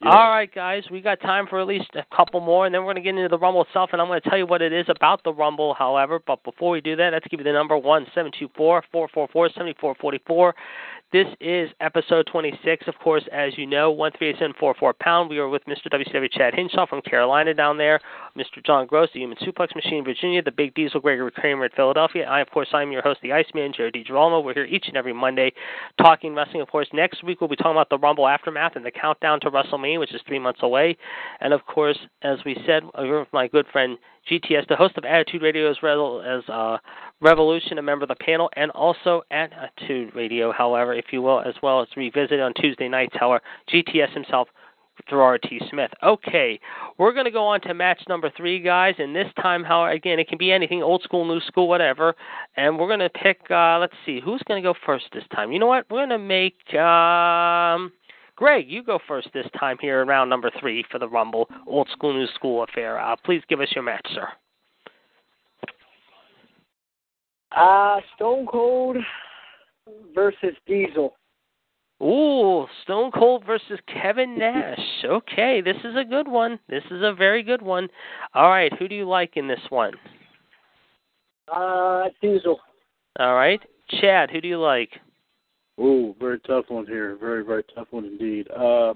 All 0.05 0.31
right, 0.31 0.53
guys, 0.53 0.83
we 0.91 1.01
got 1.01 1.21
time 1.21 1.47
for 1.47 1.61
at 1.61 1.69
least 1.69 1.91
a 1.95 2.05
couple 2.17 2.41
more, 2.41 2.67
and 2.67 2.75
then 2.75 2.81
we're 2.81 2.93
going 2.93 2.97
to 2.97 3.03
get 3.03 3.15
into 3.15 3.29
the 3.29 3.39
Rumble 3.39 3.63
itself, 3.63 3.91
and 3.93 4.03
I'm 4.03 4.09
going 4.09 4.21
to 4.21 4.29
tell 4.29 4.37
you 4.37 4.47
what 4.47 4.61
it 4.61 4.73
is 4.73 4.87
about 4.89 5.23
the 5.23 5.33
Rumble, 5.33 5.75
however. 5.75 6.19
But 6.27 6.43
before 6.43 6.73
we 6.73 6.81
do 6.81 6.97
that, 6.97 7.13
let's 7.13 7.27
give 7.29 7.39
you 7.39 7.45
the 7.45 7.53
number 7.53 7.79
1 7.79 8.07
724 8.07 8.83
444 8.91 9.49
7444. 9.51 10.55
This 11.13 11.27
is 11.43 11.69
episode 11.81 12.27
26, 12.33 12.89
of 12.89 12.95
course, 12.99 13.23
as 13.31 13.59
you 13.59 13.67
know, 13.67 13.95
13844 13.95 14.95
pound. 14.95 15.29
We 15.29 15.37
are 15.41 15.49
with 15.49 15.63
Mr. 15.67 15.93
WCW 15.93 16.33
Chad 16.33 16.55
Hinshaw 16.55 16.87
from 16.87 17.03
Carolina 17.03 17.53
down 17.53 17.77
there, 17.77 18.01
Mr. 18.35 18.65
John 18.65 18.87
Gross, 18.87 19.11
the 19.13 19.21
Human 19.21 19.37
Suplex 19.37 19.75
Machine, 19.75 20.05
Virginia, 20.05 20.41
the 20.41 20.51
Big 20.51 20.73
Diesel 20.73 21.01
Gregory 21.01 21.31
Kramer 21.31 21.67
at 21.67 21.75
Philadelphia. 21.75 22.25
I, 22.25 22.41
of 22.41 22.49
course, 22.51 22.69
I'm 22.73 22.93
your 22.93 23.03
host, 23.03 23.21
the 23.23 23.31
Iceman, 23.31 23.75
Jared 23.77 23.93
DiGirolamo. 23.93 24.43
We're 24.43 24.55
here 24.55 24.65
each 24.65 24.89
and 24.89 24.97
every 24.97 25.13
Monday 25.13 25.53
talking 26.01 26.35
wrestling. 26.35 26.63
Of 26.63 26.69
course, 26.69 26.89
next 26.95 27.23
week 27.23 27.43
we'll 27.43 27.49
be 27.49 27.57
talking 27.57 27.73
about 27.73 27.91
the 27.91 27.99
Rumble 27.99 28.27
Aftermath 28.27 28.77
and 28.77 28.87
the 28.87 28.91
countdown 28.91 29.39
to 29.41 29.51
WrestleMania, 29.51 29.99
which 29.99 30.15
is 30.15 30.23
three 30.27 30.39
months 30.39 30.61
away. 30.63 30.97
And, 31.43 31.53
of 31.53 31.67
course, 31.67 31.99
as 32.23 32.39
we 32.47 32.57
said, 32.67 32.85
we're 32.97 33.21
with 33.21 33.33
my 33.35 33.49
good 33.49 33.67
friend 33.71 33.99
GTS, 34.31 34.69
the 34.69 34.77
host 34.77 34.97
of 34.97 35.05
Attitude 35.05 35.43
Radio 35.43 35.71
as 35.71 35.77
well 35.83 36.23
as 36.23 36.43
uh, 36.49 36.79
Revolution, 37.23 37.79
a 37.79 37.83
member 37.83 38.03
of 38.03 38.09
the 38.09 38.17
panel, 38.17 38.51
and 38.57 38.71
also 38.73 39.23
at 39.31 39.53
Attitude 39.53 40.15
Radio, 40.15 40.51
however, 40.53 40.93
if 40.93 41.07
you 41.13 41.23
will, 41.23 41.41
as 41.41 41.55
well 41.63 41.81
as 41.81 41.89
Revisit 41.97 42.41
on 42.41 42.53
Tuesday 42.55 42.89
nights, 42.89 43.15
however, 43.19 43.43
GTS 43.73 44.13
himself, 44.13 44.49
Gerard 45.09 45.41
T. 45.49 45.61
Smith. 45.71 45.91
Okay, 46.03 46.59
we're 46.99 47.13
going 47.13 47.25
to 47.25 47.31
go 47.31 47.47
on 47.47 47.61
to 47.63 47.75
match 47.75 48.03
number 48.09 48.31
three, 48.37 48.61
guys, 48.61 48.95
and 48.99 49.15
this 49.15 49.29
time, 49.41 49.63
how 49.63 49.87
again, 49.87 50.19
it 50.19 50.29
can 50.29 50.37
be 50.37 50.51
anything, 50.51 50.83
old 50.83 51.03
school, 51.03 51.25
new 51.25 51.41
school, 51.41 51.69
whatever, 51.69 52.15
and 52.57 52.77
we're 52.77 52.89
going 52.89 52.99
to 52.99 53.09
pick, 53.11 53.41
uh, 53.51 53.79
let's 53.79 53.95
see, 54.05 54.21
who's 54.21 54.43
going 54.49 54.61
to 54.61 54.69
go 54.69 54.75
first 54.85 55.07
this 55.13 55.25
time? 55.35 55.53
You 55.53 55.61
know 55.61 55.67
what? 55.67 55.87
We're 55.91 56.07
going 56.07 56.11
to 56.11 56.19
make, 56.19 56.75
um, 56.75 57.93
Greg, 58.35 58.69
you 58.69 58.83
go 58.83 58.99
first 59.07 59.29
this 59.33 59.47
time 59.59 59.77
here 59.81 60.03
in 60.03 60.09
round 60.09 60.29
number 60.29 60.51
three 60.59 60.85
for 60.91 60.99
the 60.99 61.09
Rumble, 61.09 61.49
old 61.67 61.89
school, 61.93 62.13
new 62.13 62.27
school 62.35 62.65
affair. 62.65 62.99
Uh, 62.99 63.15
please 63.25 63.43
give 63.49 63.61
us 63.61 63.69
your 63.75 63.85
match, 63.85 64.07
sir. 64.13 64.27
Uh, 67.57 68.01
Stone 68.17 68.47
Cold 68.47 68.97
versus 70.15 70.55
Diesel. 70.67 71.15
Ooh, 72.03 72.67
Stone 72.83 73.13
Cold 73.13 73.45
versus 73.47 73.79
Kevin 73.87 74.39
Nash. 74.39 74.79
Okay, 75.05 75.61
this 75.61 75.77
is 75.85 75.97
a 75.97 76.05
good 76.05 76.29
one. 76.29 76.61
This 76.69 76.85
is 76.91 77.03
a 77.03 77.13
very 77.13 77.43
good 77.43 77.61
one. 77.61 77.89
All 78.35 78.49
right, 78.49 78.73
who 78.79 78.87
do 78.87 78.95
you 78.95 79.05
like 79.05 79.37
in 79.37 79.49
this 79.49 79.61
one? 79.69 79.93
Uh, 81.53 82.05
Diesel. 82.21 82.61
All 83.19 83.35
right, 83.35 83.61
Chad, 84.01 84.31
who 84.31 84.41
do 84.41 84.47
you 84.47 84.61
like? 84.61 84.91
Oh, 85.79 86.15
very 86.21 86.39
tough 86.41 86.67
one 86.69 86.87
here. 86.87 87.17
Very, 87.21 87.45
very 87.45 87.65
tough 87.75 87.89
one 87.91 88.05
indeed. 88.05 88.47
Uh, 88.51 88.95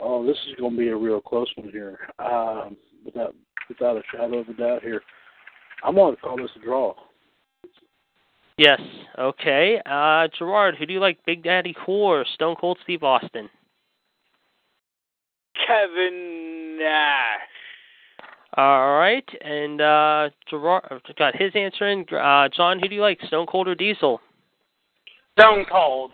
oh, 0.00 0.24
this 0.24 0.36
is 0.48 0.54
going 0.58 0.72
to 0.72 0.78
be 0.78 0.88
a 0.88 0.96
real 0.96 1.20
close 1.20 1.50
one 1.56 1.70
here. 1.70 1.98
Um, 2.18 2.76
without 3.04 3.34
without 3.68 3.96
a 3.96 4.02
shadow 4.12 4.38
of 4.38 4.48
a 4.48 4.54
doubt 4.54 4.82
here. 4.82 5.02
I'm 5.84 5.94
going 5.94 6.16
to 6.16 6.20
call 6.20 6.36
this 6.36 6.50
a 6.56 6.64
draw. 6.64 6.94
Yes. 8.58 8.80
Okay. 9.18 9.80
Uh, 9.84 10.28
Gerard, 10.38 10.76
who 10.78 10.86
do 10.86 10.92
you 10.92 11.00
like, 11.00 11.18
Big 11.26 11.42
Daddy 11.42 11.74
Cool 11.84 12.06
or 12.06 12.24
Stone 12.34 12.56
Cold 12.60 12.78
Steve 12.82 13.02
Austin? 13.02 13.50
Kevin 15.66 16.78
Nash. 16.78 17.40
All 18.56 18.96
right. 18.98 19.28
And 19.42 19.80
uh, 19.80 20.30
Gerard 20.48 21.02
got 21.18 21.36
his 21.36 21.52
answer 21.54 21.88
in. 21.88 22.06
Uh, 22.10 22.48
John, 22.48 22.78
who 22.80 22.88
do 22.88 22.94
you 22.94 23.02
like, 23.02 23.20
Stone 23.26 23.46
Cold 23.46 23.68
or 23.68 23.74
Diesel? 23.74 24.20
Stone 25.38 25.66
Cold. 25.70 26.12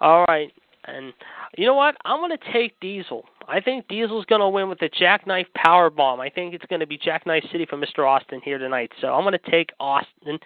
All 0.00 0.24
right. 0.24 0.52
And 0.86 1.12
you 1.56 1.66
know 1.66 1.74
what? 1.74 1.96
I'm 2.04 2.20
going 2.20 2.36
to 2.36 2.52
take 2.52 2.78
Diesel. 2.80 3.24
I 3.46 3.60
think 3.60 3.86
Diesel's 3.88 4.24
going 4.24 4.40
to 4.40 4.48
win 4.48 4.68
with 4.68 4.78
the 4.78 4.88
Jackknife 4.88 5.46
Power 5.54 5.90
Bomb. 5.90 6.20
I 6.20 6.30
think 6.30 6.54
it's 6.54 6.64
going 6.66 6.80
to 6.80 6.86
be 6.86 6.98
Jackknife 6.98 7.44
City 7.52 7.66
for 7.68 7.76
Mr. 7.76 8.08
Austin 8.08 8.40
here 8.44 8.58
tonight. 8.58 8.90
So 9.00 9.08
I'm 9.08 9.22
going 9.22 9.38
to 9.38 9.50
take 9.50 9.70
Austin 9.78 10.38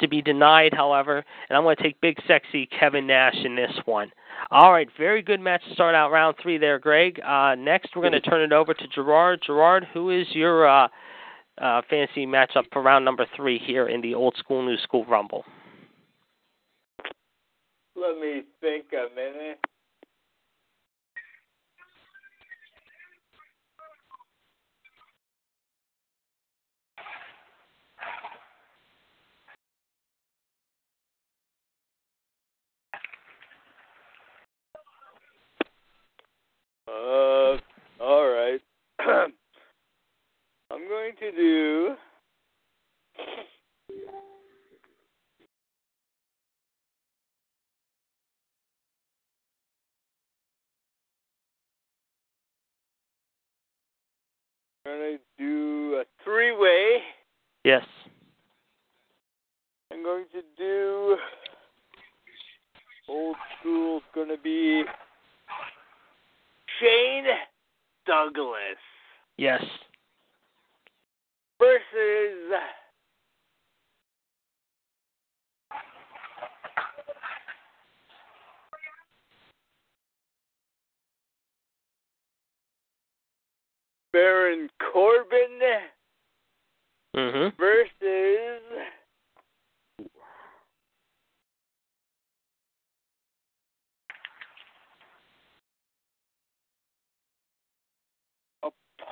to 0.00 0.08
be 0.08 0.22
denied, 0.22 0.72
however, 0.74 1.24
and 1.48 1.56
I'm 1.56 1.64
going 1.64 1.76
to 1.76 1.82
take 1.82 2.00
Big 2.00 2.16
Sexy 2.26 2.66
Kevin 2.66 3.06
Nash 3.06 3.36
in 3.44 3.56
this 3.56 3.72
one. 3.86 4.10
All 4.50 4.72
right, 4.72 4.88
very 4.98 5.22
good 5.22 5.40
match 5.40 5.62
to 5.68 5.74
start 5.74 5.94
out 5.94 6.10
round 6.10 6.36
three 6.42 6.58
there, 6.58 6.78
Greg. 6.78 7.20
Uh, 7.20 7.54
next, 7.54 7.94
we're 7.94 8.02
going 8.02 8.12
to 8.12 8.20
turn 8.20 8.42
it 8.42 8.52
over 8.52 8.74
to 8.74 8.88
Gerard. 8.88 9.40
Gerard, 9.46 9.86
who 9.92 10.10
is 10.10 10.26
your 10.32 10.68
uh, 10.68 10.88
uh, 11.60 11.82
fantasy 11.88 12.26
matchup 12.26 12.64
for 12.72 12.82
round 12.82 13.04
number 13.04 13.26
three 13.36 13.58
here 13.58 13.88
in 13.88 14.00
the 14.00 14.14
Old 14.14 14.36
School 14.38 14.64
New 14.64 14.76
School 14.78 15.04
Rumble? 15.06 15.44
Let 17.94 18.18
me 18.18 18.42
think 18.60 18.86
a 18.92 19.14
minute. 19.14 19.58
Uh, 36.92 37.56
all 38.00 38.28
right. 38.28 38.60
I'm 39.00 40.88
going 40.88 41.12
to 41.20 41.32
do. 41.32 41.94
I'm 54.84 54.92
going 54.98 55.18
to 55.18 55.18
do 55.38 56.02
a 56.02 56.04
three 56.24 56.54
way. 56.54 56.98
Yes. 57.64 57.84
I'm 59.90 60.02
going 60.02 60.24
to 60.32 60.42
do. 60.58 61.16
Old 63.08 63.36
school's 63.60 64.02
going 64.14 64.28
to 64.28 64.38
be 64.38 64.84
Shane 66.82 67.26
Douglas 68.32 68.78
Yes. 69.36 69.62
versus 71.58 72.52
Baron 84.12 84.68
Corbin 84.92 85.58
Mm-hmm. 87.14 87.48
versus 87.58 88.62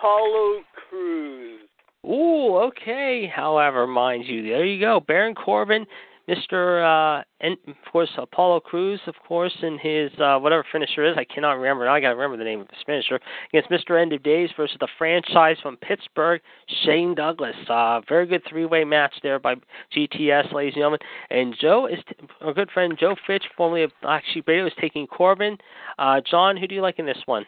Apollo 0.01 0.63
Crews. 0.89 1.61
Ooh, 2.07 2.57
okay. 2.57 3.19
However, 3.31 3.87
mind 3.87 4.25
you, 4.27 4.43
there 4.43 4.65
you 4.65 4.81
go. 4.81 5.01
Baron 5.01 5.35
Corbin, 5.35 5.87
Mr. 6.29 6.85
Uh, 7.19 7.25
and 7.41 7.57
of 7.67 7.75
course 7.91 8.09
Apollo 8.17 8.61
Crews, 8.61 9.01
of 9.07 9.15
course, 9.27 9.55
in 9.63 9.79
his 9.79 10.11
uh, 10.21 10.39
whatever 10.39 10.65
finisher 10.71 11.05
is. 11.05 11.17
I 11.17 11.25
cannot 11.25 11.53
remember. 11.53 11.87
Now 11.87 11.95
I 11.95 12.01
got 12.01 12.11
to 12.11 12.15
remember 12.15 12.37
the 12.37 12.49
name 12.49 12.61
of 12.61 12.69
his 12.69 12.79
finisher 12.87 13.19
against 13.53 13.71
Mr. 13.71 14.01
End 14.01 14.13
of 14.13 14.23
Days 14.23 14.51
versus 14.57 14.77
the 14.79 14.89
franchise 14.97 15.57
from 15.63 15.77
Pittsburgh, 15.79 16.41
Shane 16.85 17.15
Douglas. 17.15 17.57
Uh, 17.69 18.01
very 18.09 18.27
good 18.27 18.43
three-way 18.49 18.85
match 18.85 19.15
there 19.23 19.39
by 19.41 19.57
GTS, 19.97 20.53
ladies 20.53 20.75
and 20.75 20.81
gentlemen. 20.81 21.01
And 21.31 21.57
Joe 21.61 21.87
is 21.87 21.99
t- 22.09 22.15
our 22.43 22.55
good 22.55 22.71
friend 22.71 22.97
Joe 22.99 23.17
Fitch, 23.27 23.45
formerly 23.57 23.83
of 23.83 23.91
Black 24.03 24.23
Sheep 24.33 24.47
Radio, 24.47 24.67
is 24.67 24.73
taking 24.81 25.07
Corbin. 25.07 25.59
Uh, 25.99 26.21
John, 26.31 26.57
who 26.57 26.69
do 26.69 26.75
you 26.75 26.83
like 26.83 26.99
in 26.99 27.07
this 27.07 27.23
one? 27.27 27.45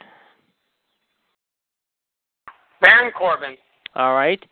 Baron 2.81 3.13
Corbin. 3.17 3.57
All 3.95 4.15
right. 4.15 4.43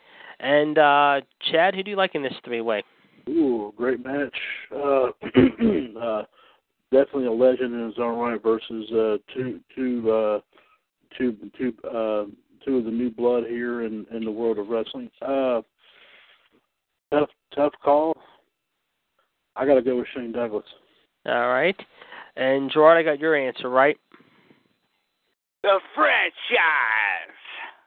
And 0.42 0.78
uh, 0.78 1.20
Chad, 1.50 1.74
who 1.74 1.82
do 1.82 1.90
you 1.90 1.96
like 1.96 2.14
in 2.14 2.22
this 2.22 2.32
three-way? 2.44 2.82
Ooh, 3.28 3.72
great 3.76 4.04
match. 4.04 4.34
Uh, 4.74 5.08
uh, 6.00 6.22
definitely 6.90 7.26
a 7.26 7.32
legend 7.32 7.74
in 7.74 7.86
his 7.86 7.98
own 7.98 8.18
right 8.18 8.42
versus 8.42 8.90
uh, 8.90 9.16
two, 9.34 9.60
two, 9.74 10.10
uh, 10.10 10.40
two, 11.16 11.36
two, 11.58 11.74
uh, 11.86 12.24
two 12.64 12.78
of 12.78 12.84
the 12.84 12.90
new 12.90 13.10
blood 13.10 13.44
here 13.48 13.84
in, 13.84 14.06
in 14.12 14.24
the 14.24 14.30
world 14.30 14.58
of 14.58 14.68
wrestling. 14.68 15.10
Uh, 15.20 15.60
tough, 17.12 17.28
tough 17.54 17.72
call. 17.84 18.16
I 19.56 19.66
got 19.66 19.74
to 19.74 19.82
go 19.82 19.96
with 19.96 20.06
Shane 20.14 20.32
Douglas. 20.32 20.64
All 21.26 21.48
right. 21.48 21.76
And 22.36 22.70
Gerard, 22.70 22.96
I 22.96 23.02
got 23.02 23.20
your 23.20 23.36
answer 23.36 23.68
right. 23.68 23.98
The 25.62 25.78
franchise. 25.94 27.39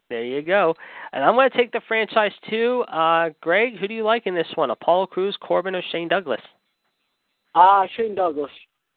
There 0.09 0.23
you 0.23 0.41
go. 0.41 0.75
And 1.11 1.23
I'm 1.23 1.35
going 1.35 1.49
to 1.49 1.57
take 1.57 1.71
the 1.71 1.81
franchise 1.87 2.33
too. 2.49 2.83
Uh, 2.91 3.29
Greg, 3.41 3.77
who 3.77 3.87
do 3.87 3.93
you 3.93 4.03
like 4.03 4.27
in 4.27 4.35
this 4.35 4.47
one? 4.55 4.69
Apollo 4.69 5.07
Crews, 5.07 5.37
Corbin, 5.41 5.75
or 5.75 5.81
Shane 5.91 6.07
Douglas? 6.07 6.41
Ah, 7.55 7.85
Shane 7.95 8.15
Douglas. 8.15 8.51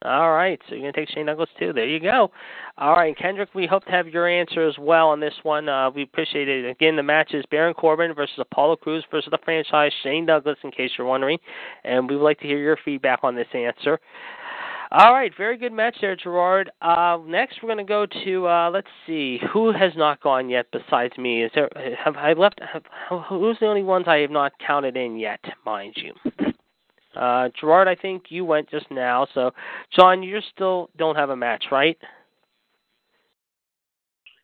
All 0.04 0.32
right, 0.32 0.60
so 0.68 0.74
you're 0.74 0.82
going 0.82 0.92
to 0.92 1.00
take 1.00 1.08
Shane 1.08 1.24
Douglas 1.24 1.48
too. 1.58 1.72
There 1.72 1.86
you 1.86 1.98
go. 1.98 2.30
All 2.76 2.92
right, 2.92 3.16
Kendrick, 3.16 3.48
we 3.54 3.66
hope 3.66 3.84
to 3.86 3.90
have 3.90 4.08
your 4.08 4.28
answer 4.28 4.68
as 4.68 4.74
well 4.78 5.08
on 5.08 5.20
this 5.20 5.32
one. 5.42 5.70
Uh, 5.70 5.90
we 5.90 6.02
appreciate 6.02 6.48
it. 6.48 6.68
Again, 6.68 6.96
the 6.96 7.02
match 7.02 7.32
is 7.32 7.44
Baron 7.50 7.72
Corbin 7.72 8.12
versus 8.14 8.38
Apollo 8.38 8.76
Crews 8.76 9.04
versus 9.10 9.30
the 9.30 9.38
franchise 9.42 9.92
Shane 10.02 10.26
Douglas, 10.26 10.58
in 10.62 10.70
case 10.70 10.90
you're 10.98 11.06
wondering. 11.06 11.38
And 11.84 12.10
we 12.10 12.16
would 12.16 12.24
like 12.24 12.38
to 12.40 12.46
hear 12.46 12.58
your 12.58 12.76
feedback 12.84 13.20
on 13.22 13.34
this 13.34 13.48
answer. 13.54 13.98
All 14.98 15.12
right, 15.12 15.30
very 15.36 15.58
good 15.58 15.74
match 15.74 15.98
there, 16.00 16.16
Gerard. 16.16 16.70
Uh, 16.80 17.18
next, 17.26 17.58
we're 17.62 17.66
going 17.66 17.84
to 17.84 17.84
go 17.84 18.06
to 18.24 18.48
uh, 18.48 18.70
let's 18.70 18.86
see 19.06 19.38
who 19.52 19.70
has 19.70 19.92
not 19.94 20.22
gone 20.22 20.48
yet 20.48 20.68
besides 20.72 21.18
me. 21.18 21.42
Is 21.42 21.50
there 21.54 21.68
have 22.02 22.16
I 22.16 22.32
left? 22.32 22.58
Have, 22.72 22.82
who's 23.28 23.58
the 23.60 23.66
only 23.66 23.82
ones 23.82 24.06
I 24.08 24.16
have 24.20 24.30
not 24.30 24.52
counted 24.66 24.96
in 24.96 25.18
yet, 25.18 25.40
mind 25.64 25.96
you? 25.96 26.14
Uh, 27.14 27.48
Gerard, 27.58 27.88
I 27.88 27.94
think 27.94 28.24
you 28.28 28.44
went 28.44 28.68
just 28.68 28.84
now. 28.90 29.26
So, 29.32 29.50
John, 29.94 30.22
you 30.22 30.38
still 30.52 30.90
don't 30.98 31.16
have 31.16 31.30
a 31.30 31.36
match, 31.36 31.64
right? 31.72 31.96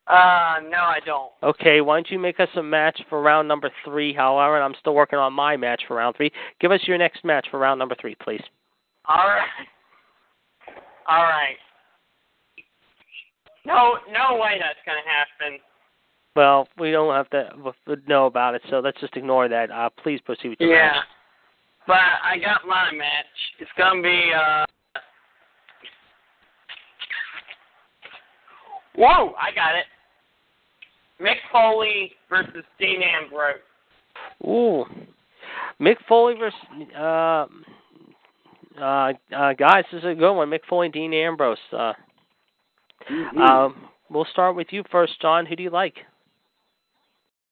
Uh, 0.07 0.55
no, 0.71 0.79
I 0.79 0.97
don't. 1.05 1.29
Okay, 1.43 1.81
why 1.81 1.97
don't 1.97 2.09
you 2.09 2.17
make 2.17 2.39
us 2.39 2.49
a 2.55 2.63
match 2.63 2.99
for 3.09 3.21
round 3.21 3.47
number 3.47 3.69
three, 3.85 4.11
however, 4.11 4.55
and 4.55 4.63
I'm 4.63 4.73
still 4.79 4.95
working 4.95 5.19
on 5.19 5.33
my 5.33 5.55
match 5.55 5.83
for 5.87 5.97
round 5.97 6.15
three. 6.15 6.31
Give 6.59 6.71
us 6.71 6.79
your 6.87 6.97
next 6.97 7.23
match 7.23 7.45
for 7.51 7.59
round 7.59 7.77
number 7.77 7.95
three, 8.01 8.15
please. 8.15 8.41
All 9.07 9.27
right. 9.27 9.45
All 11.07 11.23
right. 11.23 11.57
No, 13.65 13.97
no 14.11 14.37
way 14.39 14.57
that's 14.59 14.79
gonna 14.85 14.99
happen. 15.05 15.59
Well, 16.35 16.67
we 16.79 16.91
don't 16.91 17.13
have 17.13 17.29
to 17.29 17.95
know 18.07 18.25
about 18.25 18.55
it, 18.55 18.61
so 18.69 18.79
let's 18.79 18.99
just 18.99 19.15
ignore 19.15 19.47
that. 19.47 19.71
Uh, 19.71 19.89
please 20.01 20.19
proceed 20.21 20.49
with 20.49 20.59
your 20.59 20.75
Yeah. 20.75 20.91
match. 20.93 21.05
But 21.85 21.99
I 22.23 22.37
got 22.37 22.65
my 22.65 22.91
match. 22.91 23.25
It's 23.59 23.71
gonna 23.77 24.01
be 24.01 24.33
uh. 24.33 24.65
Whoa! 28.95 29.35
I 29.41 29.51
got 29.51 29.75
it. 29.75 29.85
Mick 31.19 31.37
Foley 31.51 32.13
versus 32.29 32.63
Dean 32.79 33.01
Ambrose. 33.01 33.59
Ooh, 34.45 34.85
Mick 35.79 35.97
Foley 36.07 36.35
versus 36.35 36.59
uh, 36.95 37.47
uh, 38.79 39.13
uh, 39.35 39.53
guys. 39.53 39.83
This 39.91 39.99
is 39.99 40.05
a 40.05 40.15
good 40.15 40.33
one. 40.33 40.49
Mick 40.49 40.59
Foley, 40.69 40.87
and 40.87 40.93
Dean 40.93 41.13
Ambrose. 41.13 41.57
Uh, 41.71 41.93
um, 43.39 43.89
we'll 44.09 44.25
start 44.31 44.55
with 44.55 44.67
you 44.71 44.83
first, 44.91 45.19
John. 45.21 45.45
Who 45.45 45.55
do 45.55 45.63
you 45.63 45.69
like? 45.69 45.97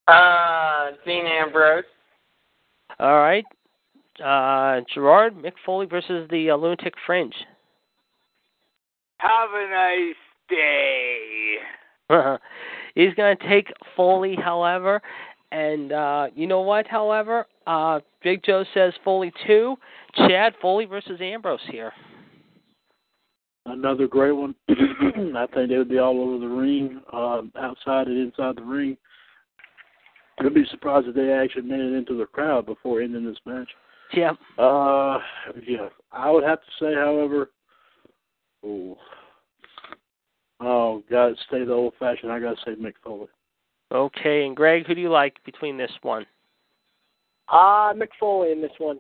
Uh, 0.07 0.91
Dean 1.06 1.26
Ambrose. 1.26 1.84
All 2.99 3.19
right, 3.19 3.45
Uh, 4.23 4.81
Gerard 4.93 5.35
Mick 5.35 5.53
Foley 5.65 5.85
versus 5.85 6.27
the 6.30 6.52
uh, 6.52 6.56
Lunatic 6.56 6.93
Fringe. 7.06 7.34
Have 9.18 9.49
a 9.53 9.69
nice 9.69 10.15
day. 10.49 11.56
He's 12.95 13.14
going 13.15 13.38
to 13.38 13.48
take 13.48 13.72
Foley, 13.95 14.35
however, 14.35 15.02
and 15.52 15.91
uh, 15.91 16.28
you 16.36 16.48
know 16.48 16.61
what? 16.61 16.88
However, 16.88 17.45
uh, 17.68 17.99
Big 18.23 18.44
Joe 18.44 18.64
says 18.73 18.94
Foley 19.03 19.32
two. 19.45 19.76
Chad 20.15 20.53
Foley 20.61 20.86
versus 20.86 21.19
Ambrose 21.22 21.60
here. 21.69 21.91
Another 23.65 24.07
great 24.07 24.32
one. 24.32 24.56
I 24.69 25.45
think 25.53 25.69
they 25.69 25.78
would 25.78 25.90
be 25.90 25.99
all 25.99 26.19
over 26.19 26.40
the 26.40 26.48
ring, 26.48 27.02
uh, 27.14 27.41
outside 27.60 28.07
and 28.07 28.18
inside 28.18 28.57
the 28.57 28.64
ring. 28.64 28.98
I'd 30.40 30.53
be 30.53 30.65
surprised 30.72 31.07
if 31.07 31.15
they 31.15 31.32
actually 31.32 31.64
made 31.64 31.80
it 31.80 31.94
into 31.94 32.18
the 32.18 32.26
crowd 32.26 32.65
before 32.65 33.02
ending 33.02 33.26
this 33.26 33.38
match. 33.45 33.69
Yeah. 34.14 34.32
Uh, 34.57 35.19
yeah. 35.68 35.90
I 36.11 36.32
would 36.32 36.44
have 36.44 36.60
to 36.60 36.68
say, 36.80 36.95
however, 36.95 37.52
oh, 38.65 38.98
oh, 40.60 41.03
got 41.10 41.30
to 41.30 41.36
stay 41.48 41.64
the 41.64 41.73
old 41.73 41.94
fashioned. 41.99 42.32
I 42.32 42.40
got 42.40 42.57
to 42.57 42.61
say 42.65 42.82
Mick 42.82 42.94
Foley. 43.03 43.28
Okay, 43.92 44.46
and 44.46 44.56
Greg, 44.56 44.88
who 44.88 44.96
do 44.96 45.02
you 45.02 45.10
like 45.10 45.44
between 45.44 45.78
this 45.78 45.92
one? 46.02 46.26
Uh, 47.50 47.94
Mick 47.94 48.10
Foley 48.20 48.52
in 48.52 48.62
this 48.62 48.72
one. 48.78 49.00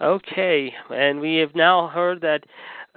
Okay, 0.00 0.72
and 0.90 1.20
we 1.20 1.36
have 1.36 1.54
now 1.54 1.88
heard 1.88 2.20
that. 2.22 2.44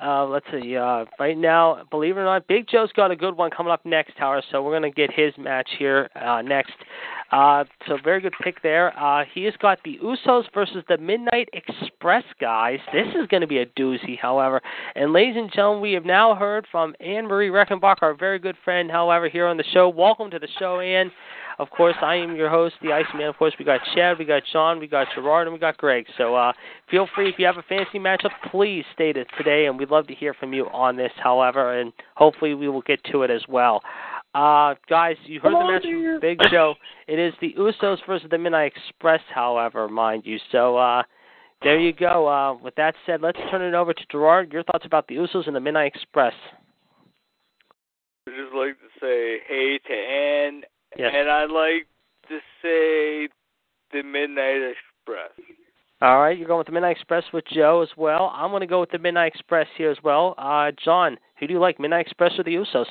Uh, 0.02 0.26
let's 0.26 0.45
see. 0.52 0.76
Uh, 0.76 1.06
right 1.20 1.38
now, 1.38 1.84
believe 1.91 2.18
it 2.18 2.22
or 2.22 2.26
not, 2.26 2.48
Big 2.48 2.68
Joe's 2.68 2.91
got 2.94 3.12
a 3.12 3.16
good 3.16 3.38
one 3.38 3.52
coming 3.52 3.72
up 3.72 3.86
next, 3.86 4.18
Tower. 4.18 4.41
So 4.52 4.64
we're 4.64 4.78
going 4.78 4.91
to 4.91 4.95
get 4.95 5.14
his 5.14 5.34
match 5.38 5.70
here 5.78 6.10
uh, 6.16 6.41
next. 6.41 6.74
Uh, 7.32 7.64
so 7.88 7.98
very 8.04 8.20
good 8.20 8.34
pick 8.44 8.62
there. 8.64 8.98
Uh, 8.98 9.24
he 9.34 9.44
has 9.44 9.54
got 9.62 9.80
the 9.84 10.00
Usos 10.04 10.44
versus 10.54 10.84
the 10.88 10.98
Midnight 10.98 11.48
Express 11.54 12.24
guys. 12.40 12.80
This 12.91 13.08
is 13.16 13.28
going 13.28 13.41
to 13.41 13.48
be 13.48 13.60
a 13.60 13.66
doozy, 13.66 14.18
however. 14.20 14.62
And 14.95 15.14
ladies 15.14 15.36
and 15.38 15.52
gentlemen, 15.52 15.82
we 15.82 15.94
have 15.94 16.06
now 16.06 16.36
heard 16.36 16.68
from 16.72 16.95
Anne 17.00 17.28
Marie 17.28 17.50
Reckenbach, 17.50 17.98
our 18.02 18.14
very 18.14 18.40
good 18.40 18.56
friend, 18.64 18.90
however, 18.90 19.30
here 19.30 19.48
on 19.48 19.58
the 19.58 19.64
show. 19.74 19.90
Welcome 19.90 20.32
to 20.32 20.40
the 20.40 20.50
show, 20.60 20.80
Anne. 20.80 21.12
Of 21.60 21.70
course, 21.70 21.96
I 22.02 22.16
am 22.16 22.36
your 22.36 22.50
host, 22.50 22.76
the 22.82 22.92
Iceman. 22.92 23.28
Of 23.28 23.38
course, 23.38 23.54
we 23.60 23.66
got 23.66 23.80
Chad, 23.96 24.18
we 24.18 24.26
got 24.26 24.44
Sean, 24.52 24.80
we 24.80 24.88
got 24.88 25.08
Gerard, 25.14 25.48
and 25.48 25.54
we 25.54 25.60
got 25.60 25.78
Greg. 25.78 26.06
So 26.18 26.36
uh, 26.36 26.54
feel 26.90 27.08
free 27.14 27.30
if 27.30 27.36
you 27.38 27.46
have 27.46 27.58
a 27.58 27.64
fantasy 27.64 28.00
matchup, 28.00 28.32
please 28.52 28.84
state 28.94 29.18
it 29.18 29.28
today, 29.38 29.68
and 29.68 29.78
we'd 29.78 29.92
love 29.92 30.08
to 30.08 30.16
hear 30.16 30.34
from 30.34 30.54
you 30.54 30.66
on 30.68 30.96
this. 30.96 31.12
However, 31.18 31.80
and 31.80 31.94
hopefully 32.16 32.54
we 32.54 32.68
will 32.68 32.82
get 32.82 33.04
to 33.12 33.24
it 33.24 33.32
as 33.32 33.44
well. 33.48 33.82
Uh, 34.36 34.74
guys, 34.90 35.16
you 35.26 35.40
heard 35.40 35.54
Hello, 35.54 35.68
the 35.68 35.74
match 35.74 35.84
dear. 35.84 36.20
Big 36.20 36.40
Show. 36.52 36.74
It 37.08 37.20
is 37.20 37.34
the 37.40 37.54
Usos 37.58 37.98
versus 38.08 38.28
the 38.32 38.38
Midnight 38.38 38.74
Express, 38.76 39.22
however, 39.34 39.88
mind 39.88 40.24
you. 40.26 40.40
So 40.52 40.78
uh, 40.78 41.04
there 41.62 41.80
you 41.80 41.94
go. 41.94 42.28
Uh, 42.28 42.56
with 42.56 42.76
that 42.76 42.96
said, 43.06 43.22
let's 43.22 43.38
turn 43.52 43.62
it 43.62 43.76
over 43.76 43.94
to 43.94 44.02
Gerard. 44.12 44.52
Your 44.52 44.64
thoughts 44.64 44.86
about 44.86 45.08
the 45.08 45.16
Usos 45.16 45.46
and 45.46 45.56
the 45.56 45.60
Midnight 45.60 45.94
Express? 45.94 46.34
I'd 48.28 48.32
just 48.32 48.56
like 48.56 48.76
to 48.80 48.88
say 49.00 49.38
hey 49.48 49.80
to 49.86 49.94
Ann, 49.94 50.62
Yes. 50.98 51.11
and 51.15 51.30
I'd 51.30 51.49
like 51.49 51.88
to 52.30 52.40
say 52.61 53.30
the 53.91 54.03
Midnight 54.03 54.61
Express. 54.61 55.32
All 56.02 56.22
right, 56.22 56.38
you're 56.38 56.48
going 56.48 56.57
with 56.57 56.68
the 56.68 56.74
Midnight 56.74 56.98
Express 56.98 57.24
with 57.32 57.45
Joe 57.53 57.82
as 57.82 57.90
well. 57.95 58.32
I'm 58.36 58.52
going 58.52 58.61
to 58.61 58.68
go 58.68 58.82
with 58.82 58.91
the 58.91 58.99
Midnight 58.99 59.34
Express 59.34 59.68
here 59.78 59.90
as 59.90 59.98
well. 60.03 60.36
Uh, 60.38 60.72
John, 60.84 61.18
who 61.40 61.48
do 61.48 61.53
you 61.53 61.60
like, 61.60 61.80
Midnight 61.80 62.06
Express 62.07 62.34
or 62.38 62.44
the 62.44 62.56
Usos? 62.56 62.86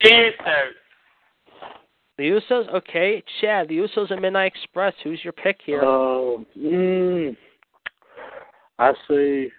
The 0.00 0.08
Usos. 0.08 0.70
The 2.18 2.24
Usos, 2.24 2.74
okay. 2.74 3.22
Chad, 3.40 3.68
the 3.68 3.76
Usos 3.76 4.10
and 4.10 4.22
Midnight 4.22 4.52
Express. 4.54 4.94
Who's 5.04 5.22
your 5.22 5.34
pick 5.34 5.58
here? 5.64 5.82
Um, 5.82 6.46
mm, 6.58 7.36
I 8.78 8.92
say 9.08 9.52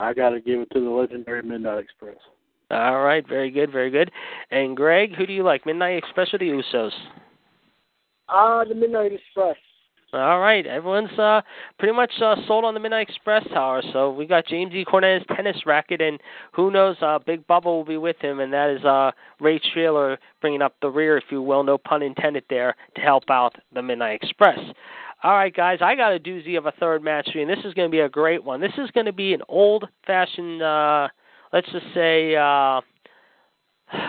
I 0.00 0.12
got 0.12 0.30
to 0.30 0.40
give 0.40 0.60
it 0.60 0.70
to 0.72 0.80
the 0.80 0.90
legendary 0.90 1.42
Midnight 1.42 1.78
Express. 1.78 2.16
All 2.70 3.02
right, 3.02 3.26
very 3.26 3.50
good, 3.50 3.72
very 3.72 3.90
good. 3.90 4.10
And 4.50 4.76
Greg, 4.76 5.14
who 5.16 5.26
do 5.26 5.32
you 5.32 5.42
like, 5.42 5.66
Midnight 5.66 5.98
Express 5.98 6.32
or 6.32 6.38
the 6.38 6.46
Usos? 6.46 6.92
Ah, 8.28 8.64
the 8.64 8.74
Midnight 8.74 9.12
Express. 9.12 9.56
All 10.12 10.40
right, 10.40 10.66
everyone's 10.66 11.16
uh, 11.20 11.40
pretty 11.78 11.94
much 11.94 12.10
uh, 12.20 12.34
sold 12.48 12.64
on 12.64 12.74
the 12.74 12.80
Midnight 12.80 13.08
Express 13.08 13.46
Tower. 13.54 13.80
So 13.92 14.10
we 14.10 14.26
got 14.26 14.44
James 14.44 14.72
E. 14.74 14.84
Cornette's 14.84 15.24
tennis 15.36 15.64
racket, 15.66 16.00
and 16.00 16.18
who 16.52 16.72
knows, 16.72 16.96
uh, 17.00 17.20
Big 17.24 17.46
Bubba 17.46 17.66
will 17.66 17.84
be 17.84 17.96
with 17.96 18.16
him, 18.20 18.40
and 18.40 18.52
that 18.52 18.70
is 18.70 18.84
uh, 18.84 19.12
Ray 19.38 19.60
Traylor 19.72 20.18
bringing 20.40 20.62
up 20.62 20.74
the 20.82 20.90
rear, 20.90 21.16
if 21.16 21.24
you 21.30 21.42
will, 21.42 21.62
no 21.62 21.78
pun 21.78 22.02
intended 22.02 22.42
there, 22.50 22.74
to 22.96 23.00
help 23.00 23.24
out 23.30 23.54
the 23.72 23.82
Midnight 23.82 24.20
Express. 24.20 24.58
All 25.22 25.32
right, 25.32 25.54
guys, 25.54 25.78
I 25.80 25.94
got 25.94 26.12
a 26.12 26.18
doozy 26.18 26.58
of 26.58 26.66
a 26.66 26.72
third 26.72 27.04
match 27.04 27.30
for 27.30 27.38
you, 27.38 27.48
and 27.48 27.50
this 27.50 27.64
is 27.64 27.74
going 27.74 27.88
to 27.88 27.92
be 27.92 28.00
a 28.00 28.08
great 28.08 28.42
one. 28.42 28.60
This 28.60 28.72
is 28.78 28.90
going 28.90 29.06
to 29.06 29.12
be 29.12 29.32
an 29.32 29.42
old-fashioned, 29.48 30.60
uh, 30.60 31.08
let's 31.52 31.70
just 31.72 31.86
say, 31.94 32.36
uh, 32.36 32.80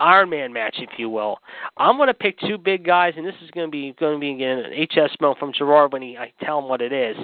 Iron 0.00 0.30
Man 0.30 0.52
match, 0.52 0.76
if 0.78 0.90
you 0.98 1.08
will. 1.08 1.38
I'm 1.76 1.96
going 1.96 2.08
to 2.08 2.14
pick 2.14 2.38
two 2.40 2.58
big 2.58 2.84
guys, 2.84 3.14
and 3.16 3.26
this 3.26 3.34
is 3.44 3.50
going 3.52 3.66
to 3.66 3.70
be 3.70 3.94
going 3.98 4.14
to 4.14 4.20
be 4.20 4.32
again 4.32 4.58
an 4.58 4.72
HS 4.86 5.16
mo 5.20 5.34
from 5.38 5.52
Gerard 5.52 5.92
when 5.92 6.02
he 6.02 6.16
I 6.16 6.32
tell 6.44 6.58
him 6.58 6.68
what 6.68 6.80
it 6.80 6.92
is. 6.92 7.16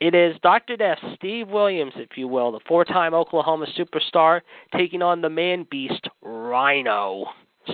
It 0.00 0.14
is 0.14 0.36
Dr. 0.42 0.76
Death, 0.76 0.98
Steve 1.16 1.48
Williams, 1.48 1.92
if 1.96 2.16
you 2.16 2.28
will, 2.28 2.52
the 2.52 2.60
four-time 2.68 3.14
Oklahoma 3.14 3.66
superstar, 3.76 4.42
taking 4.74 5.02
on 5.02 5.20
the 5.20 5.28
man 5.28 5.66
beast 5.70 6.08
Rhino. 6.22 7.26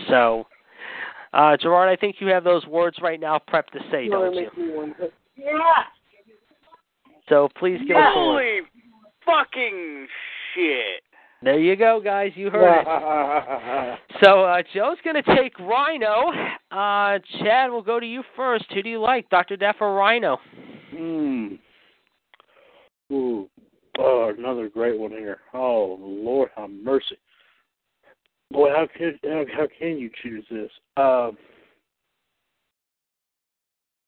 So, 0.09 0.47
uh, 1.35 1.59
Gerard, 1.59 1.91
I 1.91 1.97
think 2.01 2.17
you 2.21 2.29
have 2.29 2.43
those 2.43 2.67
words 2.67 2.97
right 3.03 3.21
now 3.21 3.39
prepped 3.39 3.73
to 3.73 3.81
say, 3.93 4.09
No, 4.09 4.25
don't 4.25 4.35
you? 4.35 4.41
makes 4.43 4.57
me 4.57 4.71
wonder. 4.75 5.09
So 7.29 7.49
please 7.59 7.79
give 7.87 7.97
us 7.97 8.03
the 8.15 8.21
word. 8.21 8.43
Holy 8.43 8.61
fucking 9.27 10.07
shit! 10.55 11.04
There 11.45 11.59
you 11.59 11.77
go, 11.77 12.01
guys. 12.03 12.33
You 12.35 12.51
heard 12.51 12.81
it. 12.81 13.99
So 14.23 14.45
uh, 14.45 14.63
Joe's 14.73 14.97
going 15.05 15.23
to 15.23 15.37
take 15.37 15.59
Rhino. 15.59 16.31
Uh, 16.71 17.19
Chad, 17.41 17.71
we'll 17.71 17.83
go 17.83 18.01
to 18.01 18.07
you 18.07 18.23
first. 18.37 18.65
Who 18.73 18.83
do 18.83 18.89
you 18.89 19.01
like, 19.01 19.29
Dr. 19.29 19.57
Death 19.57 19.75
or 19.81 19.93
Rhino? 19.95 20.39
Hmm. 20.91 21.55
Ooh. 23.13 23.51
Oh, 23.99 24.33
another 24.37 24.69
great 24.69 24.99
one 24.99 25.11
here. 25.11 25.39
Oh 25.53 25.99
Lord, 26.01 26.51
have 26.57 26.71
mercy. 26.71 27.17
Boy, 28.51 28.71
how 28.71 28.89
can 28.97 29.19
how, 29.23 29.45
how 29.57 29.69
can 29.79 29.99
you 29.99 30.11
choose 30.23 30.45
this? 30.51 30.71
Um. 30.97 31.37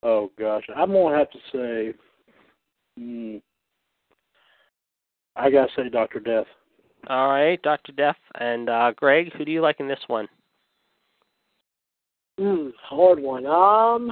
Oh 0.03 0.31
gosh, 0.37 0.63
I'm 0.75 0.91
gonna 0.91 1.17
have 1.17 1.31
to 1.31 1.39
say. 1.53 1.93
Hmm. 2.97 3.37
I 5.37 5.49
gotta 5.49 5.71
say, 5.75 5.89
Doctor 5.89 6.19
Death. 6.19 6.47
All 7.09 7.29
right, 7.29 7.61
Dr. 7.61 7.93
Death 7.93 8.17
and 8.39 8.69
uh, 8.69 8.91
Greg. 8.95 9.31
Who 9.37 9.45
do 9.45 9.51
you 9.51 9.61
like 9.61 9.79
in 9.79 9.87
this 9.87 9.99
one? 10.07 10.27
Hmm, 12.37 12.69
hard 12.83 13.19
one. 13.19 13.45
Um, 13.45 14.11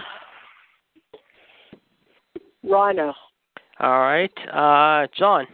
Rhino. 2.64 3.14
All 3.80 4.00
right, 4.00 4.32
uh, 4.54 5.08
John. 5.18 5.46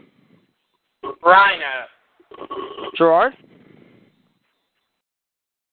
Rhino. 1.24 1.88
Gerard. 2.96 3.34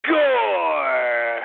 Gore. 0.07 1.41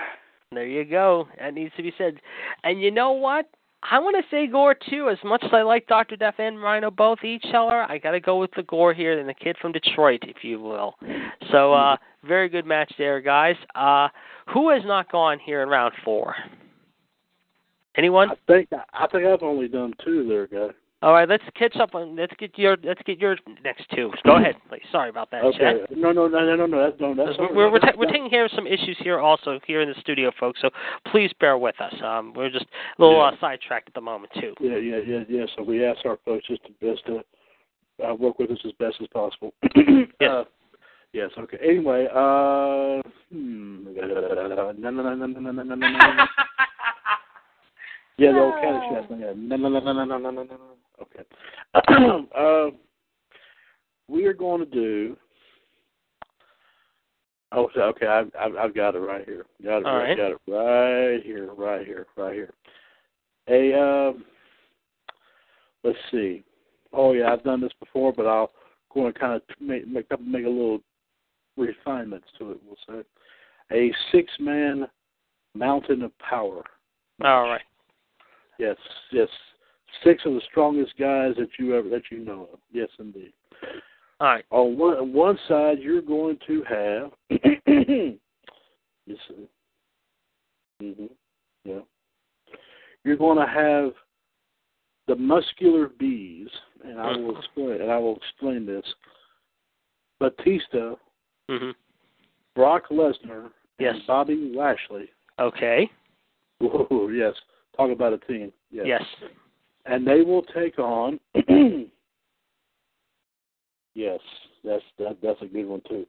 There 0.54 0.68
you 0.68 0.86
go. 0.86 1.28
That 1.40 1.54
needs 1.54 1.74
to 1.76 1.84
be 1.84 1.94
said. 1.98 2.16
And 2.64 2.82
you 2.82 2.92
know 2.92 3.12
what? 3.12 3.48
I 3.90 4.00
want 4.00 4.16
to 4.16 4.24
say 4.30 4.48
Gore 4.48 4.76
too. 4.76 5.10
As 5.10 5.18
much 5.24 5.44
as 5.44 5.52
I 5.54 5.62
like 5.62 5.88
Dr. 5.88 6.16
Death 6.16 6.36
and 6.38 6.62
Rhino 6.62 6.90
both 6.90 7.24
each 7.24 7.46
other, 7.54 7.84
I 7.90 7.98
got 7.98 8.12
to 8.12 8.20
go 8.20 8.40
with 8.40 8.52
the 8.56 8.64
Gore 8.64 8.94
here 8.94 9.18
and 9.18 9.28
the 9.28 9.34
kid 9.34 9.58
from 9.62 9.72
Detroit, 9.72 10.22
if 10.24 10.44
you 10.44 10.60
will. 10.60 10.96
So, 11.52 11.74
uh, 11.74 11.98
very 12.24 12.50
good 12.50 12.66
match 12.66 12.92
there, 12.98 13.20
guys. 13.20 13.56
Uh, 13.76 14.08
who 14.54 14.70
has 14.70 14.84
not 14.86 15.12
gone 15.12 15.40
here 15.40 15.62
in 15.62 15.70
round 15.70 15.94
four? 16.06 16.36
Anyone? 17.96 18.32
I 18.32 18.36
think 18.48 18.70
I 18.72 19.08
think 19.08 19.26
I've 19.26 19.44
only 19.44 19.68
done 19.68 19.94
two 20.04 20.28
there, 20.28 20.48
guy. 20.48 20.74
All 21.04 21.12
right, 21.12 21.28
let's 21.28 21.44
catch 21.56 21.76
up 21.76 21.96
on. 21.96 22.16
Let's 22.16 22.32
get 22.40 22.58
your. 22.58 22.78
Let's 22.82 23.02
get 23.06 23.20
your 23.20 23.36
next 23.62 23.84
two. 23.94 24.10
Go 24.26 24.38
ahead, 24.38 24.56
please. 24.70 24.84
Sorry 24.90 25.10
about 25.10 25.30
that. 25.32 25.44
Okay. 25.44 25.58
Chad. 25.58 25.98
No, 25.98 26.14
no, 26.14 26.30
no, 26.30 26.46
no, 26.46 26.56
no, 26.56 26.66
no. 26.66 26.82
That's 26.82 27.02
no. 27.02 27.14
That's 27.14 27.38
we're 27.38 27.54
we're, 27.54 27.72
we're, 27.74 27.80
ta- 27.80 27.92
we're 27.98 28.10
taking 28.10 28.30
care 28.30 28.46
of 28.46 28.52
some 28.56 28.66
issues 28.66 28.96
here 29.02 29.20
also 29.20 29.60
here 29.68 29.82
in 29.82 29.90
the 29.90 29.96
studio, 30.00 30.32
folks. 30.40 30.62
So 30.62 30.70
please 31.12 31.30
bear 31.42 31.58
with 31.58 31.76
us. 31.82 31.94
Um, 32.02 32.34
we're 32.34 32.50
just 32.50 32.64
a 32.98 33.02
little 33.02 33.18
yeah. 33.18 33.24
uh, 33.24 33.36
sidetracked 33.42 33.90
at 33.90 33.94
the 33.96 34.02
moment 34.02 34.32
too. 34.40 34.54
Yeah, 34.62 34.78
yeah, 34.78 35.00
yeah, 35.06 35.24
yeah. 35.28 35.46
So 35.58 35.64
we 35.64 35.84
ask 35.84 36.06
our 36.06 36.18
folks 36.24 36.48
just 36.48 36.62
to 36.64 36.72
best 36.80 37.06
to 37.08 37.22
uh, 38.08 38.16
work 38.16 38.40
with 38.40 38.52
us 38.52 38.60
as 38.64 38.72
best 38.80 38.96
as 39.02 39.08
possible. 39.08 39.54
yes. 39.76 40.06
Uh, 40.22 40.46
yes. 41.12 41.32
Okay. 41.38 41.58
Anyway. 41.62 42.08
Hmm. 43.30 43.88
yeah, 48.18 48.32
the 48.32 48.40
old 48.40 48.54
Kennedy. 48.62 48.88
Yeah. 49.20 49.34
Okay. 51.02 51.24
uh, 52.38 52.76
we 54.08 54.26
are 54.26 54.34
going 54.34 54.60
to 54.60 54.66
do. 54.66 55.18
Oh, 57.52 57.70
okay. 57.78 58.08
I've, 58.08 58.32
I've, 58.40 58.56
I've 58.56 58.76
got 58.76 58.96
it 58.96 59.00
right 59.00 59.26
here. 59.26 59.46
Got 59.64 59.80
it. 59.80 59.86
All 59.86 59.98
right. 59.98 60.18
Got 60.18 60.32
it 60.32 60.40
right 60.48 61.24
here. 61.24 61.54
Right 61.54 61.86
here. 61.86 62.08
Right 62.18 62.34
here. 62.34 62.54
A. 63.50 63.80
um, 63.80 64.26
let's 65.84 65.98
see. 66.12 66.44
Oh 66.94 67.14
yeah, 67.14 67.32
I've 67.32 67.44
done 67.44 67.62
this 67.62 67.74
before, 67.80 68.14
but 68.14 68.26
I'll 68.26 68.52
go 68.94 69.08
and 69.08 69.16
kind 69.16 69.34
of 69.34 69.42
make 69.60 69.88
make, 69.88 70.08
make 70.22 70.46
a 70.46 70.50
little 70.50 70.80
refinements 71.58 72.28
to 72.40 72.52
it. 72.52 72.58
We'll 72.66 72.78
say 72.88 73.04
a 73.72 73.92
six-man 74.12 74.88
mountain 75.56 76.04
of 76.04 76.18
power. 76.20 76.64
All 77.24 77.44
right. 77.44 77.62
Yes, 78.60 78.78
yes, 79.12 79.28
six 80.04 80.24
of 80.26 80.34
the 80.34 80.42
strongest 80.50 80.94
guys 80.98 81.34
that 81.38 81.50
you 81.60 81.76
ever 81.76 81.90
that 81.90 82.04
you 82.12 82.20
know 82.20 82.50
of. 82.54 82.60
Yes, 82.72 82.90
indeed. 83.00 83.34
All 84.20 84.28
right. 84.28 84.46
On 84.52 84.78
one 84.78 84.98
on 84.98 85.14
one 85.14 85.38
side, 85.48 85.80
you're 85.80 86.02
going 86.02 86.38
to 86.48 86.64
have. 86.64 87.12
you 87.68 88.18
see. 89.08 89.48
hmm 90.80 91.06
Yeah. 91.66 91.80
You're 93.04 93.18
going 93.18 93.38
to 93.38 93.52
have 93.52 93.92
the 95.08 95.16
muscular 95.16 95.90
bees, 96.00 96.48
and 96.86 97.00
I 97.00 97.18
will 97.18 97.38
explain. 97.38 97.82
And 97.82 97.92
I 97.92 97.98
will 97.98 98.16
explain 98.18 98.66
this. 98.66 98.86
Batista, 100.20 100.96
hmm 101.50 101.72
Brock 102.56 102.84
Lesnar, 102.90 103.50
Yes. 103.80 103.96
and 103.96 104.08
Bobby 104.08 104.54
Lashley. 104.56 105.10
Okay. 105.40 105.90
Whoa, 106.60 107.10
yes. 107.10 107.34
Talk 107.76 107.92
about 107.92 108.14
a 108.14 108.20
team. 108.20 108.54
Yes. 108.72 108.86
Yes. 108.88 109.02
And 109.86 110.08
they 110.08 110.22
will 110.22 110.44
take 110.44 110.80
on. 110.80 111.20
yes, 113.96 114.20
that's 114.64 114.84
that. 114.98 115.18
That's 115.22 115.42
a 115.42 115.46
good 115.46 115.68
one 115.68 115.82
too. 115.88 116.06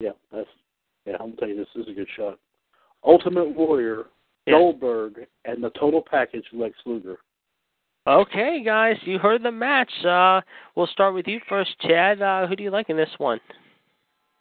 Yeah, 0.00 0.10
that's. 0.32 0.48
Yeah, 1.06 1.14
I'm 1.14 1.30
gonna 1.30 1.36
tell 1.36 1.48
you 1.48 1.56
this, 1.56 1.68
this 1.74 1.86
is 1.86 1.92
a 1.92 1.94
good 1.94 2.08
shot. 2.16 2.38
Ultimate 3.04 3.54
Warrior, 3.54 4.06
Yes. 4.46 4.54
Goldberg, 4.54 5.26
and 5.44 5.62
the 5.62 5.70
total 5.70 6.02
package 6.02 6.44
Lex 6.52 6.74
Luger. 6.84 7.18
Okay, 8.06 8.62
guys, 8.64 8.96
you 9.02 9.18
heard 9.18 9.42
the 9.42 9.52
match. 9.52 9.92
Uh, 10.04 10.40
we'll 10.74 10.86
start 10.88 11.14
with 11.14 11.26
you 11.26 11.38
first, 11.48 11.70
Chad. 11.80 12.20
Uh, 12.20 12.46
who 12.46 12.56
do 12.56 12.62
you 12.62 12.70
like 12.70 12.90
in 12.90 12.96
this 12.96 13.10
one? 13.18 13.40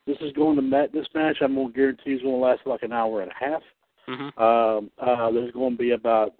This 0.08 0.18
is 0.22 0.32
going 0.34 0.56
to 0.56 0.62
match. 0.62 0.91
This 0.94 1.08
match, 1.14 1.38
I'm 1.41 1.56
gonna 1.56 1.72
guarantee 1.72 2.12
is 2.12 2.22
gonna 2.22 2.36
last 2.36 2.62
like 2.66 2.84
an 2.84 2.94
hour 2.94 3.22
and 3.22 3.32
a 3.32 3.46
half. 3.46 3.62
Mm-hmm. 4.10 4.41
Um, 4.41 4.90
uh, 4.98 5.32
there's 5.32 5.52
going 5.52 5.74
to 5.74 5.78
be 5.78 5.91
about, 5.91 6.34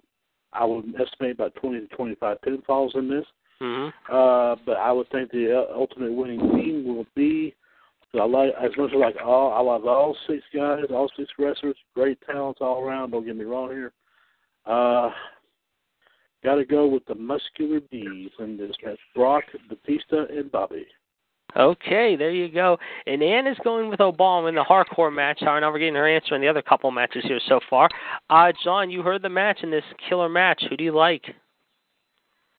I 0.52 0.64
would 0.64 0.94
estimate 1.00 1.32
about 1.32 1.54
20 1.56 1.80
to 1.80 1.86
25 1.88 2.38
pinfalls 2.46 2.96
in 2.96 3.08
this. 3.08 3.24
Mm-hmm. 3.62 4.12
Uh, 4.12 4.56
but 4.64 4.76
I 4.78 4.90
would 4.90 5.08
think 5.10 5.30
the 5.30 5.64
uh, 5.68 5.74
ultimate 5.74 6.12
winning 6.12 6.40
team 6.56 6.84
will 6.86 7.06
be. 7.14 7.54
So 8.12 8.20
I 8.20 8.24
like 8.24 8.52
as 8.60 8.70
much 8.76 8.90
as 8.90 8.96
I 8.96 8.98
like 8.98 9.16
all 9.24 9.52
I 9.52 9.60
like 9.60 9.84
all 9.84 10.16
six 10.26 10.42
guys, 10.54 10.84
all 10.90 11.10
six 11.16 11.30
wrestlers, 11.38 11.76
great 11.94 12.18
talents 12.26 12.58
all 12.60 12.82
around. 12.82 13.10
Don't 13.10 13.24
get 13.24 13.36
me 13.36 13.44
wrong 13.44 13.70
here. 13.70 13.92
Uh, 14.66 15.10
got 16.42 16.56
to 16.56 16.64
go 16.64 16.88
with 16.88 17.04
the 17.06 17.14
muscular 17.14 17.80
bees 17.90 18.30
in 18.40 18.56
this 18.56 18.74
match: 18.84 18.98
Brock, 19.14 19.44
Batista, 19.68 20.24
and 20.26 20.50
Bobby. 20.50 20.86
Okay, 21.56 22.16
there 22.16 22.30
you 22.30 22.48
go. 22.48 22.78
And 23.06 23.22
Ann 23.22 23.46
is 23.46 23.56
going 23.64 23.88
with 23.88 24.00
Obama 24.00 24.48
in 24.48 24.54
the 24.54 24.64
hardcore 24.64 25.12
match. 25.12 25.38
However, 25.40 25.60
now 25.60 25.72
we're 25.72 25.78
getting 25.78 25.94
her 25.94 26.08
answer 26.08 26.34
in 26.34 26.40
the 26.40 26.48
other 26.48 26.62
couple 26.62 26.90
matches 26.90 27.24
here 27.26 27.40
so 27.48 27.60
far. 27.68 27.88
Uh, 28.28 28.52
John, 28.62 28.90
you 28.90 29.02
heard 29.02 29.22
the 29.22 29.28
match 29.28 29.60
in 29.62 29.70
this 29.70 29.84
killer 30.08 30.28
match. 30.28 30.62
Who 30.68 30.76
do 30.76 30.84
you 30.84 30.94
like? 30.94 31.24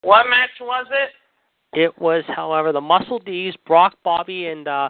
What 0.02 0.30
match 0.30 0.50
was 0.60 0.88
it? 0.92 1.80
It 1.80 1.98
was, 2.02 2.24
however, 2.28 2.72
the 2.74 2.82
Muscle 2.82 3.20
D's, 3.20 3.54
Brock, 3.66 3.96
Bobby, 4.04 4.48
and 4.48 4.68
uh, 4.68 4.90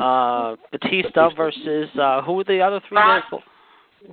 uh, 0.00 0.56
Batista 0.72 1.30
versus 1.36 1.88
uh, 2.00 2.22
who 2.22 2.32
were 2.34 2.44
the 2.44 2.60
other 2.60 2.80
three? 2.88 2.96
Brock. 2.96 3.24
there? 3.30 3.40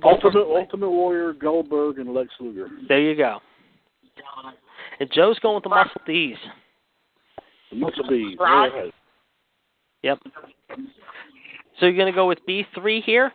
Ultimate 0.04 0.46
Ultimate 0.46 0.90
Warrior, 0.90 1.32
Goldberg, 1.32 1.98
and 1.98 2.14
Lex 2.14 2.28
Luger. 2.38 2.68
There 2.86 3.00
you 3.00 3.16
go. 3.16 3.40
And 5.00 5.10
Joe's 5.12 5.38
going 5.40 5.56
with 5.56 5.64
the 5.64 5.70
Muscle 5.70 6.00
D's. 6.06 6.36
The 7.70 7.76
muscle 7.76 8.06
D's. 8.08 8.36
Brock. 8.36 8.70
Go 8.70 8.78
ahead. 8.78 8.92
Yep. 10.02 10.18
So 11.78 11.86
you're 11.86 11.96
going 11.96 12.12
to 12.12 12.16
go 12.16 12.26
with 12.26 12.38
B3 12.48 13.02
here? 13.02 13.32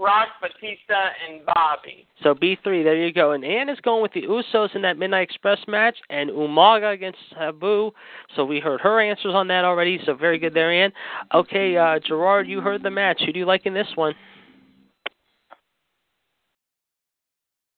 Brock, 0.00 0.28
Batista, 0.40 1.10
and 1.28 1.44
Bobby. 1.44 2.06
So 2.22 2.34
B3, 2.34 2.82
there 2.82 2.96
you 2.96 3.12
go. 3.12 3.32
And 3.32 3.44
Ann 3.44 3.68
is 3.68 3.78
going 3.80 4.00
with 4.00 4.14
the 4.14 4.22
Usos 4.22 4.74
in 4.74 4.80
that 4.80 4.96
Midnight 4.96 5.28
Express 5.28 5.58
match, 5.68 5.96
and 6.08 6.30
Umaga 6.30 6.94
against 6.94 7.18
Sabu. 7.34 7.90
So 8.34 8.46
we 8.46 8.60
heard 8.60 8.80
her 8.80 8.98
answers 8.98 9.34
on 9.34 9.46
that 9.48 9.66
already. 9.66 10.00
So 10.06 10.14
very 10.14 10.38
good 10.38 10.54
there, 10.54 10.72
Ann. 10.72 10.90
Okay, 11.34 11.76
uh, 11.76 11.98
Gerard, 12.06 12.48
you 12.48 12.62
heard 12.62 12.82
the 12.82 12.90
match. 12.90 13.20
Who 13.26 13.32
do 13.32 13.38
you 13.38 13.44
like 13.44 13.66
in 13.66 13.74
this 13.74 13.88
one? 13.94 14.14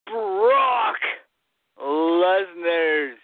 Brock 0.07 0.97
Lesnar's 1.83 3.19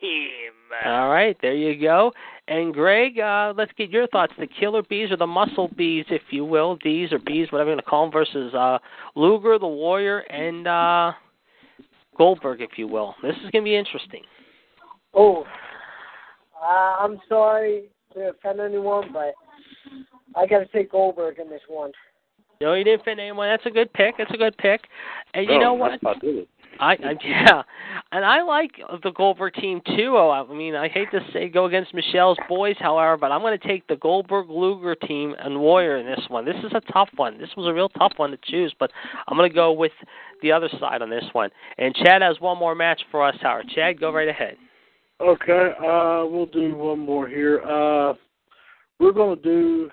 team. 0.00 0.52
All 0.84 1.08
right, 1.08 1.36
there 1.40 1.54
you 1.54 1.80
go. 1.80 2.12
And 2.48 2.72
Greg, 2.72 3.18
uh, 3.18 3.54
let's 3.56 3.72
get 3.76 3.90
your 3.90 4.06
thoughts. 4.08 4.32
The 4.38 4.46
Killer 4.46 4.82
Bees 4.82 5.10
or 5.10 5.16
the 5.16 5.26
Muscle 5.26 5.70
Bees, 5.76 6.04
if 6.10 6.22
you 6.30 6.44
will, 6.44 6.76
D's 6.76 7.12
or 7.12 7.18
Bees, 7.18 7.50
whatever 7.50 7.70
you 7.70 7.76
want 7.76 7.84
to 7.84 7.90
call 7.90 8.04
them, 8.04 8.12
versus 8.12 8.54
uh, 8.54 8.78
Luger, 9.14 9.58
the 9.58 9.66
Warrior, 9.66 10.18
and 10.18 10.66
uh, 10.66 11.12
Goldberg, 12.16 12.60
if 12.60 12.70
you 12.76 12.86
will. 12.86 13.14
This 13.22 13.34
is 13.36 13.50
going 13.50 13.64
to 13.64 13.68
be 13.68 13.76
interesting. 13.76 14.22
Oh, 15.14 15.44
uh, 16.62 16.66
I'm 17.00 17.20
sorry 17.28 17.84
to 18.14 18.30
offend 18.30 18.60
anyone, 18.60 19.10
but 19.12 19.34
I 20.36 20.46
got 20.46 20.58
to 20.58 20.66
take 20.66 20.92
Goldberg 20.92 21.38
in 21.38 21.48
this 21.48 21.62
one. 21.68 21.92
No, 22.60 22.74
you 22.74 22.84
didn't 22.84 23.00
offend 23.02 23.20
anyone. 23.20 23.48
That's 23.48 23.66
a 23.66 23.70
good 23.70 23.92
pick. 23.92 24.14
That's 24.18 24.30
a 24.32 24.38
good 24.38 24.56
pick. 24.58 24.82
And 25.34 25.46
you 25.46 25.56
Oh, 25.56 25.60
know 25.60 25.74
what? 25.74 26.00
I, 26.80 26.92
I 26.92 27.14
yeah, 27.24 27.62
and 28.12 28.24
I 28.24 28.42
like 28.42 28.72
the 29.02 29.10
Goldberg 29.10 29.54
team 29.54 29.80
too. 29.84 30.16
Oh, 30.16 30.30
I 30.30 30.52
mean, 30.54 30.74
I 30.74 30.88
hate 30.88 31.10
to 31.12 31.20
say 31.32 31.48
go 31.48 31.66
against 31.66 31.94
Michelle's 31.94 32.38
boys, 32.48 32.76
however, 32.78 33.16
but 33.16 33.32
I'm 33.32 33.40
going 33.40 33.58
to 33.58 33.68
take 33.68 33.86
the 33.86 33.96
Goldberg 33.96 34.48
Luger 34.48 34.94
team 34.94 35.34
and 35.38 35.60
Warrior 35.60 35.96
in 35.98 36.06
this 36.06 36.24
one. 36.28 36.44
This 36.44 36.56
is 36.64 36.72
a 36.74 36.92
tough 36.92 37.08
one. 37.16 37.38
This 37.38 37.50
was 37.56 37.66
a 37.66 37.72
real 37.72 37.88
tough 37.90 38.12
one 38.16 38.30
to 38.30 38.38
choose, 38.44 38.74
but 38.78 38.90
I'm 39.28 39.36
going 39.36 39.48
to 39.48 39.54
go 39.54 39.72
with 39.72 39.92
the 40.42 40.52
other 40.52 40.68
side 40.80 41.02
on 41.02 41.10
this 41.10 41.24
one. 41.32 41.50
And 41.78 41.94
Chad 41.94 42.22
has 42.22 42.40
one 42.40 42.58
more 42.58 42.74
match 42.74 43.00
for 43.10 43.26
us, 43.26 43.36
Howard. 43.40 43.68
Chad, 43.74 44.00
go 44.00 44.12
right 44.12 44.28
ahead. 44.28 44.56
Okay, 45.20 45.72
uh, 45.78 46.26
we'll 46.26 46.48
do 46.52 46.74
one 46.74 46.98
more 46.98 47.26
here. 47.26 47.62
Uh, 47.62 48.14
we're 49.00 49.12
going 49.12 49.36
to 49.36 49.42
do. 49.42 49.90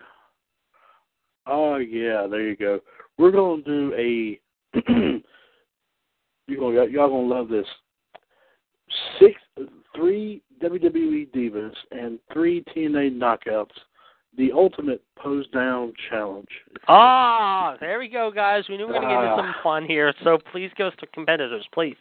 Oh 1.46 1.78
yeah, 1.78 2.28
there 2.30 2.42
you 2.42 2.56
go. 2.56 2.80
We're 3.18 3.32
going 3.32 3.64
to 3.64 3.70
do 3.70 3.94
a. 3.96 4.40
you 6.48 6.60
gonna 6.60 6.86
y'all 6.88 7.10
gonna 7.10 7.28
love 7.28 7.50
this. 7.50 7.66
Six, 9.20 9.34
three 9.96 10.42
WWE 10.62 11.30
divas 11.32 11.74
and 11.92 12.20
three 12.32 12.64
TNA 12.76 13.18
knockouts. 13.18 13.72
The 14.36 14.52
ultimate 14.52 15.04
pose 15.16 15.48
down 15.50 15.94
challenge. 16.10 16.48
Ah, 16.88 17.76
there 17.80 18.00
we 18.00 18.08
go, 18.08 18.32
guys. 18.32 18.64
We 18.68 18.78
knew 18.78 18.88
we 18.88 18.94
were 18.94 19.00
going 19.00 19.10
to 19.10 19.16
get 19.16 19.22
into 19.22 19.34
Ah. 19.34 19.54
some 19.54 19.54
fun 19.62 19.86
here, 19.86 20.12
so 20.24 20.40
please 20.52 20.72
go 20.76 20.90
to 20.90 21.08
competitors, 21.14 21.64
please. 21.72 21.96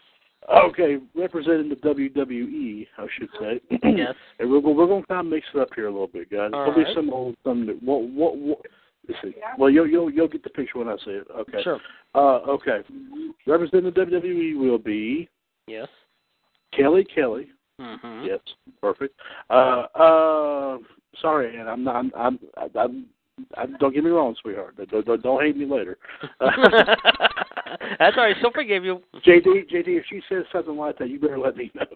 Okay, 0.51 0.97
representing 1.15 1.69
the 1.69 1.77
WWE, 1.77 2.87
I 2.97 3.07
should 3.19 3.29
say. 3.39 3.61
Yes. 3.85 4.15
And 4.39 4.51
we're 4.51 4.63
gonna, 4.63 4.73
we're 4.75 4.87
going 4.87 5.03
to 5.03 5.07
kind 5.09 5.27
of 5.27 5.31
mix 5.31 5.47
it 5.55 5.61
up 5.61 5.69
here 5.77 5.89
a 5.89 5.91
little 5.91 6.07
bit, 6.09 6.31
guys. 6.31 6.51
All 6.55 6.65
There'll 6.65 6.75
be 6.75 6.85
right. 6.85 6.95
some 6.97 7.11
old 7.11 7.37
some 7.45 7.69
what 7.85 8.03
what 8.09 8.37
what. 8.39 8.59
Let's 9.09 9.21
see. 9.23 9.35
Well, 9.59 9.71
you'll 9.71 9.87
you'll 9.89 10.11
you'll 10.11 10.29
get 10.29 10.43
the 10.45 10.51
picture 10.51 10.79
when 10.79 10.89
I 10.89 10.97
say 11.05 11.13
it. 11.13 11.27
Okay. 11.37 11.63
Sure. 11.63 11.81
Uh, 12.15 12.39
okay. 12.49 12.81
Representing 13.47 13.93
the 13.93 14.01
WWE 14.01 14.59
will 14.59 14.79
be 14.79 15.29
Yes. 15.67 15.89
Kelly 16.77 17.05
Kelly. 17.15 17.49
Mm-hmm. 17.81 18.27
Yes, 18.27 18.41
perfect. 18.81 19.19
Uh, 19.51 19.87
uh, 19.95 20.79
sorry, 21.21 21.57
and 21.59 21.69
I'm 21.69 21.83
not. 21.85 21.97
I'm. 21.97 22.13
I'm. 22.15 22.39
I'm, 22.79 23.07
I'm 23.57 23.77
don't 23.81 23.95
get 23.95 24.05
me 24.05 24.11
wrong, 24.11 24.37
sweetheart. 24.41 24.77
Don't, 24.91 25.05
don't, 25.07 25.23
don't 25.23 25.43
hate 25.43 25.57
me 25.57 25.65
later. 25.65 25.97
That's 26.41 28.17
all 28.17 28.25
right. 28.25 28.37
Still 28.39 28.53
forgive 28.53 28.85
you. 28.85 29.01
JD, 29.27 29.71
JD, 29.73 29.89
if 29.99 30.05
she 30.09 30.21
says 30.29 30.45
something 30.53 30.77
like 30.77 30.99
that, 30.99 31.09
you 31.09 31.19
better 31.19 31.39
let 31.39 31.57
me 31.57 31.71
know. 31.75 31.87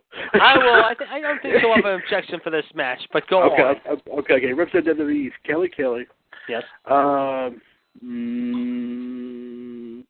I 0.41 0.57
will. 0.57 0.83
I, 0.83 0.95
th- 0.99 1.11
I 1.11 1.21
don't 1.21 1.41
think 1.43 1.57
she'll 1.61 1.75
have 1.75 1.85
an 1.85 2.01
objection 2.03 2.41
for 2.43 2.51
this 2.51 2.65
match, 2.75 3.01
but 3.13 3.27
go 3.29 3.43
okay, 3.53 3.63
on. 3.63 3.77
okay, 3.77 4.11
okay, 4.19 4.35
okay. 4.35 4.53
Representative 4.53 4.97
WWE 5.07 5.27
is 5.27 5.33
Kelly 5.47 5.69
Kelly. 5.69 6.07
Yes. 6.49 6.63
Um. 6.87 7.61
Mm, 8.05 10.05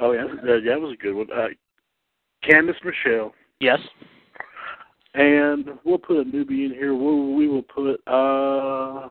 oh 0.00 0.12
yeah, 0.12 0.24
that, 0.44 0.62
that 0.66 0.80
was 0.80 0.94
a 0.94 1.02
good 1.02 1.14
one. 1.14 1.26
Uh, 1.30 1.48
Candice 2.42 2.82
Michelle, 2.84 3.34
Yes. 3.60 3.78
and 5.14 5.66
we'll 5.84 5.98
put 5.98 6.18
a 6.18 6.24
newbie 6.24 6.64
in 6.64 6.72
here. 6.72 6.94
We'll, 6.94 7.34
we 7.34 7.48
will 7.48 7.62
put 7.62 8.00
uh 8.06 9.08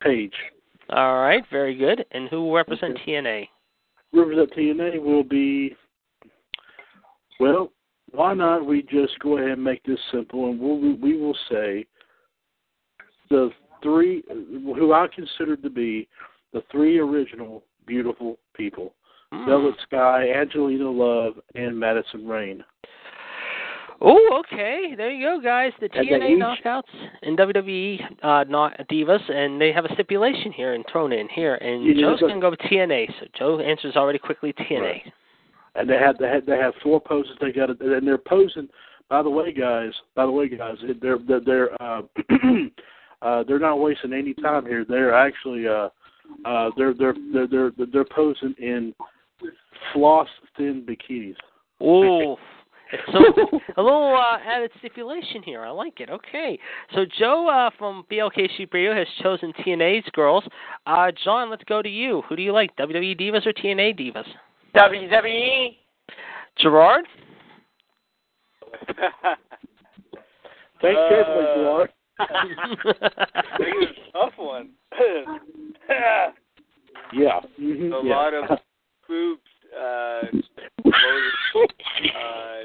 Paige. 0.00 0.34
All 0.90 1.20
right. 1.20 1.42
Very 1.50 1.74
good. 1.74 2.04
And 2.12 2.28
who 2.28 2.44
will 2.44 2.54
represent 2.54 2.98
TNA? 3.06 3.48
Represent 4.12 4.52
TNA 4.52 5.02
will 5.02 5.24
be. 5.24 5.74
Well, 7.40 7.72
why 8.12 8.34
not 8.34 8.66
we 8.66 8.82
just 8.82 9.18
go 9.20 9.38
ahead 9.38 9.52
and 9.52 9.64
make 9.64 9.82
this 9.84 9.98
simple, 10.12 10.50
and 10.50 10.60
we'll, 10.60 10.78
we 10.96 11.16
will 11.18 11.36
say 11.50 11.86
the 13.30 13.50
three 13.82 14.22
who 14.28 14.92
I 14.92 15.06
consider 15.14 15.56
to 15.56 15.70
be 15.70 16.08
the 16.52 16.62
three 16.70 16.98
original 16.98 17.64
beautiful 17.86 18.38
people. 18.54 18.94
Mm. 19.32 19.46
Velvet 19.46 19.74
Sky, 19.86 20.30
Angelina 20.30 20.90
Love, 20.90 21.34
and 21.54 21.78
Madison 21.78 22.26
Rayne. 22.26 22.64
Oh, 24.00 24.40
okay. 24.40 24.94
There 24.96 25.10
you 25.10 25.24
go, 25.24 25.40
guys. 25.40 25.72
The 25.80 25.88
And 25.92 26.08
TNA 26.08 26.36
knockouts 26.36 26.82
and 27.22 27.38
WWE 27.38 28.00
uh, 28.22 28.44
not 28.48 28.76
divas, 28.90 29.30
and 29.30 29.60
they 29.60 29.72
have 29.72 29.84
a 29.84 29.92
stipulation 29.94 30.52
here 30.52 30.74
and 30.74 30.84
thrown 30.90 31.12
in 31.12 31.28
here. 31.28 31.54
And 31.54 31.84
know, 31.84 32.10
Joe's 32.10 32.20
gonna 32.20 32.40
go 32.40 32.50
with 32.50 32.60
TNA. 32.60 33.08
So 33.20 33.26
Joe 33.38 33.60
answers 33.60 33.96
already 33.96 34.18
quickly 34.18 34.52
TNA. 34.52 34.80
Right. 34.80 35.12
and 35.74 35.88
they 35.88 35.96
have 35.96 36.18
they 36.18 36.28
have, 36.28 36.46
they 36.46 36.58
have 36.58 36.74
four 36.82 37.00
poses 37.00 37.32
they 37.40 37.52
got 37.52 37.70
and 37.70 38.06
they're 38.06 38.18
posing 38.18 38.68
by 39.08 39.22
the 39.22 39.30
way 39.30 39.52
guys 39.52 39.92
by 40.14 40.24
the 40.24 40.30
way 40.30 40.48
guys 40.48 40.76
they're 41.00 41.18
they're 41.26 41.40
they're 41.40 41.82
uh 41.82 42.02
uh 43.24 43.42
they're 43.44 43.58
not 43.58 43.80
wasting 43.80 44.12
any 44.12 44.34
time 44.34 44.64
here 44.64 44.84
they're 44.88 45.14
actually 45.14 45.66
uh 45.66 45.88
uh 46.44 46.70
they're 46.76 46.94
they're 46.94 47.14
they're 47.32 47.46
they're, 47.46 47.72
they're 47.92 48.04
posing 48.04 48.54
in 48.58 48.94
floss 49.92 50.28
thin 50.56 50.86
bikinis 50.86 51.36
Oh, 51.80 52.36
so 53.12 53.18
a 53.76 53.82
little 53.82 54.14
uh, 54.16 54.38
added 54.46 54.70
stipulation 54.78 55.42
here. 55.42 55.62
I 55.62 55.70
like 55.70 56.00
it. 56.00 56.10
Okay, 56.10 56.58
so 56.94 57.04
Joe 57.18 57.48
uh, 57.48 57.70
from 57.78 58.04
BLK 58.10 58.48
Radio 58.72 58.94
has 58.94 59.06
chosen 59.22 59.52
TNA's 59.60 60.08
girls. 60.12 60.44
Uh, 60.86 61.10
John, 61.24 61.50
let's 61.50 61.64
go 61.64 61.82
to 61.82 61.88
you. 61.88 62.22
Who 62.28 62.36
do 62.36 62.42
you 62.42 62.52
like, 62.52 62.76
WWE 62.76 63.20
divas 63.20 63.46
or 63.46 63.52
TNA 63.52 63.98
divas? 63.98 64.26
WWE. 64.74 65.76
Gerard. 66.58 67.06
Think 70.80 70.98
Uh, 70.98 71.08
carefully 71.08 71.44
Gerard. 71.56 71.90
This 72.18 73.68
is 73.68 73.88
a 74.08 74.12
tough 74.12 74.32
one. 74.36 74.70
yeah 77.12 77.40
hmm 77.56 77.92
a 77.92 78.02
yeah. 78.04 78.14
lot 78.14 78.34
of 78.34 78.58
boobs. 79.08 79.40
Uh, 79.76 80.22
uh, 80.86 80.90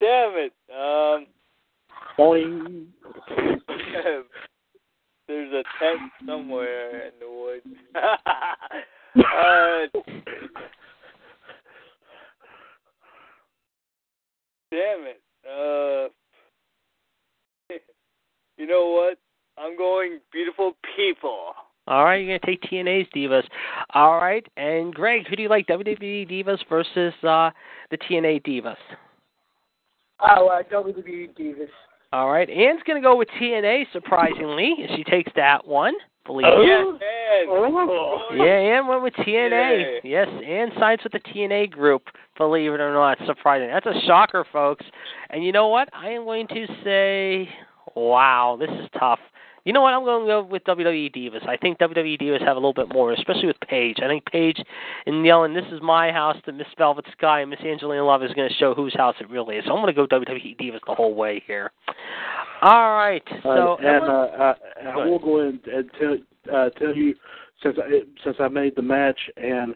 damn 0.00 0.34
it. 0.36 0.52
Um, 0.74 1.26
Boing. 2.18 2.86
there's 5.28 5.52
a 5.52 5.62
tent 5.78 6.00
somewhere 6.26 7.06
in 7.06 7.12
the 7.20 7.28
woods. 7.30 7.66
uh, 7.94 9.86
damn 14.70 15.04
it. 15.06 15.20
Uh, 15.46 16.08
you 18.56 18.57
know 18.68 18.86
what? 18.90 19.18
I'm 19.62 19.76
going 19.76 20.20
beautiful 20.32 20.76
people. 20.96 21.52
All 21.86 22.04
right, 22.04 22.16
you're 22.16 22.38
gonna 22.38 22.46
take 22.52 22.62
TNA's 22.70 23.08
divas. 23.16 23.44
All 23.94 24.16
right, 24.16 24.46
and 24.56 24.94
Greg, 24.94 25.26
who 25.26 25.36
do 25.36 25.42
you 25.42 25.48
like, 25.48 25.66
WWE 25.66 26.30
divas 26.30 26.58
versus 26.68 27.14
uh, 27.24 27.50
the 27.90 27.96
TNA 27.96 28.42
divas? 28.46 28.76
Oh, 30.20 30.48
uh, 30.48 30.62
WWE 30.70 31.34
Divas. 31.38 31.68
All 32.12 32.30
right, 32.30 32.48
Anne's 32.48 32.82
gonna 32.86 33.00
go 33.00 33.16
with 33.16 33.28
TNA. 33.40 33.86
Surprisingly, 33.92 34.74
she 34.96 35.04
takes 35.04 35.30
that 35.36 35.66
one. 35.66 35.94
Believe 36.26 36.46
Oh. 36.46 36.60
it. 36.60 36.66
Yes, 36.66 36.84
man. 36.84 37.46
Oh. 37.48 38.18
Yeah, 38.34 38.44
Anne 38.44 38.86
went 38.86 39.02
with 39.02 39.14
TNA. 39.14 39.78
Yay. 39.80 40.00
Yes, 40.04 40.28
Anne 40.44 40.70
sides 40.78 41.02
with 41.02 41.12
the 41.12 41.20
TNA 41.20 41.70
group. 41.70 42.02
Believe 42.36 42.72
it 42.72 42.80
or 42.80 42.92
not, 42.92 43.16
surprising. 43.26 43.68
That's 43.68 43.86
a 43.86 43.98
shocker, 44.06 44.44
folks. 44.52 44.84
And 45.30 45.42
you 45.44 45.52
know 45.52 45.68
what? 45.68 45.88
I 45.94 46.10
am 46.10 46.24
going 46.24 46.46
to 46.48 46.66
say, 46.84 47.48
wow, 47.98 48.56
this 48.58 48.70
is 48.70 48.88
tough. 48.98 49.20
You 49.64 49.74
know 49.74 49.82
what? 49.82 49.92
I'm 49.92 50.04
going 50.04 50.24
to 50.24 50.26
go 50.26 50.42
with 50.44 50.64
WWE 50.64 51.14
Divas. 51.14 51.46
I 51.46 51.56
think 51.58 51.78
WWE 51.78 52.18
Divas 52.18 52.40
have 52.40 52.56
a 52.56 52.60
little 52.60 52.72
bit 52.72 52.88
more, 52.90 53.12
especially 53.12 53.48
with 53.48 53.60
Paige. 53.68 53.96
I 54.02 54.08
think 54.08 54.24
Paige 54.24 54.62
and 55.04 55.26
yelling, 55.26 55.52
"This 55.52 55.66
is 55.70 55.82
my 55.82 56.10
house," 56.10 56.36
to 56.46 56.52
Miss 56.52 56.68
Velvet 56.78 57.04
Sky 57.12 57.40
and 57.40 57.50
Miss 57.50 57.60
Angelina 57.60 58.02
Love 58.04 58.22
is 58.22 58.32
going 58.32 58.48
to 58.48 58.54
show 58.54 58.72
whose 58.72 58.94
house 58.94 59.16
it 59.20 59.28
really 59.28 59.56
is. 59.56 59.64
So 59.66 59.72
I'm 59.72 59.82
going 59.82 59.94
to 59.94 60.06
go 60.06 60.06
WWE 60.06 60.58
Divas 60.58 60.80
the 60.86 60.94
whole 60.94 61.14
way 61.14 61.42
here. 61.46 61.70
All 62.62 62.96
right. 62.96 63.22
So 63.42 63.50
Uh, 63.50 63.76
and 63.76 64.04
uh, 64.04 64.08
uh, 64.08 64.54
I 64.90 65.06
will 65.06 65.18
go 65.18 65.40
in 65.40 65.60
and 65.70 65.90
tell 66.00 66.16
uh, 66.54 66.70
tell 66.70 66.96
you 66.96 67.14
since 67.62 67.76
I 67.78 68.00
since 68.24 68.36
I 68.40 68.48
made 68.48 68.74
the 68.74 68.82
match 68.82 69.20
and 69.36 69.74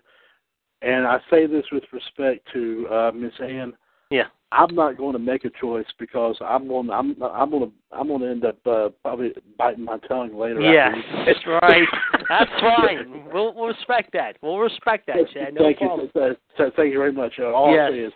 and 0.81 1.07
I 1.07 1.19
say 1.31 1.47
this 1.47 1.65
with 1.71 1.85
respect 1.93 2.49
to 2.53 2.89
uh, 2.91 3.13
Miss 3.15 3.33
Ann. 3.41 3.73
Yeah. 4.13 4.25
I'm 4.53 4.75
not 4.75 4.99
going 4.99 5.15
to 5.15 5.19
make 5.19 5.47
a 5.47 5.51
choice 5.61 5.87
because 5.99 6.37
I'm 6.43 6.69
going. 6.69 6.91
I'm. 6.91 7.17
I'm 7.23 7.51
going 7.51 7.71
to. 7.71 7.73
I'm 7.91 8.09
going 8.09 8.21
to 8.21 8.29
end 8.29 8.45
up 8.45 8.59
uh, 8.67 8.91
probably 9.03 9.33
biting 9.57 9.85
my 9.85 9.97
tongue 10.07 10.37
later. 10.39 10.61
After 10.61 11.25
that's 11.25 11.47
right. 11.47 11.89
That's 12.29 12.51
fine. 12.61 13.25
We'll, 13.33 13.55
we'll 13.55 13.69
respect 13.69 14.13
that. 14.13 14.37
We'll 14.43 14.59
respect 14.59 15.07
that, 15.07 15.17
Chad. 15.33 15.55
No 15.55 15.63
thank 15.63 15.79
problem. 15.79 16.11
you. 16.15 16.21
Uh, 16.23 16.71
thank 16.77 16.93
you 16.93 16.99
very 16.99 17.13
much. 17.13 17.33
Uh, 17.39 17.47
all 17.47 17.75
Yes. 17.75 17.89
I 17.89 17.93
say 17.93 17.99
is, 18.01 18.13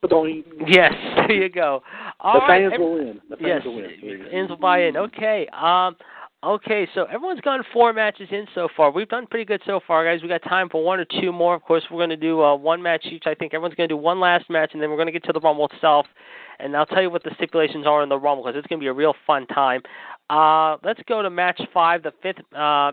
"Ba-doing." 0.00 0.44
Yes, 0.68 0.92
there 1.16 1.32
you 1.32 1.48
go. 1.48 1.82
All 2.20 2.34
the 2.34 2.38
right, 2.46 2.70
fans 2.70 2.74
will 2.78 2.94
win. 2.94 3.20
The 3.28 3.36
fans 3.36 3.48
yes, 3.48 3.62
will 3.64 3.74
win. 3.76 4.26
fans 4.30 4.48
will 4.50 4.56
buy 4.58 4.84
in. 4.84 4.96
Okay. 4.96 5.48
Um. 5.52 5.96
Okay, 6.42 6.88
so 6.94 7.04
everyone's 7.04 7.42
gone 7.42 7.62
four 7.70 7.92
matches 7.92 8.28
in 8.30 8.46
so 8.54 8.66
far. 8.74 8.90
We've 8.90 9.08
done 9.08 9.26
pretty 9.26 9.44
good 9.44 9.60
so 9.66 9.78
far, 9.86 10.06
guys. 10.06 10.22
We 10.22 10.28
got 10.28 10.42
time 10.42 10.70
for 10.70 10.82
one 10.82 10.98
or 10.98 11.04
two 11.20 11.32
more. 11.32 11.54
Of 11.54 11.62
course, 11.62 11.84
we're 11.90 11.98
going 11.98 12.08
to 12.08 12.16
do 12.16 12.40
uh, 12.40 12.56
one 12.56 12.80
match 12.80 13.04
each. 13.04 13.24
I 13.26 13.34
think 13.34 13.52
everyone's 13.52 13.74
going 13.74 13.90
to 13.90 13.94
do 13.94 13.98
one 13.98 14.20
last 14.20 14.48
match, 14.48 14.70
and 14.72 14.82
then 14.82 14.88
we're 14.88 14.96
going 14.96 15.06
to 15.06 15.12
get 15.12 15.22
to 15.24 15.34
the 15.34 15.40
Rumble 15.40 15.68
itself. 15.70 16.06
And 16.58 16.74
I'll 16.74 16.86
tell 16.86 17.02
you 17.02 17.10
what 17.10 17.24
the 17.24 17.32
stipulations 17.34 17.86
are 17.86 18.02
in 18.02 18.08
the 18.08 18.18
Rumble 18.18 18.44
because 18.44 18.58
it's 18.58 18.66
going 18.68 18.78
to 18.78 18.82
be 18.82 18.88
a 18.88 18.92
real 18.92 19.12
fun 19.26 19.46
time. 19.48 19.82
Uh, 20.30 20.78
let's 20.82 21.00
go 21.06 21.20
to 21.20 21.28
match 21.28 21.60
five, 21.74 22.02
the 22.02 22.12
fifth. 22.22 22.40
Uh, 22.56 22.92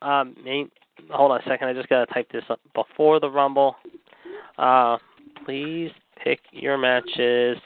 um, 0.00 0.36
main, 0.44 0.70
hold 1.10 1.32
on 1.32 1.40
a 1.40 1.44
second. 1.44 1.66
I 1.66 1.72
just 1.72 1.88
got 1.88 2.04
to 2.04 2.14
type 2.14 2.30
this 2.30 2.44
up 2.50 2.60
before 2.72 3.18
the 3.18 3.28
Rumble. 3.28 3.74
Uh, 4.58 4.98
please 5.44 5.90
pick 6.22 6.38
your 6.52 6.78
matches 6.78 7.58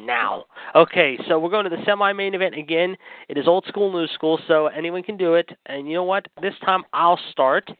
now. 0.00 0.44
Okay, 0.74 1.18
so 1.28 1.38
we're 1.38 1.50
going 1.50 1.64
to 1.64 1.70
the 1.70 1.82
semi-main 1.84 2.34
event 2.34 2.54
again. 2.56 2.96
It 3.28 3.38
is 3.38 3.46
old 3.46 3.64
school, 3.66 3.92
new 3.92 4.06
school, 4.08 4.38
so 4.48 4.66
anyone 4.66 5.02
can 5.02 5.16
do 5.16 5.34
it. 5.34 5.48
And 5.66 5.86
you 5.86 5.94
know 5.94 6.04
what? 6.04 6.26
This 6.42 6.54
time 6.64 6.84
I'll 6.92 7.18
start. 7.32 7.70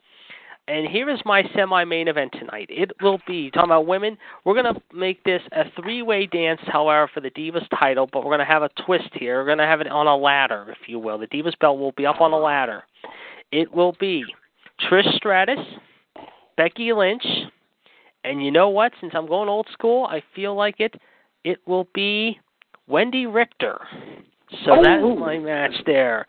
And 0.67 0.87
here 0.87 1.09
is 1.09 1.19
my 1.25 1.43
semi-main 1.55 2.07
event 2.07 2.31
tonight. 2.37 2.67
It 2.69 2.91
will 3.01 3.19
be 3.25 3.49
talking 3.49 3.71
about 3.71 3.87
women. 3.87 4.17
We're 4.45 4.61
going 4.61 4.73
to 4.73 4.81
make 4.93 5.23
this 5.23 5.41
a 5.51 5.63
three-way 5.81 6.27
dance, 6.27 6.61
however, 6.67 7.09
for 7.11 7.21
the 7.21 7.31
Divas 7.31 7.67
title, 7.79 8.07
but 8.11 8.19
we're 8.19 8.35
going 8.35 8.39
to 8.39 8.45
have 8.45 8.61
a 8.61 8.69
twist 8.85 9.09
here. 9.13 9.39
We're 9.39 9.47
going 9.47 9.57
to 9.57 9.65
have 9.65 9.81
it 9.81 9.87
on 9.87 10.05
a 10.05 10.15
ladder, 10.15 10.67
if 10.69 10.87
you 10.87 10.99
will. 10.99 11.17
The 11.17 11.27
Divas 11.27 11.57
belt 11.59 11.79
will 11.79 11.93
be 11.93 12.05
up 12.05 12.21
on 12.21 12.33
a 12.33 12.37
ladder. 12.37 12.83
It 13.51 13.73
will 13.73 13.95
be 13.99 14.23
Trish 14.89 15.11
Stratus, 15.15 15.57
Becky 16.55 16.93
Lynch, 16.93 17.25
and 18.23 18.43
you 18.45 18.51
know 18.51 18.69
what? 18.69 18.91
Since 19.01 19.13
I'm 19.15 19.27
going 19.27 19.49
old 19.49 19.67
school, 19.73 20.05
I 20.05 20.21
feel 20.35 20.55
like 20.55 20.79
it. 20.79 20.93
It 21.43 21.59
will 21.65 21.87
be 21.93 22.39
Wendi 22.89 23.31
Richter. 23.31 23.79
So 24.65 24.81
that 24.81 25.01
Oh. 25.01 25.13
is 25.13 25.19
my 25.19 25.37
match 25.37 25.83
there. 25.85 26.25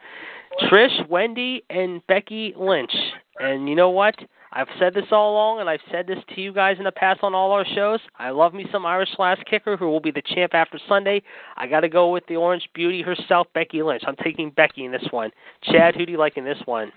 Trish, 0.63 1.07
Wendy, 1.09 1.65
and 1.71 2.07
Becky 2.07 2.53
Lynch. 2.57 2.95
And 3.39 3.69
you 3.69 3.75
know 3.75 3.91
what? 3.91 4.15
I've 4.53 4.69
said 4.79 4.95
this 4.95 5.07
all 5.13 5.33
along, 5.33 5.61
and 5.61 5.71
I've 5.71 5.81
said 5.93 6.09
this 6.09 6.19
to 6.35 6.41
you 6.41 6.53
guys 6.53 6.77
in 6.79 6.85
the 6.85 6.93
past 6.93 7.21
on 7.23 7.35
all 7.35 7.53
our 7.53 7.65
shows. 7.65 8.01
I 8.19 8.31
love 8.31 8.53
me 8.53 8.67
some 8.73 8.85
Irish 8.85 9.11
Lass 9.17 9.39
Kicker, 9.49 9.77
who 9.77 9.87
will 9.89 10.01
be 10.01 10.11
the 10.11 10.23
champ 10.23 10.55
after 10.55 10.79
Sunday. 10.89 11.23
I 11.57 11.69
got 11.69 11.81
to 11.81 11.89
go 11.89 12.11
with 12.11 12.27
the 12.27 12.35
Orange 12.37 12.69
Beauty 12.75 13.01
herself, 13.01 13.47
Becky 13.55 13.81
Lynch. 13.83 14.03
I'm 14.07 14.17
taking 14.17 14.51
Becky 14.51 14.85
in 14.85 14.93
this 14.93 15.07
one. 15.13 15.31
Chad, 15.63 15.95
who 15.95 16.05
do 16.05 16.13
you 16.13 16.19
like 16.19 16.37
in 16.37 16.45
this 16.45 16.59
one? 16.65 16.93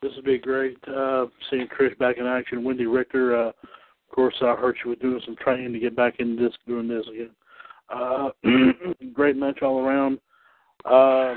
This 0.00 0.12
would 0.14 0.24
be 0.24 0.38
great. 0.38 0.78
Uh, 0.86 1.26
seeing 1.50 1.66
Trish 1.66 1.98
back 1.98 2.18
in 2.18 2.26
action. 2.26 2.62
Wendi 2.62 2.86
Richter. 2.90 3.48
Uh, 3.48 3.52
of 4.10 4.14
course, 4.16 4.34
I 4.40 4.54
heard 4.56 4.76
you 4.84 4.90
were 4.90 4.96
doing 4.96 5.20
some 5.24 5.36
training 5.36 5.72
to 5.72 5.78
get 5.78 5.94
back 5.94 6.14
into 6.18 6.42
this, 6.42 6.52
doing 6.66 6.88
this 6.88 7.06
again. 7.08 7.30
Uh, 7.88 8.30
great 9.12 9.36
match 9.36 9.62
all 9.62 9.78
around. 9.80 10.18
Uh, 10.84 11.34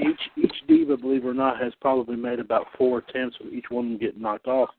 each 0.00 0.20
each 0.36 0.54
diva, 0.66 0.96
believe 0.96 1.24
it 1.24 1.28
or 1.28 1.34
not, 1.34 1.62
has 1.62 1.72
probably 1.80 2.16
made 2.16 2.40
about 2.40 2.66
four 2.76 2.98
attempts 2.98 3.36
with 3.38 3.52
each 3.52 3.66
one 3.70 3.96
getting 3.98 4.22
knocked 4.22 4.48
off. 4.48 4.70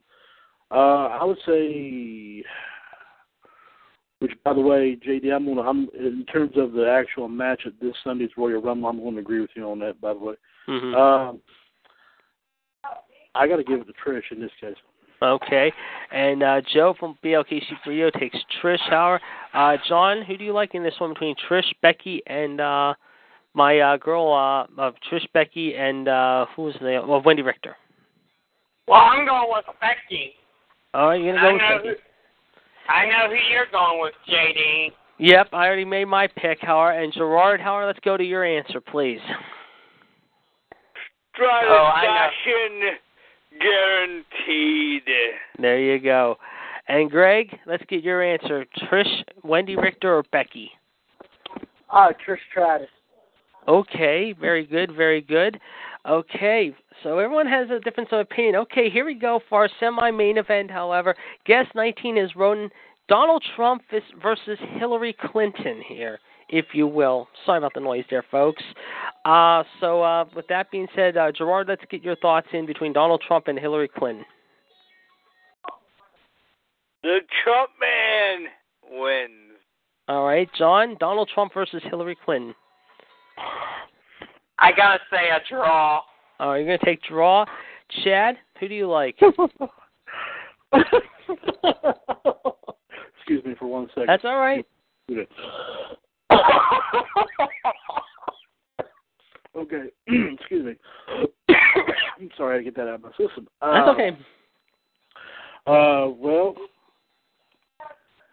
Uh, 0.71 1.07
I 1.07 1.23
would 1.23 1.37
say, 1.45 2.43
which 4.19 4.31
by 4.43 4.53
the 4.53 4.59
way, 4.59 4.97
JD, 4.97 5.33
I'm 5.33 5.45
gonna, 5.45 5.61
I'm 5.61 5.89
in 5.97 6.25
terms 6.31 6.51
of 6.57 6.73
the 6.73 6.89
actual 6.89 7.27
match 7.29 7.61
at 7.65 7.73
this 7.81 7.95
Sunday's 8.03 8.29
Royal 8.37 8.61
Rumble, 8.61 8.89
I'm 8.89 8.99
going 8.99 9.15
to 9.15 9.21
agree 9.21 9.39
with 9.41 9.51
you 9.55 9.69
on 9.69 9.79
that. 9.79 9.99
By 10.01 10.13
the 10.13 10.19
way, 10.19 10.35
Mm-hmm. 10.67 10.93
um, 10.93 11.39
I 13.33 13.47
got 13.47 13.55
to 13.55 13.63
give 13.63 13.79
it 13.81 13.87
to 13.87 13.93
Trish 13.93 14.31
in 14.31 14.39
this 14.39 14.51
case. 14.61 14.75
Okay. 15.21 15.71
And 16.11 16.41
uh, 16.43 16.61
Joe 16.73 16.95
from 16.99 17.17
BLKC 17.23 17.63
Brio 17.85 18.09
takes 18.09 18.37
Trish 18.61 18.79
Hauer. 18.91 19.19
Uh, 19.53 19.77
John, 19.87 20.23
who 20.23 20.37
do 20.37 20.43
you 20.43 20.53
like 20.53 20.75
in 20.75 20.83
this 20.83 20.95
one 20.99 21.13
between 21.13 21.35
Trish, 21.49 21.71
Becky, 21.81 22.21
and 22.27 22.59
uh, 22.61 22.93
my 23.53 23.79
uh, 23.79 23.97
girl, 23.97 24.33
uh, 24.33 24.81
of 24.81 24.95
Trish, 25.11 25.25
Becky, 25.33 25.75
and 25.75 26.07
uh, 26.07 26.45
who 26.55 26.63
was 26.63 26.75
the 26.81 27.03
well, 27.07 27.21
Wendi 27.21 27.45
Richter? 27.45 27.75
Well, 28.87 29.01
I'm 29.01 29.25
going 29.25 29.49
with 29.49 29.65
Becky. 29.81 30.33
All 30.93 31.09
right, 31.09 31.21
you're 31.21 31.35
gonna 31.35 31.47
I 31.47 31.51
go 31.51 31.53
with 31.53 31.61
know, 31.61 31.77
Becky. 31.77 31.89
who, 31.89 32.91
I 32.91 33.05
know 33.05 33.27
who 33.29 33.53
you're 33.53 33.67
going 33.71 34.01
with, 34.01 34.13
JD. 34.27 34.91
Yep, 35.19 35.49
I 35.51 35.67
already 35.67 35.85
made 35.85 36.05
my 36.05 36.27
pick, 36.27 36.59
Howard. 36.61 37.03
And 37.03 37.13
Gerard 37.13 37.59
Howard, 37.59 37.85
let's 37.87 37.99
go 37.99 38.17
to 38.17 38.23
your 38.23 38.43
answer, 38.45 38.79
please. 38.81 39.19
Try 41.35 41.63
Oh, 41.67 41.83
I 41.93 42.03
know. 42.03 42.07
fashion 42.07 42.97
Guaranteed. 43.59 45.03
There 45.59 45.79
you 45.79 45.99
go. 45.99 46.37
And 46.87 47.09
Greg, 47.09 47.55
let's 47.67 47.83
get 47.87 48.03
your 48.03 48.23
answer. 48.23 48.65
Trish, 48.83 49.23
Wendi 49.45 49.77
Richter, 49.77 50.17
or 50.17 50.23
Becky? 50.31 50.71
Uh, 51.91 52.09
Trish 52.25 52.37
Stratus. 52.49 52.87
Okay, 53.67 54.33
very 54.39 54.65
good, 54.65 54.95
very 54.95 55.21
good. 55.21 55.59
Okay, 56.07 56.73
so 57.03 57.19
everyone 57.19 57.45
has 57.45 57.69
a 57.69 57.79
difference 57.79 58.09
of 58.11 58.19
opinion. 58.19 58.55
Okay, 58.55 58.89
here 58.89 59.05
we 59.05 59.13
go 59.13 59.39
for 59.49 59.61
our 59.61 59.69
semi-main 59.79 60.37
event. 60.37 60.71
However, 60.71 61.15
guest 61.45 61.69
19 61.75 62.17
is 62.17 62.35
Roden 62.35 62.69
Donald 63.09 63.43
Trump 63.55 63.83
versus 64.21 64.57
Hillary 64.77 65.15
Clinton 65.31 65.81
here, 65.87 66.19
if 66.49 66.65
you 66.73 66.87
will. 66.87 67.27
Sorry 67.45 67.57
about 67.57 67.73
the 67.73 67.79
noise 67.79 68.03
there, 68.09 68.25
folks. 68.29 68.63
Uh, 69.25 69.63
so 69.79 70.01
uh, 70.03 70.25
with 70.35 70.47
that 70.47 70.71
being 70.71 70.87
said, 70.95 71.17
uh, 71.17 71.31
Gerard, 71.31 71.67
let's 71.67 71.83
get 71.89 72.03
your 72.03 72.15
thoughts 72.17 72.47
in 72.53 72.65
between 72.65 72.93
Donald 72.93 73.23
Trump 73.27 73.47
and 73.47 73.57
Hillary 73.57 73.89
Clinton. 73.89 74.25
The 77.03 77.19
Trump 77.43 77.69
man 77.79 78.47
wins. 78.91 79.57
All 80.07 80.25
right, 80.25 80.49
John, 80.57 80.97
Donald 80.99 81.29
Trump 81.33 81.53
versus 81.53 81.81
Hillary 81.89 82.17
Clinton. 82.25 82.55
I 84.57 84.71
gotta 84.75 84.99
say 85.09 85.29
a 85.29 85.39
draw. 85.49 86.01
All 86.39 86.51
right, 86.51 86.57
you're 86.57 86.65
gonna 86.65 86.79
take 86.83 87.01
draw. 87.03 87.45
Chad, 88.03 88.37
who 88.59 88.67
do 88.67 88.75
you 88.75 88.89
like? 88.89 89.15
Excuse 93.17 93.45
me 93.45 93.55
for 93.57 93.67
one 93.67 93.87
second. 93.89 94.07
That's 94.07 94.25
all 94.25 94.37
right. 94.39 94.65
okay. 99.55 99.83
Excuse 100.07 100.65
me. 100.65 100.75
I'm 102.19 102.29
sorry 102.37 102.59
to 102.59 102.63
get 102.63 102.75
that 102.75 102.87
out 102.87 102.95
of 102.95 103.01
my 103.01 103.09
system. 103.11 103.47
That's 103.61 103.87
Uh, 103.87 103.91
okay. 103.91 104.09
Uh, 105.67 106.07
well, 106.17 106.55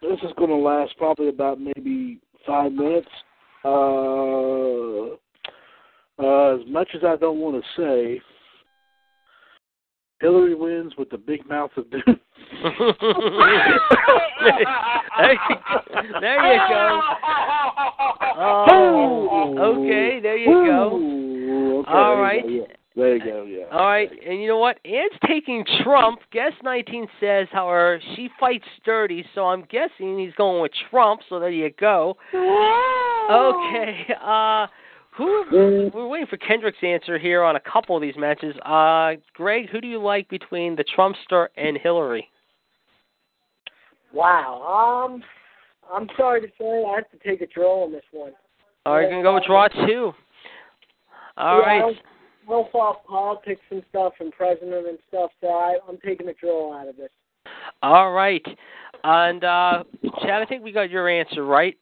this 0.02 0.18
is 0.22 0.30
going 0.36 0.50
to 0.50 0.56
last 0.56 0.96
probably 0.96 1.28
about 1.28 1.60
maybe 1.60 2.18
five 2.46 2.72
minutes. 2.72 3.08
Uh, 3.64 5.06
uh, 6.18 6.54
as 6.54 6.60
much 6.68 6.88
as 6.94 7.02
I 7.04 7.16
don't 7.16 7.40
want 7.40 7.62
to 7.62 7.68
say, 7.76 8.20
Hillary 10.20 10.54
wins 10.54 10.94
with 10.96 11.10
the 11.10 11.18
big 11.18 11.46
mouth 11.48 11.70
of 11.76 11.90
doom. 11.90 12.02
there, 12.50 12.60
you, 15.32 15.38
there 16.20 16.52
you 16.52 16.58
go. 16.68 17.00
Oh, 18.38 19.54
okay, 19.58 20.20
there 20.20 20.36
you 20.36 20.46
go. 20.46 20.96
Ooh, 20.96 21.78
okay, 21.80 21.90
All 21.90 22.16
there 22.16 22.34
you 22.34 22.42
go, 22.42 22.48
yeah. 22.48 22.62
There 22.96 23.16
you 23.16 23.24
go. 23.24 23.44
Yeah. 23.44 23.64
All 23.76 23.86
right, 23.86 24.10
and 24.26 24.40
you 24.40 24.48
know 24.48 24.58
what? 24.58 24.78
Anne's 24.84 25.12
taking 25.26 25.64
Trump. 25.82 26.20
Guest 26.32 26.56
19 26.62 27.06
says, 27.20 27.46
however, 27.52 28.00
she 28.14 28.30
fights 28.40 28.64
sturdy, 28.80 29.24
so 29.34 29.46
I'm 29.46 29.64
guessing 29.70 30.18
he's 30.18 30.34
going 30.34 30.62
with 30.62 30.72
Trump. 30.90 31.20
So 31.28 31.38
there 31.38 31.50
you 31.50 31.70
go. 31.78 32.16
Okay. 33.30 34.06
Uh, 34.22 34.66
who? 35.16 35.90
We're 35.94 36.06
waiting 36.06 36.26
for 36.26 36.36
Kendrick's 36.36 36.78
answer 36.82 37.18
here 37.18 37.42
on 37.42 37.56
a 37.56 37.60
couple 37.60 37.96
of 37.96 38.02
these 38.02 38.16
matches. 38.16 38.54
Uh, 38.64 39.12
Greg, 39.34 39.68
who 39.70 39.80
do 39.80 39.88
you 39.88 40.00
like 40.00 40.28
between 40.28 40.76
the 40.76 40.84
Trumpster 40.84 41.48
and 41.56 41.78
Hillary? 41.78 42.28
Wow. 44.12 45.06
Um, 45.06 45.22
I'm 45.92 46.08
sorry 46.16 46.40
to 46.40 46.48
say, 46.58 46.84
I 46.86 46.96
have 46.96 47.10
to 47.10 47.28
take 47.28 47.40
a 47.40 47.46
draw 47.46 47.84
on 47.84 47.92
this 47.92 48.04
one. 48.12 48.32
All 48.84 48.94
right, 48.94 49.02
you're 49.02 49.10
gonna 49.10 49.22
go 49.22 49.34
with 49.34 49.44
draw 49.44 49.68
two. 49.68 50.12
All 51.36 51.60
yeah, 51.60 51.66
right. 51.66 51.96
don't, 52.48 52.72
I 52.72 53.02
politics 53.06 53.60
and 53.70 53.82
stuff 53.90 54.12
and 54.20 54.32
president 54.32 54.86
and 54.86 54.98
stuff, 55.08 55.30
so 55.40 55.48
I, 55.48 55.76
I'm 55.88 55.98
taking 56.04 56.28
a 56.28 56.34
draw 56.34 56.80
out 56.80 56.88
of 56.88 56.96
this. 56.96 57.10
All 57.82 58.12
right. 58.12 58.44
And 59.04 59.44
uh 59.44 59.84
Chad, 60.22 60.42
I 60.42 60.46
think 60.46 60.62
we 60.62 60.72
got 60.72 60.90
your 60.90 61.08
answer, 61.08 61.44
right? 61.44 61.76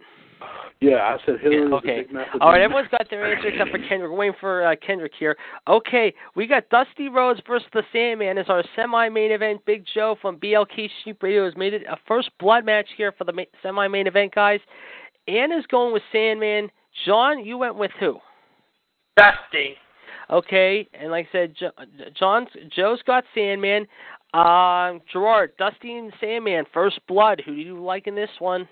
Yeah, 0.80 0.96
I 0.96 1.16
said 1.24 1.40
Hillary. 1.40 1.62
was 1.62 1.70
the 1.70 1.76
Okay. 1.76 2.02
big 2.02 2.12
mouth 2.12 2.26
of 2.34 2.42
All 2.42 2.48
right, 2.50 2.56
doom. 2.58 2.64
everyone's 2.64 2.88
got 2.90 3.08
their 3.08 3.24
answer 3.34 3.48
except 3.48 3.70
for 3.70 3.78
Kendrick. 3.78 4.10
We're 4.10 4.16
waiting 4.16 4.36
for 4.40 4.66
uh, 4.66 4.74
Kendrick 4.84 5.12
here. 5.18 5.36
Okay, 5.68 6.12
we 6.34 6.46
got 6.46 6.68
Dusty 6.68 7.08
Rhodes 7.08 7.40
versus 7.46 7.66
the 7.72 7.82
Sandman 7.92 8.36
as 8.38 8.46
our 8.48 8.62
semi-main 8.76 9.32
event. 9.32 9.64
Big 9.64 9.84
Joe 9.94 10.16
from 10.20 10.36
BLK 10.38 10.90
Sheep 11.04 11.22
Radio 11.22 11.44
has 11.46 11.56
made 11.56 11.72
it 11.74 11.82
a 11.88 11.96
first 12.06 12.30
blood 12.38 12.64
match 12.66 12.86
here 12.96 13.12
for 13.12 13.24
the 13.24 13.32
ma- 13.32 13.44
semi-main 13.62 14.06
event, 14.06 14.34
guys. 14.34 14.60
Anna's 15.28 15.64
going 15.70 15.92
with 15.92 16.02
Sandman. 16.12 16.70
John, 17.06 17.42
you 17.44 17.56
went 17.56 17.76
with 17.76 17.92
who? 17.98 18.18
Dusty. 19.16 19.76
Okay, 20.30 20.88
and 20.94 21.10
like 21.10 21.26
I 21.28 21.32
said, 21.32 21.54
jo- 21.58 21.70
John's 22.18 22.48
Joe's 22.74 23.00
got 23.02 23.24
Sandman. 23.34 23.86
Um, 24.32 25.00
Gerard, 25.12 25.52
Dusty 25.58 25.96
and 25.96 26.12
Sandman, 26.20 26.64
first 26.74 26.98
blood. 27.06 27.40
Who 27.46 27.54
do 27.54 27.60
you 27.60 27.80
like 27.82 28.06
in 28.06 28.14
this 28.14 28.30
one? 28.38 28.66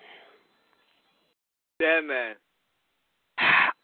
Sandman. 1.83 2.35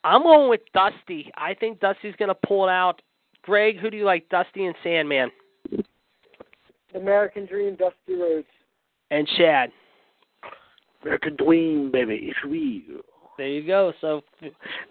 I'm 0.05 0.23
going 0.23 0.49
with 0.49 0.61
Dusty. 0.73 1.31
I 1.37 1.55
think 1.55 1.81
Dusty's 1.81 2.15
going 2.17 2.29
to 2.29 2.47
pull 2.47 2.69
it 2.69 2.71
out. 2.71 3.03
Greg, 3.43 3.79
who 3.79 3.91
do 3.91 3.97
you 3.97 4.05
like, 4.05 4.29
Dusty 4.29 4.67
and 4.67 4.75
Sandman? 4.83 5.31
American 6.95 7.47
Dream, 7.47 7.77
Dusty 7.77 8.15
Rhodes. 8.15 8.47
And 9.11 9.27
Chad. 9.37 9.71
American 11.03 11.37
Dream, 11.37 11.91
baby. 11.91 12.31
It's 12.31 12.39
real. 12.45 13.01
There 13.37 13.47
you 13.47 13.65
go. 13.65 13.93
So, 14.01 14.23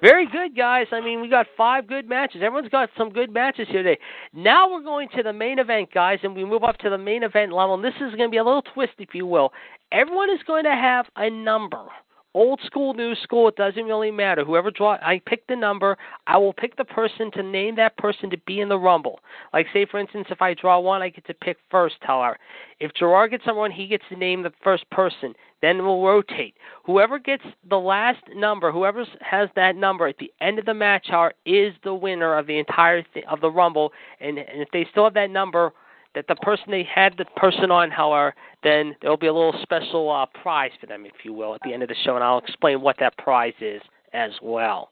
very 0.01 0.25
good, 0.25 0.55
guys. 0.55 0.87
I 0.93 1.01
mean, 1.01 1.19
we 1.19 1.29
got 1.29 1.47
five 1.57 1.85
good 1.85 2.07
matches. 2.07 2.41
Everyone's 2.43 2.69
got 2.69 2.89
some 2.97 3.09
good 3.09 3.31
matches 3.31 3.67
here 3.69 3.83
today. 3.83 3.99
Now 4.33 4.71
we're 4.71 4.83
going 4.83 5.09
to 5.17 5.23
the 5.23 5.33
main 5.33 5.59
event, 5.59 5.89
guys, 5.93 6.19
and 6.23 6.33
we 6.33 6.45
move 6.45 6.63
up 6.63 6.77
to 6.79 6.89
the 6.89 6.97
main 6.97 7.23
event 7.23 7.51
level. 7.51 7.75
And 7.75 7.83
this 7.83 7.95
is 7.95 8.15
going 8.15 8.29
to 8.29 8.31
be 8.31 8.37
a 8.37 8.43
little 8.43 8.63
twist, 8.73 8.93
if 8.99 9.09
you 9.13 9.25
will. 9.25 9.51
Everyone 9.91 10.29
is 10.29 10.39
going 10.47 10.63
to 10.63 10.71
have 10.71 11.07
a 11.17 11.29
number. 11.29 11.87
Old 12.33 12.59
school, 12.65 12.93
new 12.93 13.15
school, 13.15 13.47
it 13.47 13.55
doesn't 13.55 13.85
really 13.85 14.11
matter. 14.11 14.43
Whoever 14.43 14.69
draw, 14.69 14.97
I 15.01 15.21
pick 15.25 15.47
the 15.47 15.55
number. 15.55 15.97
I 16.27 16.37
will 16.37 16.53
pick 16.53 16.75
the 16.75 16.85
person 16.85 17.31
to 17.31 17.41
name 17.41 17.75
that 17.77 17.97
person 17.97 18.29
to 18.29 18.37
be 18.45 18.59
in 18.59 18.69
the 18.69 18.77
rumble. 18.77 19.21
Like, 19.53 19.65
say, 19.73 19.85
for 19.89 19.99
instance, 19.99 20.27
if 20.29 20.41
I 20.41 20.53
draw 20.53 20.79
one, 20.79 21.01
I 21.01 21.09
get 21.09 21.25
to 21.27 21.33
pick 21.33 21.57
first. 21.71 21.95
However, 22.01 22.37
if 22.79 22.93
Gerard 22.93 23.31
gets 23.31 23.43
someone, 23.43 23.71
he 23.71 23.87
gets 23.87 24.03
to 24.09 24.15
name 24.15 24.43
the 24.43 24.53
first 24.63 24.87
person. 24.91 25.33
Then 25.61 25.83
we'll 25.83 26.03
rotate. 26.03 26.53
Whoever 26.85 27.17
gets 27.17 27.43
the 27.69 27.79
last 27.79 28.21
number, 28.35 28.71
whoever 28.71 29.03
has 29.21 29.49
that 29.55 29.75
number 29.75 30.07
at 30.07 30.17
the 30.19 30.31
end 30.39 30.59
of 30.59 30.65
the 30.65 30.73
match 30.73 31.07
hour, 31.11 31.33
is 31.45 31.73
the 31.83 31.93
winner 31.93 32.37
of 32.37 32.45
the 32.45 32.59
entire 32.59 33.01
th- 33.01 33.25
of 33.27 33.41
the 33.41 33.49
rumble. 33.49 33.91
And, 34.19 34.37
and 34.37 34.61
if 34.61 34.69
they 34.71 34.85
still 34.91 35.05
have 35.05 35.15
that 35.15 35.31
number, 35.31 35.73
that 36.17 36.25
the 36.27 36.35
person 36.37 36.65
they 36.71 36.83
had 36.83 37.13
the 37.15 37.25
person 37.35 37.69
on, 37.69 37.91
however, 37.91 38.33
then 38.63 38.95
there'll 39.01 39.17
be 39.17 39.27
a 39.27 39.33
little 39.33 39.53
special 39.61 40.09
uh, 40.09 40.25
prize 40.41 40.71
for 40.81 40.87
them, 40.87 41.05
if 41.05 41.13
you 41.23 41.31
will, 41.31 41.53
at 41.53 41.61
the 41.63 41.71
end 41.71 41.83
of 41.83 41.89
the 41.89 41.95
show, 42.03 42.15
and 42.15 42.23
I'll 42.23 42.39
explain 42.39 42.81
what 42.81 42.95
that 42.99 43.15
prize 43.19 43.53
is 43.61 43.83
as 44.13 44.31
well. 44.41 44.89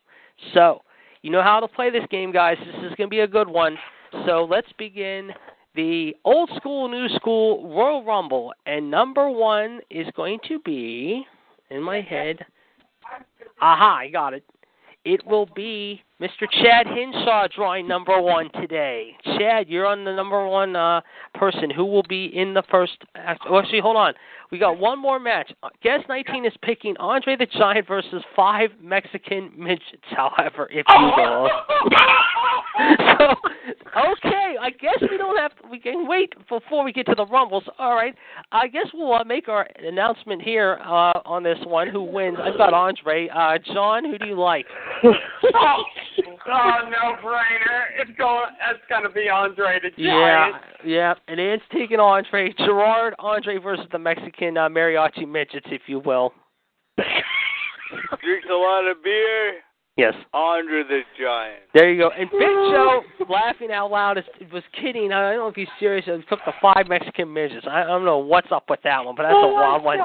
So, 0.53 0.83
you 1.23 1.31
know 1.31 1.41
how 1.41 1.59
to 1.59 1.67
play 1.67 1.89
this 1.89 2.03
game, 2.11 2.31
guys. 2.31 2.57
This 2.59 2.75
is 2.75 2.95
going 2.95 3.07
to 3.07 3.07
be 3.07 3.21
a 3.21 3.27
good 3.27 3.47
one. 3.47 3.75
So 4.27 4.47
let's 4.47 4.71
begin 4.77 5.31
the 5.73 6.15
old 6.23 6.51
school, 6.57 6.87
new 6.87 7.09
school 7.15 7.75
Royal 7.75 8.03
Rumble, 8.03 8.53
and 8.67 8.91
number 8.91 9.27
one 9.27 9.79
is 9.89 10.05
going 10.15 10.37
to 10.47 10.59
be 10.59 11.25
in 11.71 11.81
my 11.81 12.01
head. 12.01 12.37
Aha, 13.61 13.97
I 14.01 14.09
got 14.09 14.35
it. 14.35 14.43
It 15.05 15.25
will 15.27 15.47
be 15.55 16.01
Mr. 16.19 16.49
Chad 16.49 16.87
Hinshaw 16.87 17.47
drawing 17.55 17.87
number 17.87 18.19
one 18.19 18.49
today. 18.53 19.15
Chad, 19.37 19.69
you're 19.69 19.85
on 19.85 20.03
the 20.03 20.11
number 20.11 20.47
one 20.47 20.75
uh, 20.75 21.01
person. 21.35 21.69
Who 21.69 21.85
will 21.85 22.03
be 22.09 22.25
in 22.33 22.55
the 22.55 22.63
first? 22.71 22.97
Oh, 23.47 23.59
actually, 23.59 23.81
hold 23.81 23.97
on. 23.97 24.15
We 24.51 24.57
got 24.57 24.79
one 24.79 24.99
more 24.99 25.19
match. 25.19 25.51
Uh, 25.61 25.69
Guest 25.83 26.05
19 26.09 26.45
is 26.45 26.53
picking 26.63 26.97
Andre 26.97 27.35
the 27.35 27.45
Giant 27.45 27.87
versus 27.87 28.23
five 28.35 28.71
Mexican 28.81 29.51
midgets. 29.55 30.03
However, 30.09 30.67
if 30.71 30.85
you 30.89 31.11
will. 31.15 31.49
so, 33.19 33.35
okay, 33.67 34.55
I 34.61 34.69
guess 34.69 34.97
we 35.09 35.17
don't 35.17 35.37
have. 35.37 35.51
To, 35.61 35.67
We 35.69 35.79
can 35.79 36.07
wait 36.07 36.33
before 36.49 36.83
we 36.83 36.91
get 36.91 37.05
to 37.07 37.15
the 37.15 37.25
rumbles. 37.25 37.63
All 37.79 37.95
right, 37.95 38.13
I 38.51 38.67
guess 38.67 38.87
we'll 38.93 39.13
uh, 39.13 39.23
make 39.23 39.47
our 39.47 39.67
announcement 39.83 40.41
here 40.41 40.79
uh, 40.83 41.19
on 41.25 41.43
this 41.43 41.57
one. 41.65 41.87
Who 41.89 42.03
wins? 42.03 42.37
I've 42.41 42.57
got 42.57 42.73
Andre. 42.73 43.27
Uh, 43.29 43.57
John, 43.73 44.05
who 44.05 44.17
do 44.17 44.25
you 44.27 44.39
like? 44.39 44.65
oh, 45.03 45.83
no 46.47 47.15
brainer. 47.23 47.83
It's 47.99 48.11
going. 48.17 48.45
It's 48.69 48.83
gonna 48.89 49.09
be 49.09 49.29
Andre 49.29 49.79
the 49.81 49.89
Yeah, 50.01 50.11
Giant. 50.11 50.55
yeah. 50.83 50.95
yeah. 50.95 51.13
And 51.27 51.39
Ant's 51.39 51.65
taking 51.73 51.99
Andre. 51.99 52.53
Gerard, 52.57 53.13
Andre 53.19 53.57
versus 53.57 53.85
the 53.91 53.99
Mexican 53.99 54.57
uh, 54.57 54.69
mariachi 54.69 55.27
midgets, 55.27 55.67
if 55.71 55.81
you 55.87 55.99
will. 55.99 56.33
Drinks 56.97 58.47
a 58.49 58.53
lot 58.53 58.87
of 58.89 59.03
beer. 59.03 59.53
Yes. 59.97 60.13
Andre 60.33 60.83
the 60.83 61.01
Giant. 61.17 61.61
There 61.73 61.89
you 61.89 61.97
go. 61.97 62.09
And 62.09 62.29
Big 62.29 62.41
Joe, 62.41 63.01
laughing 63.29 63.71
out 63.71 63.91
loud, 63.91 64.17
is, 64.17 64.25
was 64.51 64.63
kidding. 64.81 65.13
I 65.13 65.31
don't 65.31 65.39
know 65.39 65.47
if 65.47 65.55
he's 65.55 65.69
serious. 65.79 66.03
He 66.05 66.11
took 66.27 66.39
the 66.45 66.51
five 66.61 66.87
Mexican 66.89 67.31
midgets. 67.31 67.65
I, 67.69 67.83
I 67.83 67.85
don't 67.85 68.03
know 68.03 68.17
what's 68.17 68.51
up 68.51 68.69
with 68.69 68.81
that 68.83 69.05
one, 69.05 69.15
but 69.15 69.23
that's 69.23 69.35
a 69.35 69.53
wild 69.53 69.83
one. 69.85 69.99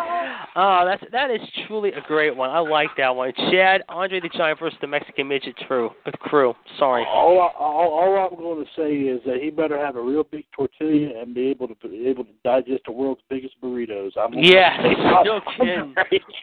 Oh, 0.55 0.85
that's 0.87 1.03
that 1.11 1.33
is 1.33 1.41
truly 1.67 1.91
a 1.93 2.01
great 2.07 2.37
one. 2.37 2.51
I 2.51 2.61
like 2.61 2.91
that 2.99 3.15
one. 3.15 3.33
Chad, 3.51 3.83
Andre 3.89 4.21
the 4.21 4.29
Giant 4.29 4.61
versus 4.61 4.79
the 4.81 4.87
Mexican 4.87 5.27
midget 5.27 5.57
crew. 5.57 5.91
Uh, 6.07 6.13
crew. 6.13 6.55
Sorry. 6.79 7.05
All, 7.09 7.41
I, 7.41 7.59
all, 7.59 7.93
all 7.93 8.29
I'm 8.31 8.37
going 8.37 8.65
to 8.65 8.71
say 8.77 8.93
is 8.93 9.21
that 9.27 9.43
he 9.43 9.51
better 9.51 9.77
have 9.77 9.97
a 9.97 10.03
real 10.03 10.23
big 10.23 10.45
tortilla 10.55 11.21
and 11.21 11.35
be 11.35 11.49
able 11.49 11.67
to 11.67 11.75
be 11.83 12.07
able 12.07 12.25
to 12.25 12.31
digest 12.45 12.83
the 12.87 12.93
world's 12.93 13.23
biggest 13.29 13.55
burritos. 13.61 14.13
I'm 14.17 14.35
Yeah, 14.35 14.77
no 15.25 15.41
kidding. 15.59 15.95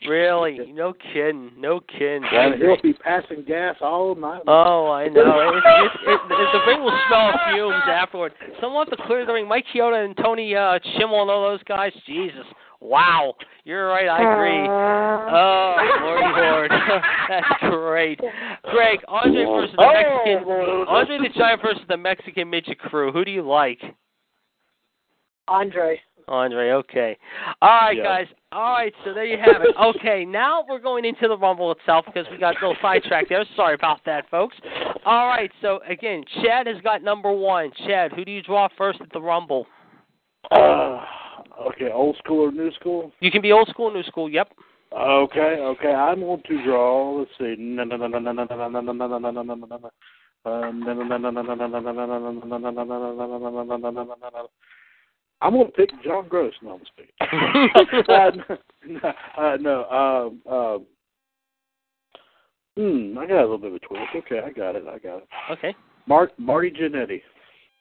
Really, 0.08 0.72
no 0.74 0.94
kidding, 1.14 1.52
no 1.58 1.80
kidding. 1.80 2.26
And 2.30 2.62
he'll 2.62 2.82
be 2.82 2.94
passing 2.94 3.37
gas 3.44 3.76
all 3.82 4.16
night. 4.16 4.42
Oh, 4.48 4.90
I 4.90 5.08
know. 5.08 5.22
It, 5.22 5.56
it, 5.56 5.92
it, 6.08 6.20
it, 6.30 6.50
the 6.54 6.60
ring 6.68 6.84
will 6.84 6.98
smell 7.08 7.32
fumes 7.52 7.84
afterward. 7.88 8.34
Someone 8.62 8.88
have 8.88 8.98
to 8.98 9.04
clear 9.06 9.26
the 9.26 9.34
ring. 9.34 9.48
Mike 9.48 9.66
Chioda 9.74 10.04
and 10.04 10.16
Tony 10.18 10.56
uh, 10.56 10.80
Chimel 10.98 11.22
and 11.22 11.32
all 11.32 11.50
those 11.50 11.64
guys. 11.64 11.92
Jesus. 12.06 12.46
Wow. 12.80 13.36
You're 13.64 13.88
right. 13.88 14.08
I 14.08 14.34
agree. 14.34 14.68
Oh, 14.70 15.76
Lordy 16.02 16.42
Lord. 16.42 16.72
That's 17.30 17.48
great. 17.62 18.20
Greg, 18.64 19.00
Andre 19.08 19.46
versus 19.46 19.76
the 19.76 19.88
Mexican. 19.94 20.50
Andre 20.88 21.18
the 21.18 21.30
Giant 21.38 21.62
versus 21.62 21.84
the 21.90 21.98
Mexican 21.98 22.50
Midget 22.50 22.80
Crew. 22.80 23.12
Who 23.12 23.26
do 23.26 23.32
you 23.32 23.42
like? 23.42 23.82
Andre. 25.48 26.00
Andre, 26.28 26.72
okay. 26.72 27.18
All 27.62 27.70
right, 27.70 27.98
Yeah. 27.98 28.04
guys. 28.04 28.28
All 28.52 28.74
right, 28.74 28.94
so 29.04 29.14
there 29.14 29.26
you 29.26 29.38
have 29.38 29.62
it. 29.62 29.76
Okay, 29.78 30.26
now 30.26 30.66
we're 30.68 30.80
going 30.80 31.06
into 31.06 31.28
the 31.28 31.38
Rumble 31.38 31.72
itself 31.72 32.06
because 32.06 32.26
we 32.30 32.38
got 32.38 32.56
a 32.56 32.60
little 32.60 32.78
sidetracked 32.82 33.30
there. 33.30 33.46
Sorry 33.56 33.74
about 33.74 34.04
that, 34.06 34.30
folks. 34.30 34.56
All 35.06 35.28
right, 35.28 35.52
so 35.62 35.80
again, 35.88 36.24
Chad 36.42 36.68
has 36.68 36.82
got 36.82 37.04
number 37.04 37.32
one. 37.32 37.72
Chad, 37.86 38.14
who 38.14 38.26
do 38.26 38.32
you 38.32 38.42
draw 38.42 38.68
first 38.78 39.00
at 39.02 39.12
the 39.12 39.22
Rumble? 39.22 39.68
Uh, 40.52 41.04
okay, 41.68 41.92
old 41.92 42.18
school 42.18 42.48
or 42.48 42.52
new 42.52 42.72
school? 42.72 43.12
You 43.20 43.32
can 43.32 43.42
be 43.42 43.52
old 43.52 43.68
school, 43.70 43.88
or 43.90 43.94
new 43.94 44.04
school. 44.04 44.30
Yep. 44.30 44.52
Okay, 44.94 45.58
okay. 45.60 45.94
I'm 45.94 46.22
going 46.22 46.42
to 46.48 46.64
draw. 46.64 47.20
Let's 47.20 47.32
see. 47.38 47.56
I'm 55.42 55.54
going 55.54 55.68
to 55.68 55.72
pick 55.72 55.92
John 56.04 56.28
Gross. 56.28 56.54
No, 56.62 56.80
I'm 56.80 56.82
speaking. 56.86 57.14
uh, 58.10 58.32
no, 58.88 59.14
uh, 59.38 59.58
no. 59.60 60.40
Um, 60.48 60.54
um, 60.54 60.86
hmm. 62.76 63.18
I 63.18 63.28
got 63.28 63.40
a 63.40 63.42
little 63.42 63.58
bit 63.58 63.72
of 63.72 63.76
a 63.76 63.80
twist. 63.80 64.04
Okay, 64.16 64.40
I 64.40 64.52
got 64.52 64.76
it. 64.76 64.84
I 64.88 64.98
got 64.98 65.18
it. 65.18 65.28
Okay. 65.52 65.76
Mark 66.08 66.32
Marty 66.40 66.72
Jannetty. 66.72 67.22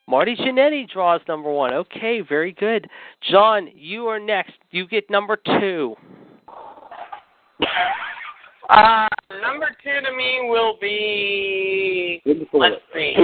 Marty 0.09 0.37
Jannetty 0.37 0.89
draws 0.89 1.21
number 1.27 1.51
one. 1.51 1.73
Okay, 1.73 2.21
very 2.21 2.53
good. 2.53 2.89
John, 3.31 3.69
you 3.75 4.07
are 4.07 4.21
next. 4.21 4.55
You 4.71 4.87
get 4.87 5.11
number 5.11 5.37
two. 5.61 5.97
Uh, 8.69 9.07
number 9.43 9.69
two 9.83 10.01
to 10.05 10.17
me 10.17 10.49
will 10.49 10.77
be. 10.81 12.23
Let's 12.53 12.77
see. 12.93 13.15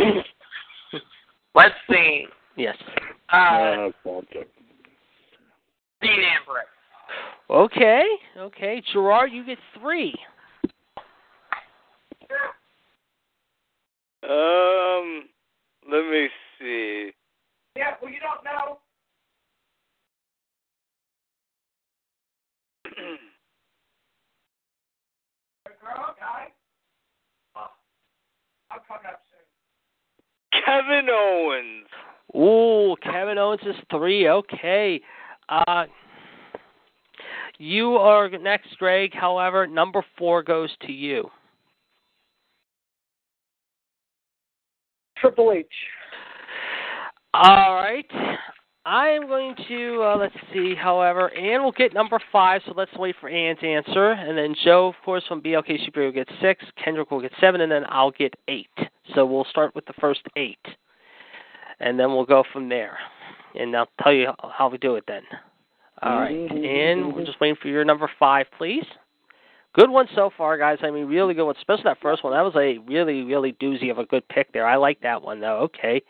Let's 1.54 1.74
see. 1.90 2.26
Yes. 2.56 2.76
Uh, 3.32 3.36
Uh, 3.36 3.90
okay. 4.06 4.44
Dean 6.02 6.20
Ambrose. 6.20 6.66
Okay. 7.48 8.04
Okay. 8.36 8.82
Gerard, 8.92 9.32
you 9.32 9.44
get 9.44 9.58
three. 9.80 10.14
Um, 14.22 15.24
let 15.90 16.04
me 16.10 16.28
see. 16.60 17.10
Yeah, 17.76 17.94
well, 18.00 18.10
you 18.10 18.20
don't 18.20 18.44
know. 18.44 18.78
Girl, 25.80 26.14
guy. 26.20 26.52
I'm 28.70 28.80
coming 28.86 29.06
up 29.08 29.22
soon. 29.30 30.62
Kevin 30.64 31.08
Owens. 31.10 31.88
Ooh, 32.34 32.96
Kevin 33.02 33.38
Owens 33.38 33.60
is 33.62 33.76
three. 33.90 34.28
Okay. 34.28 35.00
Uh, 35.48 35.84
you 37.58 37.96
are 37.96 38.28
next, 38.30 38.76
Greg. 38.78 39.12
However, 39.14 39.66
number 39.66 40.04
four 40.18 40.42
goes 40.42 40.70
to 40.86 40.92
you. 40.92 41.30
Triple 45.18 45.52
H. 45.52 45.66
All 47.34 47.74
right. 47.74 48.06
I 48.84 49.10
am 49.10 49.28
going 49.28 49.54
to 49.68 50.02
uh, 50.02 50.16
let's 50.16 50.34
see. 50.52 50.74
However, 50.74 51.32
Ann 51.34 51.62
will 51.62 51.72
get 51.72 51.94
number 51.94 52.18
five, 52.32 52.62
so 52.66 52.72
let's 52.76 52.92
wait 52.96 53.14
for 53.20 53.28
Ann's 53.28 53.60
answer, 53.62 54.10
and 54.10 54.36
then 54.36 54.56
Joe, 54.64 54.88
of 54.88 54.94
course, 55.04 55.22
from 55.28 55.40
BLK 55.40 55.84
Super 55.84 56.04
will 56.04 56.12
get 56.12 56.28
six. 56.40 56.64
Kendrick 56.82 57.12
will 57.12 57.20
get 57.20 57.30
seven, 57.40 57.60
and 57.60 57.70
then 57.70 57.84
I'll 57.88 58.10
get 58.10 58.34
eight. 58.48 58.66
So 59.14 59.24
we'll 59.24 59.46
start 59.50 59.72
with 59.76 59.86
the 59.86 59.92
first 60.00 60.22
eight, 60.36 60.58
and 61.82 61.98
then 61.98 62.12
we'll 62.12 62.24
go 62.24 62.44
from 62.52 62.68
there. 62.68 62.96
And 63.54 63.76
I'll 63.76 63.88
tell 64.02 64.12
you 64.12 64.28
how 64.56 64.68
we 64.70 64.78
do 64.78 64.94
it 64.94 65.04
then. 65.06 65.22
All 66.00 66.18
right, 66.18 66.32
and 66.32 67.14
we're 67.14 67.24
just 67.24 67.40
waiting 67.40 67.56
for 67.62 67.68
your 67.68 67.84
number 67.84 68.10
five, 68.18 68.46
please. 68.58 68.84
Good 69.74 69.88
one 69.88 70.06
so 70.14 70.30
far, 70.36 70.58
guys. 70.58 70.78
I 70.82 70.90
mean, 70.90 71.06
really 71.06 71.32
good 71.32 71.46
one, 71.46 71.54
especially 71.56 71.84
that 71.84 72.00
first 72.02 72.24
one. 72.24 72.32
That 72.32 72.42
was 72.42 72.56
a 72.56 72.78
really, 72.90 73.22
really 73.22 73.52
doozy 73.54 73.90
of 73.90 73.98
a 73.98 74.04
good 74.04 74.26
pick 74.28 74.52
there. 74.52 74.66
I 74.66 74.76
like 74.76 75.00
that 75.02 75.22
one 75.22 75.40
though. 75.40 75.60
Okay, 75.60 76.02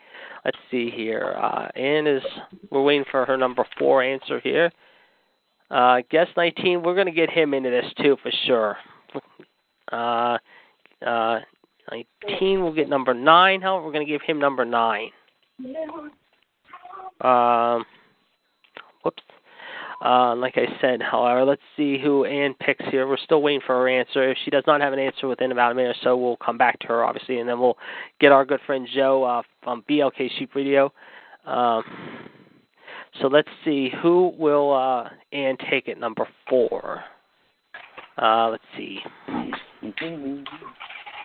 let's 0.43 0.57
see 0.71 0.89
here. 0.89 1.35
Uh, 1.37 1.67
Ann 1.77 2.07
is. 2.07 2.23
We're 2.71 2.81
waiting 2.81 3.05
for 3.09 3.25
her 3.25 3.37
number 3.37 3.65
four 3.77 4.03
answer 4.03 4.39
here. 4.41 4.71
Uh, 5.69 6.01
guess 6.09 6.27
19. 6.35 6.83
We're 6.83 6.95
going 6.95 7.07
to 7.07 7.13
get 7.13 7.29
him 7.29 7.53
into 7.53 7.69
this 7.69 7.85
too 8.01 8.17
for 8.21 8.31
sure. 8.45 8.77
Uh, 9.91 10.37
uh, 11.05 11.39
19. 12.29 12.63
We'll 12.63 12.73
get 12.73 12.89
number 12.89 13.13
nine. 13.13 13.61
However, 13.61 13.85
we're 13.85 13.93
going 13.93 14.05
to 14.05 14.11
give 14.11 14.21
him 14.21 14.39
number 14.39 14.65
nine. 14.65 15.09
Um, 17.21 17.85
whoops. 19.03 19.23
Uh, 20.03 20.35
like 20.35 20.57
I 20.57 20.65
said, 20.81 21.01
however, 21.01 21.45
let's 21.45 21.61
see 21.77 21.97
who 21.97 22.25
Ann 22.25 22.53
picks 22.59 22.83
here. 22.91 23.07
We're 23.07 23.15
still 23.17 23.41
waiting 23.41 23.61
for 23.65 23.75
her 23.75 23.87
answer. 23.87 24.29
If 24.29 24.37
she 24.43 24.51
does 24.51 24.65
not 24.67 24.81
have 24.81 24.91
an 24.91 24.99
answer 24.99 25.29
within 25.29 25.53
about 25.53 25.71
a 25.71 25.75
minute 25.75 25.95
or 25.95 25.99
so, 26.03 26.17
we'll 26.17 26.35
come 26.37 26.57
back 26.57 26.77
to 26.79 26.87
her, 26.87 27.05
obviously, 27.05 27.39
and 27.39 27.47
then 27.47 27.57
we'll 27.59 27.77
get 28.19 28.33
our 28.33 28.43
good 28.43 28.59
friend 28.65 28.85
Joe 28.93 29.23
uh, 29.23 29.41
from 29.63 29.83
BLK 29.89 30.29
Sheep 30.37 30.55
Radio. 30.55 30.91
Um, 31.45 31.83
so 33.21 33.27
let's 33.27 33.47
see 33.63 33.91
who 34.01 34.33
will 34.37 34.73
uh, 34.73 35.09
Ann 35.31 35.55
take 35.69 35.87
at 35.87 35.97
number 35.97 36.27
four. 36.49 37.01
Uh, 38.21 38.49
let's 38.49 38.63
see. 38.75 38.99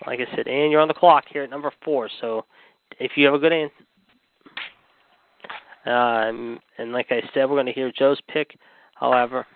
Like 0.07 0.21
I 0.21 0.37
said, 0.37 0.47
Ann, 0.47 0.71
you're 0.71 0.81
on 0.81 0.89
the 0.89 0.95
clock 0.95 1.25
here 1.33 1.43
at 1.43 1.51
number 1.51 1.73
four. 1.85 2.09
So 2.21 2.45
if 3.01 3.13
you 3.17 3.27
have 3.27 3.35
a 3.35 3.39
good 3.39 3.53
answer. 3.53 3.75
Um, 5.87 6.59
and 6.79 6.93
like 6.93 7.07
I 7.11 7.21
said, 7.33 7.45
we're 7.49 7.57
going 7.57 7.67
to 7.67 7.73
hear 7.73 7.93
Joe's 7.97 8.21
pick. 8.29 8.59
However, 8.95 9.47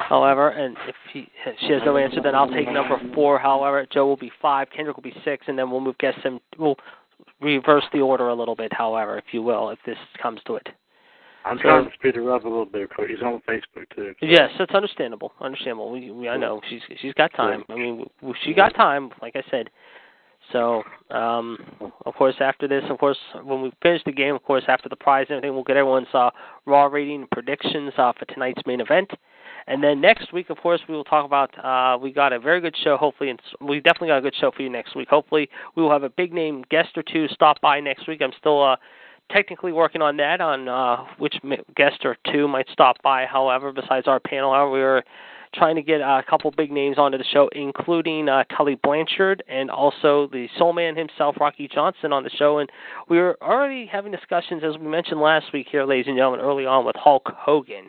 however, 0.00 0.48
and 0.48 0.76
if 0.88 0.94
he, 1.12 1.28
if 1.46 1.56
she 1.60 1.72
has 1.72 1.82
no 1.84 1.96
answer, 1.96 2.20
then 2.22 2.34
I'll 2.34 2.50
take 2.50 2.70
number 2.70 3.00
four. 3.14 3.38
However, 3.38 3.86
Joe 3.92 4.06
will 4.06 4.16
be 4.16 4.32
five, 4.40 4.68
Kendrick 4.74 4.96
will 4.96 5.02
be 5.02 5.14
six, 5.24 5.44
and 5.48 5.58
then 5.58 5.70
we'll 5.70 5.80
move 5.80 5.98
guest 5.98 6.18
seven. 6.22 6.40
We'll 6.58 6.76
reverse 7.40 7.84
the 7.92 8.00
order 8.00 8.28
a 8.28 8.34
little 8.34 8.56
bit, 8.56 8.72
however, 8.72 9.18
if 9.18 9.24
you 9.32 9.42
will, 9.42 9.70
if 9.70 9.78
this 9.86 9.96
comes 10.20 10.40
to 10.46 10.56
it. 10.56 10.68
I'm 11.44 11.56
So- 11.58 11.62
trying 11.62 11.84
to 11.88 11.94
speed 11.94 12.16
her 12.16 12.32
up 12.32 12.44
a 12.44 12.48
little 12.48 12.66
bit 12.66 12.88
because 12.88 13.06
she's 13.08 13.22
on 13.22 13.40
Facebook 13.48 13.88
too. 13.94 14.14
Yes, 14.20 14.50
that's 14.58 14.72
understandable. 14.74 15.32
Understandable. 15.40 15.90
We, 15.90 16.10
we 16.10 16.28
I 16.28 16.36
know 16.36 16.60
she's 16.68 16.82
she's 17.00 17.14
got 17.14 17.32
time. 17.34 17.64
I 17.70 17.74
mean, 17.74 18.06
she 18.44 18.52
got 18.52 18.74
time. 18.74 19.10
Like 19.22 19.36
I 19.36 19.42
said. 19.50 19.70
So, 20.52 20.82
um, 21.10 21.58
of 22.06 22.14
course, 22.14 22.34
after 22.40 22.66
this, 22.66 22.82
of 22.90 22.98
course, 22.98 23.18
when 23.44 23.62
we 23.62 23.72
finish 23.82 24.02
the 24.04 24.12
game, 24.12 24.34
of 24.34 24.42
course, 24.42 24.64
after 24.68 24.88
the 24.88 24.96
prize 24.96 25.26
and 25.28 25.36
everything, 25.36 25.54
we'll 25.54 25.64
get 25.64 25.76
everyone's 25.76 26.12
uh, 26.12 26.30
raw 26.66 26.86
rating 26.86 27.26
predictions 27.30 27.92
uh, 27.96 28.12
for 28.18 28.24
tonight's 28.26 28.62
main 28.66 28.80
event. 28.80 29.10
And 29.66 29.82
then 29.84 30.00
next 30.00 30.32
week, 30.32 30.50
of 30.50 30.56
course, 30.58 30.80
we 30.88 30.94
will 30.94 31.04
talk 31.04 31.24
about. 31.24 31.52
Uh, 31.64 31.98
we 31.98 32.12
got 32.12 32.32
a 32.32 32.40
very 32.40 32.60
good 32.60 32.74
show. 32.82 32.96
Hopefully, 32.96 33.32
we 33.60 33.80
definitely 33.80 34.08
got 34.08 34.18
a 34.18 34.22
good 34.22 34.34
show 34.40 34.50
for 34.50 34.62
you 34.62 34.70
next 34.70 34.96
week. 34.96 35.08
Hopefully, 35.08 35.48
we 35.76 35.82
will 35.82 35.90
have 35.90 36.02
a 36.02 36.08
big 36.10 36.32
name 36.32 36.64
guest 36.70 36.90
or 36.96 37.02
two 37.02 37.28
stop 37.28 37.60
by 37.60 37.78
next 37.78 38.08
week. 38.08 38.20
I'm 38.22 38.32
still 38.38 38.62
uh, 38.62 38.76
technically 39.30 39.72
working 39.72 40.02
on 40.02 40.16
that 40.16 40.40
on 40.40 40.68
uh, 40.68 41.04
which 41.18 41.36
guest 41.76 42.04
or 42.04 42.16
two 42.32 42.48
might 42.48 42.66
stop 42.72 42.96
by. 43.02 43.26
However, 43.26 43.72
besides 43.72 44.08
our 44.08 44.18
panel, 44.18 44.52
however, 44.52 44.70
we 44.70 44.80
were 44.80 45.04
trying 45.54 45.76
to 45.76 45.82
get 45.82 46.00
a 46.00 46.22
couple 46.28 46.50
big 46.50 46.70
names 46.70 46.98
onto 46.98 47.18
the 47.18 47.24
show, 47.24 47.48
including 47.52 48.28
uh, 48.28 48.44
Tully 48.56 48.76
Blanchard 48.82 49.42
and 49.48 49.70
also 49.70 50.28
the 50.32 50.48
Soul 50.56 50.72
Man 50.72 50.96
himself, 50.96 51.36
Rocky 51.40 51.68
Johnson, 51.72 52.12
on 52.12 52.22
the 52.22 52.30
show. 52.30 52.58
And 52.58 52.70
we 53.08 53.18
were 53.18 53.36
already 53.42 53.86
having 53.86 54.12
discussions, 54.12 54.62
as 54.64 54.78
we 54.78 54.86
mentioned 54.86 55.20
last 55.20 55.46
week 55.52 55.66
here, 55.70 55.84
ladies 55.84 56.06
and 56.06 56.16
gentlemen, 56.16 56.40
early 56.40 56.66
on 56.66 56.84
with 56.84 56.96
Hulk 56.96 57.30
Hogan. 57.36 57.88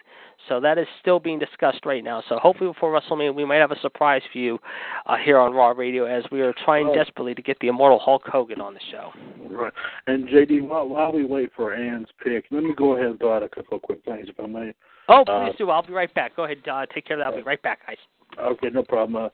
So 0.49 0.59
that 0.59 0.79
is 0.79 0.87
still 0.99 1.19
being 1.19 1.37
discussed 1.37 1.85
right 1.85 2.03
now. 2.03 2.23
So 2.27 2.39
hopefully 2.39 2.71
before 2.71 2.99
WrestleMania, 2.99 3.35
we 3.35 3.45
might 3.45 3.57
have 3.57 3.69
a 3.71 3.79
surprise 3.79 4.23
for 4.31 4.39
you 4.39 4.57
uh, 5.05 5.17
here 5.23 5.37
on 5.37 5.53
Raw 5.53 5.69
Radio 5.69 6.05
as 6.05 6.23
we 6.31 6.41
are 6.41 6.53
trying 6.65 6.87
Oh. 6.87 6.95
desperately 6.95 7.35
to 7.35 7.43
get 7.43 7.59
the 7.59 7.67
immortal 7.67 7.99
Hulk 7.99 8.23
Hogan 8.25 8.59
on 8.59 8.73
the 8.73 8.79
show. 8.91 9.11
Right. 9.47 9.71
And 10.07 10.27
JD, 10.27 10.67
while, 10.67 10.89
while 10.89 11.11
we 11.11 11.25
wait 11.25 11.51
for 11.55 11.75
Ann's 11.75 12.07
pick, 12.23 12.45
let 12.49 12.63
me 12.63 12.73
go 12.75 12.93
ahead 12.93 13.05
and 13.05 13.19
throw 13.19 13.35
out 13.35 13.43
a 13.43 13.49
couple 13.49 13.77
of 13.77 13.83
quick 13.83 14.03
things, 14.03 14.29
if 14.29 14.39
I 14.39 14.47
may. 14.47 14.73
Oh, 15.11 15.23
Uh, 15.27 15.45
please 15.45 15.57
do. 15.57 15.69
I'll 15.69 15.83
be 15.83 15.93
right 15.93 16.13
back. 16.13 16.35
Go 16.35 16.45
ahead. 16.45 16.59
Uh, 16.71 16.85
take 16.93 17.05
care 17.05 17.17
of 17.17 17.19
that. 17.19 17.27
I'll 17.27 17.35
be 17.35 17.43
right 17.43 17.61
back, 17.61 17.85
guys. 17.85 17.97
Okay, 18.39 18.69
no 18.69 18.81
problem. 18.83 19.29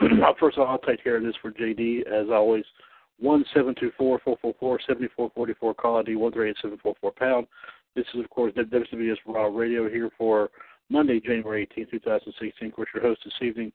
Uh, 0.00 0.32
first 0.40 0.58
of 0.58 0.64
all, 0.66 0.72
I'll 0.72 0.78
take 0.78 1.02
care 1.04 1.16
of 1.16 1.22
this 1.22 1.34
for 1.40 1.52
JD 1.52 2.06
as 2.06 2.28
always. 2.30 2.64
One 3.18 3.44
seven 3.54 3.74
two 3.78 3.92
four 3.98 4.18
four 4.24 4.38
four 4.40 4.54
four 4.58 4.80
seventy 4.86 5.08
four 5.14 5.30
forty 5.34 5.52
four. 5.54 5.74
Call 5.74 5.98
ID 5.98 6.16
one 6.16 6.32
three 6.32 6.50
eight 6.50 6.56
seven 6.62 6.78
four 6.82 6.94
four 7.00 7.12
pound. 7.12 7.46
This 7.94 8.06
is 8.14 8.20
of 8.20 8.30
course 8.30 8.52
WWS 8.54 9.16
Raw 9.26 9.46
Radio 9.46 9.88
here 9.88 10.10
for 10.16 10.50
Monday, 10.88 11.20
January 11.20 11.62
eighteenth, 11.62 11.90
two 11.90 12.00
thousand 12.00 12.32
sixteen. 12.40 12.68
Of 12.68 12.76
course, 12.76 12.88
your 12.94 13.02
host 13.02 13.20
this 13.24 13.34
evening, 13.42 13.72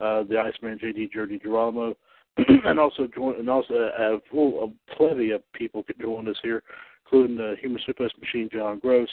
uh, 0.00 0.24
the 0.24 0.38
Iceman 0.38 0.80
JD 0.82 1.12
Jordy 1.12 1.38
Girolamo, 1.38 1.94
and 2.36 2.80
also 2.80 3.06
join 3.14 3.36
and 3.36 3.48
also 3.48 3.74
a 3.74 4.18
full 4.30 4.64
a 4.64 4.94
plenty 4.96 5.30
of 5.30 5.42
people 5.52 5.84
could 5.84 6.00
join 6.00 6.28
us 6.28 6.36
here, 6.42 6.64
including 7.04 7.36
the 7.36 7.54
Human 7.60 7.80
Suplex 7.88 8.10
Machine 8.20 8.48
John 8.52 8.80
Gross, 8.80 9.08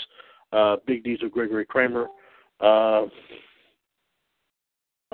uh, 0.55 0.77
Big 0.85 1.03
Diesel 1.03 1.29
Gregory 1.29 1.65
Kramer. 1.65 2.07
Uh, 2.59 3.05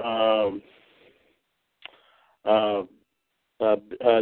um, 0.04 0.62
uh, 2.46 2.84
uh, 3.60 3.76
uh, 4.04 4.22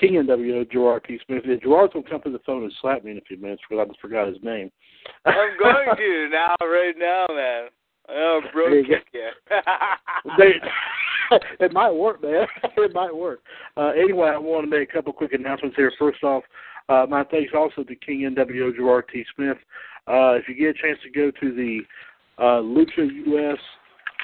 King 0.00 0.14
NWO, 0.14 0.70
Gerard 0.70 1.04
P. 1.04 1.18
Smith. 1.26 1.42
Yeah, 1.46 1.56
Gerard's 1.62 1.92
going 1.92 2.04
to 2.04 2.10
come 2.10 2.22
to 2.22 2.30
the 2.30 2.40
phone 2.44 2.64
and 2.64 2.72
slap 2.80 3.04
me 3.04 3.12
in 3.12 3.18
a 3.18 3.22
few 3.22 3.36
minutes 3.36 3.62
because 3.68 3.82
I 3.82 3.88
just 3.88 4.00
forgot 4.00 4.28
his 4.28 4.42
name. 4.42 4.70
I'm 5.24 5.56
going 5.58 5.96
to 5.96 6.28
now, 6.32 6.56
right 6.60 6.94
now, 6.98 7.26
man. 7.30 7.68
Oh, 8.08 8.40
bro, 8.52 8.68
you 8.68 8.84
kick 8.84 9.06
you. 9.12 9.28
They, 10.36 10.54
it 11.64 11.72
might 11.72 11.92
work, 11.92 12.22
man. 12.22 12.46
it 12.76 12.92
might 12.92 13.14
work. 13.14 13.40
Uh, 13.76 13.90
anyway, 13.90 14.30
I 14.34 14.38
want 14.38 14.64
to 14.64 14.70
make 14.70 14.88
a 14.88 14.92
couple 14.92 15.12
quick 15.12 15.32
announcements 15.32 15.76
here. 15.76 15.92
First 15.96 16.24
off, 16.24 16.42
uh, 16.88 17.06
my 17.08 17.22
thanks 17.24 17.52
also 17.56 17.84
to 17.84 17.94
King 17.94 18.34
NWO 18.34 18.74
Gerard 18.74 19.04
T. 19.12 19.24
Smith. 19.36 19.58
Uh, 20.06 20.34
if 20.34 20.48
you 20.48 20.54
get 20.54 20.68
a 20.68 20.72
chance 20.74 20.98
to 21.02 21.10
go 21.10 21.30
to 21.30 21.54
the 21.54 21.80
uh, 22.38 22.60
Lucha 22.60 23.08
US, 23.26 23.58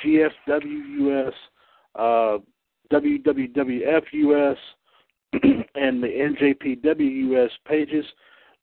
GSW 0.05 1.27
US, 1.27 1.35
uh, 1.95 2.39
WWWF 2.93 4.03
US, 4.13 4.57
and 5.75 6.03
the 6.03 6.09
NJPW 6.09 7.33
US 7.33 7.51
pages, 7.67 8.05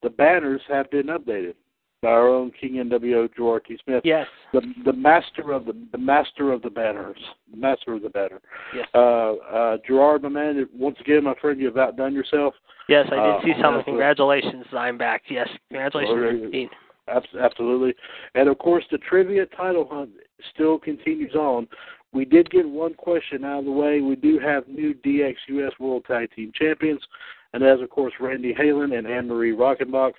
the 0.01 0.09
banners 0.09 0.61
have 0.67 0.89
been 0.91 1.07
updated 1.07 1.55
by 2.01 2.09
our 2.09 2.27
own 2.27 2.51
King 2.59 2.73
NWO 2.73 3.33
Gerard 3.33 3.63
T. 3.65 3.77
Smith 3.83 4.01
Yes. 4.03 4.27
the 4.51 4.61
the 4.85 4.93
master 4.93 5.51
of 5.53 5.65
the 5.65 5.73
the 5.91 5.97
master 5.97 6.51
of 6.51 6.61
the 6.61 6.69
banners, 6.69 7.17
the 7.49 7.57
master 7.57 7.93
of 7.93 8.01
the 8.01 8.09
banner. 8.09 8.41
Yes. 8.75 8.87
Uh, 8.93 9.33
uh, 9.33 9.77
Gerard, 9.87 10.21
my 10.23 10.29
man, 10.29 10.67
once 10.77 10.97
again, 10.99 11.23
my 11.23 11.35
friend, 11.41 11.59
you've 11.59 11.77
outdone 11.77 12.13
yourself. 12.13 12.53
Yes, 12.89 13.07
I 13.11 13.15
did 13.15 13.35
Uh, 13.35 13.41
see 13.43 13.53
something. 13.61 13.83
Congratulations, 13.85 14.65
I'm 14.73 14.97
back. 14.97 15.23
Yes, 15.29 15.47
congratulations, 15.69 16.47
Okay. 16.47 16.69
Absolutely, 17.07 17.93
and 18.35 18.47
of 18.47 18.57
course, 18.59 18.85
the 18.91 18.97
trivia 18.99 19.45
title 19.47 19.87
hunt 19.89 20.11
still 20.53 20.79
continues 20.79 21.35
on. 21.35 21.67
We 22.13 22.25
did 22.25 22.49
get 22.51 22.67
one 22.67 22.93
question 22.93 23.43
out 23.43 23.59
of 23.59 23.65
the 23.65 23.71
way. 23.71 24.01
We 24.01 24.15
do 24.15 24.39
have 24.39 24.67
new 24.67 24.93
DXUS 24.93 25.71
World 25.79 26.05
Tag 26.05 26.29
Team 26.35 26.51
Champions, 26.55 27.01
and 27.53 27.63
that's 27.63 27.81
of 27.81 27.89
course 27.89 28.13
Randy 28.19 28.53
Halen 28.53 28.97
and 28.97 29.07
Anne 29.07 29.27
Marie 29.27 29.55
Rockenbach. 29.55 30.13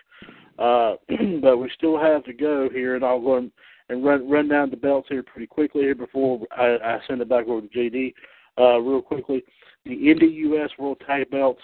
Uh, 0.58 0.96
but 1.40 1.58
we 1.58 1.70
still 1.76 1.98
have 1.98 2.24
to 2.24 2.32
go 2.32 2.68
here, 2.72 2.96
and 2.96 3.04
I'll 3.04 3.20
go 3.20 3.36
and, 3.36 3.50
and 3.88 4.04
run 4.04 4.28
run 4.28 4.48
down 4.48 4.70
the 4.70 4.76
belts 4.76 5.08
here 5.08 5.22
pretty 5.22 5.46
quickly 5.46 5.82
here 5.82 5.94
before 5.94 6.40
I, 6.56 6.76
I 6.84 6.98
send 7.06 7.20
it 7.20 7.28
back 7.28 7.46
over 7.46 7.66
to 7.66 7.68
JD. 7.68 8.14
Uh, 8.56 8.78
real 8.78 9.02
quickly, 9.02 9.42
the 9.84 9.90
Indie 9.90 10.34
US 10.50 10.70
World 10.78 11.00
Tag 11.06 11.30
Belts, 11.30 11.60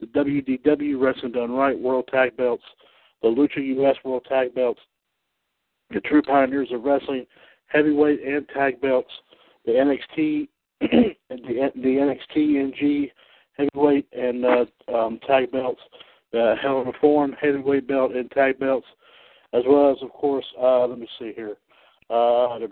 the 0.00 0.06
WDW 0.06 1.00
Wrestling 1.00 1.32
Done 1.32 1.50
Right 1.50 1.78
World 1.78 2.08
Tag 2.12 2.36
Belts, 2.36 2.62
the 3.22 3.28
Lucha 3.28 3.64
US 3.78 3.96
World 4.04 4.26
Tag 4.28 4.54
Belts, 4.54 4.80
the 5.90 6.00
True 6.00 6.22
Pioneers 6.22 6.68
of 6.72 6.84
Wrestling 6.84 7.26
Heavyweight 7.66 8.22
and 8.22 8.48
Tag 8.48 8.80
Belts, 8.80 9.10
the 9.64 9.72
NXT, 9.72 10.48
the 10.80 11.14
the 11.30 12.16
NXT 12.36 12.60
NG 12.60 13.08
Heavyweight 13.56 14.06
and 14.12 14.44
uh, 14.44 14.64
um, 14.94 15.18
Tag 15.26 15.50
Belts, 15.50 15.80
the 16.32 16.54
Hell 16.62 16.82
in 16.82 16.88
a 16.88 16.92
Form 17.00 17.34
Heavyweight 17.40 17.88
Belt 17.88 18.12
and 18.12 18.30
Tag 18.30 18.58
Belts, 18.58 18.86
as 19.52 19.62
well 19.66 19.90
as 19.90 20.02
of 20.02 20.10
course, 20.10 20.46
uh, 20.60 20.86
let 20.86 20.98
me 20.98 21.08
see 21.18 21.32
here. 21.34 21.56
Uh, 22.10 22.58
come 22.58 22.70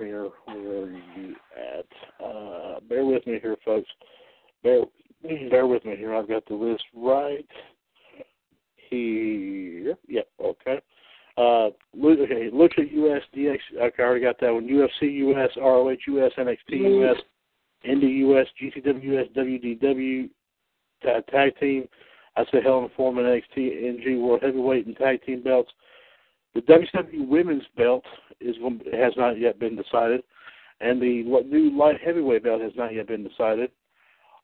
here. 0.00 0.28
Where 0.46 0.82
are 0.82 0.90
you 0.90 1.36
at? 1.56 2.24
Uh, 2.24 2.80
bear 2.88 3.04
with 3.04 3.24
me 3.24 3.38
here, 3.40 3.56
folks. 3.64 3.88
Bear, 4.64 4.82
bear 5.22 5.66
with 5.68 5.84
me 5.84 5.94
here. 5.96 6.12
I've 6.12 6.28
got 6.28 6.44
the 6.46 6.54
list 6.54 6.82
right 6.92 7.46
here. 8.88 9.96
Yep. 10.08 10.28
Okay. 10.42 10.80
Uh, 11.38 11.68
okay, 12.02 12.50
Lucha 12.50 12.90
US, 12.92 13.22
DX. 13.36 13.58
Okay, 13.78 14.02
I 14.02 14.06
already 14.06 14.24
got 14.24 14.40
that 14.40 14.52
one. 14.52 14.66
UFC 14.66 15.18
US, 15.28 15.50
ROH 15.56 15.90
US, 15.90 16.32
NXT 16.38 17.10
US, 17.10 17.16
Indie 17.86 18.18
US, 18.20 18.46
GCW 18.60 19.20
US, 19.20 19.28
WDW 19.36 20.30
Tag 21.30 21.52
Team. 21.60 21.86
I 22.36 22.44
said 22.50 22.64
Hell 22.64 22.84
in 22.84 22.90
Form 22.96 23.18
and 23.18 23.26
NXT 23.26 23.56
NG 23.56 24.20
World 24.20 24.40
Heavyweight 24.42 24.86
and 24.86 24.96
Tag 24.96 25.22
Team 25.24 25.42
belts. 25.42 25.70
The 26.54 26.62
WWE 26.62 27.28
Women's 27.28 27.64
belt 27.76 28.04
is 28.40 28.56
one, 28.60 28.80
has 28.92 29.12
not 29.16 29.38
yet 29.38 29.58
been 29.58 29.76
decided, 29.76 30.22
and 30.80 31.00
the 31.00 31.22
new 31.46 31.76
light 31.76 32.00
heavyweight 32.02 32.44
belt 32.44 32.62
has 32.62 32.72
not 32.76 32.94
yet 32.94 33.08
been 33.08 33.26
decided. 33.26 33.70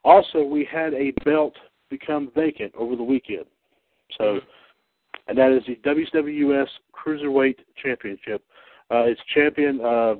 Also, 0.04 0.42
we 0.42 0.68
had 0.70 0.92
a 0.94 1.12
belt 1.24 1.54
become 1.88 2.30
vacant 2.34 2.72
over 2.76 2.96
the 2.96 3.02
weekend. 3.02 3.46
So, 4.18 4.40
and 5.28 5.36
that 5.38 5.52
is 5.52 5.62
the 5.66 5.76
WWS 5.88 6.68
Cruiserweight 6.94 7.58
Championship. 7.82 8.44
Uh, 8.90 9.04
its 9.04 9.20
champion, 9.34 9.80
uh, 9.80 10.14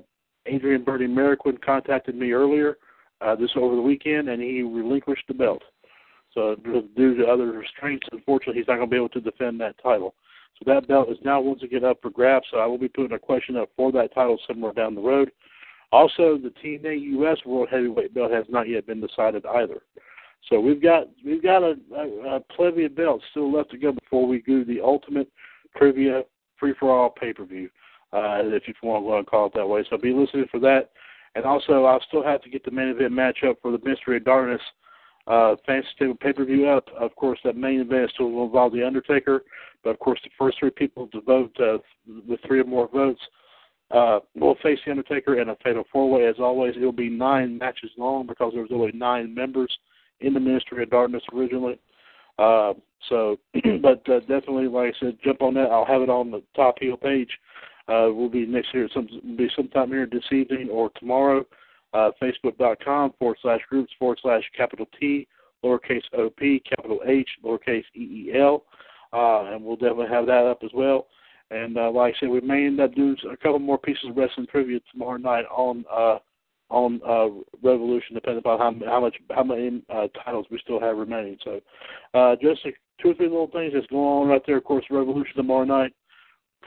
Adrian 0.47 0.85
Birdie 0.85 1.07
Merriquin, 1.07 1.61
contacted 1.61 2.15
me 2.15 2.33
earlier 2.33 2.79
uh, 3.21 3.37
this 3.37 3.51
over 3.57 3.77
the 3.77 3.83
weekend, 3.83 4.29
and 4.29 4.43
he 4.43 4.63
relinquished 4.63 5.25
the 5.29 5.35
belt. 5.35 5.63
So, 6.33 6.57
due 6.97 7.17
to 7.17 7.27
other 7.27 7.53
restraints, 7.53 8.07
unfortunately, 8.11 8.61
he's 8.61 8.69
not 8.69 8.77
going 8.77 8.89
to 8.89 8.91
be 8.91 8.97
able 8.97 9.11
to 9.11 9.21
defend 9.21 9.61
that 9.61 9.77
title. 9.83 10.15
So 10.59 10.73
that 10.73 10.87
belt 10.87 11.11
is 11.11 11.19
now 11.25 11.41
once 11.41 11.63
again 11.63 11.85
up 11.85 11.99
for 12.03 12.11
grabs. 12.11 12.47
So 12.51 12.59
I 12.59 12.67
will 12.67 12.79
be 12.79 12.89
putting 12.89 13.13
a 13.13 13.19
question 13.19 13.57
up 13.57 13.71
for 13.77 13.91
that 13.93 14.15
title 14.15 14.39
somewhere 14.47 14.73
down 14.73 14.95
the 14.95 15.01
road. 15.01 15.31
Also, 15.91 16.39
the 16.39 16.53
TNA 16.63 17.01
US 17.19 17.39
World 17.45 17.69
Heavyweight 17.71 18.15
belt 18.15 18.33
has 18.33 18.47
not 18.49 18.69
yet 18.69 18.87
been 18.87 19.01
decided 19.01 19.45
either. 19.45 19.83
So 20.51 20.61
we've 20.61 20.83
got 20.83 21.09
we've 21.25 21.43
got 21.43 21.63
a, 21.63 21.77
a, 21.95 22.37
a 22.37 22.41
plenty 22.55 22.85
of 22.85 22.97
belts 22.97 23.25
still 23.31 23.53
left 23.53 23.71
to 23.71 23.79
go 23.79 23.93
before 23.93 24.27
we 24.27 24.43
do 24.43 24.65
the 24.65 24.81
ultimate 24.81 25.29
trivia 25.77 26.23
free 26.59 26.75
for 26.79 26.91
all 26.91 27.11
pay 27.11 27.33
per 27.33 27.45
view, 27.45 27.69
uh, 28.13 28.41
if 28.45 28.65
you 28.67 28.75
want 28.83 29.27
to 29.27 29.31
call 29.31 29.47
it 29.47 29.53
that 29.55 29.67
way. 29.67 29.85
So 29.89 29.97
be 29.97 30.13
listening 30.13 30.47
for 30.51 30.61
that. 30.61 30.91
And 31.35 31.45
also, 31.45 31.85
I'll 31.85 32.03
still 32.09 32.23
have 32.23 32.43
to 32.43 32.51
get 32.51 32.65
the 32.65 32.71
main 32.71 32.89
event 32.89 33.13
matchup 33.13 33.57
for 33.63 33.73
the 33.73 33.79
Ministry 33.83 34.19
of 34.19 34.25
Darkness 34.25 34.61
uh, 35.27 35.57
Fantasy 35.67 35.89
Table 35.99 36.17
pay 36.21 36.33
per 36.33 36.45
view 36.45 36.69
up. 36.69 36.89
Of 36.99 37.15
course, 37.17 37.39
that 37.45 37.57
main 37.57 37.81
event 37.81 38.11
still 38.15 38.31
will 38.31 38.47
involve 38.47 38.73
the 38.73 38.87
Undertaker, 38.87 39.43
but 39.83 39.91
of 39.91 39.99
course, 39.99 40.21
the 40.25 40.31
first 40.39 40.59
three 40.59 40.71
people 40.71 41.07
to 41.09 41.21
vote 41.21 41.57
uh, 41.61 41.79
with 42.29 42.41
three 42.47 42.61
or 42.61 42.65
more 42.65 42.89
votes 42.89 43.21
uh, 43.93 44.21
will 44.35 44.57
face 44.63 44.79
the 44.85 44.91
Undertaker 44.91 45.41
in 45.41 45.51
a 45.51 45.57
fatal 45.63 45.85
four 45.93 46.11
way. 46.11 46.27
As 46.27 46.37
always, 46.39 46.75
it'll 46.77 46.93
be 46.93 47.09
nine 47.09 47.59
matches 47.59 47.91
long 47.97 48.27
because 48.27 48.53
there 48.53 48.63
was 48.63 48.73
only 48.73 48.93
nine 48.93 49.35
members 49.35 49.73
in 50.23 50.35
the 50.35 50.41
Ministry 50.41 50.83
of 50.83 50.91
Darkness 50.91 51.23
originally. 51.35 51.79
Uh, 52.39 52.75
so, 53.09 53.37
but 53.83 54.09
uh, 54.09 54.21
definitely, 54.21 54.69
like 54.69 54.95
I 54.95 54.99
said, 55.01 55.19
jump 55.25 55.43
on 55.43 55.55
that. 55.55 55.71
I'll 55.71 55.85
have 55.85 56.03
it 56.03 56.11
on 56.11 56.31
the 56.31 56.43
top 56.55 56.77
heel 56.81 56.97
page. 56.97 57.31
Uh, 57.89 58.09
will 58.13 58.31
be 58.31 58.47
next 58.47 58.73
year, 58.73 58.89
some 58.95 59.09
be 59.37 59.49
sometime 59.57 59.89
here 59.89 60.09
this 60.11 60.23
evening 60.31 60.69
or 60.71 60.91
tomorrow. 60.99 61.45
Uh, 61.93 62.11
Facebook.com 62.23 63.13
forward 63.19 63.37
slash 63.43 63.61
groups 63.69 63.93
forward 63.99 64.19
slash 64.23 64.43
capital 64.57 64.87
T 64.99 65.27
lowercase 65.65 66.03
O 66.17 66.31
P 66.31 66.63
capital 66.69 67.01
H 67.07 67.29
lowercase 67.45 67.85
E 67.95 68.31
E 68.31 68.33
L, 68.39 68.65
uh, 69.13 69.53
and 69.53 69.63
we'll 69.63 69.77
definitely 69.77 70.09
have 70.09 70.27
that 70.27 70.47
up 70.47 70.61
as 70.65 70.71
well. 70.73 71.09
And 71.51 71.77
uh, 71.77 71.91
like 71.91 72.15
I 72.15 72.21
said, 72.21 72.29
we 72.31 72.41
may 72.41 72.65
end 72.65 72.81
up 72.81 72.95
doing 72.95 73.17
a 73.31 73.37
couple 73.37 73.59
more 73.59 73.79
pieces 73.79 74.05
of 74.09 74.17
wrestling 74.17 74.47
trivia 74.51 74.81
tomorrow 74.91 75.19
night 75.19 75.45
on 75.55 75.85
uh, 75.93 76.19
on 76.73 77.01
uh, 77.07 77.29
Revolution, 77.63 78.15
depending 78.15 78.39
upon 78.39 78.59
how, 78.59 78.75
how 78.87 79.01
much 79.01 79.17
how 79.31 79.45
many 79.45 79.83
uh, 79.91 80.09
titles 80.25 80.47
we 80.51 80.59
still 80.59 80.81
have 80.81 80.97
remaining. 80.97 81.37
So, 81.45 81.61
uh, 82.15 82.37
just 82.41 82.65
a, 82.65 82.71
two 83.01 83.11
or 83.11 83.15
three 83.15 83.29
little 83.29 83.51
things 83.53 83.73
that's 83.75 83.87
going 83.87 84.23
on 84.23 84.29
right 84.29 84.43
there. 84.47 84.57
Of 84.57 84.65
course, 84.65 84.85
Revolution 84.91 85.37
tomorrow 85.37 85.65
night, 85.65 85.93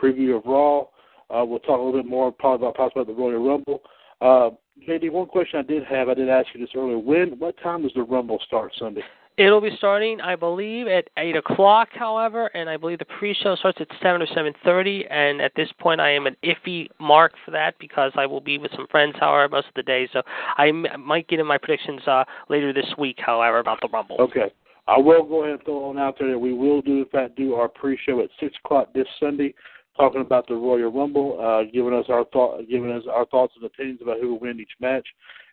preview 0.01 0.37
of 0.37 0.45
Raw. 0.45 0.81
Uh, 1.29 1.43
we'll 1.43 1.59
talk 1.59 1.79
a 1.79 1.83
little 1.83 1.99
bit 2.01 2.09
more 2.09 2.31
probably 2.31 2.67
about 2.67 2.77
possibly 2.77 3.03
the 3.03 3.19
Royal 3.19 3.45
Rumble. 3.45 3.81
Uh, 4.21 4.51
JD, 4.87 5.11
one 5.11 5.25
question 5.25 5.59
I 5.59 5.63
did 5.63 5.83
have, 5.85 6.09
I 6.09 6.13
did 6.13 6.29
ask 6.29 6.47
you 6.53 6.59
this 6.59 6.69
earlier. 6.75 6.99
When, 6.99 7.39
what 7.39 7.55
time 7.63 7.81
does 7.81 7.93
the 7.95 8.03
Rumble 8.03 8.39
start 8.45 8.71
Sunday? 8.77 9.01
It'll 9.37 9.59
be 9.59 9.75
starting, 9.77 10.21
I 10.21 10.35
believe, 10.35 10.87
at 10.87 11.09
eight 11.17 11.35
o'clock. 11.35 11.89
However, 11.91 12.47
and 12.47 12.69
I 12.69 12.77
believe 12.77 12.99
the 12.99 13.05
pre-show 13.05 13.55
starts 13.55 13.79
at 13.81 13.87
seven 14.01 14.21
or 14.21 14.27
seven 14.27 14.53
thirty. 14.63 15.05
And 15.09 15.41
at 15.41 15.51
this 15.55 15.69
point, 15.79 15.99
I 15.99 16.11
am 16.11 16.25
an 16.25 16.37
iffy 16.43 16.87
mark 16.99 17.33
for 17.43 17.51
that 17.51 17.75
because 17.79 18.13
I 18.15 18.25
will 18.25 18.39
be 18.39 18.57
with 18.57 18.71
some 18.71 18.87
friends, 18.87 19.15
however, 19.19 19.49
most 19.49 19.67
of 19.67 19.73
the 19.75 19.83
day. 19.83 20.07
So 20.13 20.21
I 20.57 20.69
m- 20.69 20.85
might 20.99 21.27
get 21.27 21.39
in 21.39 21.45
my 21.45 21.57
predictions 21.57 22.07
uh, 22.07 22.23
later 22.49 22.71
this 22.71 22.87
week, 22.97 23.17
however, 23.19 23.59
about 23.59 23.79
the 23.81 23.89
Rumble. 23.89 24.17
Okay. 24.19 24.51
I 24.87 24.99
will 24.99 25.23
go 25.23 25.41
ahead 25.41 25.55
and 25.55 25.63
throw 25.63 25.89
on 25.89 25.97
out 25.97 26.15
there 26.19 26.29
that 26.29 26.39
we 26.39 26.53
will 26.53 26.81
do, 26.81 26.99
in 26.99 27.05
fact, 27.05 27.35
do 27.35 27.55
our 27.55 27.67
pre-show 27.67 28.21
at 28.21 28.29
six 28.39 28.55
o'clock 28.63 28.93
this 28.93 29.07
Sunday, 29.19 29.53
talking 29.97 30.21
about 30.21 30.47
the 30.47 30.53
Royal 30.53 30.91
Rumble, 30.91 31.39
uh, 31.41 31.69
giving 31.73 31.93
us 31.93 32.05
our 32.07 32.23
thought, 32.25 32.69
giving 32.69 32.91
us 32.91 33.03
our 33.11 33.25
thoughts 33.25 33.53
and 33.55 33.65
opinions 33.65 33.99
about 34.01 34.19
who 34.21 34.29
will 34.29 34.39
win 34.39 34.59
each 34.59 34.69
match, 34.79 35.07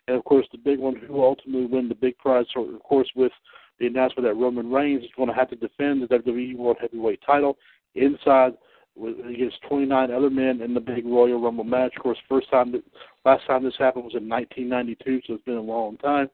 and 0.07 0.15
of 0.15 0.23
course 0.23 0.45
the 0.51 0.57
big 0.59 0.77
one, 0.77 0.95
who 0.95 1.13
will 1.13 1.23
ultimately 1.23 1.65
win 1.65 1.89
the 1.89 1.95
big 1.95 2.17
prize. 2.19 2.45
Of 2.55 2.83
course, 2.83 3.09
with 3.15 3.31
the 3.79 3.87
announcement 3.87 4.27
that 4.27 4.35
Roman 4.35 4.71
Reigns 4.71 5.03
is 5.03 5.09
going 5.15 5.29
to 5.29 5.35
have 5.35 5.49
to 5.49 5.55
defend 5.55 6.01
the 6.01 6.07
WWE 6.07 6.55
World 6.57 6.77
Heavyweight 6.79 7.21
Title 7.25 7.57
inside 7.95 8.53
with, 8.95 9.15
against 9.25 9.61
29 9.67 10.11
other 10.11 10.29
men 10.29 10.61
in 10.61 10.73
the 10.73 10.79
big 10.79 11.05
Royal 11.05 11.41
Rumble 11.41 11.63
match. 11.63 11.93
Of 11.95 12.03
course, 12.03 12.17
first 12.29 12.49
time 12.49 12.71
that 12.73 12.83
last 13.25 13.45
time 13.47 13.63
this 13.63 13.73
happened 13.77 14.05
was 14.05 14.15
in 14.15 14.29
1992, 14.29 15.21
so 15.25 15.33
it's 15.33 15.43
been 15.43 15.55
a 15.55 15.61
long 15.61 15.97
time. 15.97 16.29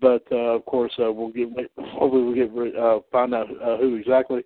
But 0.00 0.24
uh, 0.30 0.54
of 0.54 0.64
course, 0.66 0.92
uh, 0.98 1.12
we'll 1.12 1.30
get 1.30 1.48
hopefully 1.78 2.22
we'll 2.22 2.34
get 2.34 2.76
uh, 2.76 3.00
find 3.10 3.34
out 3.34 3.48
uh, 3.62 3.78
who 3.78 3.96
exactly. 3.96 4.42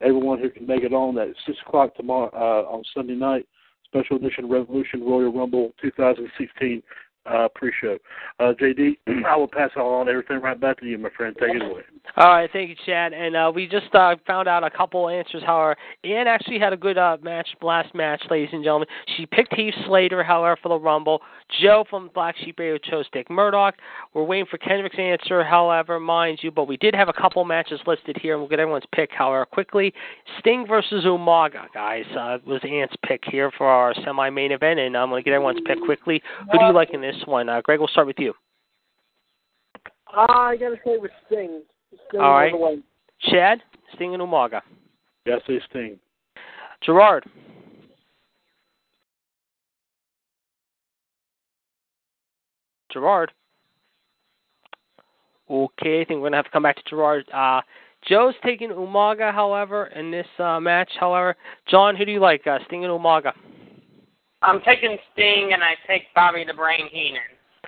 Everyone 0.00 0.38
who 0.40 0.50
can 0.50 0.66
make 0.66 0.82
it 0.82 0.92
on 0.92 1.14
that 1.14 1.32
six 1.46 1.56
o'clock 1.66 1.94
tomorrow 1.94 2.30
uh, 2.34 2.68
on 2.68 2.82
Sunday 2.92 3.14
night, 3.14 3.46
special 3.84 4.16
edition 4.16 4.48
Revolution 4.48 5.02
Royal 5.02 5.32
Rumble 5.32 5.72
2016 5.80 6.82
uh, 7.26 7.48
pre-show. 7.54 7.98
Uh, 8.40 8.52
JD, 8.60 8.96
I 9.26 9.36
will 9.36 9.48
pass 9.48 9.70
on 9.76 10.08
everything 10.08 10.40
right 10.40 10.58
back 10.58 10.80
to 10.80 10.86
you, 10.86 10.98
my 10.98 11.10
friend. 11.16 11.34
Take 11.38 11.56
it 11.56 11.62
away. 11.62 11.82
All 12.16 12.28
right, 12.28 12.50
thank 12.52 12.68
you, 12.68 12.76
Chad. 12.86 13.12
And 13.12 13.34
uh, 13.34 13.50
we 13.54 13.66
just 13.66 13.92
uh, 13.94 14.14
found 14.26 14.46
out 14.46 14.62
a 14.62 14.70
couple 14.70 15.08
answers. 15.08 15.42
However, 15.44 15.76
Ann 16.04 16.28
actually 16.28 16.58
had 16.58 16.72
a 16.72 16.76
good 16.76 16.98
uh, 16.98 17.16
match, 17.22 17.48
last 17.62 17.94
match, 17.94 18.22
ladies 18.30 18.50
and 18.52 18.62
gentlemen. 18.62 18.88
She 19.16 19.26
picked 19.26 19.54
Heath 19.54 19.74
Slater, 19.86 20.22
however, 20.22 20.58
for 20.62 20.68
the 20.68 20.78
Rumble. 20.78 21.22
Joe 21.60 21.84
from 21.88 22.10
Black 22.14 22.36
Sheep 22.36 22.58
Radio 22.58 22.78
chose 22.78 23.06
Dick 23.12 23.30
Murdoch. 23.30 23.74
We're 24.12 24.24
waiting 24.24 24.46
for 24.50 24.58
Kendrick's 24.58 24.98
answer, 24.98 25.42
however, 25.42 25.98
mind 25.98 26.40
you. 26.42 26.50
But 26.50 26.68
we 26.68 26.76
did 26.76 26.94
have 26.94 27.08
a 27.08 27.12
couple 27.12 27.44
matches 27.44 27.80
listed 27.86 28.16
here, 28.20 28.34
and 28.34 28.42
we'll 28.42 28.50
get 28.50 28.60
everyone's 28.60 28.84
pick, 28.94 29.10
however, 29.10 29.46
quickly. 29.46 29.92
Sting 30.38 30.66
versus 30.68 31.04
Umaga, 31.04 31.66
guys, 31.72 32.04
uh, 32.18 32.38
was 32.46 32.60
Ant's 32.64 32.94
pick 33.06 33.22
here 33.30 33.50
for 33.56 33.66
our 33.66 33.94
semi-main 34.04 34.52
event, 34.52 34.78
and 34.78 34.96
I'm 34.96 35.08
going 35.08 35.22
to 35.22 35.24
get 35.24 35.34
everyone's 35.34 35.60
pick 35.66 35.80
quickly. 35.84 36.22
Who 36.52 36.58
do 36.58 36.66
you 36.66 36.72
like 36.72 36.90
in 36.92 37.00
this 37.00 37.13
one? 37.26 37.48
Uh, 37.48 37.60
Greg, 37.62 37.78
we'll 37.78 37.88
start 37.88 38.06
with 38.06 38.18
you. 38.18 38.32
Uh, 40.16 40.26
I 40.28 40.56
gotta 40.56 40.76
say 40.84 40.96
with 40.98 41.10
Sting. 41.26 41.62
Sting 42.08 42.20
All 42.20 42.32
right. 42.32 42.52
all 42.52 42.58
the 42.58 42.64
way. 42.64 42.78
Chad, 43.30 43.60
Sting 43.94 44.14
and 44.14 44.22
Umaga. 44.22 44.60
Yes, 45.26 45.40
they 45.48 45.60
Sting. 45.70 45.98
Gerard. 46.82 47.24
Gerard. 52.92 53.32
Okay, 55.50 56.00
I 56.00 56.04
think 56.04 56.20
we're 56.20 56.26
gonna 56.28 56.36
have 56.36 56.46
to 56.46 56.50
come 56.50 56.62
back 56.62 56.76
to 56.76 56.82
Gerard. 56.88 57.24
Uh, 57.32 57.60
Joe's 58.08 58.34
taking 58.44 58.70
Umaga, 58.70 59.32
however, 59.32 59.86
in 59.86 60.10
this 60.10 60.26
uh, 60.38 60.60
match. 60.60 60.90
However, 60.98 61.36
John, 61.68 61.96
who 61.96 62.04
do 62.04 62.12
you 62.12 62.20
like, 62.20 62.46
uh, 62.46 62.58
Sting 62.66 62.84
and 62.84 62.92
Umaga? 62.92 63.32
I'm 64.44 64.60
taking 64.60 64.96
Sting 65.12 65.50
and 65.52 65.62
I 65.62 65.74
take 65.88 66.02
Bobby 66.14 66.44
the 66.46 66.54
Brain 66.54 66.88
Heenan. 66.92 67.22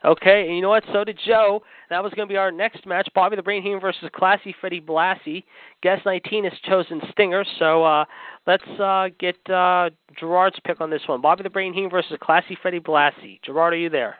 Okay, 0.05 0.47
and 0.47 0.55
you 0.55 0.61
know 0.61 0.69
what? 0.69 0.85
So 0.93 1.05
did 1.05 1.19
Joe. 1.27 1.63
That 1.89 2.03
was 2.03 2.13
going 2.13 2.29
to 2.29 2.33
be 2.33 2.37
our 2.37 2.53
next 2.53 2.87
match: 2.87 3.09
Bobby 3.15 3.37
the 3.37 3.43
Brain 3.43 3.63
Heenan 3.63 3.81
versus 3.81 4.09
Classy 4.15 4.55
Freddie 4.61 4.81
Blassie. 4.81 5.43
Guest 5.83 6.05
19 6.05 6.45
has 6.45 6.53
chosen 6.65 7.01
Stinger, 7.13 7.45
so 7.59 7.83
uh, 7.83 8.05
let's 8.47 8.69
uh, 8.79 9.09
get 9.19 9.37
uh, 9.51 9.91
Gerard's 10.19 10.59
pick 10.65 10.81
on 10.81 10.91
this 10.91 11.03
one: 11.07 11.21
Bobby 11.23 11.43
the 11.43 11.51
Brain 11.51 11.73
Heenan 11.73 11.91
versus 11.91 12.19
Classy 12.21 12.57
Freddie 12.61 12.81
Blassie. 12.81 13.41
Gerard, 13.43 13.73
are 13.73 13.79
you 13.79 13.91
there? 13.91 14.17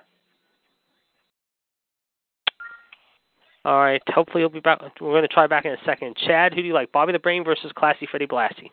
All 3.67 3.81
right. 3.81 4.03
Hopefully, 4.09 4.41
you'll 4.41 4.51
be 4.51 4.61
back. 4.61 4.81
We're 5.01 5.11
going 5.13 5.23
to 5.23 5.29
try 5.29 5.47
back 5.47 5.67
in 5.67 5.73
a 5.73 5.77
second. 5.85 6.17
Chad, 6.27 6.55
who 6.55 6.63
do 6.63 6.69
you 6.69 6.75
like? 6.75 6.91
Bobby 6.93 7.13
the 7.13 7.19
Brain 7.19 7.45
versus 7.45 7.71
Classy 7.77 8.07
Freddie 8.11 8.27
Blassie. 8.27 8.71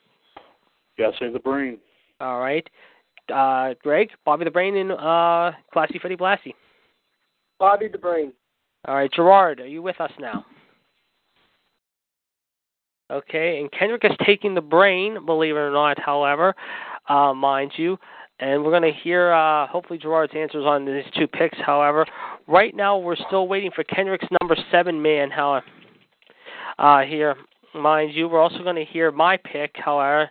Gotta 0.97 1.18
save 1.19 1.34
the 1.34 1.39
brain. 1.39 1.80
All 2.22 2.39
right. 2.39 2.68
Uh, 3.33 3.73
Greg, 3.81 4.09
Bobby 4.25 4.45
the 4.45 4.51
Brain 4.51 4.75
and 4.75 4.91
uh, 4.91 5.51
Classy 5.71 5.99
Freddie 5.99 6.17
Blassie. 6.17 6.53
Bobby 7.59 7.87
the 7.87 7.97
Brain. 7.97 8.33
All 8.85 8.95
right, 8.95 9.11
Gerard, 9.11 9.61
are 9.61 9.67
you 9.67 9.81
with 9.81 9.99
us 10.01 10.11
now? 10.19 10.45
Okay, 13.11 13.59
and 13.59 13.71
Kendrick 13.71 14.03
is 14.03 14.11
taking 14.25 14.55
the 14.55 14.61
brain, 14.61 15.25
believe 15.25 15.55
it 15.55 15.59
or 15.59 15.71
not, 15.71 15.99
however, 15.99 16.55
uh, 17.07 17.33
mind 17.33 17.71
you. 17.77 17.97
And 18.39 18.63
we're 18.63 18.71
going 18.71 18.91
to 18.91 18.99
hear, 19.03 19.31
uh, 19.31 19.67
hopefully, 19.67 19.99
Gerard's 19.99 20.33
answers 20.35 20.65
on 20.65 20.85
these 20.85 21.05
two 21.15 21.27
picks, 21.27 21.57
however. 21.63 22.05
Right 22.47 22.75
now, 22.75 22.97
we're 22.97 23.15
still 23.15 23.47
waiting 23.47 23.71
for 23.73 23.83
Kendrick's 23.83 24.27
number 24.41 24.57
seven 24.71 25.01
man, 25.01 25.29
however, 25.29 25.65
uh, 26.79 27.01
here. 27.01 27.35
Mind 27.75 28.13
you, 28.13 28.27
we're 28.27 28.41
also 28.41 28.63
going 28.63 28.75
to 28.75 28.85
hear 28.85 29.11
my 29.11 29.37
pick, 29.37 29.75
however. 29.75 30.29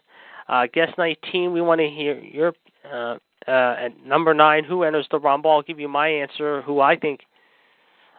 Uh, 0.48 0.66
guest 0.73 0.93
19, 0.98 1.52
we 1.52 1.60
want 1.60 1.81
to 1.81 1.89
hear 1.89 2.19
your 2.19 2.52
uh, 2.91 3.17
uh, 3.47 3.77
at 3.79 4.05
number 4.05 4.35
nine, 4.35 4.65
who 4.65 4.83
enters 4.83 5.07
the 5.11 5.19
Rumble? 5.19 5.51
I'll 5.51 5.63
give 5.63 5.81
you 5.81 5.89
my 5.89 6.09
answer, 6.09 6.63
who 6.63 6.81
I 6.81 6.97
think 6.97 7.21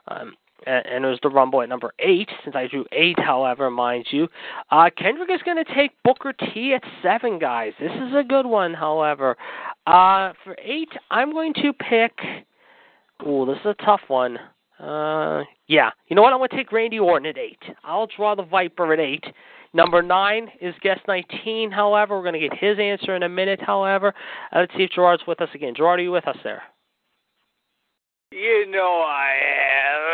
um, 0.07 0.34
enters 0.65 1.19
the 1.23 1.30
Rumble 1.30 1.61
at 1.61 1.69
number 1.69 1.94
eight, 1.99 2.30
since 2.44 2.56
I 2.56 2.68
drew 2.68 2.85
eight, 2.91 3.19
however, 3.19 3.69
mind 3.69 4.06
you. 4.11 4.27
Uh, 4.72 4.90
Kendrick 4.98 5.30
is 5.31 5.41
going 5.44 5.64
to 5.64 5.73
take 5.73 5.91
Booker 6.03 6.34
T 6.34 6.73
at 6.73 6.84
seven, 7.02 7.40
guys. 7.40 7.73
This 7.80 7.91
is 7.91 8.14
a 8.15 8.23
good 8.23 8.45
one, 8.45 8.73
however. 8.73 9.38
Uh, 9.88 10.34
for 10.44 10.56
eight, 10.64 10.90
I'm 11.11 11.31
going 11.31 11.53
to 11.56 11.73
pick. 11.73 12.14
Ooh, 13.27 13.45
this 13.45 13.57
is 13.60 13.76
a 13.80 13.85
tough 13.85 14.02
one. 14.07 14.38
Uh, 14.80 15.44
yeah. 15.68 15.91
You 16.07 16.15
know 16.15 16.22
what? 16.22 16.34
I'm 16.34 16.40
going 16.40 16.49
to 16.49 16.57
take 16.57 16.72
Randy 16.72 16.99
Orton 16.99 17.26
at 17.26 17.38
eight. 17.38 17.61
I'll 17.84 18.07
draw 18.07 18.35
the 18.35 18.44
Viper 18.44 18.94
at 18.94 18.99
eight. 18.99 19.23
Number 19.73 20.01
nine 20.01 20.49
is 20.61 20.75
guest 20.81 21.01
19, 21.07 21.71
however. 21.71 22.15
We're 22.15 22.29
going 22.29 22.39
to 22.39 22.47
get 22.47 22.57
his 22.57 22.77
answer 22.79 23.15
in 23.15 23.23
a 23.23 23.29
minute, 23.29 23.59
however. 23.61 24.13
Uh, 24.51 24.59
let's 24.59 24.73
see 24.77 24.83
if 24.83 24.91
Gerard's 24.91 25.23
with 25.27 25.41
us 25.41 25.49
again. 25.55 25.73
Gerard, 25.75 25.99
are 25.99 26.03
you 26.03 26.11
with 26.11 26.27
us 26.27 26.37
there? 26.43 26.61
You 28.31 28.65
know 28.69 29.03
I 29.07 29.29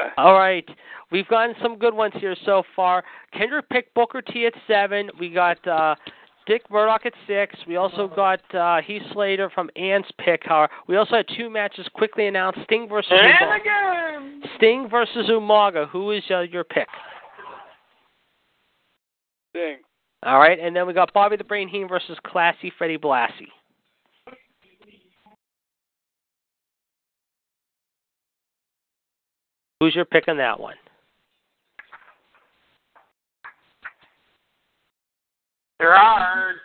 am. 0.06 0.12
All 0.18 0.34
right. 0.34 0.68
We've 1.12 1.28
gotten 1.28 1.56
some 1.62 1.78
good 1.78 1.94
ones 1.94 2.14
here 2.20 2.36
so 2.46 2.64
far. 2.76 3.04
Kendrick 3.34 3.68
picked 3.70 3.94
Booker 3.94 4.22
T 4.22 4.46
at 4.46 4.54
seven. 4.68 5.10
We 5.20 5.30
got 5.30 5.66
uh, 5.68 5.96
Dick 6.46 6.64
Murdoch 6.70 7.06
at 7.06 7.14
six. 7.28 7.56
We 7.68 7.78
also 7.78 8.08
got 8.14 8.42
uh, 8.54 8.82
Heath 8.82 9.02
Slater 9.14 9.50
from 9.50 9.70
Ann's 9.76 10.06
pick. 10.24 10.42
However, 10.46 10.72
we 10.88 10.98
also 10.98 11.16
had 11.16 11.26
two 11.38 11.50
matches 11.50 11.88
quickly 11.94 12.28
announced: 12.28 12.60
Sting 12.66 12.88
versus 12.90 13.12
And 13.12 13.50
Umaga. 13.50 13.62
again. 13.62 14.44
Sting 14.58 14.88
versus 14.90 15.28
Umaga. 15.30 15.88
Who 15.90 16.12
is 16.12 16.24
uh, 16.30 16.42
your 16.42 16.64
pick? 16.66 16.88
Sting. 19.50 19.78
All 20.24 20.38
right, 20.38 20.60
and 20.60 20.76
then 20.76 20.86
we 20.86 20.94
got 20.94 21.14
Bobby 21.14 21.38
the 21.38 21.44
Brain 21.44 21.70
Heenan 21.70 21.88
versus 21.88 22.18
Classy 22.26 22.72
Freddie 22.78 22.98
Blassie. 22.98 23.48
Who's 29.80 29.96
your 29.96 30.06
pick 30.06 30.28
on 30.28 30.38
that 30.38 30.60
one? 30.60 30.76
Gerard. 35.82 36.56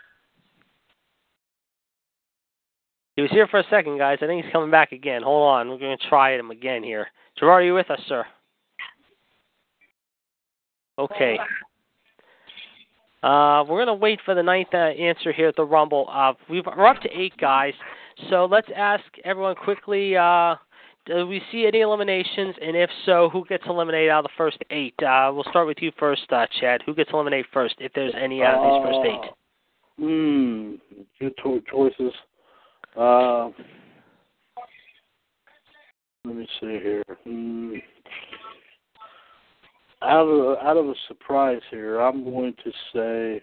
He 3.15 3.23
was 3.23 3.31
here 3.31 3.47
for 3.47 3.61
a 3.61 3.65
second, 3.70 3.98
guys. 3.98 4.19
I 4.20 4.27
think 4.27 4.44
he's 4.44 4.52
coming 4.52 4.73
back 4.73 4.90
again. 4.90 5.23
Hold 5.23 5.47
on, 5.47 5.69
we're 5.69 5.78
going 5.78 5.97
to 5.97 6.09
try 6.09 6.36
him 6.36 6.51
again 6.51 6.82
here. 6.82 7.06
Gerard, 7.39 7.62
are 7.62 7.66
you 7.66 7.74
with 7.74 7.89
us, 7.90 8.01
sir? 8.09 8.24
Okay. 10.98 11.39
Uh, 13.24 13.64
we're 13.64 13.82
going 13.82 13.86
to 13.86 13.94
wait 13.94 14.20
for 14.22 14.34
the 14.34 14.42
ninth 14.42 14.68
uh, 14.74 14.76
answer 14.76 15.32
here 15.32 15.48
at 15.48 15.56
the 15.56 15.64
Rumble. 15.64 16.06
Uh, 16.12 16.34
we've, 16.51 16.64
we're 16.66 16.86
up 16.86 17.01
to 17.01 17.09
eight 17.09 17.34
guys, 17.38 17.72
so 18.28 18.44
let's 18.44 18.68
ask 18.76 19.02
everyone 19.24 19.55
quickly. 19.55 20.14
Uh, 20.14 20.56
do 21.06 21.26
we 21.26 21.40
see 21.51 21.66
any 21.66 21.80
eliminations? 21.80 22.55
And 22.60 22.76
if 22.76 22.90
so, 23.06 23.30
who 23.32 23.46
gets 23.46 23.64
eliminated 23.66 24.10
out 24.10 24.26
of 24.26 24.30
the 24.30 24.36
first 24.36 24.59
eight? 24.70 24.94
Uh, 25.02 25.30
we'll 25.32 25.44
start 25.44 25.66
with 25.66 25.78
you 25.80 25.90
first, 25.98 26.30
uh, 26.30 26.44
Chad. 26.60 26.82
Who 26.84 26.94
gets 26.94 27.09
eliminated 27.14 27.46
first, 27.51 27.76
if 27.78 27.92
there's 27.94 28.12
any 28.14 28.42
out 28.42 28.56
of 28.56 28.84
these 28.84 28.92
first 28.92 29.09
eight? 29.09 29.30
Hmm. 30.05 30.74
Good 31.18 31.32
cho- 31.42 31.62
choices. 31.70 32.12
Uh, 32.94 33.48
let 36.26 36.36
me 36.36 36.48
see 36.60 36.78
here. 36.82 37.02
Hmm. 37.24 37.76
Out 40.05 40.26
of 40.26 40.59
out 40.59 40.76
of 40.76 40.86
a 40.86 40.94
surprise 41.09 41.62
here, 41.70 42.01
I'm 42.01 42.24
going 42.24 42.55
to 42.62 42.70
say. 42.93 43.43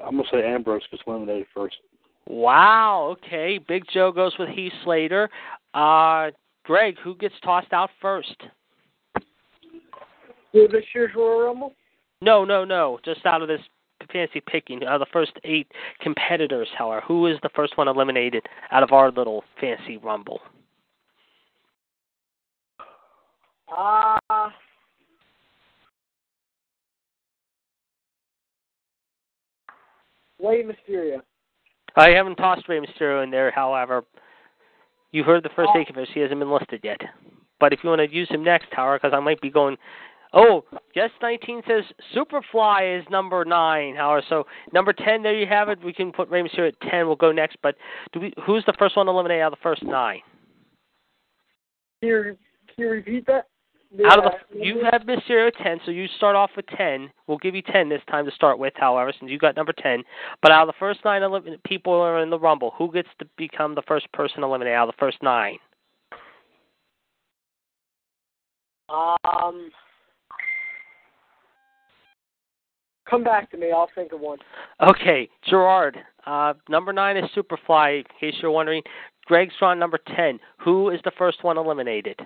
I'm 0.00 0.16
gonna 0.16 0.28
say 0.32 0.44
Ambrose 0.44 0.82
gets 0.90 1.02
eliminated 1.06 1.46
first. 1.54 1.76
Wow. 2.26 3.16
Okay. 3.18 3.58
Big 3.58 3.84
Joe 3.92 4.10
goes 4.10 4.32
with 4.38 4.48
Heath 4.48 4.72
Slater. 4.84 5.28
Uh, 5.74 6.30
Greg, 6.64 6.96
who 7.02 7.14
gets 7.16 7.34
tossed 7.44 7.72
out 7.72 7.90
first? 8.00 8.34
For 10.52 10.68
this 10.68 10.84
year's 10.94 11.10
Royal 11.14 11.46
Rumble? 11.46 11.72
No, 12.22 12.44
no, 12.44 12.64
no. 12.64 12.98
Just 13.04 13.26
out 13.26 13.42
of 13.42 13.48
this 13.48 13.60
fancy 14.12 14.40
picking, 14.40 14.82
uh, 14.84 14.98
the 14.98 15.06
first 15.12 15.32
eight 15.44 15.66
competitors, 16.00 16.68
however, 16.76 17.02
who 17.06 17.26
is 17.26 17.36
the 17.42 17.50
first 17.54 17.76
one 17.76 17.88
eliminated 17.88 18.46
out 18.70 18.82
of 18.82 18.92
our 18.92 19.10
little 19.10 19.44
fancy 19.60 19.96
rumble? 19.98 20.40
Ah. 23.68 24.18
Uh, 24.30 24.50
Rey 30.44 30.62
Mysterio. 30.62 31.20
I 31.96 32.10
haven't 32.10 32.36
tossed 32.36 32.68
Rey 32.68 32.80
Mysterio 32.80 33.22
in 33.22 33.30
there, 33.30 33.50
however. 33.50 34.04
You 35.12 35.22
heard 35.22 35.42
the 35.42 35.50
first 35.54 35.70
eight 35.76 35.88
of 35.88 35.96
us. 35.96 36.08
He 36.12 36.20
hasn't 36.20 36.40
been 36.40 36.50
listed 36.50 36.80
yet. 36.82 37.00
But 37.60 37.72
if 37.72 37.80
you 37.82 37.88
want 37.88 38.00
to 38.00 38.14
use 38.14 38.28
him 38.28 38.42
next, 38.42 38.66
Tower, 38.74 38.98
because 38.98 39.16
I 39.16 39.20
might 39.20 39.40
be 39.40 39.50
going. 39.50 39.76
Oh, 40.32 40.64
guest 40.92 41.12
19 41.22 41.62
says 41.68 41.84
Superfly 42.14 42.98
is 42.98 43.06
number 43.08 43.44
nine, 43.44 43.94
Howard. 43.94 44.24
So 44.28 44.44
number 44.72 44.92
10, 44.92 45.22
there 45.22 45.38
you 45.38 45.46
have 45.46 45.68
it. 45.68 45.82
We 45.84 45.92
can 45.92 46.10
put 46.10 46.28
Rey 46.28 46.42
Mysterio 46.42 46.68
at 46.68 46.90
10. 46.90 47.06
We'll 47.06 47.14
go 47.14 47.30
next. 47.30 47.56
But 47.62 47.76
do 48.12 48.18
we? 48.18 48.34
Who's 48.44 48.64
the 48.66 48.74
first 48.76 48.96
one 48.96 49.06
to 49.06 49.12
eliminate 49.12 49.40
out 49.40 49.52
of 49.52 49.58
the 49.58 49.62
first 49.62 49.84
nine? 49.84 50.20
Can 52.00 52.08
you, 52.08 52.22
can 52.74 52.84
you 52.84 52.90
repeat 52.90 53.24
that? 53.28 53.46
Out 54.10 54.24
of 54.24 54.32
the, 54.52 54.58
you 54.58 54.82
have 54.90 55.02
Mysterio 55.02 55.48
at 55.48 55.56
10, 55.62 55.80
so 55.84 55.92
you 55.92 56.06
start 56.16 56.34
off 56.34 56.50
with 56.56 56.66
10. 56.76 57.10
We'll 57.26 57.38
give 57.38 57.54
you 57.54 57.62
10 57.62 57.88
this 57.88 58.02
time 58.10 58.24
to 58.24 58.32
start 58.32 58.58
with, 58.58 58.72
however, 58.76 59.12
since 59.18 59.30
you 59.30 59.38
got 59.38 59.54
number 59.54 59.72
10. 59.72 60.02
But 60.42 60.50
out 60.50 60.68
of 60.68 60.74
the 60.74 60.78
first 60.80 61.00
nine 61.04 61.22
elim- 61.22 61.58
people 61.64 61.92
are 61.92 62.20
in 62.20 62.30
the 62.30 62.38
Rumble, 62.38 62.72
who 62.76 62.90
gets 62.90 63.08
to 63.20 63.26
become 63.36 63.74
the 63.74 63.82
first 63.86 64.10
person 64.12 64.42
eliminated 64.42 64.74
out 64.74 64.88
of 64.88 64.94
the 64.94 64.98
first 64.98 65.22
nine? 65.22 65.58
Um, 68.88 69.70
come 73.08 73.22
back 73.22 73.50
to 73.52 73.56
me. 73.56 73.70
I'll 73.70 73.88
think 73.94 74.12
of 74.12 74.20
one. 74.20 74.38
Okay, 74.80 75.28
Gerard. 75.48 75.98
Uh, 76.26 76.54
number 76.68 76.92
nine 76.92 77.16
is 77.16 77.30
Superfly, 77.36 77.98
in 77.98 78.04
case 78.18 78.34
you're 78.42 78.50
wondering. 78.50 78.82
Greg 79.26 79.50
Strong, 79.54 79.78
number 79.78 79.98
10. 80.16 80.40
Who 80.64 80.90
is 80.90 81.00
the 81.04 81.12
first 81.16 81.44
one 81.44 81.58
eliminated? 81.58 82.20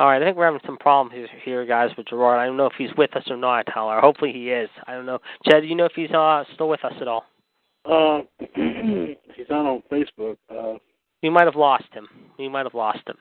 All 0.00 0.06
right, 0.06 0.22
I 0.22 0.24
think 0.24 0.38
we're 0.38 0.46
having 0.46 0.62
some 0.64 0.78
problems 0.78 1.28
here, 1.44 1.66
guys, 1.66 1.90
with 1.98 2.08
Gerard. 2.08 2.40
I 2.40 2.46
don't 2.46 2.56
know 2.56 2.64
if 2.64 2.72
he's 2.78 2.88
with 2.96 3.14
us 3.14 3.24
or 3.28 3.36
not, 3.36 3.68
however. 3.68 4.00
Hopefully 4.00 4.32
he 4.32 4.48
is. 4.48 4.70
I 4.86 4.94
don't 4.94 5.04
know. 5.04 5.18
Chad, 5.44 5.60
do 5.60 5.68
you 5.68 5.74
know 5.74 5.84
if 5.84 5.92
he's 5.94 6.10
uh, 6.10 6.42
still 6.54 6.70
with 6.70 6.82
us 6.86 6.94
at 7.02 7.06
all? 7.06 7.26
Uh, 7.84 8.20
he's 9.36 9.46
not 9.50 9.66
on 9.66 9.82
Facebook. 9.92 10.38
Uh, 10.48 10.78
we 11.22 11.28
might 11.28 11.44
have 11.44 11.54
lost 11.54 11.84
him. 11.92 12.08
We 12.38 12.48
might 12.48 12.64
have 12.64 12.72
lost 12.72 13.00
him. 13.06 13.16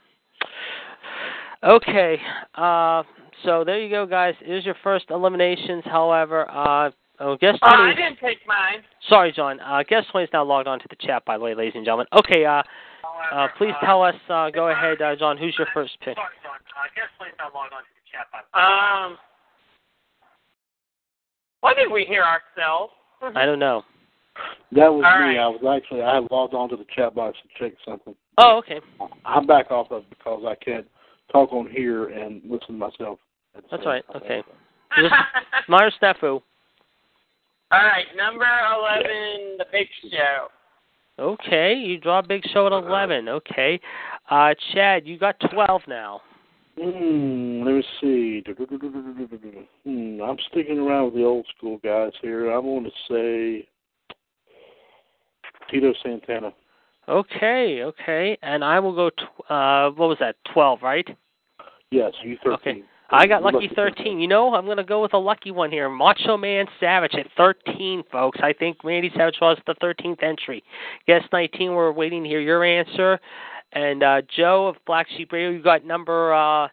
Okay, 1.66 2.18
uh, 2.56 3.04
so 3.44 3.66
there 3.66 3.78
you 3.78 3.90
go, 3.90 4.06
guys. 4.06 4.36
It 4.40 4.50
is 4.50 4.64
your 4.64 4.78
first 4.82 5.08
eliminations. 5.10 5.84
However, 5.84 6.50
uh, 6.50 6.92
oh, 7.20 7.36
guess 7.36 7.56
Oh, 7.62 7.76
20. 7.76 7.92
I 7.92 7.94
didn't 7.94 8.20
take 8.20 8.38
mine. 8.48 8.86
Sorry, 9.10 9.34
John. 9.34 9.60
Uh, 9.60 9.84
guest 9.84 10.08
20 10.12 10.24
is 10.24 10.30
now 10.32 10.46
logged 10.46 10.70
on 10.70 10.80
to 10.80 10.86
the 10.90 10.96
chat, 11.06 11.26
by 11.26 11.38
the 11.38 11.44
way, 11.44 11.54
ladies 11.54 11.74
and 11.76 11.84
gentlemen. 11.84 12.08
Okay, 12.18 12.46
uh, 12.46 12.64
uh, 13.34 13.48
please 13.58 13.74
tell 13.84 14.02
us. 14.02 14.16
Uh, 14.30 14.50
go 14.50 14.70
ahead, 14.70 15.02
uh, 15.02 15.16
John. 15.16 15.38
Who's 15.38 15.56
your 15.58 15.68
first 15.74 15.98
pick? 16.04 16.18
Um, 18.54 19.18
why 21.62 21.74
did 21.74 21.92
we 21.92 22.06
hear 22.06 22.24
ourselves? 22.24 22.94
I 23.36 23.46
don't 23.46 23.60
know. 23.60 23.84
that 24.72 24.88
was 24.92 25.04
All 25.06 25.20
me. 25.20 25.36
right. 25.36 25.38
I 25.38 25.48
was 25.48 25.82
actually 25.82 26.02
I 26.02 26.16
had 26.16 26.28
logged 26.32 26.54
on 26.54 26.70
to 26.70 26.78
the 26.78 26.86
chat 26.96 27.14
box 27.16 27.38
to 27.44 27.64
check 27.64 27.78
something. 27.86 28.16
Oh, 28.38 28.58
okay. 28.60 28.80
I'm 29.26 29.46
back 29.46 29.70
off 29.72 29.92
of 29.92 30.04
it 30.04 30.10
because 30.10 30.44
I 30.48 30.56
can't 30.64 30.88
talk 31.32 31.52
on 31.52 31.70
here 31.70 32.06
and 32.08 32.42
listen 32.44 32.68
to 32.68 32.74
myself. 32.74 33.20
That's 33.70 33.86
right. 33.86 34.04
time. 34.14 34.22
Okay. 34.24 34.42
Just 34.98 35.14
Myers 35.68 35.94
Snafu. 36.02 36.42
All 37.72 37.84
right, 37.84 38.06
number 38.18 38.46
eleven, 38.46 39.58
the 39.60 39.66
Big 39.72 39.88
Show. 40.10 40.48
Okay, 41.20 41.74
you 41.74 42.00
draw 42.00 42.20
a 42.20 42.24
big 42.24 42.44
show 42.54 42.66
at 42.66 42.72
11. 42.72 43.28
Okay. 43.28 43.80
Uh, 44.30 44.54
Chad, 44.74 45.06
you 45.06 45.20
got 45.20 45.36
12 45.52 45.82
now. 45.88 46.22
Hmm, 46.80 47.62
let 47.66 47.76
me 47.76 47.84
see. 48.00 48.44
Hmm, 49.84 50.22
I'm 50.22 50.38
sticking 50.50 50.80
around 50.80 51.06
with 51.06 51.16
the 51.16 51.26
old 51.26 51.46
school 51.58 51.78
guys 51.84 52.14
here. 52.22 52.50
I'm 52.52 52.64
going 52.64 52.86
to 52.86 52.92
say 53.10 53.68
Tito 55.70 55.94
Santana. 56.02 56.54
Okay, 57.10 57.82
okay. 57.84 58.38
And 58.42 58.64
I 58.64 58.80
will 58.80 58.96
go, 58.96 59.10
tw- 59.10 59.52
uh, 59.52 59.90
what 59.90 60.08
was 60.08 60.18
that, 60.22 60.36
12, 60.54 60.82
right? 60.82 61.08
Yes, 61.92 62.14
you 62.24 62.38
13. 62.44 62.56
Okay. 62.56 62.84
I 63.12 63.26
got 63.28 63.44
lucky 63.44 63.70
13. 63.76 64.20
You 64.20 64.28
know, 64.28 64.54
I'm 64.54 64.66
going 64.66 64.78
to 64.78 64.84
go 64.84 65.02
with 65.02 65.14
a 65.14 65.18
lucky 65.18 65.52
one 65.52 65.72
here. 65.72 65.90
Macho 65.90 66.38
Man 66.38 66.66
Savage 66.80 67.16
at 67.16 67.28
13, 67.38 68.04
folks. 68.12 68.40
I 68.42 68.54
think 68.54 68.84
Randy 68.84 69.12
Savage 69.16 69.38
was 69.42 69.58
the 69.66 69.76
13th 69.76 70.22
entry. 70.22 70.64
Guess 71.08 71.24
19, 71.32 71.74
we're 71.74 71.92
waiting 71.92 72.24
to 72.24 72.30
hear 72.30 72.42
your 72.42 72.64
answer. 72.64 73.20
And 73.74 74.04
uh, 74.04 74.22
Joe 74.36 74.68
of 74.68 74.76
Black 74.86 75.08
Sheep 75.16 75.32
Radio, 75.32 75.50
you 75.50 75.62
got 75.62 75.86
number 75.86 76.34
uh, 76.34 76.68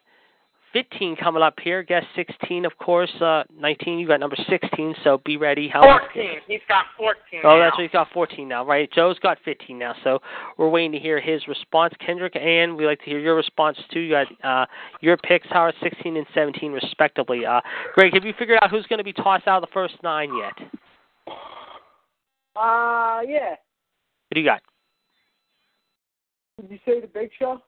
15 0.77 1.15
coming 1.15 1.41
up 1.41 1.55
here. 1.63 1.81
Guess 1.81 2.03
16, 2.15 2.65
of 2.65 2.77
course. 2.77 3.09
Uh, 3.19 3.43
19, 3.57 3.97
you 3.97 4.07
got 4.07 4.19
number 4.19 4.35
16, 4.47 4.95
so 5.03 5.19
be 5.25 5.35
ready. 5.35 5.67
How 5.67 5.81
Fourteen. 5.81 6.39
He's 6.47 6.61
got 6.67 6.85
fourteen. 6.95 7.41
Oh, 7.43 7.57
now. 7.57 7.63
that's 7.63 7.77
what 7.77 7.81
he's 7.81 7.91
got 7.91 8.07
14 8.13 8.47
now, 8.47 8.63
right? 8.63 8.91
Joe's 8.91 9.17
got 9.19 9.39
15 9.43 9.79
now, 9.79 9.95
so 10.03 10.19
we're 10.57 10.69
waiting 10.69 10.91
to 10.91 10.99
hear 10.99 11.19
his 11.19 11.47
response. 11.47 11.93
Kendrick 12.05 12.35
and 12.35 12.77
we 12.77 12.85
like 12.85 12.99
to 12.99 13.05
hear 13.05 13.19
your 13.19 13.35
response 13.35 13.77
too. 13.91 14.01
You 14.01 14.13
got 14.13 14.27
uh, 14.43 14.65
your 15.01 15.17
picks, 15.17 15.47
Howard, 15.49 15.73
16 15.81 16.15
and 16.15 16.27
17 16.35 16.71
respectively. 16.71 17.45
Uh, 17.45 17.61
Greg, 17.95 18.13
have 18.13 18.23
you 18.23 18.33
figured 18.37 18.59
out 18.61 18.69
who's 18.69 18.85
going 18.85 18.99
to 18.99 19.03
be 19.03 19.13
tossed 19.13 19.47
out 19.47 19.63
of 19.63 19.67
the 19.67 19.73
first 19.73 19.95
nine 20.03 20.29
yet? 20.37 20.67
Uh, 22.55 23.21
yeah. 23.27 23.55
What 24.29 24.35
do 24.35 24.41
you 24.41 24.45
got? 24.45 24.61
Did 26.61 26.71
you 26.71 26.79
say 26.85 27.01
the 27.01 27.07
Big 27.07 27.31
Show? 27.39 27.61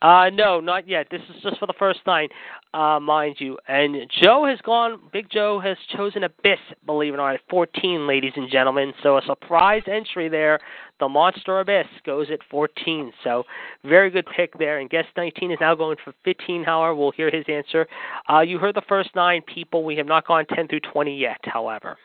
Uh, 0.00 0.30
no, 0.32 0.58
not 0.60 0.88
yet. 0.88 1.06
This 1.10 1.20
is 1.30 1.42
just 1.42 1.58
for 1.58 1.66
the 1.66 1.74
first 1.78 2.00
nine, 2.06 2.28
uh, 2.74 2.98
mind 3.00 3.36
you. 3.38 3.56
And 3.68 3.96
Joe 4.20 4.44
has 4.46 4.58
gone, 4.62 4.98
Big 5.12 5.30
Joe 5.30 5.60
has 5.60 5.76
chosen 5.96 6.24
Abyss, 6.24 6.58
believe 6.86 7.14
it 7.14 7.16
or 7.16 7.18
not, 7.18 7.34
at 7.34 7.40
14, 7.48 8.06
ladies 8.08 8.32
and 8.34 8.50
gentlemen. 8.50 8.92
So 9.02 9.16
a 9.16 9.22
surprise 9.24 9.82
entry 9.86 10.28
there. 10.28 10.58
The 10.98 11.08
Monster 11.08 11.60
Abyss 11.60 11.86
goes 12.04 12.28
at 12.32 12.40
14. 12.50 13.12
So 13.22 13.44
very 13.84 14.10
good 14.10 14.26
pick 14.36 14.58
there. 14.58 14.80
And 14.80 14.90
guest 14.90 15.08
19 15.16 15.52
is 15.52 15.58
now 15.60 15.74
going 15.74 15.96
for 16.04 16.12
15, 16.24 16.64
however. 16.64 16.94
We'll 16.96 17.12
hear 17.12 17.30
his 17.30 17.44
answer. 17.48 17.86
Uh, 18.28 18.40
you 18.40 18.58
heard 18.58 18.74
the 18.74 18.82
first 18.88 19.10
nine 19.14 19.42
people. 19.42 19.84
We 19.84 19.96
have 19.96 20.06
not 20.06 20.26
gone 20.26 20.46
10 20.46 20.66
through 20.66 20.80
20 20.92 21.16
yet, 21.16 21.38
however. 21.44 21.96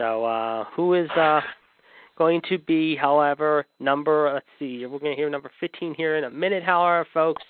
So 0.00 0.24
uh, 0.24 0.64
who 0.74 0.94
is 0.94 1.08
uh, 1.10 1.40
going 2.16 2.40
to 2.48 2.58
be, 2.58 2.96
however, 2.96 3.66
number, 3.80 4.30
let's 4.34 4.46
see, 4.58 4.84
we're 4.86 4.98
going 4.98 5.12
to 5.12 5.16
hear 5.16 5.30
number 5.30 5.50
15 5.60 5.94
here 5.94 6.16
in 6.16 6.24
a 6.24 6.30
minute, 6.30 6.62
however, 6.62 7.06
folks, 7.12 7.42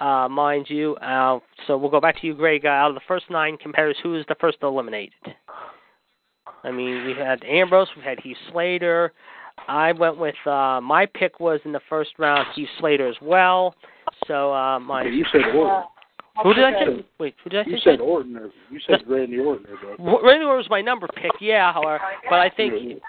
uh, 0.00 0.28
mind 0.28 0.66
you. 0.68 0.96
Uh, 0.96 1.38
so 1.66 1.76
we'll 1.76 1.90
go 1.90 2.00
back 2.00 2.20
to 2.20 2.26
you, 2.26 2.34
Greg. 2.34 2.64
Uh, 2.64 2.68
out 2.68 2.90
of 2.90 2.94
the 2.94 3.00
first 3.06 3.26
nine 3.30 3.56
competitors, 3.56 3.96
who 4.02 4.16
is 4.16 4.24
the 4.28 4.36
first 4.40 4.58
eliminated? 4.62 5.12
I 6.64 6.70
mean, 6.70 7.04
we 7.06 7.14
had 7.14 7.42
Ambrose, 7.44 7.88
we 7.96 8.02
had 8.02 8.20
Heath 8.20 8.36
Slater. 8.50 9.12
I 9.68 9.92
went 9.92 10.18
with, 10.18 10.34
uh, 10.46 10.80
my 10.82 11.06
pick 11.06 11.40
was 11.40 11.60
in 11.64 11.72
the 11.72 11.80
first 11.88 12.10
round, 12.18 12.46
Heath 12.54 12.68
Slater 12.78 13.08
as 13.08 13.16
well. 13.20 13.74
So, 14.26 14.52
uh, 14.52 14.78
my. 14.80 15.04
You 15.04 15.24
said 15.32 15.54
Orton. 15.54 15.84
Who 16.42 16.54
did 16.54 16.64
I 16.64 16.72
say? 16.72 17.04
Wait, 17.18 17.34
who 17.44 17.50
did 17.50 17.60
I 17.60 17.64
say? 17.64 17.70
You 17.72 17.78
said 17.84 18.00
Orton. 18.00 18.36
Or, 18.36 18.50
you 18.70 18.80
said 18.86 19.02
Randy 19.06 19.38
Orton. 19.38 19.66
Or, 19.98 20.24
Randy 20.24 20.44
Orton 20.44 20.56
was 20.56 20.66
my 20.70 20.80
number 20.80 21.06
pick, 21.14 21.32
yeah, 21.40 21.72
however, 21.72 22.00
but 22.30 22.38
I 22.38 22.50
think, 22.50 23.00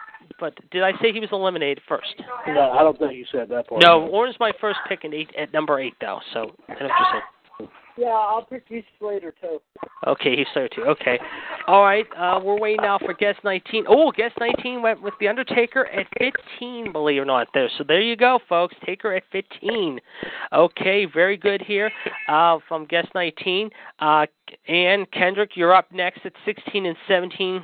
but 0.43 0.53
did 0.71 0.83
I 0.83 0.91
say 1.01 1.13
he 1.13 1.21
was 1.21 1.29
eliminated 1.31 1.81
first? 1.87 2.15
no, 2.47 2.71
I 2.71 2.79
don't 2.79 2.99
think 2.99 3.13
you 3.13 3.23
said 3.31 3.47
that 3.47 3.65
part. 3.65 3.81
No, 3.81 4.07
Orton's 4.07 4.35
my 4.41 4.51
first 4.59 4.77
pick 4.89 5.05
in 5.05 5.13
eight, 5.13 5.29
at 5.39 5.53
number 5.53 5.79
eight, 5.79 5.93
though. 6.01 6.19
So 6.33 6.51
I 6.67 6.73
know 6.73 6.89
what 6.89 7.13
you're. 7.13 7.69
Yeah, 7.95 8.07
I'll 8.07 8.43
pick 8.43 8.65
Heath 8.67 8.83
Slater 8.99 9.33
too. 9.39 9.59
Okay, 10.05 10.35
he's 10.35 10.47
there 10.53 10.67
too. 10.67 10.81
Okay, 10.81 11.17
all 11.67 11.83
right. 11.83 12.05
Uh, 12.17 12.41
we're 12.43 12.59
waiting 12.59 12.81
now 12.81 12.99
for 12.99 13.13
guest 13.13 13.39
19. 13.45 13.85
Oh, 13.87 14.11
guest 14.11 14.33
19 14.37 14.81
went 14.81 15.01
with 15.01 15.13
the 15.21 15.29
Undertaker 15.29 15.85
at 15.85 16.07
15. 16.19 16.91
Believe 16.91 17.17
it 17.17 17.21
or 17.21 17.25
not, 17.25 17.47
there. 17.53 17.69
So 17.77 17.85
there 17.87 18.01
you 18.01 18.17
go, 18.17 18.39
folks. 18.49 18.75
Taker 18.85 19.13
at 19.13 19.23
15. 19.31 19.99
Okay, 20.51 21.05
very 21.05 21.37
good 21.37 21.61
here 21.61 21.89
uh, 22.27 22.57
from 22.67 22.85
guest 22.85 23.09
19. 23.15 23.69
Uh, 23.99 24.25
and 24.67 25.09
Kendrick, 25.11 25.51
you're 25.55 25.73
up 25.73 25.89
next 25.93 26.25
at 26.25 26.33
16 26.45 26.87
and 26.87 26.97
17. 27.07 27.63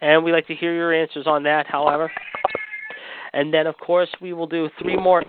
And 0.00 0.24
we'd 0.24 0.32
like 0.32 0.46
to 0.48 0.54
hear 0.54 0.74
your 0.74 0.92
answers 0.92 1.26
on 1.26 1.42
that, 1.44 1.66
however. 1.66 2.10
and 3.32 3.52
then 3.52 3.66
of 3.66 3.76
course 3.78 4.08
we 4.20 4.32
will 4.32 4.46
do 4.46 4.68
three 4.80 4.96
more. 4.96 5.24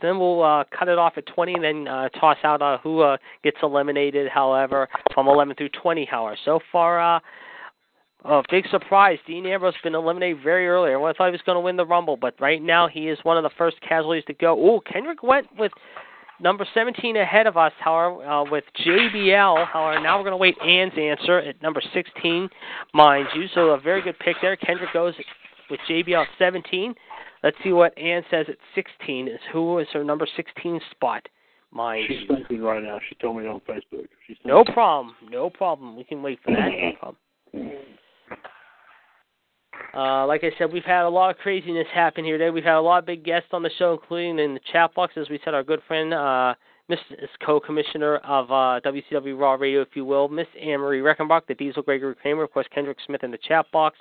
Then 0.00 0.18
we'll 0.18 0.42
uh, 0.42 0.64
cut 0.76 0.88
it 0.88 0.98
off 0.98 1.14
at 1.16 1.26
20, 1.26 1.54
and 1.54 1.64
then 1.64 1.88
uh, 1.88 2.08
toss 2.10 2.38
out 2.44 2.62
uh, 2.62 2.78
who 2.78 3.00
uh, 3.00 3.16
gets 3.42 3.56
eliminated. 3.62 4.28
However, 4.28 4.88
from 5.12 5.28
11 5.28 5.56
through 5.56 5.70
20. 5.70 6.04
However, 6.04 6.36
so 6.44 6.60
far. 6.72 7.16
Uh, 7.16 7.20
Oh, 8.26 8.42
big 8.50 8.64
surprise. 8.70 9.18
Dean 9.26 9.44
Ambrose 9.44 9.74
been 9.82 9.94
eliminated 9.94 10.42
very 10.42 10.66
early. 10.66 10.92
Everyone 10.92 11.12
thought 11.14 11.26
he 11.26 11.32
was 11.32 11.42
going 11.44 11.56
to 11.56 11.60
win 11.60 11.76
the 11.76 11.84
Rumble, 11.84 12.16
but 12.16 12.34
right 12.40 12.62
now 12.62 12.88
he 12.88 13.08
is 13.10 13.18
one 13.22 13.36
of 13.36 13.42
the 13.42 13.50
first 13.58 13.76
casualties 13.86 14.24
to 14.28 14.32
go. 14.32 14.58
Oh, 14.58 14.80
Kendrick 14.80 15.22
went 15.22 15.46
with 15.58 15.72
number 16.40 16.66
17 16.74 17.16
ahead 17.16 17.46
of 17.46 17.56
us, 17.56 17.72
however, 17.78 18.24
uh, 18.24 18.44
with 18.50 18.64
JBL. 18.84 19.66
However, 19.66 20.00
now 20.00 20.18
we're 20.18 20.24
going 20.24 20.32
to 20.32 20.36
wait 20.36 20.56
Ann's 20.60 20.92
answer 20.98 21.38
at 21.38 21.60
number 21.62 21.82
16, 21.92 22.48
mind 22.92 23.26
you. 23.34 23.46
So 23.54 23.70
a 23.70 23.80
very 23.80 24.02
good 24.02 24.18
pick 24.18 24.36
there. 24.42 24.56
Kendrick 24.56 24.92
goes 24.92 25.14
with 25.70 25.80
JBL 25.88 26.22
at 26.22 26.28
17. 26.38 26.94
Let's 27.42 27.56
see 27.62 27.72
what 27.72 27.96
Ann 27.98 28.22
says 28.30 28.46
at 28.48 28.56
16. 28.74 29.28
Is 29.28 29.38
who 29.52 29.78
is 29.78 29.86
her 29.92 30.02
number 30.02 30.26
16 30.34 30.80
spot? 30.90 31.28
Mind 31.70 32.04
She's 32.08 32.20
you. 32.28 32.36
thinking 32.36 32.62
right 32.62 32.82
now. 32.82 32.98
She 33.08 33.16
told 33.16 33.36
me 33.36 33.46
on 33.46 33.60
Facebook. 33.68 34.06
She's 34.26 34.36
No 34.44 34.64
problem. 34.64 35.14
No 35.28 35.50
problem. 35.50 35.96
We 35.96 36.04
can 36.04 36.22
wait 36.22 36.38
for 36.44 36.52
that. 36.52 36.70
No 36.70 36.92
problem. 37.00 37.16
Uh, 39.94 40.26
like 40.26 40.42
I 40.42 40.50
said, 40.58 40.72
we've 40.72 40.84
had 40.84 41.04
a 41.04 41.08
lot 41.08 41.30
of 41.30 41.38
craziness 41.38 41.86
happen 41.92 42.24
here 42.24 42.36
today. 42.36 42.50
We've 42.50 42.64
had 42.64 42.76
a 42.76 42.80
lot 42.80 42.98
of 42.98 43.06
big 43.06 43.24
guests 43.24 43.50
on 43.52 43.62
the 43.62 43.70
show, 43.78 43.92
including 43.92 44.38
in 44.38 44.54
the 44.54 44.60
chat 44.72 44.92
box, 44.94 45.14
as 45.16 45.28
we 45.28 45.38
said, 45.44 45.54
our 45.54 45.62
good 45.62 45.80
friend, 45.86 46.12
uh, 46.12 46.54
Miss 46.88 46.98
co-commissioner 47.44 48.16
of 48.16 48.50
uh, 48.50 48.80
WCW 48.84 49.38
Raw 49.38 49.54
Radio, 49.54 49.80
if 49.80 49.88
you 49.94 50.04
will, 50.04 50.28
Miss 50.28 50.48
Anne 50.60 50.80
Marie 50.80 51.00
Reckenbach, 51.00 51.42
the 51.46 51.54
Diesel 51.54 51.82
Gregory 51.82 52.14
Kramer, 52.14 52.42
of 52.42 52.52
course, 52.52 52.66
Kendrick 52.74 52.98
Smith 53.06 53.22
in 53.22 53.30
the 53.30 53.38
chat 53.38 53.64
box. 53.72 53.96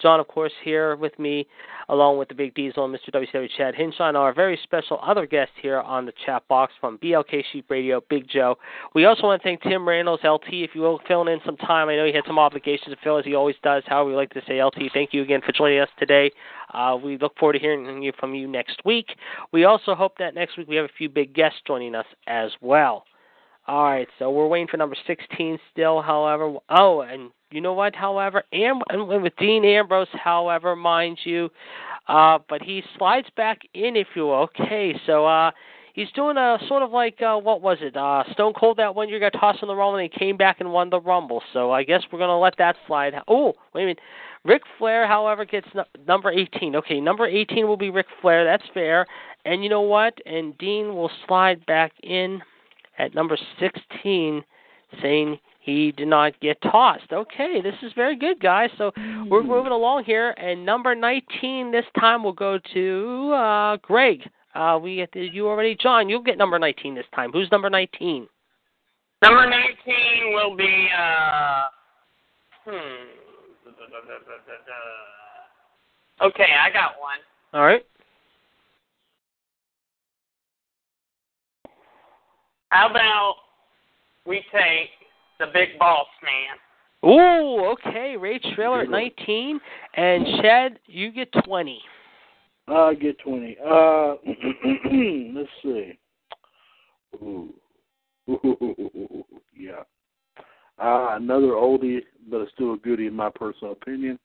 John, 0.00 0.20
of 0.20 0.28
course, 0.28 0.52
here 0.64 0.96
with 0.96 1.18
me, 1.18 1.46
along 1.88 2.18
with 2.18 2.28
the 2.28 2.34
Big 2.34 2.54
Diesel 2.54 2.84
and 2.84 2.94
Mr. 2.94 3.12
WCW 3.12 3.48
Chad 3.56 3.74
Hinshaw, 3.74 4.08
and 4.08 4.16
our 4.16 4.32
very 4.32 4.58
special 4.62 5.00
other 5.02 5.26
guest 5.26 5.50
here 5.60 5.80
on 5.80 6.06
the 6.06 6.12
chat 6.24 6.46
box 6.48 6.72
from 6.80 6.98
BLK 6.98 7.42
Sheep 7.52 7.70
Radio, 7.70 8.00
Big 8.08 8.28
Joe. 8.28 8.56
We 8.94 9.04
also 9.06 9.24
want 9.24 9.42
to 9.42 9.46
thank 9.46 9.62
Tim 9.62 9.88
Randalls, 9.88 10.20
LT, 10.22 10.48
if 10.50 10.70
you 10.74 10.82
will, 10.82 11.00
filling 11.08 11.32
in 11.32 11.40
some 11.44 11.56
time. 11.56 11.88
I 11.88 11.96
know 11.96 12.06
he 12.06 12.12
had 12.12 12.24
some 12.26 12.38
obligations 12.38 12.94
to 12.94 13.00
fill, 13.02 13.18
as 13.18 13.24
he 13.24 13.34
always 13.34 13.56
does. 13.62 13.82
However, 13.86 14.10
we 14.10 14.16
like 14.16 14.30
to 14.34 14.42
say, 14.46 14.62
LT, 14.62 14.90
thank 14.94 15.12
you 15.12 15.22
again 15.22 15.40
for 15.44 15.52
joining 15.52 15.80
us 15.80 15.88
today. 15.98 16.30
Uh, 16.72 16.96
we 17.02 17.18
look 17.18 17.36
forward 17.38 17.54
to 17.54 17.58
hearing 17.58 18.12
from 18.18 18.34
you 18.34 18.46
next 18.46 18.84
week. 18.84 19.06
We 19.52 19.64
also 19.64 19.94
hope 19.94 20.18
that 20.18 20.34
next 20.34 20.56
week 20.56 20.68
we 20.68 20.76
have 20.76 20.84
a 20.84 20.98
few 20.98 21.08
big 21.08 21.34
guests 21.34 21.58
joining 21.66 21.94
us 21.94 22.06
as 22.26 22.50
well. 22.60 23.04
All 23.66 23.84
right, 23.84 24.08
so 24.18 24.30
we're 24.30 24.46
waiting 24.46 24.66
for 24.66 24.78
number 24.78 24.96
16 25.06 25.58
still, 25.72 26.00
however. 26.00 26.54
Oh, 26.70 27.02
and 27.02 27.30
you 27.50 27.60
know 27.60 27.72
what, 27.72 27.94
however, 27.94 28.42
and, 28.52 28.82
with 29.22 29.32
Dean 29.38 29.64
Ambrose, 29.64 30.08
however, 30.12 30.76
mind 30.76 31.18
you, 31.24 31.48
uh, 32.08 32.38
but 32.48 32.62
he 32.62 32.82
slides 32.96 33.28
back 33.36 33.60
in, 33.74 33.96
if 33.96 34.08
you 34.14 34.26
will. 34.26 34.48
Okay, 34.60 34.98
so 35.06 35.26
uh, 35.26 35.50
he's 35.98 36.10
doing 36.14 36.36
a 36.36 36.58
sort 36.68 36.82
of 36.82 36.90
like 36.90 37.20
uh, 37.20 37.36
what 37.36 37.60
was 37.60 37.78
it? 37.80 37.96
Uh, 37.96 38.24
Stone 38.32 38.54
Cold 38.54 38.78
that 38.78 38.94
one 38.94 39.08
year 39.08 39.18
got 39.18 39.38
tossed 39.38 39.62
in 39.62 39.68
the 39.68 39.74
Rumble 39.74 39.98
and 39.98 40.10
he 40.10 40.18
came 40.18 40.36
back 40.36 40.60
and 40.60 40.72
won 40.72 40.90
the 40.90 41.00
Rumble. 41.00 41.42
So 41.52 41.70
I 41.72 41.82
guess 41.82 42.02
we're 42.10 42.18
gonna 42.18 42.38
let 42.38 42.56
that 42.58 42.76
slide. 42.86 43.14
Oh, 43.28 43.54
wait 43.74 43.82
a 43.82 43.86
minute. 43.86 44.00
Ric 44.44 44.62
Flair, 44.78 45.06
however, 45.06 45.44
gets 45.44 45.66
no- 45.74 45.84
number 46.06 46.30
18. 46.30 46.76
Okay, 46.76 47.00
number 47.00 47.26
18 47.26 47.66
will 47.66 47.76
be 47.76 47.90
Ric 47.90 48.06
Flair. 48.22 48.44
That's 48.44 48.62
fair. 48.72 49.06
And 49.44 49.62
you 49.62 49.68
know 49.68 49.80
what? 49.80 50.14
And 50.24 50.56
Dean 50.58 50.94
will 50.94 51.10
slide 51.26 51.64
back 51.66 51.92
in 52.02 52.40
at 52.98 53.14
number 53.14 53.36
16, 53.58 54.44
saying 55.02 55.38
he 55.68 55.92
did 55.92 56.08
not 56.08 56.32
get 56.40 56.60
tossed. 56.62 57.12
Okay, 57.12 57.60
this 57.62 57.74
is 57.82 57.92
very 57.94 58.16
good, 58.16 58.40
guys. 58.40 58.70
So 58.78 58.90
we're 59.28 59.42
moving 59.42 59.72
along 59.72 60.04
here, 60.04 60.30
and 60.38 60.64
number 60.64 60.94
19 60.94 61.70
this 61.70 61.84
time 62.00 62.22
will 62.22 62.32
go 62.32 62.58
to 62.72 63.32
uh, 63.34 63.76
Greg. 63.82 64.22
Uh, 64.54 64.78
we 64.82 64.96
get 64.96 65.14
you 65.14 65.46
already, 65.46 65.76
John. 65.76 66.08
You'll 66.08 66.22
get 66.22 66.38
number 66.38 66.58
19 66.58 66.94
this 66.94 67.04
time. 67.14 67.32
Who's 67.32 67.50
number 67.52 67.68
19? 67.68 68.26
Number 69.20 69.44
19 69.50 70.32
will 70.32 70.56
be, 70.56 70.88
uh, 70.98 71.64
hmm. 72.64 73.04
Okay, 76.22 76.48
I 76.58 76.70
got 76.72 76.92
one. 76.98 77.18
All 77.52 77.66
right. 77.66 77.84
How 82.70 82.88
about 82.88 83.34
we 84.26 84.42
take 84.52 84.97
the 85.38 85.46
big 85.52 85.78
boss 85.78 86.06
man? 86.22 87.10
Ooh, 87.10 87.72
okay. 87.72 88.16
Ray 88.16 88.40
Traylor 88.54 88.82
at 88.82 88.90
19, 88.90 89.60
and 89.94 90.26
Chad, 90.42 90.78
you 90.86 91.12
get 91.12 91.32
20. 91.44 91.80
I 92.66 92.94
get 92.94 93.18
20. 93.20 93.56
Uh, 93.64 94.14
let's 95.34 95.48
see. 95.62 95.98
Ooh. 97.22 97.54
Ooh, 98.28 99.24
yeah. 99.56 99.82
Uh, 100.78 101.16
another 101.16 101.52
oldie, 101.52 102.00
but 102.30 102.40
it's 102.40 102.52
still 102.52 102.74
a 102.74 102.78
goodie 102.78 103.06
in 103.06 103.14
my 103.14 103.30
personal 103.34 103.72
opinion. 103.72 104.18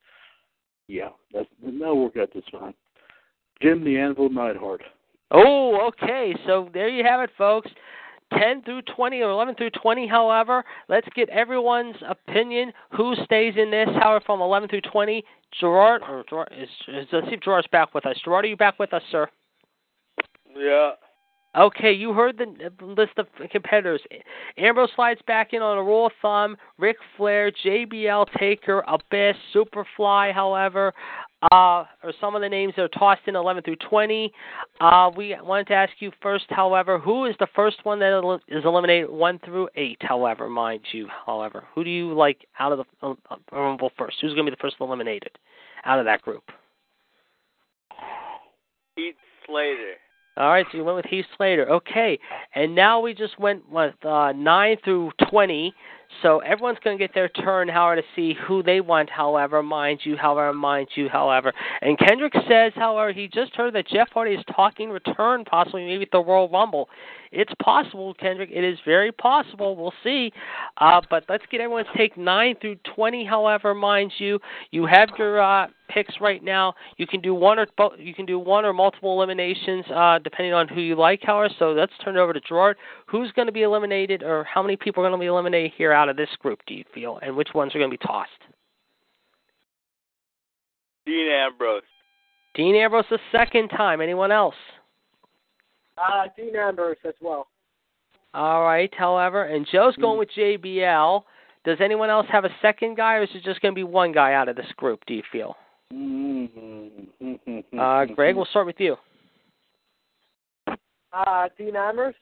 Yeah, 0.88 1.10
that's 1.34 1.48
that'll 1.64 2.04
work 2.04 2.18
out 2.18 2.34
just 2.34 2.52
fine. 2.52 2.74
Jim 3.62 3.84
the 3.84 3.98
Anvil 3.98 4.30
Neidhart. 4.30 4.82
Oh, 5.32 5.88
okay. 5.88 6.36
So 6.46 6.70
there 6.74 6.90
you 6.90 7.04
have 7.04 7.22
it, 7.22 7.32
folks. 7.38 7.72
10 8.38 8.64
through 8.64 8.82
20 8.96 9.22
or 9.22 9.30
11 9.32 9.56
through 9.56 9.72
20, 9.72 10.08
however. 10.08 10.64
Let's 10.90 11.08
get 11.16 11.30
everyone's 11.30 11.96
opinion. 12.08 12.72
Who 12.96 13.16
stays 13.26 13.54
in 13.58 13.72
this, 13.72 13.90
however, 14.02 14.24
from 14.26 14.42
11 14.42 14.70
through 14.70 14.82
20? 14.82 15.24
Gerard, 15.60 16.02
or 16.08 16.24
Gerard, 16.30 16.50
is, 16.58 16.70
is, 16.88 17.08
let's 17.12 17.28
see 17.28 17.34
if 17.34 17.42
Gerard's 17.42 17.68
back 17.68 17.94
with 17.94 18.06
us. 18.06 18.16
Gerard, 18.24 18.46
are 18.46 18.48
you 18.48 18.58
back 18.58 18.80
with 18.80 18.94
us, 18.94 19.04
sir? 19.12 19.28
Yeah. 20.58 20.92
Okay, 21.56 21.92
you 21.92 22.14
heard 22.14 22.40
the 22.40 22.72
list 22.84 23.12
of 23.18 23.28
competitors. 23.52 24.02
Ambrose 24.58 24.90
slides 24.96 25.22
back 25.28 25.54
in 25.54 25.62
on 25.62 25.78
a 25.78 25.84
rule 25.84 26.08
of 26.08 26.12
thumb. 26.20 26.58
Ric 26.80 26.98
Flair, 27.16 27.52
JBL, 27.64 28.26
Taker, 28.40 28.84
Abyss, 28.88 29.36
Superfly, 29.54 30.34
however, 30.34 30.92
uh, 31.52 31.86
are 32.02 32.14
some 32.22 32.36
of 32.36 32.42
the 32.42 32.50
names 32.50 32.74
that 32.76 32.84
are 32.84 32.88
tossed 32.90 33.22
in 33.28 33.36
11 33.36 33.64
through 33.64 33.76
20. 33.90 34.32
Uh, 34.80 35.12
we 35.16 35.36
wanted 35.42 35.68
to 35.68 35.74
ask 35.74 35.92
you 36.00 36.12
first, 36.22 36.46
however, 36.50 37.00
who 37.00 37.26
is 37.26 37.36
the 37.40 37.48
first 37.56 37.78
one 37.84 38.00
that 38.00 38.40
is 38.48 38.64
eliminated 38.66 39.10
1 39.10 39.40
through 39.46 39.70
8, 39.76 39.98
however, 40.02 40.50
mind 40.50 40.82
you, 40.92 41.08
however. 41.26 41.66
Who 41.76 41.84
do 41.84 41.90
you 41.90 42.14
like 42.14 42.46
out 42.60 42.72
of 42.72 42.80
the 43.02 43.08
uh, 43.08 43.36
Rumble 43.52 43.92
first? 43.98 44.18
Who's 44.22 44.34
going 44.34 44.46
to 44.46 44.52
be 44.52 44.56
the 44.56 44.62
first 44.62 44.76
eliminated 44.80 45.32
out 45.86 46.00
of 46.00 46.06
that 46.06 46.22
group? 46.22 46.44
Heath 48.96 49.16
Slater. 49.46 49.94
All 50.36 50.50
right, 50.50 50.66
so 50.72 50.78
you 50.78 50.84
went 50.84 50.96
with 50.96 51.06
Heath 51.06 51.26
Slater. 51.38 51.70
Okay, 51.70 52.18
and 52.56 52.74
now 52.74 53.00
we 53.00 53.14
just 53.14 53.40
went 53.40 53.70
with 53.70 53.94
uh, 54.04 54.32
nine 54.32 54.78
through 54.84 55.12
twenty. 55.30 55.74
So 56.22 56.40
everyone's 56.40 56.80
going 56.84 56.98
to 56.98 57.04
get 57.04 57.14
their 57.14 57.30
turn, 57.30 57.68
however, 57.68 58.02
to 58.02 58.08
see 58.16 58.36
who 58.48 58.64
they 58.64 58.82
want. 58.82 59.10
However, 59.10 59.64
mind 59.64 60.02
you, 60.04 60.16
however, 60.16 60.54
mind 60.54 60.90
you, 60.96 61.10
however. 61.10 61.54
And 61.82 61.98
Kendrick 61.98 62.34
says, 62.48 62.72
however, 62.76 63.12
he 63.12 63.28
just 63.28 63.56
heard 63.56 63.74
that 63.76 63.88
Jeff 63.88 64.10
Hardy 64.14 64.36
is 64.36 64.46
talking 64.56 64.90
return, 64.90 65.44
possibly 65.46 65.86
maybe 65.86 66.04
at 66.04 66.12
the 66.12 66.24
Royal 66.24 66.50
Rumble. 66.50 66.90
It's 67.34 67.52
possible, 67.62 68.14
Kendrick. 68.14 68.52
It 68.54 68.64
is 68.64 68.78
very 68.86 69.12
possible. 69.12 69.76
We'll 69.76 69.94
see. 70.04 70.32
Uh, 70.78 71.02
but 71.10 71.24
let's 71.28 71.44
get 71.50 71.62
everyone's 71.62 71.88
take 71.98 72.16
nine 72.16 72.56
through 72.62 72.76
twenty. 72.96 73.26
However, 73.26 73.74
mind 73.74 74.12
you, 74.20 74.40
you 74.72 74.86
have 74.86 75.10
your 75.18 75.42
uh, 75.42 75.68
picks 75.90 76.14
right 76.22 76.44
now. 76.44 76.76
You 76.98 77.08
can 77.08 77.22
do 77.22 77.34
one 77.34 77.58
or 77.60 77.68
you 77.98 78.14
can 78.14 78.26
do 78.26 78.38
one 78.38 78.66
or 78.66 78.74
multiple 78.74 79.12
eliminations, 79.14 79.84
uh, 79.94 80.20
depending 80.20 80.54
on 80.54 80.68
who 80.68 80.80
you 80.82 80.96
like. 80.96 81.22
However, 81.24 81.54
so 81.58 81.72
let's 81.72 81.94
turn 82.04 82.16
it 82.16 82.20
over 82.20 82.34
to 82.34 82.40
Gerard. 82.40 82.78
Who's 83.08 83.32
going 83.32 83.48
to 83.48 83.52
be 83.52 83.64
eliminated, 83.64 84.22
or 84.22 84.44
how 84.44 84.62
many 84.62 84.76
people 84.76 85.04
are 85.04 85.10
going 85.10 85.20
to 85.20 85.24
be 85.24 85.28
eliminated 85.28 85.72
here 85.76 85.92
out 85.92 86.10
of 86.10 86.16
this 86.16 86.30
group? 86.40 86.60
Do 86.68 86.76
you 86.76 86.84
feel, 86.94 87.20
and 87.24 87.36
which 87.36 87.50
ones 87.56 87.74
are 87.74 87.80
going 87.80 87.92
to 87.92 87.98
be 87.98 88.06
tossed? 88.06 88.30
Dean 91.06 91.30
Ambrose. 91.32 91.82
Dean 92.56 92.76
Ambrose 92.76 93.06
the 93.10 93.20
second 93.32 93.70
time. 93.70 94.02
Anyone 94.02 94.32
else? 94.32 94.56
Uh, 95.98 96.26
Dean 96.36 96.56
Ambrose 96.56 96.98
as 97.06 97.14
well. 97.22 97.48
All 98.34 98.64
right. 98.64 98.92
However, 98.98 99.44
and 99.46 99.68
Joe's 99.72 99.96
going 99.98 100.18
with 100.18 100.30
JBL. 100.36 101.24
Does 101.66 101.78
anyone 101.82 102.10
else 102.10 102.26
have 102.32 102.46
a 102.46 102.50
second 102.62 102.98
guy, 102.98 103.16
or 103.16 103.24
is 103.24 103.30
it 103.34 103.44
just 103.44 103.62
going 103.62 103.74
to 103.74 103.76
be 103.76 103.84
one 103.84 104.12
guy 104.12 104.34
out 104.34 104.50
of 104.50 104.56
this 104.56 104.72
group? 104.76 105.02
Do 105.06 105.14
you 105.14 105.24
feel? 105.32 105.56
Uh, 107.80 108.06
Greg, 108.14 108.36
we'll 108.36 108.46
start 108.46 108.66
with 108.66 108.80
you. 108.80 108.96
Uh, 110.68 111.48
Dean 111.58 111.76
Ambrose. 111.76 112.16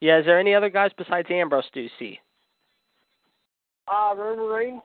Yeah. 0.00 0.18
Is 0.18 0.26
there 0.26 0.38
any 0.38 0.54
other 0.54 0.68
guys 0.68 0.90
besides 0.96 1.28
Ambrose? 1.30 1.64
Do 1.72 1.80
you 1.80 1.90
see? 1.98 2.20
Uh, 3.88 4.14
Roman 4.14 4.44
Reigns. 4.44 4.82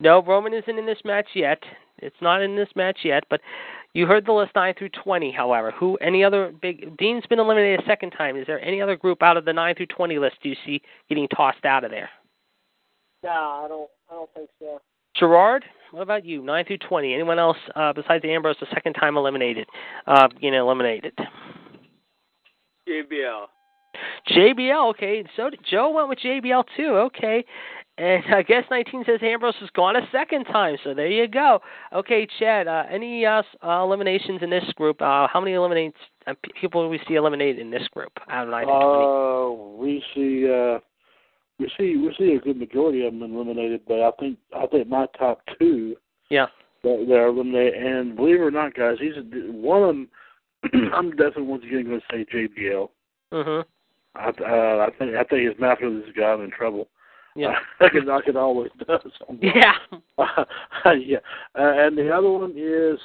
No, 0.00 0.22
Roman 0.22 0.54
isn't 0.54 0.78
in 0.78 0.86
this 0.86 1.00
match 1.04 1.26
yet. 1.34 1.58
It's 1.98 2.16
not 2.20 2.40
in 2.42 2.56
this 2.56 2.68
match 2.76 2.98
yet, 3.04 3.24
but 3.28 3.40
you 3.94 4.06
heard 4.06 4.26
the 4.26 4.32
list 4.32 4.52
nine 4.54 4.74
through 4.76 4.90
twenty. 4.90 5.32
However, 5.32 5.72
who 5.72 5.96
any 5.96 6.22
other 6.22 6.52
big 6.60 6.96
Dean's 6.98 7.26
been 7.26 7.38
eliminated 7.38 7.80
a 7.80 7.86
second 7.86 8.10
time. 8.10 8.36
Is 8.36 8.46
there 8.46 8.60
any 8.60 8.80
other 8.80 8.96
group 8.96 9.22
out 9.22 9.36
of 9.36 9.44
the 9.44 9.52
nine 9.52 9.74
through 9.74 9.86
twenty 9.86 10.18
list 10.18 10.36
do 10.42 10.48
you 10.50 10.56
see 10.64 10.80
getting 11.08 11.28
tossed 11.28 11.64
out 11.64 11.84
of 11.84 11.90
there? 11.90 12.10
No, 13.22 13.30
I 13.30 13.66
don't. 13.68 13.90
I 14.10 14.14
don't 14.14 14.30
think 14.34 14.50
so. 14.58 14.80
Gerard. 15.16 15.64
What 15.90 16.02
about 16.02 16.24
you? 16.24 16.42
Nine 16.42 16.64
through 16.66 16.78
twenty. 16.78 17.14
Anyone 17.14 17.38
else 17.38 17.56
uh, 17.74 17.92
besides 17.92 18.24
Ambrose 18.24 18.56
the 18.60 18.66
second 18.72 18.92
time 18.94 19.16
eliminated? 19.16 19.66
Uh, 20.06 20.28
you 20.40 20.50
know, 20.50 20.64
eliminated. 20.64 21.12
JBL. 22.88 23.46
JBL. 24.30 24.90
Okay, 24.90 25.24
so 25.36 25.50
Joe 25.68 25.90
went 25.90 26.08
with 26.08 26.18
JBL 26.18 26.64
too. 26.76 26.88
Okay, 27.06 27.44
and 27.98 28.22
I 28.34 28.42
guess 28.42 28.64
19 28.70 29.04
says 29.06 29.18
Ambrose 29.22 29.54
has 29.60 29.70
gone 29.70 29.96
a 29.96 30.08
second 30.12 30.44
time. 30.44 30.76
So 30.84 30.94
there 30.94 31.08
you 31.10 31.26
go. 31.26 31.60
Okay, 31.92 32.26
Chad. 32.38 32.68
Uh, 32.68 32.84
any 32.90 33.26
uh, 33.26 33.42
uh, 33.62 33.82
eliminations 33.82 34.40
in 34.42 34.50
this 34.50 34.64
group? 34.76 35.02
Uh, 35.02 35.26
how 35.26 35.40
many 35.40 35.52
eliminates 35.54 35.96
uh, 36.26 36.34
people 36.60 36.84
do 36.84 36.88
we 36.88 37.00
see 37.08 37.14
eliminated 37.14 37.58
in 37.58 37.70
this 37.70 37.86
group 37.88 38.12
out 38.30 38.48
of 38.48 38.54
Uh, 38.54 39.52
we 39.76 40.02
see 40.14 40.48
uh, 40.48 40.78
we 41.58 41.70
see 41.76 41.96
we 41.96 42.14
see 42.16 42.34
a 42.34 42.40
good 42.40 42.56
majority 42.56 43.04
of 43.04 43.12
them 43.12 43.22
eliminated, 43.34 43.80
but 43.86 44.00
I 44.00 44.10
think 44.20 44.38
I 44.56 44.66
think 44.66 44.88
my 44.88 45.06
top 45.18 45.40
two 45.58 45.96
Yeah. 46.30 46.46
that 46.84 47.06
they're 47.08 47.26
eliminated. 47.26 47.74
And 47.74 48.14
believe 48.16 48.36
it 48.36 48.44
or 48.44 48.50
not, 48.50 48.74
guys, 48.74 48.96
he's 49.00 49.16
a, 49.16 49.22
one 49.50 49.82
of 49.82 49.88
them. 49.88 50.08
I'm 50.94 51.10
definitely 51.10 51.44
once 51.44 51.64
again 51.64 51.84
going 51.84 52.00
to 52.00 52.06
say 52.10 52.24
JBL. 52.32 52.88
Mhm. 53.32 53.64
I 54.14 54.28
uh, 54.28 54.86
I 54.86 54.90
think 54.98 55.14
I 55.16 55.24
think 55.24 55.48
his 55.48 55.58
mouth 55.60 55.78
has 55.80 56.14
got 56.16 56.34
him 56.34 56.44
in 56.44 56.50
trouble. 56.50 56.88
Yeah. 57.38 57.54
I 57.80 57.88
can 57.88 58.10
I 58.10 58.20
can 58.20 58.36
always 58.36 58.70
does. 58.86 59.00
Yeah. 59.40 59.72
yeah. 60.96 61.18
Uh, 61.56 61.86
and 61.86 61.96
the 61.96 62.10
other 62.10 62.30
one 62.30 62.52
is, 62.56 62.98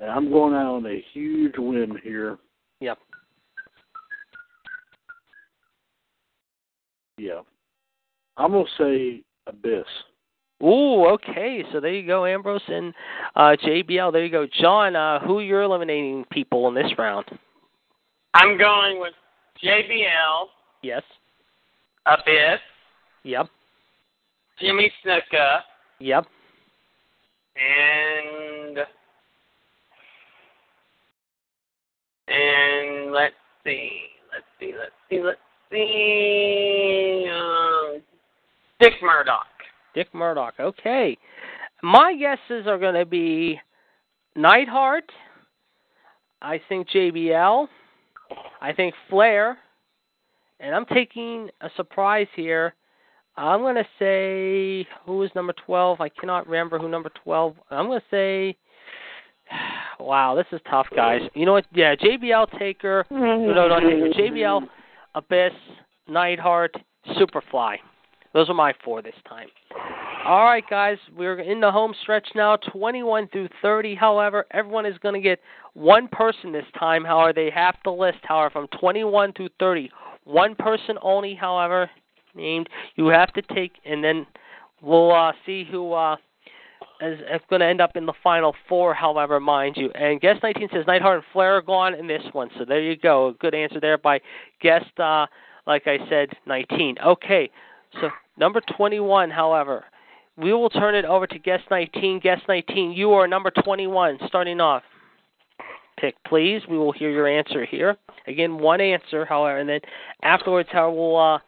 and 0.00 0.10
I'm 0.10 0.30
going 0.30 0.54
out 0.54 0.74
on 0.74 0.86
a 0.86 1.04
huge 1.12 1.54
whim 1.56 1.96
here. 2.02 2.36
Yep. 2.80 2.98
Yeah. 7.16 7.40
I'm 8.36 8.50
gonna 8.50 8.64
say 8.76 9.22
Abyss. 9.46 9.84
Ooh, 10.64 11.06
okay. 11.06 11.62
So 11.72 11.78
there 11.78 11.92
you 11.94 12.06
go, 12.06 12.26
Ambrose 12.26 12.60
and 12.66 12.92
uh, 13.36 13.54
JBL. 13.64 14.12
There 14.12 14.24
you 14.24 14.32
go, 14.32 14.48
John. 14.60 14.96
Uh, 14.96 15.20
who 15.20 15.40
you're 15.40 15.62
eliminating 15.62 16.24
people 16.32 16.66
in 16.66 16.74
this 16.74 16.90
round? 16.98 17.26
I'm 18.34 18.58
going 18.58 18.98
with 18.98 19.12
JBL, 19.62 20.46
Yes. 20.82 21.02
Abyss, 22.06 22.60
Yep. 23.22 23.48
Jimmy 24.58 24.92
Snuka, 25.04 25.62
Yep. 25.98 26.26
and 27.56 28.78
and 32.28 33.12
let's 33.12 33.34
see, 33.64 33.90
let's 34.32 34.46
see, 34.58 34.72
let's 34.78 34.92
see, 35.10 35.22
let's 35.22 35.40
see, 35.70 37.28
um, 37.32 38.02
Dick 38.80 38.94
Murdoch. 39.02 39.46
Dick 39.94 40.12
Murdoch. 40.14 40.54
Okay. 40.58 41.16
My 41.82 42.14
guesses 42.16 42.66
are 42.66 42.78
going 42.78 42.94
to 42.94 43.06
be 43.06 43.60
Neidhart. 44.36 45.10
I 46.42 46.60
think 46.68 46.88
JBL. 46.88 47.68
I 48.60 48.72
think 48.72 48.94
Flair. 49.08 49.58
And 50.60 50.74
I'm 50.74 50.86
taking 50.86 51.50
a 51.60 51.70
surprise 51.76 52.28
here. 52.36 52.74
I'm 53.36 53.60
going 53.60 53.74
to 53.74 53.86
say 53.98 54.86
who 55.04 55.22
is 55.22 55.30
number 55.34 55.54
12? 55.66 56.00
I 56.00 56.08
cannot 56.08 56.46
remember 56.46 56.78
who 56.78 56.88
number 56.88 57.10
12. 57.24 57.56
I'm 57.70 57.86
going 57.86 58.00
to 58.00 58.06
say 58.10 58.56
Wow, 60.00 60.34
this 60.34 60.46
is 60.52 60.60
tough, 60.68 60.86
guys. 60.94 61.20
You 61.34 61.46
know 61.46 61.52
what? 61.52 61.66
Yeah, 61.72 61.94
JBL 61.94 62.58
Taker. 62.58 63.04
No, 63.10 63.68
no, 63.68 63.80
Taker. 63.80 64.10
JBL, 64.10 64.66
Abyss, 65.14 65.52
Neidhart, 66.08 66.74
Superfly. 67.16 67.76
Those 68.32 68.50
are 68.50 68.54
my 68.54 68.74
four 68.84 69.00
this 69.00 69.14
time. 69.28 69.46
All 70.26 70.44
right, 70.44 70.64
guys, 70.68 70.98
we're 71.16 71.38
in 71.38 71.60
the 71.60 71.70
home 71.70 71.94
stretch 72.02 72.26
now, 72.34 72.56
21 72.56 73.28
through 73.28 73.48
30. 73.62 73.94
However, 73.94 74.46
everyone 74.50 74.86
is 74.86 74.98
going 74.98 75.14
to 75.14 75.20
get 75.20 75.38
one 75.74 76.08
person 76.08 76.50
this 76.50 76.64
time. 76.78 77.04
However, 77.04 77.32
they 77.32 77.50
have 77.50 77.80
to 77.84 77.92
list, 77.92 78.18
however, 78.22 78.50
from 78.50 78.66
21 78.80 79.34
through 79.34 79.50
30. 79.60 79.90
One 80.24 80.54
person 80.54 80.96
only, 81.02 81.34
however, 81.34 81.90
named. 82.34 82.68
You 82.96 83.06
have 83.08 83.32
to 83.34 83.42
take, 83.42 83.72
and 83.84 84.02
then 84.02 84.26
we'll 84.82 85.12
uh, 85.12 85.32
see 85.44 85.64
who 85.70 85.92
uh, 85.92 86.16
is, 87.00 87.18
is 87.20 87.40
going 87.48 87.60
to 87.60 87.66
end 87.66 87.80
up 87.80 87.96
in 87.96 88.06
the 88.06 88.12
final 88.22 88.54
four, 88.68 88.94
however, 88.94 89.40
mind 89.40 89.76
you. 89.76 89.90
And 89.90 90.20
guest 90.20 90.42
19 90.42 90.68
says 90.72 90.84
Neidhart 90.86 91.16
and 91.16 91.24
Flair 91.32 91.56
are 91.56 91.62
gone 91.62 91.94
in 91.94 92.06
this 92.06 92.22
one. 92.32 92.50
So 92.58 92.64
there 92.64 92.80
you 92.80 92.96
go. 92.96 93.28
A 93.28 93.32
good 93.34 93.54
answer 93.54 93.80
there 93.80 93.98
by 93.98 94.20
guest, 94.60 94.98
uh, 94.98 95.26
like 95.66 95.86
I 95.86 95.98
said, 96.08 96.30
19. 96.46 96.96
Okay, 97.04 97.50
so 98.00 98.08
number 98.38 98.60
21, 98.76 99.30
however, 99.30 99.84
we 100.36 100.52
will 100.52 100.70
turn 100.70 100.94
it 100.94 101.04
over 101.04 101.26
to 101.26 101.38
guest 101.38 101.64
19. 101.70 102.20
Guest 102.20 102.42
19, 102.48 102.92
you 102.92 103.12
are 103.12 103.28
number 103.28 103.50
21, 103.50 104.18
starting 104.26 104.60
off. 104.60 104.82
Pick, 106.04 106.22
please. 106.24 106.60
We 106.68 106.76
will 106.76 106.92
hear 106.92 107.10
your 107.10 107.26
answer 107.26 107.64
here. 107.64 107.96
Again, 108.26 108.58
one 108.58 108.78
answer, 108.82 109.24
however, 109.24 109.58
and 109.58 109.66
then 109.66 109.80
afterwards, 110.22 110.68
how 110.70 110.92
we'll 110.92 111.16
uh, 111.16 111.38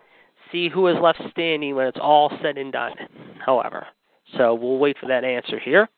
see 0.51 0.71
who 0.71 0.87
is 0.87 0.97
left 0.99 1.21
standing 1.31 1.75
when 1.75 1.87
it's 1.87 1.99
all 2.01 2.33
said 2.41 2.57
and 2.57 2.73
done. 2.73 2.95
However, 3.45 3.87
so 4.39 4.55
we'll 4.55 4.79
wait 4.79 4.97
for 4.99 5.09
that 5.09 5.25
answer 5.25 5.59
here. 5.59 5.91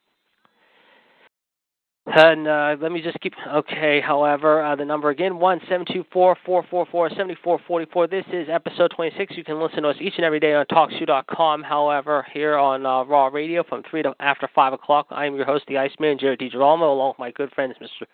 And 2.10 2.48
uh, 2.48 2.76
let 2.80 2.90
me 2.90 3.02
just 3.02 3.20
keep. 3.20 3.34
Okay, 3.46 4.00
however, 4.00 4.64
uh, 4.64 4.74
the 4.74 4.84
number 4.84 5.10
again 5.10 5.38
one 5.38 5.60
seven 5.68 5.86
two 5.92 6.04
four 6.10 6.36
four 6.46 6.64
four 6.70 6.86
four 6.90 7.10
seventy 7.10 7.36
four 7.44 7.60
forty 7.66 7.84
four. 7.92 8.06
This 8.06 8.24
is 8.32 8.48
episode 8.50 8.92
twenty 8.96 9.14
six. 9.18 9.36
You 9.36 9.44
can 9.44 9.60
listen 9.60 9.82
to 9.82 9.90
us 9.90 9.96
each 10.00 10.14
and 10.16 10.24
every 10.24 10.40
day 10.40 10.54
on 10.54 10.64
TalkShoe.com. 10.66 11.62
However, 11.62 12.26
here 12.32 12.56
on 12.56 12.86
uh, 12.86 13.04
Raw 13.04 13.26
Radio 13.26 13.62
from 13.62 13.82
three 13.90 14.02
to 14.02 14.14
after 14.20 14.48
five 14.54 14.72
o'clock. 14.72 15.06
I 15.10 15.26
am 15.26 15.34
your 15.36 15.44
host, 15.44 15.64
the 15.68 15.76
Iceman, 15.76 16.18
Jared 16.18 16.40
DiGirolamo, 16.40 16.80
along 16.80 17.10
with 17.10 17.18
my 17.18 17.30
good 17.32 17.52
friends, 17.52 17.74
Mr. 17.78 18.06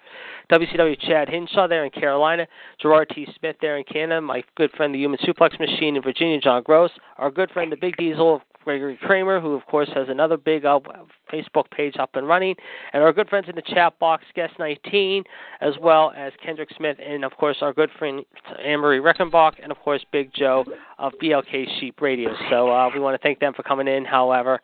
WCW 0.51 0.99
Chad 1.01 1.29
Hinshaw 1.29 1.69
there 1.69 1.85
in 1.85 1.91
Carolina, 1.93 2.49
Gerard 2.83 3.13
T. 3.15 3.29
Smith 3.39 3.57
there 3.61 3.79
in 3.79 3.85
Canada, 3.85 4.21
my 4.21 4.43
good 4.57 4.73
friend, 4.73 4.93
the 4.93 4.99
Human 4.99 5.21
Suplex 5.21 5.59
Machine 5.61 5.95
in 5.95 6.03
Virginia, 6.03 6.41
John 6.41 6.65
Gross, 6.65 6.91
our 7.19 7.31
good 7.31 7.51
friend, 7.53 7.71
the 7.71 7.77
Big 7.77 7.97
Diesel 7.97 8.43
Gregory 8.65 8.99
Kramer, 9.01 9.41
who 9.41 9.55
of 9.55 9.65
course 9.67 9.89
has 9.95 10.09
another 10.09 10.37
big 10.37 10.63
Facebook 10.63 11.71
page 11.71 11.97
up 11.99 12.11
and 12.15 12.27
running, 12.27 12.55
and 12.93 13.03
our 13.03 13.13
good 13.13 13.29
friends 13.29 13.49
in 13.49 13.55
the 13.55 13.63
chat 13.63 13.99
box, 13.99 14.25
Guest 14.35 14.55
19, 14.59 15.25
as 15.61 15.75
well 15.81 16.13
as 16.17 16.33
Kendrick 16.43 16.71
Smith, 16.77 16.97
and 17.05 17.25
of 17.25 17.33
course 17.37 17.59
our 17.61 17.73
good 17.73 17.91
friend 17.99 18.25
Anne-Marie 18.65 18.99
Reckenbach, 19.01 19.53
and 19.63 19.71
of 19.71 19.79
course 19.79 20.05
Big 20.13 20.33
Joe 20.35 20.65
of 20.99 21.13
BLK 21.23 21.67
Sheep 21.79 22.01
Radio. 22.01 22.35
So 22.51 22.71
uh, 22.71 22.91
we 22.93 23.01
want 23.01 23.21
to 23.21 23.23
thank 23.23 23.39
them 23.39 23.53
for 23.55 23.63
coming 23.63 23.89
in. 23.89 24.05
However, 24.05 24.61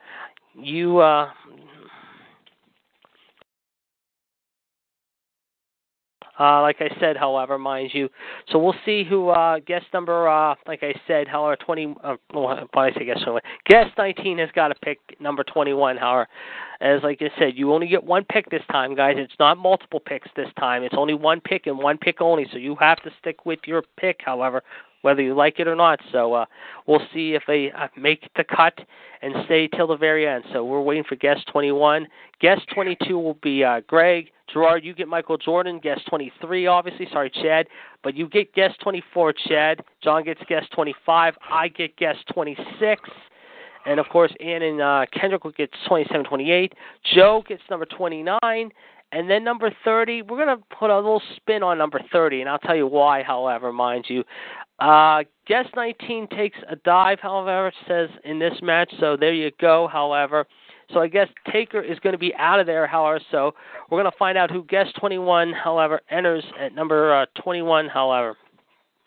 you. 0.54 0.98
Uh, 0.98 1.30
Uh, 6.40 6.62
like 6.62 6.76
I 6.80 6.88
said, 6.98 7.18
however, 7.18 7.58
mind 7.58 7.90
you. 7.92 8.08
So 8.48 8.58
we'll 8.58 8.74
see 8.86 9.04
who 9.04 9.28
uh, 9.28 9.58
guest 9.58 9.84
number, 9.92 10.26
uh, 10.26 10.54
like 10.66 10.82
I 10.82 10.94
said, 11.06 11.28
however, 11.28 11.56
20. 11.56 11.94
Uh, 12.02 12.16
well, 12.32 12.46
I 12.74 12.90
say 12.92 13.04
guest 13.04 13.24
21. 13.24 13.42
Guest 13.66 13.90
19 13.98 14.38
has 14.38 14.48
got 14.54 14.68
to 14.68 14.74
pick 14.76 14.98
number 15.20 15.44
21. 15.44 15.98
However, 15.98 16.26
as 16.80 17.02
like 17.02 17.20
I 17.20 17.28
said, 17.38 17.52
you 17.56 17.74
only 17.74 17.88
get 17.88 18.02
one 18.02 18.24
pick 18.24 18.48
this 18.48 18.62
time, 18.72 18.94
guys. 18.94 19.16
It's 19.18 19.34
not 19.38 19.58
multiple 19.58 20.00
picks 20.00 20.28
this 20.34 20.48
time. 20.58 20.82
It's 20.82 20.94
only 20.96 21.12
one 21.12 21.42
pick 21.42 21.66
and 21.66 21.76
one 21.76 21.98
pick 21.98 22.22
only. 22.22 22.46
So 22.50 22.56
you 22.56 22.74
have 22.80 23.02
to 23.02 23.10
stick 23.20 23.44
with 23.44 23.60
your 23.66 23.82
pick, 23.98 24.20
however, 24.24 24.62
whether 25.02 25.22
you 25.22 25.34
like 25.34 25.58
it 25.58 25.68
or 25.68 25.76
not. 25.76 26.00
So 26.12 26.34
uh, 26.34 26.44
we'll 26.86 27.02
see 27.12 27.34
if 27.34 27.42
they 27.46 27.72
uh, 27.72 27.88
make 27.96 28.28
the 28.36 28.44
cut 28.44 28.78
and 29.22 29.34
stay 29.44 29.68
till 29.68 29.86
the 29.86 29.96
very 29.96 30.26
end. 30.26 30.44
So 30.52 30.64
we're 30.64 30.80
waiting 30.80 31.04
for 31.04 31.16
guest 31.16 31.46
21. 31.52 32.06
Guest 32.40 32.62
22 32.74 33.18
will 33.18 33.38
be 33.42 33.64
uh, 33.64 33.80
Greg. 33.86 34.30
Gerard, 34.52 34.84
you 34.84 34.94
get 34.94 35.08
Michael 35.08 35.36
Jordan. 35.36 35.78
Guest 35.78 36.02
23, 36.08 36.66
obviously. 36.66 37.06
Sorry, 37.12 37.30
Chad. 37.30 37.66
But 38.02 38.16
you 38.16 38.28
get 38.28 38.52
guest 38.54 38.80
24, 38.80 39.34
Chad. 39.48 39.84
John 40.02 40.24
gets 40.24 40.40
guest 40.48 40.70
25. 40.72 41.34
I 41.50 41.68
get 41.68 41.96
guest 41.96 42.18
26. 42.32 43.02
And 43.86 43.98
of 43.98 44.06
course, 44.08 44.32
Ann 44.40 44.62
and 44.62 44.80
uh, 44.80 45.06
Kendrick 45.12 45.44
will 45.44 45.52
get 45.52 45.70
27, 45.88 46.26
28. 46.26 46.74
Joe 47.14 47.42
gets 47.48 47.62
number 47.70 47.86
29. 47.86 48.70
And 49.12 49.28
then 49.28 49.42
number 49.42 49.74
30, 49.84 50.22
we're 50.22 50.44
going 50.44 50.56
to 50.56 50.62
put 50.76 50.90
a 50.90 50.96
little 50.96 51.22
spin 51.36 51.62
on 51.62 51.78
number 51.78 52.00
30, 52.12 52.42
and 52.42 52.48
I'll 52.48 52.58
tell 52.58 52.76
you 52.76 52.86
why, 52.86 53.22
however, 53.22 53.72
mind 53.72 54.06
you. 54.08 54.22
Uh, 54.78 55.24
guest 55.46 55.70
19 55.74 56.28
takes 56.28 56.56
a 56.68 56.76
dive, 56.76 57.18
however, 57.20 57.72
says 57.88 58.08
in 58.24 58.38
this 58.38 58.54
match, 58.62 58.92
so 59.00 59.16
there 59.18 59.34
you 59.34 59.50
go, 59.60 59.88
however. 59.92 60.46
So 60.92 61.00
I 61.00 61.08
guess 61.08 61.28
Taker 61.52 61.80
is 61.80 61.98
going 62.00 62.12
to 62.14 62.18
be 62.18 62.34
out 62.36 62.60
of 62.60 62.66
there, 62.66 62.86
however, 62.86 63.20
so 63.30 63.52
we're 63.90 64.00
going 64.00 64.10
to 64.10 64.18
find 64.18 64.38
out 64.38 64.50
who 64.50 64.64
guest 64.64 64.90
21, 65.00 65.52
however, 65.52 66.00
enters 66.10 66.44
at 66.58 66.74
number 66.74 67.14
uh, 67.22 67.26
21, 67.42 67.88
however. 67.88 68.36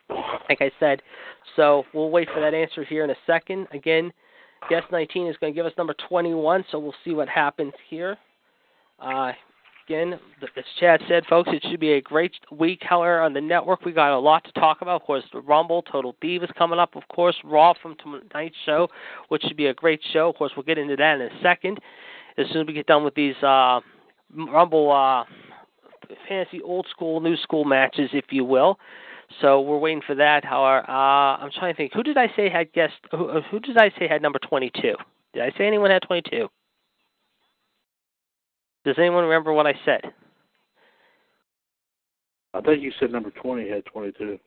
Like 0.09 0.61
I 0.61 0.69
said, 0.79 1.01
so 1.55 1.83
we'll 1.93 2.09
wait 2.09 2.27
for 2.33 2.41
that 2.41 2.53
answer 2.53 2.83
here 2.83 3.03
in 3.03 3.09
a 3.09 3.15
second. 3.25 3.67
Again, 3.71 4.11
guest 4.69 4.85
19 4.91 5.27
is 5.27 5.37
going 5.39 5.53
to 5.53 5.55
give 5.55 5.65
us 5.65 5.73
number 5.77 5.95
21, 6.09 6.65
so 6.71 6.79
we'll 6.79 6.93
see 7.03 7.13
what 7.13 7.29
happens 7.29 7.73
here. 7.89 8.17
Uh, 8.99 9.31
again, 9.87 10.19
as 10.41 10.63
Chad 10.79 11.01
said, 11.07 11.25
folks, 11.27 11.49
it 11.51 11.63
should 11.69 11.79
be 11.79 11.93
a 11.93 12.01
great 12.01 12.33
week. 12.51 12.79
However, 12.81 13.21
on 13.21 13.33
the 13.33 13.41
network, 13.41 13.85
we 13.85 13.91
got 13.91 14.15
a 14.15 14.19
lot 14.19 14.43
to 14.45 14.51
talk 14.53 14.81
about. 14.81 15.01
Of 15.01 15.07
course, 15.07 15.23
the 15.33 15.41
Rumble, 15.41 15.81
Total 15.81 16.15
Divas 16.23 16.53
coming 16.55 16.79
up. 16.79 16.95
Of 16.95 17.07
course, 17.09 17.35
Raw 17.43 17.73
from 17.81 17.95
tonight's 17.97 18.55
show, 18.65 18.87
which 19.29 19.43
should 19.43 19.57
be 19.57 19.67
a 19.67 19.73
great 19.73 20.01
show. 20.11 20.29
Of 20.29 20.35
course, 20.35 20.51
we'll 20.55 20.63
get 20.63 20.77
into 20.77 20.95
that 20.95 21.19
in 21.19 21.21
a 21.21 21.41
second. 21.41 21.79
As 22.37 22.47
soon 22.51 22.61
as 22.61 22.67
we 22.67 22.73
get 22.73 22.87
done 22.87 23.03
with 23.03 23.15
these 23.15 23.35
uh, 23.43 23.79
Rumble 24.35 24.91
uh, 24.91 25.25
fantasy 26.27 26.61
old 26.61 26.87
school, 26.89 27.19
new 27.21 27.37
school 27.37 27.65
matches, 27.65 28.09
if 28.13 28.25
you 28.31 28.43
will. 28.43 28.79
So 29.41 29.61
we're 29.61 29.79
waiting 29.79 30.01
for 30.05 30.15
that. 30.15 30.45
However, 30.45 30.89
uh, 30.89 31.37
I'm 31.37 31.51
trying 31.51 31.73
to 31.73 31.77
think. 31.77 31.93
Who 31.93 32.03
did 32.03 32.17
I 32.17 32.27
say 32.35 32.49
had 32.49 32.71
guest? 32.73 32.93
Who, 33.11 33.41
who 33.41 33.59
did 33.59 33.77
I 33.77 33.89
say 33.97 34.07
had 34.07 34.21
number 34.21 34.39
22? 34.39 34.95
Did 35.33 35.41
I 35.41 35.49
say 35.57 35.65
anyone 35.65 35.89
had 35.89 36.03
22? 36.03 36.47
Does 38.85 38.95
anyone 38.97 39.23
remember 39.23 39.53
what 39.53 39.67
I 39.67 39.73
said? 39.85 40.01
I 42.53 42.61
think 42.61 42.83
you 42.83 42.91
said 42.99 43.11
number 43.11 43.31
20 43.31 43.67
had 43.69 43.85
22. 43.85 44.37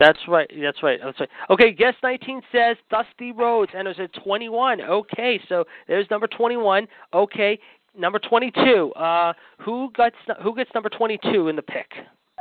That's 0.00 0.18
right. 0.26 0.50
That's 0.60 0.82
right. 0.82 0.98
That's 1.02 1.20
right. 1.20 1.28
Okay, 1.50 1.72
guest 1.72 1.98
19 2.02 2.42
says 2.50 2.76
Dusty 2.90 3.30
Rhodes 3.30 3.70
enters 3.78 3.96
at 4.00 4.10
21. 4.24 4.80
Okay, 4.80 5.40
so 5.48 5.64
there's 5.86 6.06
number 6.10 6.26
21. 6.26 6.88
Okay, 7.12 7.58
number 7.96 8.18
22. 8.18 8.92
Uh, 8.92 9.32
who 9.58 9.90
gets 9.94 10.16
who 10.42 10.54
gets 10.56 10.70
number 10.74 10.88
22 10.88 11.48
in 11.48 11.54
the 11.54 11.62
pick? 11.62 11.92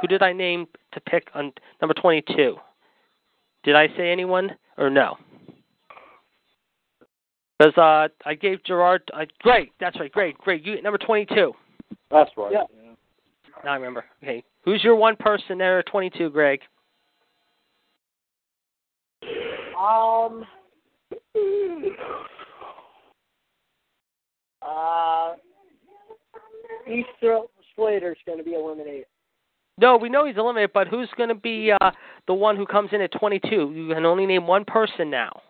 Who 0.01 0.07
did 0.07 0.23
I 0.23 0.33
name 0.33 0.65
to 0.93 0.99
pick 0.99 1.27
on 1.35 1.53
number 1.80 1.93
22? 1.93 2.55
Did 3.63 3.75
I 3.75 3.88
say 3.95 4.11
anyone 4.11 4.51
or 4.77 4.89
no? 4.89 5.15
Because 7.64 7.77
uh, 7.77 8.27
I 8.27 8.33
gave 8.33 8.64
Gerard. 8.64 9.03
Uh, 9.14 9.25
great, 9.40 9.72
that's 9.80 10.00
right. 10.00 10.11
Great, 10.11 10.38
great. 10.40 10.66
You 10.66 10.82
number 10.82 10.98
22. 10.98 11.53
That's 12.11 12.30
right. 12.35 12.51
Yeah. 12.51 12.64
Now 13.64 13.72
I 13.72 13.75
remember. 13.75 14.03
Okay, 14.22 14.43
who's 14.66 14.83
your 14.83 14.95
one 14.95 15.16
person 15.16 15.58
there 15.58 15.82
22, 15.83 16.30
Greg? 16.30 16.59
Um. 19.80 20.45
Uh, 24.61 25.33
Heath 26.85 27.06
Slater's 27.75 28.17
going 28.25 28.38
to 28.38 28.43
be 28.43 28.53
eliminated. 28.53 29.06
No, 29.77 29.98
we 29.98 30.09
know 30.09 30.25
he's 30.25 30.38
eliminated, 30.38 30.72
but 30.74 30.88
who's 30.88 31.09
going 31.17 31.30
to 31.30 31.35
be 31.35 31.72
uh, 31.72 31.92
the 32.27 32.33
one 32.33 32.56
who 32.56 32.66
comes 32.66 32.90
in 32.92 33.01
at 33.01 33.11
22? 33.11 33.74
You 33.74 33.93
can 33.93 34.06
only 34.06 34.25
name 34.25 34.48
one 34.48 34.66
person 34.66 35.09
now. 35.09 35.42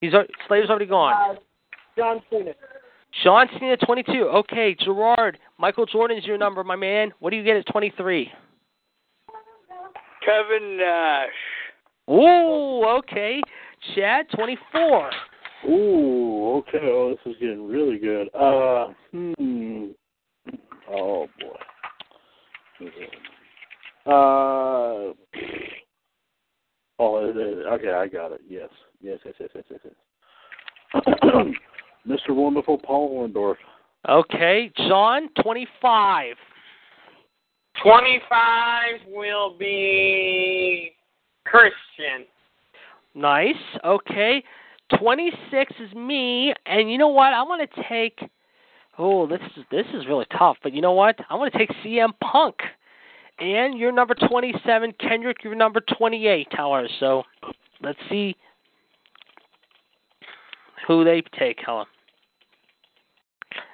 Heath 0.00 0.12
Slater's 0.46 0.70
already 0.70 0.86
gone. 0.86 1.12
Uh, 1.12 1.34
John 1.96 2.20
Cena. 2.30 2.52
John 3.24 3.48
Cena, 3.58 3.76
22. 3.78 4.12
Okay, 4.12 4.76
Gerard, 4.84 5.38
Michael 5.58 5.86
Jordan's 5.86 6.26
your 6.26 6.38
number, 6.38 6.62
my 6.62 6.76
man. 6.76 7.12
What 7.18 7.30
do 7.30 7.36
you 7.36 7.44
get 7.44 7.56
at 7.56 7.66
23? 7.66 8.30
Kevin 10.24 10.76
Nash. 10.76 11.28
Ooh, 12.10 12.84
okay. 12.98 13.40
Chad, 13.94 14.26
24. 14.34 15.10
Ooh, 15.68 16.56
okay. 16.58 16.78
Oh, 16.82 17.10
this 17.10 17.32
is 17.32 17.40
getting 17.40 17.66
really 17.66 17.98
good. 17.98 18.28
Uh, 18.34 18.88
hmm. 19.12 19.86
Oh 20.88 21.26
boy. 21.40 22.88
Uh. 24.06 25.12
Oh, 26.98 27.16
okay, 27.72 27.90
I 27.92 28.06
got 28.06 28.32
it. 28.32 28.40
Yes, 28.48 28.70
yes, 29.06 29.18
yes, 29.24 29.34
yes, 29.40 29.50
yes, 29.54 29.64
yes. 29.70 29.80
yes. 29.84 31.54
Mr. 32.08 32.34
Wonderful 32.34 32.78
Paul 32.78 33.28
Orndorff. 33.28 33.56
Okay, 34.08 34.70
John, 34.88 35.28
25. 35.42 36.36
25 37.82 38.84
will 39.08 39.56
be 39.58 40.92
Christian. 41.44 42.26
Nice. 43.14 43.54
Okay. 43.84 44.42
26 44.98 45.72
is 45.80 45.94
me, 45.94 46.54
and 46.64 46.90
you 46.90 46.96
know 46.96 47.08
what? 47.08 47.32
I 47.32 47.42
want 47.42 47.68
to 47.68 47.82
take. 47.88 48.18
Oh, 48.98 49.26
this 49.26 49.40
is 49.56 49.64
this 49.70 49.86
is 49.94 50.06
really 50.06 50.26
tough, 50.38 50.56
but 50.62 50.72
you 50.72 50.80
know 50.80 50.92
what? 50.92 51.18
I 51.28 51.34
want 51.34 51.52
to 51.52 51.58
take 51.58 51.70
CM 51.84 52.10
Punk. 52.22 52.56
And 53.38 53.78
you're 53.78 53.92
number 53.92 54.14
27, 54.14 54.94
Kendrick. 54.98 55.38
You're 55.44 55.54
number 55.54 55.82
28, 55.98 56.48
Heller. 56.52 56.88
So 57.00 57.22
let's 57.82 57.98
see 58.08 58.34
who 60.86 61.04
they 61.04 61.22
take, 61.38 61.58
Helen. 61.64 61.86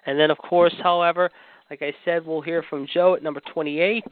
And 0.06 0.18
then, 0.18 0.30
of 0.30 0.38
course, 0.38 0.74
however, 0.82 1.30
like 1.70 1.82
I 1.82 1.92
said, 2.04 2.26
we'll 2.26 2.40
hear 2.40 2.62
from 2.68 2.86
Joe 2.92 3.14
at 3.14 3.22
number 3.22 3.40
28. 3.52 4.04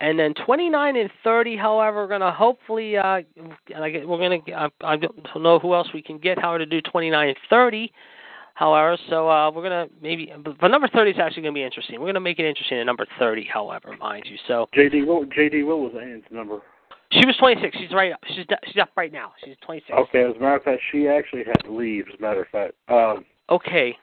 And 0.00 0.18
then 0.18 0.32
29 0.46 0.96
and 0.96 1.10
30, 1.24 1.56
however, 1.56 2.02
we're 2.02 2.08
going 2.08 2.20
to 2.20 2.30
hopefully, 2.30 2.96
uh, 2.96 3.20
we're 3.68 4.04
going 4.04 4.42
to, 4.44 4.52
I, 4.52 4.68
I 4.82 4.96
don't 4.96 5.42
know 5.42 5.58
who 5.58 5.74
else 5.74 5.88
we 5.92 6.02
can 6.02 6.18
get, 6.18 6.38
however, 6.38 6.60
to 6.60 6.66
do 6.66 6.80
29 6.80 7.28
and 7.28 7.36
30. 7.50 7.92
However, 8.58 8.98
so 9.08 9.30
uh, 9.30 9.52
we're 9.52 9.62
gonna 9.62 9.86
maybe, 10.02 10.32
but 10.60 10.66
number 10.66 10.88
thirty 10.88 11.12
is 11.12 11.16
actually 11.20 11.42
gonna 11.42 11.52
be 11.52 11.62
interesting. 11.62 12.00
We're 12.00 12.08
gonna 12.08 12.18
make 12.18 12.40
it 12.40 12.44
interesting 12.44 12.80
at 12.80 12.86
number 12.86 13.06
thirty, 13.16 13.44
however, 13.44 13.96
mind 14.00 14.24
you. 14.28 14.36
So 14.48 14.66
JD, 14.74 15.06
what 15.06 15.28
JD, 15.30 15.64
what 15.64 15.78
was 15.78 15.92
Ann's 15.94 16.24
number? 16.32 16.60
She 17.12 17.24
was 17.26 17.36
twenty 17.38 17.60
six. 17.60 17.76
She's 17.78 17.92
right 17.92 18.12
up. 18.12 18.20
She's 18.28 18.44
she's 18.66 18.80
up 18.80 18.90
right 18.96 19.12
now. 19.12 19.32
She's 19.44 19.56
twenty 19.64 19.82
six. 19.86 19.98
Okay, 19.98 20.24
as 20.24 20.36
a 20.36 20.40
matter 20.40 20.56
of 20.56 20.62
fact, 20.62 20.82
she 20.92 21.08
actually 21.08 21.44
had 21.44 21.64
to 21.64 21.72
leave. 21.72 22.06
As 22.08 22.18
a 22.18 22.22
matter 22.22 22.42
of 22.42 22.48
fact. 22.48 22.74
Um, 22.88 23.24
okay. 23.50 23.96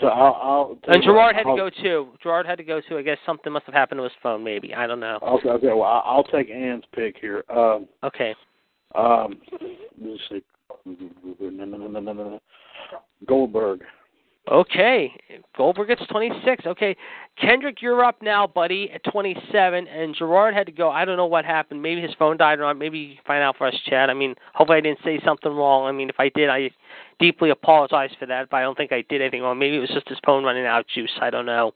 So 0.00 0.08
I'll. 0.08 0.34
I'll 0.34 0.78
and 0.88 1.02
Gerard 1.02 1.36
had 1.36 1.46
I'll, 1.46 1.56
to 1.56 1.70
go 1.70 1.82
too. 1.82 2.08
Gerard 2.22 2.46
had 2.46 2.58
to 2.58 2.64
go 2.64 2.80
too. 2.80 2.98
I 2.98 3.02
guess 3.02 3.18
something 3.24 3.52
must 3.52 3.66
have 3.66 3.74
happened 3.74 4.00
to 4.00 4.02
his 4.02 4.12
phone. 4.22 4.42
Maybe 4.42 4.74
I 4.74 4.88
don't 4.88 5.00
know. 5.00 5.18
Okay. 5.22 5.48
Okay. 5.48 5.68
Well, 5.68 5.82
I'll, 5.84 6.02
I'll 6.04 6.24
take 6.24 6.50
Ann's 6.50 6.84
pick 6.92 7.16
here. 7.20 7.44
Um, 7.48 7.86
okay. 8.02 8.34
Um, 8.96 9.40
let's 10.00 10.20
see. 10.28 10.42
Goldberg. 13.26 13.82
Okay, 14.50 15.10
Goldberg 15.56 15.88
gets 15.88 16.06
26. 16.08 16.66
Okay, 16.66 16.94
Kendrick, 17.40 17.80
you're 17.80 18.04
up 18.04 18.20
now, 18.20 18.46
buddy, 18.46 18.90
at 18.92 19.02
27. 19.10 19.86
And 19.86 20.14
Gerard 20.14 20.52
had 20.52 20.66
to 20.66 20.72
go. 20.72 20.90
I 20.90 21.06
don't 21.06 21.16
know 21.16 21.24
what 21.24 21.46
happened. 21.46 21.80
Maybe 21.80 22.02
his 22.02 22.10
phone 22.18 22.36
died 22.36 22.58
or 22.58 22.62
not. 22.62 22.76
Maybe 22.76 22.98
you 22.98 23.14
can 23.14 23.24
find 23.24 23.42
out 23.42 23.56
for 23.56 23.66
us, 23.66 23.74
Chad. 23.88 24.10
I 24.10 24.14
mean, 24.14 24.34
hopefully 24.52 24.76
I 24.76 24.80
didn't 24.82 24.98
say 25.02 25.18
something 25.24 25.50
wrong. 25.50 25.86
I 25.86 25.92
mean, 25.92 26.10
if 26.10 26.16
I 26.18 26.28
did, 26.28 26.50
I 26.50 26.70
deeply 27.18 27.50
apologize 27.50 28.10
for 28.18 28.26
that. 28.26 28.50
But 28.50 28.58
I 28.58 28.62
don't 28.62 28.76
think 28.76 28.92
I 28.92 29.02
did 29.08 29.22
anything 29.22 29.40
wrong. 29.40 29.58
Maybe 29.58 29.76
it 29.76 29.80
was 29.80 29.88
just 29.88 30.10
his 30.10 30.18
phone 30.26 30.44
running 30.44 30.66
out 30.66 30.80
of 30.80 30.88
juice. 30.88 31.12
I 31.22 31.30
don't 31.30 31.46
know. 31.46 31.72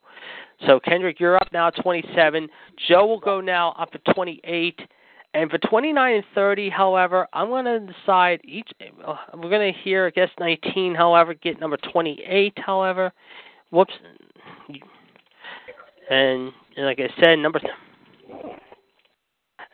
So 0.66 0.78
Kendrick, 0.78 1.20
you're 1.20 1.36
up 1.36 1.48
now 1.54 1.68
at 1.68 1.82
27. 1.82 2.48
Joe 2.86 3.06
will 3.06 3.20
go 3.20 3.40
now 3.40 3.74
up 3.78 3.90
at 3.94 4.14
28. 4.14 4.78
And 5.34 5.50
for 5.50 5.58
29 5.58 6.14
and 6.14 6.24
30, 6.34 6.70
however, 6.70 7.28
I'm 7.32 7.48
going 7.48 7.66
to 7.66 7.80
decide 7.80 8.40
each. 8.44 8.70
Uh, 9.06 9.16
we're 9.34 9.50
going 9.50 9.72
to 9.72 9.78
hear, 9.80 10.10
guess, 10.10 10.30
19, 10.40 10.94
however, 10.94 11.34
get 11.34 11.60
number 11.60 11.76
28, 11.92 12.54
however. 12.56 13.12
Whoops. 13.70 13.92
And, 16.10 16.52
and 16.76 16.86
like 16.86 16.98
I 16.98 17.08
said, 17.22 17.36
number. 17.36 17.60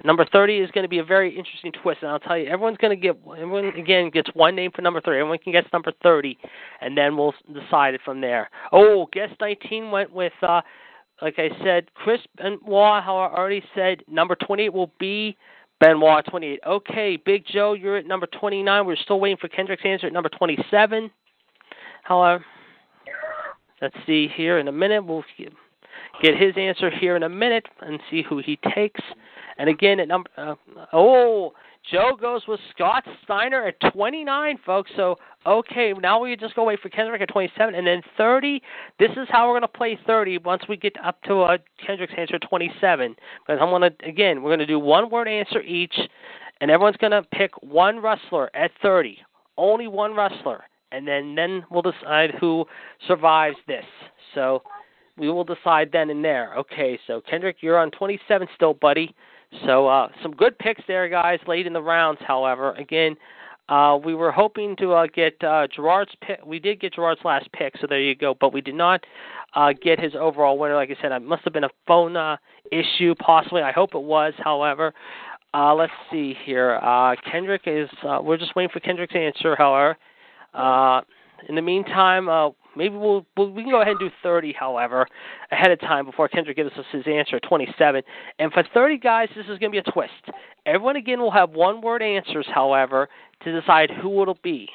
Number 0.05 0.27
30 0.31 0.59
is 0.59 0.71
going 0.73 0.83
to 0.83 0.89
be 0.89 0.99
a 0.99 1.05
very 1.05 1.35
interesting 1.35 1.73
twist, 1.73 2.01
and 2.03 2.11
I'll 2.11 2.19
tell 2.19 2.37
you, 2.37 2.47
everyone's 2.47 2.77
going 2.77 2.91
to 2.91 3.01
get, 3.01 3.17
everyone 3.39 3.67
again 3.67 4.11
gets 4.11 4.29
one 4.35 4.55
name 4.55 4.71
for 4.75 4.83
number 4.83 5.01
30. 5.01 5.21
Everyone 5.21 5.39
can 5.39 5.53
guess 5.53 5.65
number 5.73 5.93
30, 6.03 6.37
and 6.83 6.99
then 6.99 7.17
we'll 7.17 7.33
decide 7.55 7.95
it 7.95 8.03
from 8.05 8.21
there. 8.21 8.51
Oh, 8.71 9.07
guess 9.13 9.31
19 9.41 9.91
went 9.91 10.13
with 10.13 10.33
uh, 10.43 10.61
like 11.23 11.39
I 11.39 11.51
said, 11.63 11.93
Chris 11.95 12.21
Benoit, 12.37 13.03
how 13.03 13.17
I 13.17 13.37
already 13.37 13.63
said, 13.75 14.03
number 14.09 14.35
28 14.35 14.73
will 14.73 14.93
be 14.99 15.37
Benoit 15.81 16.25
28. 16.27 16.61
Okay, 16.67 17.17
Big 17.17 17.45
Joe, 17.47 17.73
you're 17.75 17.97
at 17.97 18.07
number 18.07 18.27
29. 18.27 18.87
We're 18.87 18.97
still 18.97 19.21
waiting 19.21 19.39
for 19.41 19.49
Kendrick's 19.49 19.85
answer 19.85 20.07
at 20.07 20.13
number 20.13 20.29
27. 20.29 21.11
However, 22.03 22.45
let's 23.81 23.97
see 24.07 24.29
here 24.35 24.59
in 24.59 24.69
a 24.69 24.73
minute. 24.73 25.05
We'll 25.05 25.25
get 26.23 26.37
his 26.37 26.55
answer 26.57 26.91
here 26.91 27.17
in 27.17 27.23
a 27.23 27.29
minute 27.29 27.67
and 27.81 28.01
see 28.11 28.23
who 28.23 28.39
he 28.39 28.59
takes. 28.75 29.01
And 29.59 29.69
again, 29.69 30.01
at 30.01 30.09
number, 30.09 30.31
uh, 30.37 30.55
oh, 30.93 31.53
Joe 31.91 32.17
goes 32.19 32.43
with 32.49 32.61
Scott 32.75 33.05
Steiner 33.25 33.67
at 33.67 33.79
29, 33.93 34.59
folks. 34.65 34.91
So, 34.97 35.17
okay, 35.47 35.93
now 35.93 36.19
we 36.19 36.35
just 36.37 36.55
go 36.55 36.65
wait 36.65 36.81
for 36.81 36.89
Kendrick 36.89 37.21
at 37.21 37.29
27. 37.29 37.75
And 37.75 37.87
then 37.87 38.01
30, 38.17 38.63
this 38.99 39.11
is 39.11 39.29
how 39.29 39.47
we're 39.47 39.53
going 39.53 39.63
to 39.63 39.69
play 39.69 39.99
30 40.07 40.39
once 40.39 40.63
we 40.69 40.77
get 40.77 40.95
up 41.05 41.21
to 41.23 41.41
uh, 41.41 41.59
Kendrick's 41.85 42.15
answer 42.17 42.39
27. 42.39 43.15
Because 43.47 43.61
I'm 43.61 43.69
going 43.69 43.83
to, 43.83 44.09
again, 44.09 44.43
we're 44.43 44.51
going 44.51 44.61
to 44.61 44.67
do 44.67 44.79
one 44.79 45.11
word 45.11 45.29
answer 45.29 45.61
each, 45.61 45.95
and 46.61 46.71
everyone's 46.71 46.97
going 46.97 47.11
to 47.13 47.23
pick 47.23 47.51
one 47.63 48.01
wrestler 48.01 48.51
at 48.57 48.71
30. 48.81 49.19
Only 49.59 49.87
one 49.87 50.15
wrestler. 50.15 50.65
And 50.91 51.07
then, 51.07 51.35
then 51.35 51.65
we'll 51.71 51.83
decide 51.83 52.31
who 52.41 52.65
survives 53.07 53.57
this. 53.67 53.85
So, 54.35 54.63
we 55.17 55.31
will 55.31 55.45
decide 55.45 55.91
then 55.93 56.11
and 56.11 56.25
there. 56.25 56.55
Okay, 56.57 56.99
so 57.07 57.21
Kendrick, 57.21 57.59
you're 57.61 57.79
on 57.79 57.91
27 57.93 58.49
still, 58.57 58.75
buddy. 58.75 59.15
So 59.67 59.87
uh, 59.87 60.09
some 60.23 60.33
good 60.33 60.59
picks 60.59 60.83
there, 60.87 61.09
guys, 61.09 61.39
late 61.47 61.67
in 61.67 61.73
the 61.73 61.83
rounds. 61.83 62.21
However, 62.27 62.73
again, 62.73 63.17
uh, 63.69 63.99
we 64.05 64.15
were 64.15 64.31
hoping 64.31 64.77
to 64.77 64.93
uh, 64.93 65.07
get 65.07 65.43
uh, 65.43 65.67
Gerard's 65.75 66.13
pick. 66.21 66.45
We 66.45 66.59
did 66.59 66.81
get 66.81 66.95
Gerard's 66.95 67.21
last 67.25 67.51
pick, 67.53 67.75
so 67.81 67.87
there 67.89 68.01
you 68.01 68.15
go. 68.15 68.35
But 68.39 68.53
we 68.53 68.61
did 68.61 68.75
not 68.75 69.05
uh, 69.55 69.73
get 69.81 69.99
his 69.99 70.15
overall 70.15 70.59
winner. 70.59 70.75
Like 70.75 70.91
I 70.91 71.01
said, 71.01 71.13
it 71.13 71.23
must 71.23 71.45
have 71.45 71.53
been 71.53 71.65
a 71.65 71.71
phone 71.87 72.17
uh, 72.17 72.37
issue, 72.71 73.15
possibly. 73.15 73.63
I 73.63 73.73
hope 73.73 73.95
it 73.95 74.03
was. 74.03 74.35
However, 74.39 74.93
uh, 75.55 75.75
let's 75.75 75.93
see 76.11 76.35
here. 76.45 76.79
Uh, 76.83 77.15
Kendrick 77.31 77.63
is. 77.67 77.89
Uh, 78.07 78.19
we're 78.23 78.37
just 78.37 78.55
waiting 78.55 78.71
for 78.73 78.81
Kendrick's 78.81 79.15
answer. 79.15 79.57
However, 79.57 79.97
uh, 80.53 81.01
in 81.49 81.55
the 81.55 81.63
meantime, 81.63 82.29
uh, 82.29 82.51
maybe 82.77 82.97
we'll, 82.97 83.27
we'll 83.37 83.51
we 83.51 83.63
can 83.63 83.71
go 83.71 83.83
ahead 83.83 83.93
and 83.93 84.01
do 84.01 84.11
30. 84.23 84.53
However, 84.53 85.07
ahead 85.51 85.71
of 85.71 85.81
time 85.81 86.07
before 86.07 86.29
Kendrick 86.29 86.57
gives 86.57 86.73
us 86.73 86.85
his 86.93 87.05
answer, 87.07 87.41
27. 87.41 88.03
And 88.39 88.53
for 88.53 88.65
30 88.75 88.99
guys, 88.99 89.29
this 89.37 89.45
is 89.45 89.59
going 89.59 89.71
to 89.71 89.71
be 89.71 89.79
a 89.79 89.93
twist. 89.93 90.13
Everyone 90.67 90.97
again 90.97 91.21
will 91.21 91.31
have 91.31 91.51
one-word 91.51 92.03
answers. 92.03 92.47
However, 92.53 93.09
to 93.43 93.61
decide 93.61 93.91
who 93.91 94.23
it'll 94.23 94.39
be 94.43 94.69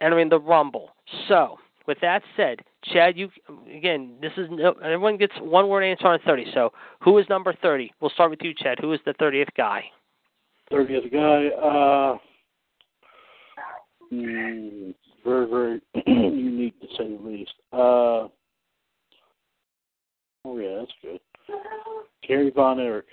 entering 0.00 0.28
the 0.28 0.40
Rumble. 0.40 0.90
So, 1.28 1.58
with 1.86 1.98
that 2.00 2.22
said, 2.36 2.60
Chad, 2.84 3.16
you 3.16 3.30
again. 3.74 4.14
This 4.20 4.32
is 4.36 4.48
everyone 4.84 5.16
gets 5.16 5.34
one 5.40 5.68
word 5.68 5.82
answer 5.82 6.06
on 6.06 6.18
30. 6.26 6.46
So, 6.52 6.72
who 7.00 7.18
is 7.18 7.26
number 7.28 7.54
30? 7.62 7.92
We'll 8.00 8.10
start 8.10 8.30
with 8.30 8.40
you, 8.42 8.52
Chad. 8.56 8.78
Who 8.80 8.92
is 8.92 9.00
the 9.06 9.14
30th 9.14 9.48
guy? 9.56 9.84
30th 10.72 11.12
guy. 11.12 11.48
Uh, 11.56 12.18
mm, 14.12 14.94
very, 15.24 15.46
very 15.48 15.80
unique 16.06 16.80
to 16.80 16.86
say 16.98 17.16
the 17.16 17.22
least. 17.22 17.52
Uh, 17.72 18.28
oh 20.44 20.58
yeah, 20.58 20.78
that's 20.80 20.92
good. 21.02 21.20
Kerry 22.26 22.50
Von 22.50 22.80
Erich. 22.80 23.06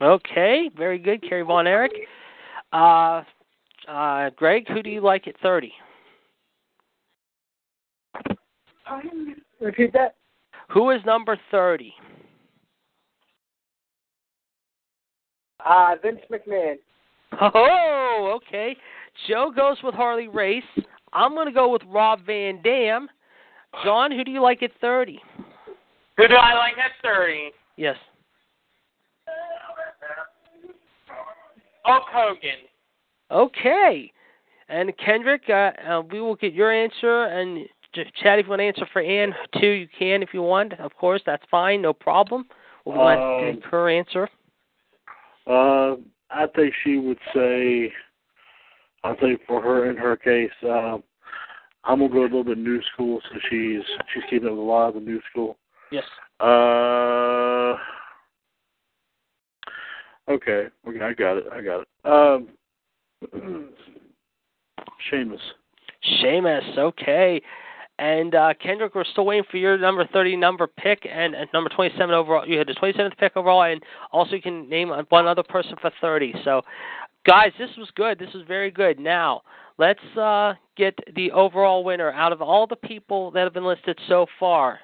Okay, 0.00 0.70
very 0.76 0.98
good, 0.98 1.22
Kerry 1.28 1.42
Von 1.42 1.66
Erich. 1.66 1.92
Uh, 2.72 3.22
uh, 3.88 4.30
Greg, 4.36 4.66
who 4.68 4.82
do 4.82 4.90
you 4.90 5.00
like 5.00 5.28
at 5.28 5.38
30? 5.42 5.72
Repeat 9.60 9.92
that. 9.92 10.16
Who 10.70 10.90
is 10.90 11.00
number 11.06 11.38
30? 11.50 11.94
Uh, 15.64 15.94
Vince 16.02 16.20
McMahon. 16.30 16.76
Oh, 17.40 18.36
okay. 18.36 18.76
Joe 19.28 19.52
goes 19.54 19.76
with 19.82 19.94
Harley 19.94 20.28
Race. 20.28 20.62
I'm 21.12 21.34
going 21.34 21.46
to 21.46 21.52
go 21.52 21.68
with 21.70 21.82
Rob 21.88 22.20
Van 22.26 22.60
Dam. 22.62 23.08
John, 23.84 24.10
who 24.12 24.24
do 24.24 24.30
you 24.30 24.42
like 24.42 24.62
at 24.62 24.70
30? 24.80 25.18
Who 26.16 26.28
do 26.28 26.34
I 26.34 26.54
like 26.54 26.74
at 26.78 26.92
30? 27.02 27.50
Yes. 27.76 27.96
Hulk 31.84 32.04
Hogan. 32.10 32.58
Okay. 33.30 34.12
And 34.68 34.92
Kendrick, 34.98 35.42
uh, 35.48 35.70
uh, 35.88 36.02
we 36.10 36.20
will 36.20 36.36
get 36.36 36.52
your 36.54 36.72
answer. 36.72 37.24
And 37.24 37.66
Chad, 38.22 38.38
if 38.38 38.46
you 38.46 38.50
want 38.50 38.60
to 38.60 38.64
answer 38.64 38.86
for 38.92 39.02
Ann 39.02 39.34
too, 39.60 39.66
you 39.66 39.88
can 39.98 40.22
if 40.22 40.30
you 40.32 40.42
want. 40.42 40.78
Of 40.80 40.94
course, 40.96 41.20
that's 41.26 41.42
fine, 41.50 41.82
no 41.82 41.92
problem. 41.92 42.46
We'll 42.84 43.04
let 43.04 43.18
Um, 43.18 43.60
her 43.70 43.88
answer. 43.88 44.28
Uh, 45.46 45.96
I 46.30 46.46
think 46.54 46.72
she 46.82 46.98
would 46.98 47.18
say. 47.34 47.92
I 49.04 49.14
think 49.16 49.40
for 49.46 49.60
her 49.60 49.90
in 49.90 49.96
her 49.96 50.16
case, 50.16 50.50
um, 50.64 51.02
I'm 51.84 51.98
gonna 51.98 52.08
go 52.12 52.20
a 52.20 52.22
little 52.22 52.44
bit 52.44 52.58
new 52.58 52.80
school, 52.92 53.20
so 53.28 53.38
she's 53.50 53.82
she's 54.12 54.22
keeping 54.30 54.48
up 54.48 54.52
with 54.52 54.60
a 54.60 54.62
lot 54.62 54.88
of 54.88 54.94
the 54.94 55.00
new 55.00 55.20
school. 55.30 55.56
Yes. 55.90 56.04
Uh. 56.40 57.76
Okay. 60.28 60.68
Okay, 60.86 61.00
I 61.00 61.12
got 61.12 61.38
it. 61.38 61.44
I 61.52 61.60
got 61.60 61.80
it. 61.82 61.88
Um. 62.04 62.48
Sheamus. 65.10 65.40
Sheamus, 66.20 66.64
okay. 66.78 67.40
And 67.98 68.34
uh, 68.34 68.54
Kendrick, 68.60 68.94
we're 68.94 69.04
still 69.04 69.26
waiting 69.26 69.44
for 69.50 69.58
your 69.58 69.78
number 69.78 70.06
30 70.12 70.36
number 70.36 70.66
pick 70.66 71.06
and, 71.10 71.34
and 71.34 71.48
number 71.52 71.70
27 71.70 72.12
overall. 72.14 72.46
You 72.46 72.58
had 72.58 72.66
the 72.66 72.74
27th 72.74 73.16
pick 73.18 73.36
overall, 73.36 73.62
and 73.62 73.82
also 74.10 74.34
you 74.34 74.42
can 74.42 74.68
name 74.68 74.90
one 75.10 75.26
other 75.26 75.42
person 75.42 75.76
for 75.80 75.92
30. 76.00 76.34
So, 76.44 76.62
guys, 77.26 77.52
this 77.58 77.70
was 77.76 77.88
good. 77.94 78.18
This 78.18 78.32
was 78.34 78.44
very 78.46 78.70
good. 78.70 78.98
Now, 78.98 79.42
let's 79.78 80.00
uh, 80.16 80.54
get 80.76 80.98
the 81.14 81.30
overall 81.32 81.84
winner 81.84 82.10
out 82.12 82.32
of 82.32 82.42
all 82.42 82.66
the 82.66 82.76
people 82.76 83.30
that 83.32 83.44
have 83.44 83.54
been 83.54 83.64
listed 83.64 83.98
so 84.08 84.26
far. 84.38 84.80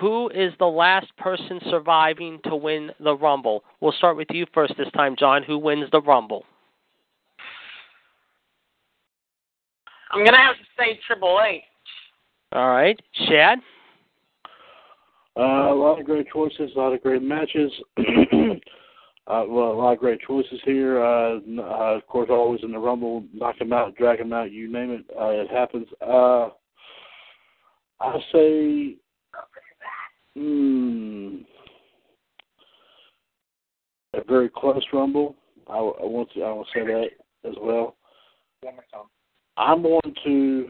Who 0.00 0.30
is 0.30 0.52
the 0.58 0.66
last 0.66 1.14
person 1.18 1.60
surviving 1.68 2.40
to 2.44 2.56
win 2.56 2.90
the 2.98 3.14
Rumble? 3.14 3.62
We'll 3.80 3.92
start 3.92 4.16
with 4.16 4.28
you 4.30 4.46
first 4.54 4.74
this 4.78 4.90
time, 4.96 5.16
John. 5.18 5.42
Who 5.42 5.58
wins 5.58 5.90
the 5.92 6.00
Rumble? 6.00 6.44
I'm 10.12 10.24
gonna 10.24 10.38
have 10.38 10.56
to 10.56 10.64
say 10.78 10.98
Triple 11.06 11.40
H. 11.46 11.62
All 12.52 12.68
right, 12.68 12.98
Shad. 13.26 13.58
Uh, 15.38 15.72
a 15.72 15.74
lot 15.74 15.98
of 15.98 16.04
great 16.04 16.26
choices, 16.30 16.70
a 16.74 16.78
lot 16.78 16.92
of 16.92 17.02
great 17.02 17.22
matches. 17.22 17.72
uh, 19.28 19.44
well, 19.48 19.72
a 19.72 19.74
lot 19.74 19.92
of 19.92 19.98
great 19.98 20.20
choices 20.20 20.60
here. 20.64 21.02
Uh, 21.02 21.38
uh, 21.58 21.96
of 21.96 22.06
course, 22.06 22.28
always 22.30 22.60
in 22.64 22.72
the 22.72 22.78
Rumble, 22.78 23.24
knock 23.32 23.60
him 23.60 23.72
out, 23.72 23.94
drag 23.96 24.18
him 24.18 24.32
out, 24.32 24.50
you 24.50 24.70
name 24.70 24.90
it, 24.90 25.04
uh, 25.18 25.28
it 25.28 25.50
happens. 25.50 25.86
Uh, 26.00 26.48
I 28.00 28.18
say, 28.32 28.96
hmm, 30.34 31.36
a 34.14 34.24
very 34.28 34.50
close 34.54 34.84
Rumble. 34.92 35.36
I, 35.68 35.76
I 35.76 36.04
want 36.04 36.28
to, 36.34 36.42
I 36.42 36.52
will 36.52 36.66
say 36.74 36.84
that 36.84 37.08
as 37.48 37.54
well. 37.60 37.96
I'm 39.56 39.82
going 39.82 40.00
to, 40.24 40.68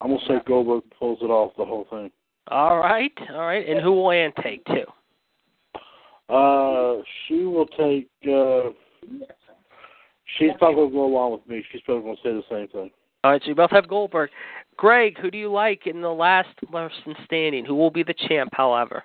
I'm 0.00 0.10
gonna 0.10 0.20
say 0.26 0.34
Goldberg 0.46 0.82
pulls 0.98 1.18
it 1.22 1.26
off 1.26 1.52
the 1.56 1.64
whole 1.64 1.86
thing. 1.88 2.10
All 2.48 2.78
right, 2.78 3.12
all 3.30 3.46
right. 3.46 3.66
And 3.66 3.80
who 3.80 3.92
will 3.92 4.10
Ann 4.10 4.32
take 4.42 4.64
too? 4.66 4.84
Uh, 6.32 7.02
she 7.26 7.44
will 7.44 7.66
take. 7.66 8.08
Uh, 8.26 8.70
she's 10.38 10.50
probably 10.58 10.76
going 10.76 10.88
to 10.88 10.94
go 10.94 11.04
along 11.04 11.32
with 11.32 11.46
me. 11.46 11.62
She's 11.70 11.82
probably 11.82 12.04
going 12.04 12.16
to 12.16 12.22
say 12.22 12.32
the 12.32 12.42
same 12.50 12.68
thing. 12.68 12.90
All 13.22 13.32
right, 13.32 13.42
so 13.42 13.48
you 13.48 13.54
both 13.54 13.70
have 13.70 13.86
Goldberg. 13.86 14.30
Greg, 14.76 15.18
who 15.18 15.30
do 15.30 15.36
you 15.36 15.52
like 15.52 15.86
in 15.86 16.00
the 16.00 16.08
last 16.08 16.48
person 16.70 17.14
standing? 17.26 17.64
Who 17.64 17.74
will 17.74 17.90
be 17.90 18.02
the 18.02 18.14
champ, 18.28 18.50
however? 18.54 19.04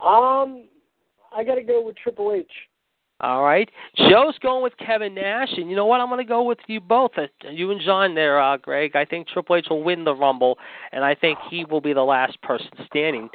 Um, 0.00 0.64
I 1.36 1.44
got 1.44 1.56
to 1.56 1.62
go 1.62 1.84
with 1.84 1.96
Triple 1.96 2.32
H. 2.32 2.50
All 3.20 3.42
right. 3.42 3.68
Joe's 3.96 4.38
going 4.38 4.62
with 4.62 4.72
Kevin 4.78 5.14
Nash, 5.14 5.50
and 5.54 5.68
you 5.68 5.76
know 5.76 5.84
what? 5.84 6.00
I'm 6.00 6.08
going 6.08 6.24
to 6.24 6.28
go 6.28 6.42
with 6.42 6.58
you 6.68 6.80
both, 6.80 7.12
uh, 7.18 7.26
you 7.50 7.70
and 7.70 7.80
John 7.80 8.14
there, 8.14 8.40
uh, 8.40 8.56
Greg. 8.56 8.96
I 8.96 9.04
think 9.04 9.28
Triple 9.28 9.56
H 9.56 9.66
will 9.68 9.82
win 9.82 10.04
the 10.04 10.14
Rumble, 10.14 10.56
and 10.90 11.04
I 11.04 11.14
think 11.14 11.38
he 11.50 11.66
will 11.66 11.82
be 11.82 11.92
the 11.92 12.02
last 12.02 12.40
person 12.40 12.70
standing. 12.86 13.28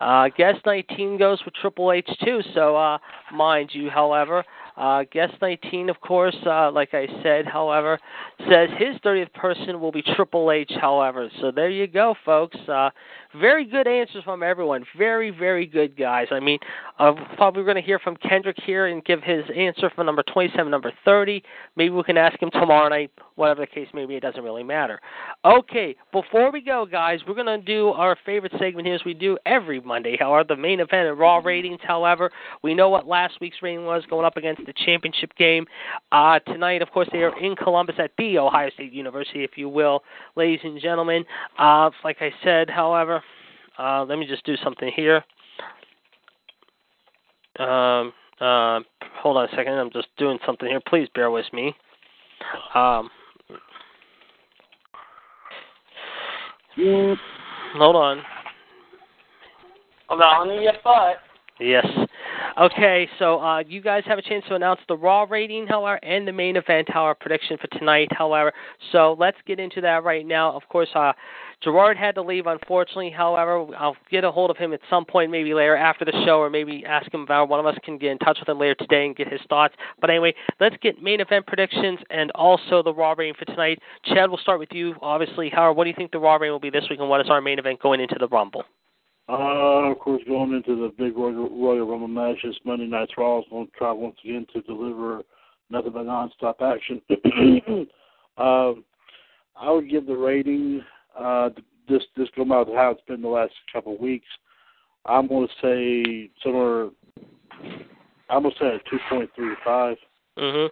Uh, 0.00 0.28
guest 0.36 0.60
19 0.64 1.18
goes 1.18 1.40
with 1.44 1.54
Triple 1.54 1.90
H 1.90 2.08
too. 2.24 2.40
So, 2.54 2.76
uh, 2.76 2.98
mind 3.32 3.70
you, 3.72 3.90
however, 3.90 4.44
uh, 4.76 5.04
guest 5.10 5.34
19, 5.42 5.90
of 5.90 6.00
course, 6.00 6.36
uh, 6.46 6.70
like 6.70 6.94
I 6.94 7.06
said, 7.22 7.46
however, 7.46 7.98
says 8.48 8.68
his 8.78 8.96
30th 9.04 9.32
person 9.34 9.80
will 9.80 9.92
be 9.92 10.02
Triple 10.14 10.50
H. 10.50 10.72
However, 10.80 11.28
so 11.40 11.50
there 11.50 11.70
you 11.70 11.86
go, 11.86 12.14
folks. 12.24 12.56
Uh, 12.68 12.90
very 13.38 13.64
good 13.64 13.86
answers 13.86 14.24
from 14.24 14.42
everyone. 14.42 14.84
Very, 14.96 15.30
very 15.30 15.66
good 15.66 15.96
guys. 15.96 16.28
I 16.30 16.40
mean, 16.40 16.58
uh, 16.98 17.12
probably 17.36 17.62
we're 17.62 17.66
going 17.72 17.82
to 17.82 17.86
hear 17.86 17.98
from 17.98 18.16
Kendrick 18.16 18.56
here 18.64 18.86
and 18.86 19.04
give 19.04 19.22
his 19.22 19.44
answer 19.56 19.90
for 19.94 20.04
number 20.04 20.22
27, 20.32 20.70
number 20.70 20.92
30. 21.04 21.42
Maybe 21.76 21.90
we 21.90 22.02
can 22.02 22.16
ask 22.16 22.40
him 22.40 22.50
tomorrow 22.50 22.88
night. 22.88 23.10
Whatever 23.34 23.62
the 23.62 23.66
case 23.66 23.88
may 23.94 24.04
be, 24.04 24.16
it 24.16 24.20
doesn't 24.20 24.44
really 24.44 24.62
matter. 24.62 25.00
Okay, 25.44 25.96
before 26.12 26.52
we 26.52 26.60
go, 26.60 26.84
guys, 26.84 27.20
we're 27.26 27.34
going 27.34 27.46
to 27.46 27.58
do 27.58 27.88
our 27.88 28.16
favorite 28.26 28.52
segment 28.58 28.86
here 28.86 28.94
as 28.94 29.04
we 29.06 29.14
do 29.14 29.38
every 29.46 29.80
Monday. 29.80 30.16
However, 30.18 30.44
the 30.48 30.56
main 30.56 30.80
event 30.80 31.08
and 31.08 31.18
Raw 31.18 31.38
ratings. 31.38 31.80
However, 31.82 32.30
we 32.62 32.74
know 32.74 32.90
what 32.90 33.06
last 33.06 33.34
week's 33.40 33.56
rating 33.62 33.86
was 33.86 34.04
going 34.10 34.26
up 34.26 34.36
against 34.36 34.64
the 34.66 34.74
championship 34.84 35.34
game. 35.36 35.66
Uh, 36.12 36.38
tonight, 36.40 36.82
of 36.82 36.90
course, 36.90 37.08
they 37.10 37.22
are 37.22 37.36
in 37.42 37.56
Columbus 37.56 37.96
at 37.98 38.10
the 38.18 38.38
Ohio 38.38 38.68
State 38.70 38.92
University, 38.92 39.44
if 39.44 39.52
you 39.56 39.68
will, 39.68 40.02
ladies 40.36 40.60
and 40.62 40.80
gentlemen. 40.80 41.24
Uh, 41.58 41.90
like 42.04 42.18
I 42.20 42.32
said, 42.44 42.68
however, 42.68 43.21
uh, 43.78 44.04
let 44.04 44.18
me 44.18 44.26
just 44.26 44.44
do 44.44 44.56
something 44.62 44.90
here. 44.94 45.24
Um, 47.58 48.12
uh, 48.40 48.80
hold 49.20 49.36
on 49.36 49.44
a 49.44 49.56
second. 49.56 49.74
I'm 49.74 49.90
just 49.90 50.08
doing 50.18 50.38
something 50.46 50.68
here. 50.68 50.80
Please 50.86 51.08
bear 51.14 51.30
with 51.30 51.46
me. 51.52 51.74
Um, 52.74 53.10
hold 56.76 57.96
on. 57.96 58.22
Hold 60.08 60.22
on 60.22 60.62
your 60.62 60.72
butt. 60.84 61.16
Yes. 61.60 61.86
Okay, 62.58 63.08
so 63.18 63.40
uh, 63.40 63.60
you 63.60 63.80
guys 63.80 64.02
have 64.06 64.18
a 64.18 64.22
chance 64.22 64.44
to 64.48 64.54
announce 64.54 64.80
the 64.88 64.96
Raw 64.96 65.26
rating, 65.28 65.66
however, 65.66 65.98
and 66.02 66.26
the 66.26 66.32
main 66.32 66.56
event, 66.56 66.88
however, 66.90 67.16
prediction 67.18 67.56
for 67.56 67.66
tonight, 67.78 68.08
however. 68.12 68.52
So 68.90 69.16
let's 69.18 69.38
get 69.46 69.60
into 69.60 69.80
that 69.80 70.02
right 70.04 70.26
now. 70.26 70.52
Of 70.52 70.62
course, 70.68 70.88
uh, 70.94 71.12
Gerard 71.62 71.96
had 71.96 72.14
to 72.16 72.22
leave, 72.22 72.46
unfortunately. 72.46 73.10
However, 73.10 73.66
I'll 73.76 73.96
get 74.10 74.24
a 74.24 74.32
hold 74.32 74.50
of 74.50 74.56
him 74.56 74.72
at 74.72 74.80
some 74.90 75.04
point, 75.04 75.30
maybe 75.30 75.54
later 75.54 75.76
after 75.76 76.04
the 76.04 76.12
show, 76.24 76.40
or 76.40 76.50
maybe 76.50 76.84
ask 76.84 77.12
him 77.12 77.22
about. 77.22 77.48
One 77.48 77.60
of 77.60 77.66
us 77.66 77.78
can 77.84 77.98
get 77.98 78.10
in 78.10 78.18
touch 78.18 78.38
with 78.40 78.48
him 78.48 78.58
later 78.58 78.74
today 78.74 79.06
and 79.06 79.14
get 79.14 79.30
his 79.30 79.40
thoughts. 79.48 79.74
But 80.00 80.10
anyway, 80.10 80.34
let's 80.60 80.76
get 80.82 81.02
main 81.02 81.20
event 81.20 81.46
predictions 81.46 82.00
and 82.10 82.30
also 82.32 82.82
the 82.82 82.92
Raw 82.92 83.14
rating 83.16 83.34
for 83.38 83.44
tonight. 83.44 83.78
Chad, 84.06 84.28
we'll 84.28 84.38
start 84.38 84.58
with 84.58 84.72
you. 84.72 84.94
Obviously, 85.00 85.50
Howard, 85.50 85.76
what 85.76 85.84
do 85.84 85.90
you 85.90 85.96
think 85.96 86.10
the 86.10 86.18
Raw 86.18 86.34
rating 86.36 86.52
will 86.52 86.60
be 86.60 86.70
this 86.70 86.84
week, 86.90 86.98
and 86.98 87.08
what 87.08 87.20
is 87.20 87.30
our 87.30 87.40
main 87.40 87.58
event 87.58 87.80
going 87.80 88.00
into 88.00 88.16
the 88.18 88.28
Rumble? 88.28 88.64
Uh, 89.28 89.90
of 89.90 89.98
course, 90.00 90.22
going 90.26 90.52
into 90.52 90.74
the 90.74 90.92
big 90.98 91.16
Royal, 91.16 91.86
Rumble 91.86 92.08
match, 92.08 92.38
this 92.42 92.56
Monday 92.64 92.86
Night's 92.86 93.12
Raw 93.16 93.38
is 93.38 93.44
going 93.50 93.66
to 93.66 93.72
try 93.72 93.92
once 93.92 94.16
again 94.24 94.46
to 94.52 94.60
deliver 94.62 95.22
nothing 95.70 95.92
but 95.92 96.06
nonstop 96.06 96.60
action. 96.60 97.00
um, 98.36 98.84
I 99.56 99.70
would 99.70 99.88
give 99.88 100.06
the 100.06 100.16
rating 100.16 100.82
uh, 101.18 101.50
this 101.88 102.02
this 102.16 102.28
going 102.36 102.52
out 102.52 102.68
how 102.74 102.90
it's 102.90 103.02
been 103.06 103.22
the 103.22 103.28
last 103.28 103.52
couple 103.72 103.94
of 103.94 104.00
weeks. 104.00 104.26
I'm 105.06 105.26
going 105.26 105.48
to 105.48 105.54
say 105.60 106.30
somewhere. 106.42 106.90
I'm 108.30 108.42
going 108.42 108.54
to 108.54 108.58
say 108.60 108.66
a 108.66 108.90
two 108.90 108.98
point 109.10 109.30
three 109.34 109.54
five. 109.64 109.96
Mhm. 110.38 110.68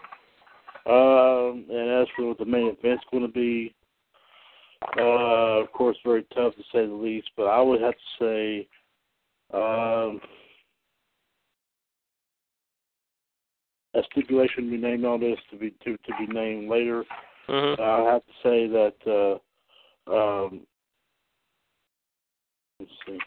Um, 0.86 1.66
and 1.68 2.02
as 2.02 2.08
for 2.16 2.26
what 2.28 2.38
the 2.38 2.44
main 2.44 2.68
event's 2.68 3.04
going 3.10 3.26
to 3.26 3.32
be, 3.32 3.74
uh, 4.98 5.60
of 5.60 5.70
course, 5.72 5.96
very 6.04 6.24
tough 6.34 6.54
to 6.56 6.62
say 6.72 6.86
the 6.86 6.92
least. 6.92 7.28
But 7.36 7.44
I 7.44 7.60
would 7.60 7.82
have 7.82 7.94
to 7.94 7.98
say, 8.18 8.68
um, 9.52 10.20
a 13.94 14.02
stipulation 14.10 14.64
to 14.64 14.70
be 14.70 14.76
named 14.78 15.04
on 15.04 15.20
this 15.20 15.38
to 15.50 15.56
be 15.56 15.70
to 15.84 15.96
to 15.96 16.12
be 16.18 16.32
named 16.32 16.70
later. 16.70 17.04
Mhm. 17.48 17.78
I 17.78 18.12
have 18.12 18.24
to 18.24 18.32
say 18.42 18.66
that. 18.68 19.40
Uh, 20.06 20.44
um, 20.44 20.60
let's 22.78 22.92
see. 23.06 23.18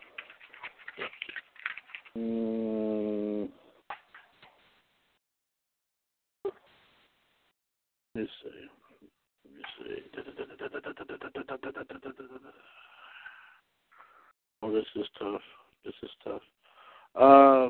Mm, 2.18 3.50
let's 8.16 8.30
see. 8.44 8.50
Let 9.46 9.54
me 9.56 9.64
see. 9.80 10.04
Oh, 14.62 14.72
this 14.72 14.86
is 14.96 15.08
tough. 15.20 15.42
This 15.84 15.94
is 16.04 16.10
tough. 16.24 16.42
Uh, 17.16 17.70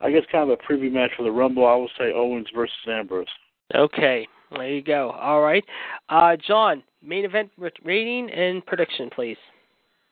I 0.00 0.10
guess 0.10 0.22
kind 0.32 0.50
of 0.50 0.58
a 0.58 0.72
preview 0.72 0.92
match 0.92 1.10
for 1.16 1.22
the 1.22 1.30
Rumble. 1.30 1.66
I 1.66 1.74
will 1.74 1.90
say 1.98 2.12
Owens 2.12 2.48
versus 2.54 2.74
Ambrose. 2.88 3.26
Okay, 3.74 4.26
there 4.56 4.70
you 4.70 4.82
go. 4.82 5.10
All 5.10 5.40
right, 5.40 5.64
uh, 6.08 6.36
John, 6.46 6.82
main 7.02 7.24
event 7.24 7.50
rating 7.84 8.30
and 8.30 8.64
prediction, 8.66 9.10
please. 9.14 9.36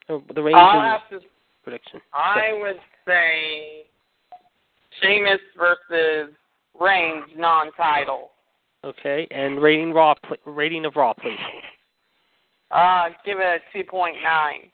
Oh, 0.08 0.22
the 0.34 0.42
rating 0.42 0.58
I'll 0.58 0.80
have 0.80 1.08
to. 1.10 1.20
prediction. 1.64 2.00
I 2.12 2.58
would 2.60 2.80
say 3.06 3.84
Sheamus 5.00 5.40
versus 5.56 6.34
Reigns 6.80 7.24
non-title. 7.36 8.30
Okay, 8.84 9.28
and 9.30 9.62
rating 9.62 9.92
Raw, 9.92 10.14
rating 10.44 10.84
of 10.84 10.96
Raw, 10.96 11.12
please. 11.14 11.38
Uh, 12.72 13.10
give 13.24 13.38
it 13.38 13.44
a 13.44 13.58
two 13.72 13.84
point 13.88 14.16
nine. 14.24 14.70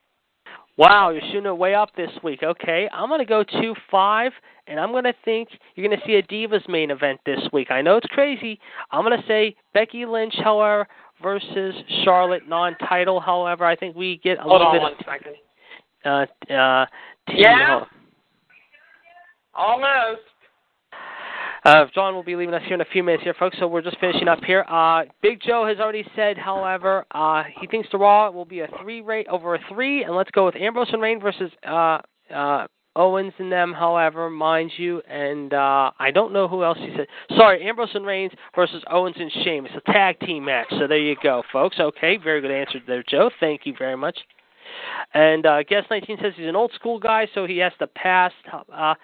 Wow, 0.78 1.10
you're 1.10 1.20
shooting 1.32 1.46
it 1.46 1.58
way 1.58 1.74
up 1.74 1.94
this 1.96 2.10
week. 2.22 2.44
Okay, 2.44 2.88
I'm 2.92 3.08
gonna 3.08 3.24
go 3.24 3.42
two 3.42 3.74
five, 3.90 4.30
and 4.68 4.78
I'm 4.78 4.92
gonna 4.92 5.12
think 5.24 5.48
you're 5.74 5.88
gonna 5.88 6.00
see 6.06 6.14
a 6.14 6.22
Divas 6.22 6.66
main 6.68 6.92
event 6.92 7.18
this 7.26 7.40
week. 7.52 7.72
I 7.72 7.82
know 7.82 7.96
it's 7.96 8.06
crazy. 8.06 8.60
I'm 8.92 9.02
gonna 9.02 9.24
say 9.26 9.56
Becky 9.74 10.06
Lynch, 10.06 10.34
however, 10.36 10.86
versus 11.20 11.74
Charlotte 12.04 12.48
non-title. 12.48 13.18
However, 13.18 13.64
I 13.64 13.74
think 13.74 13.96
we 13.96 14.18
get 14.18 14.38
a 14.38 14.42
Hold 14.42 14.52
little 14.52 14.66
on 14.68 14.74
bit 14.74 14.82
one 14.82 14.92
of 14.92 14.98
second. 15.04 15.34
uh, 16.04 16.54
uh, 16.54 16.86
Yeah? 17.34 17.84
Almost. 19.54 20.20
Uh, 21.64 21.86
John 21.94 22.14
will 22.14 22.22
be 22.22 22.36
leaving 22.36 22.54
us 22.54 22.62
here 22.66 22.74
in 22.74 22.80
a 22.80 22.86
few 22.86 23.02
minutes 23.02 23.24
here, 23.24 23.34
folks, 23.38 23.56
so 23.58 23.66
we're 23.66 23.82
just 23.82 23.98
finishing 23.98 24.28
up 24.28 24.42
here. 24.44 24.64
Uh, 24.68 25.02
Big 25.22 25.40
Joe 25.40 25.66
has 25.66 25.78
already 25.78 26.04
said, 26.14 26.38
however, 26.38 27.04
uh, 27.10 27.44
he 27.60 27.66
thinks 27.66 27.88
the 27.90 27.98
Raw 27.98 28.30
will 28.30 28.44
be 28.44 28.60
a 28.60 28.68
three 28.82 29.00
rate 29.00 29.26
over 29.28 29.54
a 29.54 29.58
three, 29.68 30.04
and 30.04 30.14
let's 30.14 30.30
go 30.30 30.46
with 30.46 30.56
Ambrose 30.56 30.88
and 30.92 31.02
Reign 31.02 31.20
versus 31.20 31.50
uh, 31.66 31.98
uh, 32.34 32.66
Owens 32.96 33.32
and 33.38 33.50
them, 33.50 33.72
however, 33.72 34.30
mind 34.30 34.72
you, 34.76 35.00
and 35.08 35.52
uh, 35.52 35.90
I 35.98 36.10
don't 36.10 36.32
know 36.32 36.48
who 36.48 36.64
else 36.64 36.78
he 36.78 36.92
said. 36.96 37.06
Sorry, 37.36 37.66
Ambrose 37.66 37.90
and 37.94 38.06
Reigns 38.06 38.32
versus 38.54 38.82
Owens 38.90 39.16
and 39.18 39.30
Sheamus, 39.44 39.72
a 39.76 39.92
tag 39.92 40.18
team 40.20 40.44
match. 40.44 40.66
So 40.70 40.86
there 40.86 40.98
you 40.98 41.16
go, 41.22 41.42
folks. 41.52 41.76
Okay, 41.78 42.16
very 42.16 42.40
good 42.40 42.50
answer 42.50 42.80
there, 42.86 43.04
Joe. 43.08 43.30
Thank 43.40 43.62
you 43.64 43.74
very 43.78 43.96
much. 43.96 44.18
And 45.14 45.46
uh, 45.46 45.62
Guest 45.62 45.86
19 45.90 46.18
says 46.20 46.32
he's 46.36 46.48
an 46.48 46.56
old 46.56 46.72
school 46.74 46.98
guy, 46.98 47.28
so 47.34 47.46
he 47.46 47.58
has 47.58 47.72
to 47.78 47.86
pass. 47.86 48.32
Uh, 48.72 48.94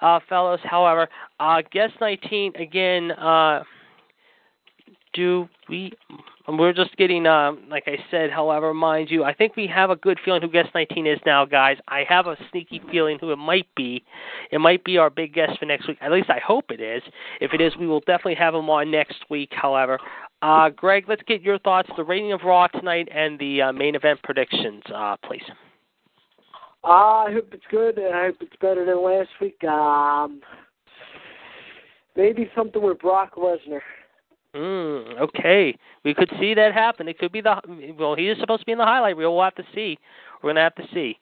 uh, 0.00 0.20
fellows. 0.28 0.60
However, 0.62 1.08
uh, 1.40 1.62
guest 1.70 1.94
19 2.00 2.56
again. 2.56 3.12
Uh, 3.12 3.62
do 5.14 5.48
we? 5.68 5.92
We're 6.46 6.72
just 6.72 6.96
getting, 6.96 7.26
uh, 7.26 7.52
like 7.68 7.84
I 7.86 7.98
said. 8.10 8.30
However, 8.30 8.72
mind 8.72 9.10
you, 9.10 9.24
I 9.24 9.34
think 9.34 9.54
we 9.54 9.66
have 9.66 9.90
a 9.90 9.96
good 9.96 10.18
feeling 10.24 10.40
who 10.40 10.48
guest 10.48 10.70
19 10.74 11.06
is 11.06 11.18
now, 11.26 11.44
guys. 11.44 11.76
I 11.88 12.04
have 12.08 12.26
a 12.26 12.36
sneaky 12.50 12.80
feeling 12.90 13.18
who 13.20 13.32
it 13.32 13.36
might 13.36 13.66
be. 13.76 14.02
It 14.50 14.60
might 14.60 14.82
be 14.84 14.96
our 14.96 15.10
big 15.10 15.34
guest 15.34 15.58
for 15.58 15.66
next 15.66 15.88
week. 15.88 15.98
At 16.00 16.10
least 16.10 16.30
I 16.30 16.38
hope 16.38 16.70
it 16.70 16.80
is. 16.80 17.02
If 17.40 17.52
it 17.52 17.60
is, 17.60 17.76
we 17.76 17.86
will 17.86 18.00
definitely 18.00 18.36
have 18.36 18.54
him 18.54 18.70
on 18.70 18.90
next 18.90 19.24
week. 19.28 19.50
However, 19.52 19.98
uh, 20.40 20.70
Greg, 20.70 21.04
let's 21.08 21.22
get 21.26 21.42
your 21.42 21.58
thoughts. 21.58 21.90
The 21.96 22.04
rating 22.04 22.32
of 22.32 22.40
Raw 22.44 22.66
tonight 22.68 23.08
and 23.12 23.38
the 23.38 23.62
uh, 23.62 23.72
main 23.72 23.94
event 23.94 24.22
predictions, 24.22 24.82
uh, 24.94 25.16
please. 25.22 25.42
I 26.90 27.30
hope 27.32 27.48
it's 27.52 27.64
good, 27.70 27.98
and 27.98 28.14
I 28.14 28.26
hope 28.26 28.36
it's 28.40 28.56
better 28.60 28.84
than 28.84 29.04
last 29.04 29.28
week. 29.40 29.62
Um, 29.64 30.40
maybe 32.16 32.50
something 32.56 32.82
with 32.82 32.98
Brock 32.98 33.34
Lesnar. 33.36 33.80
Mm, 34.56 35.20
okay, 35.20 35.76
we 36.04 36.14
could 36.14 36.30
see 36.40 36.54
that 36.54 36.72
happen. 36.72 37.06
It 37.06 37.18
could 37.18 37.32
be 37.32 37.42
the 37.42 37.60
well. 37.98 38.14
He 38.14 38.28
is 38.28 38.38
supposed 38.40 38.60
to 38.60 38.66
be 38.66 38.72
in 38.72 38.78
the 38.78 38.84
highlight 38.84 39.16
reel. 39.16 39.34
We'll 39.34 39.44
have 39.44 39.54
to 39.56 39.64
see. 39.74 39.98
We're 40.42 40.50
gonna 40.50 40.60
have 40.62 40.74
to 40.76 40.86
see. 40.94 41.18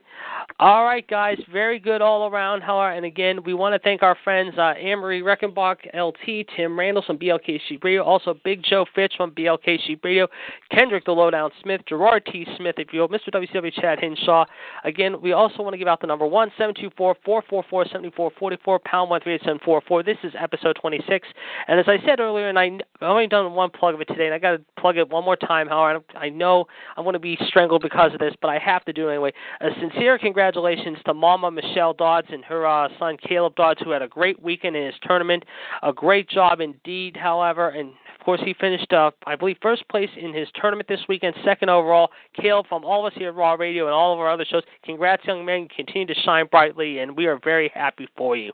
All 0.59 0.85
right, 0.85 1.07
guys, 1.07 1.39
very 1.53 1.79
good 1.79 2.01
all 2.01 2.31
around. 2.31 2.63
And 2.63 3.05
again, 3.05 3.43
we 3.45 3.53
want 3.53 3.75
to 3.75 3.79
thank 3.79 4.03
our 4.03 4.17
friends 4.25 4.55
uh, 4.57 4.73
Anne-Marie 4.73 5.21
Reckenbach, 5.21 5.77
LT, 5.95 6.47
Tim 6.57 6.79
Randall 6.79 7.03
from 7.07 7.19
BLK 7.19 7.61
Sheep 7.69 7.85
Radio, 7.85 8.03
also 8.03 8.35
Big 8.43 8.63
Joe 8.63 8.87
Fitch 8.95 9.13
from 9.17 9.33
BLK 9.33 9.79
Sheep 9.87 10.03
Radio, 10.03 10.27
Kendrick 10.71 11.05
the 11.05 11.13
Lowdown 11.13 11.51
Smith, 11.63 11.83
Gerard 11.87 12.27
T. 12.33 12.47
Smith, 12.57 12.77
if 12.79 12.89
you 12.93 13.01
will, 13.01 13.09
Mr. 13.09 13.29
WCW 13.33 13.73
Chad 13.75 13.99
Hinshaw. 14.01 14.47
Again, 14.85 15.21
we 15.21 15.33
also 15.33 15.63
want 15.63 15.75
to 15.75 15.79
give 15.79 15.89
out 15.89 16.01
the 16.01 16.07
number 16.07 16.27
one 16.27 16.51
seven 16.57 16.75
two 16.75 16.91
four 16.97 17.15
four 17.25 17.43
four 17.49 17.65
four 17.69 17.85
seventy 17.87 18.11
four 18.11 18.31
forty 18.39 18.57
four 18.65 18.79
pound 18.79 19.11
one 19.11 19.21
three 19.21 19.35
eight 19.35 19.43
seven 19.45 19.61
four 19.65 19.83
four. 19.87 20.03
This 20.03 20.17
is 20.23 20.33
episode 20.41 20.79
twenty 20.81 21.01
six, 21.07 21.29
and 21.69 21.79
as 21.79 21.87
I 21.89 21.99
said 22.07 22.19
earlier, 22.21 22.49
and 22.49 22.59
I 22.59 22.67
I've 23.01 23.11
only 23.11 23.27
done 23.27 23.53
one 23.53 23.71
plug 23.71 23.95
of 23.95 24.01
it 24.01 24.07
today, 24.07 24.27
and 24.27 24.35
I 24.35 24.39
got 24.39 24.53
to 24.53 24.65
plug 24.79 24.97
it 24.97 25.09
one 25.11 25.25
more 25.25 25.37
time. 25.37 25.69
However, 25.69 26.01
I 26.17 26.31
know 26.31 26.65
I'm 26.97 27.05
going 27.05 27.13
to 27.13 27.19
be 27.19 27.37
strangled 27.47 27.83
because 27.83 28.15
of 28.15 28.21
this, 28.21 28.35
but 28.41 28.49
I 28.49 28.59
have 28.59 28.85
to 28.87 28.93
do 28.93 29.06
it 29.09 29.13
anyway. 29.13 29.33
A 29.61 29.69
sincere 29.81 30.19
congratulations 30.19 30.99
to 31.07 31.15
Mama 31.15 31.51
Michelle 31.51 31.95
Dodds 31.95 32.29
and 32.31 32.45
her 32.45 32.67
uh, 32.67 32.89
son 32.99 33.17
Caleb 33.27 33.55
Dodds, 33.57 33.81
who 33.83 33.91
had 33.91 34.03
a 34.03 34.09
great 34.09 34.43
weekend 34.43 34.77
in 34.77 34.87
his 34.87 34.95
tournament. 35.03 35.45
A 35.83 35.93
great 35.93 36.29
job 36.29 36.61
indeed, 36.61 37.17
however, 37.17 37.71
and 37.71 37.93
course 38.27 38.41
he 38.45 38.55
finished, 38.61 38.93
uh, 38.93 39.13
I 39.25 39.37
believe, 39.37 39.57
first 39.63 39.89
place 39.89 40.11
in 40.21 40.35
his 40.35 40.49
tournament 40.61 40.89
this 40.89 40.99
weekend, 41.09 41.37
second 41.45 41.71
overall. 41.71 42.11
Caleb, 42.35 42.67
from 42.69 42.85
all 42.85 43.07
of 43.07 43.13
us 43.13 43.17
here 43.17 43.29
at 43.29 43.37
Raw 43.37 43.55
Radio 43.55 43.85
and 43.85 43.95
all 43.95 44.13
of 44.13 44.19
our 44.19 44.29
other 44.29 44.45
shows, 44.45 44.65
congrats, 44.85 45.25
young 45.25 45.45
man. 45.45 45.69
Continue 45.69 46.13
to 46.13 46.21
shine 46.23 46.47
brightly, 46.51 46.99
and 46.99 47.17
we 47.17 47.27
are 47.27 47.39
very 47.45 47.71
happy 47.73 48.09
for 48.17 48.37
you. 48.37 48.51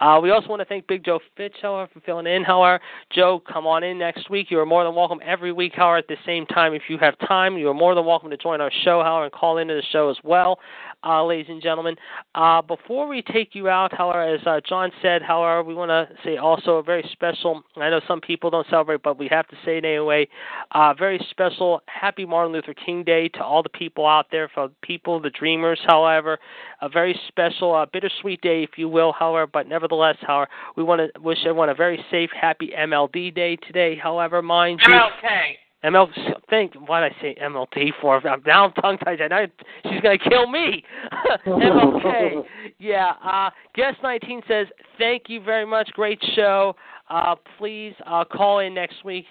Uh, 0.00 0.18
we 0.22 0.30
also 0.30 0.48
want 0.48 0.60
to 0.60 0.64
thank 0.64 0.86
Big 0.86 1.04
Joe 1.04 1.20
Fitch, 1.36 1.54
however, 1.60 1.90
for 1.92 2.00
filling 2.00 2.26
in. 2.26 2.42
However, 2.42 2.80
Joe, 3.12 3.42
come 3.46 3.66
on 3.66 3.84
in 3.84 3.98
next 3.98 4.30
week. 4.30 4.50
You 4.50 4.58
are 4.60 4.66
more 4.66 4.82
than 4.82 4.94
welcome 4.94 5.20
every 5.22 5.52
week, 5.52 5.74
however, 5.76 5.98
at 5.98 6.08
the 6.08 6.16
same 6.24 6.46
time. 6.46 6.72
If 6.72 6.82
you 6.88 6.96
have 6.96 7.14
time, 7.28 7.58
you 7.58 7.68
are 7.68 7.74
more 7.74 7.94
than 7.94 8.06
welcome 8.06 8.30
to 8.30 8.38
join 8.38 8.62
our 8.62 8.72
show, 8.82 9.02
however, 9.02 9.24
and 9.24 9.32
call 9.32 9.58
into 9.58 9.74
the 9.74 9.82
show 9.92 10.08
as 10.08 10.16
well, 10.24 10.58
uh, 11.04 11.24
ladies 11.24 11.46
and 11.48 11.62
gentlemen. 11.62 11.96
Uh, 12.34 12.62
before 12.62 13.08
we 13.08 13.22
take 13.22 13.54
you 13.54 13.68
out, 13.68 13.92
however, 13.92 14.34
as 14.34 14.40
uh, 14.46 14.60
John 14.68 14.90
said, 15.00 15.22
however, 15.22 15.62
we 15.62 15.74
want 15.74 15.90
to 15.90 16.08
say 16.24 16.36
also 16.36 16.76
a 16.76 16.82
very 16.82 17.08
special, 17.12 17.62
I 17.76 17.90
know 17.90 18.00
some 18.06 18.20
people 18.20 18.50
don't 18.50 18.66
celebrate, 18.68 19.02
but 19.02 19.18
we 19.18 19.28
have 19.30 19.48
to 19.48 19.56
say 19.64 19.78
it 19.78 19.84
anyway, 19.84 20.28
uh, 20.72 20.94
very 20.94 21.24
special 21.30 21.82
Happy 21.86 22.24
Martin 22.24 22.52
Luther 22.52 22.74
King 22.74 23.04
Day 23.04 23.28
to 23.28 23.42
all 23.42 23.62
the 23.62 23.68
people 23.68 24.06
out 24.06 24.26
there, 24.30 24.50
for 24.52 24.68
people, 24.82 25.20
the 25.20 25.30
dreamers, 25.30 25.80
however, 25.86 26.38
a 26.80 26.88
very 26.88 27.18
special, 27.28 27.74
uh, 27.74 27.86
bittersweet 27.92 28.40
day, 28.40 28.62
if 28.62 28.70
you 28.76 28.88
will, 28.88 29.12
however, 29.12 29.50
but 29.52 29.68
nevertheless, 29.68 30.16
however, 30.20 30.50
we 30.76 30.82
want 30.82 31.00
to 31.00 31.20
wish 31.20 31.38
everyone 31.40 31.68
a 31.68 31.74
very 31.74 32.04
safe, 32.10 32.30
happy 32.38 32.72
MLD 32.76 33.34
day 33.34 33.56
today, 33.56 33.96
however, 33.96 34.42
mind 34.42 34.80
you. 34.86 34.92
MLK. 34.94 35.56
ML, 35.84 36.08
think 36.48 36.74
why 36.86 37.00
did 37.00 37.12
I 37.12 37.20
say 37.20 37.36
MLT 37.42 37.90
for? 38.00 38.26
I'm 38.26 38.42
down 38.42 38.72
tongue 38.74 38.98
tied. 38.98 39.20
I 39.20 39.28
know 39.28 39.46
she's 39.84 40.00
gonna 40.00 40.18
kill 40.18 40.46
me. 40.48 40.84
MLK. 41.46 42.44
Yeah. 42.78 43.12
Uh, 43.24 43.50
guest 43.76 43.98
19 44.02 44.42
says 44.48 44.66
thank 44.98 45.24
you 45.28 45.40
very 45.40 45.64
much. 45.64 45.88
Great 45.92 46.20
show. 46.34 46.74
Uh, 47.08 47.36
please 47.58 47.94
uh, 48.06 48.24
call 48.24 48.58
in 48.58 48.74
next 48.74 49.04
week. 49.04 49.24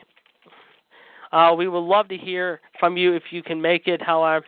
Uh, 1.33 1.53
we 1.57 1.67
would 1.67 1.79
love 1.79 2.07
to 2.09 2.17
hear 2.17 2.61
from 2.79 2.95
you 2.95 3.13
if 3.13 3.23
you 3.31 3.43
can 3.43 3.61
make 3.61 3.87
it. 3.87 4.01
However, 4.01 4.45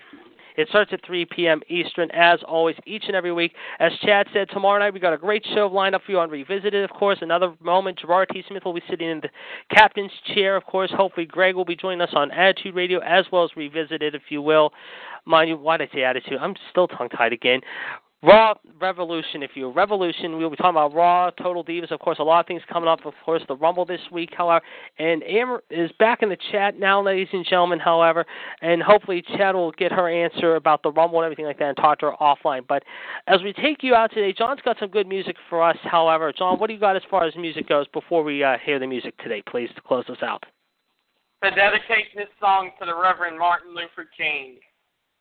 It 0.58 0.70
starts 0.70 0.92
at 0.94 1.06
3 1.06 1.26
p.m. 1.26 1.62
Eastern, 1.70 2.10
as 2.12 2.40
always, 2.48 2.76
each 2.86 3.04
and 3.08 3.16
every 3.16 3.34
week. 3.34 3.54
As 3.80 3.92
Chad 4.02 4.28
said, 4.34 4.50
tomorrow 4.50 4.80
night 4.80 4.94
we've 4.94 5.02
got 5.02 5.14
a 5.14 5.18
great 5.18 5.46
show 5.54 5.68
lined 5.68 5.96
up 5.96 6.02
for 6.06 6.12
you 6.12 6.20
on 6.20 6.30
Revisited, 6.30 6.84
of 6.84 6.90
course. 6.92 7.18
Another 7.22 7.54
moment, 7.62 8.00
Gerard 8.00 8.30
T. 8.32 8.44
Smith 8.48 8.64
will 8.66 8.74
be 8.74 8.84
sitting 8.90 9.10
in 9.10 9.22
the 9.22 9.30
captain's 9.76 10.12
chair, 10.34 10.56
of 10.56 10.66
course. 10.66 10.92
Hopefully, 10.96 11.26
Greg 11.26 11.56
will 11.56 11.66
be 11.66 11.76
joining 11.76 12.02
us 12.02 12.14
on 12.14 12.32
Attitude 12.32 12.76
Radio 12.76 13.00
as 13.00 13.26
well 13.32 13.44
as 13.44 13.52
Revisited, 13.56 14.16
if 14.16 14.24
you 14.30 14.42
will. 14.42 14.72
Mind 15.26 15.50
you, 15.50 15.58
why 15.58 15.78
did 15.78 15.90
I 15.92 15.96
say 15.96 16.04
Attitude? 16.04 16.38
I'm 16.40 16.56
still 16.72 16.88
tongue 16.88 17.10
tied 17.10 17.34
again. 17.34 17.62
Raw 18.24 18.54
Revolution, 18.80 19.44
if 19.44 19.52
you're 19.54 19.70
Revolution, 19.70 20.38
we'll 20.38 20.50
be 20.50 20.56
talking 20.56 20.70
about 20.70 20.94
Raw, 20.94 21.30
Total 21.32 21.62
Divas, 21.62 21.92
of 21.92 22.00
course, 22.00 22.20
a 22.20 22.24
lot 22.24 22.40
of 22.40 22.48
things 22.48 22.62
coming 22.72 22.88
up. 22.88 23.06
Of 23.06 23.14
course, 23.26 23.42
the 23.50 23.56
Rumble 23.58 23.86
this 23.86 24.00
week, 24.14 24.30
however, 24.38 24.64
and 24.98 25.22
Amber 25.24 25.62
is 25.70 25.92
back 26.00 26.24
in 26.24 26.30
the 26.30 26.38
chat 26.54 26.80
now, 26.80 27.04
ladies 27.04 27.28
and 27.34 27.46
gentlemen. 27.46 27.80
However, 27.80 28.26
and 28.62 28.82
hopefully 28.82 29.24
Chad 29.36 29.56
will 29.56 29.74
get 29.74 29.92
her 29.92 30.08
answer 30.08 30.56
about 30.56 30.84
the 30.84 30.92
Rumble 30.92 31.20
and 31.20 31.26
everything 31.26 31.46
like 31.46 31.60
that, 31.60 31.68
and 31.68 31.78
talk 31.78 32.00
to 32.00 32.12
her 32.12 32.16
offline. 32.22 32.66
But 32.66 32.84
as 33.28 33.42
we 33.44 33.52
take 33.52 33.84
you 33.84 33.94
out 33.94 34.12
today, 34.14 34.32
John's 34.32 34.62
got 34.64 34.78
some 34.80 34.90
good 34.90 35.08
music 35.08 35.36
for 35.50 35.62
us. 35.62 35.78
However, 35.84 36.32
John, 36.32 36.60
what 36.60 36.68
do 36.68 36.74
you 36.74 36.80
got 36.80 36.96
as 36.96 37.04
far 37.12 37.26
as 37.26 37.36
music 37.36 37.68
goes 37.68 37.88
before 37.90 38.24
we 38.24 38.42
uh, 38.42 38.56
hear 38.66 38.80
the 38.80 38.88
music 38.88 39.18
today, 39.18 39.44
please, 39.46 39.70
to 39.76 39.82
close 39.82 40.06
us 40.08 40.24
out? 40.24 40.46
To 41.44 41.52
dedicate 41.52 42.16
this 42.16 42.30
song 42.40 42.72
to 42.80 42.86
the 42.86 42.96
Reverend 42.96 43.38
Martin 43.38 43.76
Luther 43.76 44.08
King. 44.16 44.60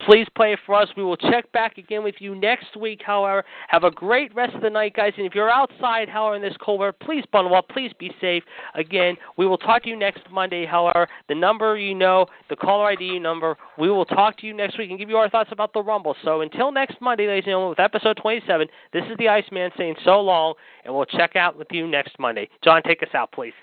Please 0.07 0.27
play 0.37 0.53
it 0.53 0.59
for 0.67 0.75
us. 0.75 0.89
We 0.97 1.05
will 1.05 1.17
check 1.17 1.51
back 1.53 1.79
again 1.79 2.03
with 2.03 2.17
you 2.19 2.35
next 2.35 2.77
week, 2.77 3.01
however. 3.05 3.45
Have 3.69 3.85
a 3.85 3.91
great 3.91 4.35
rest 4.35 4.55
of 4.55 4.63
the 4.63 4.71
night, 4.71 4.95
guys. 4.95 5.13
And 5.17 5.27
if 5.27 5.35
you're 5.35 5.51
outside, 5.51 6.09
however, 6.09 6.37
in 6.37 6.43
this 6.43 6.57
cold 6.61 6.81
weather, 6.81 6.93
please 6.93 7.25
bundle 7.31 7.55
up. 7.55 7.69
Please 7.69 7.93
be 7.99 8.11
safe. 8.21 8.43
Again, 8.75 9.17
we 9.37 9.47
will 9.47 9.59
talk 9.59 9.85
to 9.85 9.89
you 9.89 9.97
next 9.97 10.23
Monday, 10.31 10.67
however. 10.67 11.07
The 11.29 11.35
number 11.35 11.77
you 11.77 11.95
know, 11.95 12.27
the 12.51 12.57
caller 12.57 12.87
ID 12.87 13.21
number. 13.21 13.57
We 13.79 13.91
will 13.91 14.05
talk 14.05 14.39
to 14.39 14.47
you 14.47 14.55
next 14.55 14.77
week 14.77 14.91
and 14.91 14.99
give 14.99 15.09
you 15.09 15.17
our 15.17 15.31
thoughts 15.31 15.51
about 15.53 15.73
the 15.73 15.83
Rumble. 15.83 16.17
So 16.25 16.41
until 16.41 16.73
next 16.73 17.01
Monday, 17.01 17.29
ladies 17.29 17.45
and 17.45 17.53
gentlemen, 17.53 17.71
with 17.71 17.81
episode 17.81 18.17
27, 18.21 18.67
this 18.93 19.05
is 19.05 19.17
the 19.19 19.29
Iceman 19.29 19.71
saying 19.79 19.95
so 20.05 20.21
long, 20.21 20.55
and 20.85 20.95
we'll 20.95 21.05
check 21.05 21.37
out 21.37 21.57
with 21.57 21.69
you 21.71 21.87
next 21.87 22.19
Monday. 22.19 22.49
John, 22.65 22.83
take 22.83 23.03
us 23.03 23.15
out, 23.15 23.31
please. 23.33 23.55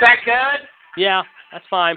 That 0.00 0.16
good? 0.24 0.68
Yeah, 0.96 1.22
that's 1.52 1.64
fine. 1.68 1.96